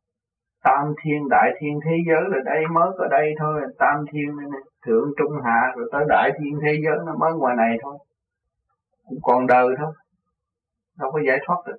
Tam 0.62 0.84
thiên 1.02 1.28
đại 1.30 1.51
thiên 1.59 1.74
thế 1.84 1.96
giới 2.09 2.22
là 2.32 2.38
đây 2.44 2.60
mới 2.74 2.88
có 2.98 3.06
đây 3.10 3.26
thôi, 3.38 3.62
tam 3.78 3.96
thiên 4.12 4.36
này, 4.36 4.60
thượng 4.86 5.09
trung 5.18 5.32
hạ 5.44 5.60
rồi 5.76 5.88
tới 5.92 6.05
đại 6.09 6.30
thiên 6.38 6.59
thế 6.62 6.72
giới 6.84 6.96
nó 7.06 7.14
mới 7.20 7.32
ngoài 7.34 7.55
này 7.56 7.76
thôi. 7.82 7.98
Cũng 9.05 9.18
còn 9.22 9.46
đời 9.46 9.68
thôi. 9.78 9.92
Đâu 10.98 11.10
có 11.12 11.20
giải 11.26 11.38
thoát 11.46 11.56
được. 11.66 11.76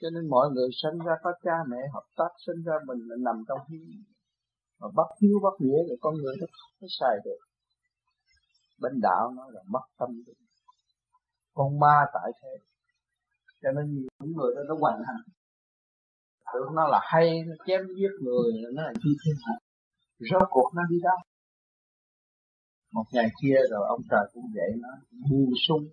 cho 0.00 0.08
nên 0.14 0.30
mọi 0.30 0.46
người 0.54 0.68
sinh 0.82 0.98
ra 1.06 1.14
có 1.22 1.32
cha 1.44 1.56
mẹ 1.68 1.78
hợp 1.94 2.06
tác 2.16 2.32
sinh 2.46 2.62
ra 2.66 2.74
mình 2.86 2.98
là 3.08 3.16
nằm 3.20 3.44
trong 3.48 3.58
hiếu 3.68 3.80
mà 4.80 4.88
bắt 4.94 5.08
hiếu 5.22 5.38
bắt 5.42 5.54
nghĩa 5.58 5.78
thì 5.88 5.94
con 6.00 6.14
người 6.14 6.34
nó 6.40 6.46
không 6.52 6.72
có 6.80 6.86
xài 7.00 7.16
được. 7.24 7.40
Bên 8.80 8.92
đạo 9.02 9.32
nó 9.36 9.44
là 9.50 9.62
mất 9.66 9.84
tâm 9.98 10.08
được. 10.26 10.38
Con 11.54 11.80
ma 11.80 11.96
tại 12.14 12.32
thế. 12.42 12.54
Cho 13.62 13.70
nên 13.72 13.94
những 13.94 14.32
người 14.36 14.54
đó 14.56 14.62
nó 14.68 14.74
hoành 14.80 15.02
hành. 15.06 15.22
Tưởng 16.54 16.74
nó 16.74 16.88
là 16.88 17.00
hay, 17.02 17.42
nó 17.46 17.54
chém 17.66 17.80
giết 17.96 18.12
người 18.20 18.52
nó 18.74 18.82
là 18.82 18.92
chi 19.02 19.10
thiên 19.24 19.34
hạ 19.46 19.54
rốt 20.18 20.48
cuộc 20.50 20.70
nó 20.74 20.82
đi 20.90 20.96
đâu? 21.02 21.16
Một 22.92 23.04
ngày 23.12 23.28
kia 23.42 23.56
rồi 23.70 23.86
ông 23.88 24.00
trời 24.10 24.24
cũng 24.32 24.44
vậy 24.54 24.70
nó, 24.82 24.88
buông 25.30 25.52
sung 25.68 25.84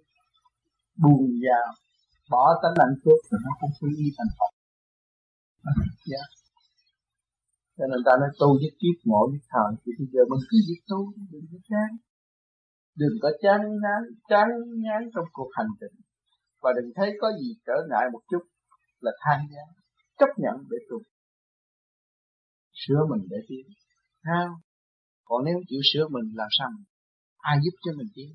buông 1.03 1.27
dao, 1.43 1.73
bỏ 2.29 2.59
tánh 2.63 2.73
hạnh 2.77 2.95
phúc 3.03 3.19
rồi 3.29 3.39
nó 3.45 3.51
không 3.59 3.69
quy 3.79 3.89
y 3.97 4.07
thành 4.17 4.31
Phật. 4.37 4.51
Yeah 6.11 6.44
cho 7.77 7.85
nên 7.91 7.99
ta 8.05 8.13
nói 8.21 8.31
tu 8.39 8.49
nhất 8.61 8.73
kiếp, 8.81 8.97
ngộ 9.07 9.21
nhất 9.31 9.43
thời 9.53 9.71
thì 9.81 9.91
bây 9.99 10.07
giờ 10.13 10.21
mình 10.31 10.43
cứ 10.49 10.57
việc 10.69 10.81
tu 10.89 10.99
đừng 11.31 11.45
có 11.51 11.57
chán. 11.69 11.89
Đừng 13.01 13.15
có 13.23 13.29
chán 13.43 13.59
ngán 13.83 14.01
chán, 14.29 14.47
ngán 14.83 15.01
trong 15.13 15.27
cuộc 15.35 15.49
hành 15.57 15.71
trình. 15.79 15.95
Và 16.61 16.69
đừng 16.77 16.89
thấy 16.95 17.09
có 17.21 17.27
gì 17.39 17.49
trở 17.67 17.77
ngại 17.89 18.05
một 18.13 18.21
chút 18.31 18.43
là 18.99 19.11
than 19.23 19.39
gian 19.51 19.67
chấp 20.19 20.31
nhận 20.37 20.55
để 20.71 20.77
tu. 20.89 20.97
Sửa 22.81 23.01
mình 23.09 23.27
để 23.29 23.37
tiến. 23.47 23.65
Ha 24.23 24.41
còn 25.25 25.45
nếu 25.45 25.57
chịu 25.67 25.81
sửa 25.93 26.07
mình 26.07 26.31
làm 26.35 26.47
sao 26.59 26.69
ai 27.37 27.57
giúp 27.63 27.77
cho 27.83 27.91
mình 27.97 28.07
tiến? 28.15 28.29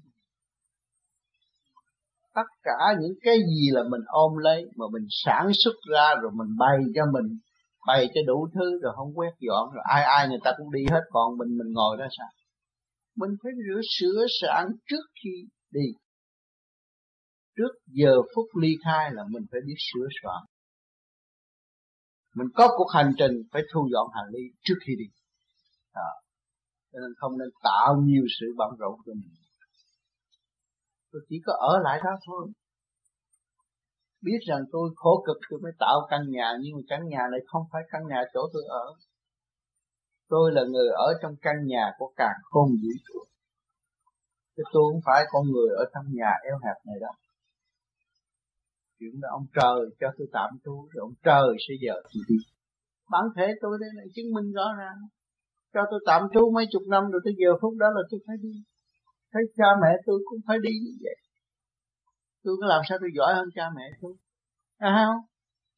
Tất 2.35 2.49
cả 2.63 2.79
những 3.01 3.15
cái 3.23 3.37
gì 3.39 3.71
là 3.71 3.83
mình 3.91 4.01
ôm 4.07 4.37
lấy 4.37 4.65
mà 4.77 4.87
mình 4.93 5.07
sản 5.25 5.51
xuất 5.65 5.75
ra 5.93 6.15
rồi 6.23 6.33
mình 6.35 6.57
bày 6.59 6.79
cho 6.95 7.03
mình 7.13 7.39
bày 7.87 8.07
cho 8.15 8.21
đủ 8.27 8.49
thứ 8.55 8.79
rồi 8.83 8.93
không 8.97 9.13
quét 9.15 9.33
dọn 9.39 9.71
rồi. 9.73 9.83
Ai 9.89 10.03
ai 10.03 10.29
người 10.29 10.39
ta 10.45 10.51
cũng 10.59 10.73
đi 10.73 10.85
hết 10.91 11.01
còn 11.11 11.39
mình 11.39 11.59
mình 11.59 11.73
ngồi 11.73 11.97
đó 11.97 12.07
sao? 12.19 12.29
Mình 13.17 13.31
phải 13.43 13.53
rửa 13.67 13.81
sửa 13.99 14.27
sẵn 14.41 14.67
trước 14.87 15.05
khi 15.25 15.31
đi. 15.71 15.87
Trước 17.57 17.73
giờ 17.87 18.23
phút 18.35 18.47
ly 18.61 18.69
khai 18.85 19.11
là 19.13 19.23
mình 19.31 19.43
phải 19.51 19.61
biết 19.67 19.75
sửa 19.79 20.07
soạn. 20.23 20.45
Mình 22.35 22.47
có 22.55 22.69
cuộc 22.77 22.91
hành 22.95 23.13
trình 23.19 23.43
phải 23.53 23.63
thu 23.75 23.89
dọn 23.93 24.09
hành 24.15 24.29
lý 24.33 24.41
trước 24.63 24.75
khi 24.87 24.93
đi. 24.99 25.05
À, 25.93 26.11
cho 26.93 26.99
nên 27.01 27.13
không 27.17 27.39
nên 27.39 27.49
tạo 27.63 27.97
nhiều 28.03 28.25
sự 28.41 28.47
bận 28.57 28.71
rộn 28.79 29.01
cho 29.07 29.13
mình. 29.15 29.35
Tôi 31.13 31.23
chỉ 31.29 31.37
có 31.47 31.53
ở 31.53 31.79
lại 31.83 32.01
đó 32.05 32.11
thôi 32.27 32.49
biết 34.23 34.41
rằng 34.49 34.63
tôi 34.73 34.91
khổ 34.97 35.25
cực 35.27 35.37
tôi 35.51 35.61
mới 35.63 35.73
tạo 35.79 36.07
căn 36.11 36.21
nhà, 36.29 36.53
nhưng 36.61 36.73
mà 36.77 36.83
căn 36.89 37.01
nhà 37.09 37.23
này 37.33 37.41
không 37.47 37.63
phải 37.73 37.83
căn 37.91 38.03
nhà 38.09 38.21
chỗ 38.35 38.41
tôi 38.53 38.63
ở. 38.69 38.87
Tôi 40.29 40.53
là 40.53 40.63
người 40.73 40.89
ở 40.89 41.09
trong 41.23 41.35
căn 41.43 41.55
nhà 41.67 41.85
của 41.99 42.13
càng 42.17 42.39
khôn 42.43 42.69
vũ 42.83 42.93
trụ. 43.07 43.19
Chứ 44.57 44.63
tôi 44.73 44.83
không 44.93 45.01
phải 45.07 45.25
con 45.33 45.45
người 45.53 45.69
ở 45.77 45.85
trong 45.95 46.05
nhà 46.19 46.31
eo 46.49 46.57
hẹp 46.65 46.77
này 46.87 46.97
đâu. 47.01 47.13
Chuyện 48.99 49.21
đó 49.21 49.29
ông 49.39 49.47
trời 49.57 49.79
cho 50.01 50.09
tôi 50.19 50.29
tạm 50.33 50.51
trú, 50.65 50.75
rồi 50.93 51.01
ông 51.09 51.15
trời 51.23 51.49
sẽ 51.65 51.75
giờ 51.85 51.95
tôi 52.13 52.23
đi. 52.29 52.39
Bản 53.11 53.25
thể 53.37 53.47
tôi 53.63 53.79
đây 53.81 53.91
này 53.97 54.07
chứng 54.15 54.33
minh 54.35 54.53
rõ 54.53 54.67
ràng. 54.79 54.99
Cho 55.75 55.83
tôi 55.91 56.01
tạm 56.07 56.23
trú 56.35 56.51
mấy 56.55 56.65
chục 56.73 56.83
năm 56.89 57.03
rồi 57.13 57.21
tới 57.25 57.35
giờ 57.41 57.51
phút 57.61 57.75
đó 57.83 57.89
là 57.97 58.03
tôi 58.11 58.21
phải 58.27 58.37
đi. 58.43 58.55
Thấy 59.33 59.43
cha 59.57 59.69
mẹ 59.83 59.93
tôi 60.07 60.19
cũng 60.29 60.41
phải 60.47 60.59
đi 60.63 60.71
như 60.85 60.93
vậy 61.05 61.17
tôi 62.43 62.57
có 62.61 62.67
làm 62.67 62.83
sao 62.89 62.99
tôi 63.01 63.11
giỏi 63.17 63.35
hơn 63.35 63.49
cha 63.55 63.71
mẹ 63.77 63.83
tôi? 64.01 64.15
À 64.77 65.05
không. 65.07 65.23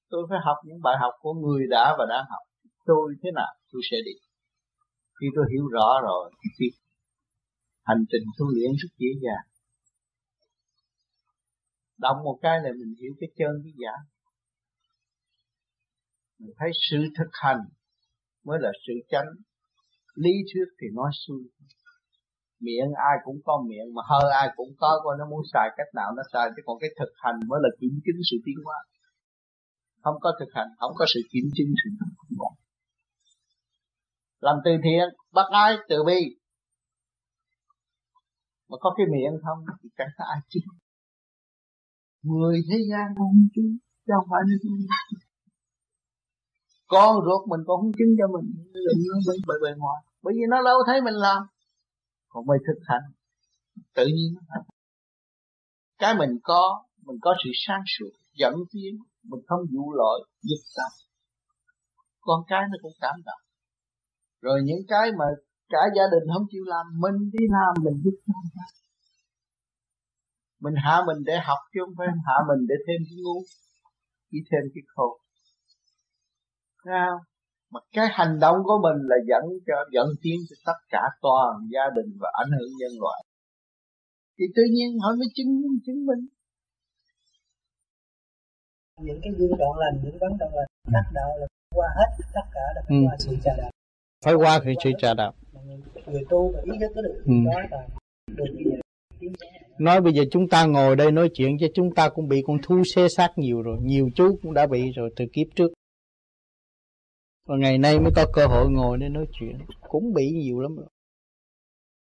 Tôi 0.08 0.26
phải 0.30 0.38
học 0.44 0.56
những 0.64 0.82
bài 0.82 0.96
học 1.00 1.12
của 1.20 1.32
người 1.32 1.66
đã 1.70 1.94
và 1.98 2.04
đang 2.08 2.24
học. 2.30 2.42
Tôi 2.84 3.14
thế 3.22 3.30
nào, 3.34 3.52
tôi 3.72 3.82
sẽ 3.90 3.96
đi. 4.04 4.12
Khi 5.20 5.26
tôi 5.34 5.44
hiểu 5.52 5.66
rõ 5.66 6.00
rồi, 6.02 6.30
thì 6.58 6.66
hành 7.84 8.04
trình 8.10 8.22
tu 8.38 8.46
luyện 8.54 8.70
rất 8.70 8.88
dễ 8.98 9.08
dàng. 9.22 9.46
Động 11.98 12.16
một 12.24 12.38
cái 12.42 12.60
là 12.62 12.70
mình 12.80 12.94
hiểu 13.00 13.12
cái 13.20 13.28
chân, 13.38 13.50
cái 13.64 13.72
giả 13.76 13.92
mình 16.42 16.54
thấy 16.58 16.70
sự 16.90 16.98
thực 17.18 17.30
hành 17.32 17.58
mới 18.44 18.58
là 18.60 18.70
sự 18.86 18.92
chánh. 19.08 19.26
Lý 20.14 20.30
thuyết 20.54 20.64
thì 20.80 20.86
nói 20.92 21.10
xuôi 21.26 21.42
miệng, 22.66 22.90
ai 23.10 23.16
cũng 23.24 23.38
có 23.44 23.54
miệng, 23.68 23.88
mà 23.94 24.02
hơi 24.10 24.32
ai 24.32 24.48
cũng 24.56 24.68
có, 24.80 25.00
coi 25.04 25.14
nó 25.18 25.24
muốn 25.30 25.42
xài 25.52 25.68
cách 25.76 25.90
nào 25.94 26.08
nó 26.16 26.22
xài, 26.32 26.46
chứ 26.56 26.62
còn 26.66 26.76
cái 26.80 26.90
thực 26.98 27.12
hành 27.22 27.36
mới 27.48 27.58
là 27.62 27.68
kiểm 27.80 27.94
chứng 28.04 28.20
sự 28.30 28.36
tiến 28.44 28.56
hóa. 28.64 28.78
Không 30.02 30.16
có 30.20 30.32
thực 30.40 30.50
hành, 30.54 30.68
không 30.78 30.92
có 30.94 31.04
sự 31.14 31.20
kiểm 31.32 31.46
chứng 31.56 31.70
sự 31.84 31.88
tiến 32.00 32.38
hóa. 32.38 32.50
Làm 34.40 34.56
từ 34.64 34.70
thiện, 34.84 35.06
bắt 35.32 35.46
ai? 35.50 35.76
Từ 35.88 35.96
bi. 36.06 36.20
Mà 38.68 38.76
có 38.80 38.94
cái 38.96 39.06
miệng 39.12 39.40
không 39.44 39.58
thì 39.82 39.88
chẳng 39.96 40.08
có 40.18 40.24
ai 40.34 40.40
chứng 40.48 40.68
người 42.22 42.56
thế 42.70 42.78
gian 42.90 43.06
không 43.18 43.48
chứng 43.54 43.78
chứ 44.06 44.12
không 44.16 44.28
phải 44.30 44.42
nên 44.48 44.58
con 46.86 47.16
ruột 47.24 47.42
mình 47.50 47.60
còn 47.66 47.80
không 47.80 47.92
chứng 47.98 48.12
cho 48.18 48.26
mình 48.34 48.46
đừng 48.86 49.00
nó 49.10 49.16
bởi 49.26 49.36
bề 49.48 49.54
bề 49.62 49.70
ngoài. 49.78 50.00
Bởi 50.22 50.34
vì 50.36 50.44
nó 50.48 50.62
đâu 50.62 50.78
thấy 50.86 51.00
mình 51.00 51.14
làm 51.14 51.42
còn 52.32 52.46
mới 52.46 52.58
thực 52.66 52.80
hành 52.88 53.02
tự 53.94 54.06
nhiên 54.06 54.34
cái 55.98 56.14
mình 56.14 56.30
có 56.42 56.84
mình 57.06 57.16
có 57.20 57.34
sự 57.44 57.50
sáng 57.66 57.82
suốt, 57.86 58.10
dẫn 58.34 58.54
tiến, 58.72 58.94
mình 59.22 59.40
không 59.46 59.60
vụ 59.72 59.92
lỗi 59.92 60.28
giúp 60.42 60.62
ta 60.76 60.84
con 62.20 62.40
cái 62.48 62.62
nó 62.70 62.76
cũng 62.82 62.92
cảm 63.00 63.14
động. 63.24 63.42
Rồi 64.40 64.60
những 64.64 64.82
cái 64.88 65.10
mà 65.18 65.24
cả 65.68 65.82
gia 65.96 66.02
đình 66.12 66.24
không 66.34 66.46
chịu 66.50 66.64
làm, 66.66 66.86
mình 67.00 67.30
đi 67.32 67.44
làm, 67.50 67.84
mình 67.84 68.02
giúp 68.04 68.16
cho 68.26 68.32
mình 70.60 70.74
hạ 70.84 71.02
mình 71.06 71.24
để 71.24 71.38
học 71.42 71.58
chứ 71.74 71.80
không 71.84 71.94
phải 71.98 72.06
hạ 72.26 72.36
mình 72.48 72.66
để 72.68 72.74
thêm 72.86 73.00
cái 73.08 73.16
ngu 73.22 73.38
chỉ 74.30 74.38
thêm 74.50 74.62
cái 74.74 74.82
khổ. 74.94 75.18
Sao? 76.84 77.20
Mà 77.72 77.80
cái 77.92 78.06
hành 78.10 78.38
động 78.40 78.56
của 78.64 78.78
mình 78.82 78.98
là 79.10 79.16
dẫn 79.28 79.44
cho 79.66 79.74
dẫn 79.92 80.06
tiến 80.22 80.38
cho 80.48 80.56
tất 80.66 80.78
cả 80.90 81.02
toàn 81.22 81.52
gia 81.72 81.84
đình 81.96 82.10
và 82.20 82.28
ảnh 82.32 82.50
hưởng 82.50 82.72
nhân 82.80 82.92
loại. 83.00 83.24
Thì 84.38 84.44
tự 84.56 84.62
nhiên 84.72 84.98
họ 85.02 85.08
mới 85.18 85.28
chứng 85.34 85.62
chứng 85.86 86.06
minh. 86.06 86.26
Những 89.00 89.20
cái 89.22 89.32
duyên 89.38 89.50
đoạn 89.58 89.78
lành 89.78 89.94
những 90.04 90.18
vấn 90.20 90.32
đoạn 90.38 90.50
lành 90.54 90.66
đắc 90.92 91.04
đạo 91.14 91.38
là 91.38 91.46
qua 91.74 91.88
hết 91.96 92.24
tất 92.34 92.46
cả 92.54 92.60
là 92.74 92.82
ừ. 92.88 92.96
qua 93.06 93.16
sự 93.18 93.36
trà 93.44 93.52
đạp 93.56 93.70
phải 94.24 94.34
qua 94.34 94.60
cái 94.64 94.74
sự 94.84 94.90
trà 94.98 95.14
đạp 95.14 95.32
người 96.06 96.22
tu 96.30 96.52
mà 96.52 96.60
ý 96.64 96.78
thức 96.80 96.92
có 96.94 97.02
được 97.02 97.22
ừ. 97.26 97.32
đó 97.46 97.60
là 97.70 97.86
được 98.26 98.44
nói 99.78 100.00
bây 100.00 100.12
giờ 100.12 100.22
chúng 100.30 100.48
ta 100.48 100.66
ngồi 100.66 100.96
đây 100.96 101.10
nói 101.12 101.30
chuyện 101.34 101.58
chứ 101.60 101.66
chúng 101.74 101.94
ta 101.94 102.08
cũng 102.08 102.28
bị 102.28 102.42
con 102.46 102.58
thú 102.62 102.82
xé 102.94 103.08
xác 103.08 103.28
nhiều 103.36 103.62
rồi 103.62 103.78
nhiều 103.82 104.10
chú 104.14 104.38
cũng 104.42 104.54
đã 104.54 104.66
bị 104.66 104.92
rồi 104.92 105.10
từ 105.16 105.24
kiếp 105.32 105.46
trước 105.54 105.72
và 107.44 107.56
ngày 107.56 107.78
nay 107.78 108.00
mới 108.00 108.12
có 108.16 108.26
cơ 108.32 108.46
hội 108.46 108.70
ngồi 108.70 108.98
để 108.98 109.08
nói 109.08 109.26
chuyện. 109.32 109.58
Cũng 109.80 110.14
bị 110.14 110.30
nhiều 110.32 110.60
lắm 110.60 110.76
rồi. 110.76 110.88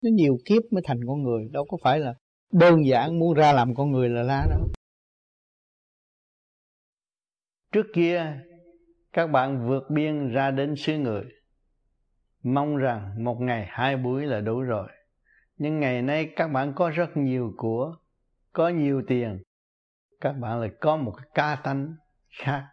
Nó 0.02 0.10
nhiều 0.12 0.38
kiếp 0.44 0.62
mới 0.70 0.82
thành 0.86 1.00
con 1.06 1.22
người. 1.22 1.48
Đâu 1.52 1.64
có 1.68 1.76
phải 1.82 1.98
là 1.98 2.14
đơn 2.52 2.86
giản 2.86 3.18
muốn 3.18 3.34
ra 3.34 3.52
làm 3.52 3.74
con 3.74 3.90
người 3.90 4.08
là 4.08 4.22
la 4.22 4.46
đâu. 4.50 4.68
Trước 7.72 7.86
kia, 7.94 8.40
các 9.12 9.26
bạn 9.26 9.68
vượt 9.68 9.82
biên 9.90 10.32
ra 10.32 10.50
đến 10.50 10.74
xứ 10.76 10.98
người. 10.98 11.24
Mong 12.42 12.76
rằng 12.76 13.24
một 13.24 13.40
ngày 13.40 13.66
hai 13.68 13.96
buổi 13.96 14.26
là 14.26 14.40
đủ 14.40 14.60
rồi. 14.60 14.88
Nhưng 15.56 15.80
ngày 15.80 16.02
nay 16.02 16.32
các 16.36 16.48
bạn 16.48 16.72
có 16.76 16.90
rất 16.90 17.16
nhiều 17.16 17.52
của, 17.56 17.96
có 18.52 18.68
nhiều 18.68 19.02
tiền. 19.06 19.42
Các 20.20 20.32
bạn 20.32 20.60
lại 20.60 20.70
có 20.80 20.96
một 20.96 21.12
cái 21.16 21.28
ca 21.34 21.60
tánh 21.64 21.94
khác 22.38 22.64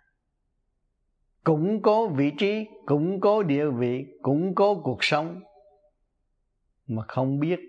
cũng 1.45 1.81
có 1.81 2.07
vị 2.07 2.31
trí, 2.37 2.67
cũng 2.85 3.21
có 3.21 3.43
địa 3.43 3.69
vị, 3.69 4.05
cũng 4.21 4.55
có 4.55 4.75
cuộc 4.83 5.03
sống. 5.03 5.41
Mà 6.87 7.03
không 7.07 7.39
biết 7.39 7.59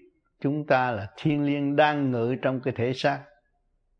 chúng 0.40 0.66
ta 0.66 0.90
là 0.90 1.10
thiên 1.16 1.42
liêng 1.42 1.76
đang 1.76 2.10
ngự 2.10 2.34
trong 2.42 2.60
cái 2.60 2.74
thể 2.76 2.92
xác 2.92 3.24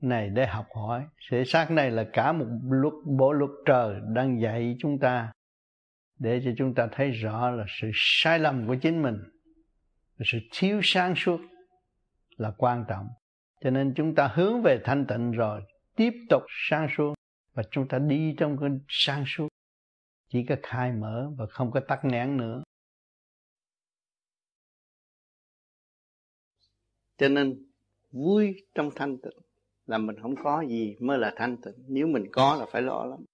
này 0.01 0.31
để 0.31 0.47
học 0.47 0.67
hỏi. 0.75 1.05
Thể 1.31 1.45
xác 1.45 1.71
này 1.71 1.91
là 1.91 2.05
cả 2.13 2.33
một 2.33 2.47
luật, 2.71 2.95
bộ 3.19 3.33
luật 3.33 3.51
trời 3.67 4.01
đang 4.15 4.41
dạy 4.41 4.77
chúng 4.79 4.99
ta 4.99 5.33
để 6.19 6.41
cho 6.45 6.51
chúng 6.59 6.75
ta 6.75 6.89
thấy 6.93 7.11
rõ 7.11 7.51
là 7.51 7.65
sự 7.81 7.91
sai 7.95 8.39
lầm 8.39 8.67
của 8.67 8.75
chính 8.75 9.03
mình 9.03 9.17
sự 10.25 10.39
thiếu 10.53 10.81
sáng 10.83 11.15
suốt 11.17 11.41
là 12.37 12.53
quan 12.59 12.85
trọng. 12.89 13.07
Cho 13.65 13.71
nên 13.71 13.95
chúng 13.97 14.15
ta 14.15 14.31
hướng 14.35 14.63
về 14.63 14.81
thanh 14.85 15.07
tịnh 15.07 15.31
rồi 15.31 15.63
tiếp 15.97 16.13
tục 16.31 16.43
sáng 16.49 16.89
suốt 16.97 17.15
và 17.55 17.63
chúng 17.71 17.89
ta 17.89 17.99
đi 17.99 18.35
trong 18.39 18.57
cái 18.61 18.71
sáng 18.89 19.25
suốt 19.27 19.49
chỉ 20.29 20.45
có 20.49 20.57
khai 20.63 20.93
mở 20.93 21.31
và 21.37 21.47
không 21.47 21.71
có 21.71 21.81
tắc 21.89 22.05
nén 22.05 22.37
nữa. 22.37 22.63
Cho 27.19 27.29
nên, 27.29 27.67
vui 28.11 28.67
trong 28.75 28.91
thanh 28.97 29.19
tịnh 29.19 29.39
là 29.87 29.99
mình 29.99 30.17
không 30.23 30.35
có 30.45 30.65
gì 30.69 30.97
mới 31.01 31.19
là 31.19 31.33
thanh 31.37 31.57
tịnh. 31.57 31.75
Nếu 31.89 32.07
mình 32.07 32.27
có 32.33 32.57
là 32.57 32.67
phải 32.73 32.83
lo 32.83 33.05
lắm. 33.05 33.25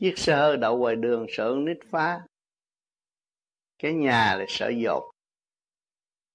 Chiếc 0.00 0.18
xe 0.18 0.36
hơi 0.36 0.56
đậu 0.56 0.78
ngoài 0.78 0.96
đường, 0.96 1.26
sợ 1.28 1.54
nít 1.58 1.78
phá. 1.90 2.20
Cái 3.78 3.92
nhà 3.92 4.36
là 4.38 4.44
sợ 4.48 4.68
dột. 4.68 5.02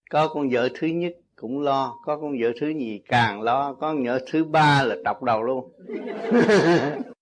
Có 0.09 0.27
con 0.27 0.49
vợ 0.49 0.69
thứ 0.75 0.87
nhất 0.87 1.13
cũng 1.35 1.61
lo, 1.61 1.99
có 2.03 2.17
con 2.21 2.41
vợ 2.41 2.51
thứ 2.59 2.67
nhì 2.67 2.99
càng 2.99 3.41
lo, 3.41 3.73
có 3.73 3.79
con 3.81 4.05
vợ 4.05 4.19
thứ 4.31 4.43
ba 4.43 4.83
là 4.83 4.95
trọc 5.05 5.23
đầu 5.23 5.43
luôn. 5.43 5.71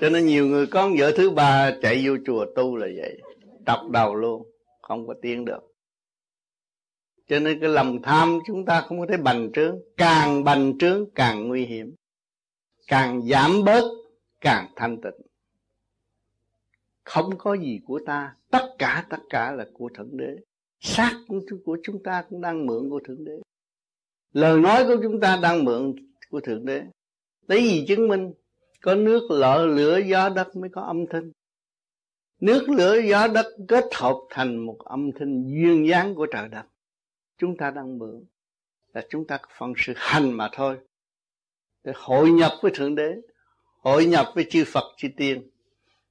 cho 0.00 0.10
nên 0.10 0.26
nhiều 0.26 0.46
người 0.46 0.66
con 0.66 0.94
vợ 0.98 1.12
thứ 1.16 1.30
ba 1.30 1.76
chạy 1.82 2.06
vô 2.06 2.16
chùa 2.26 2.46
tu 2.56 2.76
là 2.76 2.86
vậy. 2.96 3.20
Trọc 3.66 3.90
đầu 3.90 4.14
luôn, 4.14 4.46
không 4.82 5.06
có 5.06 5.14
tiến 5.22 5.44
được. 5.44 5.60
Cho 7.28 7.38
nên 7.38 7.60
cái 7.60 7.68
lòng 7.68 8.02
tham 8.02 8.38
chúng 8.46 8.64
ta 8.64 8.80
không 8.80 9.00
có 9.00 9.06
thể 9.08 9.16
bành 9.16 9.50
trướng. 9.54 9.78
Càng 9.96 10.44
bành 10.44 10.78
trướng, 10.78 11.10
càng 11.14 11.48
nguy 11.48 11.66
hiểm. 11.66 11.94
Càng 12.86 13.22
giảm 13.22 13.64
bớt, 13.64 13.84
càng 14.40 14.66
thanh 14.76 15.00
tịnh. 15.00 15.26
Không 17.04 17.38
có 17.38 17.54
gì 17.54 17.80
của 17.86 18.00
ta. 18.06 18.34
Tất 18.50 18.74
cả 18.78 19.06
tất 19.10 19.20
cả 19.30 19.52
là 19.52 19.66
của 19.72 19.88
thượng 19.94 20.16
đế. 20.16 20.36
Xác 20.80 21.14
của 21.64 21.78
chúng 21.82 22.02
ta 22.02 22.24
cũng 22.30 22.40
đang 22.40 22.66
mượn 22.66 22.90
của 22.90 23.00
thượng 23.08 23.24
đế. 23.24 23.40
Lời 24.32 24.60
nói 24.60 24.84
của 24.84 24.96
chúng 25.02 25.20
ta 25.20 25.38
đang 25.42 25.64
mượn 25.64 25.94
của 26.30 26.40
thượng 26.40 26.64
đế. 26.64 26.82
Lấy 27.46 27.62
gì 27.62 27.84
chứng 27.88 28.08
minh? 28.08 28.32
Có 28.80 28.94
nước 28.94 29.30
lợ 29.30 29.66
lửa 29.66 29.98
gió 30.06 30.28
đất 30.28 30.56
mới 30.56 30.70
có 30.70 30.82
âm 30.82 31.06
thanh. 31.10 31.32
Nước 32.40 32.68
lửa 32.68 33.00
gió 33.08 33.26
đất 33.26 33.46
kết 33.68 33.84
hợp 33.94 34.16
thành 34.30 34.66
một 34.66 34.78
âm 34.84 35.10
thanh 35.18 35.44
duyên 35.44 35.88
dáng 35.88 36.14
của 36.14 36.26
trời 36.32 36.48
đất. 36.48 36.64
Chúng 37.38 37.56
ta 37.56 37.70
đang 37.70 37.98
mượn 37.98 38.24
là 38.92 39.06
chúng 39.10 39.26
ta 39.26 39.38
phần 39.58 39.72
sự 39.76 39.92
hành 39.96 40.32
mà 40.32 40.48
thôi. 40.52 40.78
Để 41.84 41.92
hội 41.96 42.30
nhập 42.30 42.52
với 42.62 42.72
thượng 42.74 42.94
đế, 42.94 43.16
hội 43.80 44.06
nhập 44.06 44.26
với 44.34 44.46
chư 44.50 44.64
phật, 44.66 44.94
chư 44.96 45.08
tiên. 45.16 45.50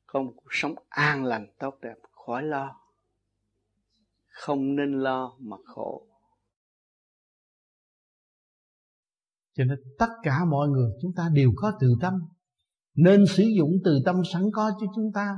Có 0.08 0.22
một 0.22 0.34
cuộc 0.36 0.50
sống 0.50 0.76
an 0.90 1.26
lành, 1.26 1.48
tốt 1.60 1.78
đẹp, 1.82 1.96
khỏi 2.12 2.44
lo. 2.44 2.76
Không 4.28 4.76
nên 4.76 5.00
lo 5.00 5.36
mà 5.40 5.58
khổ. 5.66 6.06
Cho 9.54 9.64
nên 9.64 9.78
tất 9.98 10.10
cả 10.24 10.46
mọi 10.46 10.70
người 10.70 10.92
chúng 11.02 11.14
ta 11.16 11.30
đều 11.34 11.54
có 11.56 11.74
từ 11.80 11.96
tâm 12.02 12.14
nên 13.04 13.26
sử 13.26 13.44
dụng 13.58 13.72
từ 13.84 14.00
tâm 14.06 14.16
sẵn 14.34 14.44
có 14.54 14.72
cho 14.80 14.88
chúng 14.96 15.12
ta. 15.14 15.36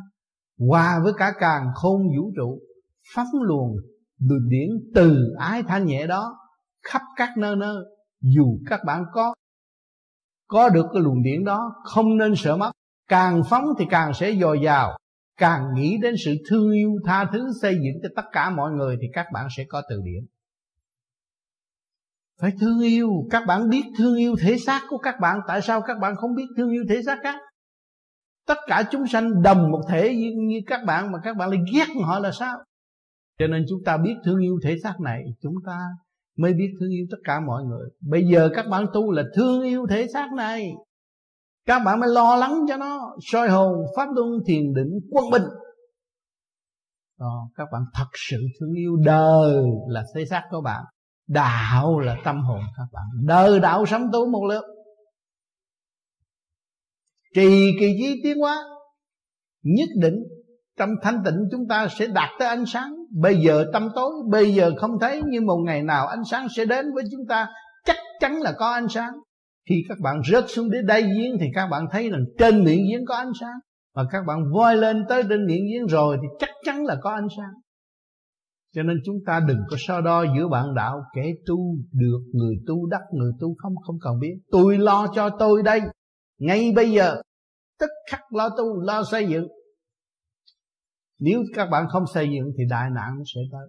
Hòa 0.70 1.00
với 1.04 1.14
cả 1.18 1.34
càng 1.40 1.68
khôn 1.76 2.02
vũ 2.18 2.32
trụ, 2.36 2.60
phóng 3.16 3.42
luồng 3.42 3.76
từ 4.30 4.36
điển 4.50 4.70
từ 4.96 5.34
ái 5.40 5.64
thanh 5.64 5.86
nhẹ 5.86 6.08
đó, 6.08 6.38
khắp 6.84 7.02
các 7.16 7.30
nơi 7.38 7.56
nơi, 7.56 7.76
dù 8.22 8.60
các 8.66 8.80
bạn 8.86 9.04
có 9.14 9.34
có 10.48 10.70
được 10.70 10.86
cái 10.94 11.02
luồng 11.02 11.24
điển 11.24 11.44
đó, 11.44 11.72
không 11.84 12.18
nên 12.18 12.34
sợ 12.36 12.58
mất. 12.58 12.72
Càng 13.08 13.42
phóng 13.50 13.66
thì 13.80 13.86
càng 13.90 14.14
sẽ 14.14 14.36
dồi 14.42 14.60
dào. 14.64 14.98
Càng 15.38 15.64
nghĩ 15.76 15.98
đến 16.02 16.16
sự 16.26 16.36
thương 16.50 16.72
yêu 16.72 16.92
tha 17.06 17.26
thứ 17.34 17.52
xây 17.62 17.74
dựng 17.74 18.02
cho 18.04 18.10
tất 18.16 18.30
cả 18.32 18.50
mọi 18.50 18.72
người 18.72 18.98
thì 19.02 19.08
các 19.14 19.26
bạn 19.34 19.48
sẽ 19.58 19.64
có 19.70 19.82
từ 19.90 20.02
điển. 20.04 20.26
Phải 22.42 22.52
thương 22.60 22.80
yêu. 22.80 23.10
Các 23.30 23.44
bạn 23.48 23.70
biết 23.70 23.84
thương 23.98 24.16
yêu 24.16 24.36
thể 24.42 24.58
xác 24.58 24.82
của 24.90 24.98
các 24.98 25.16
bạn. 25.22 25.40
Tại 25.48 25.62
sao 25.62 25.82
các 25.82 25.98
bạn 26.02 26.16
không 26.16 26.36
biết 26.36 26.48
thương 26.58 26.72
yêu 26.72 26.84
thể 26.90 27.04
xác 27.06 27.20
khác? 27.24 27.36
Tất 28.52 28.58
cả 28.68 28.84
chúng 28.92 29.08
sanh 29.08 29.42
đồng 29.42 29.72
một 29.72 29.82
thể 29.90 30.16
như, 30.16 30.32
như 30.38 30.62
các 30.68 30.82
bạn 30.88 31.12
mà 31.12 31.20
các 31.24 31.38
bạn 31.38 31.50
lại 31.50 31.60
ghét 31.74 31.88
họ 32.06 32.20
là 32.20 32.32
sao? 32.32 32.58
Cho 33.40 33.48
nên 33.48 33.66
chúng 33.70 33.80
ta 33.86 33.98
biết 33.98 34.14
thương 34.26 34.40
yêu 34.40 34.60
thể 34.64 34.78
xác 34.84 35.00
này 35.00 35.24
chúng 35.42 35.56
ta 35.66 35.78
mới 36.38 36.54
biết 36.54 36.68
thương 36.80 36.90
yêu 36.90 37.06
tất 37.12 37.18
cả 37.24 37.40
mọi 37.40 37.64
người. 37.64 37.90
Bây 38.02 38.24
giờ 38.32 38.50
các 38.56 38.66
bạn 38.72 38.86
tu 38.94 39.12
là 39.12 39.24
thương 39.36 39.62
yêu 39.62 39.86
thể 39.90 40.08
xác 40.14 40.34
này. 40.34 40.72
Các 41.66 41.82
bạn 41.86 42.00
mới 42.00 42.10
lo 42.10 42.36
lắng 42.36 42.66
cho 42.68 42.78
nó. 42.78 43.16
Soi 43.32 43.50
hồn 43.50 43.86
pháp 43.98 44.08
luân 44.16 44.30
thiền 44.48 44.74
định 44.74 44.92
quân 45.12 45.26
bình. 45.32 45.46
Đó, 47.20 47.50
các 47.56 47.68
bạn 47.72 47.82
thật 47.94 48.08
sự 48.30 48.38
thương 48.60 48.74
yêu 48.74 48.96
đời 49.06 49.64
là 49.88 50.04
thể 50.16 50.26
xác 50.26 50.44
của 50.50 50.62
bạn. 50.62 50.84
Đạo 51.28 52.00
là 52.00 52.18
tâm 52.24 52.44
hồn 52.44 52.60
các 52.78 52.86
bạn. 52.92 53.04
Đời 53.24 53.60
đạo 53.60 53.86
sống 53.86 54.10
tu 54.14 54.32
một 54.32 54.46
lượt 54.50 54.64
trì 57.36 57.72
kỳ 57.80 57.94
trí 58.00 58.22
tiến 58.24 58.38
hóa. 58.38 58.58
Nhất 59.64 59.90
định 60.02 60.16
trong 60.78 60.90
thanh 61.02 61.22
tịnh 61.26 61.36
chúng 61.52 61.68
ta 61.70 61.88
sẽ 61.88 62.08
đạt 62.08 62.30
tới 62.40 62.48
ánh 62.48 62.66
sáng. 62.66 62.96
Bây 63.22 63.36
giờ 63.36 63.66
tâm 63.74 63.90
tối, 63.96 64.12
bây 64.30 64.54
giờ 64.54 64.72
không 64.78 64.92
thấy, 65.02 65.22
nhưng 65.28 65.46
một 65.46 65.58
ngày 65.66 65.84
nào 65.84 66.08
ánh 66.08 66.24
sáng 66.32 66.48
sẽ 66.56 66.66
đến 66.66 66.86
với 66.94 67.04
chúng 67.12 67.28
ta, 67.30 67.48
chắc 67.86 67.96
chắn 68.20 68.42
là 68.42 68.52
có 68.58 68.72
ánh 68.72 68.88
sáng. 68.88 69.12
Khi 69.70 69.76
các 69.90 69.98
bạn 70.00 70.22
rớt 70.32 70.46
xuống 70.48 70.70
đến 70.72 70.86
đây 70.86 71.02
giếng 71.02 71.38
thì 71.40 71.46
các 71.56 71.68
bạn 71.68 71.86
thấy 71.92 72.10
rằng 72.10 72.26
trên 72.38 72.64
miệng 72.64 72.86
giếng 72.92 73.06
có 73.06 73.16
ánh 73.16 73.32
sáng. 73.40 73.60
Và 73.96 74.04
các 74.12 74.24
bạn 74.28 74.40
voi 74.54 74.78
lên 74.78 75.06
tới 75.10 75.24
trên 75.30 75.46
miệng 75.46 75.66
giếng 75.74 75.86
rồi 75.86 76.18
thì 76.22 76.28
chắc 76.40 76.50
chắn 76.66 76.86
là 76.86 76.98
có 77.02 77.10
ánh 77.10 77.28
sáng. 77.38 77.54
Cho 78.76 78.84
nên 78.84 78.98
chúng 79.06 79.16
ta 79.26 79.42
đừng 79.48 79.60
có 79.70 79.78
so 79.80 80.02
đo 80.02 80.26
giữa 80.38 80.48
bạn 80.48 80.76
đạo 80.76 81.02
kẻ 81.16 81.24
tu 81.48 81.76
được, 81.92 82.20
người 82.34 82.56
tu 82.68 82.86
đắc, 82.86 83.02
người 83.12 83.32
tu 83.40 83.56
không 83.58 83.74
không 83.76 83.96
cần 84.02 84.20
biết. 84.20 84.36
Tôi 84.52 84.78
lo 84.78 85.08
cho 85.16 85.30
tôi 85.30 85.64
đây 85.64 85.82
ngay 86.42 86.72
bây 86.76 86.92
giờ, 86.92 87.22
tức 87.80 87.90
khắc 88.10 88.34
lo 88.34 88.50
tu 88.50 88.82
lo 88.82 89.04
xây 89.04 89.28
dựng. 89.28 89.48
Nếu 91.20 91.44
các 91.56 91.66
bạn 91.72 91.86
không 91.92 92.04
xây 92.14 92.30
dựng 92.36 92.52
thì 92.58 92.64
đại 92.70 92.90
nạn 92.90 93.16
nó 93.18 93.24
sẽ 93.36 93.42
tới. 93.52 93.68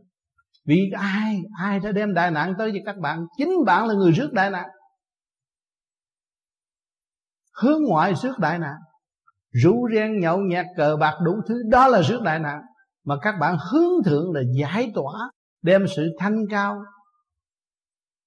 Vì 0.64 0.90
ai 0.98 1.36
ai 1.58 1.80
đã 1.80 1.92
đem 1.92 2.14
đại 2.14 2.30
nạn 2.30 2.54
tới 2.58 2.70
cho 2.72 2.78
các 2.84 2.98
bạn, 2.98 3.26
chính 3.36 3.50
bạn 3.66 3.86
là 3.86 3.94
người 3.94 4.12
rước 4.12 4.32
đại 4.32 4.50
nạn. 4.50 4.68
Hướng 7.62 7.82
ngoại 7.88 8.14
rước 8.14 8.38
đại 8.38 8.58
nạn. 8.58 8.76
Rủ 9.50 9.88
ren 9.94 10.20
nhậu 10.20 10.38
nhẹt, 10.38 10.66
cờ 10.76 10.96
bạc 11.00 11.18
đủ 11.24 11.32
thứ, 11.48 11.62
đó 11.70 11.88
là 11.88 12.02
rước 12.02 12.22
đại 12.22 12.38
nạn. 12.38 12.62
Mà 13.04 13.14
các 13.22 13.34
bạn 13.40 13.56
hướng 13.70 14.04
thượng 14.04 14.32
là 14.32 14.40
giải 14.54 14.92
tỏa, 14.94 15.30
đem 15.62 15.86
sự 15.96 16.08
thanh 16.18 16.36
cao, 16.50 16.82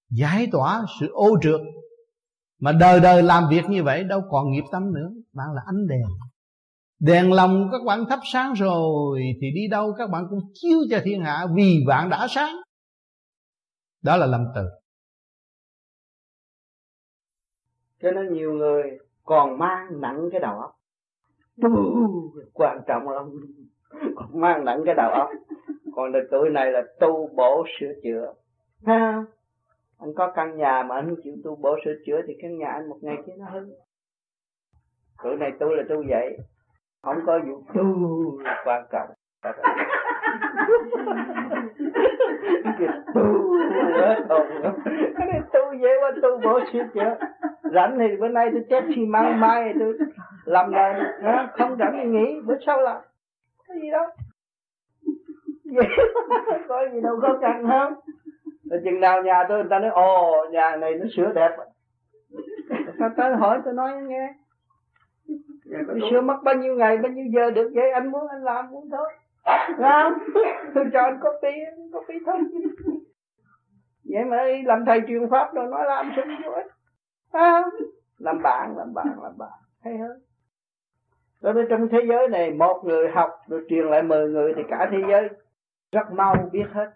giải 0.10 0.48
tỏa 0.52 0.86
sự 1.00 1.08
ô 1.12 1.30
trượt 1.42 1.62
mà 2.60 2.72
đời 2.72 3.00
đời 3.00 3.24
làm 3.24 3.44
việc 3.50 3.66
như 3.70 3.84
vậy 3.84 4.04
đâu 4.04 4.22
còn 4.30 4.52
nghiệp 4.52 4.64
tâm 4.72 4.94
nữa. 4.94 5.10
Bạn 5.34 5.48
là 5.56 5.62
ánh 5.66 5.88
đèn. 5.88 6.06
Đèn 7.00 7.32
lòng 7.32 7.70
các 7.72 7.82
bạn 7.86 8.06
thắp 8.10 8.20
sáng 8.34 8.54
rồi 8.54 9.22
thì 9.42 9.52
đi 9.52 9.68
đâu 9.68 9.94
các 9.98 10.10
bạn 10.10 10.28
cũng 10.30 10.40
chiếu 10.54 10.78
cho 10.90 11.00
thiên 11.04 11.22
hạ 11.22 11.46
vì 11.56 11.84
bạn 11.88 12.10
đã 12.10 12.28
sáng. 12.30 12.56
Đó 14.02 14.18
là 14.18 14.26
lâm 14.26 14.46
từ. 14.56 14.62
Cho 18.02 18.12
nên 18.12 18.34
nhiều 18.34 18.54
người 18.54 18.84
còn 19.24 19.58
mang 19.58 20.02
nặng 20.02 20.30
cái 20.32 20.40
đầu 20.40 20.60
óc. 20.60 20.76
Quan 22.54 22.82
trọng 22.88 23.10
lắm. 23.10 23.26
Còn 24.16 24.42
mang 24.42 24.66
nặng 24.66 24.82
cái 24.86 24.96
đầu 24.96 25.12
óc. 25.12 25.30
Còn 25.96 26.12
là 26.12 26.20
tuổi 26.32 26.50
này 26.50 26.72
là 26.72 26.82
tu 27.00 27.30
bổ 27.36 27.66
sửa 27.80 27.94
chữa. 28.04 28.34
Ha 28.86 29.24
anh 30.00 30.14
có 30.16 30.32
căn 30.36 30.58
nhà 30.58 30.84
mà 30.84 30.96
anh 30.96 31.16
chịu 31.24 31.34
tu 31.44 31.56
bổ 31.56 31.78
sửa 31.86 31.94
chữa 32.06 32.22
thì 32.28 32.34
căn 32.42 32.58
nhà 32.58 32.68
anh 32.68 32.90
một 32.90 32.98
ngày 33.02 33.18
kia 33.26 33.34
nó 33.38 33.46
hư. 33.46 33.66
Tuổi 35.24 35.36
này 35.36 35.52
tu 35.60 35.70
là 35.70 35.84
tu 35.90 36.04
vậy. 36.10 36.38
Không 37.02 37.18
có 37.26 37.40
vụ 37.48 37.64
tu 37.74 38.40
là 38.40 38.64
quan 38.66 38.86
trọng. 38.92 39.10
Tu 43.14 43.56
hết 43.94 44.26
hồn 44.30 44.48
cái 45.18 45.28
này 45.28 45.42
tu 45.54 45.60
dễ 45.82 45.90
quá 46.02 46.12
tu 46.22 46.30
bổ 46.44 46.60
sửa 46.74 46.84
chữa. 46.94 47.18
Rảnh 47.74 47.98
thì 48.00 48.16
bữa 48.20 48.28
nay 48.28 48.50
tôi 48.52 48.66
chết 48.70 48.84
xi 48.96 49.06
măng 49.06 49.40
mai 49.40 49.74
tôi 49.80 49.98
làm 50.46 50.72
lại. 50.72 51.02
Không 51.54 51.78
rảnh 51.80 52.00
thì 52.04 52.10
nghỉ 52.10 52.42
bữa 52.46 52.56
sau 52.66 52.82
là 52.82 53.02
cái 53.68 53.78
gì 53.82 53.90
đó, 53.92 54.12
vậy 55.64 55.88
có 56.68 56.86
gì 56.94 57.02
đâu 57.02 57.20
khó 57.22 57.38
khăn 57.42 57.68
không 57.68 57.94
rồi 58.70 58.82
chừng 58.86 59.00
nào 59.00 59.24
nhà 59.24 59.44
tôi, 59.50 59.58
người 59.58 59.70
ta 59.70 59.80
nói, 59.80 59.90
ồ, 59.90 60.46
nhà 60.52 60.76
này 60.76 60.96
nó 60.96 61.06
sửa 61.16 61.34
đẹp. 61.34 61.58
Nó 62.98 63.10
tới 63.18 63.36
hỏi 63.36 63.60
tôi 63.66 63.74
nói, 63.74 63.94
nghe. 64.02 64.34
Tôi 65.88 66.00
sửa 66.12 66.22
mất 66.22 66.38
bao 66.44 66.56
nhiêu 66.56 66.76
ngày, 66.76 66.98
bao 66.98 67.12
nhiêu 67.12 67.26
giờ 67.36 67.52
được 67.52 67.72
vậy? 67.76 67.92
Anh 67.92 68.12
muốn 68.12 68.28
anh 68.28 68.44
làm 68.44 68.66
cũng 68.72 68.90
thôi. 68.92 69.14
Không? 69.78 70.14
Tôi 70.76 70.86
cho 70.94 71.02
anh 71.02 71.20
copy 71.20 71.50
copy 71.94 72.14
thôi. 72.26 72.40
Vậy 74.10 74.24
mà 74.26 74.38
làm 74.66 74.86
thầy 74.86 75.02
truyền 75.08 75.30
pháp 75.30 75.54
rồi 75.54 75.68
nói 75.68 75.86
làm 75.86 76.12
sao 76.16 76.26
vô 76.46 76.52
ích 76.52 76.68
làm 78.18 78.42
bạn 78.42 78.78
làm 78.78 78.94
bạn 78.94 79.08
làm 79.24 79.38
bạn. 79.38 79.60
Hay 79.84 79.98
hơn. 79.98 80.20
Cho 81.42 81.54
nên 81.54 81.68
trong 81.70 81.88
thế 81.92 82.00
giới 82.10 82.28
này, 82.28 82.52
một 82.52 82.82
người 82.86 83.08
học 83.10 83.30
rồi 83.48 83.66
truyền 83.70 83.86
lại 83.86 84.04
mười 84.04 84.30
người 84.30 84.54
thì 84.56 84.62
cả 84.70 84.90
thế 84.92 84.98
giới 85.10 85.30
rất 85.92 86.12
mau 86.12 86.50
biết 86.52 86.66
hết 86.72 86.92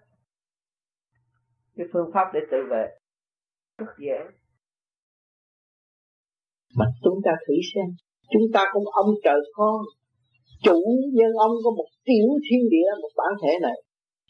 cái 1.80 1.88
phương 1.94 2.10
pháp 2.14 2.26
để 2.34 2.40
tự 2.52 2.58
vệ. 2.72 2.86
Rất 3.80 3.92
dễ. 4.06 4.20
Mà 6.78 6.86
chúng 7.04 7.20
ta 7.26 7.32
thử 7.44 7.56
xem, 7.72 7.88
chúng 8.34 8.48
ta 8.54 8.62
cũng 8.74 8.88
ông 9.04 9.12
trời 9.26 9.40
con, 9.58 9.78
chủ 10.66 10.80
nhân 11.18 11.32
ông 11.48 11.56
có 11.64 11.70
một 11.80 11.90
tiểu 12.08 12.28
thiên 12.46 12.62
địa, 12.74 12.90
một 13.02 13.14
bản 13.18 13.32
thể 13.42 13.54
này. 13.62 13.78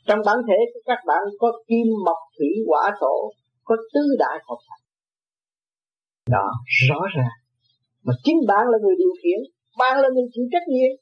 Trong 0.07 0.19
bản 0.27 0.37
thể 0.47 0.59
của 0.71 0.81
các 0.89 0.99
bạn 1.09 1.23
có 1.39 1.49
kim, 1.67 1.87
mộc, 2.05 2.21
thủy, 2.37 2.51
hỏa, 2.67 2.83
thổ, 2.99 3.15
có 3.63 3.75
tứ 3.93 4.03
đại 4.19 4.37
hợp 4.47 4.59
thành. 4.67 4.83
Đó, 6.35 6.47
rõ 6.89 7.01
ràng. 7.15 7.37
Mà 8.05 8.13
chính 8.23 8.39
bạn 8.47 8.63
là 8.71 8.77
người 8.83 8.95
điều 8.97 9.13
khiển, 9.21 9.39
bạn 9.79 9.93
là 10.01 10.09
người 10.13 10.27
chịu 10.33 10.45
trách 10.51 10.67
nhiệm. 10.73 10.93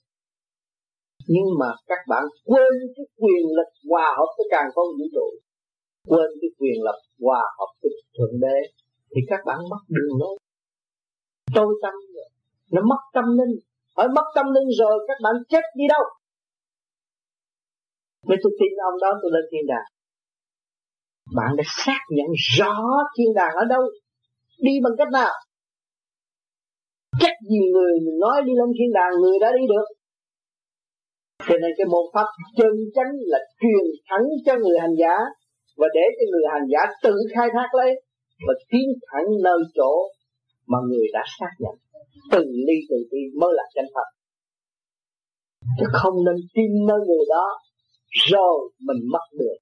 Nhưng 1.34 1.50
mà 1.59 1.69
các 1.88 2.01
bạn 2.11 2.24
quên 2.45 2.74
cái 2.95 3.06
quyền 3.22 3.43
lực 3.58 3.69
hòa 3.90 4.08
hợp 4.17 4.30
với 4.38 4.48
càng 4.51 4.69
con 4.76 4.88
vũ 4.98 5.06
trụ 5.16 5.27
quên 6.10 6.30
cái 6.42 6.50
quyền 6.60 6.77
lập 6.88 7.00
hòa 7.24 7.42
hợp 7.58 7.72
với 7.82 7.92
thượng 8.18 8.36
đế, 8.44 8.58
thì 9.11 9.22
các 9.30 9.40
bạn 9.48 9.58
mất 9.72 9.82
đường 9.95 10.14
lối. 10.19 10.38
Tôi 11.56 11.69
tâm 11.84 11.94
rồi 12.16 12.30
nó 12.72 12.82
mất 12.82 13.02
tâm 13.14 13.26
linh. 13.38 13.53
Hỏi 13.98 14.08
mất 14.16 14.27
tâm 14.36 14.45
linh 14.56 14.69
rồi, 14.80 15.06
các 15.08 15.18
bạn 15.24 15.36
chết 15.50 15.64
đi 15.76 15.86
đâu? 15.90 16.03
Nếu 18.27 18.38
tôi 18.44 18.52
tin 18.60 18.72
ông 18.90 18.98
đó, 19.02 19.11
tôi 19.22 19.32
lên 19.36 19.45
thiên 19.52 19.66
đàng. 19.68 19.90
Bạn 21.36 21.56
đã 21.58 21.64
xác 21.86 22.02
nhận 22.10 22.30
rõ 22.58 22.74
thiên 23.18 23.34
đàng 23.36 23.53
ở 23.56 23.66
đâu. 23.69 23.82
Đi 24.66 24.72
bằng 24.84 24.94
cách 24.98 25.08
nào? 25.14 25.34
Chắc 27.19 27.36
gì 27.50 27.60
người 27.74 27.94
nói 28.22 28.42
đi 28.45 28.52
lên 28.60 28.69
thiên 28.77 28.92
đàng, 28.94 29.11
Người 29.22 29.38
đã 29.42 29.52
đi 29.52 29.64
được. 29.74 29.88
Cho 31.48 31.56
nên 31.61 31.72
cái 31.77 31.88
môn 31.92 32.06
pháp 32.14 32.27
chân 32.58 32.74
chánh 32.95 33.11
là 33.32 33.40
truyền 33.61 33.86
thẳng 34.10 34.26
cho 34.45 34.53
người 34.56 34.77
hành 34.80 34.95
giả. 35.00 35.16
Và 35.77 35.88
để 35.93 36.06
cho 36.17 36.25
người 36.31 36.45
hành 36.53 36.67
giả 36.73 36.81
tự 37.03 37.15
khai 37.35 37.47
thác 37.53 37.69
lấy 37.80 38.01
Và 38.47 38.53
tiến 38.69 38.88
thẳng 39.07 39.30
nơi 39.43 39.59
chỗ 39.75 39.91
mà 40.67 40.77
người 40.89 41.07
đã 41.14 41.23
xác 41.39 41.51
nhận. 41.59 41.75
Từng 42.31 42.49
ly, 42.67 42.77
từng 42.89 43.06
tí 43.11 43.17
mới 43.39 43.51
là 43.53 43.64
chân 43.75 43.85
thật. 43.95 44.07
Chứ 45.80 45.85
không 45.93 46.25
nên 46.25 46.35
tin 46.53 46.72
nơi 46.88 46.99
người 47.07 47.25
đó, 47.30 47.45
rồi 48.31 48.72
mình 48.80 49.01
mất 49.11 49.25
được. 49.39 49.57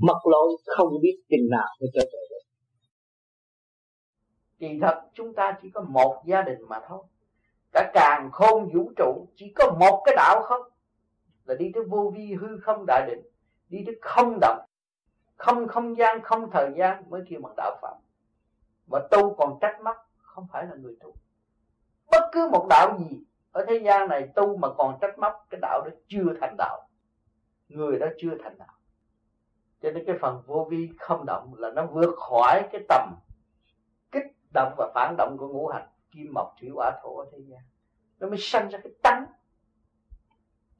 Mất 0.00 0.18
lỗi 0.24 0.56
không 0.66 0.88
biết 1.02 1.16
chừng 1.30 1.50
nào 1.50 1.66
mới 1.80 1.88
trở 1.94 2.00
về 2.00 2.20
được. 2.30 2.44
Kỳ 4.58 4.68
thật, 4.82 5.00
chúng 5.14 5.34
ta 5.34 5.58
chỉ 5.62 5.68
có 5.74 5.84
một 5.88 6.22
gia 6.26 6.42
đình 6.42 6.58
mà 6.68 6.80
thôi. 6.88 7.04
Cả 7.72 7.90
càng 7.94 8.28
khôn 8.32 8.70
vũ 8.74 8.92
trụ, 8.96 9.28
chỉ 9.36 9.52
có 9.54 9.76
một 9.80 10.02
cái 10.04 10.14
đạo 10.16 10.42
không? 10.42 10.62
Là 11.44 11.54
đi 11.54 11.66
tới 11.74 11.82
vô 11.88 12.12
vi 12.16 12.34
hư 12.40 12.48
không 12.62 12.84
đại 12.86 13.06
định, 13.10 13.20
đi 13.68 13.78
tới 13.86 13.94
không 14.00 14.38
động 14.40 14.58
không 15.38 15.68
không 15.68 15.96
gian, 15.96 16.22
không 16.22 16.50
thời 16.50 16.72
gian 16.76 17.10
mới 17.10 17.22
kêu 17.28 17.40
bằng 17.42 17.54
đạo 17.56 17.78
phật. 17.82 17.96
Và 18.86 19.08
tu 19.10 19.34
còn 19.34 19.58
trách 19.60 19.80
móc, 19.82 19.96
không 20.18 20.46
phải 20.52 20.66
là 20.66 20.74
người 20.74 20.96
tu. 21.00 21.14
Bất 22.10 22.30
cứ 22.32 22.48
một 22.52 22.66
đạo 22.70 22.98
gì 22.98 23.24
ở 23.52 23.64
thế 23.68 23.80
gian 23.84 24.08
này 24.08 24.28
tu 24.34 24.56
mà 24.56 24.68
còn 24.78 24.98
trách 25.00 25.18
móc, 25.18 25.46
cái 25.50 25.60
đạo 25.62 25.82
đó 25.84 25.90
chưa 26.08 26.24
thành 26.40 26.54
đạo. 26.58 26.88
Người 27.68 27.98
đó 27.98 28.06
chưa 28.18 28.30
thành 28.42 28.58
đạo. 28.58 28.74
Cho 29.82 29.90
nên 29.90 30.04
cái 30.06 30.16
phần 30.20 30.42
vô 30.46 30.66
vi 30.70 30.90
không 30.98 31.26
động 31.26 31.54
là 31.56 31.70
nó 31.70 31.86
vượt 31.86 32.14
khỏi 32.16 32.68
cái 32.72 32.84
tầm 32.88 33.14
kích 34.12 34.26
động 34.54 34.74
và 34.76 34.90
phản 34.94 35.14
động 35.18 35.36
của 35.38 35.48
ngũ 35.48 35.66
hành, 35.66 35.88
kim 36.10 36.34
mộc 36.34 36.54
thủy 36.60 36.70
hỏa 36.74 37.00
thổ 37.02 37.16
ở 37.16 37.26
thế 37.32 37.38
gian. 37.38 37.60
Nó 38.18 38.28
mới 38.28 38.38
sanh 38.38 38.68
ra 38.68 38.78
cái 38.84 38.92
tánh. 39.02 39.26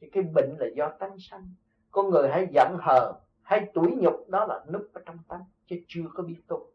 Thì 0.01 0.11
cái 0.13 0.23
bệnh 0.23 0.57
là 0.59 0.67
do 0.77 0.91
tánh 0.99 1.19
sanh. 1.19 1.55
Con 1.91 2.11
người 2.11 2.29
hãy 2.29 2.47
giận 2.51 2.77
hờn 2.81 3.15
hay 3.49 3.67
tuổi 3.75 3.97
nhục 3.97 4.29
đó 4.29 4.47
là 4.47 4.65
núp 4.73 4.89
ở 4.95 5.01
trong 5.07 5.19
tánh 5.29 5.45
chứ 5.67 5.77
chưa 5.89 6.03
có 6.15 6.23
biết 6.23 6.37
tu. 6.47 6.67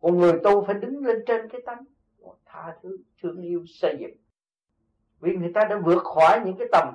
Còn 0.00 0.18
người 0.18 0.32
tu 0.44 0.64
phải 0.64 0.74
đứng 0.74 1.06
lên 1.06 1.24
trên 1.26 1.48
cái 1.48 1.60
tánh. 1.66 1.84
Tha 2.44 2.76
thứ 2.82 2.98
thương 3.22 3.42
yêu 3.42 3.64
xây 3.68 3.96
dựng. 4.00 4.16
Vì 5.20 5.36
người 5.36 5.52
ta 5.54 5.64
đã 5.64 5.78
vượt 5.84 6.02
khỏi 6.04 6.40
những 6.44 6.56
cái 6.58 6.68
tầm 6.72 6.94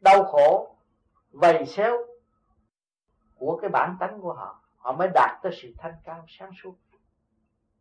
đau 0.00 0.24
khổ 0.24 0.76
vầy 1.30 1.66
xéo 1.66 2.06
của 3.34 3.58
cái 3.62 3.70
bản 3.70 3.96
tánh 4.00 4.20
của 4.20 4.32
họ. 4.32 4.62
Họ 4.76 4.92
mới 4.92 5.08
đạt 5.14 5.30
tới 5.42 5.52
sự 5.62 5.68
thanh 5.78 5.94
cao 6.04 6.24
sáng 6.28 6.50
suốt. 6.62 6.74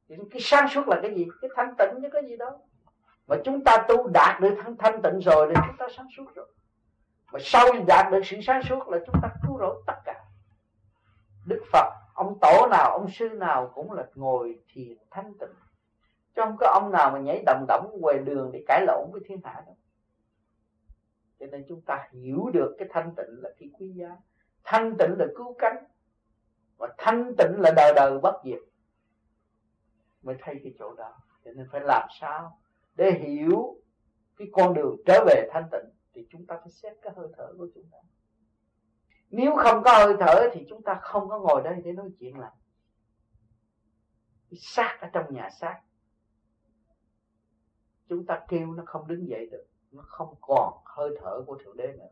Cái 0.07 0.41
sáng 0.41 0.67
suốt 0.69 0.87
là 0.87 0.99
cái 1.01 1.15
gì? 1.15 1.27
Cái 1.41 1.51
thanh 1.55 1.75
tịnh 1.77 2.01
chứ 2.01 2.09
cái 2.11 2.23
gì 2.25 2.37
đó 2.37 2.57
mà 3.27 3.35
chúng 3.43 3.63
ta 3.63 3.85
tu 3.87 4.07
đạt 4.07 4.41
được 4.41 4.55
thanh, 4.63 4.77
thanh 4.77 5.01
tịnh 5.01 5.19
rồi 5.19 5.47
thì 5.49 5.61
chúng 5.67 5.77
ta 5.77 5.87
sáng 5.97 6.07
suốt 6.17 6.35
rồi. 6.35 6.47
Mà 7.31 7.39
sau 7.41 7.67
đạt 7.87 8.11
được 8.11 8.21
sự 8.23 8.37
sáng 8.41 8.61
suốt 8.63 8.89
là 8.89 8.97
chúng 9.05 9.15
ta 9.21 9.29
cứu 9.43 9.57
rỗi 9.59 9.83
tất 9.87 9.95
cả 10.05 10.20
đức 11.45 11.63
phật, 11.71 11.93
ông 12.13 12.37
tổ 12.41 12.67
nào, 12.71 12.91
ông 12.91 13.09
sư 13.09 13.29
nào 13.29 13.71
cũng 13.75 13.91
là 13.91 14.07
ngồi 14.15 14.59
thiền 14.73 14.97
thanh 15.09 15.33
tịnh. 15.39 15.53
Chứ 16.35 16.41
không 16.45 16.55
có 16.59 16.67
ông 16.67 16.91
nào 16.91 17.11
mà 17.11 17.19
nhảy 17.19 17.43
đầm 17.45 17.65
đẫm 17.67 17.85
ngoài 17.99 18.17
đường 18.17 18.49
để 18.53 18.63
cãi 18.67 18.85
lộn 18.87 19.09
với 19.11 19.21
thiên 19.25 19.41
hạ 19.43 19.63
đâu. 19.65 19.75
Cho 21.39 21.45
nên 21.45 21.65
chúng 21.69 21.81
ta 21.81 22.09
hiểu 22.11 22.49
được 22.53 22.75
cái 22.79 22.87
thanh 22.91 23.15
tịnh 23.15 23.41
là 23.41 23.49
cái 23.59 23.69
quý 23.79 23.91
giá. 23.95 24.17
Thanh 24.63 24.95
tịnh 24.99 25.15
là 25.17 25.25
cứu 25.35 25.55
cánh. 25.59 25.83
Và 26.77 26.87
thanh 26.97 27.33
tịnh 27.37 27.59
là 27.59 27.71
đời 27.75 27.93
đời 27.95 28.19
bất 28.23 28.41
diệt. 28.45 28.59
Mới 30.21 30.35
thấy 30.41 30.59
cái 30.63 30.73
chỗ 30.79 30.93
đó. 30.93 31.13
Cho 31.45 31.51
nên 31.51 31.67
phải 31.71 31.81
làm 31.81 32.07
sao 32.19 32.57
để 32.95 33.11
hiểu 33.11 33.75
cái 34.37 34.47
con 34.51 34.73
đường 34.73 34.95
trở 35.05 35.23
về 35.25 35.49
thanh 35.51 35.67
tịnh 35.71 35.89
thì 36.13 36.27
chúng 36.29 36.45
ta 36.45 36.57
phải 36.57 36.69
xét 36.69 36.97
cái 37.01 37.13
hơi 37.15 37.27
thở 37.37 37.53
của 37.57 37.67
chúng 37.75 37.85
ta 37.91 37.97
nếu 39.31 39.55
không 39.57 39.83
có 39.83 39.91
hơi 39.97 40.15
thở 40.19 40.49
thì 40.53 40.65
chúng 40.69 40.81
ta 40.81 40.99
không 41.01 41.29
có 41.29 41.39
ngồi 41.39 41.61
đây 41.63 41.81
để 41.83 41.91
nói 41.91 42.09
chuyện 42.19 42.39
làm 42.39 42.51
xác 44.57 44.97
ở 45.01 45.07
trong 45.13 45.33
nhà 45.33 45.49
xác 45.49 45.81
chúng 48.11 48.25
ta 48.25 48.41
kêu 48.47 48.73
nó 48.73 48.83
không 48.85 49.07
đứng 49.07 49.27
dậy 49.27 49.47
được. 49.51 49.65
Nó 49.91 50.03
không 50.07 50.35
còn 50.41 50.73
hơi 50.85 51.09
thở 51.21 51.43
của 51.47 51.57
thượng 51.63 51.77
đế 51.77 51.87
nữa. 51.87 52.09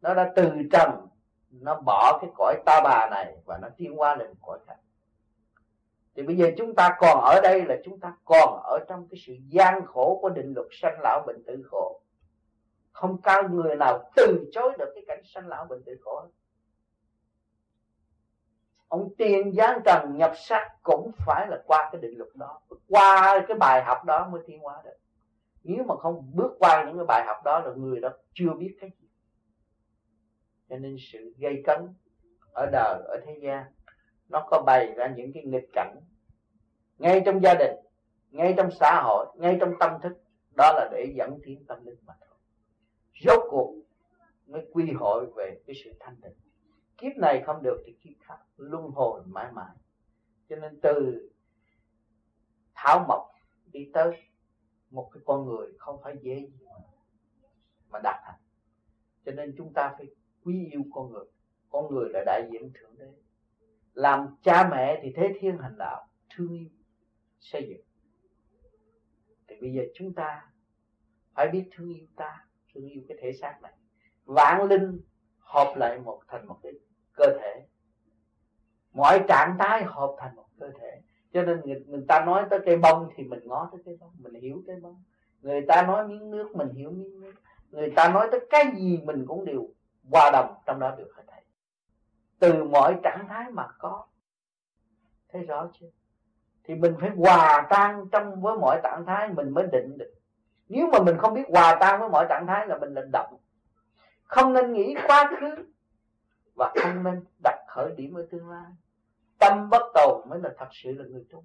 Nó 0.00 0.14
đã 0.14 0.32
từ 0.36 0.52
trần, 0.72 1.06
nó 1.50 1.80
bỏ 1.86 2.18
cái 2.20 2.30
cõi 2.36 2.62
ta 2.66 2.80
bà 2.84 3.08
này 3.10 3.36
và 3.44 3.58
nó 3.58 3.68
tiến 3.76 4.00
qua 4.00 4.16
lên 4.16 4.34
cõi 4.42 4.58
khác. 4.66 4.76
Thì 6.14 6.22
bây 6.22 6.36
giờ 6.36 6.50
chúng 6.58 6.74
ta 6.74 6.96
còn 6.98 7.20
ở 7.20 7.40
đây 7.42 7.64
là 7.64 7.76
chúng 7.84 8.00
ta 8.00 8.16
còn 8.24 8.62
ở 8.62 8.78
trong 8.88 9.08
cái 9.08 9.20
sự 9.26 9.36
gian 9.48 9.86
khổ 9.86 10.18
của 10.22 10.28
định 10.28 10.52
luật 10.54 10.66
sanh 10.70 11.00
lão 11.02 11.22
bệnh 11.26 11.44
tử 11.46 11.62
khổ 11.70 12.00
không 12.96 13.20
cao 13.22 13.48
người 13.48 13.76
nào 13.76 14.10
từ 14.16 14.50
chối 14.52 14.72
được 14.78 14.92
cái 14.94 15.04
cảnh 15.06 15.22
sanh 15.24 15.48
lão 15.48 15.64
bệnh 15.64 15.82
tử 15.84 15.96
khổ 16.04 16.28
ông 18.88 19.14
tiên 19.18 19.52
giáng 19.52 19.80
trần 19.84 20.16
nhập 20.16 20.32
sắc 20.36 20.76
cũng 20.82 21.10
phải 21.26 21.46
là 21.48 21.62
qua 21.66 21.88
cái 21.92 22.00
định 22.00 22.18
luật 22.18 22.30
đó. 22.34 22.60
Qua 22.88 23.44
cái 23.48 23.56
bài 23.56 23.82
học 23.84 24.04
đó 24.04 24.28
mới 24.32 24.40
tiến 24.46 24.60
hóa 24.60 24.82
được. 24.84 24.96
Nếu 25.62 25.84
mà 25.84 25.96
không 25.96 26.30
bước 26.34 26.56
qua 26.58 26.84
những 26.86 26.96
cái 26.96 27.04
bài 27.08 27.24
học 27.26 27.36
đó 27.44 27.60
là 27.60 27.70
người 27.76 28.00
đó 28.00 28.08
chưa 28.32 28.50
biết 28.58 28.76
cái 28.80 28.90
gì. 29.00 29.08
Cho 30.68 30.76
nên 30.76 30.96
sự 31.12 31.34
gây 31.38 31.62
cấn 31.66 31.94
ở 32.52 32.66
đời, 32.72 33.02
ở 33.08 33.20
thế 33.26 33.38
gian, 33.42 33.64
nó 34.28 34.46
có 34.50 34.62
bày 34.66 34.94
ra 34.96 35.14
những 35.16 35.32
cái 35.32 35.42
nghịch 35.42 35.68
cảnh. 35.72 35.96
Ngay 36.98 37.22
trong 37.26 37.42
gia 37.42 37.54
đình, 37.54 37.76
ngay 38.30 38.54
trong 38.56 38.70
xã 38.80 39.02
hội, 39.04 39.26
ngay 39.34 39.56
trong 39.60 39.74
tâm 39.80 39.90
thức, 40.02 40.12
đó 40.56 40.72
là 40.72 40.88
để 40.92 41.12
dẫn 41.16 41.38
tiến 41.44 41.64
tâm 41.68 41.86
linh 41.86 41.98
mà. 42.06 42.14
thôi 42.20 42.25
rốt 43.20 43.40
cuộc 43.50 43.74
mới 44.46 44.66
quy 44.72 44.92
hội 44.92 45.26
về 45.36 45.60
cái 45.66 45.76
sự 45.84 45.92
thanh 46.00 46.16
tịnh. 46.22 46.34
Kiếp 46.98 47.12
này 47.16 47.42
không 47.46 47.62
được 47.62 47.82
thì 47.86 47.92
kiếp 47.92 48.12
khác 48.20 48.38
luân 48.56 48.90
hồi 48.90 49.22
mãi 49.26 49.52
mãi. 49.52 49.76
Cho 50.48 50.56
nên 50.56 50.80
từ 50.82 51.28
thảo 52.74 53.04
mộc 53.08 53.30
đi 53.72 53.90
tới 53.92 54.22
một 54.90 55.10
cái 55.12 55.22
con 55.26 55.46
người 55.46 55.72
không 55.78 56.00
phải 56.02 56.14
dễ 56.22 56.40
gì 56.40 56.66
mà 57.90 57.98
đạt 58.02 58.16
thành. 58.24 58.40
Cho 59.24 59.32
nên 59.32 59.54
chúng 59.58 59.72
ta 59.74 59.94
phải 59.98 60.06
quý 60.44 60.68
yêu 60.72 60.82
con 60.92 61.12
người. 61.12 61.24
Con 61.68 61.94
người 61.94 62.08
là 62.12 62.22
đại 62.26 62.48
diện 62.52 62.72
thượng 62.74 62.98
đế. 62.98 63.12
Làm 63.94 64.36
cha 64.42 64.68
mẹ 64.70 65.00
thì 65.02 65.12
thế 65.16 65.34
thiên 65.40 65.58
hành 65.58 65.78
đạo 65.78 66.06
thương 66.30 66.58
yêu, 66.58 66.68
xây 67.40 67.66
dựng. 67.68 67.86
Thì 69.48 69.56
bây 69.60 69.72
giờ 69.72 69.82
chúng 69.94 70.14
ta 70.14 70.50
phải 71.34 71.48
biết 71.48 71.68
thương 71.72 71.94
yêu 71.94 72.06
ta 72.16 72.45
thương 72.76 72.88
yêu 72.88 73.02
cái 73.08 73.18
thể 73.20 73.32
xác 73.32 73.58
này 73.62 73.72
vạn 74.24 74.62
linh 74.62 75.00
hợp 75.38 75.74
lại 75.76 75.98
một 75.98 76.20
thành 76.28 76.46
một 76.46 76.56
cái 76.62 76.72
cơ 77.16 77.24
thể. 77.40 77.66
Mọi 78.92 79.24
trạng 79.28 79.56
thái 79.58 79.84
hợp 79.84 80.16
thành 80.18 80.36
một 80.36 80.46
cơ 80.60 80.70
thể. 80.80 81.00
Cho 81.32 81.42
nên 81.42 81.60
người, 81.64 81.84
người 81.86 82.04
ta 82.08 82.24
nói 82.24 82.44
tới 82.50 82.60
cây 82.66 82.76
bông 82.76 83.08
thì 83.16 83.24
mình 83.24 83.40
ngó 83.44 83.68
tới 83.72 83.82
cây 83.84 83.96
bông 84.00 84.10
mình 84.18 84.34
hiểu 84.42 84.62
cây 84.66 84.76
bông. 84.82 85.02
Người 85.40 85.60
ta 85.68 85.82
nói 85.82 86.08
miếng 86.08 86.30
nước 86.30 86.56
mình 86.56 86.68
hiểu 86.68 86.90
miếng 86.90 87.20
nước. 87.20 87.32
Người 87.70 87.92
ta 87.96 88.08
nói 88.08 88.28
tới 88.30 88.40
cái 88.50 88.64
gì 88.76 89.00
mình 89.04 89.24
cũng 89.26 89.44
đều 89.44 89.68
hòa 90.10 90.30
đồng 90.32 90.54
trong 90.66 90.78
đó 90.80 90.94
được 90.98 91.08
hết 91.16 91.22
thảy 91.26 91.42
từ 92.38 92.64
mọi 92.64 92.96
trạng 93.02 93.26
thái 93.28 93.50
mà 93.50 93.66
có. 93.78 94.06
Thấy 95.32 95.42
rõ 95.42 95.70
chưa? 95.80 95.86
Thì 96.64 96.74
mình 96.74 96.94
phải 97.00 97.10
hòa 97.10 97.66
tan 97.70 98.08
trong 98.12 98.40
với 98.40 98.58
mọi 98.58 98.80
trạng 98.82 99.04
thái 99.06 99.28
mình 99.28 99.50
mới 99.50 99.66
định 99.72 99.98
được 99.98 100.15
nếu 100.68 100.86
mà 100.92 100.98
mình 101.02 101.16
không 101.18 101.34
biết 101.34 101.44
hòa 101.48 101.76
tan 101.80 102.00
với 102.00 102.08
mọi 102.08 102.26
trạng 102.28 102.46
thái 102.46 102.66
là 102.66 102.78
mình 102.78 102.94
lệnh 102.94 103.10
động. 103.12 103.36
Không 104.22 104.52
nên 104.52 104.72
nghĩ 104.72 104.94
quá 105.06 105.30
khứ 105.40 105.64
và 106.56 106.72
không 106.82 107.02
nên 107.02 107.24
đặt 107.42 107.58
khởi 107.68 107.94
điểm 107.96 108.14
ở 108.14 108.26
tương 108.30 108.48
lai. 108.50 108.72
Tâm 109.38 109.70
bất 109.70 109.82
tồn 109.94 110.28
mới 110.28 110.40
là 110.40 110.54
thật 110.58 110.68
sự 110.72 110.92
là 110.92 111.04
người 111.04 111.24
tu. 111.30 111.44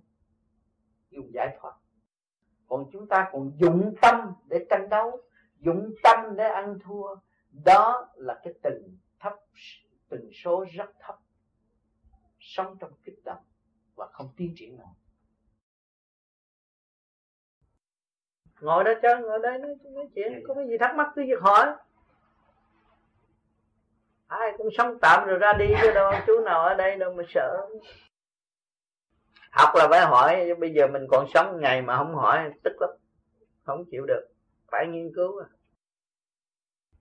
Dùng 1.10 1.34
giải 1.34 1.58
thoát. 1.60 1.74
Còn 2.68 2.86
chúng 2.92 3.08
ta 3.08 3.30
còn 3.32 3.52
dụng 3.58 3.94
tâm 4.02 4.34
để 4.46 4.66
tranh 4.70 4.90
đấu, 4.90 5.22
dụng 5.60 5.90
tâm 6.04 6.36
để 6.36 6.50
ăn 6.50 6.80
thua. 6.84 7.16
Đó 7.66 8.10
là 8.16 8.40
cái 8.44 8.54
tình 8.64 8.98
thấp, 9.20 9.34
tình 10.10 10.30
số 10.44 10.66
rất 10.74 10.90
thấp. 11.00 11.16
Sống 12.40 12.78
trong 12.80 12.92
kích 13.04 13.20
động 13.26 13.44
và 13.96 14.08
không 14.12 14.30
tiến 14.38 14.54
triển 14.56 14.78
nổi 14.78 14.88
ngồi 18.62 18.84
đó 18.84 18.92
chơi 19.02 19.22
ngồi 19.22 19.40
đây 19.40 19.58
nói, 19.58 19.76
nói 19.84 20.08
chuyện 20.16 20.44
có 20.48 20.54
cái 20.54 20.68
gì 20.68 20.78
thắc 20.78 20.96
mắc 20.96 21.08
cứ 21.16 21.22
việc 21.22 21.42
hỏi. 21.42 21.66
Ai 24.28 24.54
cũng 24.58 24.70
sống 24.78 25.00
tạm 25.02 25.28
rồi 25.28 25.38
ra 25.38 25.54
đi 25.54 25.66
chứ 25.82 25.92
đâu 25.94 26.12
chú 26.28 26.40
nào 26.46 26.62
ở 26.62 26.74
đây 26.74 26.96
đâu 26.96 27.14
mà 27.14 27.24
sợ. 27.30 27.68
Học 29.52 29.70
là 29.76 29.88
phải 29.90 30.02
hỏi 30.02 30.56
bây 30.60 30.74
giờ 30.74 30.88
mình 30.88 31.08
còn 31.10 31.26
sống 31.34 31.62
ngày 31.62 31.82
mà 31.82 31.98
không 31.98 32.16
hỏi 32.16 32.52
tức 32.64 32.74
lắm 32.80 32.90
không 33.64 33.86
chịu 33.92 34.06
được 34.06 34.28
phải 34.72 34.88
nghiên 34.88 35.12
cứu 35.16 35.40
à. 35.40 35.48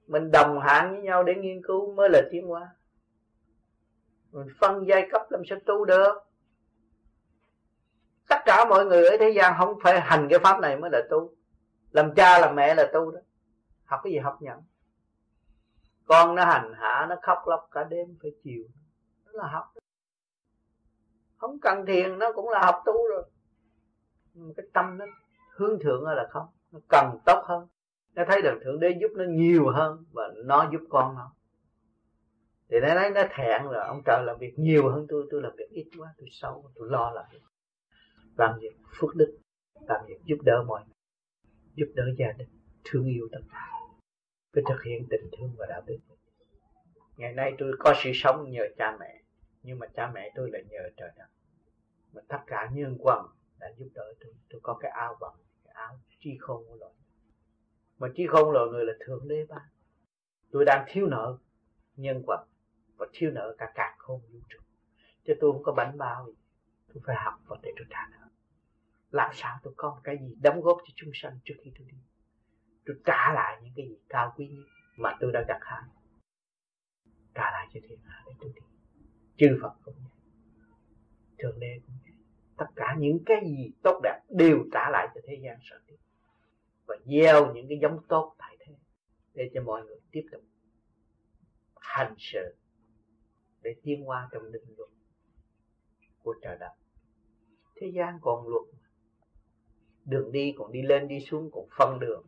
Mình 0.07 0.31
đồng 0.31 0.61
hạng 0.61 0.91
với 0.91 1.01
nhau 1.01 1.25
để 1.25 1.35
nghiên 1.35 1.63
cứu 1.63 1.95
mới 1.95 2.09
là 2.11 2.23
tiến 2.31 2.47
hóa. 2.47 2.69
Mình 4.33 4.47
phân 4.61 4.87
giai 4.89 5.09
cấp 5.13 5.23
làm 5.31 5.43
sao 5.49 5.59
tu 5.67 5.85
được. 5.85 6.15
Tất 8.29 8.37
cả 8.45 8.65
mọi 8.65 8.87
người 8.87 9.09
ở 9.09 9.17
thế 9.21 9.31
gian 9.31 9.55
không 9.59 9.79
phải 9.83 10.01
hành 10.01 10.29
cái 10.31 10.39
pháp 10.39 10.61
này 10.61 10.77
mới 10.77 10.91
là 10.91 11.03
tu 11.11 11.31
làm 11.91 12.15
cha 12.15 12.39
làm 12.39 12.55
mẹ 12.57 12.75
là 12.75 12.91
tu 12.93 13.11
đó. 13.11 13.21
Học 13.85 14.01
cái 14.05 14.13
gì 14.13 14.19
học 14.19 14.39
nhẫn. 14.41 14.63
Con 16.05 16.35
nó 16.35 16.45
hành 16.45 16.73
hạ, 16.77 17.07
nó 17.09 17.17
khóc 17.23 17.39
lóc 17.47 17.69
cả 17.71 17.85
đêm 17.85 18.17
phải 18.23 18.31
chiều 18.45 18.65
đó 19.25 19.31
là 19.35 19.49
học. 19.49 19.73
Không 21.37 21.61
cần 21.61 21.87
thiền, 21.87 22.19
nó 22.19 22.33
cũng 22.35 22.49
là 22.49 22.61
học 22.65 22.83
tu 22.87 22.93
rồi. 23.09 23.25
Cái 24.57 24.67
tâm 24.73 24.99
nó 24.99 25.05
hướng 25.57 25.79
thượng 25.81 26.05
là 26.05 26.29
không. 26.31 26.47
Nó 26.73 26.79
cần 26.89 27.19
tốt 27.27 27.43
hơn. 27.47 27.67
Nó 28.15 28.25
thấy 28.27 28.43
được 28.43 28.61
thượng 28.65 28.81
đế 28.81 28.99
giúp 29.01 29.11
nó 29.17 29.25
nhiều 29.29 29.69
hơn 29.69 30.05
và 30.13 30.23
nó 30.45 30.69
giúp 30.73 30.81
con 30.91 31.15
nó. 31.15 31.33
Thì 32.69 32.77
nó 32.81 32.95
nói, 32.95 33.11
nó 33.11 33.23
thẹn 33.31 33.63
rồi 33.63 33.85
ông 33.87 34.03
trời 34.07 34.23
làm 34.25 34.37
việc 34.39 34.55
nhiều 34.59 34.91
hơn 34.91 35.07
tôi 35.09 35.27
tôi 35.31 35.43
làm 35.43 35.53
việc 35.57 35.71
ít 35.71 35.91
quá, 35.99 36.15
tôi 36.19 36.29
xấu 36.33 36.71
tôi 36.75 36.89
lo 36.91 37.11
làm 37.11 37.25
việc. 37.33 37.43
Làm 38.37 38.59
việc 38.61 38.77
phước 38.99 39.15
đức, 39.15 39.39
làm 39.89 40.07
việc 40.07 40.21
giúp 40.25 40.37
đỡ 40.45 40.65
mọi 40.67 40.85
người 40.85 40.95
giúp 41.81 41.93
đỡ 41.95 42.05
gia 42.19 42.33
đình, 42.33 42.49
thương 42.85 43.07
yêu 43.07 43.29
tất 43.33 43.41
cả 43.53 43.71
phải 44.55 44.63
thực 44.69 44.83
hiện 44.83 45.07
tình 45.11 45.31
thương 45.39 45.55
và 45.59 45.67
đạo 45.67 45.83
đức. 45.87 45.99
Ngày 47.17 47.33
nay 47.33 47.53
tôi 47.59 47.73
có 47.79 47.95
sự 48.05 48.11
sống 48.15 48.51
nhờ 48.51 48.65
cha 48.77 48.97
mẹ, 49.01 49.23
nhưng 49.63 49.79
mà 49.79 49.87
cha 49.87 50.11
mẹ 50.15 50.33
tôi 50.35 50.51
là 50.51 50.59
nhờ 50.69 50.91
trời 50.97 51.11
đất. 51.19 51.27
Mà 52.13 52.23
tất 52.29 52.39
cả 52.47 52.71
nhân 52.73 52.97
quần 53.01 53.27
đã 53.61 53.73
giúp 53.79 53.89
đỡ 53.95 54.15
tôi. 54.21 54.33
Tôi 54.51 54.61
có 54.63 54.79
cái 54.81 54.91
áo 54.91 55.17
bằng 55.21 55.35
cái 55.65 55.73
áo 55.75 56.01
trí 56.19 56.37
khôn 56.41 56.65
của 56.69 56.77
loài 56.77 56.93
mà 57.99 58.09
trí 58.17 58.27
khôn 58.27 58.51
loài 58.51 58.67
người 58.71 58.85
là 58.85 58.93
thượng 59.01 59.29
đế 59.29 59.47
ban 59.49 59.63
tôi 60.51 60.65
đang 60.65 60.85
thiếu 60.89 61.07
nợ 61.07 61.39
nhân 61.97 62.23
quần 62.27 62.41
và 62.97 63.07
thiếu 63.13 63.31
nợ 63.31 63.55
cả 63.59 63.73
cả 63.75 63.95
khôn 63.99 64.21
vũ 64.33 64.39
trụ. 64.49 64.59
Chứ 65.25 65.35
tôi 65.41 65.53
không 65.53 65.63
có 65.63 65.73
bánh 65.73 65.99
bao 65.99 66.27
gì. 66.27 66.33
Tôi 66.95 67.03
phải 67.07 67.17
học 67.25 67.35
và 67.47 67.57
để 67.63 67.73
tôi 67.77 67.87
trả 67.91 68.09
nợ 68.11 68.30
làm 69.11 69.31
sao 69.35 69.59
tôi 69.63 69.75
có 69.77 70.01
cái 70.05 70.19
gì 70.19 70.35
đóng 70.43 70.61
góp 70.61 70.79
cho 70.85 70.93
chúng 70.97 71.11
sanh 71.15 71.39
trước 71.45 71.55
khi 71.65 71.73
tôi 71.79 71.89
đi. 71.91 71.99
Tôi 72.87 72.97
trả 73.05 73.33
lại 73.35 73.61
những 73.63 73.73
cái 73.77 73.89
gì 73.89 73.99
cao 74.09 74.33
quý 74.37 74.49
nhất 74.49 74.67
mà 74.97 75.17
tôi 75.21 75.33
đã 75.33 75.45
gặt 75.49 75.59
hái. 75.61 75.83
Trả 77.35 77.51
lại 77.51 77.67
cho 77.75 77.81
thiên 77.89 77.99
hạ 78.05 78.23
để 78.27 78.33
tôi 78.41 78.53
đi. 78.55 78.61
Chư 79.37 79.59
Phật 79.63 79.73
cũng 79.85 79.95
vậy. 79.95 80.13
Thượng 81.39 81.61
đế 81.61 81.81
cũng 81.87 81.97
vậy. 82.03 82.13
Tất 82.57 82.67
cả 82.77 82.97
những 82.99 83.19
cái 83.27 83.37
gì 83.47 83.73
tốt 83.83 84.01
đẹp 84.03 84.21
đều 84.29 84.65
trả 84.73 84.91
lại 84.91 85.09
cho 85.15 85.21
thế 85.25 85.39
gian 85.43 85.59
sở 85.63 85.81
tiếp 85.87 85.97
và 86.91 86.97
gieo 87.05 87.55
những 87.55 87.69
cái 87.69 87.79
giống 87.83 87.99
tốt 88.09 88.35
thay 88.39 88.57
thế 88.61 88.75
để 89.35 89.51
cho 89.55 89.63
mọi 89.63 89.83
người 89.85 90.01
tiếp 90.11 90.27
tục 90.33 90.43
hành 91.81 92.15
sự 92.19 92.57
để 93.63 93.75
tiến 93.83 94.09
qua 94.09 94.29
trong 94.33 94.53
định 94.53 94.65
luật 94.77 94.91
của 96.23 96.35
trời 96.43 96.57
đất. 96.61 96.73
Thế 97.77 97.93
gian 97.95 98.19
còn 98.23 98.49
luật 98.49 98.65
đường 100.11 100.33
đi 100.33 100.55
còn 100.59 100.73
đi 100.73 100.83
lên 100.83 101.09
đi 101.09 101.21
xuống 101.21 101.51
còn 101.53 101.67
phân 101.79 101.99
đường. 102.01 102.25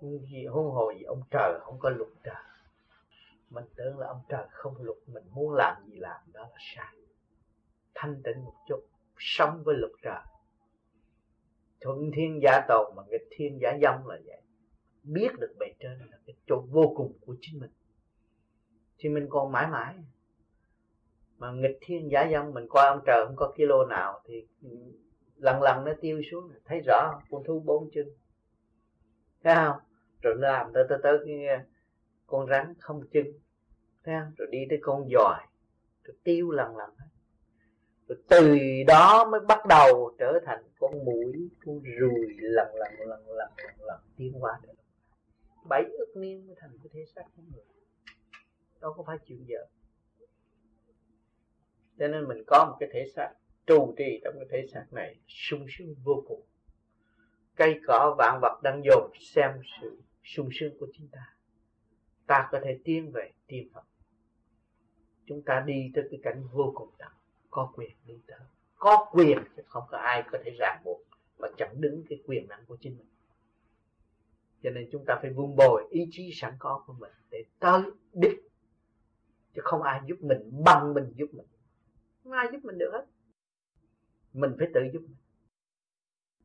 Gì 0.00 0.46
huống 0.46 0.70
hồ 0.70 0.92
gì 0.98 1.02
ông 1.02 1.22
trời 1.30 1.58
không 1.60 1.78
có 1.78 1.90
luật 1.90 2.10
trời. 2.24 2.34
Mình 3.50 3.64
tưởng 3.76 3.98
là 3.98 4.06
ông 4.06 4.20
trời 4.28 4.46
không 4.50 4.74
luật, 4.82 4.98
mình 5.06 5.24
muốn 5.30 5.54
làm 5.54 5.76
gì 5.86 5.96
làm, 5.96 6.20
đó 6.32 6.40
là 6.40 6.58
sai. 6.74 6.96
Thanh 7.94 8.22
tịnh 8.22 8.44
một 8.44 8.54
chút, 8.68 8.80
sống 9.18 9.62
với 9.64 9.76
luật 9.76 9.92
trời. 10.02 10.20
Thuận 11.80 12.10
thiên 12.14 12.40
giả 12.42 12.60
tồn 12.68 12.96
mà 12.96 13.02
nghịch 13.08 13.28
thiên 13.30 13.58
giả 13.62 13.78
dông 13.82 14.06
là 14.06 14.18
vậy. 14.26 14.40
Biết 15.02 15.28
được 15.38 15.54
bề 15.58 15.66
trên 15.80 15.98
là 16.10 16.18
cái 16.26 16.36
chỗ 16.46 16.64
vô 16.70 16.92
cùng 16.96 17.12
của 17.26 17.36
chính 17.40 17.60
mình. 17.60 17.70
Thì 18.98 19.08
mình 19.08 19.26
còn 19.30 19.52
mãi 19.52 19.66
mãi. 19.66 19.94
Mà 21.38 21.52
nghịch 21.52 21.78
thiên 21.80 22.10
giả 22.10 22.28
dông 22.32 22.54
mình 22.54 22.66
coi 22.68 22.86
ông 22.86 23.00
trời 23.06 23.26
không 23.26 23.36
có 23.36 23.52
kilo 23.56 23.86
nào 23.86 24.20
thì 24.24 24.46
lần 25.36 25.62
lần 25.62 25.84
nó 25.84 25.92
tiêu 26.00 26.22
xuống, 26.30 26.52
thấy 26.64 26.80
rõ, 26.86 27.22
con 27.30 27.44
thú 27.44 27.60
bốn 27.60 27.90
chân. 27.94 28.08
Thấy 29.44 29.54
không? 29.54 29.76
Rồi 30.22 30.34
làm 30.38 30.72
tới 30.74 30.84
tới 30.88 30.98
tới 31.02 31.18
cái, 31.26 31.58
con 32.26 32.48
rắn 32.50 32.74
không 32.78 33.02
chân. 33.12 33.26
Thấy 34.04 34.14
không? 34.20 34.32
Rồi 34.36 34.48
đi 34.50 34.58
tới 34.70 34.78
con 34.82 35.08
giòi 35.12 35.40
rồi 36.04 36.16
tiêu 36.24 36.50
lần 36.50 36.76
lần 36.76 36.90
hết. 36.98 37.06
Rồi 38.08 38.18
từ 38.28 38.58
đó 38.86 39.28
mới 39.30 39.40
bắt 39.40 39.66
đầu 39.68 40.14
trở 40.18 40.40
thành 40.46 40.64
con 40.78 41.04
mũi, 41.04 41.50
con 41.66 41.80
ruồi 42.00 42.26
lần 42.38 42.74
lần 42.74 42.92
lần 42.98 43.28
lần 43.28 43.52
lần 43.56 43.80
lần 43.80 44.00
tiến 44.16 44.32
hóa 44.32 44.60
được. 44.62 44.72
Bảy 45.68 45.84
ức 45.84 46.12
niên 46.16 46.46
mới 46.46 46.56
thành 46.60 46.70
cái 46.82 46.90
thể 46.92 47.04
xác 47.14 47.22
của 47.36 47.42
người. 47.52 47.64
Đâu 48.80 48.94
có 48.96 49.02
phải 49.06 49.18
chuyện 49.26 49.44
giờ 49.46 49.66
cho 51.98 52.08
nên 52.08 52.28
mình 52.28 52.42
có 52.46 52.66
một 52.70 52.76
cái 52.80 52.88
thể 52.92 53.06
xác 53.16 53.32
trụ 53.66 53.94
trì 53.98 54.20
trong 54.24 54.34
cái 54.38 54.46
thể 54.50 54.66
xác 54.72 54.86
này 54.92 55.16
sung 55.28 55.66
sướng 55.68 55.94
vô 56.04 56.24
cùng. 56.28 56.42
Cây 57.54 57.80
cỏ 57.86 58.14
vạn 58.18 58.38
vật 58.42 58.60
đang 58.62 58.82
dồn 58.84 59.10
xem 59.20 59.50
sự 59.80 60.00
sung 60.24 60.48
sướng 60.52 60.78
của 60.78 60.86
chúng 60.94 61.08
ta. 61.08 61.34
Ta 62.26 62.48
có 62.52 62.60
thể 62.64 62.78
tiến 62.84 63.10
về 63.12 63.30
tiên 63.46 63.68
Phật. 63.74 63.84
Chúng 65.26 65.42
ta 65.42 65.64
đi 65.66 65.90
tới 65.94 66.04
cái 66.10 66.20
cảnh 66.22 66.42
vô 66.52 66.72
cùng 66.74 66.88
tận 66.98 67.12
có 67.50 67.72
quyền 67.74 67.90
đi 68.06 68.14
tới. 68.26 68.38
Có 68.76 69.10
quyền 69.12 69.38
chứ 69.56 69.62
không 69.66 69.84
có 69.90 69.98
ai 69.98 70.24
có 70.32 70.38
thể 70.44 70.50
ràng 70.58 70.82
buộc 70.84 71.00
và 71.36 71.50
chặn 71.56 71.80
đứng 71.80 72.02
cái 72.08 72.22
quyền 72.26 72.48
năng 72.48 72.64
của 72.66 72.76
chính 72.80 72.96
mình. 72.98 73.06
Cho 74.62 74.70
nên 74.70 74.88
chúng 74.92 75.04
ta 75.06 75.18
phải 75.22 75.30
vun 75.30 75.56
bồi 75.56 75.86
ý 75.90 76.08
chí 76.10 76.32
sẵn 76.34 76.54
có 76.58 76.84
của 76.86 76.92
mình 76.92 77.12
để 77.30 77.44
tới 77.58 77.82
đích. 78.12 78.40
Chứ 79.54 79.60
không 79.64 79.82
ai 79.82 80.00
giúp 80.06 80.16
mình, 80.20 80.50
bằng 80.64 80.94
mình 80.94 81.12
giúp 81.16 81.26
mình. 81.32 81.46
Không 82.24 82.32
ai 82.32 82.46
giúp 82.52 82.58
mình 82.64 82.78
được 82.78 82.90
hết 82.92 83.06
mình 84.36 84.54
phải 84.58 84.68
tự 84.74 84.80
giúp. 84.92 85.00
Mình 85.00 85.16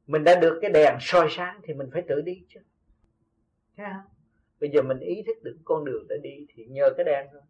mình 0.08 0.24
đã 0.24 0.40
được 0.40 0.60
cái 0.62 0.72
đèn 0.72 0.98
soi 1.00 1.28
sáng 1.30 1.60
thì 1.64 1.74
mình 1.74 1.90
phải 1.94 2.04
tự 2.08 2.22
đi 2.22 2.44
chứ. 2.50 2.60
Thấy 3.78 3.86
không? 3.94 4.14
Bây 4.60 4.70
giờ 4.70 4.82
mình 4.82 5.00
ý 5.00 5.24
thức 5.28 5.44
được 5.44 5.58
con 5.64 5.86
đường 5.86 6.06
để 6.10 6.18
đi 6.24 6.46
thì 6.50 6.66
nhờ 6.66 6.90
cái 6.98 7.04
đèn 7.04 7.28
thôi. 7.32 7.42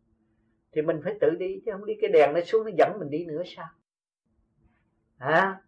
Thì 0.71 0.81
mình 0.81 1.01
phải 1.03 1.13
tự 1.21 1.29
đi 1.29 1.61
chứ 1.65 1.71
không 1.71 1.85
đi 1.85 1.93
cái 2.01 2.09
đèn 2.09 2.33
nó 2.33 2.41
xuống 2.41 2.65
nó 2.65 2.71
dẫn 2.77 2.99
mình 2.99 3.09
đi 3.09 3.25
nữa 3.25 3.43
sao? 3.45 3.69
Hả? 5.17 5.61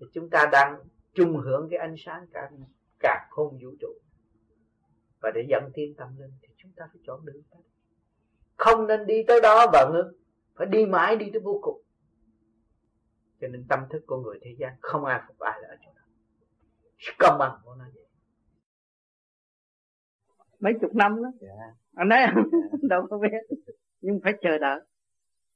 Thì 0.00 0.06
chúng 0.12 0.30
ta 0.30 0.48
đang 0.52 0.78
chung 1.14 1.36
hưởng 1.36 1.68
cái 1.70 1.78
ánh 1.78 1.94
sáng 1.98 2.26
cả 2.32 2.50
cả 2.98 3.26
khôn 3.30 3.58
vũ 3.62 3.70
trụ. 3.80 3.94
Và 5.20 5.30
để 5.34 5.46
dẫn 5.48 5.70
tiên 5.74 5.94
tâm 5.96 6.08
linh 6.18 6.32
thì 6.42 6.48
chúng 6.56 6.72
ta 6.76 6.84
phải 6.92 7.00
chọn 7.06 7.24
đường 7.24 7.42
đó 7.50 7.58
không 8.56 8.86
nên 8.86 9.06
đi 9.06 9.22
tới 9.28 9.40
đó 9.40 9.66
và 9.72 9.90
ngưng. 9.92 10.12
Phải 10.54 10.66
đi 10.66 10.86
mãi 10.86 11.16
đi 11.16 11.30
tới 11.32 11.40
vô 11.40 11.58
cùng 11.62 11.82
cho 13.40 13.48
nên 13.48 13.64
tâm 13.68 13.80
thức 13.90 14.02
của 14.06 14.16
người 14.16 14.38
thế 14.42 14.50
gian 14.58 14.72
không 14.80 15.04
ai 15.04 15.22
phục 15.28 15.38
ai 15.38 15.60
là 15.62 15.68
ở 15.68 15.76
chỗ 15.84 15.90
đó. 15.96 16.02
Công 17.18 17.38
bằng 17.38 17.60
của 17.64 17.74
nó 17.74 17.84
vậy. 17.94 18.04
Mấy 20.60 20.72
chục 20.80 20.94
năm 20.94 21.22
đó. 21.22 21.32
Yeah. 21.40 21.74
anh 21.94 22.08
ấy 22.08 22.26
đâu 22.82 23.06
có 23.10 23.18
biết. 23.18 23.56
Nhưng 24.00 24.20
phải 24.24 24.32
chờ 24.42 24.58
đợi. 24.58 24.80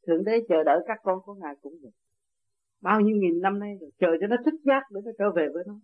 Thượng 0.07 0.25
đế 0.25 0.41
chờ 0.49 0.65
đợi 0.65 0.81
các 0.87 0.99
con 1.03 1.21
của 1.23 1.35
ngài 1.35 1.55
cũng 1.63 1.79
vậy 1.83 1.93
bao 2.81 3.01
nhiêu 3.01 3.17
nghìn 3.17 3.41
năm 3.41 3.59
nay 3.59 3.77
rồi 3.81 3.91
chờ 3.99 4.07
cho 4.21 4.27
nó 4.27 4.37
thức 4.45 4.55
giác 4.65 4.83
để 4.91 5.01
nó 5.05 5.11
trở 5.19 5.31
về 5.31 5.49
với 5.53 5.65
nó. 5.67 5.81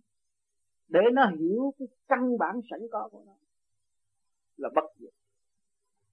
Để 0.87 0.99
nó 1.13 1.31
hiểu 1.39 1.73
cái 1.79 1.87
căn 2.07 2.37
bản 2.37 2.61
sẵn 2.69 2.79
có 2.91 3.09
của 3.11 3.23
nó. 3.25 3.33
Là 4.57 4.69
bất 4.75 4.83
diệt. 4.99 5.13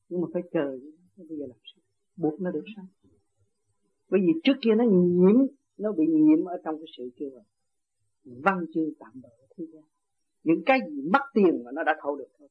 Nhưng 0.08 0.20
mà 0.20 0.26
phải 0.32 0.42
chờ. 0.52 0.78
Bây 1.16 1.38
giờ 1.38 1.46
làm 1.48 1.58
sao? 1.64 1.82
Buộc 2.16 2.40
nó 2.40 2.50
được 2.50 2.64
sao? 2.76 2.84
Bởi 4.08 4.20
vì 4.20 4.32
trước 4.44 4.52
kia 4.62 4.74
nó 4.76 4.84
nhiễm 4.84 5.46
nó 5.78 5.92
bị 5.92 6.06
nhiễm 6.06 6.44
ở 6.44 6.56
trong 6.64 6.78
cái 6.78 6.86
sự 6.96 7.10
kêu 7.16 7.30
gọi 7.30 7.44
văn 8.24 8.66
chương 8.74 8.90
tạm 8.98 9.20
bỡ 9.22 9.28
thế 9.56 9.64
gian. 9.72 9.82
Những 10.44 10.62
cái 10.66 10.78
gì 10.90 11.02
mất 11.12 11.22
tiền 11.34 11.62
mà 11.64 11.70
nó 11.74 11.82
đã 11.82 11.92
thâu 12.02 12.16
được 12.16 12.28
thôi. 12.38 12.48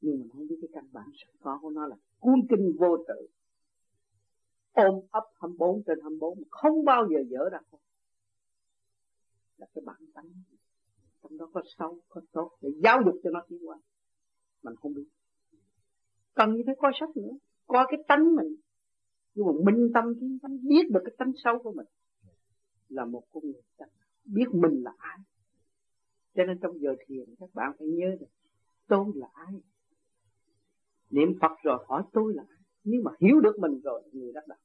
Nhưng 0.00 0.20
mà 0.20 0.26
không 0.32 0.46
biết 0.48 0.56
cái 0.60 0.68
căn 0.72 0.84
bản 0.92 1.10
sẵn 1.14 1.34
có 1.40 1.58
của 1.62 1.70
nó 1.70 1.86
là 1.86 1.96
cuốn 2.18 2.34
kinh 2.50 2.76
vô 2.78 2.96
tự. 3.08 3.26
Ôm 4.72 4.94
ấp 5.10 5.24
24 5.40 5.82
trên 5.86 5.98
24 6.02 6.38
mà 6.38 6.44
không 6.50 6.84
bao 6.84 7.08
giờ 7.10 7.16
dở 7.28 7.48
ra 7.52 7.58
không 7.70 7.80
là 9.58 9.66
cái 9.74 9.82
bản 9.86 10.06
tánh. 10.14 10.28
Trong 11.22 11.38
đó 11.38 11.48
có 11.52 11.62
sâu 11.78 11.98
có 12.08 12.20
tốt 12.32 12.50
để 12.60 12.70
giáo 12.82 13.00
dục 13.04 13.14
cho 13.22 13.30
nó 13.30 13.40
tiến 13.48 13.68
qua 13.68 13.78
mình 14.62 14.74
không 14.76 14.94
biết. 14.94 15.06
Cần 16.34 16.54
như 16.54 16.62
phải 16.66 16.74
coi 16.78 16.92
sách 17.00 17.16
nữa. 17.16 17.32
Coi 17.66 17.86
cái 17.88 18.04
tánh 18.08 18.36
mình 18.36 18.56
nhưng 19.34 19.46
mà 19.46 19.52
minh 19.64 19.90
tâm 19.94 20.04
kiến 20.20 20.38
tánh 20.42 20.68
biết 20.68 20.90
được 20.90 21.00
cái 21.04 21.14
tánh 21.18 21.32
xấu 21.44 21.58
của 21.62 21.72
mình 21.72 21.86
là 22.88 23.04
một 23.04 23.22
con 23.32 23.42
người 23.44 23.62
chắc 23.78 23.88
biết 24.24 24.44
mình 24.52 24.82
là 24.82 24.92
ai. 24.98 25.18
Cho 26.34 26.44
nên 26.44 26.58
trong 26.62 26.80
giờ 26.80 26.94
thiền 27.06 27.34
các 27.40 27.54
bạn 27.54 27.72
phải 27.78 27.88
nhớ 27.88 28.16
được 28.20 28.26
tôi 28.88 29.06
là 29.14 29.28
ai. 29.32 29.54
Niệm 31.10 31.28
Phật 31.40 31.52
rồi 31.62 31.84
hỏi 31.88 32.02
tôi 32.12 32.34
là 32.34 32.44
ai. 32.48 32.58
Nhưng 32.84 33.04
mà 33.04 33.10
hiểu 33.20 33.40
được 33.40 33.58
mình 33.58 33.80
rồi 33.80 34.02
người 34.12 34.32
đắc 34.32 34.46
đạo 34.48 34.58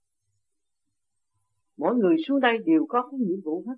mỗi 1.80 1.96
người 1.96 2.16
xuống 2.28 2.40
đây 2.40 2.58
đều 2.66 2.86
có 2.90 3.08
cái 3.12 3.20
nhiệm 3.20 3.42
vụ 3.42 3.64
hết. 3.68 3.76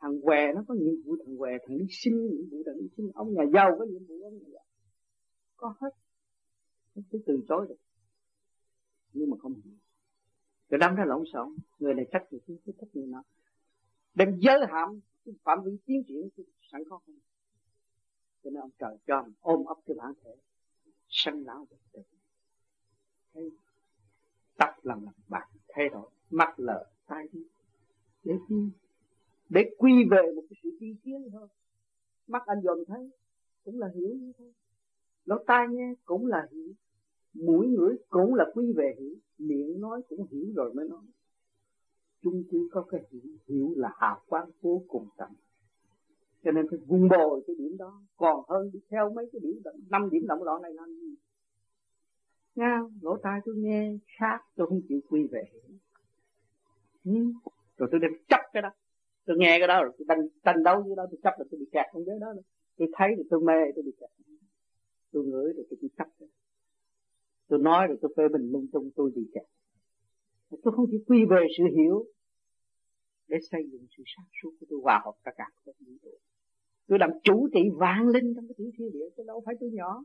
Thằng 0.00 0.20
què 0.20 0.52
nó 0.54 0.64
có 0.68 0.74
nhiệm 0.74 0.94
vụ, 1.04 1.16
thằng 1.24 1.38
què, 1.38 1.50
thằng 1.66 1.78
đi 1.78 1.84
sinh 1.88 2.26
nhiệm 2.26 2.48
vụ, 2.50 2.62
thằng 2.66 2.76
đi 2.80 2.88
sinh 2.96 3.10
ông 3.14 3.34
nhà 3.34 3.42
giàu 3.54 3.76
có 3.78 3.84
nhiệm 3.84 4.04
vụ, 4.08 4.14
ông 4.22 4.34
nhà 4.34 4.48
giàu. 4.52 4.64
Có 5.56 5.74
hết. 5.80 5.90
Không 6.94 7.04
thể 7.12 7.18
từ 7.26 7.40
chối 7.48 7.66
được 7.68 7.76
nhưng 9.16 9.30
mà 9.30 9.36
không 9.42 9.54
hiểu. 9.64 9.74
Rồi 10.68 10.78
đâm 10.78 10.94
ra 10.94 11.04
lộn 11.04 11.24
xộn. 11.32 11.56
Người 11.78 11.94
này 11.94 12.06
trách 12.12 12.26
người 12.30 12.40
kia 12.46 12.72
trách 12.80 12.88
người 12.96 13.06
nọ. 13.06 13.22
Đem 14.14 14.38
giới 14.40 14.60
hạn 14.68 15.00
phạm 15.42 15.58
vi 15.64 15.76
tiến 15.86 16.02
triển 16.08 16.28
sẵn 16.72 16.82
có 16.90 16.98
không? 16.98 17.18
Cho 18.44 18.50
nên 18.50 18.60
ông 18.60 18.70
trời 18.78 18.96
cho 19.06 19.16
ông 19.16 19.32
ôm 19.40 19.64
ấp 19.64 19.74
cái 19.86 19.96
bản 19.98 20.12
thể 20.24 20.30
sân 21.08 21.44
lão 21.44 21.66
bệnh 21.70 21.80
tử 21.92 22.02
thấy 23.34 23.50
tắt 24.56 24.74
lần 24.82 25.04
lần 25.04 25.14
bạc 25.28 25.48
thay 25.68 25.88
đổi 25.88 26.10
mắt 26.30 26.60
lờ, 26.60 26.84
tai 27.06 27.28
đi 27.32 27.40
để 28.24 28.34
chi 28.48 28.54
để 29.48 29.70
quy 29.78 29.92
về 30.10 30.32
một 30.36 30.42
cái 30.50 30.56
sự 30.62 30.76
tiên 30.80 30.96
tiến 31.04 31.28
thôi. 31.32 31.48
Mắt 32.26 32.42
anh 32.46 32.62
dòm 32.62 32.78
thấy, 32.88 33.10
cũng 33.64 33.78
là 33.78 33.88
hiểu 33.94 34.08
như 34.08 34.32
thôi 34.38 34.52
lỗ 35.26 35.36
tai 35.46 35.66
nghe 35.70 35.94
cũng 36.04 36.26
là 36.26 36.48
hiểu 36.52 36.72
mũi 37.40 37.66
ngửi 37.66 37.96
cũng 38.08 38.34
là 38.34 38.44
quy 38.54 38.72
về 38.72 38.94
hiểu 38.98 39.14
miệng 39.38 39.80
nói 39.80 40.02
cũng 40.08 40.26
hiểu 40.30 40.46
rồi 40.54 40.74
mới 40.74 40.88
nói. 40.88 41.04
Chung 42.22 42.44
quy 42.50 42.58
có 42.70 42.82
cái 42.82 43.00
hiểu 43.10 43.32
hiểu 43.48 43.74
là 43.76 43.90
hào 43.96 44.20
quang 44.26 44.50
vô 44.60 44.82
cùng 44.88 45.08
tận. 45.16 45.30
Cho 46.44 46.52
nên 46.52 46.66
phải 46.70 46.78
vun 46.86 47.08
bồi 47.08 47.42
cái 47.46 47.56
điểm 47.58 47.76
đó. 47.78 48.02
Còn 48.16 48.44
hơn 48.48 48.70
đi 48.72 48.78
theo 48.90 49.12
mấy 49.12 49.28
cái 49.32 49.40
điểm 49.42 49.62
năm 49.90 50.10
điểm 50.10 50.26
động 50.26 50.42
loạn 50.42 50.62
này 50.62 50.74
làm 50.74 50.88
gì? 50.88 51.14
Nghe 52.54 52.78
lỗ 53.02 53.16
tai 53.22 53.40
tôi 53.44 53.54
nghe 53.56 53.92
khác 54.18 54.38
tôi 54.56 54.66
không 54.66 54.80
chịu 54.88 55.00
quy 55.10 55.26
về 55.30 55.44
ừ. 57.04 57.12
rồi 57.76 57.88
tôi 57.92 58.00
đem 58.00 58.10
chấp 58.28 58.40
cái 58.52 58.62
đó. 58.62 58.70
Tôi 59.26 59.36
nghe 59.38 59.58
cái 59.58 59.68
đó 59.68 59.82
rồi, 59.82 59.92
tôi 59.98 60.06
tranh 60.08 60.28
tranh 60.44 60.62
đấu 60.62 60.82
với 60.82 60.96
đó, 60.96 61.06
tôi 61.10 61.18
chấp 61.22 61.34
là 61.38 61.44
tôi 61.50 61.60
bị 61.60 61.66
kẹt 61.72 61.86
trong 61.92 62.04
giới 62.04 62.18
đó. 62.20 62.34
Tôi 62.76 62.88
thấy 62.92 63.08
thì 63.16 63.22
tôi 63.30 63.40
mê, 63.40 63.72
tôi 63.74 63.82
bị 63.82 63.92
kẹt. 64.00 64.10
Tôi 65.12 65.24
ngửi 65.24 65.52
rồi 65.52 65.66
tôi 65.70 65.78
bị 65.82 65.88
chấp 65.98 66.08
tôi 67.48 67.58
nói 67.58 67.86
rồi 67.86 67.98
tôi 68.02 68.14
phê 68.16 68.22
bình 68.32 68.52
lung 68.52 68.66
tung 68.72 68.90
tôi 68.96 69.10
bị 69.16 69.22
cả, 69.32 69.40
tôi 70.50 70.72
không 70.76 70.86
chỉ 70.90 70.98
quy 71.06 71.24
về 71.30 71.46
sự 71.58 71.64
hiểu 71.76 72.06
để 73.28 73.36
xây 73.50 73.68
dựng 73.72 73.86
sự 73.96 74.02
sáng 74.16 74.26
suốt 74.42 74.50
của 74.60 74.66
tôi 74.70 74.80
hòa 74.82 75.00
hợp 75.04 75.14
tất 75.24 75.30
cả 75.36 75.44
các 75.64 75.74
vũ 75.86 75.92
trụ 76.02 76.10
tôi 76.86 76.98
làm 76.98 77.10
chủ 77.22 77.48
trị 77.52 77.60
vạn 77.76 78.08
linh 78.08 78.34
trong 78.34 78.48
cái 78.48 78.54
tiểu 78.58 78.70
thiên 78.78 78.92
địa 78.92 79.08
chứ 79.16 79.22
đâu 79.26 79.42
phải 79.46 79.54
tôi 79.60 79.70
nhỏ. 79.72 80.04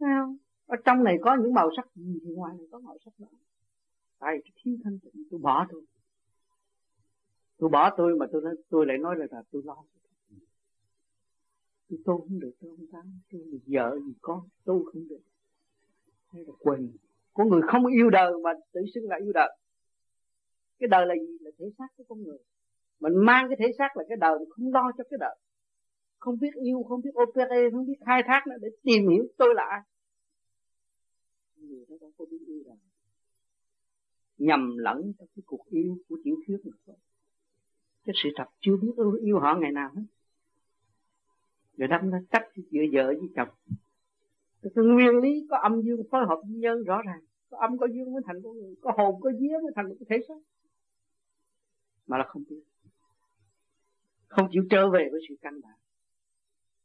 Sao 0.00 0.36
ở 0.66 0.76
trong 0.84 1.04
này 1.04 1.16
có 1.22 1.36
những 1.42 1.54
màu 1.54 1.70
sắc 1.76 1.88
gì 1.94 2.18
thì 2.24 2.30
ngoài 2.34 2.54
này 2.58 2.66
có 2.70 2.78
màu 2.78 2.98
sắc 3.04 3.12
đó 3.18 3.28
tại 4.18 4.36
cái 4.44 4.52
thiếu 4.56 4.76
thanh 4.84 4.98
tịnh 4.98 5.22
tôi 5.30 5.40
bỏ 5.40 5.66
tôi. 5.70 5.82
Tôi 7.58 7.70
bỏ 7.70 7.94
tôi 7.96 8.16
mà 8.18 8.26
tôi 8.32 8.42
nói, 8.42 8.54
tôi 8.68 8.86
lại 8.86 8.98
nói 8.98 9.16
là, 9.18 9.26
là 9.30 9.42
tôi 9.50 9.62
lo. 9.64 9.76
Tôi 11.88 11.98
tôi 12.04 12.18
không 12.18 12.40
được 12.40 12.52
tôi 12.60 12.76
không 12.76 12.86
dám 12.92 13.20
tôi 13.30 13.60
vợ 13.66 13.98
gì 14.06 14.12
con 14.20 14.48
tôi 14.64 14.84
không 14.92 15.08
được 15.08 15.20
hay 16.32 16.44
là 16.46 16.52
quên 16.58 16.92
của 17.32 17.44
người 17.44 17.60
không 17.66 17.86
yêu 17.86 18.10
đời 18.10 18.32
mà 18.42 18.50
tự 18.72 18.80
xưng 18.94 19.08
là 19.08 19.16
yêu 19.16 19.32
đời. 19.32 19.56
Cái 20.78 20.88
đời 20.88 21.06
là 21.06 21.14
gì? 21.14 21.38
Là 21.40 21.50
thể 21.58 21.66
xác 21.78 21.86
của 21.96 22.04
con 22.08 22.22
người. 22.22 22.38
Mình 23.00 23.12
mang 23.16 23.48
cái 23.48 23.56
thể 23.60 23.72
xác 23.78 23.96
là 23.96 24.04
cái 24.08 24.16
đời 24.20 24.38
mình 24.38 24.48
không 24.50 24.72
lo 24.72 24.92
cho 24.98 25.04
cái 25.10 25.18
đời. 25.20 25.36
Không 26.18 26.38
biết 26.38 26.50
yêu 26.62 26.82
không 26.88 27.00
biết 27.02 27.10
opere 27.22 27.70
không 27.72 27.86
biết 27.86 27.98
khai 28.06 28.22
thác 28.26 28.42
nữa 28.46 28.56
để 28.60 28.68
tìm 28.82 29.08
hiểu 29.08 29.26
tôi 29.38 29.54
là 29.54 29.62
ai. 29.70 29.80
Người 31.56 31.84
đó 31.88 31.96
đâu 32.00 32.12
có 32.18 32.24
biết 32.30 32.38
yêu 32.46 32.62
đời. 32.66 32.76
Nhầm 34.38 34.76
lẫn 34.78 35.12
trong 35.18 35.28
cái 35.36 35.42
cuộc 35.46 35.66
yêu 35.70 35.98
của 36.08 36.16
tiểu 36.24 36.36
thuyết 36.46 36.56
mà 36.64 36.76
thôi. 36.86 36.96
Cái 38.04 38.14
sự 38.22 38.28
thật 38.36 38.46
chưa 38.60 38.76
biết 38.76 38.92
yêu, 38.96 39.12
yêu 39.12 39.38
họ 39.38 39.58
ngày 39.60 39.72
nào 39.72 39.90
hết. 39.94 40.02
Người 41.76 41.88
đâm 41.88 42.10
nó 42.10 42.18
trách 42.30 42.48
giữa 42.54 42.82
vợ 42.92 43.06
với 43.06 43.28
chồng 43.36 43.48
cái 44.62 44.70
nguyên 44.76 45.20
lý 45.22 45.46
có 45.50 45.58
âm 45.58 45.82
dương 45.82 46.02
phối 46.10 46.26
hợp 46.28 46.40
với 46.46 46.56
nhân 46.56 46.84
rõ 46.84 47.02
ràng. 47.06 47.20
Có 47.50 47.58
âm, 47.58 47.78
có 47.78 47.86
dương 47.86 48.12
mới 48.12 48.22
thành 48.26 48.42
con 48.42 48.56
người. 48.56 48.74
Có 48.80 48.92
hồn, 48.96 49.20
có 49.20 49.30
vía 49.40 49.56
mới 49.62 49.72
thành 49.76 49.88
một 49.88 49.94
cái 50.00 50.06
thể 50.10 50.26
xác. 50.28 50.40
Mà 52.06 52.18
là 52.18 52.24
không 52.28 52.44
biết. 52.48 52.62
Không 54.28 54.48
chịu 54.52 54.64
trở 54.70 54.90
về 54.90 55.08
với 55.12 55.20
sự 55.28 55.34
căn 55.40 55.60
bản. 55.60 55.78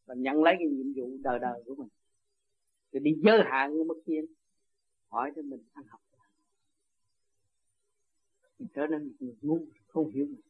Và 0.06 0.16
nhận 0.16 0.44
lấy 0.44 0.56
cái 0.60 0.68
nhiệm 0.68 0.94
vụ 0.96 1.18
đời 1.24 1.40
đời 1.40 1.64
của 1.66 1.76
mình. 1.76 1.88
Rồi 2.92 3.00
đi 3.00 3.12
giới 3.24 3.40
hạn 3.46 3.74
như 3.74 3.84
mất 3.84 3.96
kiên 4.06 4.26
hỏi 5.08 5.32
cho 5.36 5.42
mình 5.42 5.64
ăn 5.74 5.86
học. 5.88 6.02
Mình 8.60 8.70
trở 8.74 8.88
nên 8.88 9.08
một 9.08 9.14
người 9.20 9.36
ngu, 9.42 9.66
không 9.88 10.10
hiểu 10.10 10.26
mình. 10.26 10.42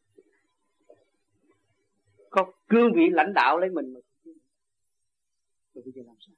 Có 2.30 2.52
cương 2.68 2.92
vị 2.96 3.02
lãnh 3.10 3.32
đạo 3.34 3.58
lấy 3.58 3.70
mình 3.70 3.92
mà 3.92 4.00
rồi 5.74 5.82
bây 5.84 5.92
giờ 5.92 6.02
làm 6.06 6.16
sao? 6.20 6.34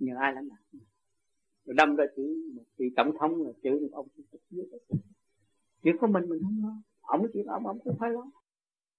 Nhờ 0.00 0.14
ai 0.20 0.32
lãnh 0.34 0.48
đạo 0.48 0.58
rồi 1.64 1.74
đâm 1.74 1.96
ra 1.96 2.04
chữ 2.16 2.50
một 2.54 2.62
vị 2.76 2.86
tổng 2.96 3.12
thống 3.20 3.42
là 3.42 3.52
chữ 3.62 3.70
một 3.82 3.88
ông 3.92 4.08
chủ 4.16 4.22
tịch 4.30 4.40
nước. 4.50 4.78
Chuyện 5.82 5.96
của 6.00 6.06
mình 6.06 6.28
mình 6.28 6.40
không 6.42 6.62
lo. 6.62 6.82
Ông 7.00 7.26
chuyện 7.32 7.46
ông 7.46 7.66
ông 7.66 7.78
cũng 7.84 7.96
phải 7.98 8.10
lo. 8.10 8.30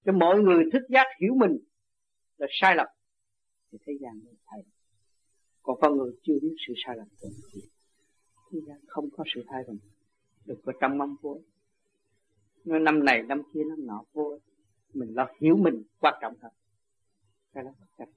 Cho 0.06 0.12
mọi 0.12 0.40
người 0.40 0.64
thức 0.74 0.82
giác 0.90 1.06
hiểu 1.22 1.34
mình 1.36 1.58
là 2.38 2.48
sai 2.62 2.76
lầm, 2.76 2.88
thì 3.72 3.78
thế 3.86 3.94
gian 4.02 4.20
mới 4.26 4.34
thay 4.46 4.64
còn 5.64 5.80
con 5.82 5.98
người 5.98 6.12
chưa 6.24 6.40
biết 6.42 6.56
sự 6.68 6.74
sai 6.86 6.98
lầm 6.98 7.08
của 7.22 7.30
mình 7.30 7.62
thế 8.52 8.60
gian 8.68 8.78
không 8.88 9.10
có 9.18 9.24
sự 9.36 9.44
thay 9.48 9.64
đổi. 9.68 9.78
Được 10.46 10.62
có 10.66 10.74
trăm 10.82 10.98
mong 10.98 11.16
vô. 11.22 11.42
Nó 12.66 12.80
năm 12.80 13.06
này 13.06 13.24
năm 13.24 13.42
kia 13.54 13.64
năm 13.70 13.88
nọ 13.88 14.04
vô, 14.14 14.40
mình 14.94 15.14
lo 15.16 15.28
hiểu 15.42 15.56
mình 15.56 15.84
quan 16.00 16.14
trọng 16.22 16.34
hơn. 16.42 16.52
Cái 17.54 17.64
đó 17.64 17.72
chắc 17.98 18.10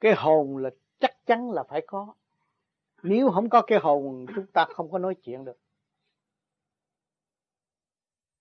cái 0.00 0.14
hồn 0.14 0.56
là 0.56 0.70
chắc 0.98 1.26
chắn 1.26 1.50
là 1.50 1.62
phải 1.62 1.82
có. 1.86 2.14
Nếu 3.02 3.30
không 3.30 3.48
có 3.48 3.62
cái 3.62 3.78
hồn 3.78 4.26
chúng 4.34 4.46
ta 4.46 4.64
không 4.64 4.90
có 4.90 4.98
nói 4.98 5.14
chuyện 5.14 5.44
được. 5.44 5.58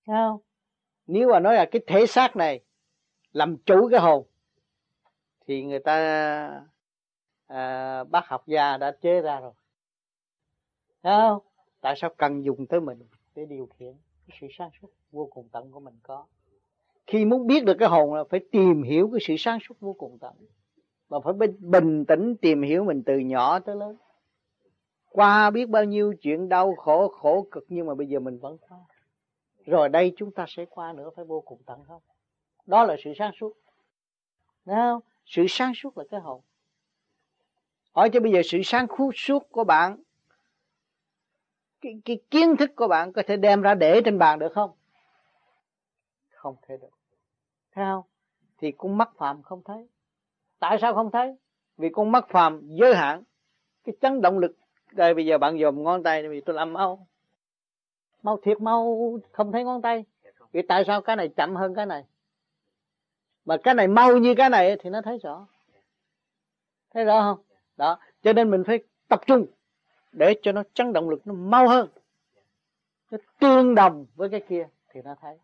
Không? 0.07 0.39
Nếu 1.07 1.29
mà 1.29 1.39
nói 1.39 1.55
là 1.55 1.65
cái 1.71 1.81
thể 1.87 2.05
xác 2.05 2.35
này 2.35 2.59
làm 3.31 3.57
chủ 3.57 3.87
cái 3.91 3.99
hồn 3.99 4.25
thì 5.47 5.63
người 5.63 5.79
ta 5.79 5.95
à, 7.47 8.03
bác 8.03 8.27
học 8.27 8.47
gia 8.47 8.77
đã 8.77 8.91
chế 9.01 9.21
ra 9.21 9.39
rồi. 9.39 9.53
Không? 11.03 11.39
Tại 11.81 11.93
sao 11.97 12.13
cần 12.17 12.45
dùng 12.45 12.65
tới 12.67 12.81
mình 12.81 12.99
để 13.35 13.45
điều 13.45 13.69
khiển? 13.79 13.93
Cái 14.27 14.37
sự 14.41 14.47
sáng 14.51 14.69
suốt 14.81 14.89
vô 15.11 15.29
cùng 15.31 15.49
tận 15.51 15.71
của 15.71 15.79
mình 15.79 15.99
có. 16.03 16.25
Khi 17.07 17.25
muốn 17.25 17.47
biết 17.47 17.65
được 17.65 17.75
cái 17.79 17.89
hồn 17.89 18.13
là 18.13 18.23
phải 18.29 18.39
tìm 18.51 18.83
hiểu 18.83 19.09
cái 19.11 19.19
sự 19.27 19.35
sáng 19.37 19.59
suốt 19.67 19.79
vô 19.79 19.93
cùng 19.93 20.17
tận 20.19 20.33
mà 21.09 21.17
phải 21.23 21.33
bình 21.59 22.05
tĩnh 22.05 22.35
tìm 22.35 22.61
hiểu 22.61 22.83
mình 22.83 23.03
từ 23.05 23.17
nhỏ 23.17 23.59
tới 23.59 23.75
lớn. 23.75 23.97
Qua 25.09 25.49
biết 25.49 25.69
bao 25.69 25.83
nhiêu 25.83 26.13
chuyện 26.21 26.49
đau 26.49 26.75
khổ 26.75 27.07
khổ 27.07 27.47
cực 27.51 27.65
nhưng 27.69 27.87
mà 27.87 27.95
bây 27.95 28.07
giờ 28.07 28.19
mình 28.19 28.37
vẫn 28.37 28.57
qua 28.57 28.77
rồi 29.65 29.89
đây 29.89 30.13
chúng 30.17 30.31
ta 30.31 30.45
sẽ 30.47 30.65
qua 30.65 30.93
nữa 30.93 31.09
phải 31.15 31.25
vô 31.25 31.41
cùng 31.41 31.59
tận 31.65 31.83
không 31.87 32.01
đó 32.65 32.83
là 32.83 32.95
sự 33.03 33.13
sáng 33.17 33.31
suốt. 33.39 33.53
Đấy 34.65 34.75
không? 34.75 35.01
Sự 35.25 35.45
sáng 35.49 35.73
suốt 35.75 35.97
là 35.97 36.03
cái 36.11 36.19
hồn. 36.19 36.41
Hỏi 37.91 38.09
cho 38.13 38.19
bây 38.19 38.31
giờ 38.31 38.41
sự 38.45 38.61
sáng 38.63 38.87
suốt 39.15 39.51
của 39.51 39.63
bạn 39.63 39.97
cái, 41.81 42.01
cái 42.05 42.19
kiến 42.31 42.57
thức 42.57 42.71
của 42.75 42.87
bạn 42.87 43.13
có 43.13 43.21
thể 43.27 43.37
đem 43.37 43.61
ra 43.61 43.73
để 43.73 44.01
trên 44.05 44.17
bàn 44.17 44.39
được 44.39 44.53
không? 44.53 44.71
Không 46.29 46.55
thể 46.67 46.77
được. 46.77 46.89
Thấy 47.71 47.85
không? 47.85 48.03
Thì 48.57 48.71
cũng 48.71 48.97
mắc 48.97 49.09
phạm 49.17 49.41
không 49.41 49.61
thấy 49.65 49.87
tại 50.59 50.77
sao 50.81 50.93
không 50.93 51.11
thấy? 51.11 51.35
Vì 51.77 51.89
con 51.89 52.11
mắt 52.11 52.25
phàm 52.29 52.61
giới 52.67 52.95
hạn. 52.95 53.23
Cái 53.83 53.95
chấn 54.01 54.21
động 54.21 54.39
lực. 54.39 54.57
Đây, 54.91 55.13
bây 55.13 55.25
giờ 55.25 55.37
bạn 55.37 55.59
dòm 55.59 55.83
ngón 55.83 56.03
tay 56.03 56.27
vì 56.27 56.41
tôi 56.41 56.55
làm 56.55 56.73
mau. 56.73 57.07
Mau 58.23 58.39
thiệt 58.43 58.61
mau 58.61 58.97
không 59.31 59.51
thấy 59.51 59.63
ngón 59.63 59.81
tay. 59.81 60.05
Vì 60.51 60.61
tại 60.61 60.83
sao 60.87 61.01
cái 61.01 61.15
này 61.15 61.29
chậm 61.37 61.55
hơn 61.55 61.75
cái 61.75 61.85
này? 61.85 62.03
Mà 63.45 63.57
cái 63.63 63.73
này 63.73 63.87
mau 63.87 64.17
như 64.17 64.35
cái 64.37 64.49
này 64.49 64.77
thì 64.79 64.89
nó 64.89 65.01
thấy 65.01 65.17
rõ. 65.23 65.47
Thấy 66.93 67.05
rõ 67.05 67.21
không? 67.21 67.43
Đó, 67.77 67.99
cho 68.21 68.33
nên 68.33 68.51
mình 68.51 68.63
phải 68.63 68.79
tập 69.07 69.21
trung 69.27 69.45
để 70.11 70.35
cho 70.41 70.51
nó 70.51 70.63
chấn 70.73 70.93
động 70.93 71.09
lực 71.09 71.27
nó 71.27 71.33
mau 71.33 71.67
hơn. 71.67 71.89
Nó 73.11 73.17
tương 73.39 73.75
đồng 73.75 74.05
với 74.15 74.29
cái 74.29 74.41
kia 74.49 74.67
thì 74.89 75.01
nó 75.01 75.15
thấy. 75.21 75.37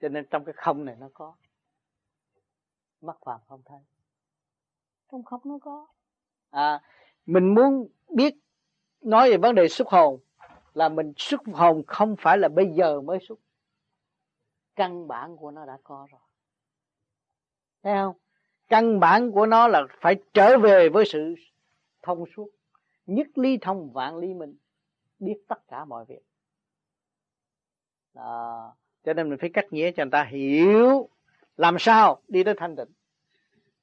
Cho 0.00 0.08
nên 0.08 0.26
trong 0.30 0.44
cái 0.44 0.52
không 0.52 0.84
này 0.84 0.96
nó 1.00 1.08
có 1.14 1.34
mắt 3.02 3.16
phàm 3.24 3.40
không 3.48 3.62
thấy. 3.64 3.80
Trong 5.10 5.24
không 5.24 5.40
nó 5.44 5.58
có. 5.62 5.86
À 6.50 6.80
mình 7.26 7.54
muốn 7.54 7.88
biết 8.08 8.34
nói 9.00 9.30
về 9.30 9.36
vấn 9.36 9.54
đề 9.54 9.68
xuất 9.68 9.88
hồn 9.88 10.20
là 10.74 10.88
mình 10.88 11.12
xuất 11.16 11.40
hồn 11.52 11.82
không 11.86 12.16
phải 12.18 12.38
là 12.38 12.48
bây 12.48 12.66
giờ 12.66 13.00
mới 13.00 13.18
xuất. 13.28 13.38
Căn 14.76 15.08
bản 15.08 15.36
của 15.36 15.50
nó 15.50 15.66
đã 15.66 15.78
có 15.84 16.06
rồi. 16.10 16.20
Thấy 17.82 17.94
không? 17.94 18.16
Căn 18.68 19.00
bản 19.00 19.32
của 19.32 19.46
nó 19.46 19.68
là 19.68 19.82
phải 20.00 20.16
trở 20.34 20.58
về 20.58 20.88
với 20.88 21.04
sự 21.06 21.34
thông 22.02 22.24
suốt 22.36 22.50
nhất 23.06 23.26
ly 23.34 23.58
thông 23.60 23.92
vạn 23.92 24.16
ly 24.16 24.34
minh 24.34 24.56
biết 25.18 25.44
tất 25.48 25.68
cả 25.68 25.84
mọi 25.84 26.04
việc. 26.04 26.22
Đó. 28.14 28.74
cho 29.04 29.12
nên 29.12 29.28
mình 29.28 29.38
phải 29.38 29.50
cách 29.52 29.72
nghĩa 29.72 29.90
cho 29.90 30.04
người 30.04 30.10
ta 30.10 30.24
hiểu 30.24 31.08
làm 31.56 31.76
sao 31.78 32.20
đi 32.28 32.44
tới 32.44 32.54
thanh 32.56 32.76
tịnh? 32.76 32.92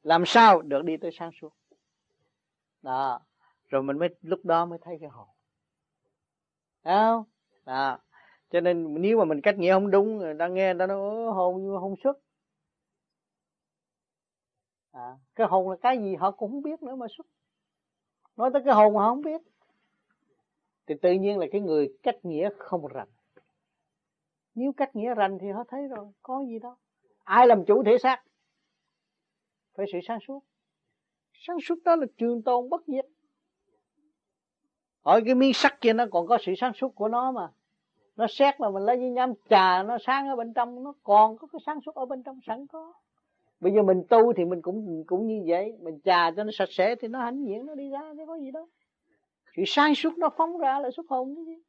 Làm 0.03 0.25
sao 0.25 0.61
được 0.61 0.83
đi 0.83 0.97
tới 0.97 1.11
sáng 1.13 1.31
suốt? 1.41 1.53
Đó 2.81 3.21
rồi 3.67 3.83
mình 3.83 3.99
mới 3.99 4.09
lúc 4.21 4.45
đó 4.45 4.65
mới 4.65 4.79
thấy 4.81 4.97
cái 5.01 5.09
hồn. 5.09 5.27
Thấy 6.83 6.95
không? 6.97 7.23
Đó 7.65 7.99
cho 8.49 8.61
nên 8.61 9.01
nếu 9.01 9.17
mà 9.17 9.25
mình 9.25 9.41
cách 9.41 9.57
nghĩa 9.57 9.73
không 9.73 9.91
đúng 9.91 10.17
người 10.17 10.35
ta 10.39 10.47
nghe 10.47 10.73
người 10.73 10.79
ta 10.79 10.87
nói 10.87 11.33
hồn 11.33 11.61
nhưng 11.61 11.73
mà 11.73 11.79
không 11.79 11.95
xuất? 12.03 12.17
À, 14.91 15.17
cái 15.35 15.47
hồn 15.47 15.69
là 15.69 15.75
cái 15.81 15.97
gì 15.97 16.15
họ 16.15 16.31
cũng 16.31 16.51
không 16.51 16.61
biết 16.61 16.83
nữa 16.83 16.95
mà 16.95 17.05
xuất. 17.17 17.27
Nói 18.37 18.49
tới 18.53 18.61
cái 18.65 18.73
hồn 18.73 18.93
mà 18.93 19.01
họ 19.01 19.09
không 19.09 19.21
biết. 19.21 19.41
Thì 20.87 20.95
tự 21.01 21.11
nhiên 21.11 21.39
là 21.39 21.45
cái 21.51 21.61
người 21.61 21.97
cách 22.03 22.15
nghĩa 22.23 22.49
không 22.57 22.87
rành. 22.87 23.07
Nếu 24.55 24.71
cách 24.77 24.95
nghĩa 24.95 25.13
rành 25.13 25.37
thì 25.41 25.49
họ 25.49 25.63
thấy 25.67 25.87
rồi 25.87 26.07
có 26.21 26.43
gì 26.47 26.59
đâu 26.59 26.75
ai 27.29 27.47
làm 27.47 27.65
chủ 27.65 27.83
thể 27.83 27.97
xác? 27.97 28.23
Phải 29.77 29.85
sự 29.91 29.99
sáng 30.07 30.19
suốt. 30.27 30.43
Sáng 31.33 31.57
suốt 31.63 31.75
đó 31.85 31.95
là 31.95 32.05
trường 32.17 32.41
tồn 32.41 32.69
bất 32.69 32.81
diệt. 32.87 33.05
Ở 35.01 35.21
cái 35.25 35.35
miếng 35.35 35.53
sắt 35.53 35.81
kia 35.81 35.93
nó 35.93 36.05
còn 36.11 36.27
có 36.27 36.37
sự 36.41 36.53
sáng 36.57 36.73
suốt 36.73 36.95
của 36.95 37.07
nó 37.07 37.31
mà. 37.31 37.47
Nó 38.15 38.27
xét 38.29 38.59
mà 38.59 38.69
mình 38.69 38.83
lấy 38.83 38.97
với 38.97 39.09
nhám 39.09 39.33
trà 39.49 39.83
nó 39.83 39.97
sáng 40.01 40.27
ở 40.27 40.35
bên 40.35 40.53
trong, 40.53 40.83
nó 40.83 40.93
còn 41.03 41.37
có 41.37 41.47
cái 41.47 41.59
sáng 41.65 41.81
suốt 41.81 41.95
ở 41.95 42.05
bên 42.05 42.23
trong, 42.23 42.39
sẵn 42.47 42.67
có. 42.67 42.93
Bây 43.59 43.73
giờ 43.73 43.83
mình 43.83 44.03
tu 44.09 44.33
thì 44.33 44.45
mình 44.45 44.61
cũng 44.61 45.03
cũng 45.07 45.27
như 45.27 45.43
vậy. 45.47 45.77
Mình 45.79 45.99
trà 46.03 46.31
cho 46.31 46.43
nó 46.43 46.51
sạch 46.53 46.69
sẽ 46.71 46.95
thì 46.95 47.07
nó 47.07 47.19
hãnh 47.19 47.45
diện, 47.45 47.65
nó 47.65 47.75
đi 47.75 47.89
ra 47.89 48.13
chứ 48.17 48.23
có 48.27 48.35
gì 48.35 48.51
đâu. 48.51 48.67
Sự 49.55 49.63
sáng 49.65 49.95
suốt 49.95 50.17
nó 50.17 50.29
phóng 50.37 50.57
ra 50.57 50.79
là 50.79 50.91
xuất 50.91 51.05
hồn 51.09 51.35
chứ 51.35 51.61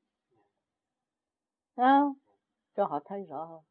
không? 1.76 2.12
Cho 2.76 2.84
họ 2.84 3.00
thấy 3.04 3.26
rõ 3.28 3.44
hơn 3.44 3.69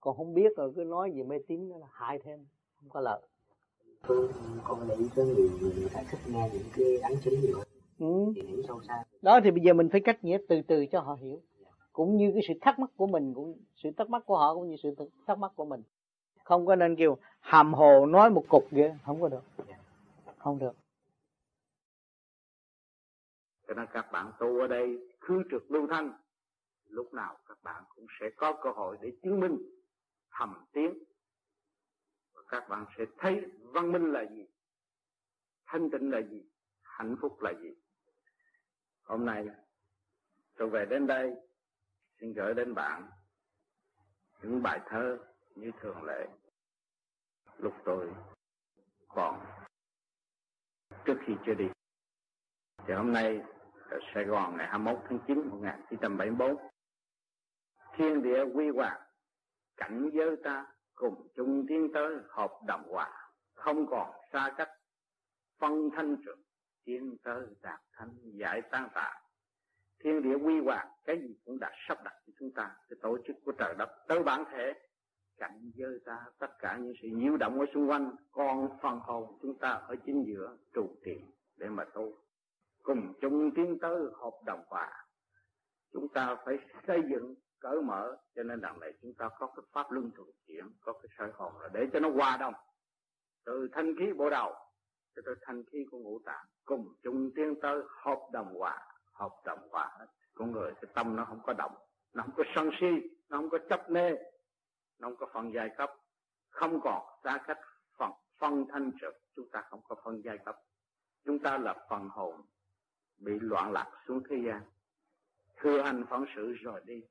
còn 0.00 0.16
không 0.16 0.34
biết 0.34 0.56
rồi 0.56 0.72
cứ 0.76 0.84
nói 0.84 1.12
gì 1.14 1.22
mê 1.22 1.36
tín 1.48 1.68
nó 1.68 1.78
là 1.78 1.86
hại 1.90 2.18
thêm 2.24 2.46
không 2.80 2.88
có 2.88 3.00
lợi. 3.00 3.20
Con 4.64 4.88
để 4.88 4.94
ý 4.94 5.04
tới 5.14 5.26
người 5.26 5.50
người 5.60 5.88
ta 5.94 6.00
thích 6.10 6.20
nghe 6.26 6.50
những 6.52 6.62
cái 6.76 6.86
đánh 7.02 7.12
chứng 7.24 7.34
nhiều 7.40 7.58
ừ. 7.98 8.32
thì 8.36 8.42
hiểu 8.42 8.62
sâu 8.68 8.80
xa. 8.88 9.04
Đó 9.22 9.40
thì 9.44 9.50
bây 9.50 9.60
giờ 9.60 9.72
mình 9.72 9.88
phải 9.92 10.00
cách 10.00 10.24
nghĩa 10.24 10.38
từ 10.48 10.62
từ 10.62 10.86
cho 10.86 11.00
họ 11.00 11.14
hiểu. 11.20 11.40
Cũng 11.92 12.16
như 12.16 12.30
cái 12.32 12.42
sự 12.48 12.54
thắc 12.60 12.78
mắc 12.78 12.90
của 12.96 13.06
mình 13.06 13.34
cũng 13.34 13.58
sự 13.76 13.90
thắc 13.96 14.10
mắc 14.10 14.22
của 14.26 14.38
họ 14.38 14.54
cũng 14.54 14.70
như 14.70 14.76
sự 14.82 14.94
thắc 15.26 15.38
mắc 15.38 15.52
của 15.56 15.64
mình. 15.64 15.82
Không 16.44 16.66
có 16.66 16.76
nên 16.76 16.96
kêu 16.96 17.16
hàm 17.40 17.74
hồ 17.74 18.06
nói 18.06 18.30
một 18.30 18.44
cục 18.48 18.64
kia 18.70 18.96
không 19.04 19.20
có 19.20 19.28
được. 19.28 19.42
Không 20.38 20.58
được. 20.58 20.72
Cho 23.68 23.74
nên 23.74 23.86
các 23.92 24.12
bạn 24.12 24.32
tu 24.38 24.60
ở 24.60 24.66
đây 24.66 24.98
khứ 25.20 25.42
trực 25.50 25.70
lưu 25.70 25.86
thanh 25.90 26.12
lúc 26.88 27.14
nào 27.14 27.36
các 27.48 27.58
bạn 27.62 27.84
cũng 27.96 28.06
sẽ 28.20 28.26
có 28.36 28.52
cơ 28.62 28.70
hội 28.70 28.98
để 29.00 29.12
chứng 29.22 29.40
minh 29.40 29.79
hầm 30.30 30.64
tiến 30.72 30.98
và 32.32 32.42
các 32.48 32.68
bạn 32.68 32.86
sẽ 32.98 33.04
thấy 33.18 33.44
văn 33.62 33.92
minh 33.92 34.12
là 34.12 34.24
gì, 34.30 34.46
thanh 35.66 35.90
tịnh 35.90 36.10
là 36.10 36.20
gì, 36.22 36.42
hạnh 36.82 37.16
phúc 37.20 37.42
là 37.42 37.52
gì. 37.60 37.74
Hôm 39.02 39.26
nay 39.26 39.46
tôi 40.56 40.68
về 40.68 40.86
đến 40.86 41.06
đây, 41.06 41.34
xin 42.20 42.32
gửi 42.32 42.54
đến 42.54 42.74
bạn 42.74 43.10
những 44.42 44.62
bài 44.62 44.80
thơ 44.86 45.18
như 45.54 45.70
thường 45.80 46.02
lệ. 46.02 46.28
Lúc 47.58 47.74
tôi 47.84 48.12
còn 49.08 49.46
trước 51.04 51.18
khi 51.26 51.32
chưa 51.46 51.54
đi, 51.54 51.68
thì 52.86 52.94
hôm 52.94 53.12
nay 53.12 53.40
ở 53.90 53.98
Sài 54.14 54.24
Gòn 54.24 54.56
ngày 54.56 54.66
21 54.66 55.02
tháng 55.08 55.18
9 55.26 55.48
1974 55.48 56.56
thiên 57.92 58.22
địa 58.22 58.44
quy 58.54 58.68
hoàng 58.68 59.00
cảnh 59.80 60.10
giới 60.12 60.36
ta 60.44 60.66
cùng 60.94 61.28
chung 61.36 61.66
tiến 61.68 61.88
tới 61.94 62.14
hợp 62.28 62.50
đồng 62.66 62.82
hòa, 62.88 63.32
không 63.54 63.86
còn 63.90 64.12
xa 64.32 64.54
cách. 64.56 64.70
Phân 65.58 65.90
thanh 65.96 66.16
trực 66.24 66.38
tiến 66.84 67.16
tới 67.22 67.46
đạt 67.62 67.80
thanh 67.92 68.10
giải 68.22 68.62
tan 68.70 68.88
tạ 68.94 69.20
thiên 70.04 70.22
địa 70.22 70.36
quy 70.44 70.60
hoàng 70.60 70.88
cái 71.04 71.18
gì 71.22 71.34
cũng 71.44 71.58
đã 71.60 71.70
sắp 71.88 71.98
đặt 72.04 72.14
cho 72.26 72.32
chúng 72.38 72.50
ta, 72.50 72.76
cái 72.88 72.96
tổ 73.02 73.18
chức 73.26 73.36
của 73.44 73.52
trời 73.52 73.74
đất, 73.78 73.90
tới 74.08 74.22
bản 74.22 74.44
thể. 74.52 74.72
Cảnh 75.38 75.70
giới 75.74 75.98
ta, 76.04 76.24
tất 76.38 76.58
cả 76.58 76.76
những 76.76 76.92
sự 77.02 77.08
nhiễu 77.08 77.36
động 77.36 77.60
ở 77.60 77.66
xung 77.74 77.90
quanh, 77.90 78.16
còn 78.32 78.78
phần 78.82 79.00
hồn 79.00 79.38
chúng 79.42 79.58
ta 79.58 79.68
ở 79.68 79.96
chính 80.06 80.24
giữa 80.26 80.56
trụ 80.74 80.96
trì 81.04 81.20
để 81.56 81.68
mà 81.68 81.84
tu. 81.84 82.12
Cùng 82.82 83.12
chung 83.20 83.50
tiến 83.54 83.78
tới 83.80 83.96
hợp 84.20 84.34
đồng 84.46 84.62
hòa, 84.66 85.06
chúng 85.92 86.08
ta 86.08 86.36
phải 86.44 86.58
xây 86.86 87.00
dựng 87.10 87.34
cởi 87.60 87.82
mở, 87.82 88.16
cho 88.34 88.42
nên 88.42 88.60
đằng 88.60 88.80
này 88.80 88.92
chúng 89.02 89.14
ta 89.14 89.28
có 89.38 89.46
cái 89.46 89.64
pháp 89.72 89.92
luân 89.92 90.10
thường 90.16 90.30
chuyển, 90.46 90.68
có 90.80 90.92
cái 90.92 91.08
sợi 91.18 91.30
hồn 91.34 91.52
là 91.60 91.68
để 91.72 91.86
cho 91.92 92.00
nó 92.00 92.08
qua 92.08 92.36
đông 92.36 92.54
từ 93.44 93.68
thanh 93.72 93.96
khí 93.98 94.12
bộ 94.12 94.30
đầu 94.30 94.54
cho 95.16 95.22
tới 95.24 95.34
thanh 95.40 95.64
khí 95.64 95.86
của 95.90 95.98
ngũ 95.98 96.18
tạng, 96.18 96.46
cùng 96.64 96.94
chung 97.02 97.30
tiến 97.34 97.60
tới 97.62 97.82
hợp 97.88 98.20
đồng 98.32 98.54
hòa. 98.58 98.86
Hợp 99.12 99.36
đồng 99.44 99.68
hòa, 99.70 99.98
con 100.34 100.52
người 100.52 100.72
cái 100.74 100.90
tâm 100.94 101.16
nó 101.16 101.24
không 101.24 101.40
có 101.42 101.52
động, 101.52 101.74
nó 102.12 102.22
không 102.22 102.34
có 102.36 102.44
sân 102.54 102.70
si, 102.80 102.86
nó 103.28 103.36
không 103.36 103.50
có 103.50 103.58
chấp 103.70 103.90
mê, 103.90 104.10
nó 104.98 105.08
không 105.08 105.16
có 105.16 105.26
phần 105.34 105.52
giai 105.54 105.70
cấp. 105.76 105.90
Không 106.50 106.80
còn 106.80 107.20
xa 107.24 107.38
cách 107.46 107.58
phần, 107.98 108.10
phân 108.38 108.64
thanh 108.72 108.90
trực, 109.00 109.14
chúng 109.36 109.48
ta 109.48 109.64
không 109.70 109.80
có 109.88 109.96
phân 110.04 110.22
giai 110.24 110.38
cấp. 110.38 110.56
Chúng 111.24 111.38
ta 111.38 111.58
là 111.58 111.86
phần 111.90 112.08
hồn 112.08 112.42
bị 113.18 113.38
loạn 113.40 113.72
lạc 113.72 113.90
xuống 114.06 114.22
thế 114.28 114.36
gian. 114.46 114.62
Thừa 115.56 115.82
hành 115.82 116.04
phận 116.10 116.24
sự 116.36 116.52
rồi 116.52 116.80
đi 116.84 117.02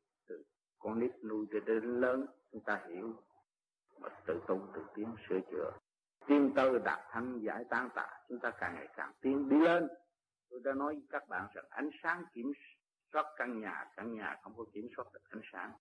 con 0.80 0.99
nít 0.99 1.11
nuôi 1.24 1.45
cho 1.51 1.59
đến 1.59 2.01
lớn, 2.01 2.25
chúng 2.51 2.64
ta 2.64 2.82
hiểu. 2.88 3.14
Mà 3.99 4.09
tự 4.25 4.41
tu 4.48 4.67
tự 4.74 4.82
tiến, 4.95 5.16
sửa 5.30 5.40
chữa. 5.51 5.72
Tiên 6.27 6.51
tư 6.56 6.77
đạt 6.77 6.99
thanh 7.11 7.40
giải 7.40 7.66
tan 7.69 7.90
tạ 7.95 8.09
chúng 8.30 8.40
ta 8.40 8.51
càng 8.51 8.75
ngày 8.75 8.88
càng 8.95 9.11
tiến 9.22 9.49
đi 9.49 9.59
lên. 9.59 9.88
Tôi 10.49 10.59
đã 10.64 10.74
nói 10.74 10.93
với 10.93 11.08
các 11.09 11.27
bạn 11.30 11.48
rằng 11.53 11.66
ánh 11.69 11.90
sáng 12.03 12.24
kiểm 12.33 12.51
soát 13.14 13.25
căn 13.38 13.59
nhà 13.59 13.85
căn 13.95 14.14
nhà 14.14 14.38
không 14.43 14.53
có 14.58 14.66
kiểm 14.74 14.88
soát 14.95 15.06
được 15.14 15.30
ánh 15.30 15.41
sáng. 15.51 15.72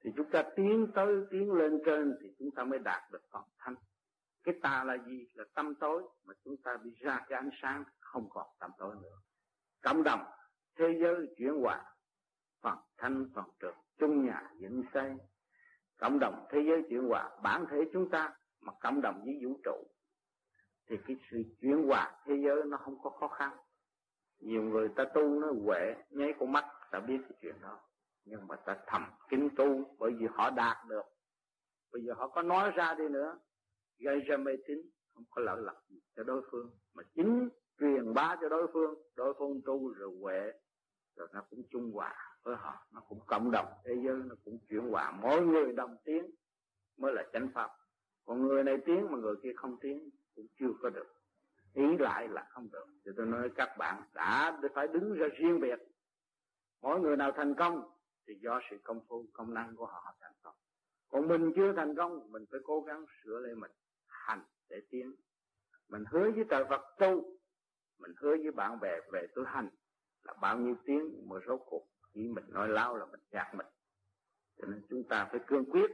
Thì 0.00 0.10
chúng 0.16 0.30
ta 0.30 0.42
tiến 0.56 0.86
tới, 0.94 1.26
tiến 1.30 1.52
lên 1.52 1.80
trên 1.86 2.18
thì 2.22 2.34
chúng 2.38 2.50
ta 2.50 2.64
mới 2.64 2.78
đạt 2.78 3.02
được 3.12 3.22
toàn 3.30 3.44
thanh 3.58 3.74
cái 4.48 4.54
tà 4.62 4.84
là 4.84 4.96
gì? 5.06 5.26
Là 5.34 5.44
tâm 5.54 5.74
tối, 5.74 6.02
mà 6.24 6.34
chúng 6.44 6.56
ta 6.56 6.76
bị 6.76 6.90
ra 7.00 7.24
cái 7.28 7.38
ánh 7.38 7.50
sáng 7.62 7.84
không 8.00 8.28
còn 8.30 8.46
tâm 8.58 8.70
tối 8.78 8.94
nữa. 9.02 9.18
Cộng 9.82 10.02
đồng, 10.02 10.24
thế 10.76 10.98
giới 11.00 11.34
chuyển 11.36 11.60
hòa 11.60 11.84
phần 12.62 12.78
thanh 12.96 13.30
phần 13.34 13.44
trường 13.60 13.76
chung 13.98 14.26
nhà 14.26 14.50
dựng 14.58 14.82
xây 14.94 15.10
cộng 15.98 16.18
đồng 16.18 16.46
thế 16.50 16.58
giới 16.68 16.82
chuyển 16.88 17.08
hòa, 17.08 17.30
bản 17.42 17.66
thể 17.70 17.76
chúng 17.92 18.10
ta 18.10 18.34
mà 18.60 18.72
cộng 18.80 19.00
đồng 19.00 19.22
với 19.24 19.40
vũ 19.44 19.60
trụ, 19.64 19.84
thì 20.86 20.96
cái 21.06 21.16
sự 21.30 21.42
chuyển 21.60 21.86
hòa 21.86 22.20
thế 22.24 22.34
giới 22.44 22.64
nó 22.66 22.76
không 22.76 23.02
có 23.02 23.10
khó 23.10 23.28
khăn. 23.28 23.56
Nhiều 24.38 24.62
người 24.62 24.88
ta 24.96 25.04
tu 25.14 25.40
nó 25.40 25.52
huệ, 25.64 25.94
nháy 26.10 26.34
con 26.38 26.52
mắt, 26.52 26.64
ta 26.90 27.00
biết 27.00 27.18
cái 27.22 27.38
chuyện 27.42 27.54
đó. 27.62 27.80
Nhưng 28.24 28.46
mà 28.46 28.56
ta 28.56 28.76
thầm 28.86 29.10
kính 29.28 29.48
tu, 29.56 29.96
bởi 29.98 30.12
vì 30.18 30.26
họ 30.34 30.50
đạt 30.50 30.76
được. 30.88 31.04
Bây 31.92 32.02
giờ 32.02 32.12
họ 32.16 32.28
có 32.28 32.42
nói 32.42 32.70
ra 32.70 32.94
đi 32.94 33.08
nữa, 33.08 33.38
gây 33.98 34.20
ra 34.20 34.36
mê 34.36 34.52
tín, 34.66 34.78
không 35.14 35.24
có 35.30 35.42
lợi 35.42 35.62
lộc 35.62 35.76
gì 35.88 36.00
cho 36.16 36.22
đối 36.22 36.42
phương. 36.50 36.70
Mà 36.94 37.02
chính 37.14 37.48
truyền 37.80 38.14
bá 38.14 38.36
cho 38.40 38.48
đối 38.48 38.66
phương 38.72 38.94
đối 39.16 39.34
phương 39.38 39.60
tu 39.64 39.92
rồi 39.92 40.10
huệ, 40.20 40.52
rồi 41.16 41.28
nó 41.32 41.42
cũng 41.50 41.62
chung 41.70 41.92
hòa 41.94 42.27
với 42.42 42.56
họ 42.56 42.86
nó 42.92 43.00
cũng 43.08 43.20
cộng 43.26 43.50
đồng 43.50 43.66
thế 43.84 43.94
giới, 44.04 44.16
nó 44.16 44.34
cũng 44.44 44.58
chuyển 44.68 44.90
hòa. 44.90 45.10
Mỗi 45.22 45.46
người 45.46 45.72
đồng 45.72 45.96
tiếng 46.04 46.30
mới 46.96 47.12
là 47.14 47.24
chánh 47.32 47.48
pháp. 47.54 47.70
Còn 48.24 48.46
người 48.46 48.64
này 48.64 48.76
tiếng 48.86 49.06
mà 49.10 49.18
người 49.18 49.34
kia 49.42 49.52
không 49.56 49.76
tiếng 49.80 50.10
cũng 50.34 50.46
chưa 50.58 50.72
có 50.82 50.90
được. 50.90 51.14
Ý 51.74 51.96
lại 51.98 52.28
là 52.28 52.46
không 52.50 52.68
được. 52.72 52.86
Thì 53.04 53.10
tôi 53.16 53.26
nói 53.26 53.50
các 53.54 53.76
bạn 53.78 54.02
đã 54.14 54.60
phải 54.74 54.88
đứng 54.88 55.14
ra 55.14 55.26
riêng 55.36 55.60
biệt. 55.60 55.78
Mỗi 56.82 57.00
người 57.00 57.16
nào 57.16 57.32
thành 57.36 57.54
công 57.54 57.90
thì 58.26 58.34
do 58.42 58.60
sự 58.70 58.76
công 58.84 59.00
phu, 59.08 59.24
công 59.32 59.54
năng 59.54 59.76
của 59.76 59.86
họ 59.86 60.14
thành 60.20 60.32
công. 60.42 60.54
Còn 61.08 61.28
mình 61.28 61.52
chưa 61.56 61.72
thành 61.72 61.94
công, 61.96 62.32
mình 62.32 62.44
phải 62.50 62.60
cố 62.64 62.80
gắng 62.80 63.04
sửa 63.22 63.40
lại 63.40 63.54
mình 63.54 63.70
hành 64.06 64.42
để 64.68 64.80
tiến. 64.90 65.14
Mình 65.88 66.04
hứa 66.10 66.30
với 66.30 66.44
trời 66.50 66.64
Phật 66.68 66.82
tu, 66.98 67.38
mình 67.98 68.12
hứa 68.16 68.36
với 68.42 68.50
bạn 68.50 68.80
bè 68.80 69.00
về 69.12 69.26
tôi 69.34 69.44
hành 69.48 69.68
là 70.22 70.34
bao 70.40 70.58
nhiêu 70.58 70.74
tiếng 70.84 71.28
mà 71.28 71.36
rốt 71.46 71.60
cuộc 71.66 71.86
chỉ 72.14 72.28
mình 72.28 72.44
nói 72.48 72.68
lao 72.68 72.96
là 72.96 73.06
mình 73.06 73.20
gạt 73.30 73.54
mình. 73.54 73.66
Cho 74.58 74.66
nên 74.66 74.86
chúng 74.90 75.04
ta 75.08 75.28
phải 75.30 75.40
cương 75.46 75.64
quyết, 75.70 75.90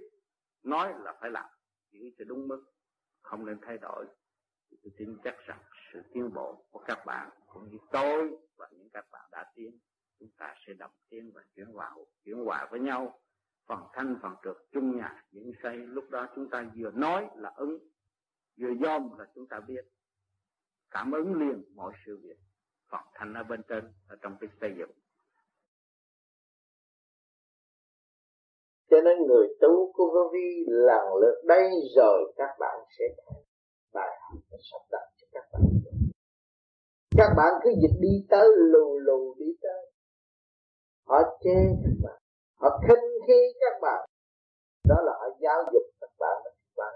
nói 0.63 0.95
là 0.99 1.17
phải 1.21 1.31
làm. 1.31 1.51
Giữ 1.91 2.01
cho 2.19 2.25
đúng 2.25 2.49
mức, 2.49 2.65
không 3.23 3.47
nên 3.47 3.59
thay 3.63 3.79
đổi. 3.79 4.07
Thì 4.71 4.77
tôi 4.83 4.93
tin 4.99 5.19
chắc 5.25 5.37
rằng 5.47 5.61
sự 5.93 6.03
tiến 6.13 6.33
bộ 6.35 6.65
của 6.71 6.85
các 6.87 6.99
bạn, 7.07 7.31
cũng 7.47 7.71
như 7.71 7.79
tôi 7.93 8.37
và 8.57 8.69
những 8.73 8.89
các 8.93 9.07
bạn 9.11 9.29
đã 9.33 9.53
tiến, 9.55 9.79
chúng 10.19 10.29
ta 10.39 10.55
sẽ 10.67 10.73
đồng 10.73 10.91
tiến 11.09 11.33
và 11.35 11.43
chuyển 11.57 11.67
hòa 11.67 11.95
chuyển 12.25 12.45
hòa 12.45 12.69
với 12.71 12.81
nhau. 12.81 13.21
Phần 13.67 13.81
thanh, 13.93 14.19
phần 14.23 14.35
trượt 14.45 14.57
chung 14.73 14.97
nhà, 14.97 15.25
những 15.31 15.53
xây 15.63 15.77
lúc 15.77 16.11
đó 16.11 16.29
chúng 16.35 16.51
ta 16.51 16.71
vừa 16.77 16.91
nói 16.91 17.29
là 17.37 17.53
ứng, 17.57 17.79
vừa 18.61 18.75
dòm 18.83 19.19
là 19.19 19.27
chúng 19.35 19.49
ta 19.49 19.61
biết. 19.61 19.85
Cảm 20.91 21.13
ứng 21.13 21.35
liền 21.35 21.65
mọi 21.75 21.93
sự 22.07 22.21
việc. 22.23 22.37
Phần 22.91 23.03
thanh 23.15 23.35
ở 23.35 23.43
bên 23.43 23.63
trên, 23.69 23.93
ở 24.09 24.17
trong 24.23 24.37
cái 24.41 24.51
xây 24.61 24.75
dựng. 24.79 24.91
Cho 28.95 29.01
nên 29.01 29.27
người 29.27 29.49
tu 29.61 29.93
của 29.93 30.11
vô 30.15 30.31
vi 30.33 30.65
lần 30.67 31.15
lượt 31.21 31.43
đây 31.45 31.71
rồi 31.97 32.33
các 32.37 32.57
bạn 32.59 32.79
sẽ 32.99 33.05
thấy 33.17 33.43
bài 33.95 34.19
học 34.21 34.39
sắp 34.71 34.83
đặt 34.91 35.07
cho 35.17 35.27
các 35.33 35.45
bạn. 35.53 35.63
Các 37.17 37.31
bạn 37.37 37.53
cứ 37.63 37.71
dịch 37.83 37.97
đi 38.01 38.27
tới, 38.31 38.49
lù 38.57 38.99
lù 38.99 39.35
đi 39.39 39.47
tới. 39.63 39.91
Họ 41.07 41.17
chê 41.41 41.57
các 41.85 41.95
bạn, 42.05 42.21
họ 42.55 42.81
khinh 42.89 43.05
khi 43.27 43.55
các 43.61 43.79
bạn. 43.83 44.09
Đó 44.89 44.97
là 45.05 45.13
họ 45.13 45.29
giáo 45.41 45.63
dục 45.73 45.83
các 46.01 46.11
bạn 46.19 46.43
là 46.45 46.51
các 46.51 46.73
bạn 46.77 46.95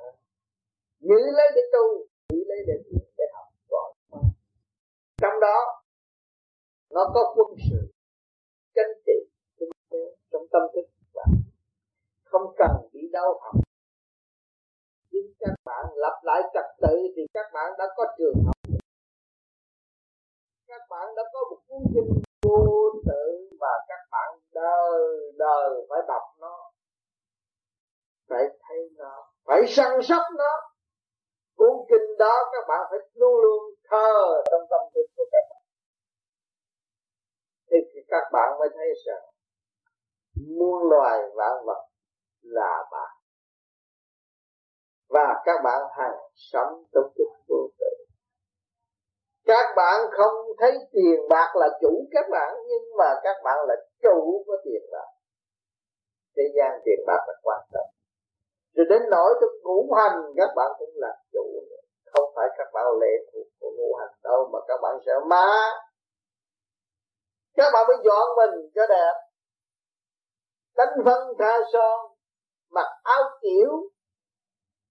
giữ 1.00 1.20
lấy 1.36 1.50
để 1.54 1.62
tu, 1.72 2.06
giữ 2.28 2.44
lấy 2.46 2.58
để 2.66 2.74
tu, 2.90 2.98
để 3.18 3.24
học 3.34 3.46
còn 3.70 3.92
trong 5.16 5.40
đó, 5.40 5.82
nó 6.90 7.10
có 7.14 7.34
quân 7.36 7.58
sự 7.70 7.92
chính 8.74 9.02
trị, 9.06 9.30
kinh 9.58 9.70
tế, 9.90 10.16
trong 10.32 10.46
tâm 10.52 10.62
thức 10.74 10.97
không 12.30 12.54
cần 12.58 12.88
đi 12.92 13.00
đâu 13.12 13.40
học 13.42 13.54
nhưng 15.10 15.32
các 15.40 15.54
bạn 15.64 15.84
lập 15.94 16.20
lại 16.22 16.42
trật 16.54 16.64
tự 16.82 16.96
thì 17.16 17.22
các 17.34 17.46
bạn 17.54 17.72
đã 17.78 17.84
có 17.96 18.04
trường 18.18 18.34
học. 18.46 18.80
Các 20.68 20.80
bạn 20.90 21.14
đã 21.16 21.22
có 21.32 21.40
một 21.50 21.60
cuốn 21.68 21.82
kinh 21.94 22.22
vô 22.42 22.90
tự 23.06 23.56
và 23.60 23.84
các 23.88 24.00
bạn 24.10 24.38
đời 24.54 25.32
đời 25.38 25.86
phải 25.90 25.98
đọc 26.08 26.22
nó, 26.40 26.70
phải 28.28 28.44
thấy 28.68 28.78
nó, 28.96 29.32
phải 29.46 29.60
săn 29.68 30.02
sóc 30.02 30.22
nó. 30.38 30.70
Cuốn 31.56 31.86
kinh 31.88 32.18
đó 32.18 32.34
các 32.52 32.64
bạn 32.68 32.86
phải 32.90 32.98
luôn 33.14 33.34
luôn 33.42 33.74
thờ 33.90 34.42
trong 34.50 34.62
tâm 34.70 34.80
thức 34.94 35.06
của 35.16 35.24
các 35.32 35.44
bạn. 35.50 35.62
Thì 37.70 38.00
các 38.08 38.24
bạn 38.32 38.58
mới 38.58 38.68
thấy 38.74 38.88
rằng 39.06 39.24
muôn 40.58 40.90
loài 40.90 41.18
vạn 41.34 41.64
vật 41.66 41.87
là 42.48 42.84
bạn 42.92 43.10
và 45.08 45.42
các 45.44 45.60
bạn 45.64 45.82
hàng 45.98 46.18
sống 46.34 46.84
trong 46.92 47.12
chút 47.16 47.32
vô 47.48 47.68
tự 47.78 47.98
các 49.48 49.66
bạn 49.76 50.00
không 50.10 50.34
thấy 50.58 50.72
tiền 50.92 51.28
bạc 51.30 51.52
là 51.54 51.68
chủ 51.80 52.06
các 52.10 52.26
bạn 52.30 52.54
nhưng 52.68 52.96
mà 52.98 53.20
các 53.22 53.36
bạn 53.44 53.58
là 53.68 53.74
chủ 54.02 54.44
của 54.46 54.56
tiền 54.64 54.82
bạc. 54.92 55.08
Thế 56.36 56.42
gian 56.56 56.80
tiền 56.84 56.98
bạc 57.06 57.24
là 57.26 57.34
quan 57.42 57.60
trọng. 57.72 57.90
Rồi 58.74 58.86
đến 58.90 59.02
nỗi 59.10 59.30
trong 59.40 59.50
ngũ 59.62 59.92
hành 59.96 60.32
các 60.36 60.48
bạn 60.56 60.70
cũng 60.78 60.90
là 60.94 61.16
chủ. 61.32 61.44
Không 62.12 62.32
phải 62.36 62.46
các 62.58 62.68
bạn 62.72 62.86
lệ 63.00 63.12
thuộc 63.32 63.46
của 63.60 63.70
ngũ 63.76 63.94
hành 64.00 64.14
đâu 64.22 64.50
mà 64.52 64.58
các 64.68 64.78
bạn 64.82 64.94
sợ 65.06 65.20
má, 65.26 65.46
các 67.56 67.70
bạn 67.72 67.86
mới 67.88 67.96
dọn 68.04 68.26
mình 68.36 68.70
cho 68.74 68.86
đẹp. 68.88 69.14
Đánh 70.76 70.98
phân 71.04 71.34
tha 71.38 71.58
son 71.72 72.17
mặc 72.70 72.86
áo 73.02 73.22
kiểu. 73.42 73.90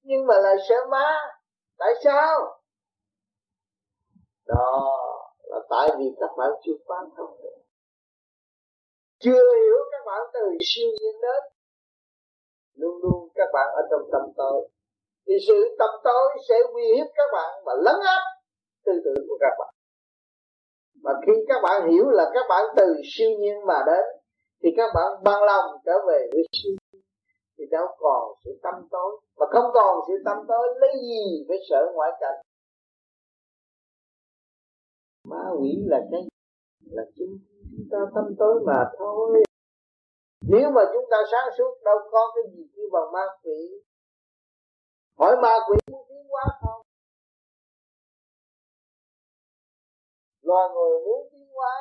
Nhưng 0.01 0.27
mà 0.27 0.35
lại 0.37 0.55
sợ 0.69 0.75
má 0.91 1.19
tại 1.77 1.93
sao? 2.03 2.61
Đó 4.45 4.97
là 5.43 5.59
tại 5.69 5.89
vì 5.97 6.05
các 6.19 6.29
bạn 6.37 6.49
chưa 6.63 6.77
quan 6.85 7.09
thông 7.17 7.37
được 7.43 7.57
chưa 9.19 9.55
hiểu 9.61 9.77
các 9.91 10.03
bạn 10.05 10.21
từ 10.33 10.39
siêu 10.61 10.89
nhiên 10.99 11.21
đến. 11.21 11.43
Luôn 12.73 13.01
luôn 13.03 13.29
các 13.35 13.49
bạn 13.53 13.67
ở 13.73 13.81
trong 13.91 14.09
tâm 14.11 14.21
tối. 14.37 14.69
Thì 15.27 15.33
sự 15.47 15.75
tâm 15.79 15.89
tối 16.03 16.29
sẽ 16.49 16.55
uy 16.73 16.83
hiếp 16.95 17.07
các 17.15 17.29
bạn 17.33 17.63
và 17.65 17.73
lấn 17.83 17.95
áp 18.05 18.21
tư 18.85 18.91
tưởng 19.05 19.25
của 19.29 19.37
các 19.39 19.55
bạn. 19.59 19.73
Mà 21.03 21.11
khi 21.25 21.33
các 21.47 21.59
bạn 21.63 21.91
hiểu 21.91 22.09
là 22.09 22.31
các 22.33 22.45
bạn 22.49 22.63
từ 22.77 22.85
siêu 23.03 23.29
nhiên 23.39 23.65
mà 23.65 23.83
đến, 23.87 24.05
thì 24.63 24.69
các 24.77 24.89
bạn 24.95 25.23
bằng 25.23 25.43
lòng 25.43 25.65
trở 25.85 25.93
về 26.07 26.27
với 26.31 26.43
siêu 26.51 26.76
đâu 27.71 27.87
còn 27.99 28.33
sự 28.45 28.59
tâm 28.63 28.87
tối. 28.91 29.21
Mà 29.37 29.45
không 29.53 29.71
còn 29.73 29.99
sự 30.07 30.13
tâm 30.25 30.37
tối, 30.47 30.67
lấy 30.79 30.91
gì 31.01 31.45
với 31.47 31.57
sợ 31.69 31.91
ngoại 31.93 32.11
cảnh? 32.19 32.41
Ma 35.23 35.43
quỷ 35.59 35.83
là 35.85 35.99
cái 36.11 36.21
là 36.91 37.03
chúng 37.15 37.37
ta 37.91 37.97
tâm 38.15 38.35
tối 38.39 38.61
mà 38.65 38.91
thôi. 38.97 39.43
Nếu 40.49 40.71
mà 40.75 40.81
chúng 40.93 41.05
ta 41.11 41.17
sáng 41.31 41.49
suốt, 41.57 41.71
đâu 41.85 41.97
có 42.11 42.31
cái 42.35 42.43
gì 42.53 42.63
kêu 42.75 42.85
bằng 42.91 43.11
ma 43.13 43.25
quỷ. 43.43 43.83
Hỏi 45.19 45.35
ma 45.43 45.53
quỷ 45.67 45.77
muốn 45.91 46.05
tiến 46.09 46.23
hóa 46.29 46.43
không? 46.61 46.81
Loài 50.41 50.69
người 50.73 50.99
muốn 51.05 51.27
tiến 51.31 51.47
hóa, 51.55 51.73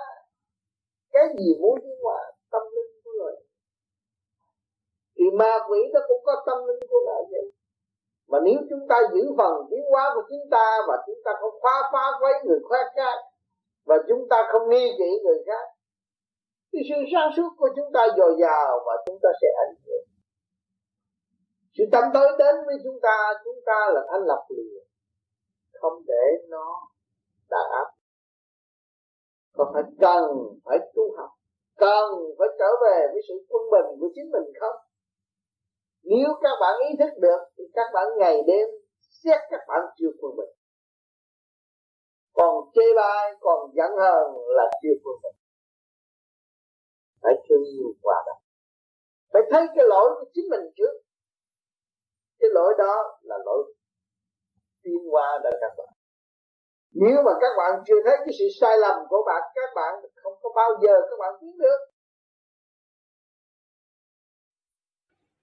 cái 1.12 1.24
gì 1.38 1.54
muốn 1.60 1.78
tiến 1.82 1.98
hóa? 2.02 2.32
Tâm 2.50 2.62
linh 2.74 2.85
thì 5.16 5.24
ma 5.38 5.52
quỷ 5.68 5.78
nó 5.94 6.00
cũng 6.08 6.22
có 6.24 6.34
tâm 6.46 6.58
linh 6.66 6.80
của 6.90 7.00
nó 7.06 7.18
vậy 7.30 7.46
mà 8.30 8.38
nếu 8.44 8.58
chúng 8.70 8.88
ta 8.88 8.96
giữ 9.12 9.22
phần 9.38 9.52
tiến 9.70 9.82
hóa 9.90 10.12
của 10.14 10.22
chúng 10.28 10.50
ta 10.50 10.78
và 10.88 10.96
chúng 11.06 11.20
ta 11.24 11.32
không 11.40 11.54
phá 11.62 11.76
phá 11.92 12.04
quấy 12.20 12.32
người 12.44 12.60
khác 12.70 12.86
và 13.86 13.96
chúng 14.08 14.28
ta 14.30 14.36
không 14.52 14.70
nghi 14.70 14.86
kỵ 14.98 15.10
người 15.24 15.38
khác, 15.46 15.64
thì 16.72 16.78
sự 16.88 16.96
sáng 17.12 17.30
suốt 17.36 17.50
của 17.58 17.68
chúng 17.76 17.92
ta 17.94 18.06
dồi 18.16 18.32
dào 18.40 18.78
và 18.86 18.94
chúng 19.06 19.18
ta 19.22 19.28
sẽ 19.40 19.48
hạnh 19.58 19.76
hưởng. 19.86 20.06
Sự 21.78 21.84
tâm 21.92 22.04
tới 22.14 22.28
đến 22.38 22.54
với 22.66 22.76
chúng 22.84 22.98
ta 23.02 23.16
chúng 23.44 23.58
ta 23.66 23.78
là 23.94 24.00
thanh 24.10 24.24
lập 24.26 24.44
liền 24.48 24.84
không 25.80 26.02
để 26.06 26.24
nó 26.48 26.88
đàn 27.50 27.66
áp. 27.70 27.88
Còn 29.52 29.68
phải 29.74 29.82
cần 30.00 30.24
phải 30.64 30.78
tu 30.94 31.16
học, 31.16 31.30
cần 31.76 32.10
phải 32.38 32.48
trở 32.58 32.70
về 32.82 33.06
với 33.12 33.22
sự 33.28 33.34
quân 33.48 33.62
bình 33.72 34.00
của 34.00 34.08
chính 34.14 34.30
mình 34.30 34.52
không? 34.60 34.76
Nếu 36.10 36.28
các 36.42 36.56
bạn 36.60 36.74
ý 36.88 36.96
thức 36.98 37.12
được, 37.20 37.40
thì 37.58 37.64
các 37.74 37.88
bạn 37.94 38.06
ngày 38.18 38.36
đêm 38.46 38.68
xét 39.24 39.40
các 39.50 39.60
bạn 39.68 39.80
chưa 39.98 40.10
quân 40.20 40.36
bình. 40.36 40.52
Còn 42.32 42.54
chê 42.74 42.86
bai, 42.96 43.34
còn 43.40 43.70
giận 43.76 43.90
hờn 44.00 44.26
là 44.56 44.70
chưa 44.82 44.94
quân 45.04 45.16
bình. 45.22 45.36
Phải 47.22 47.34
thương 47.48 47.64
yêu 47.64 47.92
qua 48.02 48.22
đó 48.26 48.32
phải 49.36 49.42
thấy 49.50 49.66
cái 49.76 49.84
lỗi 49.88 50.08
của 50.18 50.26
chính 50.34 50.48
mình 50.50 50.60
trước. 50.76 50.94
Cái 52.40 52.50
lỗi 52.52 52.74
đó 52.78 53.18
là 53.22 53.36
lỗi 53.44 53.74
tiên 54.82 55.00
qua 55.10 55.38
đời 55.44 55.52
các 55.60 55.72
bạn. 55.78 55.88
Nếu 56.92 57.22
mà 57.24 57.32
các 57.40 57.52
bạn 57.58 57.82
chưa 57.86 58.00
thấy 58.04 58.16
cái 58.18 58.34
sự 58.38 58.44
sai 58.60 58.78
lầm 58.78 58.96
của 59.08 59.22
bạn, 59.26 59.42
các 59.54 59.70
bạn 59.74 59.94
không 60.22 60.32
có 60.42 60.48
bao 60.56 60.70
giờ 60.82 60.94
các 61.10 61.16
bạn 61.18 61.34
tiến 61.40 61.58
được. 61.58 61.78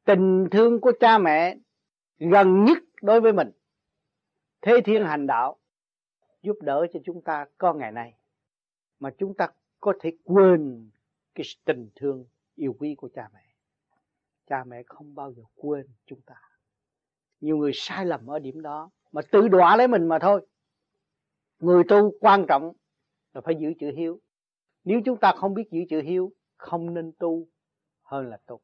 Tình 0.06 0.48
thương 0.52 0.82
của 0.82 0.92
cha 1.00 1.18
mẹ 1.18 1.58
gần 2.20 2.66
nhất 2.66 2.78
đối 3.02 3.22
với 3.22 3.34
mình. 3.34 3.52
Thế 4.62 4.82
thiên 4.86 5.06
hành 5.06 5.28
đạo 5.28 5.58
giúp 6.42 6.58
đỡ 6.62 6.88
cho 6.94 7.00
chúng 7.06 7.22
ta 7.22 7.46
có 7.58 7.74
ngày 7.74 7.92
nay 7.92 8.14
mà 9.00 9.10
chúng 9.18 9.34
ta 9.34 9.48
có 9.80 9.94
thể 10.00 10.12
quên 10.24 10.90
cái 11.36 11.46
tình 11.66 11.90
thương 11.96 12.26
yêu 12.56 12.76
quý 12.80 12.96
của 12.96 13.10
cha 13.16 13.30
mẹ. 13.34 13.46
Cha 14.48 14.64
mẹ 14.64 14.84
không 14.86 15.16
bao 15.16 15.34
giờ 15.34 15.44
quên 15.56 15.88
chúng 16.06 16.22
ta. 16.22 16.36
Nhiều 17.42 17.58
người 17.58 17.72
sai 17.74 18.06
lầm 18.06 18.28
ở 18.28 18.40
điểm 18.40 18.62
đó 18.62 18.90
mà 19.12 19.22
tự 19.32 19.48
đọa 19.48 19.76
lấy 19.76 19.88
mình 19.88 20.08
mà 20.08 20.20
thôi. 20.20 20.48
Người 21.60 21.84
tu 21.88 22.12
quan 22.20 22.46
trọng 22.48 22.74
là 23.34 23.42
phải 23.42 23.56
giữ 23.56 23.74
chữ 23.80 23.92
hiếu. 23.96 24.20
Nếu 24.84 25.02
chúng 25.06 25.18
ta 25.18 25.34
không 25.38 25.54
biết 25.54 25.72
giữ 25.72 25.80
chữ 25.90 26.02
hiếu, 26.02 26.32
không 26.58 26.94
nên 26.94 27.12
tu 27.20 27.48
hơn 28.04 28.28
là 28.28 28.38
tu 28.46 28.62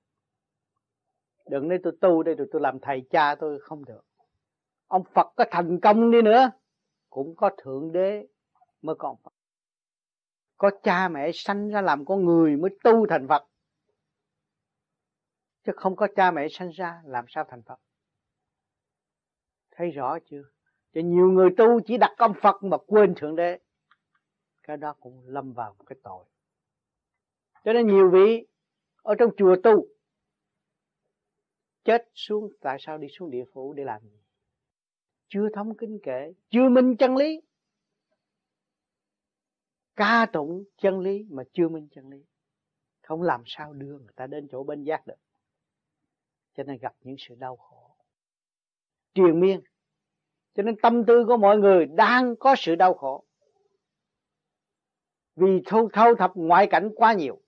đừng 1.49 1.67
nói 1.67 1.79
tôi 1.83 1.93
tu 2.01 2.23
đây 2.23 2.35
rồi 2.35 2.47
tôi 2.51 2.61
làm 2.61 2.79
thầy 2.79 3.05
cha 3.09 3.35
tôi 3.35 3.59
không 3.59 3.85
được. 3.85 4.01
Ông 4.87 5.03
phật 5.13 5.33
có 5.35 5.45
thành 5.51 5.79
công 5.79 6.11
đi 6.11 6.21
nữa, 6.21 6.51
cũng 7.09 7.35
có 7.35 7.49
thượng 7.57 7.91
đế 7.91 8.27
mới 8.81 8.95
còn 8.99 9.15
phật. 9.23 9.33
Có 10.57 10.71
cha 10.83 11.09
mẹ 11.09 11.31
sanh 11.33 11.69
ra 11.69 11.81
làm 11.81 12.05
con 12.05 12.25
người 12.25 12.57
mới 12.57 12.71
tu 12.83 13.07
thành 13.07 13.27
phật. 13.27 13.47
Chứ 15.65 15.71
không 15.75 15.95
có 15.95 16.07
cha 16.15 16.31
mẹ 16.31 16.47
sanh 16.51 16.69
ra 16.69 17.01
làm 17.05 17.25
sao 17.27 17.43
thành 17.49 17.61
phật. 17.61 17.79
Thấy 19.71 19.91
rõ 19.91 20.19
chưa? 20.25 20.43
Cho 20.93 21.01
nhiều 21.01 21.31
người 21.31 21.49
tu 21.57 21.79
chỉ 21.85 21.97
đặt 21.97 22.13
ông 22.17 22.33
phật 22.41 22.63
mà 22.63 22.77
quên 22.87 23.13
thượng 23.15 23.35
đế. 23.35 23.59
Cái 24.63 24.77
đó 24.77 24.95
cũng 24.99 25.23
lâm 25.25 25.53
vào 25.53 25.75
cái 25.85 25.97
tội. 26.03 26.25
Cho 27.63 27.73
nên 27.73 27.87
nhiều 27.87 28.09
vị 28.09 28.47
ở 29.03 29.15
trong 29.19 29.29
chùa 29.37 29.55
tu 29.63 29.87
chết 31.89 32.09
xuống, 32.13 32.49
tại 32.61 32.77
sao 32.79 32.97
đi 32.97 33.07
xuống 33.11 33.31
địa 33.31 33.43
phủ 33.53 33.73
để 33.73 33.83
làm 33.83 34.01
gì? 34.01 34.19
Chưa 35.27 35.49
thông 35.53 35.77
kinh 35.77 35.99
kệ 36.03 36.33
chưa 36.49 36.69
minh 36.69 36.95
chân 36.99 37.15
lý. 37.15 37.41
Ca 39.95 40.25
tụng 40.33 40.63
chân 40.77 40.99
lý 40.99 41.25
mà 41.29 41.43
chưa 41.53 41.69
minh 41.69 41.87
chân 41.91 42.09
lý. 42.09 42.25
Không 43.01 43.21
làm 43.21 43.43
sao 43.45 43.73
đưa 43.73 43.99
người 43.99 44.13
ta 44.15 44.27
đến 44.27 44.47
chỗ 44.51 44.63
bên 44.63 44.83
giác 44.83 45.07
được. 45.07 45.15
Cho 46.53 46.63
nên 46.63 46.77
gặp 46.77 46.95
những 47.01 47.15
sự 47.19 47.35
đau 47.35 47.55
khổ. 47.55 47.95
Triền 49.13 49.39
miên. 49.39 49.61
Cho 50.53 50.63
nên 50.63 50.75
tâm 50.81 51.05
tư 51.05 51.25
của 51.27 51.37
mọi 51.37 51.57
người 51.57 51.85
đang 51.85 52.35
có 52.35 52.55
sự 52.57 52.75
đau 52.75 52.93
khổ. 52.93 53.25
Vì 55.35 55.61
thâu 55.65 55.89
thâu 55.93 56.15
thập 56.15 56.31
ngoại 56.35 56.67
cảnh 56.71 56.89
quá 56.95 57.13
nhiều, 57.13 57.41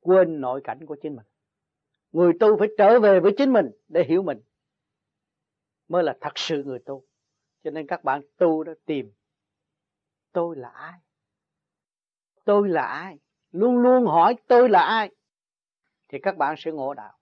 quên 0.00 0.40
nội 0.40 0.60
cảnh 0.64 0.86
của 0.86 0.96
chính 1.02 1.16
mình 1.16 1.26
người 2.12 2.32
tu 2.40 2.56
phải 2.58 2.68
trở 2.78 3.00
về 3.00 3.20
với 3.20 3.34
chính 3.38 3.52
mình 3.52 3.70
để 3.88 4.04
hiểu 4.04 4.22
mình. 4.22 4.40
Mới 5.88 6.02
là 6.02 6.16
thật 6.20 6.32
sự 6.38 6.64
người 6.64 6.78
tu. 6.78 7.04
Cho 7.64 7.70
nên 7.70 7.86
các 7.86 8.04
bạn 8.04 8.22
tu 8.36 8.64
đó 8.64 8.72
tìm, 8.84 9.12
tôi 10.32 10.56
là 10.56 10.68
ai? 10.68 11.00
Tôi 12.44 12.68
là 12.68 12.86
ai? 12.86 13.18
Luôn 13.52 13.78
luôn 13.78 14.06
hỏi 14.06 14.36
tôi 14.46 14.68
là 14.68 14.80
ai? 14.80 15.10
Thì 16.08 16.18
các 16.22 16.36
bạn 16.36 16.54
sẽ 16.58 16.70
ngộ 16.72 16.94
đạo. 16.94 17.12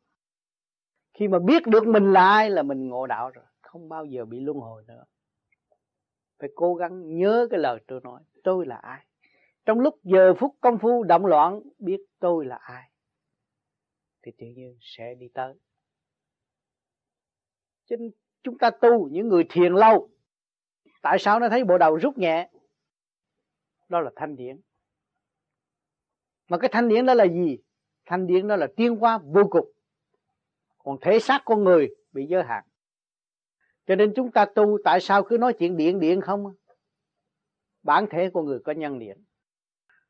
Khi 1.15 1.29
mà 1.29 1.39
biết 1.39 1.67
được 1.67 1.87
mình 1.87 2.13
là 2.13 2.29
ai 2.29 2.51
là 2.51 2.63
mình 2.63 2.89
ngộ 2.89 3.07
đạo 3.07 3.31
rồi. 3.31 3.45
Không 3.61 3.89
bao 3.89 4.05
giờ 4.05 4.25
bị 4.25 4.41
luân 4.41 4.59
hồi 4.59 4.85
nữa. 4.87 5.05
Phải 6.39 6.51
cố 6.55 6.75
gắng 6.75 7.17
nhớ 7.17 7.47
cái 7.51 7.61
lời 7.61 7.81
tôi 7.87 8.01
nói. 8.05 8.21
Tôi 8.45 8.67
là 8.67 8.77
ai? 8.77 9.07
Trong 9.65 9.81
lúc 9.81 9.99
giờ 10.03 10.35
phút 10.35 10.57
công 10.61 10.79
phu 10.79 11.03
động 11.03 11.27
loạn, 11.27 11.61
biết 11.79 12.01
tôi 12.19 12.47
là 12.47 12.57
ai? 12.57 12.91
Thì 14.25 14.33
tự 14.39 14.47
nhiên 14.47 14.78
sẽ 14.81 15.15
đi 15.15 15.28
tới. 15.35 15.55
Chứ 17.85 17.97
chúng 18.43 18.59
ta 18.59 18.70
tu 18.70 19.09
những 19.09 19.28
người 19.28 19.44
thiền 19.49 19.73
lâu, 19.73 20.11
tại 21.03 21.19
sao 21.19 21.41
nó 21.41 21.49
thấy 21.49 21.65
bộ 21.65 21.78
đầu 21.78 21.97
rút 21.97 22.19
nhẹ? 22.19 22.51
Đó 23.89 24.01
là 24.01 24.11
thanh 24.17 24.36
điển. 24.36 24.61
Mà 26.49 26.59
cái 26.59 26.70
thanh 26.73 26.89
điển 26.89 27.07
đó 27.07 27.15
là 27.15 27.25
gì? 27.25 27.59
Thanh 28.07 28.27
điển 28.27 28.49
đó 28.49 28.57
là 28.57 28.67
tiên 28.77 28.97
qua 29.01 29.19
vô 29.19 29.43
cùng. 29.51 29.73
Còn 30.78 30.97
thể 31.01 31.19
xác 31.19 31.43
con 31.44 31.65
người 31.65 31.89
bị 32.12 32.27
giới 32.27 32.43
hạn. 32.43 32.65
Cho 33.86 33.94
nên 33.94 34.12
chúng 34.17 34.31
ta 34.31 34.44
tu, 34.55 34.78
tại 34.85 35.01
sao 35.01 35.23
cứ 35.23 35.39
nói 35.39 35.55
chuyện 35.59 35.77
điện 35.77 36.01
điện 36.01 36.20
không? 36.20 36.55
Bản 37.83 38.07
thể 38.11 38.31
của 38.31 38.43
người 38.43 38.59
có 38.65 38.73
nhân 38.73 38.99
điện 38.99 39.24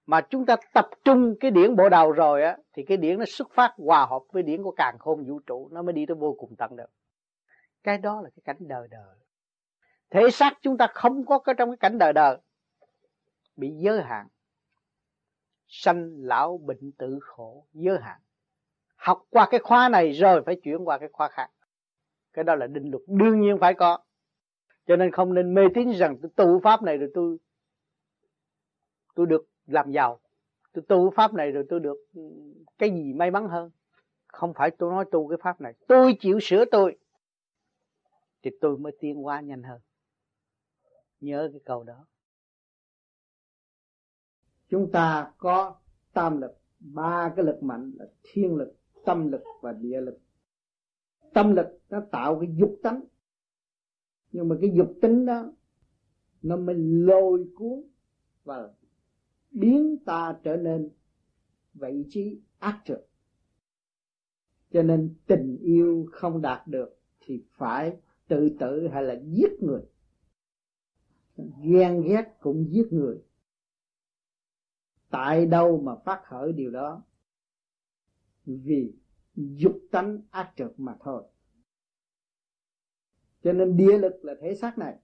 mà 0.06 0.20
chúng 0.20 0.46
ta 0.46 0.56
tập 0.74 0.88
trung 1.04 1.34
cái 1.40 1.50
điển 1.50 1.76
bộ 1.76 1.88
đầu 1.88 2.12
rồi 2.12 2.42
á, 2.42 2.56
thì 2.72 2.82
cái 2.82 2.96
điển 2.96 3.18
nó 3.18 3.24
xuất 3.28 3.50
phát 3.52 3.74
hòa 3.76 4.06
hợp 4.06 4.22
với 4.32 4.42
điển 4.42 4.62
của 4.62 4.74
càng 4.76 4.98
khôn 4.98 5.24
vũ 5.24 5.40
trụ, 5.46 5.68
nó 5.72 5.82
mới 5.82 5.92
đi 5.92 6.06
tới 6.06 6.14
vô 6.14 6.36
cùng 6.38 6.56
tận 6.58 6.76
được. 6.76 6.90
Cái 7.82 7.98
đó 7.98 8.20
là 8.20 8.30
cái 8.30 8.42
cảnh 8.44 8.68
đời 8.68 8.88
đời. 8.90 9.16
Thể 10.10 10.30
xác 10.30 10.58
chúng 10.62 10.76
ta 10.76 10.86
không 10.94 11.26
có 11.26 11.38
cái 11.38 11.54
trong 11.58 11.70
cái 11.70 11.76
cảnh 11.76 11.98
đời 11.98 12.12
đời, 12.12 12.38
bị 13.56 13.70
giới 13.76 14.02
hạn. 14.02 14.28
Sanh 15.68 16.10
lão 16.16 16.58
bệnh 16.58 16.92
tử 16.98 17.18
khổ, 17.22 17.66
giới 17.72 17.98
hạn. 18.00 18.20
Học 18.96 19.22
qua 19.30 19.48
cái 19.50 19.60
khóa 19.60 19.88
này 19.88 20.12
rồi 20.12 20.42
phải 20.46 20.60
chuyển 20.62 20.88
qua 20.88 20.98
cái 20.98 21.08
khóa 21.12 21.28
khác. 21.28 21.50
Cái 22.32 22.44
đó 22.44 22.54
là 22.54 22.66
định 22.66 22.90
luật 22.90 23.02
đương 23.06 23.40
nhiên 23.40 23.58
phải 23.60 23.74
có. 23.74 23.98
Cho 24.86 24.96
nên 24.96 25.12
không 25.12 25.34
nên 25.34 25.54
mê 25.54 25.62
tín 25.74 25.90
rằng 25.90 26.16
tôi 26.22 26.30
tu 26.36 26.60
pháp 26.60 26.82
này 26.82 26.98
rồi 26.98 27.10
tôi 27.14 27.38
tôi 29.14 29.26
được 29.26 29.46
làm 29.66 29.92
giàu. 29.92 30.20
Tôi 30.72 30.84
tu 30.88 31.10
pháp 31.10 31.34
này 31.34 31.52
rồi 31.52 31.66
tôi 31.68 31.80
được 31.80 31.96
ừ, 32.14 32.22
cái 32.78 32.90
gì 32.90 33.12
may 33.12 33.30
mắn 33.30 33.48
hơn? 33.48 33.70
Không 34.26 34.54
phải 34.54 34.70
tôi 34.70 34.90
nói 34.90 35.04
tu 35.10 35.28
cái 35.28 35.38
pháp 35.42 35.60
này. 35.60 35.74
Tôi 35.86 36.16
chịu 36.20 36.38
sửa 36.40 36.64
tôi 36.64 36.98
thì 38.42 38.50
tôi 38.60 38.78
mới 38.78 38.92
tiến 39.00 39.16
hóa 39.16 39.40
nhanh 39.40 39.62
hơn. 39.62 39.80
Nhớ 41.20 41.48
cái 41.52 41.60
câu 41.64 41.82
đó. 41.82 42.06
Chúng 44.68 44.92
ta 44.92 45.32
có 45.38 45.76
tam 46.12 46.40
lực, 46.40 46.58
ba 46.78 47.32
cái 47.36 47.44
lực 47.44 47.62
mạnh 47.62 47.92
là 47.98 48.06
thiên 48.22 48.56
lực, 48.56 48.74
tâm 49.04 49.32
lực 49.32 49.42
và 49.60 49.72
địa 49.72 50.00
lực. 50.00 50.18
Tâm 51.34 51.54
lực 51.54 51.66
nó 51.90 52.00
tạo 52.10 52.40
cái 52.40 52.54
dục 52.56 52.76
tánh. 52.82 53.04
Nhưng 54.32 54.48
mà 54.48 54.56
cái 54.60 54.70
dục 54.74 54.92
tính 55.02 55.26
đó, 55.26 55.52
nó 56.42 56.56
mới 56.56 56.74
lôi 56.78 57.46
cuốn 57.56 57.82
và 58.44 58.68
biến 59.54 59.96
ta 60.04 60.38
trở 60.42 60.56
nên 60.56 60.90
vị 61.74 62.06
trí 62.08 62.40
ác 62.58 62.82
trực 62.84 63.08
cho 64.74 64.82
nên 64.82 65.14
tình 65.26 65.58
yêu 65.60 66.08
không 66.12 66.42
đạt 66.42 66.68
được 66.68 66.98
thì 67.20 67.44
phải 67.50 67.96
tự 68.28 68.56
tử 68.60 68.88
hay 68.92 69.02
là 69.02 69.14
giết 69.24 69.50
người. 69.60 69.82
Ghen 71.62 72.02
ghét 72.02 72.36
cũng 72.40 72.66
giết 72.70 72.86
người. 72.90 73.22
Tại 75.10 75.46
đâu 75.46 75.80
mà 75.80 75.96
phát 76.04 76.22
khởi 76.24 76.52
điều 76.52 76.70
đó? 76.70 77.02
Vì 78.46 78.92
dục 79.34 79.78
tánh 79.90 80.22
ác 80.30 80.52
trực 80.56 80.80
mà 80.80 80.96
thôi. 81.00 81.22
Cho 83.42 83.52
nên 83.52 83.76
địa 83.76 83.98
lực 83.98 84.24
là 84.24 84.34
thể 84.40 84.54
xác 84.54 84.78
này. 84.78 84.98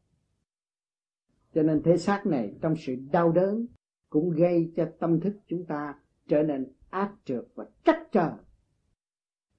Cho 1.54 1.62
nên 1.62 1.82
thể 1.82 1.96
xác 1.96 2.26
này 2.26 2.54
trong 2.62 2.74
sự 2.78 2.94
đau 3.12 3.32
đớn 3.32 3.66
cũng 4.10 4.30
gây 4.30 4.72
cho 4.76 4.92
tâm 4.98 5.20
thức 5.20 5.32
chúng 5.46 5.64
ta 5.64 5.94
trở 6.28 6.42
nên 6.42 6.72
ác 6.90 7.14
trượt 7.24 7.44
và 7.54 7.66
trách 7.84 8.08
trời 8.12 8.30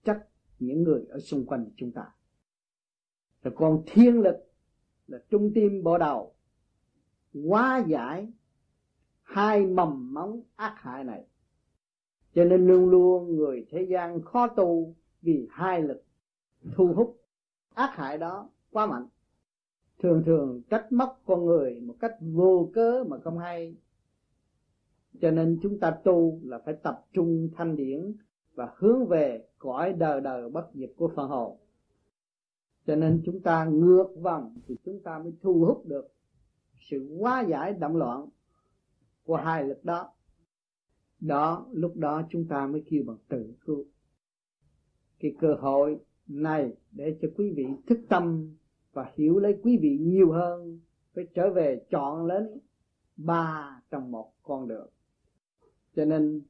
trách 0.04 0.26
những 0.60 0.84
người 0.84 1.06
ở 1.10 1.20
xung 1.20 1.46
quanh 1.46 1.70
chúng 1.78 1.92
ta. 1.92 2.04
Rồi 3.44 3.54
còn 3.58 3.84
thiên 3.86 4.20
lực, 4.20 4.36
là 5.08 5.20
trung 5.30 5.52
tim 5.56 5.84
bộ 5.84 5.98
đầu, 5.98 6.36
hóa 7.34 7.84
giải 7.88 8.34
hai 9.24 9.66
mầm 9.66 10.14
móng 10.14 10.42
ác 10.56 10.76
hại 10.78 11.04
này. 11.04 11.28
Cho 12.34 12.44
nên 12.44 12.68
luôn 12.68 12.90
luôn 12.90 13.36
người 13.36 13.66
thế 13.70 13.82
gian 13.84 14.22
khó 14.22 14.48
tu 14.48 14.96
vì 15.22 15.48
hai 15.52 15.82
lực 15.82 16.04
thu 16.76 16.94
hút 16.94 17.22
ác 17.74 17.96
hại 17.96 18.18
đó 18.18 18.50
quá 18.72 18.86
mạnh. 18.86 19.08
Thường 20.00 20.24
thường 20.26 20.62
trách 20.70 20.92
móc 20.92 21.22
con 21.26 21.46
người 21.46 21.80
một 21.80 21.96
cách 22.00 22.16
vô 22.22 22.70
cớ 22.74 23.04
mà 23.08 23.20
không 23.20 23.38
hay 23.38 23.76
cho 25.22 25.32
nên 25.32 25.60
chúng 25.62 25.80
ta 25.80 25.92
tu 26.04 26.40
là 26.44 26.60
phải 26.66 26.74
tập 26.84 27.06
trung 27.14 27.50
thanh 27.56 27.76
điển 27.76 28.14
và 28.54 28.74
hướng 28.78 29.08
về 29.08 29.48
cõi 29.58 29.94
đời 29.94 30.22
đời 30.22 30.50
bất 30.50 30.70
diệt 30.74 30.90
của 30.98 31.12
phần 31.16 31.30
hồn 31.30 31.58
cho 32.88 32.96
nên 32.96 33.22
chúng 33.26 33.40
ta 33.42 33.66
ngược 33.66 34.08
vòng 34.22 34.56
thì 34.68 34.76
chúng 34.86 35.00
ta 35.04 35.20
mới 35.20 35.34
thu 35.42 35.66
hút 35.66 35.86
được 35.86 36.08
sự 36.90 37.18
hóa 37.20 37.42
giải 37.42 37.74
động 37.74 37.96
loạn 37.96 38.30
của 39.24 39.36
hai 39.36 39.64
lực 39.64 39.86
đó. 39.86 40.14
Đó, 41.20 41.66
lúc 41.72 41.96
đó 41.96 42.24
chúng 42.30 42.46
ta 42.48 42.68
mới 42.68 42.84
kêu 42.90 43.04
bằng 43.08 43.18
tự 43.28 43.54
cứu. 43.66 43.86
Cái 45.20 45.36
cơ 45.40 45.54
hội 45.54 46.00
này 46.28 46.74
để 46.92 47.18
cho 47.22 47.28
quý 47.38 47.54
vị 47.56 47.66
thức 47.88 48.00
tâm 48.10 48.56
và 48.94 49.12
hiểu 49.14 49.40
lấy 49.40 49.60
quý 49.64 49.78
vị 49.82 49.98
nhiều 49.98 50.32
hơn, 50.32 50.80
phải 51.14 51.28
trở 51.34 51.50
về 51.54 51.86
chọn 51.90 52.26
lên 52.26 52.60
ba 53.18 53.82
trong 53.90 54.12
một 54.12 54.34
con 54.44 54.68
đường 54.68 54.90
cho 55.96 56.06
nên 56.06 56.42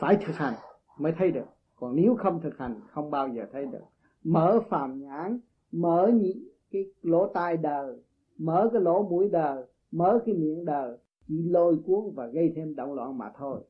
phải 0.00 0.16
thực 0.26 0.36
hành 0.36 0.54
mới 0.98 1.12
thấy 1.18 1.30
được. 1.30 1.46
Còn 1.76 1.96
nếu 1.96 2.16
không 2.16 2.40
thực 2.40 2.58
hành, 2.58 2.80
không 2.90 3.10
bao 3.10 3.28
giờ 3.28 3.46
thấy 3.52 3.66
được. 3.66 3.84
Mở 4.24 4.60
phàm 4.68 5.00
nhãn, 5.00 5.40
mở 5.72 6.10
những 6.14 6.48
cái 6.70 6.90
lỗ 7.02 7.26
tai 7.26 7.56
đời 7.56 7.96
mở 8.38 8.68
cái 8.72 8.82
lỗ 8.82 9.08
mũi 9.08 9.28
đời 9.28 9.64
mở 9.90 10.20
cái 10.26 10.34
miệng 10.34 10.64
đời 10.64 10.98
chỉ 11.28 11.42
lôi 11.42 11.78
cuốn 11.86 12.14
và 12.14 12.26
gây 12.26 12.52
thêm 12.56 12.74
động 12.74 12.92
loạn 12.92 13.18
mà 13.18 13.32
thôi. 13.36 13.64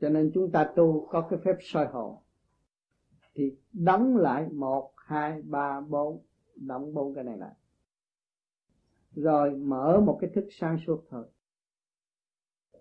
Cho 0.00 0.08
nên 0.08 0.30
chúng 0.34 0.50
ta 0.50 0.72
tu 0.76 1.06
có 1.10 1.26
cái 1.30 1.38
phép 1.44 1.56
soi 1.60 1.86
hồn. 1.86 2.16
Thì 3.34 3.56
đóng 3.72 4.16
lại 4.16 4.48
một, 4.48 4.92
hai, 4.96 5.42
ba, 5.42 5.80
bốn, 5.80 6.22
đóng 6.56 6.94
bốn 6.94 7.14
cái 7.14 7.24
này 7.24 7.38
lại. 7.38 7.54
Rồi 9.12 9.50
mở 9.50 10.00
một 10.00 10.18
cái 10.20 10.30
thức 10.34 10.44
sáng 10.50 10.78
suốt 10.86 11.04
thôi 11.10 11.24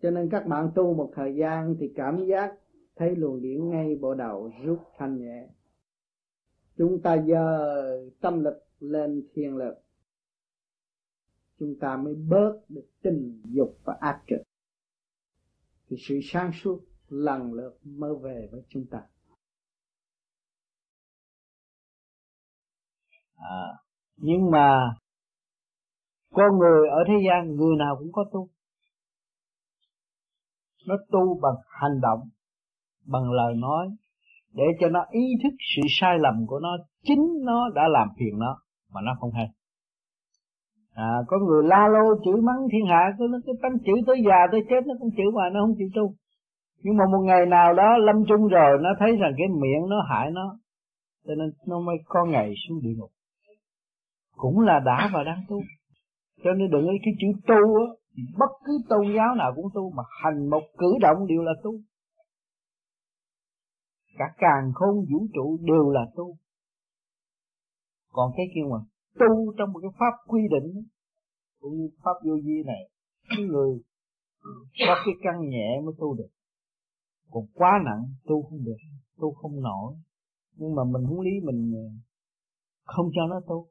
cho 0.01 0.11
nên 0.11 0.30
các 0.32 0.48
bạn 0.48 0.72
tu 0.76 0.93
một 0.93 1.11
thời 1.16 1.35
gian 1.35 1.76
thì 1.80 1.93
cảm 1.95 2.26
giác 2.26 2.53
thấy 2.95 3.16
luồng 3.16 3.42
điển 3.42 3.69
ngay 3.69 3.95
bộ 4.01 4.14
đầu 4.14 4.51
rút 4.64 4.80
thanh 4.98 5.17
nhẹ. 5.17 5.48
Chúng 6.77 7.01
ta 7.01 7.16
giờ 7.26 7.74
tâm 8.22 8.43
lực 8.43 8.67
lên 8.80 9.27
thiên 9.34 9.58
lực. 9.58 9.74
Chúng 11.59 11.76
ta 11.80 11.98
mới 11.98 12.16
bớt 12.16 12.59
được 12.69 12.85
tình 13.01 13.42
dục 13.45 13.77
và 13.84 13.98
ác 14.00 14.24
trực. 14.27 14.42
Thì 15.90 15.98
sự 16.00 16.19
sáng 16.24 16.51
suốt 16.53 16.80
lần 17.09 17.53
lượt 17.53 17.80
mới 17.84 18.16
về 18.16 18.50
với 18.51 18.61
chúng 18.69 18.85
ta. 18.92 19.01
À, 23.35 23.67
nhưng 24.17 24.51
mà 24.51 24.95
con 26.34 26.58
người 26.58 26.90
ở 26.90 26.98
thế 27.08 27.14
gian 27.27 27.56
người 27.56 27.76
nào 27.80 27.95
cũng 28.00 28.11
có 28.11 28.26
tu 28.32 28.50
nó 30.88 30.95
tu 31.11 31.40
bằng 31.41 31.56
hành 31.82 32.01
động, 32.01 32.19
bằng 33.07 33.32
lời 33.32 33.53
nói, 33.56 33.88
để 34.53 34.64
cho 34.80 34.90
nó 34.90 35.06
ý 35.09 35.22
thức 35.43 35.53
sự 35.75 35.82
sai 35.90 36.19
lầm 36.19 36.45
của 36.48 36.59
nó, 36.59 36.69
chính 37.03 37.27
nó 37.45 37.69
đã 37.75 37.88
làm 37.88 38.07
phiền 38.19 38.40
nó, 38.40 38.57
mà 38.93 39.01
nó 39.01 39.11
không 39.19 39.32
hay. 39.32 39.48
À 40.93 41.17
có 41.27 41.38
người 41.38 41.64
la 41.64 41.88
lô 41.88 42.24
chửi 42.25 42.41
mắng 42.41 42.57
thiên 42.72 42.85
hạ, 42.85 43.16
cứ 43.17 43.27
nó 43.32 43.38
cứ 43.45 43.53
tánh 43.61 43.77
chửi 43.85 44.01
tới 44.07 44.16
già 44.27 44.48
tới 44.51 44.61
chết, 44.69 44.88
nó 44.88 44.93
cũng 44.99 45.09
chửi 45.17 45.32
mà 45.35 45.49
nó 45.53 45.59
không 45.61 45.75
chịu 45.77 45.90
tu. 45.95 46.14
Nhưng 46.83 46.98
mà 46.98 47.06
một 47.11 47.22
ngày 47.24 47.45
nào 47.45 47.74
đó 47.74 47.98
lâm 47.98 48.16
chung 48.27 48.48
rồi, 48.48 48.77
nó 48.82 48.90
thấy 48.99 49.16
rằng 49.16 49.33
cái 49.38 49.48
miệng 49.48 49.90
nó 49.90 49.95
hại 50.09 50.32
nó, 50.32 50.57
cho 51.27 51.35
nên 51.35 51.49
nó 51.67 51.80
mới 51.80 51.95
có 52.06 52.25
ngày 52.25 52.53
xuống 52.67 52.82
địa 52.82 52.93
ngục. 52.98 53.09
Cũng 54.38 54.59
là 54.59 54.80
đã 54.85 55.09
và 55.14 55.24
đang 55.24 55.41
tu. 55.49 55.61
Cho 56.43 56.51
nên 56.53 56.72
đừng 56.72 56.88
cái 57.03 57.14
chữ 57.19 57.27
tu 57.48 57.56
á 57.56 57.85
bất 58.38 58.52
cứ 58.66 58.80
tôn 58.90 59.06
giáo 59.16 59.36
nào 59.36 59.54
cũng 59.56 59.66
tu 59.74 59.92
mà 59.92 60.04
hành 60.24 60.50
một 60.50 60.64
cử 60.78 60.94
động 61.02 61.28
đều 61.28 61.42
là 61.42 61.52
tu. 61.64 61.72
Cả 64.18 64.26
càng 64.38 64.72
khôn 64.76 64.96
vũ 65.12 65.28
trụ 65.34 65.58
đều 65.62 65.90
là 65.90 66.06
tu. 66.16 66.38
Còn 68.12 68.32
cái 68.38 68.46
kia 68.56 68.62
mà 68.72 68.78
tu 69.20 69.54
trong 69.58 69.72
một 69.74 69.80
cái 69.82 69.92
pháp 70.00 70.14
quy 70.28 70.42
định, 70.50 70.84
cũng 71.60 71.78
như 71.78 71.90
pháp 72.04 72.14
vô 72.26 72.34
vi 72.46 72.64
này, 72.66 72.90
cái 73.30 73.46
người 73.46 73.82
có 74.88 74.96
cái 75.06 75.14
căn 75.24 75.50
nhẹ 75.50 75.82
mới 75.86 75.94
tu 76.00 76.14
được. 76.18 76.30
Còn 77.32 77.44
quá 77.54 77.72
nặng, 77.86 78.04
tu 78.26 78.44
không 78.44 78.64
được, 78.66 78.78
tu 79.18 79.34
không 79.34 79.62
nổi. 79.62 79.94
Nhưng 80.56 80.76
mà 80.76 80.84
mình 80.84 81.10
muốn 81.10 81.20
lý 81.22 81.32
mình 81.44 81.74
ờ, 81.76 81.88
không 82.84 83.10
cho 83.16 83.28
nó 83.28 83.40
tu. 83.48 83.68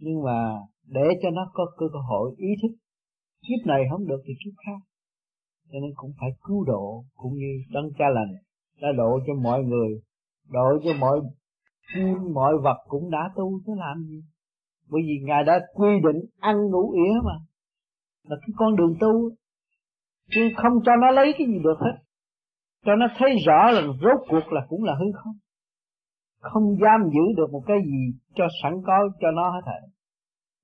Nhưng 0.00 0.22
mà 0.22 0.52
để 0.84 1.04
cho 1.22 1.30
nó 1.30 1.50
có 1.54 1.66
cơ 1.76 1.86
hội 2.08 2.34
ý 2.36 2.48
thức 2.62 2.76
kiếp 3.42 3.66
này 3.66 3.82
không 3.90 4.06
được 4.06 4.20
thì 4.26 4.34
kiếp 4.44 4.54
khác. 4.66 4.80
Cho 5.72 5.78
nên 5.82 5.90
cũng 5.96 6.12
phải 6.20 6.30
cứu 6.42 6.64
độ, 6.64 7.04
cũng 7.16 7.34
như 7.34 7.62
đấng 7.70 7.90
cha 7.98 8.04
lành 8.14 8.34
đã 8.80 8.88
độ 8.96 9.18
cho 9.26 9.34
mọi 9.34 9.62
người, 9.62 10.00
độ 10.48 10.78
cho 10.84 10.90
mọi 11.00 11.20
chim, 11.94 12.32
mọi 12.34 12.52
vật 12.62 12.76
cũng 12.88 13.10
đã 13.10 13.30
tu, 13.36 13.60
chứ 13.66 13.72
làm 13.76 14.04
gì? 14.08 14.22
Bởi 14.90 15.02
vì 15.06 15.14
ngài 15.22 15.44
đã 15.44 15.60
quy 15.74 15.88
định 16.02 16.24
ăn 16.40 16.56
ngủ 16.70 16.92
ỉa 16.92 17.20
mà. 17.24 17.34
Là 18.28 18.36
cái 18.40 18.48
con 18.56 18.76
đường 18.76 18.94
tu. 19.00 19.30
Chứ 20.30 20.40
không 20.56 20.72
cho 20.84 20.92
nó 20.96 21.10
lấy 21.10 21.34
cái 21.38 21.46
gì 21.46 21.58
được 21.64 21.78
hết. 21.80 21.98
Cho 22.84 22.96
nó 22.96 23.06
thấy 23.16 23.30
rõ 23.46 23.70
là 23.70 23.80
rốt 23.80 24.20
cuộc 24.28 24.52
là 24.52 24.66
cũng 24.68 24.84
là 24.84 24.94
hư 24.94 25.06
không. 25.14 25.34
Không 26.40 26.76
giam 26.80 27.00
giữ 27.12 27.34
được 27.36 27.52
một 27.52 27.62
cái 27.66 27.76
gì 27.84 28.18
cho 28.34 28.44
sẵn 28.62 28.72
có 28.86 29.08
cho 29.20 29.30
nó 29.30 29.50
hết 29.50 29.60
thảy. 29.66 29.80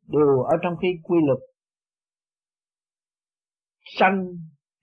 Đều 0.08 0.42
ở 0.42 0.56
trong 0.62 0.74
cái 0.80 0.90
quy 1.02 1.18
luật 1.26 1.38
sanh 3.98 4.26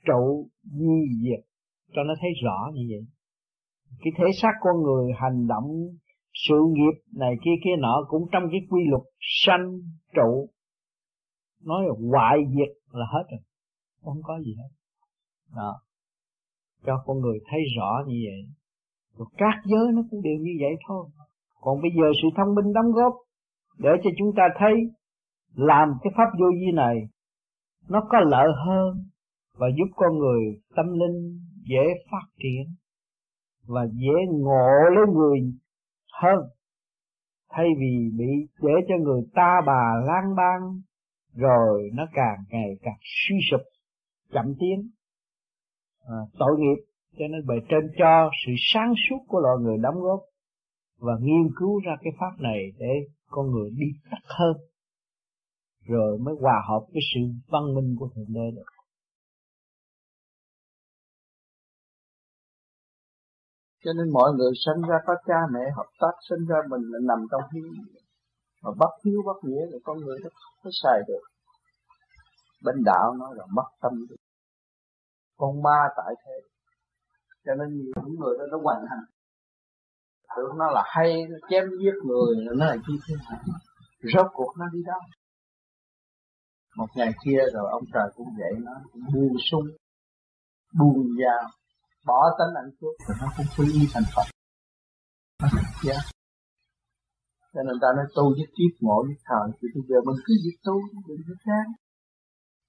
trụ 0.05 0.49
di 0.63 1.21
diệt. 1.23 1.45
Cho 1.93 2.03
nó 2.03 2.13
thấy 2.21 2.29
rõ 2.43 2.71
như 2.73 2.81
vậy. 2.89 3.05
Cái 4.01 4.13
thể 4.17 4.25
xác 4.41 4.51
con 4.61 4.83
người 4.83 5.11
hành 5.17 5.47
động, 5.47 5.97
sự 6.33 6.55
nghiệp 6.73 7.01
này 7.15 7.35
kia 7.43 7.51
kia 7.63 7.75
nọ 7.79 8.05
cũng 8.07 8.27
trong 8.31 8.43
cái 8.51 8.61
quy 8.69 8.81
luật 8.89 9.03
sanh 9.19 9.79
trụ. 10.15 10.49
Nói 11.65 11.83
là 11.87 11.93
hoại 12.11 12.37
diệt 12.47 12.77
là 12.91 13.05
hết 13.13 13.23
rồi. 13.31 13.39
Không 14.03 14.21
có 14.23 14.39
gì 14.39 14.55
hết. 14.57 14.69
Đó. 15.55 15.81
Cho 16.85 17.03
con 17.05 17.19
người 17.19 17.39
thấy 17.51 17.59
rõ 17.77 18.03
như 18.07 18.15
vậy. 18.25 18.41
Rồi 19.17 19.27
các 19.37 19.61
giới 19.65 19.91
nó 19.93 20.01
cũng 20.11 20.21
đều 20.21 20.37
như 20.39 20.51
vậy 20.59 20.75
thôi. 20.87 21.05
Còn 21.61 21.81
bây 21.81 21.91
giờ 21.91 22.11
sự 22.21 22.27
thông 22.37 22.55
minh 22.55 22.73
đóng 22.73 22.91
góp 22.91 23.13
để 23.77 23.89
cho 24.03 24.09
chúng 24.17 24.31
ta 24.37 24.43
thấy 24.59 24.73
làm 25.55 25.93
cái 26.01 26.13
pháp 26.17 26.29
vô 26.39 26.45
vi 26.53 26.71
này 26.73 26.95
nó 27.89 28.03
có 28.09 28.19
lợi 28.19 28.47
hơn 28.65 29.05
và 29.57 29.67
giúp 29.77 29.93
con 29.95 30.17
người 30.17 30.61
tâm 30.75 30.85
linh 30.85 31.39
dễ 31.69 31.83
phát 32.11 32.27
triển 32.37 32.75
và 33.67 33.85
dễ 33.91 34.15
ngộ 34.31 34.67
lấy 34.95 35.05
người 35.13 35.39
hơn. 36.13 36.39
Thay 37.49 37.67
vì 37.79 38.09
bị 38.17 38.47
để 38.61 38.73
cho 38.87 38.95
người 38.97 39.21
ta 39.33 39.61
bà 39.65 40.01
lang 40.05 40.35
bang 40.35 40.81
rồi 41.35 41.89
nó 41.93 42.05
càng 42.13 42.37
ngày 42.49 42.69
càng 42.81 42.99
suy 43.01 43.35
sụp 43.51 43.61
chậm 44.31 44.53
tiến. 44.59 44.89
À, 46.07 46.17
tội 46.39 46.59
nghiệp 46.59 46.83
cho 47.17 47.25
nên 47.27 47.47
bề 47.47 47.55
trên 47.69 47.91
cho 47.97 48.29
sự 48.45 48.51
sáng 48.57 48.93
suốt 49.09 49.17
của 49.27 49.39
loài 49.39 49.55
người 49.61 49.77
đóng 49.77 49.95
góp 50.01 50.19
và 50.99 51.13
nghiên 51.21 51.47
cứu 51.59 51.79
ra 51.85 51.95
cái 52.01 52.13
pháp 52.19 52.31
này 52.39 52.71
để 52.77 53.07
con 53.29 53.51
người 53.51 53.69
đi 53.69 53.87
tắt 54.11 54.21
hơn 54.25 54.57
rồi 55.85 56.17
mới 56.17 56.35
hòa 56.41 56.63
hợp 56.69 56.85
với 56.93 57.01
sự 57.13 57.19
văn 57.47 57.63
minh 57.75 57.95
của 57.99 58.09
thượng 58.15 58.33
đế 58.33 58.51
được. 58.55 58.71
Cho 63.83 63.91
nên 63.93 64.13
mọi 64.13 64.31
người 64.37 64.51
sinh 64.65 64.89
ra 64.89 64.97
có 65.05 65.13
cha 65.27 65.39
mẹ 65.53 65.59
hợp 65.75 65.89
tác, 65.99 66.13
sinh 66.29 66.45
ra 66.47 66.57
mình 66.69 66.81
là 66.91 66.99
nằm 67.03 67.27
trong 67.31 67.41
hiếu 67.53 67.71
mà 68.63 68.71
bắt 68.79 68.89
hiếu 69.05 69.21
bắt 69.25 69.37
nghĩa 69.43 69.61
thì 69.71 69.77
con 69.83 69.97
người 69.97 70.17
nó 70.23 70.29
không 70.33 70.59
có 70.63 70.69
xài 70.83 70.99
được. 71.07 71.23
Bên 72.63 72.75
đạo 72.85 73.13
nói 73.19 73.29
là 73.35 73.45
mất 73.55 73.69
tâm 73.81 73.91
được 74.09 74.15
con 75.41 75.63
ma 75.63 75.79
tại 75.97 76.13
thế. 76.25 76.37
Cho 77.45 77.55
nên 77.55 77.67
nhiều 77.77 77.93
những 78.05 78.19
người 78.19 78.37
đó 78.39 78.45
nó 78.51 78.57
hoành 78.63 78.85
hành. 78.89 79.05
Tưởng 80.37 80.57
nó 80.57 80.71
là 80.71 80.83
hay, 80.85 81.25
nó 81.29 81.37
chém 81.49 81.63
giết 81.79 81.95
người, 82.05 82.45
nó 82.45 82.65
là 82.65 82.75
chi 82.87 82.93
thế 83.07 83.15
nào? 83.29 83.39
Rốt 84.13 84.27
cuộc 84.33 84.53
nó 84.59 84.65
đi 84.73 84.79
đâu? 84.85 84.99
Một 86.77 86.87
ngày 86.95 87.11
kia 87.25 87.39
rồi 87.53 87.65
ông 87.71 87.83
trời 87.93 88.07
cũng 88.15 88.27
vậy 88.39 88.53
nó, 88.65 88.73
cũng 88.91 89.01
buông 89.13 89.37
sung 89.51 89.67
buông 90.79 91.07
dao, 91.19 91.43
bỏ 92.05 92.19
tánh 92.39 92.53
ảnh 92.61 92.71
cướp 92.79 92.95
rồi 93.07 93.17
nó 93.21 93.27
cũng 93.37 93.45
quy 93.57 93.73
y 93.73 93.83
thành 93.93 94.07
Phật. 94.15 94.27
Nó 95.41 95.47
yeah. 95.87 96.03
cho 97.53 97.61
nên 97.67 97.75
ta 97.81 97.87
nói 97.97 98.05
tu 98.15 98.25
với 98.37 98.47
kiếp 98.55 98.73
ngộ 98.79 98.97
với 99.07 99.17
thời 99.27 99.47
thì 99.57 99.67
bây 99.75 99.83
giờ 99.89 99.97
mình 100.07 100.19
cứ 100.25 100.33
việc 100.45 100.57
tu, 100.67 100.75
đừng 101.07 101.21
có 101.27 101.35
chán. 101.45 101.65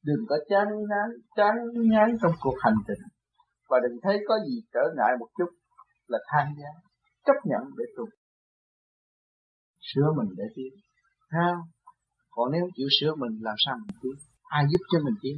Đừng 0.08 0.22
có 0.28 0.36
chán 0.50 0.66
ngán 0.90 1.08
chán 1.36 1.54
ngán 1.92 2.08
trong 2.22 2.32
cuộc 2.40 2.56
hành 2.64 2.78
trình. 2.86 3.02
Và 3.68 3.78
đừng 3.84 3.98
thấy 4.02 4.16
có 4.28 4.34
gì 4.46 4.56
trở 4.74 4.84
ngại 4.96 5.12
một 5.20 5.28
chút 5.38 5.50
là 6.06 6.18
than 6.30 6.46
giá, 6.58 6.70
chấp 7.26 7.38
nhận 7.44 7.62
để 7.78 7.84
tu. 7.96 8.04
Sửa 9.88 10.08
mình 10.16 10.28
để 10.36 10.44
tiến. 10.54 10.72
Ha 11.28 11.50
còn 12.34 12.52
nếu 12.52 12.64
chịu 12.76 12.88
sửa 13.00 13.14
mình 13.14 13.38
làm 13.40 13.54
sao 13.66 13.74
mình 13.76 13.96
tiến? 14.02 14.12
Ai 14.42 14.64
giúp 14.70 14.82
cho 14.92 14.98
mình 15.04 15.14
tiến? 15.22 15.36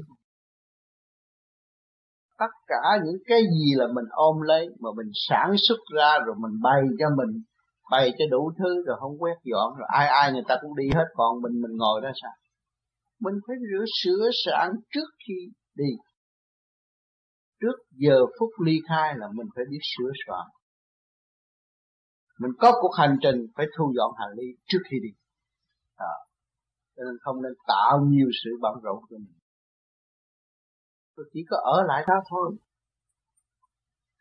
Tất 2.39 2.53
cả 2.67 2.83
những 3.05 3.17
cái 3.27 3.41
gì 3.41 3.75
là 3.75 3.87
mình 3.87 4.05
ôm 4.11 4.41
lấy 4.41 4.69
mà 4.81 4.91
mình 4.97 5.11
sản 5.29 5.55
xuất 5.69 5.79
ra 5.95 6.13
rồi 6.27 6.35
mình 6.39 6.61
bày 6.63 6.83
cho 6.99 7.07
mình 7.17 7.43
bày 7.91 8.11
cho 8.19 8.25
đủ 8.31 8.53
thứ 8.59 8.85
rồi 8.87 8.97
không 9.01 9.19
quét 9.19 9.37
dọn 9.45 9.75
rồi 9.79 9.89
ai 9.93 10.07
ai 10.09 10.33
người 10.33 10.43
ta 10.49 10.55
cũng 10.63 10.77
đi 10.77 10.85
hết 10.95 11.05
còn 11.15 11.43
mình 11.43 11.61
mình 11.63 11.77
ngồi 11.77 12.01
đó 12.01 12.11
sao? 12.23 12.33
Mình 13.21 13.35
phải 13.47 13.57
rửa 13.71 13.85
sửa 14.03 14.31
soạn 14.45 14.71
trước 14.93 15.09
khi 15.27 15.35
đi. 15.75 15.91
Trước 17.61 17.77
giờ 17.91 18.19
phút 18.39 18.51
ly 18.65 18.73
khai 18.89 19.15
là 19.17 19.27
mình 19.35 19.47
phải 19.55 19.65
biết 19.71 19.79
sửa 19.83 20.11
soạn. 20.27 20.47
Mình 22.39 22.51
có 22.59 22.73
cuộc 22.81 22.95
hành 22.99 23.17
trình 23.23 23.47
phải 23.57 23.67
thu 23.79 23.93
dọn 23.97 24.13
hành 24.19 24.31
lý 24.37 24.47
trước 24.67 24.79
khi 24.91 24.97
đi. 25.03 25.11
À, 25.97 26.15
cho 26.97 27.03
nên 27.05 27.17
không 27.21 27.43
nên 27.43 27.53
tạo 27.67 28.01
nhiều 28.09 28.29
sự 28.45 28.51
bận 28.61 28.75
rộn 28.83 28.99
cho 29.11 29.17
mình. 29.19 29.39
Tôi 31.17 31.27
chỉ 31.33 31.41
có 31.51 31.57
ở 31.65 31.83
lại 31.87 32.05
đó 32.09 32.15
thôi. 32.31 32.57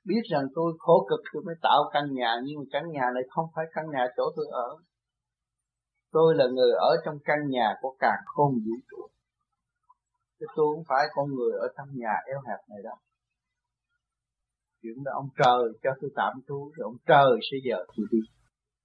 Biết 0.06 0.22
rằng 0.32 0.46
tôi 0.56 0.74
khổ 0.80 1.08
cực 1.10 1.20
tôi 1.34 1.44
mới 1.46 1.56
tạo 1.62 1.90
căn 1.94 2.04
nhà, 2.14 2.36
nhưng 2.44 2.60
mà 2.60 2.66
căn 2.72 2.84
nhà 2.92 3.06
này 3.14 3.24
không 3.30 3.46
phải 3.56 3.66
căn 3.74 3.86
nhà 3.92 4.08
chỗ 4.18 4.24
tôi 4.36 4.46
ở. 4.52 4.70
Tôi 6.12 6.36
là 6.36 6.46
người 6.56 6.72
ở 6.72 6.92
trong 7.06 7.18
căn 7.26 7.38
nhà 7.50 7.76
của 7.82 7.96
cả 8.00 8.14
khôn 8.26 8.52
vũ 8.54 8.76
trụ. 8.92 9.08
Chứ 10.40 10.46
tôi 10.56 10.66
không 10.76 10.84
phải 10.90 11.06
con 11.16 11.28
người 11.36 11.52
ở 11.60 11.68
trong 11.78 11.88
nhà 11.92 12.14
eo 12.28 12.40
hẹp 12.48 12.60
này 12.70 12.80
đâu. 12.84 12.96
Chuyện 14.82 15.04
đó 15.04 15.12
ông 15.16 15.30
trời 15.38 15.64
cho 15.84 15.90
tôi 16.02 16.12
tạm 16.16 16.34
trú, 16.48 16.72
rồi 16.76 16.84
ông 16.84 16.98
trời 17.06 17.32
sẽ 17.52 17.58
giờ 17.68 17.78
tôi 17.98 18.06
đi. 18.12 18.20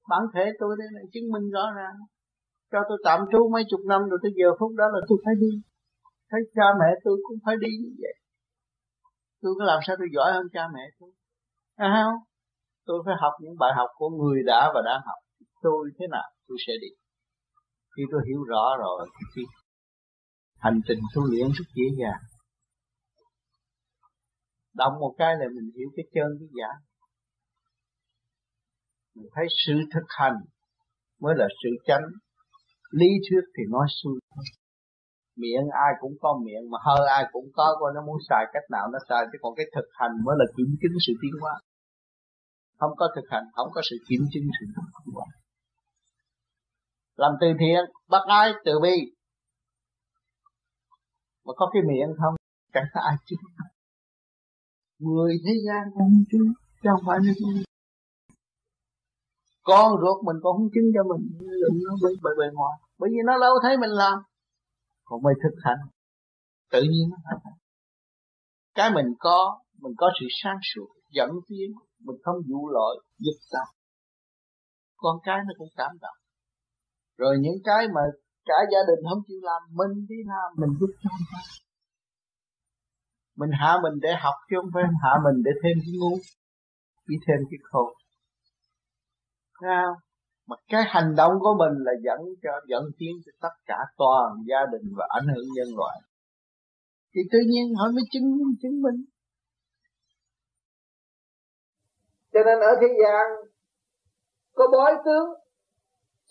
Bản 0.08 0.22
thể 0.34 0.44
tôi 0.58 0.76
đây 0.78 0.88
này 0.94 1.04
chứng 1.12 1.30
minh 1.32 1.50
rõ 1.50 1.64
ràng 1.76 1.96
cho 2.72 2.78
tôi 2.88 2.98
tạm 3.04 3.20
trú 3.32 3.50
mấy 3.52 3.62
chục 3.70 3.80
năm 3.90 4.00
rồi 4.10 4.18
tới 4.22 4.32
giờ 4.38 4.48
phút 4.58 4.72
đó 4.76 4.84
là 4.94 5.00
tôi 5.08 5.18
phải 5.24 5.34
đi. 5.40 5.52
Thấy 6.30 6.40
cha 6.54 6.66
mẹ 6.80 6.90
tôi 7.04 7.16
cũng 7.26 7.38
phải 7.44 7.56
đi 7.60 7.70
như 7.82 7.90
vậy. 8.02 8.14
Tôi 9.42 9.52
có 9.58 9.64
làm 9.64 9.80
sao 9.86 9.96
tôi 9.98 10.08
giỏi 10.14 10.32
hơn 10.32 10.46
cha 10.52 10.68
mẹ 10.74 10.84
tôi? 10.98 11.10
À 11.76 11.88
không. 12.04 12.20
Tôi 12.86 13.02
phải 13.06 13.14
học 13.20 13.32
những 13.40 13.58
bài 13.58 13.72
học 13.76 13.90
của 13.94 14.08
người 14.08 14.42
đã 14.46 14.70
và 14.74 14.80
đang 14.84 15.00
học. 15.06 15.20
Tôi 15.62 15.90
thế 15.98 16.06
nào, 16.10 16.28
tôi 16.48 16.58
sẽ 16.66 16.72
đi. 16.80 16.88
Khi 17.96 18.02
tôi 18.10 18.20
hiểu 18.28 18.42
rõ 18.42 18.64
rồi, 18.78 19.08
thì 19.36 19.42
hành 20.58 20.80
trình 20.88 20.98
tu 21.14 21.22
luyện 21.30 21.46
rất 21.46 21.64
dễ 21.74 21.84
dàng. 22.00 22.22
Động 24.74 24.92
một 25.00 25.14
cái 25.18 25.34
là 25.38 25.46
mình 25.56 25.70
hiểu 25.76 25.88
cái 25.96 26.04
chân, 26.14 26.28
cái 26.40 26.48
giả 26.58 26.68
mình 29.18 29.28
thấy 29.34 29.46
sự 29.66 29.74
thực 29.94 30.06
hành 30.08 30.34
mới 31.20 31.34
là 31.36 31.46
sự 31.62 31.68
chánh 31.86 32.02
lý 32.90 33.08
thuyết 33.24 33.44
thì 33.56 33.62
nói 33.70 33.86
xuôi 34.02 34.18
miệng 35.42 35.66
ai 35.86 35.92
cũng 36.00 36.14
có 36.20 36.40
miệng, 36.44 36.70
mà 36.70 36.78
hơi 36.86 37.08
ai 37.08 37.24
cũng 37.32 37.48
có, 37.56 37.76
coi 37.80 37.92
nó 37.94 38.00
muốn 38.06 38.18
xài 38.28 38.44
cách 38.52 38.66
nào 38.70 38.84
nó 38.92 38.98
xài, 39.08 39.22
chứ 39.32 39.38
còn 39.42 39.54
cái 39.56 39.66
thực 39.74 39.88
hành 39.92 40.12
mới 40.24 40.34
là 40.38 40.44
kiểm 40.56 40.70
chứng 40.80 40.96
sự 41.06 41.12
tiến 41.22 41.32
hóa. 41.40 41.54
Không 42.78 42.92
có 42.96 43.08
thực 43.16 43.26
hành, 43.30 43.44
không 43.52 43.68
có 43.74 43.80
sự 43.90 43.96
kiểm 44.08 44.20
chứng 44.32 44.46
sự 44.60 44.66
tiến 44.74 45.14
hóa. 45.14 45.26
Làm 47.16 47.32
từ 47.40 47.46
thiện, 47.60 47.84
bắt 48.08 48.22
ai? 48.26 48.52
Từ 48.64 48.72
bi. 48.82 48.96
Mà 51.44 51.52
có 51.56 51.70
cái 51.72 51.82
miệng 51.88 52.16
không? 52.22 52.34
Chẳng 52.74 52.84
có 52.94 53.00
ai 53.00 53.16
chứ 53.26 53.36
người 54.98 55.38
thế 55.44 55.52
gian 55.66 55.82
không 55.94 56.12
chứng, 56.30 56.52
chứ 56.82 56.88
không 56.92 57.02
phải 57.06 57.18
mình 57.20 57.62
con 59.70 59.88
ruột 60.02 60.18
mình 60.26 60.38
còn 60.42 60.52
không 60.56 60.70
chứng 60.74 60.88
cho 60.94 61.02
mình 61.10 61.22
đừng 61.62 61.78
nó 61.86 61.92
bề 62.02 62.10
bề, 62.24 62.30
bề 62.38 62.46
ngoài. 62.54 62.76
Bởi 62.98 63.08
vì 63.12 63.20
nó 63.26 63.34
đâu 63.44 63.54
thấy 63.62 63.76
mình 63.82 63.90
làm. 63.90 64.18
Còn 65.04 65.22
mới 65.22 65.34
thực 65.42 65.56
hành. 65.64 65.80
Tự 66.72 66.82
nhiên 66.82 67.06
nó 67.10 67.16
cái 68.74 68.90
mình 68.94 69.06
có 69.18 69.58
mình 69.82 69.92
có 69.96 70.10
sự 70.20 70.26
sáng 70.42 70.58
suốt 70.70 70.88
dẫn 71.10 71.30
tiến 71.48 71.68
mình 72.06 72.16
không 72.22 72.36
vụ 72.48 72.68
lợi 72.68 72.94
giúp 73.18 73.38
ta. 73.52 73.64
Con 74.96 75.16
cái 75.22 75.38
nó 75.46 75.52
cũng 75.58 75.68
cảm 75.76 75.90
động. 76.00 76.18
Rồi 77.18 77.36
những 77.40 77.58
cái 77.64 77.86
mà 77.94 78.00
cả 78.44 78.58
gia 78.72 78.78
đình 78.88 79.00
không 79.10 79.22
chịu 79.26 79.40
làm 79.42 79.62
mình 79.70 80.06
đi 80.08 80.16
làm 80.26 80.48
mình 80.56 80.78
giúp 80.80 80.90
cho 81.02 81.10
người 81.18 81.26
ta 81.32 81.40
mình 83.36 83.50
hạ 83.60 83.78
mình 83.82 84.00
để 84.00 84.08
học 84.22 84.34
chứ 84.50 84.56
không 84.60 84.70
phải 84.74 84.82
hạ 85.02 85.12
mình 85.24 85.42
để 85.44 85.50
thêm 85.62 85.76
cái 85.84 85.92
ngu 85.98 86.14
đi 87.06 87.16
thêm 87.26 87.38
cái 87.50 87.58
khôn 87.70 87.92
khao 89.60 89.96
mà 90.46 90.56
cái 90.68 90.82
hành 90.86 91.14
động 91.16 91.32
của 91.40 91.54
mình 91.58 91.84
là 91.84 91.92
dẫn 92.04 92.20
cho, 92.42 92.50
dẫn 92.66 92.82
tiến 92.98 93.16
cho 93.26 93.32
tất 93.40 93.54
cả 93.66 93.78
toàn 93.96 94.32
gia 94.46 94.66
đình 94.72 94.92
và 94.96 95.06
ảnh 95.08 95.26
hưởng 95.34 95.44
nhân 95.54 95.68
loại. 95.76 96.00
Thì 97.14 97.20
tự 97.32 97.38
nhiên 97.46 97.74
họ 97.74 97.84
mới 97.90 98.04
chứng 98.12 98.38
chứng 98.62 98.82
minh. 98.82 99.04
Cho 102.32 102.40
nên 102.44 102.60
ở 102.60 102.76
thế 102.80 102.86
gian, 103.02 103.26
có 104.54 104.68
bói 104.72 104.94
tướng 105.04 105.34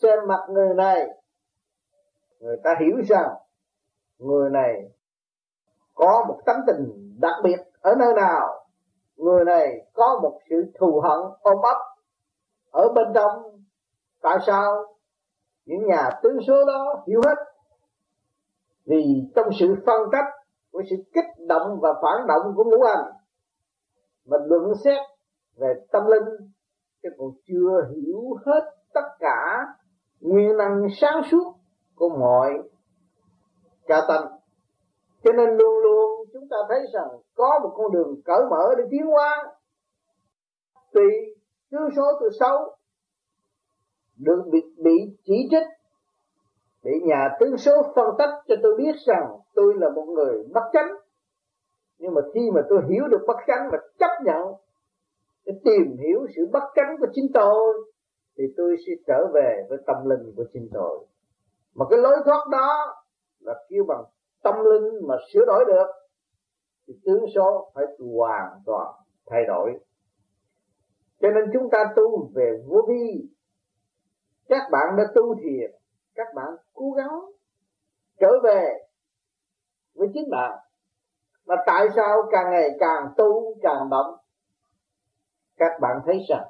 xem 0.01 0.19
mặt 0.27 0.39
người 0.49 0.73
này, 0.75 1.07
người 2.39 2.57
ta 2.63 2.75
hiểu 2.79 2.95
rằng 3.09 3.29
người 4.19 4.49
này 4.49 4.73
có 5.93 6.25
một 6.27 6.39
tấm 6.45 6.55
tình 6.67 7.15
đặc 7.19 7.35
biệt 7.43 7.57
ở 7.79 7.95
nơi 7.99 8.13
nào. 8.13 8.67
Người 9.15 9.45
này 9.45 9.87
có 9.93 10.19
một 10.23 10.39
sự 10.49 10.71
thù 10.79 11.01
hận 11.03 11.19
ôm 11.41 11.57
ấp 11.61 11.86
ở 12.77 12.89
bên 12.95 13.07
trong, 13.15 13.43
tại 14.21 14.37
sao 14.47 14.85
những 15.65 15.85
nhà 15.85 16.09
tứ 16.23 16.29
số 16.47 16.65
đó 16.65 17.03
hiểu 17.07 17.21
hết? 17.25 17.35
Vì 18.85 19.23
trong 19.35 19.45
sự 19.59 19.75
phân 19.85 20.01
cách 20.11 20.25
của 20.71 20.81
sự 20.89 20.95
kích 21.13 21.47
động 21.47 21.79
và 21.81 21.93
phản 21.93 22.27
động 22.27 22.53
của 22.55 22.63
ngũ 22.63 22.83
hành, 22.83 23.05
mà 24.25 24.37
luận 24.45 24.73
xét 24.83 24.97
về 25.55 25.73
tâm 25.91 26.03
linh 26.05 26.49
chứ 27.03 27.09
còn 27.17 27.27
chưa 27.47 27.89
hiểu 27.95 28.21
hết 28.45 28.61
tất 28.93 29.07
cả 29.19 29.65
nguyên 30.19 30.57
năng 30.57 30.87
sáng 31.01 31.21
suốt 31.31 31.53
của 31.95 32.09
mọi 32.09 32.53
ca 33.87 34.01
tâm. 34.07 34.23
Cho 35.23 35.31
nên 35.31 35.49
luôn 35.49 35.79
luôn 35.83 36.25
chúng 36.33 36.47
ta 36.49 36.57
thấy 36.69 36.79
rằng 36.93 37.07
có 37.35 37.59
một 37.63 37.73
con 37.77 37.91
đường 37.91 38.21
cởi 38.25 38.41
mở 38.49 38.75
để 38.77 38.83
tiến 38.91 39.05
hóa. 39.05 39.53
Tuy 40.93 41.36
tướng 41.71 41.89
số 41.95 42.03
từ 42.21 42.29
xấu 42.39 42.75
được 44.17 44.43
bị, 44.51 44.59
bị 44.77 45.17
chỉ 45.23 45.47
trích 45.51 45.67
bị 46.83 46.91
nhà 47.03 47.29
tướng 47.39 47.57
số 47.57 47.71
phân 47.95 48.07
tích 48.17 48.29
cho 48.47 48.55
tôi 48.63 48.75
biết 48.77 48.95
rằng 49.07 49.37
tôi 49.55 49.73
là 49.77 49.89
một 49.89 50.05
người 50.05 50.43
bất 50.53 50.63
chánh. 50.73 50.87
Nhưng 51.97 52.13
mà 52.13 52.21
khi 52.33 52.51
mà 52.55 52.61
tôi 52.69 52.81
hiểu 52.89 53.07
được 53.07 53.21
bất 53.27 53.37
chánh 53.47 53.69
và 53.71 53.77
chấp 53.99 54.23
nhận 54.25 54.53
để 55.45 55.53
tìm 55.65 55.97
hiểu 55.97 56.27
sự 56.35 56.47
bất 56.51 56.63
chánh 56.75 56.95
của 56.99 57.07
chính 57.13 57.25
tôi 57.33 57.73
thì 58.37 58.43
tôi 58.57 58.75
sẽ 58.87 58.93
trở 59.07 59.27
về 59.33 59.65
với 59.69 59.77
tâm 59.87 60.09
linh 60.09 60.33
của 60.35 60.45
chính 60.53 60.69
tôi. 60.73 61.05
Mà 61.75 61.85
cái 61.89 61.99
lối 61.99 62.17
thoát 62.25 62.47
đó 62.51 62.95
là 63.39 63.53
kêu 63.69 63.83
bằng 63.87 64.03
tâm 64.43 64.55
linh 64.65 65.07
mà 65.07 65.15
sửa 65.33 65.45
đổi 65.45 65.65
được 65.67 65.87
thì 66.87 66.93
tướng 67.05 67.25
số 67.35 67.71
phải 67.75 67.85
hoàn 68.15 68.61
toàn 68.65 68.93
thay 69.25 69.45
đổi 69.47 69.71
cho 71.19 71.29
nên 71.29 71.43
chúng 71.53 71.69
ta 71.71 71.93
tu 71.95 72.29
về 72.35 72.63
vô 72.67 72.81
vi. 72.89 73.29
Các 74.49 74.61
bạn 74.71 74.95
đã 74.97 75.03
tu 75.15 75.35
thiền, 75.35 75.71
các 76.15 76.27
bạn 76.35 76.47
cố 76.73 76.91
gắng 76.91 77.19
trở 78.19 78.31
về 78.43 78.87
với 79.95 80.07
chính 80.13 80.29
bạn. 80.31 80.59
Mà 81.45 81.55
tại 81.65 81.87
sao 81.95 82.17
càng 82.31 82.51
ngày 82.51 82.69
càng 82.79 83.13
tu 83.17 83.55
càng 83.61 83.89
động? 83.89 84.15
Các 85.57 85.71
bạn 85.81 85.97
thấy 86.05 86.19
rằng, 86.29 86.47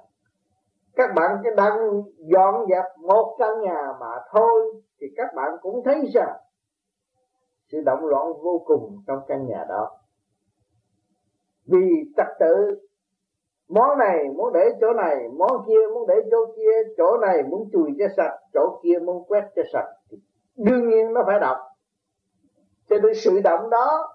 các 0.95 1.09
bạn 1.15 1.37
chỉ 1.43 1.49
đang 1.57 1.77
dọn 2.17 2.65
dẹp 2.69 2.83
một 3.01 3.35
căn 3.39 3.61
nhà 3.61 3.81
mà 3.99 4.11
thôi, 4.31 4.81
thì 5.01 5.07
các 5.17 5.27
bạn 5.35 5.51
cũng 5.61 5.81
thấy 5.85 6.01
rằng 6.13 6.37
sự 7.71 7.81
động 7.85 8.05
loạn 8.05 8.25
vô 8.41 8.63
cùng 8.65 9.03
trong 9.07 9.19
căn 9.27 9.47
nhà 9.47 9.65
đó. 9.69 9.91
Vì 11.65 12.13
trật 12.17 12.27
tự 12.39 12.86
món 13.69 13.97
này 13.97 14.29
muốn 14.37 14.53
để 14.53 14.69
chỗ 14.81 14.93
này, 14.93 15.15
món 15.37 15.65
kia 15.67 15.79
muốn 15.93 16.07
để 16.07 16.15
chỗ 16.31 16.37
kia, 16.55 16.93
chỗ 16.97 17.17
này 17.17 17.43
muốn 17.43 17.69
chùi 17.73 17.91
cho 17.99 18.05
sạch, 18.17 18.37
chỗ 18.53 18.79
kia 18.83 18.99
muốn 19.05 19.23
quét 19.27 19.43
cho 19.55 19.61
sạch. 19.73 19.87
Đương 20.57 20.89
nhiên 20.89 21.13
nó 21.13 21.23
phải 21.27 21.39
động 21.39 21.57
cho 22.89 22.95
nên 23.03 23.13
sự 23.15 23.39
động 23.43 23.69
đó 23.69 24.09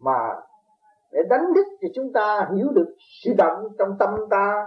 mà 0.00 0.40
để 1.12 1.20
đánh 1.30 1.44
thức 1.54 1.66
cho 1.80 1.88
chúng 1.94 2.12
ta 2.12 2.48
hiểu 2.56 2.66
được 2.72 2.94
sự 3.24 3.30
động 3.38 3.68
trong 3.78 3.88
tâm 3.98 4.10
ta, 4.30 4.66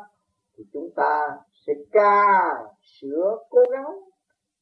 thì 0.57 0.63
chúng 0.73 0.89
ta 0.95 1.37
sẽ 1.67 1.73
càng 1.91 2.65
sửa 2.81 3.37
cố 3.49 3.59
gắng, 3.71 3.99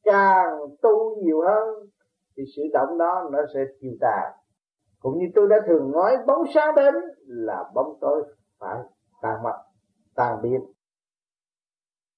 càng 0.04 0.58
tu 0.82 1.16
nhiều 1.24 1.40
hơn, 1.40 1.86
thì 2.36 2.42
sự 2.56 2.62
động 2.72 2.98
đó 2.98 3.28
nó 3.32 3.38
sẽ 3.54 3.60
tiêu 3.80 3.92
tàn. 4.00 4.32
Cũng 5.00 5.18
như 5.18 5.26
tôi 5.34 5.46
đã 5.48 5.56
thường 5.66 5.90
nói, 5.92 6.16
bóng 6.26 6.42
sáng 6.54 6.74
đến 6.74 6.94
là 7.26 7.64
bóng 7.74 7.98
tối 8.00 8.22
phải 8.60 8.78
tan 9.22 9.42
mặt 9.42 9.56
tan 10.14 10.42
biến 10.42 10.60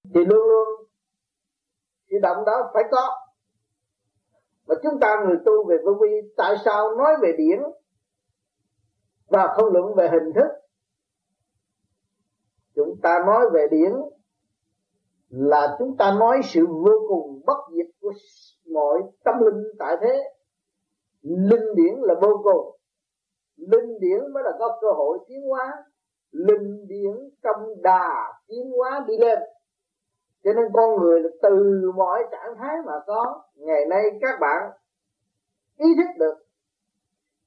thì 0.05 0.25
luôn 0.25 0.49
luôn, 0.49 0.89
cái 2.09 2.21
động 2.21 2.45
đó 2.47 2.71
phải 2.75 2.83
có. 2.91 3.11
Mà 4.67 4.75
chúng 4.83 5.01
ta 5.01 5.17
người 5.27 5.37
tu 5.45 5.69
về 5.69 5.77
vô 5.85 5.93
vi, 6.01 6.09
tại 6.37 6.57
sao 6.65 6.97
nói 6.97 7.13
về 7.23 7.33
điển 7.39 7.61
và 9.29 9.55
không 9.57 9.73
luận 9.73 9.95
về 9.95 10.09
hình 10.09 10.33
thức? 10.35 10.49
Chúng 12.75 13.01
ta 13.03 13.19
nói 13.27 13.51
về 13.53 13.69
điển 13.71 13.93
là 15.29 15.77
chúng 15.79 15.97
ta 15.97 16.17
nói 16.19 16.41
sự 16.45 16.67
vô 16.67 16.93
cùng 17.09 17.43
bất 17.47 17.59
diệt 17.73 17.87
của 18.01 18.13
mọi 18.73 19.01
tâm 19.25 19.35
linh 19.45 19.63
tại 19.79 19.97
thế. 20.01 20.23
Linh 21.23 21.75
điển 21.77 21.95
là 22.01 22.15
vô 22.23 22.41
cùng. 22.45 22.79
Linh 23.57 23.99
điển 24.01 24.33
mới 24.33 24.43
là 24.43 24.51
có 24.59 24.79
cơ 24.81 24.89
hội 24.97 25.19
tiến 25.29 25.43
hóa 25.49 25.85
linh 26.33 26.87
điển 26.89 27.31
trong 27.43 27.83
đà 27.83 28.33
tiến 28.49 28.71
hóa 28.79 29.05
đi 29.07 29.15
lên. 29.19 29.39
Cho 30.45 30.53
nên 30.53 30.65
con 30.73 30.97
người 31.01 31.21
là 31.21 31.29
từ 31.43 31.83
mọi 31.97 32.25
trạng 32.31 32.57
thái 32.59 32.77
mà 32.87 32.93
có, 33.07 33.43
ngày 33.57 33.87
nay 33.87 34.03
các 34.21 34.41
bạn 34.41 34.71
ý 35.77 35.87
thức 35.97 36.19
được, 36.19 36.35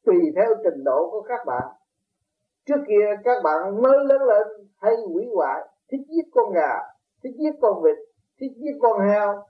tùy 0.05 0.15
theo 0.35 0.49
trình 0.63 0.83
độ 0.83 1.09
của 1.11 1.21
các 1.21 1.45
bạn. 1.45 1.67
Trước 2.65 2.81
kia 2.87 3.21
các 3.23 3.43
bạn 3.43 3.81
mới 3.81 4.05
lớn 4.05 4.21
lên, 4.21 4.47
hay 4.77 4.93
quỷ 5.13 5.27
hoại, 5.35 5.61
thích 5.91 6.01
giết 6.09 6.29
con 6.33 6.53
gà, 6.53 6.73
thích 7.23 7.33
giết 7.37 7.51
con 7.61 7.83
vịt, 7.83 7.97
thích 8.39 8.51
giết 8.55 8.77
con 8.81 8.99
heo, 9.09 9.43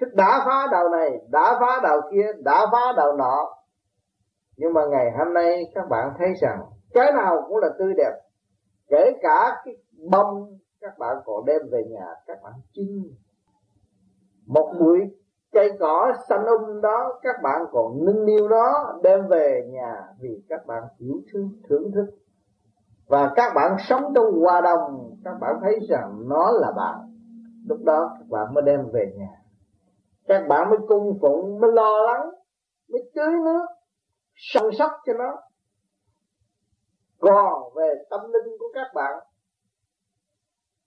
thích 0.00 0.14
đã 0.14 0.42
phá 0.46 0.66
đầu 0.72 0.88
này 0.88 1.10
đã 1.30 1.58
phá 1.60 1.80
đầu 1.82 2.00
kia 2.10 2.32
đã 2.44 2.66
phá 2.72 2.92
đầu 2.96 3.16
nọ. 3.16 3.54
Nhưng 4.56 4.72
mà 4.72 4.80
ngày 4.90 5.10
hôm 5.18 5.34
nay 5.34 5.62
các 5.74 5.88
bạn 5.90 6.10
thấy 6.18 6.28
rằng 6.40 6.58
cái 6.94 7.12
nào 7.12 7.44
cũng 7.48 7.56
là 7.56 7.68
tươi 7.78 7.94
đẹp. 7.96 8.12
Kể 8.88 9.12
cả 9.22 9.62
cái 9.64 9.76
bông 10.10 10.58
các 10.80 10.98
bạn 10.98 11.16
còn 11.24 11.44
đem 11.44 11.60
về 11.70 11.84
nhà 11.90 12.06
các 12.26 12.42
bạn 12.42 12.52
chinh. 12.72 13.14
Một 14.46 14.74
bụi 14.80 14.98
cây 15.52 15.70
cỏ 15.80 16.12
xanh 16.28 16.44
um 16.44 16.80
đó 16.80 17.20
các 17.22 17.36
bạn 17.42 17.62
còn 17.72 18.04
nâng 18.04 18.26
niu 18.26 18.48
nó 18.48 18.98
đem 19.02 19.28
về 19.28 19.68
nhà 19.70 20.04
vì 20.20 20.42
các 20.48 20.66
bạn 20.66 20.82
hiểu 20.98 21.20
thương 21.32 21.50
thưởng 21.68 21.92
thức. 21.92 22.06
Và 23.06 23.32
các 23.36 23.52
bạn 23.54 23.76
sống 23.88 24.12
trong 24.14 24.40
hòa 24.40 24.60
đồng 24.60 25.14
các 25.24 25.34
bạn 25.40 25.54
thấy 25.62 25.78
rằng 25.88 26.28
nó 26.28 26.50
là 26.50 26.72
bạn. 26.76 26.98
Lúc 27.68 27.78
đó 27.84 28.16
các 28.18 28.28
bạn 28.28 28.54
mới 28.54 28.62
đem 28.62 28.90
về 28.92 29.12
nhà. 29.16 29.30
Các 30.28 30.48
bạn 30.48 30.70
mới 30.70 30.78
cung 30.88 31.18
phụng 31.20 31.60
mới 31.60 31.72
lo 31.72 31.98
lắng 32.06 32.30
mới 32.92 33.10
tưới 33.14 33.32
nước 33.44 33.66
săn 34.34 34.62
sóc 34.78 34.90
cho 35.06 35.12
nó 35.12 35.36
còn 37.18 37.74
về 37.74 38.04
tâm 38.10 38.20
linh 38.20 38.58
của 38.58 38.72
các 38.74 38.86
bạn. 38.94 39.24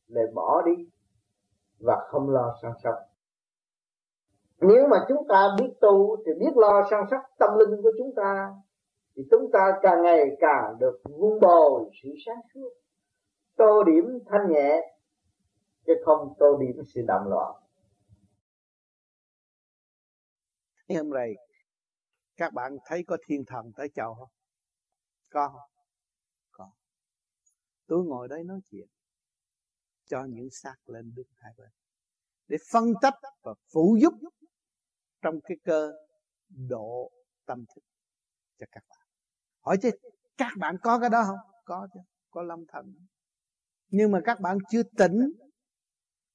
Để 0.07 0.21
bỏ 0.33 0.61
đi 0.65 0.89
và 1.79 2.07
không 2.07 2.29
lo 2.29 2.55
săn 2.61 2.71
sóc. 2.83 2.95
Nếu 4.61 4.87
mà 4.87 4.97
chúng 5.07 5.27
ta 5.29 5.55
biết 5.59 5.73
tu 5.81 6.23
thì 6.25 6.31
biết 6.39 6.51
lo 6.55 6.87
săn 6.91 7.03
sóc 7.11 7.21
tâm 7.39 7.49
linh 7.59 7.81
của 7.81 7.91
chúng 7.97 8.15
ta, 8.15 8.53
thì 9.15 9.23
chúng 9.31 9.51
ta 9.53 9.79
càng 9.81 10.03
ngày 10.03 10.37
càng 10.39 10.77
được 10.79 11.01
vun 11.03 11.39
bồi 11.39 11.89
sự 12.03 12.09
sáng 12.25 12.41
suốt. 12.53 12.69
Tô 13.55 13.83
điểm 13.83 14.19
thanh 14.25 14.51
nhẹ, 14.51 14.97
chứ 15.85 15.93
không 16.05 16.33
tô 16.39 16.57
điểm 16.57 16.81
sự 16.85 17.01
động 17.07 17.27
loạn. 17.27 17.55
Hôm 20.89 21.09
nay, 21.09 21.33
các 22.37 22.53
bạn 22.53 22.77
thấy 22.85 23.03
có 23.07 23.17
thiên 23.27 23.45
thần 23.47 23.71
tới 23.77 23.89
chào 23.95 24.15
không? 24.15 24.29
Có 25.29 25.49
không? 25.49 25.70
Tôi 27.91 28.05
ngồi 28.05 28.27
đây 28.27 28.43
nói 28.43 28.59
chuyện, 28.71 28.87
cho 30.05 30.25
những 30.29 30.49
xác 30.51 30.75
lên 30.85 31.13
đứng 31.15 31.27
hai 31.35 31.53
bên, 31.57 31.69
để 32.47 32.57
phân 32.71 32.93
tích 33.01 33.13
và 33.41 33.53
phụ 33.73 33.97
giúp 34.01 34.13
trong 35.21 35.39
cái 35.43 35.57
cơ 35.63 35.91
độ 36.47 37.11
tâm 37.45 37.65
thức 37.75 37.81
cho 38.59 38.65
các 38.71 38.83
bạn. 38.89 39.07
Hỏi 39.59 39.77
chứ, 39.81 39.89
các 40.37 40.51
bạn 40.59 40.75
có 40.83 40.99
cái 40.99 41.09
đó 41.09 41.23
không? 41.27 41.53
Có 41.65 41.87
chứ, 41.93 41.99
có 42.29 42.41
lâm 42.41 42.65
thần. 42.67 42.95
Nhưng 43.89 44.11
mà 44.11 44.19
các 44.25 44.39
bạn 44.39 44.57
chưa 44.69 44.83
tỉnh, 44.83 45.33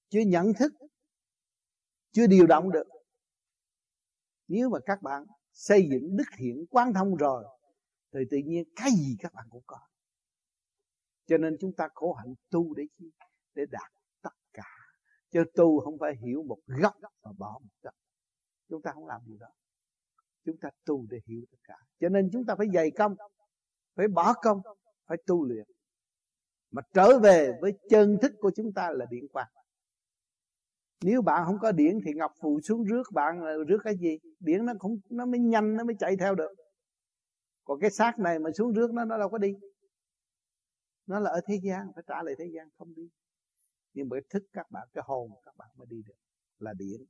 chưa 0.08 0.22
nhận 0.26 0.52
thức, 0.58 0.72
chưa 2.10 2.26
điều 2.26 2.46
động 2.46 2.72
được. 2.72 2.86
Nếu 4.48 4.70
mà 4.70 4.78
các 4.86 5.02
bạn 5.02 5.24
xây 5.52 5.88
dựng 5.90 6.16
đức 6.16 6.28
hiện 6.38 6.64
quán 6.70 6.92
thông 6.94 7.16
rồi, 7.16 7.44
thì 8.12 8.20
tự 8.30 8.36
nhiên 8.44 8.64
cái 8.76 8.90
gì 8.90 9.16
các 9.18 9.32
bạn 9.34 9.46
cũng 9.50 9.62
có 9.66 9.78
cho 11.26 11.38
nên 11.38 11.56
chúng 11.60 11.72
ta 11.72 11.88
khổ 11.94 12.12
hạnh 12.12 12.34
tu 12.50 12.74
để 12.74 12.84
chi? 12.98 13.10
Để 13.54 13.66
đạt 13.70 13.90
tất 14.22 14.34
cả. 14.52 14.70
Chứ 15.30 15.44
tu 15.54 15.80
không 15.80 15.98
phải 15.98 16.16
hiểu 16.16 16.42
một 16.42 16.58
góc 16.66 16.94
và 17.22 17.32
bỏ 17.38 17.58
một 17.62 17.70
góc 17.82 17.94
chúng 18.68 18.82
ta 18.82 18.92
không 18.92 19.06
làm 19.06 19.20
điều 19.26 19.36
đó. 19.38 19.46
Chúng 20.44 20.56
ta 20.56 20.70
tu 20.84 21.06
để 21.10 21.18
hiểu 21.26 21.40
tất 21.50 21.58
cả. 21.64 21.76
Cho 22.00 22.08
nên 22.08 22.30
chúng 22.32 22.44
ta 22.44 22.54
phải 22.54 22.66
dày 22.74 22.90
công, 22.90 23.14
phải 23.94 24.08
bỏ 24.08 24.34
công, 24.42 24.60
phải 25.06 25.18
tu 25.26 25.44
luyện. 25.44 25.66
Mà 26.70 26.82
trở 26.94 27.18
về 27.18 27.52
với 27.60 27.72
chân 27.90 28.18
thức 28.22 28.32
của 28.40 28.50
chúng 28.56 28.72
ta 28.72 28.90
là 28.90 29.06
điện 29.10 29.28
quang. 29.32 29.48
Nếu 31.04 31.22
bạn 31.22 31.42
không 31.46 31.58
có 31.58 31.72
điện 31.72 32.00
thì 32.04 32.12
ngọc 32.14 32.32
phù 32.40 32.60
xuống 32.60 32.84
rước 32.84 33.02
bạn 33.12 33.40
rước 33.68 33.78
cái 33.84 33.96
gì? 33.96 34.18
Điện 34.40 34.66
nó 34.66 34.72
không 34.80 34.98
nó 35.10 35.26
mới 35.26 35.40
nhanh, 35.40 35.76
nó 35.76 35.84
mới 35.84 35.96
chạy 35.98 36.16
theo 36.16 36.34
được. 36.34 36.50
Còn 37.64 37.80
cái 37.80 37.90
xác 37.90 38.18
này 38.18 38.38
mà 38.38 38.50
xuống 38.50 38.72
rước 38.72 38.92
nó 38.92 39.04
nó 39.04 39.18
đâu 39.18 39.28
có 39.28 39.38
đi 39.38 39.54
nó 41.06 41.20
là 41.20 41.30
ở 41.30 41.40
thế 41.46 41.60
gian, 41.62 41.92
phải 41.94 42.04
trả 42.06 42.22
lại 42.22 42.34
thế 42.38 42.50
gian, 42.54 42.68
không 42.78 42.94
đi. 42.94 43.08
Nhưng 43.92 44.08
bởi 44.08 44.20
thức 44.30 44.42
các 44.52 44.70
bạn, 44.70 44.88
cái 44.92 45.04
hồn 45.06 45.30
các 45.44 45.56
bạn 45.56 45.68
mới 45.76 45.86
đi 45.90 46.02
được, 46.06 46.14
là 46.58 46.72
điển. 46.72 47.00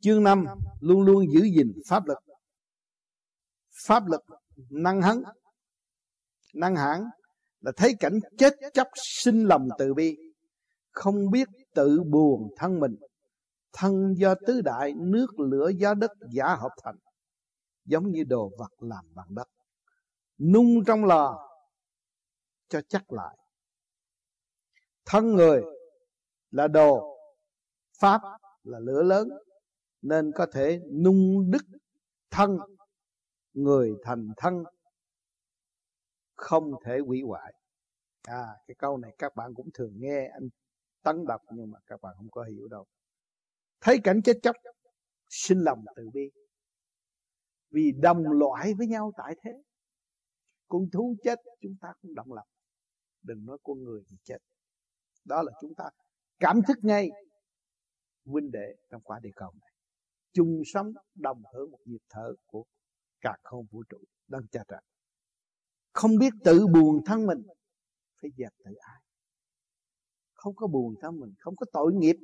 Chương 0.00 0.22
5 0.22 0.44
luôn 0.80 1.02
luôn 1.02 1.24
giữ 1.32 1.40
gìn 1.42 1.72
pháp 1.88 2.06
lực 2.06 2.18
pháp 3.86 4.06
lực 4.06 4.24
năng 4.70 5.02
hấn, 5.02 5.22
năng 6.54 6.76
hãn 6.76 7.04
là 7.60 7.72
thấy 7.76 7.94
cảnh 8.00 8.18
chết 8.38 8.54
chấp 8.74 8.88
sinh 8.94 9.44
lòng 9.44 9.68
từ 9.78 9.94
bi. 9.94 10.16
Không 10.90 11.30
biết 11.30 11.48
tự 11.74 12.02
buồn 12.02 12.48
thân 12.56 12.80
mình, 12.80 12.96
thân 13.72 14.14
do 14.16 14.34
tứ 14.46 14.60
đại, 14.60 14.92
nước 14.96 15.26
lửa 15.38 15.70
gió 15.76 15.94
đất 15.94 16.10
giả 16.30 16.56
hợp 16.56 16.72
thành. 16.82 16.96
Giống 17.84 18.10
như 18.10 18.24
đồ 18.24 18.50
vật 18.58 18.70
làm 18.78 19.04
bằng 19.14 19.34
đất. 19.34 19.48
Nung 20.38 20.84
trong 20.86 21.04
lò 21.04 21.48
cho 22.68 22.80
chắc 22.88 23.12
lại. 23.12 23.36
Thân 25.04 25.26
người 25.26 25.62
là 26.50 26.68
đồ, 26.68 27.18
pháp 27.98 28.20
là 28.64 28.78
lửa 28.78 29.02
lớn, 29.02 29.28
nên 30.02 30.32
có 30.34 30.46
thể 30.52 30.80
nung 31.04 31.50
đức 31.50 31.62
thân 32.30 32.58
người 33.52 33.94
thành 34.02 34.28
thân, 34.36 34.64
không 36.34 36.72
thể 36.84 36.98
hủy 36.98 37.22
hoại. 37.26 37.54
À 38.22 38.46
cái 38.66 38.74
câu 38.78 38.96
này 38.96 39.14
các 39.18 39.36
bạn 39.36 39.54
cũng 39.54 39.68
thường 39.74 39.92
nghe, 39.96 40.28
anh 40.28 40.48
tấn 41.02 41.26
đọc 41.26 41.42
nhưng 41.50 41.70
mà 41.70 41.78
các 41.86 42.00
bạn 42.00 42.14
không 42.16 42.30
có 42.30 42.42
hiểu 42.44 42.68
đâu. 42.68 42.86
Thấy 43.80 43.98
cảnh 44.04 44.22
chết 44.24 44.36
chóc 44.42 44.56
xin 45.28 45.58
lòng 45.58 45.84
từ 45.96 46.10
bi. 46.10 46.30
Vì 47.70 47.92
đồng 48.02 48.22
loại 48.30 48.74
với 48.74 48.86
nhau 48.86 49.12
tại 49.16 49.34
thế 49.44 49.50
con 50.68 50.90
thú 50.92 51.16
chết 51.22 51.38
chúng 51.60 51.76
ta 51.80 51.88
cũng 52.02 52.14
động 52.14 52.32
lòng 52.32 52.48
đừng 53.26 53.46
nói 53.46 53.58
con 53.62 53.84
người 53.84 54.02
thì 54.08 54.16
chết. 54.24 54.38
Đó 55.24 55.42
là 55.42 55.52
chúng 55.60 55.74
ta 55.74 55.84
cảm 56.38 56.60
thức 56.68 56.78
ngay 56.82 57.10
huynh 58.24 58.50
đệ 58.50 58.74
trong 58.90 59.02
quả 59.02 59.20
địa 59.22 59.30
cầu 59.36 59.52
này. 59.60 59.70
Chung 60.32 60.62
sống 60.66 60.92
đồng 61.14 61.42
hưởng 61.54 61.70
một 61.70 61.78
nhịp 61.84 62.02
thở 62.08 62.34
của 62.46 62.64
cả 63.20 63.36
không 63.42 63.66
vũ 63.70 63.82
trụ. 63.88 63.98
Đang 64.28 64.42
cha 64.52 64.64
trận 64.68 64.84
không 65.92 66.18
biết 66.18 66.32
tự 66.44 66.66
buồn 66.66 67.04
thân 67.06 67.26
mình 67.26 67.42
phải 68.20 68.30
dẹp 68.36 68.52
tự 68.64 68.74
ai 68.74 69.00
không 70.46 70.56
có 70.56 70.66
buồn 70.66 70.94
thân 71.00 71.20
mình, 71.20 71.34
không 71.38 71.56
có 71.56 71.66
tội 71.72 71.92
nghiệp. 71.94 72.16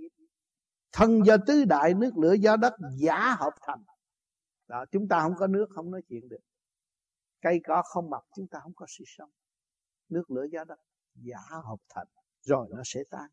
Thân 0.93 1.27
do 1.27 1.37
tứ 1.47 1.65
đại, 1.65 1.95
nước 1.95 2.19
lửa 2.19 2.33
gió 2.33 2.57
đất, 2.57 2.73
giả 2.99 3.35
hợp 3.39 3.53
thành. 3.63 3.85
Đó, 4.69 4.85
chúng 4.91 5.09
ta 5.09 5.21
không 5.21 5.35
có 5.39 5.47
nước, 5.47 5.67
không 5.71 5.91
nói 5.91 6.03
chuyện 6.09 6.29
được. 6.29 6.41
Cây 7.41 7.61
cỏ 7.65 7.83
không 7.85 8.11
mọc, 8.11 8.25
chúng 8.37 8.47
ta 8.49 8.59
không 8.63 8.75
có 8.75 8.87
sự 8.89 9.05
sống. 9.07 9.31
Nước 10.09 10.31
lửa 10.31 10.47
gió 10.53 10.65
đất 10.65 10.79
giả 11.15 11.41
hợp 11.51 11.79
thành 11.89 12.07
rồi 12.41 12.69
nó 12.71 12.83
sẽ 12.85 13.01
tan. 13.11 13.31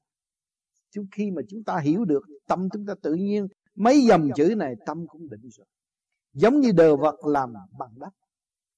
Chúng 0.91 1.06
khi 1.11 1.32
mà 1.32 1.41
chúng 1.49 1.64
ta 1.64 1.80
hiểu 1.80 2.06
được, 2.06 2.22
tâm 2.48 2.69
chúng 2.74 2.85
ta 2.85 2.93
tự 3.01 3.14
nhiên, 3.14 3.48
mấy 3.75 4.06
dòng 4.06 4.30
chữ 4.35 4.53
này 4.58 4.75
tâm 4.85 5.08
cũng 5.08 5.30
định 5.30 5.49
rồi. 5.49 5.67
Giống 6.33 6.59
như 6.59 6.72
đồ 6.72 6.98
vật 6.98 7.25
làm 7.25 7.53
bằng 7.80 7.99
đất. 7.99 8.14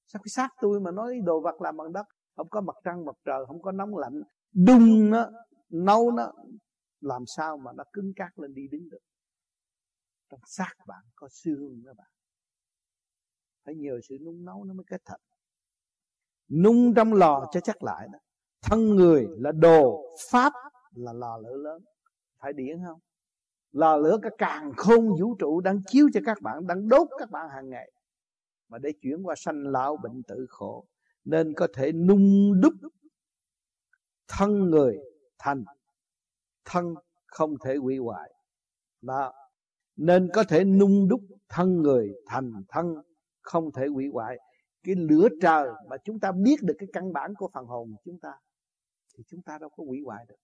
Sao 0.06 0.22
cái 0.22 0.28
xác 0.28 0.48
tôi 0.60 0.80
mà 0.80 0.90
nói 0.90 1.20
đồ 1.24 1.40
vật 1.40 1.60
làm 1.60 1.76
bằng 1.76 1.92
đất, 1.92 2.06
không 2.36 2.48
có 2.48 2.60
mặt 2.60 2.76
trăng, 2.84 3.04
mặt 3.04 3.16
trời, 3.24 3.46
không 3.46 3.62
có 3.62 3.72
nóng 3.72 3.96
lạnh, 3.96 4.22
đun 4.52 5.10
nó 5.10 5.30
nấu 5.68 6.10
nó, 6.10 6.32
làm 7.00 7.22
sao 7.26 7.56
mà 7.56 7.72
nó 7.72 7.84
cứng 7.92 8.12
cáp 8.16 8.38
lên 8.38 8.54
đi 8.54 8.68
đứng 8.68 8.88
được? 8.88 8.98
Trong 10.30 10.40
xác 10.46 10.74
bạn 10.86 11.04
có 11.14 11.28
xương 11.28 11.82
đó 11.84 11.92
bạn. 11.96 12.10
Phải 13.64 13.74
nhờ 13.74 14.00
sự 14.08 14.18
nung 14.20 14.44
nấu 14.44 14.64
nó 14.64 14.74
mới 14.74 14.84
kết 14.86 15.02
thật. 15.04 15.16
Nung 16.48 16.94
trong 16.94 17.12
lò 17.12 17.48
cho 17.52 17.60
chắc 17.60 17.82
lại 17.82 18.08
đó 18.12 18.18
thân 18.62 18.96
người 18.96 19.26
là 19.38 19.52
đồ 19.52 20.04
pháp 20.30 20.52
là 20.94 21.12
lò 21.12 21.38
lửa 21.38 21.56
lớn. 21.56 21.84
Phải 22.38 22.52
điển 22.52 22.78
không? 22.86 23.00
Lò 23.72 23.96
lửa 23.96 24.18
cả 24.22 24.30
càng 24.38 24.72
khôn 24.76 25.08
vũ 25.20 25.36
trụ 25.38 25.60
đang 25.60 25.80
chiếu 25.86 26.08
cho 26.14 26.20
các 26.24 26.38
bạn, 26.42 26.66
đang 26.66 26.88
đốt 26.88 27.08
các 27.18 27.30
bạn 27.30 27.48
hàng 27.50 27.70
ngày. 27.70 27.90
Mà 28.68 28.78
để 28.78 28.92
chuyển 29.02 29.22
qua 29.22 29.34
sanh 29.38 29.62
lão 29.62 29.96
bệnh 29.96 30.22
tử 30.22 30.46
khổ, 30.48 30.86
nên 31.24 31.54
có 31.54 31.68
thể 31.74 31.92
nung 31.92 32.60
đúc 32.60 32.74
thân 34.28 34.70
người 34.70 34.98
thành 35.38 35.64
thân 36.64 36.94
không 37.26 37.54
thể 37.64 37.76
hủy 37.76 37.98
hoại. 37.98 38.32
Đó. 39.02 39.32
Nên 39.96 40.30
có 40.34 40.44
thể 40.44 40.64
nung 40.64 41.08
đúc 41.08 41.20
thân 41.48 41.82
người 41.82 42.14
thành 42.26 42.52
thân 42.68 42.94
không 43.40 43.72
thể 43.72 43.86
hủy 43.86 44.08
hoại. 44.12 44.38
Cái 44.82 44.94
lửa 44.94 45.28
trời 45.42 45.68
mà 45.88 45.96
chúng 46.04 46.20
ta 46.20 46.32
biết 46.32 46.56
được 46.62 46.74
cái 46.78 46.88
căn 46.92 47.12
bản 47.12 47.34
của 47.34 47.50
phần 47.54 47.66
hồn 47.66 47.94
chúng 48.04 48.18
ta 48.18 48.32
thì 49.14 49.24
chúng 49.26 49.42
ta 49.42 49.58
đâu 49.58 49.70
có 49.70 49.84
hủy 49.84 50.00
hoại 50.04 50.24
được. 50.28 50.40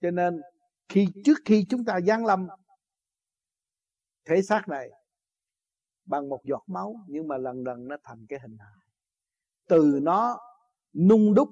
Cho 0.00 0.10
nên, 0.10 0.40
khi 0.88 1.06
trước 1.24 1.38
khi 1.44 1.66
chúng 1.68 1.84
ta 1.84 2.00
giáng 2.06 2.26
lâm, 2.26 2.48
thể 4.24 4.42
xác 4.42 4.68
này 4.68 4.90
bằng 6.04 6.28
một 6.28 6.40
giọt 6.44 6.64
máu, 6.66 6.96
nhưng 7.08 7.28
mà 7.28 7.36
lần 7.36 7.64
lần 7.64 7.88
nó 7.88 7.96
thành 8.04 8.26
cái 8.28 8.38
hình 8.42 8.56
hài. 8.58 8.86
Từ 9.68 9.98
nó 10.02 10.38
nung 10.92 11.34
đúc 11.34 11.48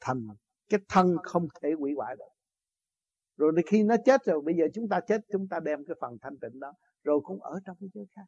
thành 0.00 0.28
cái 0.68 0.80
thân 0.88 1.16
không 1.22 1.48
thể 1.62 1.72
hủy 1.78 1.92
hoại 1.96 2.16
được. 2.16 2.24
Rồi 3.36 3.52
khi 3.66 3.82
nó 3.82 3.96
chết 4.04 4.24
rồi, 4.24 4.40
bây 4.40 4.54
giờ 4.54 4.64
chúng 4.74 4.88
ta 4.88 5.00
chết, 5.00 5.20
chúng 5.32 5.48
ta 5.48 5.60
đem 5.60 5.84
cái 5.84 5.96
phần 6.00 6.18
thanh 6.22 6.38
tịnh 6.38 6.60
đó, 6.60 6.72
rồi 7.04 7.20
cũng 7.24 7.42
ở 7.42 7.60
trong 7.64 7.76
cái 7.80 7.88
giới 7.94 8.06
khác. 8.14 8.24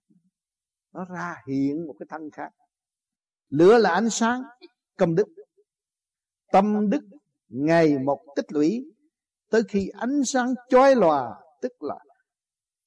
Nó 0.92 1.04
ra 1.04 1.42
hiện 1.46 1.86
một 1.86 1.94
cái 1.98 2.06
thân 2.10 2.30
khác. 2.30 2.50
Lửa 3.48 3.78
là 3.78 3.90
ánh 3.90 4.10
sáng, 4.10 4.42
công 4.96 5.14
đức 5.14 5.28
tâm 6.52 6.90
đức 6.90 7.00
ngày 7.48 7.98
một 7.98 8.20
tích 8.36 8.52
lũy, 8.52 8.84
tới 9.50 9.62
khi 9.68 9.88
ánh 9.88 10.24
sáng 10.24 10.54
chói 10.68 10.94
lòa, 10.94 11.40
tức 11.62 11.82
là 11.82 11.98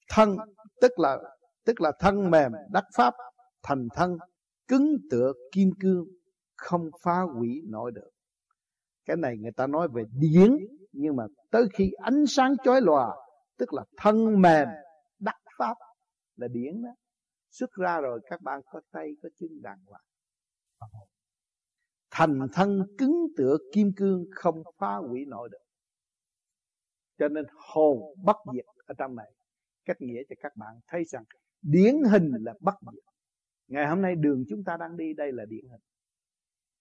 thân, 0.09 0.37
tức 0.81 0.99
là 0.99 1.17
tức 1.65 1.81
là 1.81 1.91
thân 1.99 2.31
mềm 2.31 2.51
đắc 2.71 2.85
pháp, 2.95 3.13
thành 3.63 3.87
thân, 3.95 4.17
cứng 4.67 4.97
tựa 5.11 5.33
kim 5.51 5.69
cương, 5.79 6.05
không 6.55 6.89
phá 7.03 7.21
hủy 7.21 7.61
nổi 7.65 7.91
được. 7.91 8.09
Cái 9.05 9.17
này 9.17 9.37
người 9.37 9.51
ta 9.51 9.67
nói 9.67 9.87
về 9.93 10.03
điển, 10.11 10.57
nhưng 10.91 11.15
mà 11.15 11.23
tới 11.51 11.65
khi 11.73 11.91
ánh 11.91 12.25
sáng 12.27 12.55
chói 12.63 12.81
lòa, 12.81 13.15
tức 13.57 13.73
là 13.73 13.83
thân 13.97 14.41
mềm 14.41 14.67
đắc 15.19 15.37
pháp, 15.57 15.77
là 16.35 16.47
điển 16.47 16.81
đó. 16.83 16.89
Xuất 17.51 17.71
ra 17.71 18.01
rồi 18.01 18.19
các 18.29 18.41
bạn 18.41 18.61
có 18.71 18.81
tay 18.91 19.07
có 19.23 19.29
chân 19.39 19.49
đàng 19.61 19.79
hoàng 19.85 20.03
thành 22.11 22.47
thân 22.53 22.95
cứng 22.97 23.27
tựa 23.37 23.57
kim 23.73 23.91
cương 23.95 24.25
không 24.31 24.63
phá 24.77 24.95
hủy 24.95 25.25
nổi 25.25 25.49
được. 25.51 25.63
Cho 27.17 27.27
nên 27.27 27.45
hồn 27.73 28.15
bất 28.23 28.37
diệt 28.53 28.65
ở 28.85 28.93
trong 28.97 29.15
này. 29.15 29.31
Cách 29.85 29.97
nghĩa 30.01 30.21
cho 30.29 30.35
các 30.39 30.55
bạn 30.55 30.79
thấy 30.87 31.03
rằng 31.05 31.23
điển 31.61 31.95
hình 32.11 32.31
là 32.39 32.53
bất 32.59 32.75
diệt. 32.93 33.03
Ngày 33.67 33.87
hôm 33.87 34.01
nay 34.01 34.15
đường 34.15 34.43
chúng 34.49 34.63
ta 34.63 34.77
đang 34.77 34.97
đi 34.97 35.13
đây 35.13 35.31
là 35.31 35.45
điển 35.45 35.65
hình. 35.69 35.81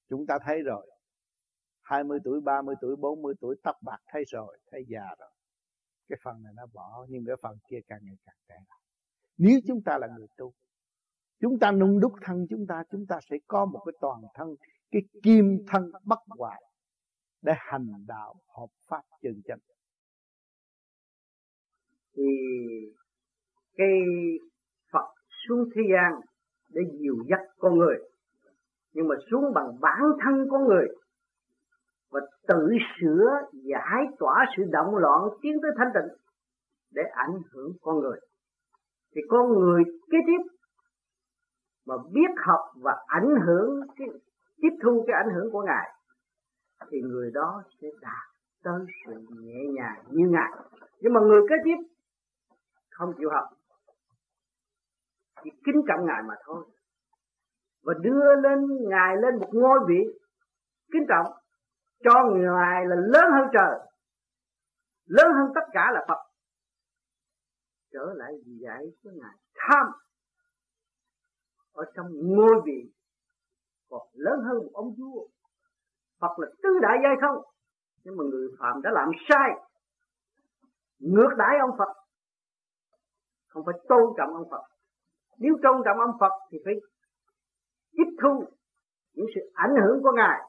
Chúng 0.08 0.26
ta 0.26 0.38
thấy 0.44 0.62
rồi. 0.62 0.90
20 1.82 2.18
tuổi, 2.24 2.40
30 2.40 2.74
tuổi, 2.80 2.96
40 2.96 3.34
tuổi 3.40 3.56
tóc 3.62 3.76
bạc 3.82 3.98
thấy 4.06 4.24
rồi, 4.28 4.58
thấy 4.70 4.84
già 4.88 5.14
rồi. 5.18 5.30
Cái 6.08 6.18
phần 6.22 6.42
này 6.42 6.52
nó 6.56 6.66
bỏ 6.72 7.06
nhưng 7.08 7.24
cái 7.26 7.36
phần 7.42 7.58
kia 7.68 7.80
càng 7.86 8.00
ngày 8.02 8.16
càng 8.24 8.36
trẻ 8.48 8.54
lại. 8.68 8.80
Nếu 9.38 9.60
chúng 9.66 9.82
ta 9.82 9.98
là 9.98 10.08
người 10.18 10.26
tu, 10.36 10.52
chúng 11.40 11.58
ta 11.58 11.72
nung 11.72 12.00
đúc 12.00 12.12
thân 12.22 12.46
chúng 12.50 12.66
ta, 12.66 12.82
chúng 12.90 13.06
ta 13.06 13.20
sẽ 13.30 13.36
có 13.46 13.64
một 13.64 13.82
cái 13.86 13.92
toàn 14.00 14.22
thân, 14.34 14.54
cái 14.90 15.02
kim 15.22 15.44
thân 15.68 15.90
bất 16.04 16.18
hoại 16.38 16.62
để 17.42 17.52
hành 17.56 17.86
đạo 18.06 18.34
hợp 18.58 18.68
pháp 18.88 19.02
chân 19.22 19.42
chánh. 19.44 19.58
Thì 22.16 22.22
cái 23.76 24.00
Phật 24.92 25.06
xuống 25.48 25.68
thế 25.74 25.82
gian 25.92 26.20
để 26.68 26.82
dìu 27.00 27.14
dắt 27.30 27.40
con 27.58 27.78
người, 27.78 27.96
nhưng 28.92 29.08
mà 29.08 29.14
xuống 29.30 29.44
bằng 29.54 29.80
bản 29.80 30.00
thân 30.24 30.46
con 30.50 30.64
người 30.64 30.86
và 32.10 32.20
tự 32.48 32.68
sửa, 33.00 33.30
giải 33.52 34.04
tỏa 34.18 34.44
sự 34.56 34.62
động 34.72 34.96
loạn 34.96 35.20
tiến 35.42 35.52
tới 35.62 35.70
thanh 35.78 35.88
tịnh 35.94 36.16
để 36.90 37.02
ảnh 37.12 37.42
hưởng 37.52 37.72
con 37.82 37.98
người. 37.98 38.20
Thì 39.14 39.20
con 39.28 39.48
người 39.48 39.84
kế 39.84 40.18
tiếp 40.26 40.50
mà 41.86 41.94
biết 42.12 42.30
học 42.46 42.60
và 42.76 42.92
ảnh 43.06 43.28
hưởng 43.46 43.80
cái 43.96 44.08
tiếp 44.62 44.76
thu 44.82 45.04
cái 45.06 45.16
ảnh 45.24 45.34
hưởng 45.34 45.52
của 45.52 45.62
ngài, 45.62 45.90
thì 46.90 47.00
người 47.00 47.30
đó 47.34 47.62
sẽ 47.80 47.88
đạt 48.00 48.26
tới 48.62 48.80
sự 49.06 49.12
nhẹ 49.30 49.60
nhàng 49.74 50.04
như 50.10 50.28
ngài. 50.28 50.50
Nhưng 51.00 51.12
mà 51.12 51.20
người 51.20 51.40
kế 51.48 51.54
tiếp 51.64 51.76
không 52.90 53.12
chịu 53.18 53.30
học, 53.30 53.48
chỉ 55.44 55.50
kính 55.64 55.82
trọng 55.88 56.06
ngài 56.06 56.22
mà 56.28 56.34
thôi. 56.44 56.64
Và 57.82 57.94
đưa 58.00 58.34
lên, 58.42 58.58
ngài 58.88 59.16
lên 59.16 59.38
một 59.40 59.48
ngôi 59.52 59.78
vị 59.88 60.04
kính 60.92 61.06
trọng 61.08 61.32
cho 62.04 62.14
ngài 62.34 62.86
là 62.86 62.96
lớn 62.96 63.24
hơn 63.32 63.48
trời, 63.52 63.78
lớn 65.06 65.26
hơn 65.32 65.52
tất 65.54 65.66
cả 65.72 65.90
là 65.92 66.04
phật. 66.08 66.18
Trở 67.92 68.12
lại 68.16 68.32
vì 68.46 68.52
vậy 68.62 68.96
cho 69.04 69.10
ngài 69.14 69.34
tham 69.54 69.86
ở 71.72 71.84
trong 71.94 72.06
ngôi 72.12 72.62
vị 72.66 72.92
còn 73.90 74.08
lớn 74.12 74.38
hơn 74.44 74.56
một 74.56 74.70
ông 74.72 74.94
vua. 74.98 75.26
Phật 76.20 76.38
là 76.38 76.46
tứ 76.62 76.68
đại 76.82 76.98
giai 77.02 77.14
không? 77.20 77.42
Nhưng 78.04 78.16
mà 78.16 78.24
người 78.30 78.48
phạm 78.58 78.82
đã 78.82 78.90
làm 78.90 79.10
sai. 79.28 79.50
Ngược 80.98 81.30
đãi 81.38 81.58
ông 81.60 81.70
Phật. 81.78 81.92
Không 83.48 83.62
phải 83.66 83.74
tôn 83.88 84.14
trọng 84.16 84.34
ông 84.34 84.48
Phật. 84.50 84.62
Nếu 85.38 85.54
tôn 85.62 85.82
trọng 85.84 85.98
ông 85.98 86.16
Phật 86.20 86.32
thì 86.50 86.58
phải 86.64 86.74
tiếp 87.92 88.16
thu 88.22 88.44
những 89.12 89.26
sự 89.34 89.40
ảnh 89.54 89.74
hưởng 89.84 90.02
của 90.02 90.12
ngài 90.16 90.40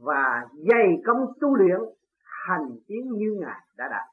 và 0.00 0.48
dày 0.52 1.02
công 1.06 1.32
tu 1.40 1.54
luyện 1.54 1.80
hành 2.22 2.78
tiến 2.86 3.12
như 3.12 3.38
ngài 3.40 3.60
đã 3.76 3.88
đạt. 3.90 4.06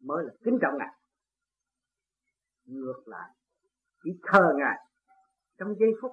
Mới 0.00 0.24
là 0.24 0.32
kính 0.44 0.58
trọng 0.62 0.78
ngài. 0.78 0.94
Ngược 2.64 3.02
lại, 3.06 3.30
chỉ 4.04 4.10
thờ 4.22 4.52
ngài 4.56 4.78
trong 5.58 5.74
giây 5.78 5.90
phút 6.02 6.12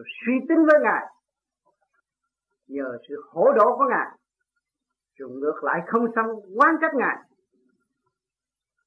rồi 0.00 0.08
suy 0.26 0.32
tính 0.48 0.58
với 0.66 0.80
ngài. 0.82 1.06
Nhờ 2.66 2.98
sự 3.08 3.14
hỗ 3.28 3.52
độ 3.52 3.76
của 3.78 3.84
ngài 3.90 4.18
rồi 5.14 5.30
ngược 5.30 5.64
lại 5.64 5.80
không 5.86 6.06
xong 6.16 6.26
quan 6.56 6.74
trách 6.80 6.94
ngài. 6.94 7.16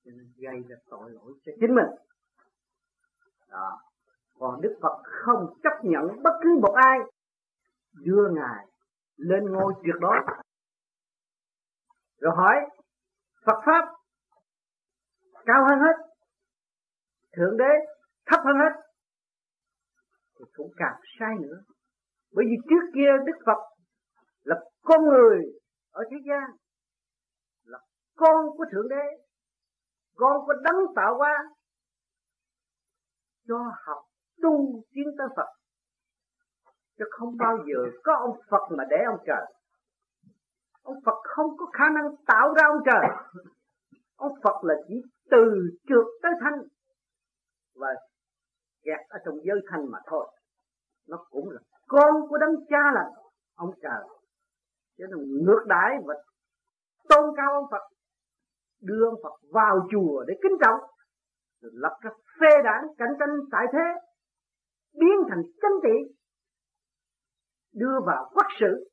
Cho 0.06 0.12
nên 0.16 0.34
gây 0.38 0.64
ra 0.70 0.76
tội 0.90 1.12
lỗi 1.12 1.34
cho 1.46 1.52
chính 1.60 1.76
mình. 1.76 1.88
Đó. 3.50 3.82
Còn 4.40 4.62
đức 4.62 4.80
phật 4.82 5.02
không 5.04 5.60
chấp 5.64 5.84
nhận 5.84 6.24
bất 6.24 6.40
cứ 6.44 6.60
một 6.62 6.74
ai 6.76 7.00
đưa 7.94 8.30
ngài 8.30 8.68
lên 9.18 9.52
ngôi 9.52 9.74
tuyệt 9.84 9.96
đối. 10.00 10.18
Rồi 12.20 12.34
hỏi, 12.36 12.56
phật 13.46 13.62
pháp 13.66 13.96
cao 15.46 15.66
hơn 15.70 15.80
hết, 15.80 16.14
thượng 17.38 17.58
đế 17.58 17.72
thấp 18.26 18.40
hơn 18.46 18.56
hết? 18.56 18.93
Thì 20.46 20.52
cũng 20.56 20.72
càng 20.78 21.00
sai 21.20 21.36
nữa. 21.42 21.58
Bởi 22.34 22.46
vì 22.50 22.56
trước 22.70 22.92
kia 22.96 23.12
đức 23.26 23.38
phật 23.46 23.60
là 24.44 24.56
con 24.82 25.02
người 25.10 25.42
ở 25.92 26.04
thế 26.12 26.18
gian, 26.28 26.50
là 27.64 27.80
con 28.16 28.46
của 28.58 28.66
thượng 28.72 28.90
đế, 28.90 29.24
con 30.16 30.46
của 30.46 30.54
đấng 30.64 30.96
tạo 30.96 31.18
hóa, 31.18 31.34
cho 33.48 33.72
học 33.86 33.98
tu 34.42 34.84
tiến 34.92 35.08
tới 35.18 35.28
Phật. 35.36 35.48
Chứ 36.98 37.06
không 37.12 37.38
bao 37.38 37.58
giờ 37.58 37.92
có 38.04 38.14
ông 38.16 38.40
Phật 38.50 38.76
mà 38.78 38.84
để 38.90 38.98
ông 39.06 39.20
trời. 39.26 39.46
Ông 40.82 40.98
Phật 41.06 41.18
không 41.24 41.58
có 41.58 41.66
khả 41.74 41.90
năng 41.90 42.16
tạo 42.26 42.54
ra 42.54 42.64
ông 42.68 42.84
trời. 42.86 43.06
Ông 44.16 44.34
Phật 44.44 44.64
là 44.64 44.76
chỉ 44.88 44.96
từ 45.32 45.70
trượt 45.88 46.06
tới 46.22 46.32
thanh 46.42 46.60
và 47.76 47.88
kẹt 48.84 49.00
ở 49.10 49.20
trong 49.26 49.36
giới 49.44 49.60
thanh 49.70 49.92
mà 49.92 50.00
thôi. 50.06 50.32
Nó 51.08 51.26
cũng 51.30 51.50
là 51.50 51.62
con 51.88 52.28
của 52.30 52.38
đấng 52.38 52.56
cha 52.70 52.92
là 52.94 53.12
ông 53.56 53.72
trời. 53.82 54.04
Chứ 54.98 55.06
nó 55.10 55.18
ngược 55.18 55.64
đãi 55.68 55.92
và 56.06 56.16
tôn 57.10 57.36
cao 57.38 57.54
ông 57.54 57.66
Phật. 57.72 57.84
Đưa 58.82 59.10
ông 59.10 59.20
Phật 59.24 59.34
vào 59.52 59.88
chùa 59.92 60.24
để 60.28 60.34
kính 60.44 60.58
trọng. 60.66 60.80
Rồi 61.62 61.72
lập 61.76 61.98
ra 62.02 62.12
phê 62.40 62.62
đảng, 62.64 62.84
cạnh 62.98 63.14
tranh 63.20 63.30
tại 63.52 63.66
thế. 63.74 64.08
Biến 64.94 65.18
thành 65.30 65.42
chánh 65.62 65.80
trị. 65.84 66.16
Đưa 67.74 68.00
vào 68.06 68.32
quốc 68.34 68.48
sự. 68.60 68.90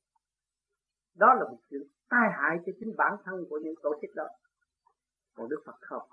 Đó 1.16 1.34
là 1.34 1.44
một 1.50 1.58
sự 1.70 1.88
tai 2.08 2.30
hại 2.32 2.56
cho 2.66 2.72
chính 2.80 2.96
bản 2.96 3.12
thân 3.24 3.44
của 3.50 3.60
những 3.62 3.74
tổ 3.82 3.94
chức 4.02 4.10
đó. 4.14 4.24
Còn 5.36 5.48
Đức 5.48 5.62
Phật 5.66 5.76
không. 5.80 6.08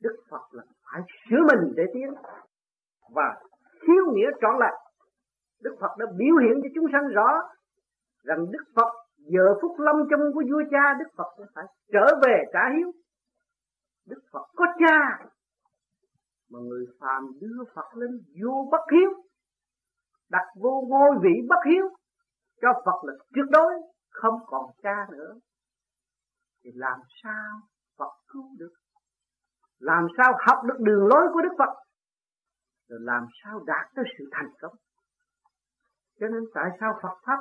Đức 0.00 0.16
Phật 0.30 0.44
là 0.50 0.62
phải 0.84 1.02
sửa 1.30 1.42
mình 1.50 1.72
để 1.76 1.84
tiến. 1.94 2.14
Và 3.14 3.40
thiếu 3.82 4.04
nghĩa 4.12 4.30
trọn 4.40 4.58
lại 4.58 4.74
Đức 5.62 5.76
Phật 5.80 5.96
đã 5.98 6.06
biểu 6.16 6.36
hiện 6.42 6.60
cho 6.62 6.68
chúng 6.74 6.86
sanh 6.92 7.08
rõ 7.08 7.28
rằng 8.22 8.38
Đức 8.50 8.64
Phật 8.74 8.92
giờ 9.18 9.54
phút 9.62 9.78
lâm 9.78 9.96
chung 10.10 10.24
của 10.34 10.42
vua 10.50 10.62
cha, 10.70 10.94
Đức 10.98 11.10
Phật 11.16 11.46
phải 11.54 11.64
trở 11.92 12.06
về 12.26 12.44
trả 12.52 12.60
hiếu. 12.76 12.92
Đức 14.06 14.20
Phật 14.32 14.46
có 14.56 14.64
cha 14.78 15.26
mà 16.50 16.58
người 16.58 16.86
phàm 17.00 17.22
đưa 17.40 17.64
Phật 17.74 17.94
lên 17.94 18.10
vô 18.42 18.68
bất 18.72 18.84
hiếu, 18.92 19.10
đặt 20.30 20.46
vô 20.60 20.84
ngôi 20.88 21.10
vị 21.22 21.34
bất 21.48 21.60
hiếu, 21.70 21.88
cho 22.62 22.68
Phật 22.84 23.04
là 23.04 23.12
tuyệt 23.34 23.44
đối 23.50 23.72
không 24.10 24.40
còn 24.46 24.70
cha 24.82 25.06
nữa. 25.10 25.34
Thì 26.64 26.70
làm 26.74 27.00
sao 27.22 27.60
Phật 27.98 28.12
cứu 28.28 28.44
được? 28.58 28.72
Làm 29.78 30.06
sao 30.16 30.32
học 30.46 30.64
được 30.64 30.76
đường 30.78 31.06
lối 31.06 31.22
của 31.32 31.42
Đức 31.42 31.54
Phật? 31.58 31.72
Rồi 32.88 32.98
làm 33.02 33.26
sao 33.44 33.62
đạt 33.66 33.86
tới 33.94 34.04
sự 34.18 34.24
thành 34.32 34.48
công? 34.60 34.74
Cho 36.20 36.26
nên 36.28 36.42
tại 36.54 36.70
sao 36.80 36.98
Phật 37.02 37.18
pháp 37.26 37.38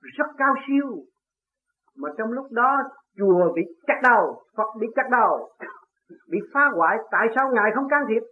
rất 0.00 0.26
cao 0.38 0.54
siêu? 0.68 1.04
Mà 1.96 2.08
trong 2.18 2.32
lúc 2.32 2.46
đó, 2.52 2.82
chùa 3.18 3.52
bị 3.54 3.62
chặt 3.86 4.00
đầu, 4.02 4.42
Phật 4.56 4.76
bị 4.80 4.86
chặt 4.96 5.08
đầu, 5.10 5.50
bị 6.30 6.38
phá 6.54 6.60
hoại. 6.74 6.96
Tại 7.10 7.26
sao 7.36 7.50
ngài 7.52 7.70
không 7.74 7.88
can 7.88 8.02
thiệp? 8.08 8.22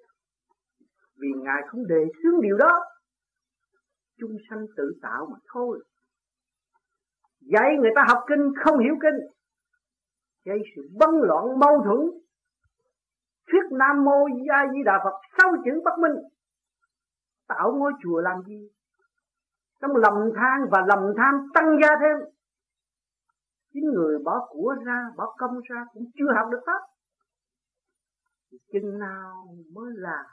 Vì 1.21 1.29
ngài 1.37 1.63
không 1.69 1.87
đề 1.87 2.05
xướng 2.23 2.41
điều 2.41 2.57
đó. 2.57 2.81
Chúng 4.21 4.37
sanh 4.51 4.67
tự 4.77 4.93
tạo 5.03 5.27
mà 5.31 5.37
thôi. 5.53 5.85
Dạy 7.41 7.77
người 7.81 7.91
ta 7.97 8.05
học 8.09 8.25
kinh, 8.27 8.53
không 8.65 8.79
hiểu 8.79 8.95
kinh. 9.03 9.21
Gây 10.45 10.59
sự 10.77 10.83
bấn 10.99 11.11
loạn, 11.23 11.59
mâu 11.59 11.83
thuẫn 11.85 12.24
thuyết 13.49 13.77
nam 13.79 14.05
mô 14.05 14.27
a 14.51 14.61
di 14.73 14.79
đà 14.85 15.01
phật. 15.05 15.15
Sáu 15.39 15.53
chữ 15.65 15.81
bất 15.85 15.99
minh, 15.99 16.13
tạo 17.49 17.73
ngôi 17.79 17.93
chùa 18.03 18.21
làm 18.21 18.43
gì? 18.47 18.69
Trong 19.81 19.97
lầm 19.97 20.15
than 20.37 20.59
và 20.71 20.79
lầm 20.89 20.99
tham 21.17 21.35
tăng 21.55 21.77
gia 21.83 21.89
thêm. 22.01 22.35
Chính 23.73 23.85
người 23.95 24.19
bỏ 24.25 24.47
của 24.49 24.75
ra, 24.87 25.11
bỏ 25.17 25.35
công 25.39 25.61
ra 25.61 25.85
cũng 25.93 26.05
chưa 26.19 26.33
học 26.37 26.47
được 26.53 26.61
pháp. 26.67 26.81
Thì 28.51 28.59
chừng 28.73 28.99
nào 28.99 29.57
mới 29.73 29.93
là 29.95 30.25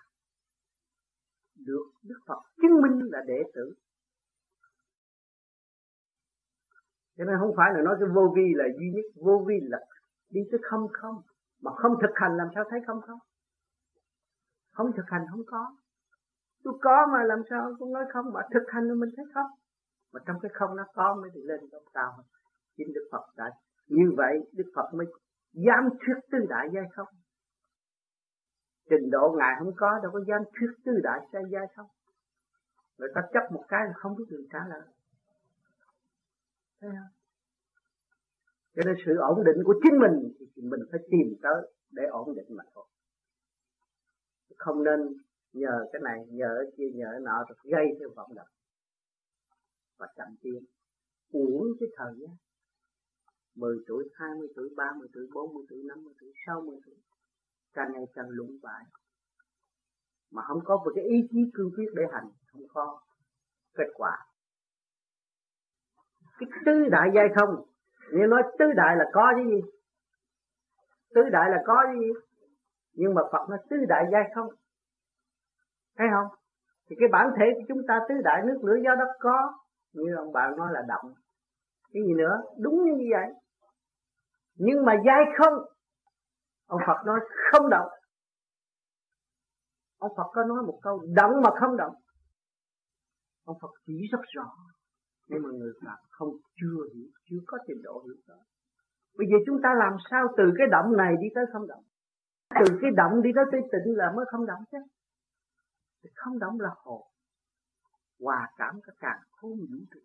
được 1.56 1.92
Đức 2.04 2.20
Phật 2.28 2.42
chứng 2.62 2.82
minh 2.82 3.00
là 3.12 3.20
đệ 3.28 3.44
tử? 3.54 3.74
Cho 7.18 7.26
nên 7.26 7.36
không 7.40 7.54
phải 7.58 7.72
là 7.74 7.82
nói 7.82 7.96
cái 8.00 8.10
vô 8.16 8.34
vi 8.36 8.54
là 8.56 8.66
duy 8.80 8.86
nhất, 8.96 9.06
vô 9.26 9.46
vi 9.48 9.56
là 9.62 9.80
đi 10.30 10.42
tới 10.52 10.60
không 10.64 10.88
không 10.94 11.22
mà 11.62 11.72
không 11.76 11.94
thực 12.02 12.12
hành 12.16 12.38
làm 12.38 12.48
sao 12.56 12.64
thấy 12.70 12.80
không 12.88 13.02
không 13.02 13.20
không 14.72 14.92
thực 14.98 15.06
hành 15.08 15.26
không 15.32 15.46
có. 15.48 15.76
Tôi 16.64 16.74
có 16.82 17.08
mà 17.14 17.24
làm 17.24 17.42
sao 17.50 17.72
cũng 17.80 17.94
nói 17.94 18.04
không? 18.14 18.26
Mà 18.34 18.42
thực 18.54 18.64
hành 18.68 18.84
thì 18.90 18.96
mình 19.00 19.10
thấy 19.18 19.26
không? 19.34 19.52
Mà 20.14 20.20
trong 20.26 20.40
cái 20.42 20.52
không 20.54 20.76
nó 20.76 20.86
có 20.94 21.16
mới 21.22 21.30
được 21.34 21.42
lên 21.44 21.60
trong 21.72 21.84
cao 21.94 22.24
chính 22.78 22.94
Đức 22.94 23.08
Phật 23.12 23.26
đã. 23.38 23.52
Như 23.88 24.12
vậy 24.18 24.40
Đức 24.54 24.72
Phật 24.76 24.90
mới 24.94 25.08
dám 25.54 25.90
thuyết 25.90 26.20
tư 26.32 26.38
đại 26.50 26.68
giai 26.74 26.84
không? 26.96 27.08
Trình 28.90 29.10
độ 29.12 29.36
ngài 29.38 29.56
không 29.60 29.74
có, 29.78 30.00
đâu 30.04 30.12
có 30.12 30.20
dám 30.28 30.42
thuyết 30.60 30.72
tư 30.86 30.92
đại 31.04 31.20
giai 31.34 31.44
giai 31.52 31.68
không? 31.76 31.88
Người 32.98 33.10
ta 33.16 33.22
chấp 33.34 33.52
một 33.52 33.64
cái 33.68 33.86
là 33.86 33.94
không 33.96 34.16
biết 34.16 34.26
đường 34.30 34.48
trả 34.54 34.60
lời. 34.70 34.82
Thấy 36.82 36.90
không? 36.90 37.21
Cho 38.76 38.82
nên 38.86 38.96
sự 39.06 39.12
ổn 39.18 39.44
định 39.44 39.64
của 39.66 39.76
chính 39.84 40.00
mình 40.00 40.34
thì 40.56 40.62
mình 40.62 40.80
phải 40.92 41.00
tìm 41.12 41.28
tới 41.42 41.72
để 41.92 42.04
ổn 42.04 42.36
định 42.36 42.58
mà 42.58 42.64
thôi. 42.74 42.86
Không 44.58 44.84
nên 44.84 45.00
nhờ 45.54 45.86
cái 45.94 46.02
này 46.02 46.26
nhờ 46.30 46.56
cái 46.58 46.72
kia 46.78 46.90
nhờ 46.94 47.08
cái 47.12 47.20
nọ 47.20 47.46
rồi 47.48 47.58
gây 47.64 47.86
theo 48.00 48.10
vọng 48.16 48.36
động. 48.36 48.48
Và 49.98 50.08
chậm 50.16 50.28
tiến. 50.42 50.66
Uổng 51.32 51.68
cái 51.80 51.90
thời 51.98 52.14
gian. 52.20 52.36
10 53.56 53.78
tuổi, 53.88 54.10
20 54.14 54.48
tuổi, 54.56 54.70
30 54.78 55.08
tuổi, 55.14 55.28
40 55.34 55.66
tuổi, 55.70 55.84
50 55.84 56.14
tuổi, 56.20 56.34
60 56.46 56.80
tuổi. 56.86 56.96
Càng 57.74 57.92
ngày 57.94 58.06
càng 58.14 58.30
lũng 58.30 58.58
bại 58.62 58.84
mà 60.32 60.42
không 60.48 60.60
có 60.66 60.78
một 60.78 60.92
cái 60.96 61.04
ý 61.04 61.28
chí 61.32 61.38
cương 61.54 61.72
quyết 61.76 61.90
để 61.96 62.04
hành 62.12 62.30
không 62.46 62.68
có 62.74 63.02
kết 63.74 63.88
quả. 63.94 64.18
Cái 66.40 66.50
tứ 66.66 66.90
đại 66.92 67.10
giai 67.16 67.28
không 67.36 67.71
nếu 68.14 68.28
nói 68.28 68.44
tứ 68.60 68.66
đại 68.76 68.96
là 68.96 69.06
có 69.14 69.34
chứ 69.36 69.44
gì? 69.50 69.62
Tứ 71.16 71.22
đại 71.32 71.50
là 71.50 71.58
có 71.66 71.84
chứ 71.88 72.00
gì? 72.00 72.12
Nhưng 72.94 73.14
mà 73.14 73.22
Phật 73.32 73.50
nói 73.50 73.60
tứ 73.70 73.78
đại 73.88 74.06
giai 74.12 74.24
không? 74.36 74.48
Thấy 75.98 76.08
không? 76.14 76.40
Thì 76.90 76.96
cái 77.00 77.10
bản 77.12 77.28
thể 77.40 77.46
của 77.56 77.62
chúng 77.68 77.82
ta 77.88 78.00
tứ 78.10 78.16
đại 78.24 78.42
nước 78.46 78.60
lửa 78.64 78.76
gió 78.86 78.96
đất 78.96 79.12
có. 79.20 79.54
Như 79.94 80.16
ông 80.18 80.34
bạn 80.34 80.58
nói 80.58 80.68
là 80.72 80.82
động. 80.88 81.14
Cái 81.94 82.04
gì 82.08 82.14
nữa? 82.14 82.42
Đúng 82.60 82.84
như 82.84 83.10
vậy. 83.12 83.34
Nhưng 84.56 84.86
mà 84.86 84.96
dai 85.06 85.24
không? 85.38 85.54
Ông 86.68 86.82
Phật 86.88 87.06
nói 87.06 87.20
không 87.52 87.70
động. 87.70 87.88
Ông 90.00 90.12
Phật 90.18 90.30
có 90.34 90.44
nói 90.44 90.64
một 90.68 90.80
câu, 90.82 91.02
động 91.16 91.32
mà 91.44 91.50
không 91.60 91.78
động. 91.78 91.94
Ông 93.46 93.58
Phật 93.62 93.72
chỉ 93.86 93.94
rất 94.12 94.22
rõ 94.36 94.44
nhưng 95.32 95.44
mà 95.44 95.50
người 95.50 95.74
Phật 95.82 96.00
không, 96.10 96.30
chưa 96.62 96.80
hiểu, 96.94 97.08
chưa 97.30 97.42
có 97.48 97.58
trình 97.68 97.82
độ 97.84 98.04
hiểu 98.06 98.16
đó 98.28 98.36
bây 99.18 99.28
giờ 99.28 99.38
chúng 99.46 99.62
ta 99.64 99.74
làm 99.74 99.94
sao 100.12 100.28
từ 100.38 100.44
cái 100.58 100.68
động 100.72 100.98
này 100.98 101.14
đi 101.22 101.28
tới 101.36 101.46
không 101.54 101.68
động? 101.68 101.84
Từ 102.60 102.78
cái 102.82 102.92
động 102.92 103.22
đi 103.22 103.32
tới 103.36 103.46
tươi 103.52 103.62
tịnh 103.62 103.98
là 103.98 104.12
mới 104.16 104.26
không 104.32 104.46
động 104.46 104.64
chứ. 104.72 104.78
Không 106.16 106.40
động 106.40 106.60
là 106.60 106.70
hồ 106.76 107.08
hòa 108.20 108.50
cảm 108.58 108.80
cả 108.84 108.94
càng 109.00 109.20
khôn 109.32 109.52
vũ 109.60 109.78
trụ 109.92 110.00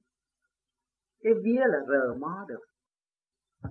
cái 1.27 1.33
vía 1.45 1.61
là 1.67 1.79
rờ 1.89 2.15
mó 2.21 2.45
được. 2.49 2.65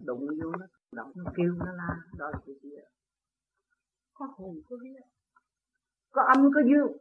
Đụng 0.05 0.27
vô 0.27 0.51
nó, 0.59 0.65
động 0.91 1.11
nó 1.15 1.31
kêu 1.35 1.53
nó 1.57 1.71
la, 1.71 1.97
đó 2.17 2.29
là 2.31 2.39
cái 2.45 2.55
vía. 2.63 2.81
Có 4.13 4.25
hồn, 4.37 4.55
có 4.69 4.75
vía. 4.83 4.99
Có 6.11 6.21
âm, 6.35 6.51
có 6.55 6.61
dương. 6.65 6.97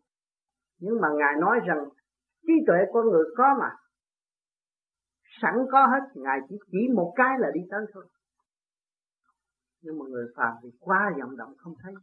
Nhưng 0.79 1.01
mà 1.01 1.09
ngài 1.19 1.41
nói 1.41 1.61
rằng, 1.67 1.89
trí 2.47 2.53
tuệ 2.67 2.79
con 2.93 3.11
người 3.11 3.25
có 3.37 3.57
mà 3.61 3.71
sẵn 5.45 5.55
có 5.73 5.87
hết 5.87 6.01
ngài 6.15 6.39
chỉ 6.49 6.57
chỉ 6.73 6.79
một 6.95 7.13
cái 7.17 7.39
là 7.39 7.49
đi 7.55 7.61
tới 7.71 7.81
thôi. 7.95 8.07
Nhưng 9.83 9.99
mà 9.99 10.05
người 10.09 10.27
phàm 10.37 10.53
thì 10.63 10.69
quá 10.81 11.13
vọng 11.21 11.37
động 11.37 11.55
không 11.59 11.75
thấy. 11.83 11.95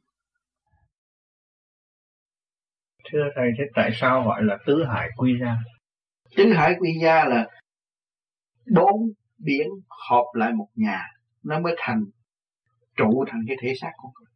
Thưa 3.11 3.23
thầy 3.35 3.49
thế 3.57 3.63
tại 3.75 3.89
sao 3.93 4.23
gọi 4.23 4.43
là 4.43 4.57
tứ 4.67 4.83
hải 4.83 5.09
quy 5.17 5.31
gia? 5.41 5.55
Tứ 6.37 6.53
hải 6.53 6.75
quy 6.79 6.89
gia 7.01 7.25
là 7.25 7.47
bốn 8.75 9.11
biển 9.37 9.67
hợp 10.09 10.25
lại 10.33 10.53
một 10.53 10.67
nhà 10.75 11.07
nó 11.43 11.59
mới 11.59 11.75
thành 11.77 12.03
trụ 12.95 13.25
thành 13.27 13.41
cái 13.47 13.57
thể 13.61 13.73
xác 13.81 13.91
của 13.97 14.11
con. 14.13 14.27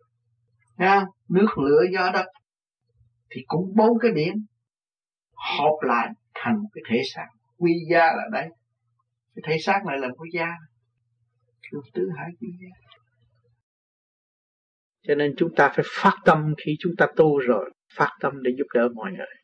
Nha, 0.77 1.05
nước 1.29 1.47
lửa 1.57 1.81
gió 1.93 2.11
đất 2.13 2.25
thì 3.29 3.43
cũng 3.47 3.75
bốn 3.75 3.99
cái 3.99 4.11
biển 4.11 4.45
hợp 5.35 5.77
lại 5.81 6.09
thành 6.33 6.57
một 6.63 6.69
cái 6.73 6.83
thể 6.89 7.01
xác. 7.13 7.27
Quy 7.57 7.73
gia 7.91 8.05
là 8.05 8.23
đây 8.31 8.49
cái 9.35 9.43
thể 9.47 9.57
xác 9.59 9.81
này 9.87 9.99
là 9.99 10.07
của 10.17 10.25
gia 10.33 10.47
lục 11.71 11.83
tứ 11.93 12.09
hải 12.17 12.29
của 12.39 12.47
gia 12.61 12.85
cho 15.07 15.15
nên 15.15 15.33
chúng 15.37 15.55
ta 15.55 15.71
phải 15.75 15.85
phát 15.89 16.15
tâm 16.25 16.53
khi 16.65 16.75
chúng 16.79 16.95
ta 16.97 17.07
tu 17.15 17.37
rồi, 17.37 17.71
phát 17.95 18.09
tâm 18.21 18.43
để 18.43 18.51
giúp 18.57 18.65
đỡ 18.73 18.89
mọi 18.95 19.11
người. 19.11 19.35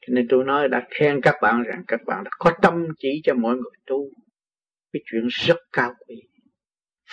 Cho 0.00 0.12
nên 0.14 0.26
tôi 0.28 0.44
nói 0.44 0.68
đã 0.68 0.86
khen 0.90 1.20
các 1.20 1.34
bạn 1.42 1.62
rằng 1.62 1.82
các 1.88 2.00
bạn 2.06 2.24
đã 2.24 2.30
có 2.38 2.52
tâm 2.62 2.86
chỉ 2.98 3.20
cho 3.24 3.34
mọi 3.34 3.54
người 3.54 3.72
tu. 3.86 4.10
Cái 4.92 5.02
chuyện 5.10 5.26
rất 5.26 5.56
cao 5.72 5.92
quý. 6.06 6.16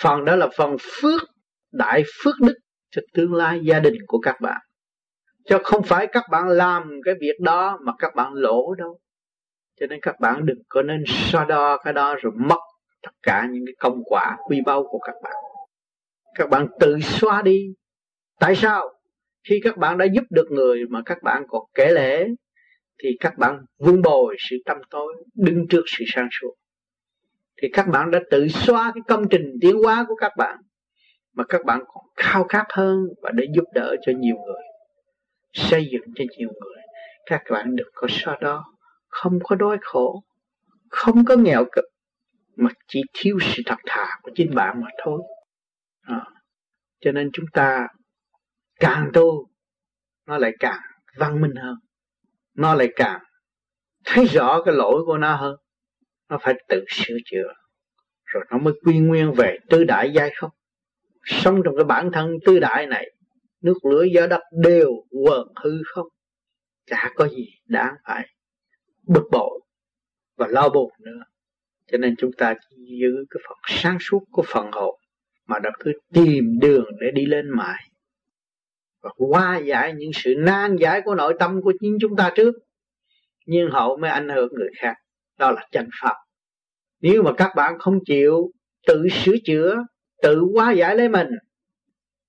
Phần 0.00 0.24
đó 0.24 0.36
là 0.36 0.48
phần 0.56 0.76
phước, 0.80 1.20
đại 1.72 2.02
phước 2.22 2.34
đức 2.40 2.54
cho 2.90 3.02
tương 3.14 3.34
lai 3.34 3.60
gia 3.64 3.80
đình 3.80 3.94
của 4.06 4.18
các 4.18 4.36
bạn. 4.40 4.60
Cho 5.44 5.60
không 5.64 5.82
phải 5.82 6.06
các 6.12 6.24
bạn 6.30 6.48
làm 6.48 6.90
cái 7.04 7.14
việc 7.20 7.40
đó 7.40 7.78
mà 7.84 7.92
các 7.98 8.14
bạn 8.14 8.32
lỗ 8.34 8.74
đâu 8.74 8.98
cho 9.80 9.86
nên 9.86 9.98
các 10.02 10.20
bạn 10.20 10.46
đừng 10.46 10.62
có 10.68 10.82
nên 10.82 11.04
so 11.06 11.44
đo 11.44 11.76
cái 11.84 11.92
đó 11.92 12.16
rồi 12.22 12.32
mất 12.36 12.60
tất 13.02 13.12
cả 13.22 13.48
những 13.50 13.64
cái 13.66 13.74
công 13.78 14.02
quả 14.04 14.36
quy 14.48 14.60
báu 14.66 14.86
của 14.90 14.98
các 14.98 15.14
bạn. 15.22 15.34
Các 16.34 16.50
bạn 16.50 16.66
tự 16.80 17.00
xóa 17.00 17.42
đi. 17.42 17.74
Tại 18.40 18.56
sao? 18.56 18.90
Khi 19.48 19.60
các 19.64 19.76
bạn 19.76 19.98
đã 19.98 20.04
giúp 20.04 20.24
được 20.30 20.46
người 20.50 20.84
mà 20.90 21.02
các 21.06 21.22
bạn 21.22 21.42
còn 21.48 21.62
kể 21.74 21.92
lễ 21.92 22.28
thì 23.02 23.16
các 23.20 23.38
bạn 23.38 23.64
vun 23.78 24.02
bồi 24.02 24.36
sự 24.50 24.56
tâm 24.64 24.76
tối, 24.90 25.24
đứng 25.34 25.66
trước 25.68 25.82
sự 25.86 26.04
sáng 26.06 26.28
suốt. 26.40 26.54
Thì 27.62 27.68
các 27.72 27.88
bạn 27.88 28.10
đã 28.10 28.20
tự 28.30 28.48
xóa 28.48 28.92
cái 28.94 29.02
công 29.08 29.28
trình 29.28 29.52
tiến 29.60 29.82
hóa 29.82 30.04
của 30.08 30.14
các 30.14 30.32
bạn 30.36 30.58
mà 31.32 31.44
các 31.48 31.64
bạn 31.64 31.80
còn 31.86 32.04
khao 32.16 32.44
khát 32.44 32.66
hơn 32.68 32.98
và 33.22 33.30
để 33.34 33.46
giúp 33.54 33.64
đỡ 33.74 33.96
cho 34.06 34.12
nhiều 34.16 34.36
người, 34.36 34.62
xây 35.52 35.88
dựng 35.92 36.04
cho 36.14 36.24
nhiều 36.38 36.48
người. 36.48 36.82
Các 37.26 37.42
bạn 37.50 37.76
đừng 37.76 37.88
có 37.94 38.06
so 38.10 38.36
đó 38.40 38.73
không 39.14 39.38
có 39.42 39.56
đói 39.56 39.78
khổ 39.80 40.24
không 40.90 41.24
có 41.24 41.36
nghèo 41.36 41.64
cực 41.72 41.84
mà 42.56 42.70
chỉ 42.88 43.02
thiếu 43.12 43.38
sự 43.42 43.62
thật 43.66 43.78
thà 43.86 44.06
của 44.22 44.30
chính 44.34 44.54
bạn 44.54 44.80
mà 44.80 44.88
thôi. 45.04 45.22
À, 46.00 46.26
cho 47.00 47.12
nên 47.12 47.30
chúng 47.32 47.46
ta 47.52 47.88
càng 48.80 49.10
tu 49.12 49.48
nó 50.26 50.38
lại 50.38 50.52
càng 50.60 50.80
văn 51.16 51.40
minh 51.40 51.54
hơn 51.54 51.76
nó 52.54 52.74
lại 52.74 52.92
càng 52.96 53.20
thấy 54.04 54.24
rõ 54.24 54.62
cái 54.64 54.74
lỗi 54.74 55.02
của 55.06 55.18
nó 55.18 55.36
hơn. 55.36 55.56
Nó 56.28 56.38
phải 56.42 56.54
tự 56.68 56.84
sửa 56.88 57.16
chữa 57.24 57.52
rồi 58.24 58.44
nó 58.50 58.58
mới 58.58 58.74
quy 58.84 58.98
nguyên 58.98 59.32
về 59.32 59.58
tư 59.70 59.84
đại 59.84 60.10
giai 60.14 60.30
không? 60.36 60.50
Sống 61.24 61.62
trong 61.64 61.76
cái 61.76 61.84
bản 61.84 62.10
thân 62.12 62.30
tư 62.46 62.60
đại 62.60 62.86
này 62.86 63.10
nước 63.60 63.84
lửa 63.90 64.04
gió 64.14 64.26
đất 64.26 64.40
đều 64.62 64.90
quần 65.10 65.48
hư 65.64 65.70
không? 65.94 66.06
Chả 66.86 67.12
có 67.14 67.28
gì 67.28 67.46
đáng 67.66 67.94
phải 68.06 68.28
bực 69.06 69.24
bội 69.32 69.60
và 70.36 70.46
lo 70.46 70.68
buồn 70.68 70.92
nữa. 70.98 71.20
Cho 71.92 71.98
nên 71.98 72.14
chúng 72.18 72.32
ta 72.32 72.54
giữ 73.00 73.24
cái 73.30 73.40
phần 73.48 73.58
sáng 73.66 73.98
suốt 74.00 74.20
của 74.30 74.44
phần 74.46 74.70
hồn 74.72 75.00
mà 75.46 75.58
đã 75.58 75.70
cứ 75.78 75.92
tìm 76.12 76.58
đường 76.60 76.86
để 77.00 77.06
đi 77.14 77.26
lên 77.26 77.50
mãi. 77.50 77.82
Và 79.02 79.10
qua 79.16 79.58
giải 79.58 79.92
những 79.92 80.10
sự 80.14 80.34
nan 80.38 80.76
giải 80.76 81.00
của 81.04 81.14
nội 81.14 81.34
tâm 81.38 81.62
của 81.62 81.72
chính 81.80 81.96
chúng 82.00 82.16
ta 82.16 82.32
trước, 82.36 82.54
nhưng 83.46 83.70
hậu 83.70 83.96
mới 83.96 84.10
ảnh 84.10 84.28
hưởng 84.28 84.52
người 84.54 84.70
khác. 84.78 84.94
Đó 85.38 85.50
là 85.50 85.66
chân 85.72 85.88
pháp. 86.02 86.14
Nếu 87.00 87.22
mà 87.22 87.32
các 87.36 87.52
bạn 87.56 87.78
không 87.78 87.98
chịu 88.06 88.50
tự 88.86 89.08
sửa 89.08 89.36
chữa, 89.44 89.76
tự 90.22 90.40
hóa 90.54 90.72
giải 90.72 90.96
lấy 90.96 91.08
mình, 91.08 91.28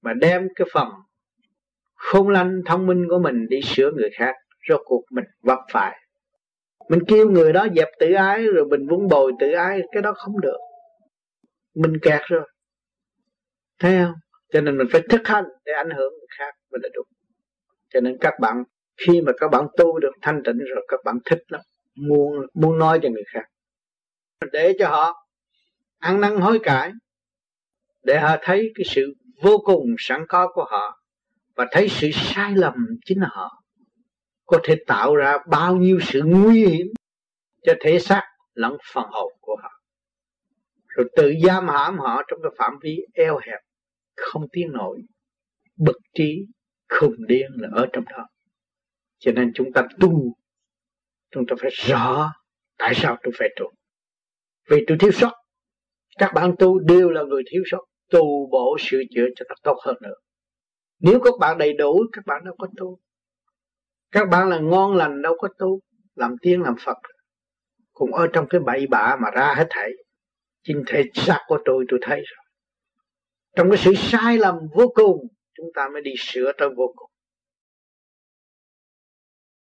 mà 0.01 0.13
đem 0.13 0.47
cái 0.55 0.67
phần 0.73 0.87
không 1.93 2.29
lanh 2.29 2.61
thông 2.65 2.87
minh 2.87 3.05
của 3.09 3.19
mình 3.19 3.47
đi 3.49 3.61
sửa 3.61 3.91
người 3.91 4.09
khác, 4.17 4.35
rốt 4.69 4.81
cuộc 4.85 5.03
mình 5.11 5.25
vấp 5.41 5.59
phải 5.71 5.97
mình 6.89 6.99
kêu 7.07 7.29
người 7.29 7.53
đó 7.53 7.67
dẹp 7.75 7.87
tự 7.99 8.13
ái 8.13 8.47
rồi 8.47 8.65
mình 8.65 8.87
vun 8.87 9.07
bồi 9.07 9.31
tự 9.39 9.51
ái, 9.51 9.81
cái 9.91 10.01
đó 10.01 10.13
không 10.15 10.41
được. 10.41 10.57
Mình 11.75 11.93
kẹt 12.01 12.21
rồi. 12.27 12.49
Thấy 13.79 13.97
không? 14.03 14.13
Cho 14.53 14.61
nên 14.61 14.77
mình 14.77 14.87
phải 14.91 15.01
thực 15.09 15.27
hành 15.27 15.45
để 15.65 15.73
ảnh 15.73 15.89
hưởng 15.89 16.13
người 16.13 16.27
khác 16.37 16.53
mới 16.71 16.79
là 16.83 16.89
đúng. 16.93 17.07
Cho 17.93 17.99
nên 17.99 18.17
các 18.21 18.33
bạn, 18.41 18.63
khi 18.97 19.21
mà 19.21 19.31
các 19.39 19.47
bạn 19.47 19.67
tu 19.77 19.99
được 19.99 20.11
thanh 20.21 20.43
tịnh 20.43 20.57
rồi, 20.57 20.85
các 20.87 20.99
bạn 21.05 21.17
thích 21.25 21.43
lắm. 21.47 21.61
Muốn 21.95 22.33
muốn 22.53 22.79
nói 22.79 22.99
cho 23.03 23.09
người 23.09 23.23
khác. 23.33 23.45
Để 24.51 24.73
cho 24.79 24.89
họ 24.89 25.27
ăn 25.99 26.21
năn 26.21 26.35
hối 26.35 26.59
cải, 26.63 26.91
để 28.03 28.19
họ 28.19 28.35
thấy 28.41 28.71
cái 28.75 28.85
sự 28.85 29.13
vô 29.41 29.57
cùng 29.65 29.95
sẵn 29.97 30.25
có 30.29 30.51
của 30.53 30.65
họ 30.69 31.01
và 31.55 31.65
thấy 31.71 31.87
sự 31.89 32.09
sai 32.13 32.53
lầm 32.55 32.73
chính 33.05 33.21
là 33.21 33.27
họ 33.31 33.64
có 34.45 34.59
thể 34.63 34.75
tạo 34.87 35.15
ra 35.15 35.37
bao 35.47 35.75
nhiêu 35.75 35.99
sự 36.01 36.21
nguy 36.25 36.65
hiểm 36.65 36.87
cho 37.63 37.73
thể 37.81 37.99
xác 37.99 38.23
lẫn 38.53 38.77
phần 38.93 39.05
hồn 39.11 39.33
của 39.39 39.57
họ. 39.61 39.71
Rồi 40.87 41.09
tự 41.15 41.33
giam 41.43 41.67
hãm 41.67 41.99
họ 41.99 42.21
trong 42.27 42.39
cái 42.43 42.51
phạm 42.57 42.73
vi 42.81 42.97
eo 43.13 43.37
hẹp, 43.37 43.59
không 44.15 44.47
tiến 44.51 44.71
nổi, 44.71 45.01
bực 45.77 45.97
trí, 46.13 46.45
khùng 46.89 47.25
điên 47.27 47.51
là 47.55 47.69
ở 47.71 47.87
trong 47.93 48.03
đó. 48.05 48.27
Cho 49.17 49.31
nên 49.31 49.51
chúng 49.55 49.73
ta 49.73 49.87
tu, 49.99 50.35
chúng 51.31 51.45
ta 51.47 51.55
phải 51.59 51.71
rõ 51.73 52.31
tại 52.77 52.93
sao 52.95 53.17
tôi 53.23 53.33
phải 53.37 53.49
tu. 53.59 53.71
Vì 54.69 54.83
tôi 54.87 54.97
thiếu 54.99 55.11
sót, 55.11 55.31
các 56.17 56.31
bạn 56.35 56.55
tu 56.59 56.79
đều 56.79 57.09
là 57.09 57.23
người 57.23 57.43
thiếu 57.51 57.63
sót, 57.71 57.85
tu 58.09 58.49
bổ 58.51 58.77
sửa 58.79 59.01
chữa 59.15 59.25
cho 59.35 59.45
nó 59.49 59.55
tốt 59.63 59.77
hơn 59.85 59.95
nữa. 60.01 60.15
Nếu 60.99 61.19
các 61.23 61.33
bạn 61.39 61.57
đầy 61.57 61.73
đủ, 61.73 62.05
các 62.13 62.25
bạn 62.25 62.45
đâu 62.45 62.55
có 62.57 62.67
tu 62.77 62.99
các 64.15 64.29
bạn 64.29 64.49
là 64.49 64.59
ngon 64.59 64.95
lành, 64.95 65.21
đâu 65.21 65.35
có 65.37 65.47
tu 65.57 65.79
làm 66.15 66.35
tiên, 66.41 66.61
làm 66.61 66.75
phật. 66.85 66.97
Cũng 67.93 68.13
ở 68.13 68.27
trong 68.33 68.45
cái 68.49 68.61
bậy 68.65 68.87
bạ 68.87 69.17
mà 69.21 69.29
ra 69.31 69.53
hết 69.57 69.67
thảy. 69.69 69.89
Chính 70.63 70.83
thể 70.87 71.03
xác 71.13 71.39
của 71.47 71.57
tôi 71.65 71.85
tôi 71.89 71.99
thấy 72.01 72.17
rồi. 72.17 72.45
Trong 73.55 73.69
cái 73.69 73.77
sự 73.77 73.93
sai 73.95 74.37
lầm 74.37 74.55
vô 74.75 74.87
cùng, 74.95 75.27
chúng 75.53 75.65
ta 75.75 75.89
mới 75.93 76.01
đi 76.01 76.11
sửa 76.17 76.51
tới 76.57 76.69
vô 76.77 76.93
cùng. 76.95 77.09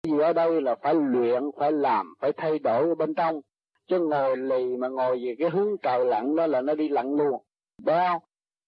Gì 0.03 0.19
ở 0.19 0.33
đây 0.33 0.61
là 0.61 0.75
phải 0.83 0.95
luyện, 0.95 1.43
phải 1.59 1.71
làm, 1.71 2.13
phải 2.19 2.31
thay 2.37 2.59
đổi 2.59 2.89
ở 2.89 2.95
bên 2.95 3.15
trong. 3.15 3.41
Chứ 3.87 3.99
ngồi 3.99 4.37
lì 4.37 4.77
mà 4.77 4.87
ngồi 4.87 5.19
về 5.25 5.35
cái 5.39 5.49
hướng 5.49 5.77
trời 5.81 6.05
lặn 6.05 6.35
đó 6.35 6.47
là 6.47 6.61
nó 6.61 6.75
đi 6.75 6.89
lặn 6.89 7.15
luôn. 7.15 7.43
Đó 7.83 8.19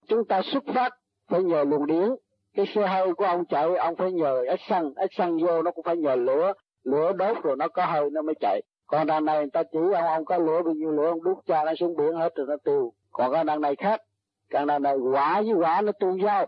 chúng 0.07 0.27
ta 0.27 0.41
xuất 0.41 0.63
phát, 0.73 0.89
phải 1.29 1.43
nhờ 1.43 1.63
luồng 1.63 1.87
điển 1.87 2.09
cái 2.55 2.65
xe 2.75 2.87
hơi 2.87 3.13
của 3.13 3.25
ông 3.25 3.45
chạy 3.45 3.75
ông 3.75 3.95
phải 3.95 4.11
nhờ 4.11 4.43
ít 4.47 4.59
xăng 4.69 4.93
ít 4.95 5.09
xăng 5.17 5.37
vô 5.39 5.61
nó 5.61 5.71
cũng 5.71 5.83
phải 5.83 5.97
nhờ 5.97 6.15
lửa. 6.15 6.53
Lửa 6.83 7.13
đốt 7.13 7.43
rồi 7.43 7.55
nó 7.57 7.67
có 7.67 7.85
hơi 7.85 8.09
nó 8.11 8.21
mới 8.21 8.35
chạy. 8.39 8.61
Còn 8.87 9.07
đằng 9.07 9.25
này 9.25 9.37
người 9.37 9.49
ta 9.53 9.63
chỉ 9.63 9.79
ông 9.79 10.05
ông 10.05 10.25
có 10.25 10.37
lửa 10.37 10.61
bao 10.65 10.73
nhiêu 10.73 10.91
lửa 10.91 11.07
ông 11.07 11.23
đút 11.23 11.37
cha 11.45 11.63
nó 11.63 11.73
xuống 11.75 11.95
biển 11.95 12.13
hết 12.13 12.35
rồi 12.35 12.47
nó 12.47 12.55
tiêu. 12.63 12.93
Còn 13.11 13.33
cái 13.33 13.43
đằng 13.43 13.61
này 13.61 13.75
khác. 13.75 14.01
Cái 14.49 14.65
đằng 14.65 14.81
này 14.81 14.95
quả 14.97 15.41
với 15.41 15.53
quả 15.53 15.81
nó 15.81 15.91
tuôn 15.99 16.21
giao 16.21 16.45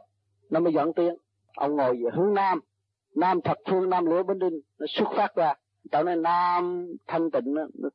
nó 0.50 0.60
mới 0.60 0.74
dẫn 0.74 0.94
tiếng. 0.94 1.16
Ông 1.56 1.76
ngồi 1.76 1.94
về 1.94 2.10
hướng 2.14 2.34
nam. 2.34 2.60
Nam 3.16 3.42
thập 3.42 3.58
phương 3.70 3.90
nam 3.90 4.06
lửa 4.06 4.24
bến 4.24 4.40
đinh 4.40 4.60
nó 4.80 4.86
xuất 4.90 5.08
phát 5.18 5.36
ra. 5.36 5.54
Tạo 5.92 6.04
nên 6.04 6.22
nam 6.22 6.88
thanh 7.08 7.32
tịnh 7.32 7.54
nó, 7.54 7.62
nó 7.78 7.90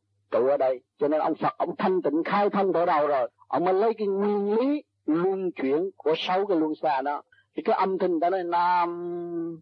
ở 0.50 0.56
đây. 0.56 0.80
Cho 0.98 1.08
nên 1.08 1.20
ông 1.20 1.34
phật 1.34 1.54
ông 1.58 1.76
thanh 1.78 2.02
tịnh 2.02 2.22
khai 2.24 2.50
thông 2.50 2.72
từ 2.72 2.86
đầu 2.86 3.06
rồi. 3.06 3.28
Ông 3.48 3.64
mới 3.64 3.74
lấy 3.74 3.94
cái 3.94 4.06
nguyên 4.06 4.54
lý 4.54 4.82
luân 5.06 5.50
chuyển 5.52 5.90
của 5.96 6.14
sáu 6.16 6.46
cái 6.46 6.56
luân 6.56 6.74
xa 6.82 7.02
đó 7.02 7.22
thì 7.58 7.62
cái 7.62 7.76
âm 7.76 7.98
thanh 7.98 8.20
đó 8.20 8.30
là 8.30 8.42
nam 8.42 8.88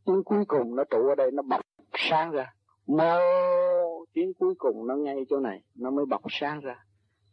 tiếng 0.06 0.24
cuối 0.24 0.44
cùng 0.48 0.76
nó 0.76 0.84
trụ 0.90 1.08
ở 1.08 1.14
đây 1.14 1.30
nó 1.30 1.42
bọc 1.42 1.60
sáng 1.94 2.30
ra. 2.30 2.52
Mô 2.86 3.18
tiếng 4.12 4.32
cuối 4.38 4.54
cùng 4.58 4.86
nó 4.86 4.96
ngay 4.96 5.16
chỗ 5.28 5.40
này 5.40 5.62
nó 5.74 5.90
mới 5.90 6.06
bọc 6.06 6.20
sáng 6.28 6.60
ra. 6.60 6.84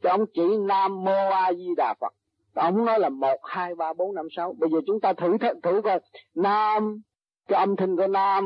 Cho 0.02 0.10
ông 0.10 0.26
chỉ 0.34 0.58
nam 0.58 1.04
mô 1.04 1.30
a 1.32 1.54
di 1.54 1.68
đà 1.78 1.94
phật 2.02 2.14
ông 2.54 2.86
nói 2.86 3.00
là 3.00 3.10
một 3.10 3.38
hai 3.44 3.76
ba 3.76 3.94
bốn 3.94 4.16
năm 4.16 4.28
sáu. 4.32 4.54
Bây 4.60 4.70
giờ 4.70 4.78
chúng 4.88 5.00
ta 5.00 5.14
thử 5.14 5.38
thử, 5.38 5.48
thử 5.64 5.82
coi. 5.84 6.00
Nam 6.36 7.02
cái 7.48 7.60
âm 7.60 7.76
thanh 7.76 7.98
của 7.98 8.08
nam 8.08 8.44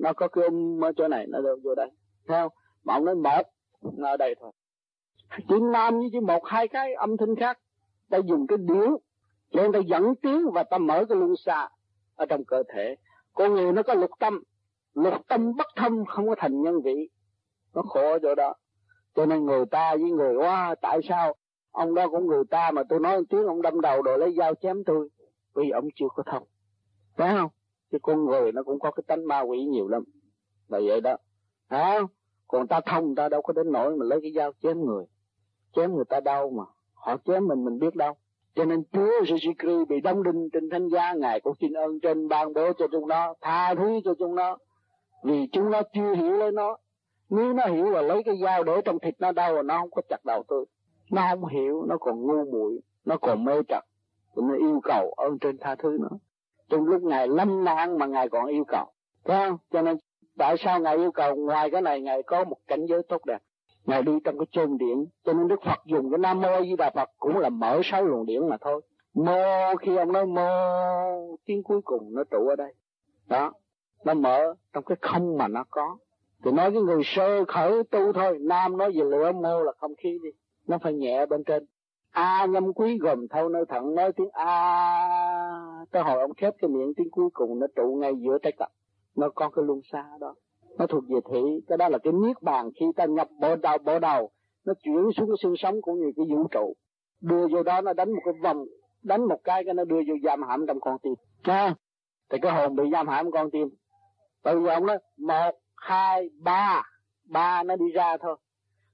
nó 0.00 0.12
có 0.12 0.28
cái 0.28 0.44
âm 0.44 0.84
ở 0.84 0.92
chỗ 0.96 1.08
này 1.08 1.26
nó 1.28 1.40
đâu 1.40 1.56
vô 1.64 1.74
đây. 1.74 1.90
Theo 2.28 2.48
mà 2.84 2.94
ông 2.94 3.04
nói 3.04 3.14
một 3.14 3.42
nó 3.96 4.08
ở 4.08 4.16
đây 4.16 4.34
thôi. 4.40 4.52
Chữ 5.48 5.58
nam 5.72 5.98
như 5.98 6.08
chỉ 6.12 6.20
một 6.20 6.40
hai 6.44 6.68
cái 6.68 6.94
âm 6.94 7.16
thanh 7.16 7.36
khác. 7.36 7.58
Ta 8.10 8.18
dùng 8.18 8.46
cái 8.46 8.58
điếu 8.58 9.00
nên 9.52 9.72
ta 9.72 9.78
dẫn 9.78 10.14
tiếng 10.22 10.50
và 10.50 10.62
ta 10.62 10.78
mở 10.78 11.04
cái 11.08 11.18
luân 11.18 11.36
xa 11.36 11.68
ở 12.16 12.26
trong 12.26 12.44
cơ 12.44 12.62
thể. 12.74 12.96
Con 13.34 13.54
người 13.54 13.72
nó 13.72 13.82
có 13.82 13.94
lục 13.94 14.10
tâm. 14.18 14.42
Lục 14.94 15.14
tâm 15.28 15.56
bất 15.56 15.66
thâm, 15.76 16.04
không 16.04 16.28
có 16.28 16.34
thành 16.38 16.62
nhân 16.62 16.82
vị. 16.82 17.08
Nó 17.74 17.82
khổ 17.82 18.00
ở 18.12 18.18
chỗ 18.22 18.34
đó. 18.34 18.54
Cho 19.14 19.26
nên 19.26 19.44
người 19.44 19.66
ta 19.66 19.96
với 19.96 20.10
người 20.10 20.36
quá 20.36 20.74
tại 20.82 21.00
sao 21.08 21.34
ông 21.70 21.94
đó 21.94 22.08
cũng 22.08 22.26
người 22.26 22.44
ta 22.50 22.70
mà 22.70 22.82
tôi 22.88 23.00
nói 23.00 23.22
tiếng, 23.30 23.46
ông 23.46 23.62
đâm 23.62 23.80
đầu 23.80 24.02
rồi 24.02 24.18
lấy 24.18 24.34
dao 24.38 24.54
chém 24.54 24.84
tôi? 24.84 25.08
Vì 25.54 25.70
ông 25.70 25.88
chưa 25.94 26.08
có 26.14 26.22
thông 26.26 26.42
phải 27.18 27.34
không? 27.36 27.50
Chứ 27.92 27.98
con 28.02 28.24
người 28.24 28.52
nó 28.52 28.62
cũng 28.62 28.78
có 28.78 28.90
cái 28.90 29.04
tánh 29.06 29.26
ma 29.26 29.40
quỷ 29.40 29.64
nhiều 29.64 29.88
lắm. 29.88 30.04
Là 30.68 30.80
vậy 30.84 31.00
đó. 31.00 31.16
Hả 31.68 32.00
còn 32.48 32.66
ta 32.68 32.80
thông, 32.86 33.14
ta 33.14 33.28
đâu 33.28 33.42
có 33.42 33.52
đến 33.52 33.72
nỗi 33.72 33.96
mà 33.96 34.04
lấy 34.04 34.20
cái 34.22 34.32
dao 34.32 34.52
chém 34.62 34.84
người. 34.84 35.04
Chém 35.76 35.94
người 35.94 36.04
ta 36.04 36.20
đau 36.20 36.50
mà. 36.50 36.64
Họ 36.94 37.16
chém 37.24 37.46
mình 37.46 37.64
mình 37.64 37.78
biết 37.78 37.94
đâu 37.94 38.14
cho 38.54 38.64
nên 38.64 38.82
Chúa 38.92 39.24
giêsu 39.28 39.52
Christ 39.58 39.88
bị 39.88 40.00
đóng 40.00 40.22
đinh 40.22 40.50
trên 40.52 40.70
thánh 40.70 40.88
giá, 40.88 41.12
ngài 41.12 41.40
cũng 41.40 41.54
xin 41.60 41.72
ơn 41.72 42.00
trên 42.00 42.28
ban 42.28 42.52
bố 42.52 42.72
cho 42.78 42.86
chúng 42.92 43.08
nó, 43.08 43.34
tha 43.40 43.74
thứ 43.74 44.00
cho 44.04 44.14
chúng 44.18 44.34
nó, 44.34 44.56
vì 45.24 45.48
chúng 45.52 45.70
nó 45.70 45.82
chưa 45.94 46.14
hiểu 46.14 46.32
lấy 46.32 46.52
nó. 46.52 46.76
Nếu 47.30 47.52
nó 47.52 47.66
hiểu 47.66 47.90
là 47.90 48.02
lấy 48.02 48.22
cái 48.22 48.34
dao 48.42 48.64
để 48.64 48.80
trong 48.84 48.98
thịt 48.98 49.14
nó 49.18 49.32
đau 49.32 49.54
rồi 49.54 49.62
nó 49.62 49.78
không 49.78 49.90
có 49.90 50.02
chặt 50.08 50.24
đầu 50.24 50.42
tôi. 50.48 50.64
Nó 51.10 51.22
không 51.30 51.46
hiểu, 51.46 51.84
nó 51.88 51.96
còn 52.00 52.22
ngu 52.22 52.44
muội, 52.52 52.80
nó 53.04 53.16
còn 53.16 53.44
mê 53.44 53.52
trật. 53.68 53.84
Cho 54.36 54.42
nên 54.42 54.58
yêu 54.58 54.80
cầu 54.84 55.14
ơn 55.16 55.38
trên 55.38 55.58
tha 55.58 55.74
thứ 55.74 55.98
nó. 56.00 56.08
Trong 56.68 56.86
lúc 56.86 57.02
ngài 57.02 57.28
lâm 57.28 57.64
nạn 57.64 57.98
mà 57.98 58.06
ngài 58.06 58.28
còn 58.28 58.46
yêu 58.46 58.64
cầu. 58.68 58.86
Phải 59.24 59.48
không? 59.48 59.58
Cho 59.70 59.82
nên 59.82 59.96
tại 60.38 60.56
sao 60.58 60.80
ngài 60.80 60.96
yêu 60.96 61.12
cầu 61.12 61.36
ngoài 61.36 61.70
cái 61.70 61.82
này 61.82 62.00
ngài 62.00 62.22
có 62.22 62.44
một 62.44 62.56
cảnh 62.66 62.86
giới 62.86 63.02
tốt 63.08 63.24
đẹp? 63.26 63.38
Ngài 63.88 64.02
đi 64.02 64.12
trong 64.24 64.38
cái 64.38 64.46
chân 64.52 64.78
điện, 64.78 65.06
cho 65.24 65.32
nên 65.32 65.48
đức 65.48 65.60
phật 65.64 65.86
dùng 65.86 66.10
cái 66.10 66.18
nam 66.18 66.40
mô 66.40 66.62
di 66.62 66.76
đà 66.76 66.90
phật 66.94 67.10
cũng 67.18 67.38
là 67.38 67.48
mở 67.48 67.80
sáu 67.84 68.04
luồng 68.04 68.26
điện 68.26 68.48
mà 68.48 68.56
thôi. 68.60 68.80
Mô 69.14 69.76
khi 69.80 69.96
ông 69.96 70.12
nói 70.12 70.26
mô, 70.26 70.48
tiếng 71.44 71.62
cuối 71.62 71.80
cùng 71.84 72.14
nó 72.14 72.24
trụ 72.30 72.48
ở 72.48 72.56
đây. 72.56 72.74
Đó, 73.26 73.52
nó 74.04 74.14
mở 74.14 74.54
trong 74.72 74.84
cái 74.84 74.96
không 75.00 75.36
mà 75.38 75.48
nó 75.48 75.64
có. 75.70 75.96
Thì 76.44 76.50
nói 76.50 76.70
với 76.70 76.82
người 76.82 77.02
sơ 77.04 77.44
khởi 77.44 77.82
tu 77.90 78.12
thôi, 78.12 78.38
nam 78.40 78.76
nói 78.76 78.92
về 78.92 79.04
lửa 79.04 79.32
mô 79.32 79.62
là 79.62 79.72
không 79.78 79.94
khí 79.94 80.18
đi. 80.22 80.30
Nó 80.66 80.78
phải 80.78 80.92
nhẹ 80.92 81.26
bên 81.26 81.44
trên. 81.44 81.66
A 82.10 82.46
nhâm 82.46 82.72
quý 82.72 82.98
gồm 82.98 83.28
thâu 83.28 83.48
nơi 83.48 83.64
thận 83.68 83.94
nói 83.94 84.12
tiếng 84.12 84.30
a. 84.32 84.54
Tới 85.90 86.02
hồi 86.02 86.20
ông 86.20 86.34
khép 86.34 86.54
cái 86.58 86.68
miệng, 86.68 86.94
tiếng 86.96 87.10
cuối 87.10 87.28
cùng 87.32 87.58
nó 87.58 87.66
trụ 87.76 87.98
ngay 88.00 88.12
giữa 88.20 88.38
tay 88.42 88.52
cặp. 88.52 88.70
Nó 89.16 89.28
có 89.34 89.50
cái 89.50 89.64
luân 89.64 89.80
xa 89.92 90.04
đó 90.20 90.34
nó 90.78 90.86
thuộc 90.86 91.04
về 91.08 91.20
thị 91.30 91.60
cái 91.68 91.78
đó 91.78 91.88
là 91.88 91.98
cái 91.98 92.12
niết 92.12 92.42
bàn 92.42 92.70
khi 92.80 92.86
ta 92.96 93.04
nhập 93.04 93.28
bộ 93.40 93.56
đầu 93.56 93.78
bộ 93.84 93.98
đầu 93.98 94.30
nó 94.64 94.74
chuyển 94.82 95.12
xuống 95.16 95.28
cái 95.28 95.36
xương 95.42 95.56
sống 95.56 95.82
cũng 95.82 96.00
như 96.00 96.12
cái 96.16 96.26
vũ 96.30 96.48
trụ. 96.50 96.74
Đưa 97.20 97.48
vô 97.48 97.62
đó 97.62 97.80
nó 97.80 97.92
đánh 97.92 98.12
một 98.12 98.20
cái 98.24 98.34
vòng 98.42 98.64
đánh 99.02 99.24
một 99.28 99.40
cái 99.44 99.64
cái 99.64 99.74
nó 99.74 99.84
đưa 99.84 100.00
vô 100.08 100.14
giam 100.24 100.42
hãm 100.42 100.66
trong 100.66 100.80
con 100.80 100.98
tim. 100.98 101.14
Ha 101.42 101.74
thì 102.30 102.38
cái 102.42 102.52
hồn 102.52 102.76
bị 102.76 102.84
giam 102.92 103.08
hãm 103.08 103.30
con 103.30 103.50
tim. 103.50 103.68
Bây 104.44 104.54
giờ 104.54 104.74
ông 104.74 104.86
nói 104.86 104.98
một 105.16 105.50
hai 105.76 106.30
ba. 106.42 106.82
Ba 107.24 107.62
nó 107.62 107.76
đi 107.76 107.86
ra 107.94 108.16
thôi. 108.16 108.36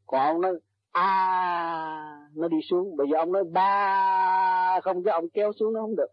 Còn 0.07 0.21
ông 0.21 0.41
nói 0.41 0.53
a 0.93 2.29
nó 2.35 2.49
đi 2.49 2.57
xuống. 2.71 2.97
Bây 2.97 3.07
giờ 3.13 3.19
ông 3.19 3.33
nói 3.33 3.45
ba 3.45 4.81
không 4.81 5.03
cho 5.05 5.13
ông 5.13 5.29
kéo 5.29 5.53
xuống 5.53 5.73
nó 5.73 5.81
không 5.81 5.97
được. 5.97 6.11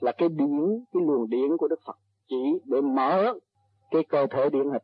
Là 0.00 0.12
cái 0.12 0.28
điển 0.28 0.84
cái 0.92 1.02
luồng 1.06 1.30
điển 1.30 1.56
của 1.56 1.68
đức 1.68 1.80
phật. 1.86 1.96
Chỉ 2.28 2.58
để 2.64 2.80
mở 2.80 3.34
cái 3.90 4.04
cơ 4.08 4.26
thể 4.30 4.50
điển 4.50 4.70
hình 4.70 4.82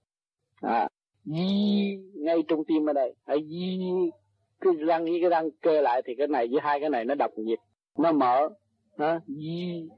à, 0.63 0.89
di 1.25 1.99
ngay 2.15 2.43
trong 2.49 2.65
tim 2.65 2.87
ở 2.87 2.93
đây. 2.93 3.15
Hãy 3.27 3.39
di 3.49 3.81
cái 4.61 4.73
răng 4.79 5.05
với 5.05 5.19
cái 5.21 5.31
răng 5.31 5.51
kê 5.63 5.83
lại 5.83 6.03
thì 6.05 6.15
cái 6.19 6.27
này 6.27 6.49
với 6.51 6.61
hai 6.63 6.81
cái 6.81 6.91
này 6.91 7.05
nó 7.05 7.15
độc 7.15 7.31
nhiệt. 7.37 7.59
Nó 7.99 8.13
mở. 8.13 8.49
Nó 8.97 9.19
di 9.27 9.89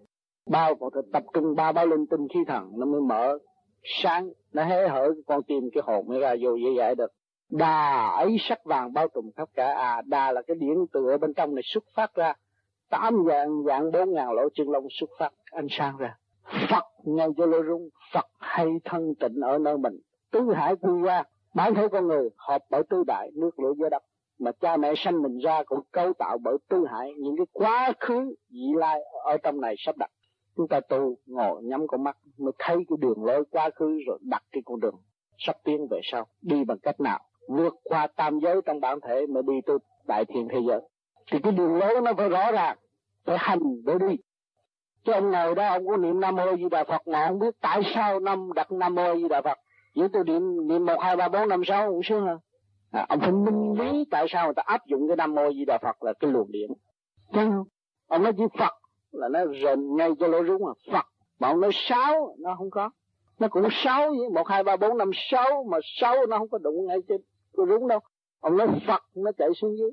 bao 0.47 0.75
còn 0.75 0.91
tập 1.13 1.23
trung 1.35 1.55
ba 1.55 1.73
bao 1.73 1.87
linh 1.87 2.07
tinh 2.07 2.29
khí 2.29 2.41
thần 2.47 2.71
nó 2.77 2.87
mới 2.87 3.01
mở 3.01 3.39
sáng. 3.83 4.31
Nó 4.53 4.65
hé 4.65 4.89
hở 4.89 5.15
con 5.27 5.43
tim 5.43 5.71
cái 5.73 5.83
hồn 5.87 6.09
mới 6.09 6.21
ra 6.21 6.35
vô 6.41 6.55
dễ 6.55 6.71
dãi 6.79 6.95
được. 6.95 7.13
Đà 7.51 8.07
ấy 8.17 8.37
sắc 8.41 8.65
vàng 8.65 8.93
bao 8.93 9.09
trùm 9.09 9.31
khắp 9.37 9.49
cả. 9.55 9.75
À 9.75 10.03
đà 10.07 10.33
là 10.33 10.43
cái 10.43 10.57
điển 10.61 10.77
từ 10.93 11.09
ở 11.09 11.19
bên 11.19 11.35
trong 11.35 11.55
này 11.55 11.63
xuất 11.65 11.85
phát 11.95 12.15
ra. 12.15 12.35
Tám 12.91 13.25
dạng 13.29 13.65
dạng 13.65 13.93
bốn 13.93 14.15
ngàn 14.15 14.33
lỗ 14.33 14.49
chân 14.55 14.71
lông 14.71 14.87
xuất 14.91 15.11
phát 15.19 15.33
ánh 15.51 15.67
sáng 15.71 15.97
ra. 15.97 16.19
Phật 16.71 16.85
ngay 17.05 17.29
cho 17.37 17.47
lỗ 17.47 17.63
rung. 17.63 17.89
Phật 18.13 18.27
hay 18.39 18.67
thân 18.85 19.15
tịnh 19.21 19.41
ở 19.41 19.59
nơi 19.59 19.79
mình 19.79 20.01
tứ 20.35 20.53
hải 20.55 20.77
quy 20.77 20.93
qua 21.03 21.25
bản 21.55 21.75
thể 21.75 21.89
con 21.89 22.09
người 22.09 22.29
hợp 22.37 22.65
bởi 22.71 22.83
tứ 22.91 23.05
đại 23.07 23.31
nước 23.35 23.61
lửa 23.61 23.73
gió 23.77 23.89
đất 23.89 24.03
mà 24.39 24.51
cha 24.61 24.77
mẹ 24.77 24.93
sanh 24.97 25.23
mình 25.23 25.39
ra 25.39 25.63
cũng 25.63 25.81
cấu 25.93 26.13
tạo 26.13 26.39
bởi 26.39 26.57
tứ 26.69 26.87
hải, 26.87 27.13
những 27.19 27.37
cái 27.37 27.47
quá 27.53 27.93
khứ 28.01 28.35
vị 28.51 28.67
lai 28.77 29.01
ở 29.25 29.37
trong 29.43 29.61
này 29.61 29.75
sắp 29.79 29.97
đặt. 29.97 30.11
Chúng 30.57 30.69
ta 30.69 30.81
tu 30.81 31.17
ngồi 31.27 31.63
nhắm 31.63 31.87
con 31.87 32.05
mắt 32.05 32.17
mới 32.39 32.53
thấy 32.59 32.77
cái 32.77 32.97
đường 32.99 33.25
lối 33.25 33.45
quá 33.51 33.71
khứ 33.75 34.01
rồi 34.07 34.19
đặt 34.23 34.43
cái 34.53 34.63
con 34.67 34.81
đường 34.81 34.95
sắp 35.39 35.57
tiến 35.65 35.87
về 35.91 36.01
sau. 36.03 36.27
Đi 36.43 36.65
bằng 36.65 36.79
cách 36.79 37.01
nào? 37.01 37.21
Vượt 37.49 37.75
qua 37.85 38.07
tam 38.07 38.39
giới 38.39 38.61
trong 38.67 38.81
bản 38.81 39.01
thể 39.01 39.27
mà 39.27 39.41
đi 39.43 39.55
tới 39.67 39.77
đại 40.07 40.25
thiện 40.25 40.49
thế 40.53 40.59
giới. 40.69 40.81
Thì 41.33 41.39
cái 41.43 41.53
đường 41.53 41.77
lối 41.77 42.01
nó 42.01 42.13
phải 42.17 42.29
rõ 42.29 42.53
ràng, 42.53 42.77
phải 43.25 43.37
hành 43.39 43.85
để 43.85 43.95
đi. 44.09 44.17
Chứ 45.05 45.13
ông 45.13 45.31
ngồi 45.31 45.55
đó, 45.55 45.69
ông 45.69 45.89
có 45.89 45.97
niệm 45.97 46.21
nam 46.21 46.37
mô 46.37 46.57
di 46.57 46.69
đà 46.71 46.85
phật 46.85 47.09
mà 47.09 47.27
không 47.29 47.39
biết 47.39 47.61
tại 47.61 47.83
sao 47.95 48.21
năm 48.21 48.53
đặt 48.53 48.73
nam 48.73 48.95
mô 48.95 49.15
di 49.15 49.29
đà 49.29 49.43
phật 49.43 49.59
chỉ 49.95 50.03
tôi 50.13 50.25
niệm 50.25 50.69
niệm 50.69 50.87
một 50.87 50.97
hai 51.01 51.17
ba 51.17 51.29
bốn 51.29 51.49
năm 51.49 51.65
sáu 51.65 51.91
cũng 51.91 52.03
sướng 52.03 52.27
hơn 52.27 52.39
à, 52.95 53.07
ông 53.09 53.21
phải 53.21 53.33
minh 53.33 53.73
lý 53.79 54.05
tại 54.11 54.27
sao 54.29 54.47
người 54.47 54.55
ta 54.55 54.63
áp 54.67 54.87
dụng 54.87 55.09
cái 55.09 55.17
nam 55.17 55.35
mô 55.35 55.53
di 55.53 55.65
đà 55.65 55.79
phật 55.83 56.03
là 56.03 56.13
cái 56.21 56.31
luồng 56.31 56.53
điển. 56.53 56.71
Chứ 57.33 57.41
ông 58.07 58.23
nói 58.23 58.33
chữ 58.39 58.49
phật 58.59 58.73
là 59.13 59.29
nó 59.29 59.41
rền 59.63 59.97
ngay 59.97 60.11
cho 60.21 60.27
lỗ 60.27 60.45
rúng 60.45 60.67
à. 60.67 60.73
Phật 60.93 61.07
mà 61.39 61.49
ông 61.49 61.61
nói 61.61 61.71
sáu 61.73 62.37
nó 62.39 62.55
không 62.59 62.71
có. 62.71 62.91
Nó 63.39 63.49
cũng 63.49 63.69
sáu 63.71 64.11
với 64.11 64.29
một 64.35 64.49
hai 64.49 64.63
ba 64.63 64.77
bốn 64.77 64.99
năm 64.99 65.11
sáu 65.31 65.65
mà 65.71 65.79
sáu 66.01 66.27
nó 66.27 66.39
không 66.39 66.49
có 66.49 66.59
đụng 66.59 66.87
ngay 66.87 66.99
trên 67.09 67.21
cái 67.57 67.67
rúng 67.69 67.89
đâu. 67.89 68.01
Ông 68.41 68.57
nói 68.57 68.69
phật 68.87 69.03
nó 69.15 69.33
chạy 69.39 69.49
xuống 69.57 69.79
dưới. 69.79 69.91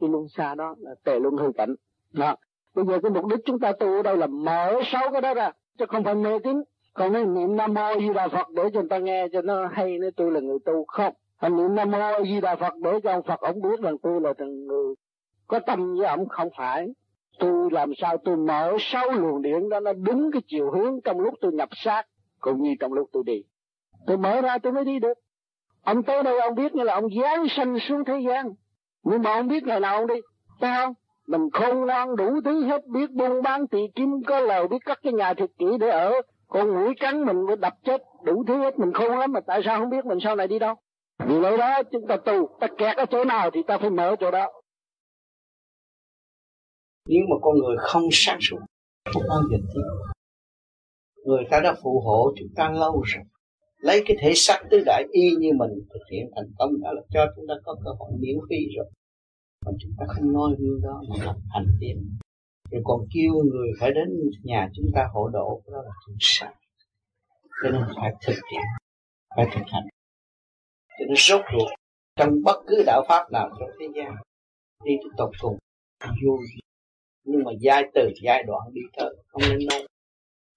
Cái 0.00 0.10
luân 0.10 0.28
xa 0.28 0.54
đó 0.54 0.74
là 0.78 0.94
tề 1.04 1.20
luân 1.20 1.36
hư 1.36 1.52
cảnh. 1.56 1.74
Đó. 2.12 2.36
Bây 2.74 2.84
giờ 2.86 2.98
cái 3.02 3.10
mục 3.10 3.26
đích 3.26 3.40
chúng 3.44 3.58
ta 3.58 3.72
tu 3.72 3.86
ở 3.86 4.02
đây 4.02 4.16
là 4.16 4.26
mở 4.26 4.80
sáu 4.84 5.10
cái 5.12 5.20
đó 5.20 5.34
ra 5.34 5.52
chứ 5.78 5.86
không 5.88 6.04
phải 6.04 6.14
mê 6.14 6.38
tín 6.38 6.62
còn 7.00 7.12
nói 7.12 7.24
niệm 7.24 7.56
nam 7.56 7.74
mô 7.74 8.00
di 8.00 8.08
đà 8.14 8.28
phật 8.28 8.50
để 8.50 8.62
cho 8.74 8.80
người 8.80 8.88
ta 8.88 8.98
nghe 8.98 9.28
cho 9.32 9.42
nó 9.42 9.66
hay, 9.72 9.98
nói 9.98 10.10
tôi 10.16 10.30
là 10.32 10.40
người 10.40 10.58
tu. 10.64 10.84
Không. 10.88 11.14
Anh 11.36 11.56
niệm 11.56 11.74
nam 11.74 11.90
mô 11.90 12.24
di 12.24 12.40
đà 12.40 12.56
phật 12.56 12.74
để 12.82 12.90
cho 13.02 13.10
ông 13.10 13.22
phật 13.22 13.40
ông 13.40 13.62
biết 13.62 13.80
rằng 13.82 13.98
tôi 14.02 14.20
là 14.20 14.32
người 14.38 14.94
có 15.46 15.60
tâm 15.66 15.96
với 15.96 16.06
ông 16.06 16.28
không 16.28 16.48
phải. 16.56 16.88
Tôi 17.38 17.70
làm 17.70 17.92
sao 17.96 18.16
tôi 18.24 18.36
mở 18.36 18.76
sáu 18.80 19.10
luồng 19.10 19.42
điện 19.42 19.68
đó, 19.68 19.80
nó 19.80 19.92
đúng 19.92 20.30
cái 20.32 20.42
chiều 20.46 20.70
hướng 20.70 21.00
trong 21.04 21.20
lúc 21.20 21.34
tôi 21.40 21.52
nhập 21.52 21.68
sát, 21.72 22.06
cũng 22.40 22.62
như 22.62 22.74
trong 22.80 22.92
lúc 22.92 23.08
tôi 23.12 23.22
đi. 23.26 23.42
Tôi 24.06 24.16
mở 24.16 24.40
ra 24.40 24.58
tôi 24.58 24.72
mới 24.72 24.84
đi 24.84 24.98
được. 24.98 25.18
Ông 25.82 26.02
tới 26.02 26.22
đây 26.22 26.40
ông 26.40 26.54
biết 26.54 26.74
như 26.74 26.82
là 26.82 26.94
ông 26.94 27.06
giáng 27.22 27.48
sanh 27.48 27.78
xuống 27.78 28.04
thế 28.04 28.20
gian. 28.28 28.50
Nhưng 29.02 29.22
mà 29.22 29.32
ông 29.32 29.48
biết 29.48 29.64
ngày 29.64 29.80
nào 29.80 29.96
ông 29.96 30.06
đi? 30.06 30.20
Phải 30.60 30.70
không? 30.76 30.94
Mình 31.26 31.50
khôn 31.52 31.86
ngoan 31.86 32.16
đủ 32.16 32.40
thứ 32.44 32.64
hết, 32.64 32.86
biết 32.86 33.10
buôn 33.10 33.42
bán 33.42 33.66
tỳ 33.66 33.78
kim 33.94 34.22
có 34.26 34.40
lời 34.40 34.68
biết 34.68 34.84
cắt 34.84 34.98
cái 35.02 35.12
nhà 35.12 35.34
thiệt 35.34 35.50
kỹ 35.58 35.66
để 35.80 35.88
ở 35.88 36.12
con 36.50 36.74
mũi 36.74 36.94
cắn 37.00 37.24
mình 37.24 37.46
mới 37.46 37.56
đập 37.56 37.74
chết, 37.84 38.02
đủ 38.24 38.44
thứ 38.48 38.58
hết, 38.58 38.78
mình 38.78 38.92
khôn 38.92 39.18
lắm 39.18 39.32
mà 39.32 39.40
tại 39.46 39.60
sao 39.64 39.80
không 39.80 39.90
biết 39.90 40.04
mình 40.04 40.18
sau 40.24 40.36
này 40.36 40.48
đi 40.48 40.58
đâu? 40.58 40.74
Vì 41.26 41.38
lỗi 41.38 41.58
đó, 41.58 41.82
chúng 41.92 42.06
ta 42.08 42.16
tu, 42.16 42.58
ta 42.60 42.66
kẹt 42.78 42.96
ở 42.96 43.04
chỗ 43.10 43.24
nào 43.24 43.50
thì 43.50 43.60
ta 43.66 43.78
phải 43.78 43.90
mở 43.90 44.16
chỗ 44.20 44.30
đó. 44.30 44.52
Nếu 47.08 47.22
mà 47.30 47.36
con 47.42 47.58
người 47.58 47.76
không 47.78 48.08
sáng 48.12 48.38
suốt, 48.40 48.58
không 49.12 49.22
bao 49.28 49.40
giờ 49.50 49.56
tiến 49.74 49.84
người 51.24 51.44
ta 51.50 51.60
đã 51.60 51.74
phù 51.82 52.00
hộ 52.00 52.32
chúng 52.38 52.48
ta 52.56 52.70
lâu 52.70 53.02
rồi. 53.06 53.24
Lấy 53.78 54.02
cái 54.06 54.16
thể 54.20 54.32
xác 54.34 54.62
tứ 54.70 54.82
đại 54.86 55.04
y 55.12 55.30
như 55.38 55.50
mình 55.56 55.70
thực 55.92 56.00
hiện 56.12 56.30
thành 56.36 56.52
công 56.58 56.70
đã 56.82 56.92
là 56.92 57.02
cho 57.10 57.26
chúng 57.36 57.44
ta 57.48 57.54
có 57.64 57.76
cơ 57.84 57.90
hội 57.98 58.10
miễn 58.18 58.36
phí 58.48 58.56
rồi. 58.76 58.86
Mà 59.66 59.72
chúng 59.80 59.92
ta 59.98 60.04
không 60.08 60.32
nói 60.32 60.50
như 60.58 60.80
đó 60.82 61.02
mà 61.08 61.24
làm 61.24 61.36
hành 61.50 61.66
tiến 61.80 62.18
rồi 62.70 62.82
còn 62.84 63.00
kêu 63.14 63.32
người 63.52 63.68
phải 63.80 63.90
đến 63.90 64.08
nhà 64.42 64.68
chúng 64.74 64.86
ta 64.94 65.08
hộ 65.12 65.28
độ, 65.28 65.62
đó 65.66 65.82
là 65.82 65.90
chuyện 66.06 66.16
sai 66.20 66.54
cho 67.62 67.70
nên 67.70 67.82
phải 67.96 68.12
thực 68.26 68.40
hiện, 68.52 68.62
phải 69.36 69.46
thực 69.52 69.64
hành. 69.72 69.88
Cho 70.98 71.04
nên 71.08 71.16
rốt 71.16 71.40
ruột 71.52 71.68
trong 72.16 72.30
bất 72.44 72.62
cứ 72.66 72.82
đạo 72.86 73.02
pháp 73.08 73.32
nào 73.32 73.48
trong 73.60 73.70
thế 73.80 73.86
gian, 73.96 74.14
đi 74.84 74.92
tới 75.02 75.10
tột 75.16 75.30
cùng, 75.40 75.58
vô 76.24 76.38
nhưng 77.24 77.44
mà 77.44 77.50
giai 77.60 77.84
từ, 77.94 78.10
giai 78.22 78.42
đoạn 78.42 78.62
đi 78.72 78.80
tới, 78.96 79.16
không 79.28 79.42
nên 79.42 79.58
nói. 79.70 79.86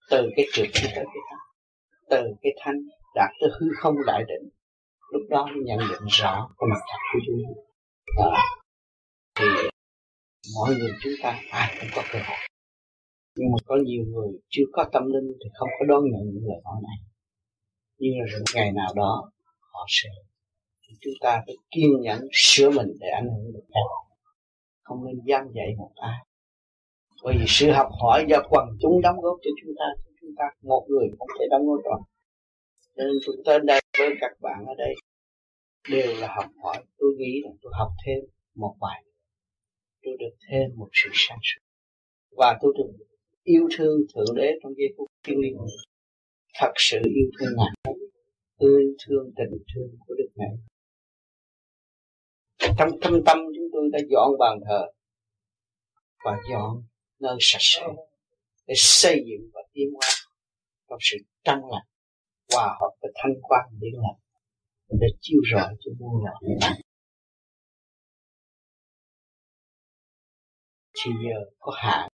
Từ 0.09 0.29
cái 0.35 0.45
trượt 0.53 0.67
đi 0.67 0.89
tới 0.95 1.05
cái 1.05 1.21
thanh. 1.29 1.39
Từ 2.09 2.33
cái 2.41 2.51
thanh 2.59 2.75
đạt 3.15 3.29
tới 3.41 3.49
hư 3.59 3.67
không 3.77 3.95
đại 4.07 4.23
định. 4.27 4.49
Lúc 5.11 5.21
đó 5.29 5.45
mới 5.45 5.63
nhận 5.65 5.79
định 5.79 6.07
rõ 6.07 6.49
cái 6.57 6.67
mặt 6.69 6.79
thật 6.91 6.97
của 7.13 7.19
chúng 7.25 7.37
ta. 8.17 8.43
Thì 9.35 9.45
mọi 10.55 10.75
người 10.75 10.93
chúng 11.01 11.13
ta 11.23 11.29
à, 11.29 11.41
ai 11.51 11.77
cũng 11.79 11.89
có 11.95 12.01
cơ 12.11 12.19
hội. 12.19 12.37
Nhưng 13.35 13.51
mà 13.51 13.57
có 13.65 13.75
nhiều 13.85 14.03
người 14.13 14.29
chưa 14.49 14.63
có 14.71 14.85
tâm 14.93 15.03
linh 15.13 15.27
thì 15.43 15.49
không 15.53 15.69
có 15.79 15.85
đón 15.85 16.03
nhận 16.11 16.21
những 16.33 16.47
lời 16.47 16.59
nói 16.63 16.75
này. 16.83 16.97
Nhưng 17.97 18.13
là 18.19 18.39
một 18.39 18.45
ngày 18.55 18.71
nào 18.71 18.93
đó, 18.95 19.31
họ 19.59 19.85
sẽ 19.87 20.09
thì 20.83 20.95
chúng 21.01 21.13
ta 21.21 21.41
phải 21.45 21.55
kiên 21.71 22.01
nhẫn 22.01 22.27
sửa 22.31 22.69
mình 22.69 22.87
để 22.99 23.07
ảnh 23.07 23.27
hưởng 23.27 23.53
được 23.53 23.65
khác 23.73 23.87
không 24.83 25.05
nên 25.05 25.15
dám 25.25 25.43
dạy 25.53 25.75
một 25.77 25.91
ai. 25.95 26.19
Bởi 27.23 27.35
vì 27.39 27.45
sự 27.47 27.71
học 27.71 27.89
hỏi 28.01 28.25
do 28.29 28.37
quần 28.49 28.65
chúng 28.81 29.01
đóng 29.01 29.21
góp 29.21 29.37
cho 29.43 29.51
chúng 29.61 29.75
ta 29.79 29.85
chúng 30.21 30.31
ta, 30.37 30.45
một 30.61 30.85
người 30.89 31.07
không 31.19 31.27
thể 31.39 31.45
đóng 31.51 31.67
góp 31.67 31.79
được. 31.83 32.03
Nên 32.95 33.07
tôi 33.25 33.35
ta 33.45 33.57
đây 33.63 33.81
với 33.99 34.09
các 34.21 34.31
bạn 34.41 34.65
ở 34.65 34.73
đây, 34.77 34.93
đều 35.91 36.15
là 36.21 36.27
học 36.35 36.45
hỏi. 36.63 36.83
Tôi 36.97 37.09
nghĩ 37.17 37.41
là 37.43 37.49
tôi 37.61 37.71
học 37.75 37.89
thêm 38.05 38.19
một 38.55 38.75
bài 38.79 39.03
tôi 40.03 40.13
được 40.19 40.35
thêm 40.49 40.69
một 40.75 40.89
sự 40.93 41.09
sáng 41.13 41.39
suốt. 41.43 41.61
Và 42.37 42.57
tôi 42.61 42.73
được 42.77 43.05
yêu 43.43 43.67
thương 43.77 43.97
thượng 44.15 44.35
đế 44.35 44.51
trong 44.63 44.73
giây 44.77 44.87
phút 44.97 45.07
thiêng 45.23 45.39
liêng. 45.39 45.57
Thật 46.59 46.71
sự 46.75 46.97
yêu 47.03 47.29
thương 47.39 47.53
ngài. 47.57 47.95
Tươi 48.59 48.83
thương 49.05 49.25
tình 49.37 49.63
thương 49.75 49.89
của 50.07 50.13
đức 50.17 50.29
mẹ. 50.35 50.45
Trong 52.77 52.89
thâm 53.01 53.13
tâm 53.25 53.37
chúng 53.55 53.67
tôi 53.73 53.89
đã 53.91 53.99
dọn 54.09 54.31
bàn 54.39 54.59
thờ 54.67 54.81
và 56.25 56.31
dọn 56.51 56.83
nơi 57.19 57.37
sạch 57.39 57.61
sẽ 57.61 57.87
để 58.67 58.73
xây 58.77 59.15
dựng 59.15 59.49
và 59.53 59.61
tiến 59.73 59.87
hóa 59.93 60.09
trong 60.89 60.99
sự 61.01 61.17
trăng 61.43 61.61
lành, 61.71 61.87
hòa 62.53 62.77
hợp 62.81 62.91
với 63.01 63.11
thanh 63.15 63.33
quan 63.41 63.65
điển 63.79 63.93
lành 63.93 64.19
để 64.89 65.07
chiêu 65.21 65.39
rọi 65.53 65.75
cho 65.79 65.91
muôn 65.99 66.23
loài. 66.23 66.35
Thì 70.93 71.11
giờ 71.23 71.39
có 71.59 71.71
hạn. 71.75 72.09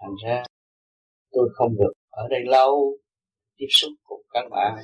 Thành 0.00 0.14
ra, 0.24 0.42
tôi 1.30 1.48
không 1.54 1.74
được 1.78 1.92
ở 2.10 2.28
đây 2.30 2.40
lâu, 2.44 2.96
tiếp 3.56 3.66
xúc 3.70 3.92
cùng 4.02 4.22
các 4.30 4.44
bạn. 4.50 4.74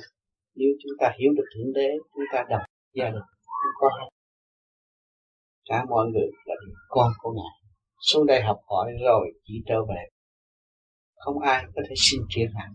Nếu 0.55 0.69
chúng 0.83 0.91
ta 0.99 1.15
hiểu 1.19 1.31
được 1.37 1.45
thượng 1.55 1.73
đế, 1.73 1.89
chúng 2.13 2.23
ta 2.33 2.45
đồng 2.49 2.61
gia 2.93 3.05
đình 3.05 3.21
không 3.45 3.71
có 3.79 3.89
hết 3.99 4.09
cả 5.69 5.85
mọi 5.89 6.07
người 6.07 6.29
là 6.45 6.55
con 6.87 7.11
của 7.17 7.31
ngài. 7.31 7.71
Xuống 7.99 8.25
đây 8.25 8.41
học 8.41 8.59
hỏi 8.67 8.91
rồi, 9.05 9.31
chỉ 9.43 9.53
trở 9.67 9.85
về. 9.89 10.07
Không 11.15 11.39
ai 11.39 11.65
có 11.75 11.81
thể 11.89 11.95
xin 11.97 12.21
triển 12.29 12.51
hẳn 12.53 12.73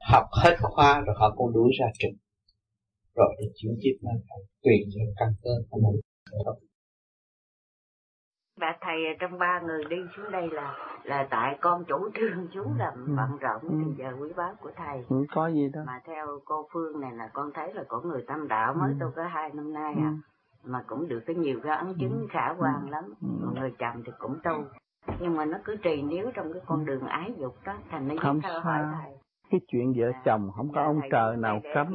học 0.00 0.26
hết 0.42 0.56
khoa 0.60 1.00
rồi 1.00 1.16
họ 1.18 1.34
cũng 1.36 1.52
đuổi 1.52 1.70
ra 1.80 1.86
trường. 1.98 2.16
Rồi 3.14 3.36
để 3.38 3.46
chuyển 3.56 3.78
tiếp 3.82 3.96
nó 4.02 4.10
tùy 4.62 4.74
theo 4.94 5.06
căn 5.16 5.28
cơ 5.42 5.50
của 5.70 5.80
mình 5.80 6.00
bà 8.60 8.76
thầy 8.80 9.16
trong 9.20 9.38
ba 9.38 9.60
người 9.60 9.84
đi 9.84 9.96
xuống 10.16 10.30
đây 10.30 10.50
là 10.50 10.74
là 11.02 11.26
tại 11.30 11.58
con 11.60 11.84
chủ 11.84 12.08
trương 12.14 12.48
xuống 12.54 12.74
làm 12.78 12.92
ừ. 12.94 13.14
bận 13.16 13.38
rộn 13.40 13.62
ừ. 13.62 13.68
thì 13.84 13.92
giờ 13.96 14.12
quý 14.20 14.32
báu 14.36 14.54
của 14.60 14.70
thầy 14.76 15.04
không 15.08 15.24
có 15.34 15.46
gì 15.46 15.68
đâu 15.72 15.84
mà 15.86 16.00
theo 16.04 16.26
cô 16.44 16.68
phương 16.72 17.00
này 17.00 17.12
là 17.14 17.30
con 17.32 17.50
thấy 17.54 17.74
là 17.74 17.84
có 17.88 18.00
người 18.00 18.24
tâm 18.26 18.48
đạo 18.48 18.74
mới 18.74 18.90
ừ. 18.90 18.96
tôi 19.00 19.10
có 19.16 19.22
hai 19.24 19.50
năm 19.54 19.72
nay 19.72 19.94
à 19.98 20.12
ừ. 20.64 20.70
mà 20.70 20.82
cũng 20.86 21.08
được 21.08 21.20
cái 21.26 21.36
nhiều 21.36 21.60
cái 21.62 21.76
ấn 21.76 21.94
chứng 22.00 22.20
ừ. 22.20 22.26
khả 22.30 22.54
quan 22.58 22.82
ừ. 22.82 22.90
lắm 22.90 23.04
ừ. 23.22 23.60
người 23.60 23.72
chồng 23.78 24.02
thì 24.06 24.12
cũng 24.18 24.38
tu 24.44 24.64
nhưng 25.20 25.36
mà 25.36 25.44
nó 25.44 25.58
cứ 25.64 25.76
trì 25.76 26.02
níu 26.02 26.30
trong 26.34 26.52
cái 26.52 26.62
con 26.66 26.84
đường 26.84 27.06
ái 27.06 27.34
dục 27.38 27.56
đó 27.64 27.74
thành 27.90 28.08
nó 28.08 28.14
không 28.20 28.40
sao 28.42 28.60
hỏi 28.60 28.84
thầy 29.02 29.12
cái 29.50 29.60
chuyện 29.68 29.92
vợ 29.96 30.06
à, 30.14 30.20
chồng 30.24 30.50
không 30.56 30.72
có 30.72 30.82
ông 30.82 31.00
trời 31.10 31.36
nào 31.36 31.60
cấm 31.74 31.94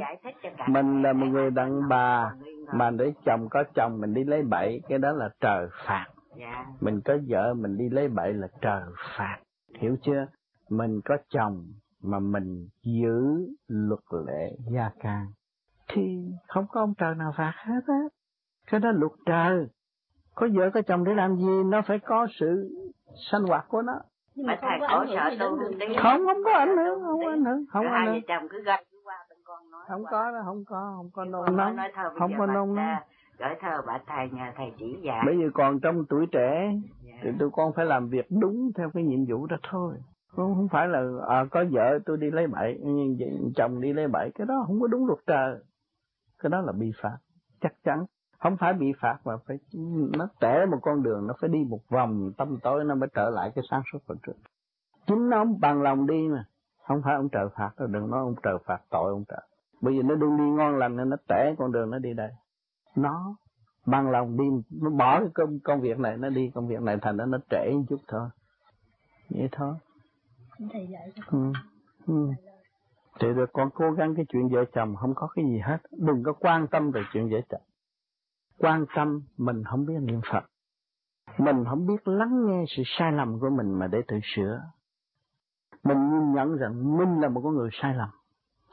mình 0.67 1.01
là 1.01 1.13
một 1.13 1.25
người 1.25 1.51
đàn 1.51 1.89
bà 1.89 2.31
mà 2.73 2.89
để 2.89 3.13
chồng 3.25 3.47
có 3.49 3.63
chồng 3.75 4.01
mình 4.01 4.13
đi 4.13 4.23
lấy 4.23 4.41
bậy 4.41 4.81
cái 4.89 4.97
đó 4.97 5.11
là 5.11 5.29
trời 5.39 5.67
phạt 5.85 6.05
Dạ. 6.35 6.65
Mình 6.79 7.01
có 7.05 7.17
vợ 7.27 7.53
mình 7.53 7.77
đi 7.77 7.89
lấy 7.89 8.07
bậy 8.07 8.33
là 8.33 8.47
trời 8.61 8.83
phạt. 9.17 9.37
Hiểu 9.79 9.97
chưa? 10.01 10.25
Mình 10.69 11.01
có 11.05 11.17
chồng 11.29 11.67
mà 12.03 12.19
mình 12.19 12.67
giữ 12.83 13.47
luật 13.67 14.01
lệ 14.27 14.55
gia 14.71 14.89
can 14.99 15.27
thì 15.87 16.31
không 16.47 16.65
có 16.69 16.81
ông 16.81 16.93
trời 16.97 17.15
nào 17.15 17.33
phạt 17.37 17.53
hết 17.57 17.81
á. 17.87 17.99
Cái 18.67 18.79
đó 18.79 18.91
luật 18.91 19.11
trời. 19.25 19.67
Có 20.35 20.47
vợ 20.53 20.69
có 20.73 20.81
chồng 20.81 21.03
để 21.03 21.13
làm 21.13 21.35
gì 21.35 21.63
nó 21.65 21.81
phải 21.87 21.99
có 21.99 22.27
sự 22.39 22.69
sanh 23.31 23.43
hoạt 23.43 23.65
của 23.67 23.81
nó. 23.81 23.93
Nhưng 24.35 24.47
mà 24.47 24.57
thầy 24.61 24.79
có 24.79 25.05
sợ 25.15 25.35
tôi 25.39 25.59
Không, 26.03 26.25
không 26.25 26.43
có 26.45 26.51
ảnh 26.51 26.77
hưởng, 26.77 27.03
không 27.03 27.19
có 27.25 27.29
ảnh 27.31 27.45
hưởng, 27.45 27.65
không 27.69 27.85
có 27.89 27.95
ảnh 27.95 28.07
hưởng. 28.07 28.21
Chồng 28.27 28.47
cứ 28.49 28.63
gạch 28.63 28.83
qua 29.03 29.15
bên 29.29 29.39
con 29.43 29.71
nói. 29.71 29.81
Không 29.87 30.03
có 30.11 30.31
đó, 30.31 30.39
không 30.45 30.63
có, 30.65 30.93
không 30.97 31.09
có 31.13 31.25
nôn 31.25 31.57
nóng. 31.57 31.77
Không 32.19 32.31
có 32.37 32.45
nôn 32.45 32.75
nóng 32.75 32.75
gửi 33.41 33.55
thơ 33.61 33.81
bà 33.87 33.99
thầy 34.07 34.29
nhờ 34.29 34.45
thầy 34.55 34.73
chỉ 34.77 34.97
dạy. 35.03 35.23
Bây 35.25 35.37
giờ 35.37 35.49
còn 35.53 35.79
trong 35.79 36.05
tuổi 36.05 36.25
trẻ 36.31 36.73
dạ. 37.01 37.13
thì 37.23 37.29
tụi 37.39 37.49
con 37.53 37.73
phải 37.73 37.85
làm 37.85 38.09
việc 38.09 38.25
đúng 38.41 38.71
theo 38.75 38.89
cái 38.93 39.03
nhiệm 39.03 39.25
vụ 39.25 39.45
đó 39.45 39.57
thôi. 39.69 39.95
Không, 40.27 40.55
không 40.55 40.67
phải 40.71 40.87
là 40.87 41.03
à, 41.27 41.45
có 41.51 41.63
vợ 41.71 41.99
tôi 42.05 42.17
đi 42.17 42.31
lấy 42.31 42.47
bậy 42.47 42.79
chồng 43.55 43.81
đi 43.81 43.93
lấy 43.93 44.07
bậy 44.07 44.31
cái 44.35 44.47
đó 44.47 44.63
không 44.67 44.81
có 44.81 44.87
đúng 44.87 45.07
luật 45.07 45.19
trời. 45.27 45.55
Cái 46.43 46.49
đó 46.49 46.61
là 46.61 46.71
bị 46.71 46.91
phạt 47.01 47.17
chắc 47.61 47.73
chắn. 47.83 48.05
Không 48.39 48.57
phải 48.57 48.73
bị 48.73 48.93
phạt 49.01 49.17
mà 49.25 49.33
phải 49.47 49.59
nó 50.17 50.27
tẻ 50.39 50.65
một 50.65 50.77
con 50.81 51.03
đường 51.03 51.27
nó 51.27 51.33
phải 51.41 51.49
đi 51.49 51.59
một 51.69 51.79
vòng 51.89 52.31
tâm 52.37 52.57
tối 52.63 52.83
nó 52.83 52.95
mới 52.95 53.09
trở 53.13 53.29
lại 53.29 53.51
cái 53.55 53.63
sáng 53.69 53.81
suốt 53.91 53.99
hồi 54.07 54.17
trước 54.23 54.33
chính 55.07 55.29
nó 55.29 55.45
bằng 55.59 55.81
lòng 55.81 56.07
đi 56.07 56.27
mà. 56.27 56.45
Không 56.87 57.01
phải 57.03 57.15
ông 57.15 57.29
trời 57.29 57.47
phạt 57.55 57.71
đâu 57.77 57.87
đừng 57.87 58.09
nói 58.09 58.19
ông 58.19 58.35
trời 58.43 58.57
phạt 58.65 58.81
tội 58.89 59.11
ông 59.11 59.23
trời. 59.27 59.41
Bây 59.81 59.97
giờ 59.97 60.03
nó 60.03 60.15
đừng 60.15 60.37
đi 60.37 60.43
ngon 60.43 60.77
lành 60.77 60.95
nên 60.95 61.09
nó 61.09 61.17
tẻ 61.27 61.55
con 61.57 61.71
đường 61.71 61.89
nó 61.89 61.99
đi 61.99 62.13
đây 62.13 62.31
nó 62.95 63.35
bằng 63.85 64.11
lòng 64.11 64.37
đi 64.37 64.43
nó 64.81 64.89
bỏ 64.89 65.19
cái 65.19 65.29
công 65.33 65.59
công 65.59 65.81
việc 65.81 65.99
này 65.99 66.17
nó 66.17 66.29
đi 66.29 66.51
công 66.53 66.67
việc 66.67 66.81
này 66.81 66.97
thành 67.01 67.17
ra 67.17 67.25
nó 67.25 67.37
trễ 67.49 67.71
một 67.73 67.83
chút 67.89 67.99
thôi. 68.07 68.29
Vậy 69.29 69.49
thôi. 69.51 69.75
Thầy 70.73 70.87
dạy 70.87 71.11
cho 71.15 71.21
con. 71.27 71.53
Ừ. 72.07 72.13
ừ. 72.13 72.33
thì 73.19 73.27
được 73.35 73.49
con 73.53 73.69
cố 73.73 73.91
gắng 73.91 74.15
cái 74.15 74.25
chuyện 74.29 74.49
vợ 74.49 74.65
chồng 74.73 74.95
không 74.95 75.13
có 75.15 75.27
cái 75.27 75.45
gì 75.45 75.59
hết. 75.59 75.77
Đừng 75.91 76.23
có 76.23 76.33
quan 76.33 76.67
tâm 76.67 76.91
về 76.91 77.01
chuyện 77.13 77.29
vợ 77.29 77.41
chồng. 77.49 77.61
Quan 78.57 78.85
tâm 78.95 79.21
mình 79.37 79.63
không 79.63 79.85
biết 79.85 79.93
niệm 80.01 80.21
phật. 80.31 80.43
Mình 81.37 81.65
không 81.69 81.87
biết 81.87 82.07
lắng 82.07 82.45
nghe 82.47 82.63
sự 82.67 82.83
sai 82.85 83.11
lầm 83.11 83.39
của 83.39 83.49
mình 83.49 83.79
mà 83.79 83.87
để 83.87 84.01
tự 84.07 84.19
sửa. 84.23 84.61
Mình 85.83 85.97
nhìn 86.09 86.33
nhận 86.33 86.57
rằng 86.57 86.97
mình 86.97 87.21
là 87.21 87.29
một 87.29 87.41
con 87.43 87.55
người 87.55 87.69
sai 87.73 87.95
lầm. 87.95 88.09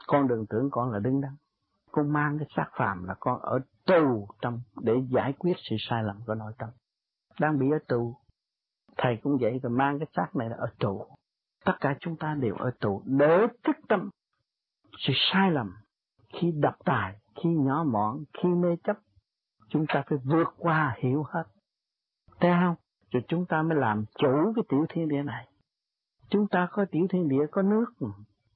Con 0.07 0.27
đừng 0.27 0.45
tưởng 0.49 0.69
con 0.71 0.91
là 0.91 0.99
đứng 0.99 1.21
đắn 1.21 1.35
con 1.91 2.13
mang 2.13 2.37
cái 2.39 2.47
xác 2.55 2.69
phàm 2.73 3.03
là 3.03 3.15
con 3.19 3.39
ở 3.41 3.59
tù 3.85 4.27
trong 4.41 4.61
để 4.81 4.93
giải 5.09 5.33
quyết 5.33 5.53
sự 5.69 5.75
sai 5.79 6.03
lầm 6.03 6.19
của 6.27 6.35
nội 6.35 6.53
tâm. 6.57 6.69
Đang 7.39 7.59
bị 7.59 7.65
ở 7.71 7.79
tù, 7.87 8.15
thầy 8.97 9.17
cũng 9.23 9.37
vậy, 9.41 9.59
rồi 9.63 9.71
mang 9.71 9.99
cái 9.99 10.07
xác 10.15 10.35
này 10.35 10.49
là 10.49 10.55
ở 10.59 10.67
tù. 10.79 11.05
Tất 11.65 11.73
cả 11.79 11.95
chúng 11.99 12.15
ta 12.17 12.35
đều 12.39 12.55
ở 12.55 12.71
tù 12.79 13.03
để 13.05 13.47
thức 13.63 13.75
tâm 13.87 14.09
sự 14.97 15.13
sai 15.15 15.51
lầm. 15.51 15.75
Khi 16.33 16.51
đập 16.51 16.75
tài, 16.85 17.15
khi 17.35 17.49
nhỏ 17.49 17.83
mọn, 17.87 18.23
khi 18.33 18.49
mê 18.49 18.75
chấp, 18.83 18.97
chúng 19.69 19.85
ta 19.87 20.03
phải 20.09 20.17
vượt 20.23 20.47
qua 20.57 20.95
hiểu 20.97 21.23
hết. 21.23 21.43
Thấy 22.39 22.51
không? 22.61 22.75
Rồi 23.11 23.23
chúng 23.27 23.45
ta 23.45 23.61
mới 23.61 23.77
làm 23.77 24.05
chủ 24.15 24.53
cái 24.55 24.63
tiểu 24.69 24.85
thiên 24.89 25.07
địa 25.07 25.23
này. 25.23 25.47
Chúng 26.29 26.47
ta 26.47 26.67
có 26.71 26.85
tiểu 26.91 27.07
thiên 27.09 27.29
địa, 27.29 27.45
có 27.51 27.61
nước, 27.61 27.85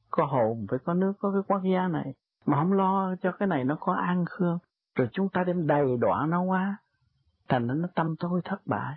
có 0.10 0.26
hồn, 0.26 0.66
phải 0.70 0.80
có 0.86 0.94
nước, 0.94 1.14
có 1.20 1.32
cái 1.32 1.42
quốc 1.48 1.62
gia 1.74 1.88
này 1.88 2.14
mà 2.46 2.58
không 2.58 2.74
lo 2.74 3.16
cho 3.22 3.32
cái 3.32 3.48
này 3.48 3.64
nó 3.64 3.76
có 3.80 3.94
ăn 3.94 4.26
khương. 4.30 4.58
Rồi 4.96 5.08
chúng 5.12 5.30
ta 5.30 5.44
đem 5.44 5.68
đầy 5.68 5.98
đọa 5.98 6.26
nó 6.26 6.42
quá. 6.42 6.78
Thành 7.50 7.68
nó 7.68 7.88
tâm 7.96 8.16
tôi 8.20 8.42
thất 8.46 8.62
bại. 8.66 8.96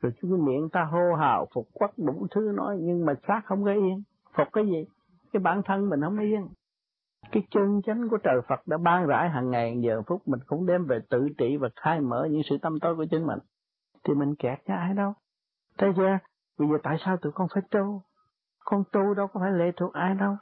Rồi 0.00 0.12
chúng 0.20 0.30
cái 0.30 0.40
miệng 0.40 0.68
ta 0.68 0.84
hô 0.84 1.14
hào, 1.14 1.46
phục 1.54 1.68
quất 1.72 1.90
đủ 1.96 2.26
thứ 2.30 2.52
nói, 2.56 2.78
nhưng 2.80 3.06
mà 3.06 3.14
xác 3.28 3.40
không 3.44 3.64
có 3.64 3.72
yên. 3.72 4.02
Phục 4.36 4.48
cái 4.52 4.66
gì? 4.66 4.84
Cái 5.32 5.40
bản 5.40 5.62
thân 5.64 5.88
mình 5.88 6.00
không 6.00 6.18
yên. 6.18 6.48
Cái 7.32 7.42
chân 7.50 7.82
chánh 7.86 8.08
của 8.08 8.18
trời 8.22 8.40
Phật 8.48 8.66
đã 8.66 8.78
ban 8.78 9.06
rãi 9.06 9.28
hàng 9.28 9.50
ngày, 9.50 9.80
giờ 9.80 10.02
phút 10.06 10.28
mình 10.28 10.40
cũng 10.46 10.66
đem 10.66 10.84
về 10.84 10.98
tự 11.10 11.28
trị 11.38 11.56
và 11.56 11.68
khai 11.76 12.00
mở 12.00 12.28
những 12.30 12.42
sự 12.50 12.58
tâm 12.62 12.80
tối 12.80 12.96
của 12.96 13.06
chính 13.10 13.26
mình. 13.26 13.38
Thì 14.04 14.14
mình 14.14 14.34
kẹt 14.34 14.58
cho 14.68 14.74
ai 14.74 14.94
đâu. 14.94 15.14
Thế 15.78 15.86
chưa? 15.96 16.18
Bây 16.58 16.68
giờ 16.68 16.78
tại 16.82 16.96
sao 17.04 17.16
tụi 17.16 17.32
con 17.32 17.48
phải 17.54 17.62
tu? 17.70 18.02
Con 18.64 18.84
tu 18.92 19.14
đâu 19.14 19.26
có 19.26 19.40
phải 19.40 19.52
lệ 19.52 19.72
thuộc 19.76 19.92
ai 19.92 20.14
đâu 20.14 20.36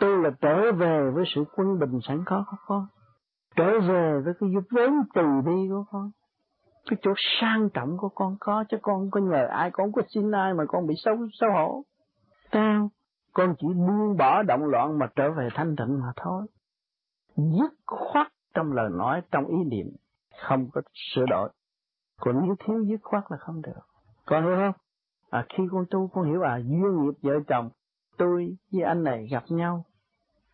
tôi 0.00 0.22
là 0.22 0.30
trở 0.40 0.72
về 0.72 1.10
với 1.14 1.24
sự 1.34 1.44
quân 1.56 1.78
bình 1.78 2.00
sẵn 2.08 2.22
có 2.26 2.44
của 2.50 2.56
con 2.66 2.86
trở 3.56 3.80
về 3.80 4.20
với 4.24 4.34
cái 4.40 4.50
giúp 4.54 4.64
vốn 4.70 4.92
từ 5.14 5.22
bi 5.44 5.68
của 5.68 5.84
con. 5.90 6.10
Cái 6.90 6.98
chỗ 7.02 7.12
sang 7.40 7.68
trọng 7.74 7.96
của 7.98 8.08
con 8.08 8.36
có, 8.40 8.64
chứ 8.68 8.76
con 8.82 9.10
có 9.10 9.20
nhờ 9.20 9.46
ai, 9.50 9.70
con 9.70 9.92
có 9.92 10.02
xin 10.08 10.30
ai 10.30 10.54
mà 10.54 10.64
con 10.68 10.86
bị 10.86 10.94
xấu 11.04 11.16
xấu 11.32 11.50
hổ. 11.52 11.82
Tao 12.50 12.90
con 13.32 13.54
chỉ 13.58 13.66
buông 13.66 14.16
bỏ 14.16 14.42
động 14.42 14.64
loạn 14.64 14.98
mà 14.98 15.06
trở 15.16 15.30
về 15.30 15.48
thanh 15.54 15.76
tịnh 15.76 16.00
mà 16.00 16.12
thôi. 16.16 16.46
Dứt 17.36 17.72
khoát 17.86 18.28
trong 18.54 18.72
lời 18.72 18.90
nói, 18.92 19.22
trong 19.30 19.46
ý 19.46 19.56
niệm, 19.66 19.86
không 20.42 20.68
có 20.72 20.80
sửa 20.94 21.24
đổi. 21.30 21.50
Còn 22.20 22.40
nếu 22.42 22.54
thiếu 22.66 22.84
dứt 22.84 23.00
khoát 23.02 23.24
là 23.30 23.36
không 23.36 23.62
được. 23.62 23.80
Con 24.26 24.44
hiểu 24.44 24.56
không? 24.56 24.72
À 25.30 25.46
khi 25.48 25.64
con 25.70 25.84
tu, 25.90 26.08
con 26.08 26.24
hiểu 26.24 26.42
à 26.42 26.56
duyên 26.56 27.04
nghiệp 27.04 27.14
vợ 27.22 27.32
chồng 27.48 27.70
tôi 28.16 28.56
với 28.72 28.82
anh 28.82 29.04
này 29.04 29.28
gặp 29.30 29.44
nhau 29.48 29.84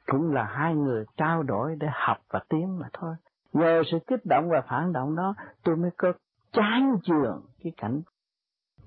cũng 0.06 0.32
là 0.32 0.44
hai 0.44 0.74
người 0.74 1.04
trao 1.16 1.42
đổi 1.42 1.76
để 1.80 1.88
học 1.92 2.18
và 2.30 2.40
tiến 2.48 2.78
mà 2.78 2.88
thôi. 2.92 3.14
Nhờ 3.52 3.82
sự 3.90 3.98
kích 4.06 4.26
động 4.26 4.48
và 4.48 4.60
phản 4.68 4.92
động 4.92 5.16
đó, 5.16 5.34
tôi 5.64 5.76
mới 5.76 5.90
có 5.96 6.12
chán 6.52 6.96
trường 7.02 7.42
cái 7.62 7.72
cảnh 7.76 8.02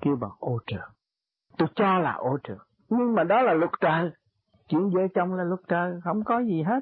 kêu 0.02 0.16
bằng 0.16 0.32
ô 0.40 0.60
trường. 0.68 0.90
Tôi 1.58 1.68
cho 1.76 2.00
là 2.00 2.14
ô 2.14 2.38
trường. 2.44 2.58
Nhưng 2.90 3.16
mà 3.16 3.24
đó 3.24 3.42
là 3.42 3.54
luật 3.54 3.72
trời. 3.82 4.12
Chuyện 4.68 4.90
vợ 4.90 5.02
chồng 5.16 5.34
là 5.34 5.44
luật 5.44 5.60
trời, 5.68 6.00
không 6.04 6.24
có 6.24 6.40
gì 6.40 6.64
hết. 6.64 6.80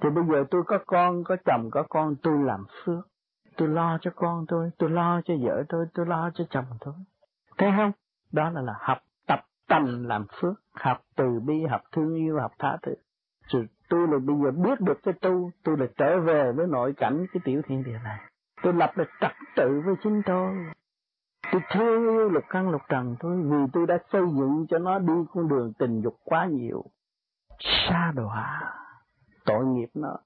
Thì 0.00 0.10
bây 0.10 0.24
giờ 0.24 0.44
tôi 0.50 0.62
có 0.66 0.78
con, 0.86 1.24
có 1.24 1.36
chồng, 1.44 1.68
có 1.70 1.82
con, 1.88 2.16
tôi 2.22 2.38
làm 2.44 2.66
phước. 2.84 3.08
Tôi 3.56 3.68
lo 3.68 3.98
cho 4.00 4.10
con 4.16 4.44
tôi, 4.48 4.70
tôi 4.78 4.90
lo 4.90 5.20
cho 5.24 5.34
vợ 5.42 5.64
tôi, 5.68 5.86
tôi 5.94 6.06
lo 6.06 6.30
cho 6.34 6.44
chồng 6.50 6.64
tôi. 6.80 6.94
Thấy 7.58 7.70
không? 7.76 7.92
Đó 8.32 8.50
là, 8.50 8.60
là 8.60 8.74
học 8.80 8.98
tâm 9.70 10.04
làm 10.04 10.26
phước, 10.40 10.54
học 10.72 11.00
từ 11.16 11.40
bi, 11.40 11.64
học 11.70 11.80
thương 11.92 12.14
yêu, 12.14 12.38
học 12.40 12.52
tha 12.58 12.76
thứ. 12.82 12.94
rồi 13.48 13.68
tôi 13.88 14.08
là 14.08 14.18
bây 14.18 14.36
giờ 14.44 14.50
biết 14.50 14.80
được 14.80 14.98
cái 15.02 15.14
tu 15.20 15.50
tôi 15.64 15.76
là 15.78 15.86
trở 15.96 16.20
về 16.20 16.52
với 16.52 16.66
nội 16.66 16.94
cảnh 16.96 17.26
cái 17.32 17.40
tiểu 17.44 17.62
thiên 17.68 17.84
địa 17.84 17.98
này. 18.04 18.20
Tôi 18.62 18.72
lập 18.72 18.92
được 18.96 19.08
trật 19.20 19.32
tự 19.56 19.82
với 19.86 19.94
chính 20.02 20.22
tôi. 20.26 20.54
Tôi 21.52 21.60
thương 21.70 22.08
yêu 22.08 22.28
lục 22.28 22.44
căn 22.48 22.70
lục 22.70 22.82
trần 22.88 23.16
tôi 23.20 23.42
vì 23.42 23.56
tôi 23.72 23.86
đã 23.86 23.98
xây 24.12 24.22
dựng 24.22 24.66
cho 24.70 24.78
nó 24.78 24.98
đi 24.98 25.12
con 25.34 25.48
đường 25.48 25.72
tình 25.78 26.00
dục 26.00 26.16
quá 26.24 26.46
nhiều. 26.46 26.84
Xa 27.58 28.12
đọa 28.16 28.74
tội 29.44 29.64
nghiệp 29.66 29.88
nó. 29.94 30.16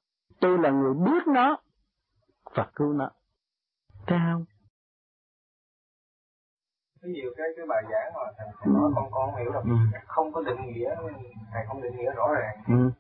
Tôi 0.41 0.59
là 0.59 0.71
người 0.71 0.95
biết 0.95 1.27
nó 1.27 1.57
và 2.55 2.67
cứu 2.75 2.93
nó. 2.93 3.11
Thấy 4.07 4.19
không? 4.33 4.45
Có 7.05 7.11
nhiều 7.11 7.31
cái 7.37 7.47
cái 7.57 7.67
bài 7.67 7.83
giảng 7.91 8.13
mà 8.15 8.21
thầy, 8.39 8.73
nói 8.73 8.91
con 8.95 9.05
con 9.11 9.37
hiểu 9.37 9.53
là 9.53 9.61
ừ. 9.61 9.99
không 10.07 10.33
có 10.33 10.43
định 10.43 10.67
nghĩa 10.67 10.95
thầy 11.53 11.63
không 11.69 11.83
định 11.83 11.97
nghĩa 11.97 12.13
rõ 12.17 12.35
ràng 12.35 12.57
ừ. 12.69 12.91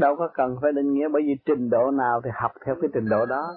đâu 0.00 0.16
có 0.16 0.28
cần 0.34 0.56
phải 0.62 0.72
định 0.72 0.92
nghĩa 0.92 1.08
bởi 1.08 1.22
vì 1.26 1.36
trình 1.44 1.70
độ 1.70 1.90
nào 1.90 2.20
thì 2.24 2.30
học 2.34 2.52
theo 2.66 2.74
cái 2.80 2.90
trình 2.94 3.08
độ 3.08 3.26
đó 3.26 3.54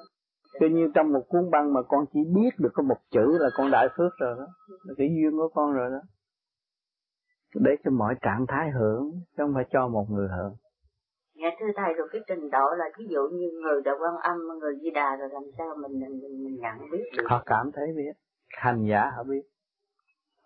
Tuy 0.59 0.69
nhiên 0.69 0.91
trong 0.95 1.13
một 1.13 1.21
cuốn 1.27 1.51
băng 1.51 1.73
mà 1.73 1.81
con 1.81 2.05
chỉ 2.13 2.19
biết 2.35 2.49
được 2.57 2.69
có 2.73 2.83
một 2.83 2.97
chữ 3.11 3.37
là 3.39 3.49
con 3.57 3.71
đại 3.71 3.87
phước 3.97 4.11
rồi 4.19 4.35
đó 4.37 4.47
là 4.83 4.93
cái 4.97 5.07
duyên 5.07 5.31
của 5.31 5.49
con 5.53 5.73
rồi 5.73 5.89
đó 5.91 5.99
để 7.55 7.71
cho 7.83 7.91
mọi 7.91 8.15
trạng 8.21 8.45
thái 8.47 8.69
hưởng 8.69 9.11
chứ 9.11 9.43
không 9.43 9.53
phải 9.55 9.65
cho 9.71 9.87
một 9.87 10.05
người 10.09 10.27
hưởng 10.27 10.53
Dạ 11.41 11.49
thưa 11.59 11.67
thầy 11.75 11.93
rồi 11.93 12.07
cái 12.11 12.21
trình 12.27 12.49
độ 12.49 12.65
là 12.77 12.85
ví 12.97 13.05
dụ 13.09 13.21
như 13.31 13.51
người 13.63 13.81
đạo 13.85 13.95
quan 13.99 14.15
âm, 14.21 14.37
người 14.59 14.73
di 14.81 14.89
đà 14.89 15.15
rồi 15.15 15.29
làm 15.31 15.43
sao 15.57 15.75
mình 15.81 15.99
mình, 15.99 16.19
mình, 16.21 16.43
mình 16.43 16.55
nhận 16.59 16.91
biết 16.91 17.03
được. 17.17 17.23
Họ 17.29 17.43
cảm 17.45 17.71
thấy 17.73 17.87
biết, 17.97 18.13
hành 18.57 18.85
giả 18.89 19.11
họ 19.15 19.23
biết. 19.23 19.41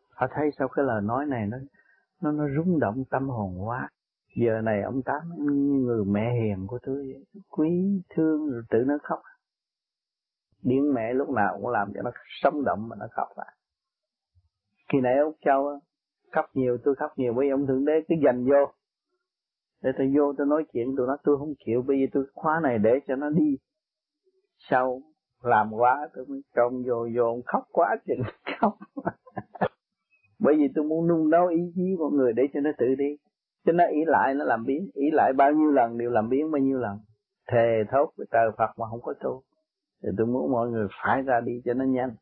Họ 0.10 0.28
thấy 0.32 0.50
sau 0.60 0.68
cái 0.68 0.86
lời 0.86 1.02
nói 1.02 1.26
này 1.26 1.48
nó 1.48 1.58
nó 2.22 2.32
nó 2.32 2.44
rung 2.58 2.80
động 2.80 3.04
tâm 3.10 3.30
hồn 3.30 3.68
quá. 3.68 3.90
Giờ 4.36 4.62
này 4.62 4.82
ông 4.82 5.02
Tám 5.06 5.22
như 5.38 5.86
người 5.86 6.06
mẹ 6.06 6.34
hiền 6.42 6.68
của 6.68 6.80
tôi 6.84 7.14
quý 7.50 8.02
thương, 8.10 8.50
rồi 8.52 8.64
tự 8.70 8.80
nó 8.88 8.98
khóc. 9.04 9.22
Điên 10.62 10.94
mẹ 10.94 11.14
lúc 11.14 11.30
nào 11.30 11.58
cũng 11.62 11.70
làm 11.70 11.92
cho 11.96 12.02
nó 12.02 12.12
sống 12.42 12.64
động 12.64 12.90
mà 12.90 12.96
nó 13.00 13.06
khóc 13.12 13.28
lại. 13.38 13.56
Khi 14.92 15.00
nãy 15.02 15.18
ông 15.18 15.34
Châu 15.46 15.80
khóc 16.32 16.46
nhiều, 16.54 16.78
tôi 16.84 16.96
khóc 16.96 17.12
nhiều 17.18 17.34
bây 17.34 17.48
giờ 17.48 17.54
ông 17.54 17.68
Thượng 17.68 17.86
Đế 17.86 17.94
cứ 18.08 18.16
dành 18.24 18.46
vô 18.46 18.74
để 19.84 19.92
tôi 19.98 20.14
vô 20.18 20.34
tôi 20.38 20.48
nói 20.48 20.66
chuyện 20.74 20.88
tôi 20.98 21.08
nói 21.08 21.18
tôi 21.24 21.38
không 21.38 21.54
chịu 21.66 21.82
bây 21.88 22.00
giờ 22.00 22.06
tôi 22.14 22.26
khóa 22.34 22.60
này 22.64 22.78
để 22.78 23.00
cho 23.08 23.16
nó 23.16 23.30
đi 23.30 23.58
sau 24.70 25.02
làm 25.46 25.72
quá 25.74 26.10
tôi 26.14 26.26
mới 26.26 26.42
trông 26.56 26.84
vô 26.88 27.08
vô 27.16 27.42
khóc 27.46 27.64
quá 27.72 27.96
chừng 28.08 28.22
khóc. 28.60 28.78
Bởi 30.40 30.56
vì 30.58 30.68
tôi 30.76 30.86
muốn 30.86 31.08
nung 31.08 31.30
nấu 31.30 31.48
ý 31.48 31.72
chí 31.76 31.96
của 31.98 32.10
người 32.10 32.34
để 32.34 32.44
cho 32.54 32.60
nó 32.60 32.70
tự 32.78 32.86
đi. 32.98 33.18
Cho 33.66 33.72
nó 33.72 33.84
ý 33.88 34.00
lại, 34.06 34.34
nó 34.34 34.46
làm 34.46 34.64
biến. 34.66 34.90
Ý 34.94 35.12
lại 35.12 35.34
bao 35.34 35.52
nhiêu 35.52 35.72
lần 35.72 35.98
đều 35.98 36.10
làm 36.10 36.30
biến 36.30 36.52
bao 36.52 36.60
nhiêu 36.60 36.80
lần. 36.80 37.00
Thề 37.52 37.84
thốt 37.92 38.14
với 38.18 38.28
trời 38.32 38.52
Phật 38.58 38.70
mà 38.78 38.86
không 38.90 39.02
có 39.02 39.14
tu. 39.24 39.44
Thì 40.04 40.10
tôi 40.18 40.28
muốn 40.28 40.52
mọi 40.52 40.70
người 40.70 40.88
phải 41.04 41.22
ra 41.22 41.42
đi 41.42 41.62
cho 41.66 41.74
nó 41.74 41.86
nhanh. 41.86 42.16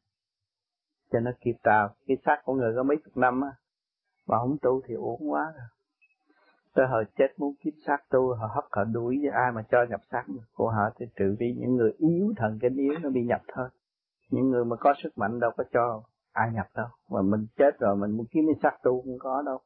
Cho 1.12 1.20
nó 1.20 1.32
kịp 1.42 1.56
tàu 1.64 1.90
cái 2.08 2.18
xác 2.26 2.42
của 2.44 2.54
người 2.54 2.74
có 2.76 2.84
mấy 2.84 2.98
chục 3.06 3.18
năm 3.18 3.42
á, 3.42 3.52
mà 4.28 4.38
không 4.38 4.58
tu 4.62 4.82
thì 4.88 4.96
uổng 4.96 5.32
quá 5.32 5.54
rồi 5.56 5.68
tới 6.76 6.88
họ 6.88 7.04
chết 7.18 7.28
muốn 7.38 7.54
kiếp 7.64 7.74
xác 7.88 7.98
tu 8.10 8.34
họ 8.34 8.48
hấp 8.48 8.64
họ 8.72 8.84
đuổi 8.84 9.20
với 9.22 9.32
ai 9.32 9.52
mà 9.52 9.62
cho 9.72 9.78
nhập 9.90 10.02
xác 10.12 10.24
của 10.54 10.70
họ 10.70 10.90
thì 11.00 11.06
trừ 11.16 11.36
vì 11.40 11.56
những 11.58 11.76
người 11.76 11.92
yếu 11.98 12.34
thần 12.38 12.60
kinh 12.62 12.76
yếu 12.76 12.94
nó 13.02 13.10
bị 13.10 13.24
nhập 13.24 13.42
thôi. 13.54 13.70
Những 14.30 14.50
người 14.50 14.66
mà 14.66 14.76
có 14.76 14.94
sức 15.04 15.18
mạnh 15.18 15.40
đâu 15.40 15.52
có 15.58 15.64
cho 15.74 16.04
ai 16.32 16.52
nhập 16.54 16.68
đâu. 16.76 16.88
Mà 17.10 17.22
mình 17.22 17.48
chết 17.58 17.80
rồi 17.80 17.96
mình 17.96 18.12
muốn 18.12 18.26
kiếm 18.32 18.44
cái 18.48 18.56
xác 18.64 18.84
tu 18.84 19.02
cũng 19.02 19.18
có 19.20 19.44
đâu. 19.46 19.60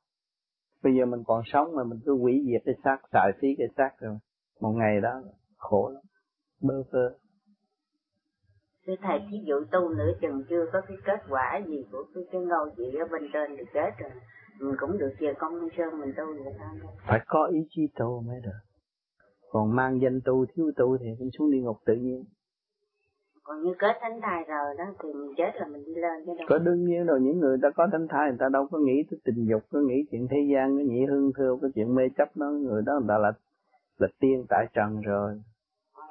Bây 0.84 0.96
giờ 0.96 1.06
mình 1.06 1.24
còn 1.28 1.42
sống 1.46 1.76
mà 1.76 1.84
mình 1.84 2.00
cứ 2.06 2.18
hủy 2.18 2.46
diệt 2.48 2.62
cái 2.66 2.76
xác 2.84 2.98
xài 3.12 3.32
phí 3.42 3.48
cái 3.58 3.68
xác 3.78 3.90
rồi. 4.00 4.18
Một 4.62 4.72
ngày 4.72 5.02
đó 5.02 5.22
khổ 5.58 5.90
lắm. 5.94 6.04
Bơ 6.62 6.84
phơ. 6.92 7.16
Thưa 8.88 8.96
thầy, 9.02 9.20
thí 9.32 9.38
dụ 9.46 9.56
tu 9.72 9.90
nửa 9.90 10.12
chừng 10.22 10.44
chưa 10.50 10.66
có 10.74 10.82
cái 10.88 10.98
kết 11.06 11.20
quả 11.30 11.62
gì 11.68 11.86
của 11.92 12.04
cái, 12.16 12.24
cái 12.32 12.42
ngôi 12.42 12.72
vị 12.78 12.86
ở 13.00 13.08
bên 13.12 13.30
trên 13.34 13.58
thì 13.58 13.64
chết 13.74 13.90
rồi 14.00 14.12
mình 14.60 14.76
cũng 14.80 14.98
được 14.98 15.12
về 15.20 15.34
công 15.40 15.70
sơn 15.78 16.00
mình 16.00 16.14
tu 16.18 16.26
vậy 16.44 16.54
thôi. 16.60 16.90
Phải 17.08 17.20
có 17.28 17.46
ý 17.46 17.60
chí 17.70 17.82
tu 17.96 18.22
mới 18.28 18.40
được. 18.44 18.60
Còn 19.50 19.76
mang 19.76 20.02
danh 20.02 20.20
tu 20.26 20.46
thiếu 20.46 20.72
tu 20.78 20.98
thì 20.98 21.06
cũng 21.20 21.30
xuống 21.38 21.52
địa 21.52 21.62
ngục 21.62 21.78
tự 21.86 21.94
nhiên. 21.94 22.24
Còn 23.44 23.64
như 23.64 23.74
kết 23.80 23.98
thánh 24.02 24.20
thai 24.22 24.44
rồi 24.48 24.76
đó 24.78 24.84
thì 25.04 25.14
mình 25.14 25.34
chết 25.38 25.52
là 25.56 25.68
mình 25.68 25.84
đi 25.86 25.94
lên 25.96 26.26
chứ 26.26 26.32
đâu 26.38 26.46
có 26.50 26.58
đương 26.58 26.86
nhiên 26.86 27.06
rồi 27.06 27.20
những 27.22 27.40
người 27.40 27.58
ta 27.62 27.70
có 27.76 27.88
thánh 27.92 28.08
thai 28.10 28.30
người 28.30 28.38
ta 28.40 28.50
đâu 28.54 28.68
có 28.72 28.78
nghĩ 28.78 29.04
tới 29.12 29.20
tình 29.26 29.46
dục 29.50 29.62
có 29.72 29.80
nghĩ 29.80 30.06
chuyện 30.12 30.28
thế 30.32 30.38
gian 30.54 30.78
cái 30.78 30.86
nhị 30.86 31.06
hương 31.06 31.32
thưa 31.38 31.58
cái 31.62 31.72
chuyện 31.76 31.96
mê 31.96 32.04
chấp 32.18 32.38
đó 32.38 32.46
người 32.46 32.82
đó 32.86 32.94
người 32.94 33.08
ta 33.08 33.18
là 33.18 33.32
là 33.98 34.08
tiên 34.20 34.46
tại 34.50 34.66
trần 34.74 35.02
rồi. 35.02 35.42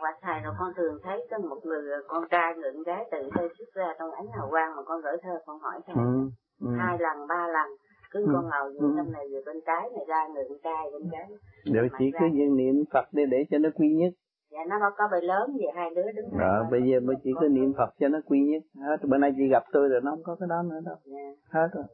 Quả 0.00 0.18
thầy 0.23 0.40
rồi 0.40 0.55
con 0.58 0.73
thường 0.76 0.98
thấy 1.02 1.26
có 1.31 1.39
một 1.39 1.60
người 1.64 1.82
con 2.08 2.24
trai 2.31 2.55
người 2.55 2.73
gái 2.86 3.05
tự 3.12 3.31
thơ 3.34 3.48
xuất 3.58 3.68
ra 3.74 3.94
trong 3.98 4.10
ánh 4.10 4.26
hào 4.36 4.48
quang 4.50 4.76
mà 4.76 4.82
con 4.82 5.00
gửi 5.02 5.16
thơ 5.23 5.39
con 5.47 5.58
hỏi 5.60 5.81
thầy. 5.86 5.94
Ừ, 5.94 6.31
ừ. 6.60 6.70
hai 6.78 6.98
lần 6.98 7.26
ba 7.28 7.48
lần 7.48 7.68
cứ 8.15 8.20
ừ. 8.20 8.31
con 8.33 8.44
ngồi 8.51 8.73
giữa 8.75 9.02
ừ. 9.02 9.12
này 9.12 9.25
vừa 9.33 9.43
bên 9.47 9.57
trái 9.67 9.91
này 9.97 10.05
ra 10.09 10.28
người 10.34 10.44
bên 10.49 10.59
trai 10.65 10.84
bên 10.93 11.02
trái. 11.12 11.26
Đều 11.75 11.89
chỉ 11.99 12.05
cứ 12.20 12.26
viên 12.33 12.57
niệm 12.57 12.84
phật 12.93 13.07
để 13.12 13.23
để 13.31 13.44
cho 13.51 13.59
nó 13.59 13.68
quy 13.75 13.89
nhất. 13.89 14.12
Dạ 14.51 14.59
nó 14.68 14.76
có 14.97 15.09
bề 15.12 15.20
lớn 15.20 15.57
về 15.59 15.67
hai 15.75 15.91
đứa 15.97 16.12
đứng 16.12 16.28
rồi 16.39 16.65
bây 16.70 16.83
giờ 16.83 17.01
mới 17.01 17.17
chỉ 17.25 17.31
cứ 17.41 17.49
niệm 17.49 17.73
phật 17.78 17.91
cho 18.01 18.09
nó 18.09 18.20
quy 18.26 18.41
nhất. 18.41 18.62
Hết 18.75 18.97
bữa 19.09 19.18
nay 19.18 19.33
chị 19.36 19.49
gặp 19.51 19.62
tôi 19.73 19.89
rồi 19.89 20.01
nó 20.05 20.10
không 20.10 20.23
có 20.23 20.36
cái 20.41 20.49
đó 20.49 20.62
nữa 20.62 20.81
đâu. 20.84 20.97
Dạ. 21.05 21.34
hết 21.51 21.68
rồi. 21.75 21.84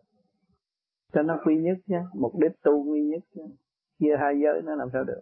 Cho 1.12 1.22
nó 1.22 1.38
quy 1.44 1.56
nhất 1.56 1.78
chứ 1.88 1.96
mục 2.14 2.32
đích 2.38 2.52
tu 2.62 2.84
quy 2.90 3.02
nhất 3.02 3.22
chia 4.00 4.16
hai 4.20 4.34
giới 4.42 4.62
nó 4.64 4.74
làm 4.74 4.88
sao 4.92 5.04
được? 5.04 5.20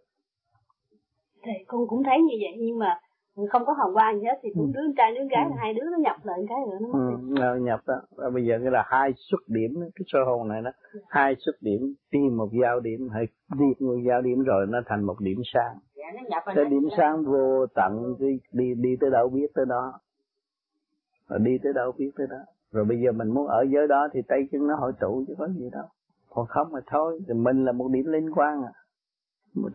Thì 1.42 1.52
con 1.66 1.88
cũng 1.88 2.02
thấy 2.04 2.18
như 2.20 2.34
vậy 2.40 2.56
nhưng 2.58 2.78
mà 2.78 3.00
không 3.46 3.64
có 3.66 3.72
hồng 3.72 3.94
quang 3.94 4.20
gì 4.20 4.24
hết 4.24 4.38
thì 4.42 4.48
cũng 4.54 4.66
ừ. 4.66 4.70
đứa 4.74 4.92
trai 4.96 5.14
đứa 5.14 5.24
gái 5.30 5.44
ừ. 5.44 5.54
hai 5.58 5.74
đứa 5.74 5.82
nó 5.92 5.98
nhập 5.98 6.16
lại 6.22 6.38
cái 6.48 6.58
nữa 6.70 6.78
nó 6.80 6.88
mất 6.88 7.52
ừ, 7.54 7.60
nhập 7.60 7.80
đó. 7.86 7.94
Và 8.16 8.30
bây 8.30 8.46
giờ 8.46 8.58
cái 8.62 8.70
là 8.70 8.82
hai 8.86 9.10
xuất 9.30 9.40
điểm 9.46 9.70
cái 9.80 10.04
sơ 10.06 10.18
hồn 10.26 10.48
này 10.48 10.62
đó. 10.62 10.70
Ừ. 10.92 11.00
hai 11.08 11.34
xuất 11.38 11.56
điểm 11.60 11.94
tìm 12.10 12.36
một 12.36 12.48
giao 12.62 12.80
điểm 12.80 13.08
hay 13.12 13.24
đi 13.58 13.86
một 13.86 13.96
giao 14.08 14.22
điểm 14.22 14.42
rồi 14.44 14.66
nó 14.68 14.78
thành 14.86 15.02
một 15.02 15.16
điểm 15.20 15.38
sang. 15.54 15.76
Dạ, 15.96 16.40
cái 16.54 16.64
điểm 16.64 16.88
sang 16.96 17.24
vô 17.24 17.66
tận 17.74 18.14
đi, 18.18 18.40
đi 18.52 18.74
đi 18.74 18.96
tới 19.00 19.10
đâu 19.10 19.28
biết 19.28 19.46
tới 19.54 19.64
đó. 19.68 19.92
Rồi 21.28 21.38
đi 21.42 21.58
tới 21.62 21.72
đâu 21.72 21.92
biết 21.98 22.10
tới 22.16 22.26
đó. 22.30 22.38
Rồi 22.72 22.84
bây 22.84 23.00
giờ 23.00 23.12
mình 23.12 23.28
muốn 23.28 23.46
ở 23.46 23.64
giới 23.72 23.86
đó 23.86 24.08
thì 24.12 24.20
tay 24.28 24.48
chân 24.52 24.66
nó 24.66 24.74
hội 24.76 24.92
tụ 25.00 25.24
chứ 25.28 25.34
có 25.38 25.48
gì 25.48 25.70
đâu. 25.72 25.84
Còn 26.30 26.46
không 26.46 26.72
mà 26.72 26.80
thôi 26.86 27.20
thì 27.28 27.34
mình 27.34 27.64
là 27.64 27.72
một 27.72 27.88
điểm 27.92 28.06
liên 28.06 28.30
quan 28.34 28.62
à. 28.62 28.72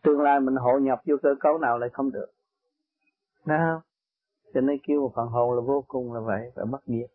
Tương 0.03 0.21
lai 0.21 0.39
mình 0.39 0.55
hội 0.55 0.81
nhập 0.81 0.99
vô 1.05 1.15
cơ 1.23 1.29
cấu 1.39 1.57
nào 1.57 1.77
lại 1.77 1.89
không 1.93 2.11
được 2.11 2.27
đó 3.45 3.55
không? 3.59 3.81
Cho 4.53 4.61
nên 4.61 4.77
kêu 4.87 5.01
một 5.01 5.11
phần 5.15 5.27
hồn 5.27 5.55
là 5.55 5.61
vô 5.61 5.85
cùng 5.87 6.13
là 6.13 6.19
vậy, 6.19 6.51
phải 6.55 6.65
mất 6.65 6.79
diệt. 6.85 7.11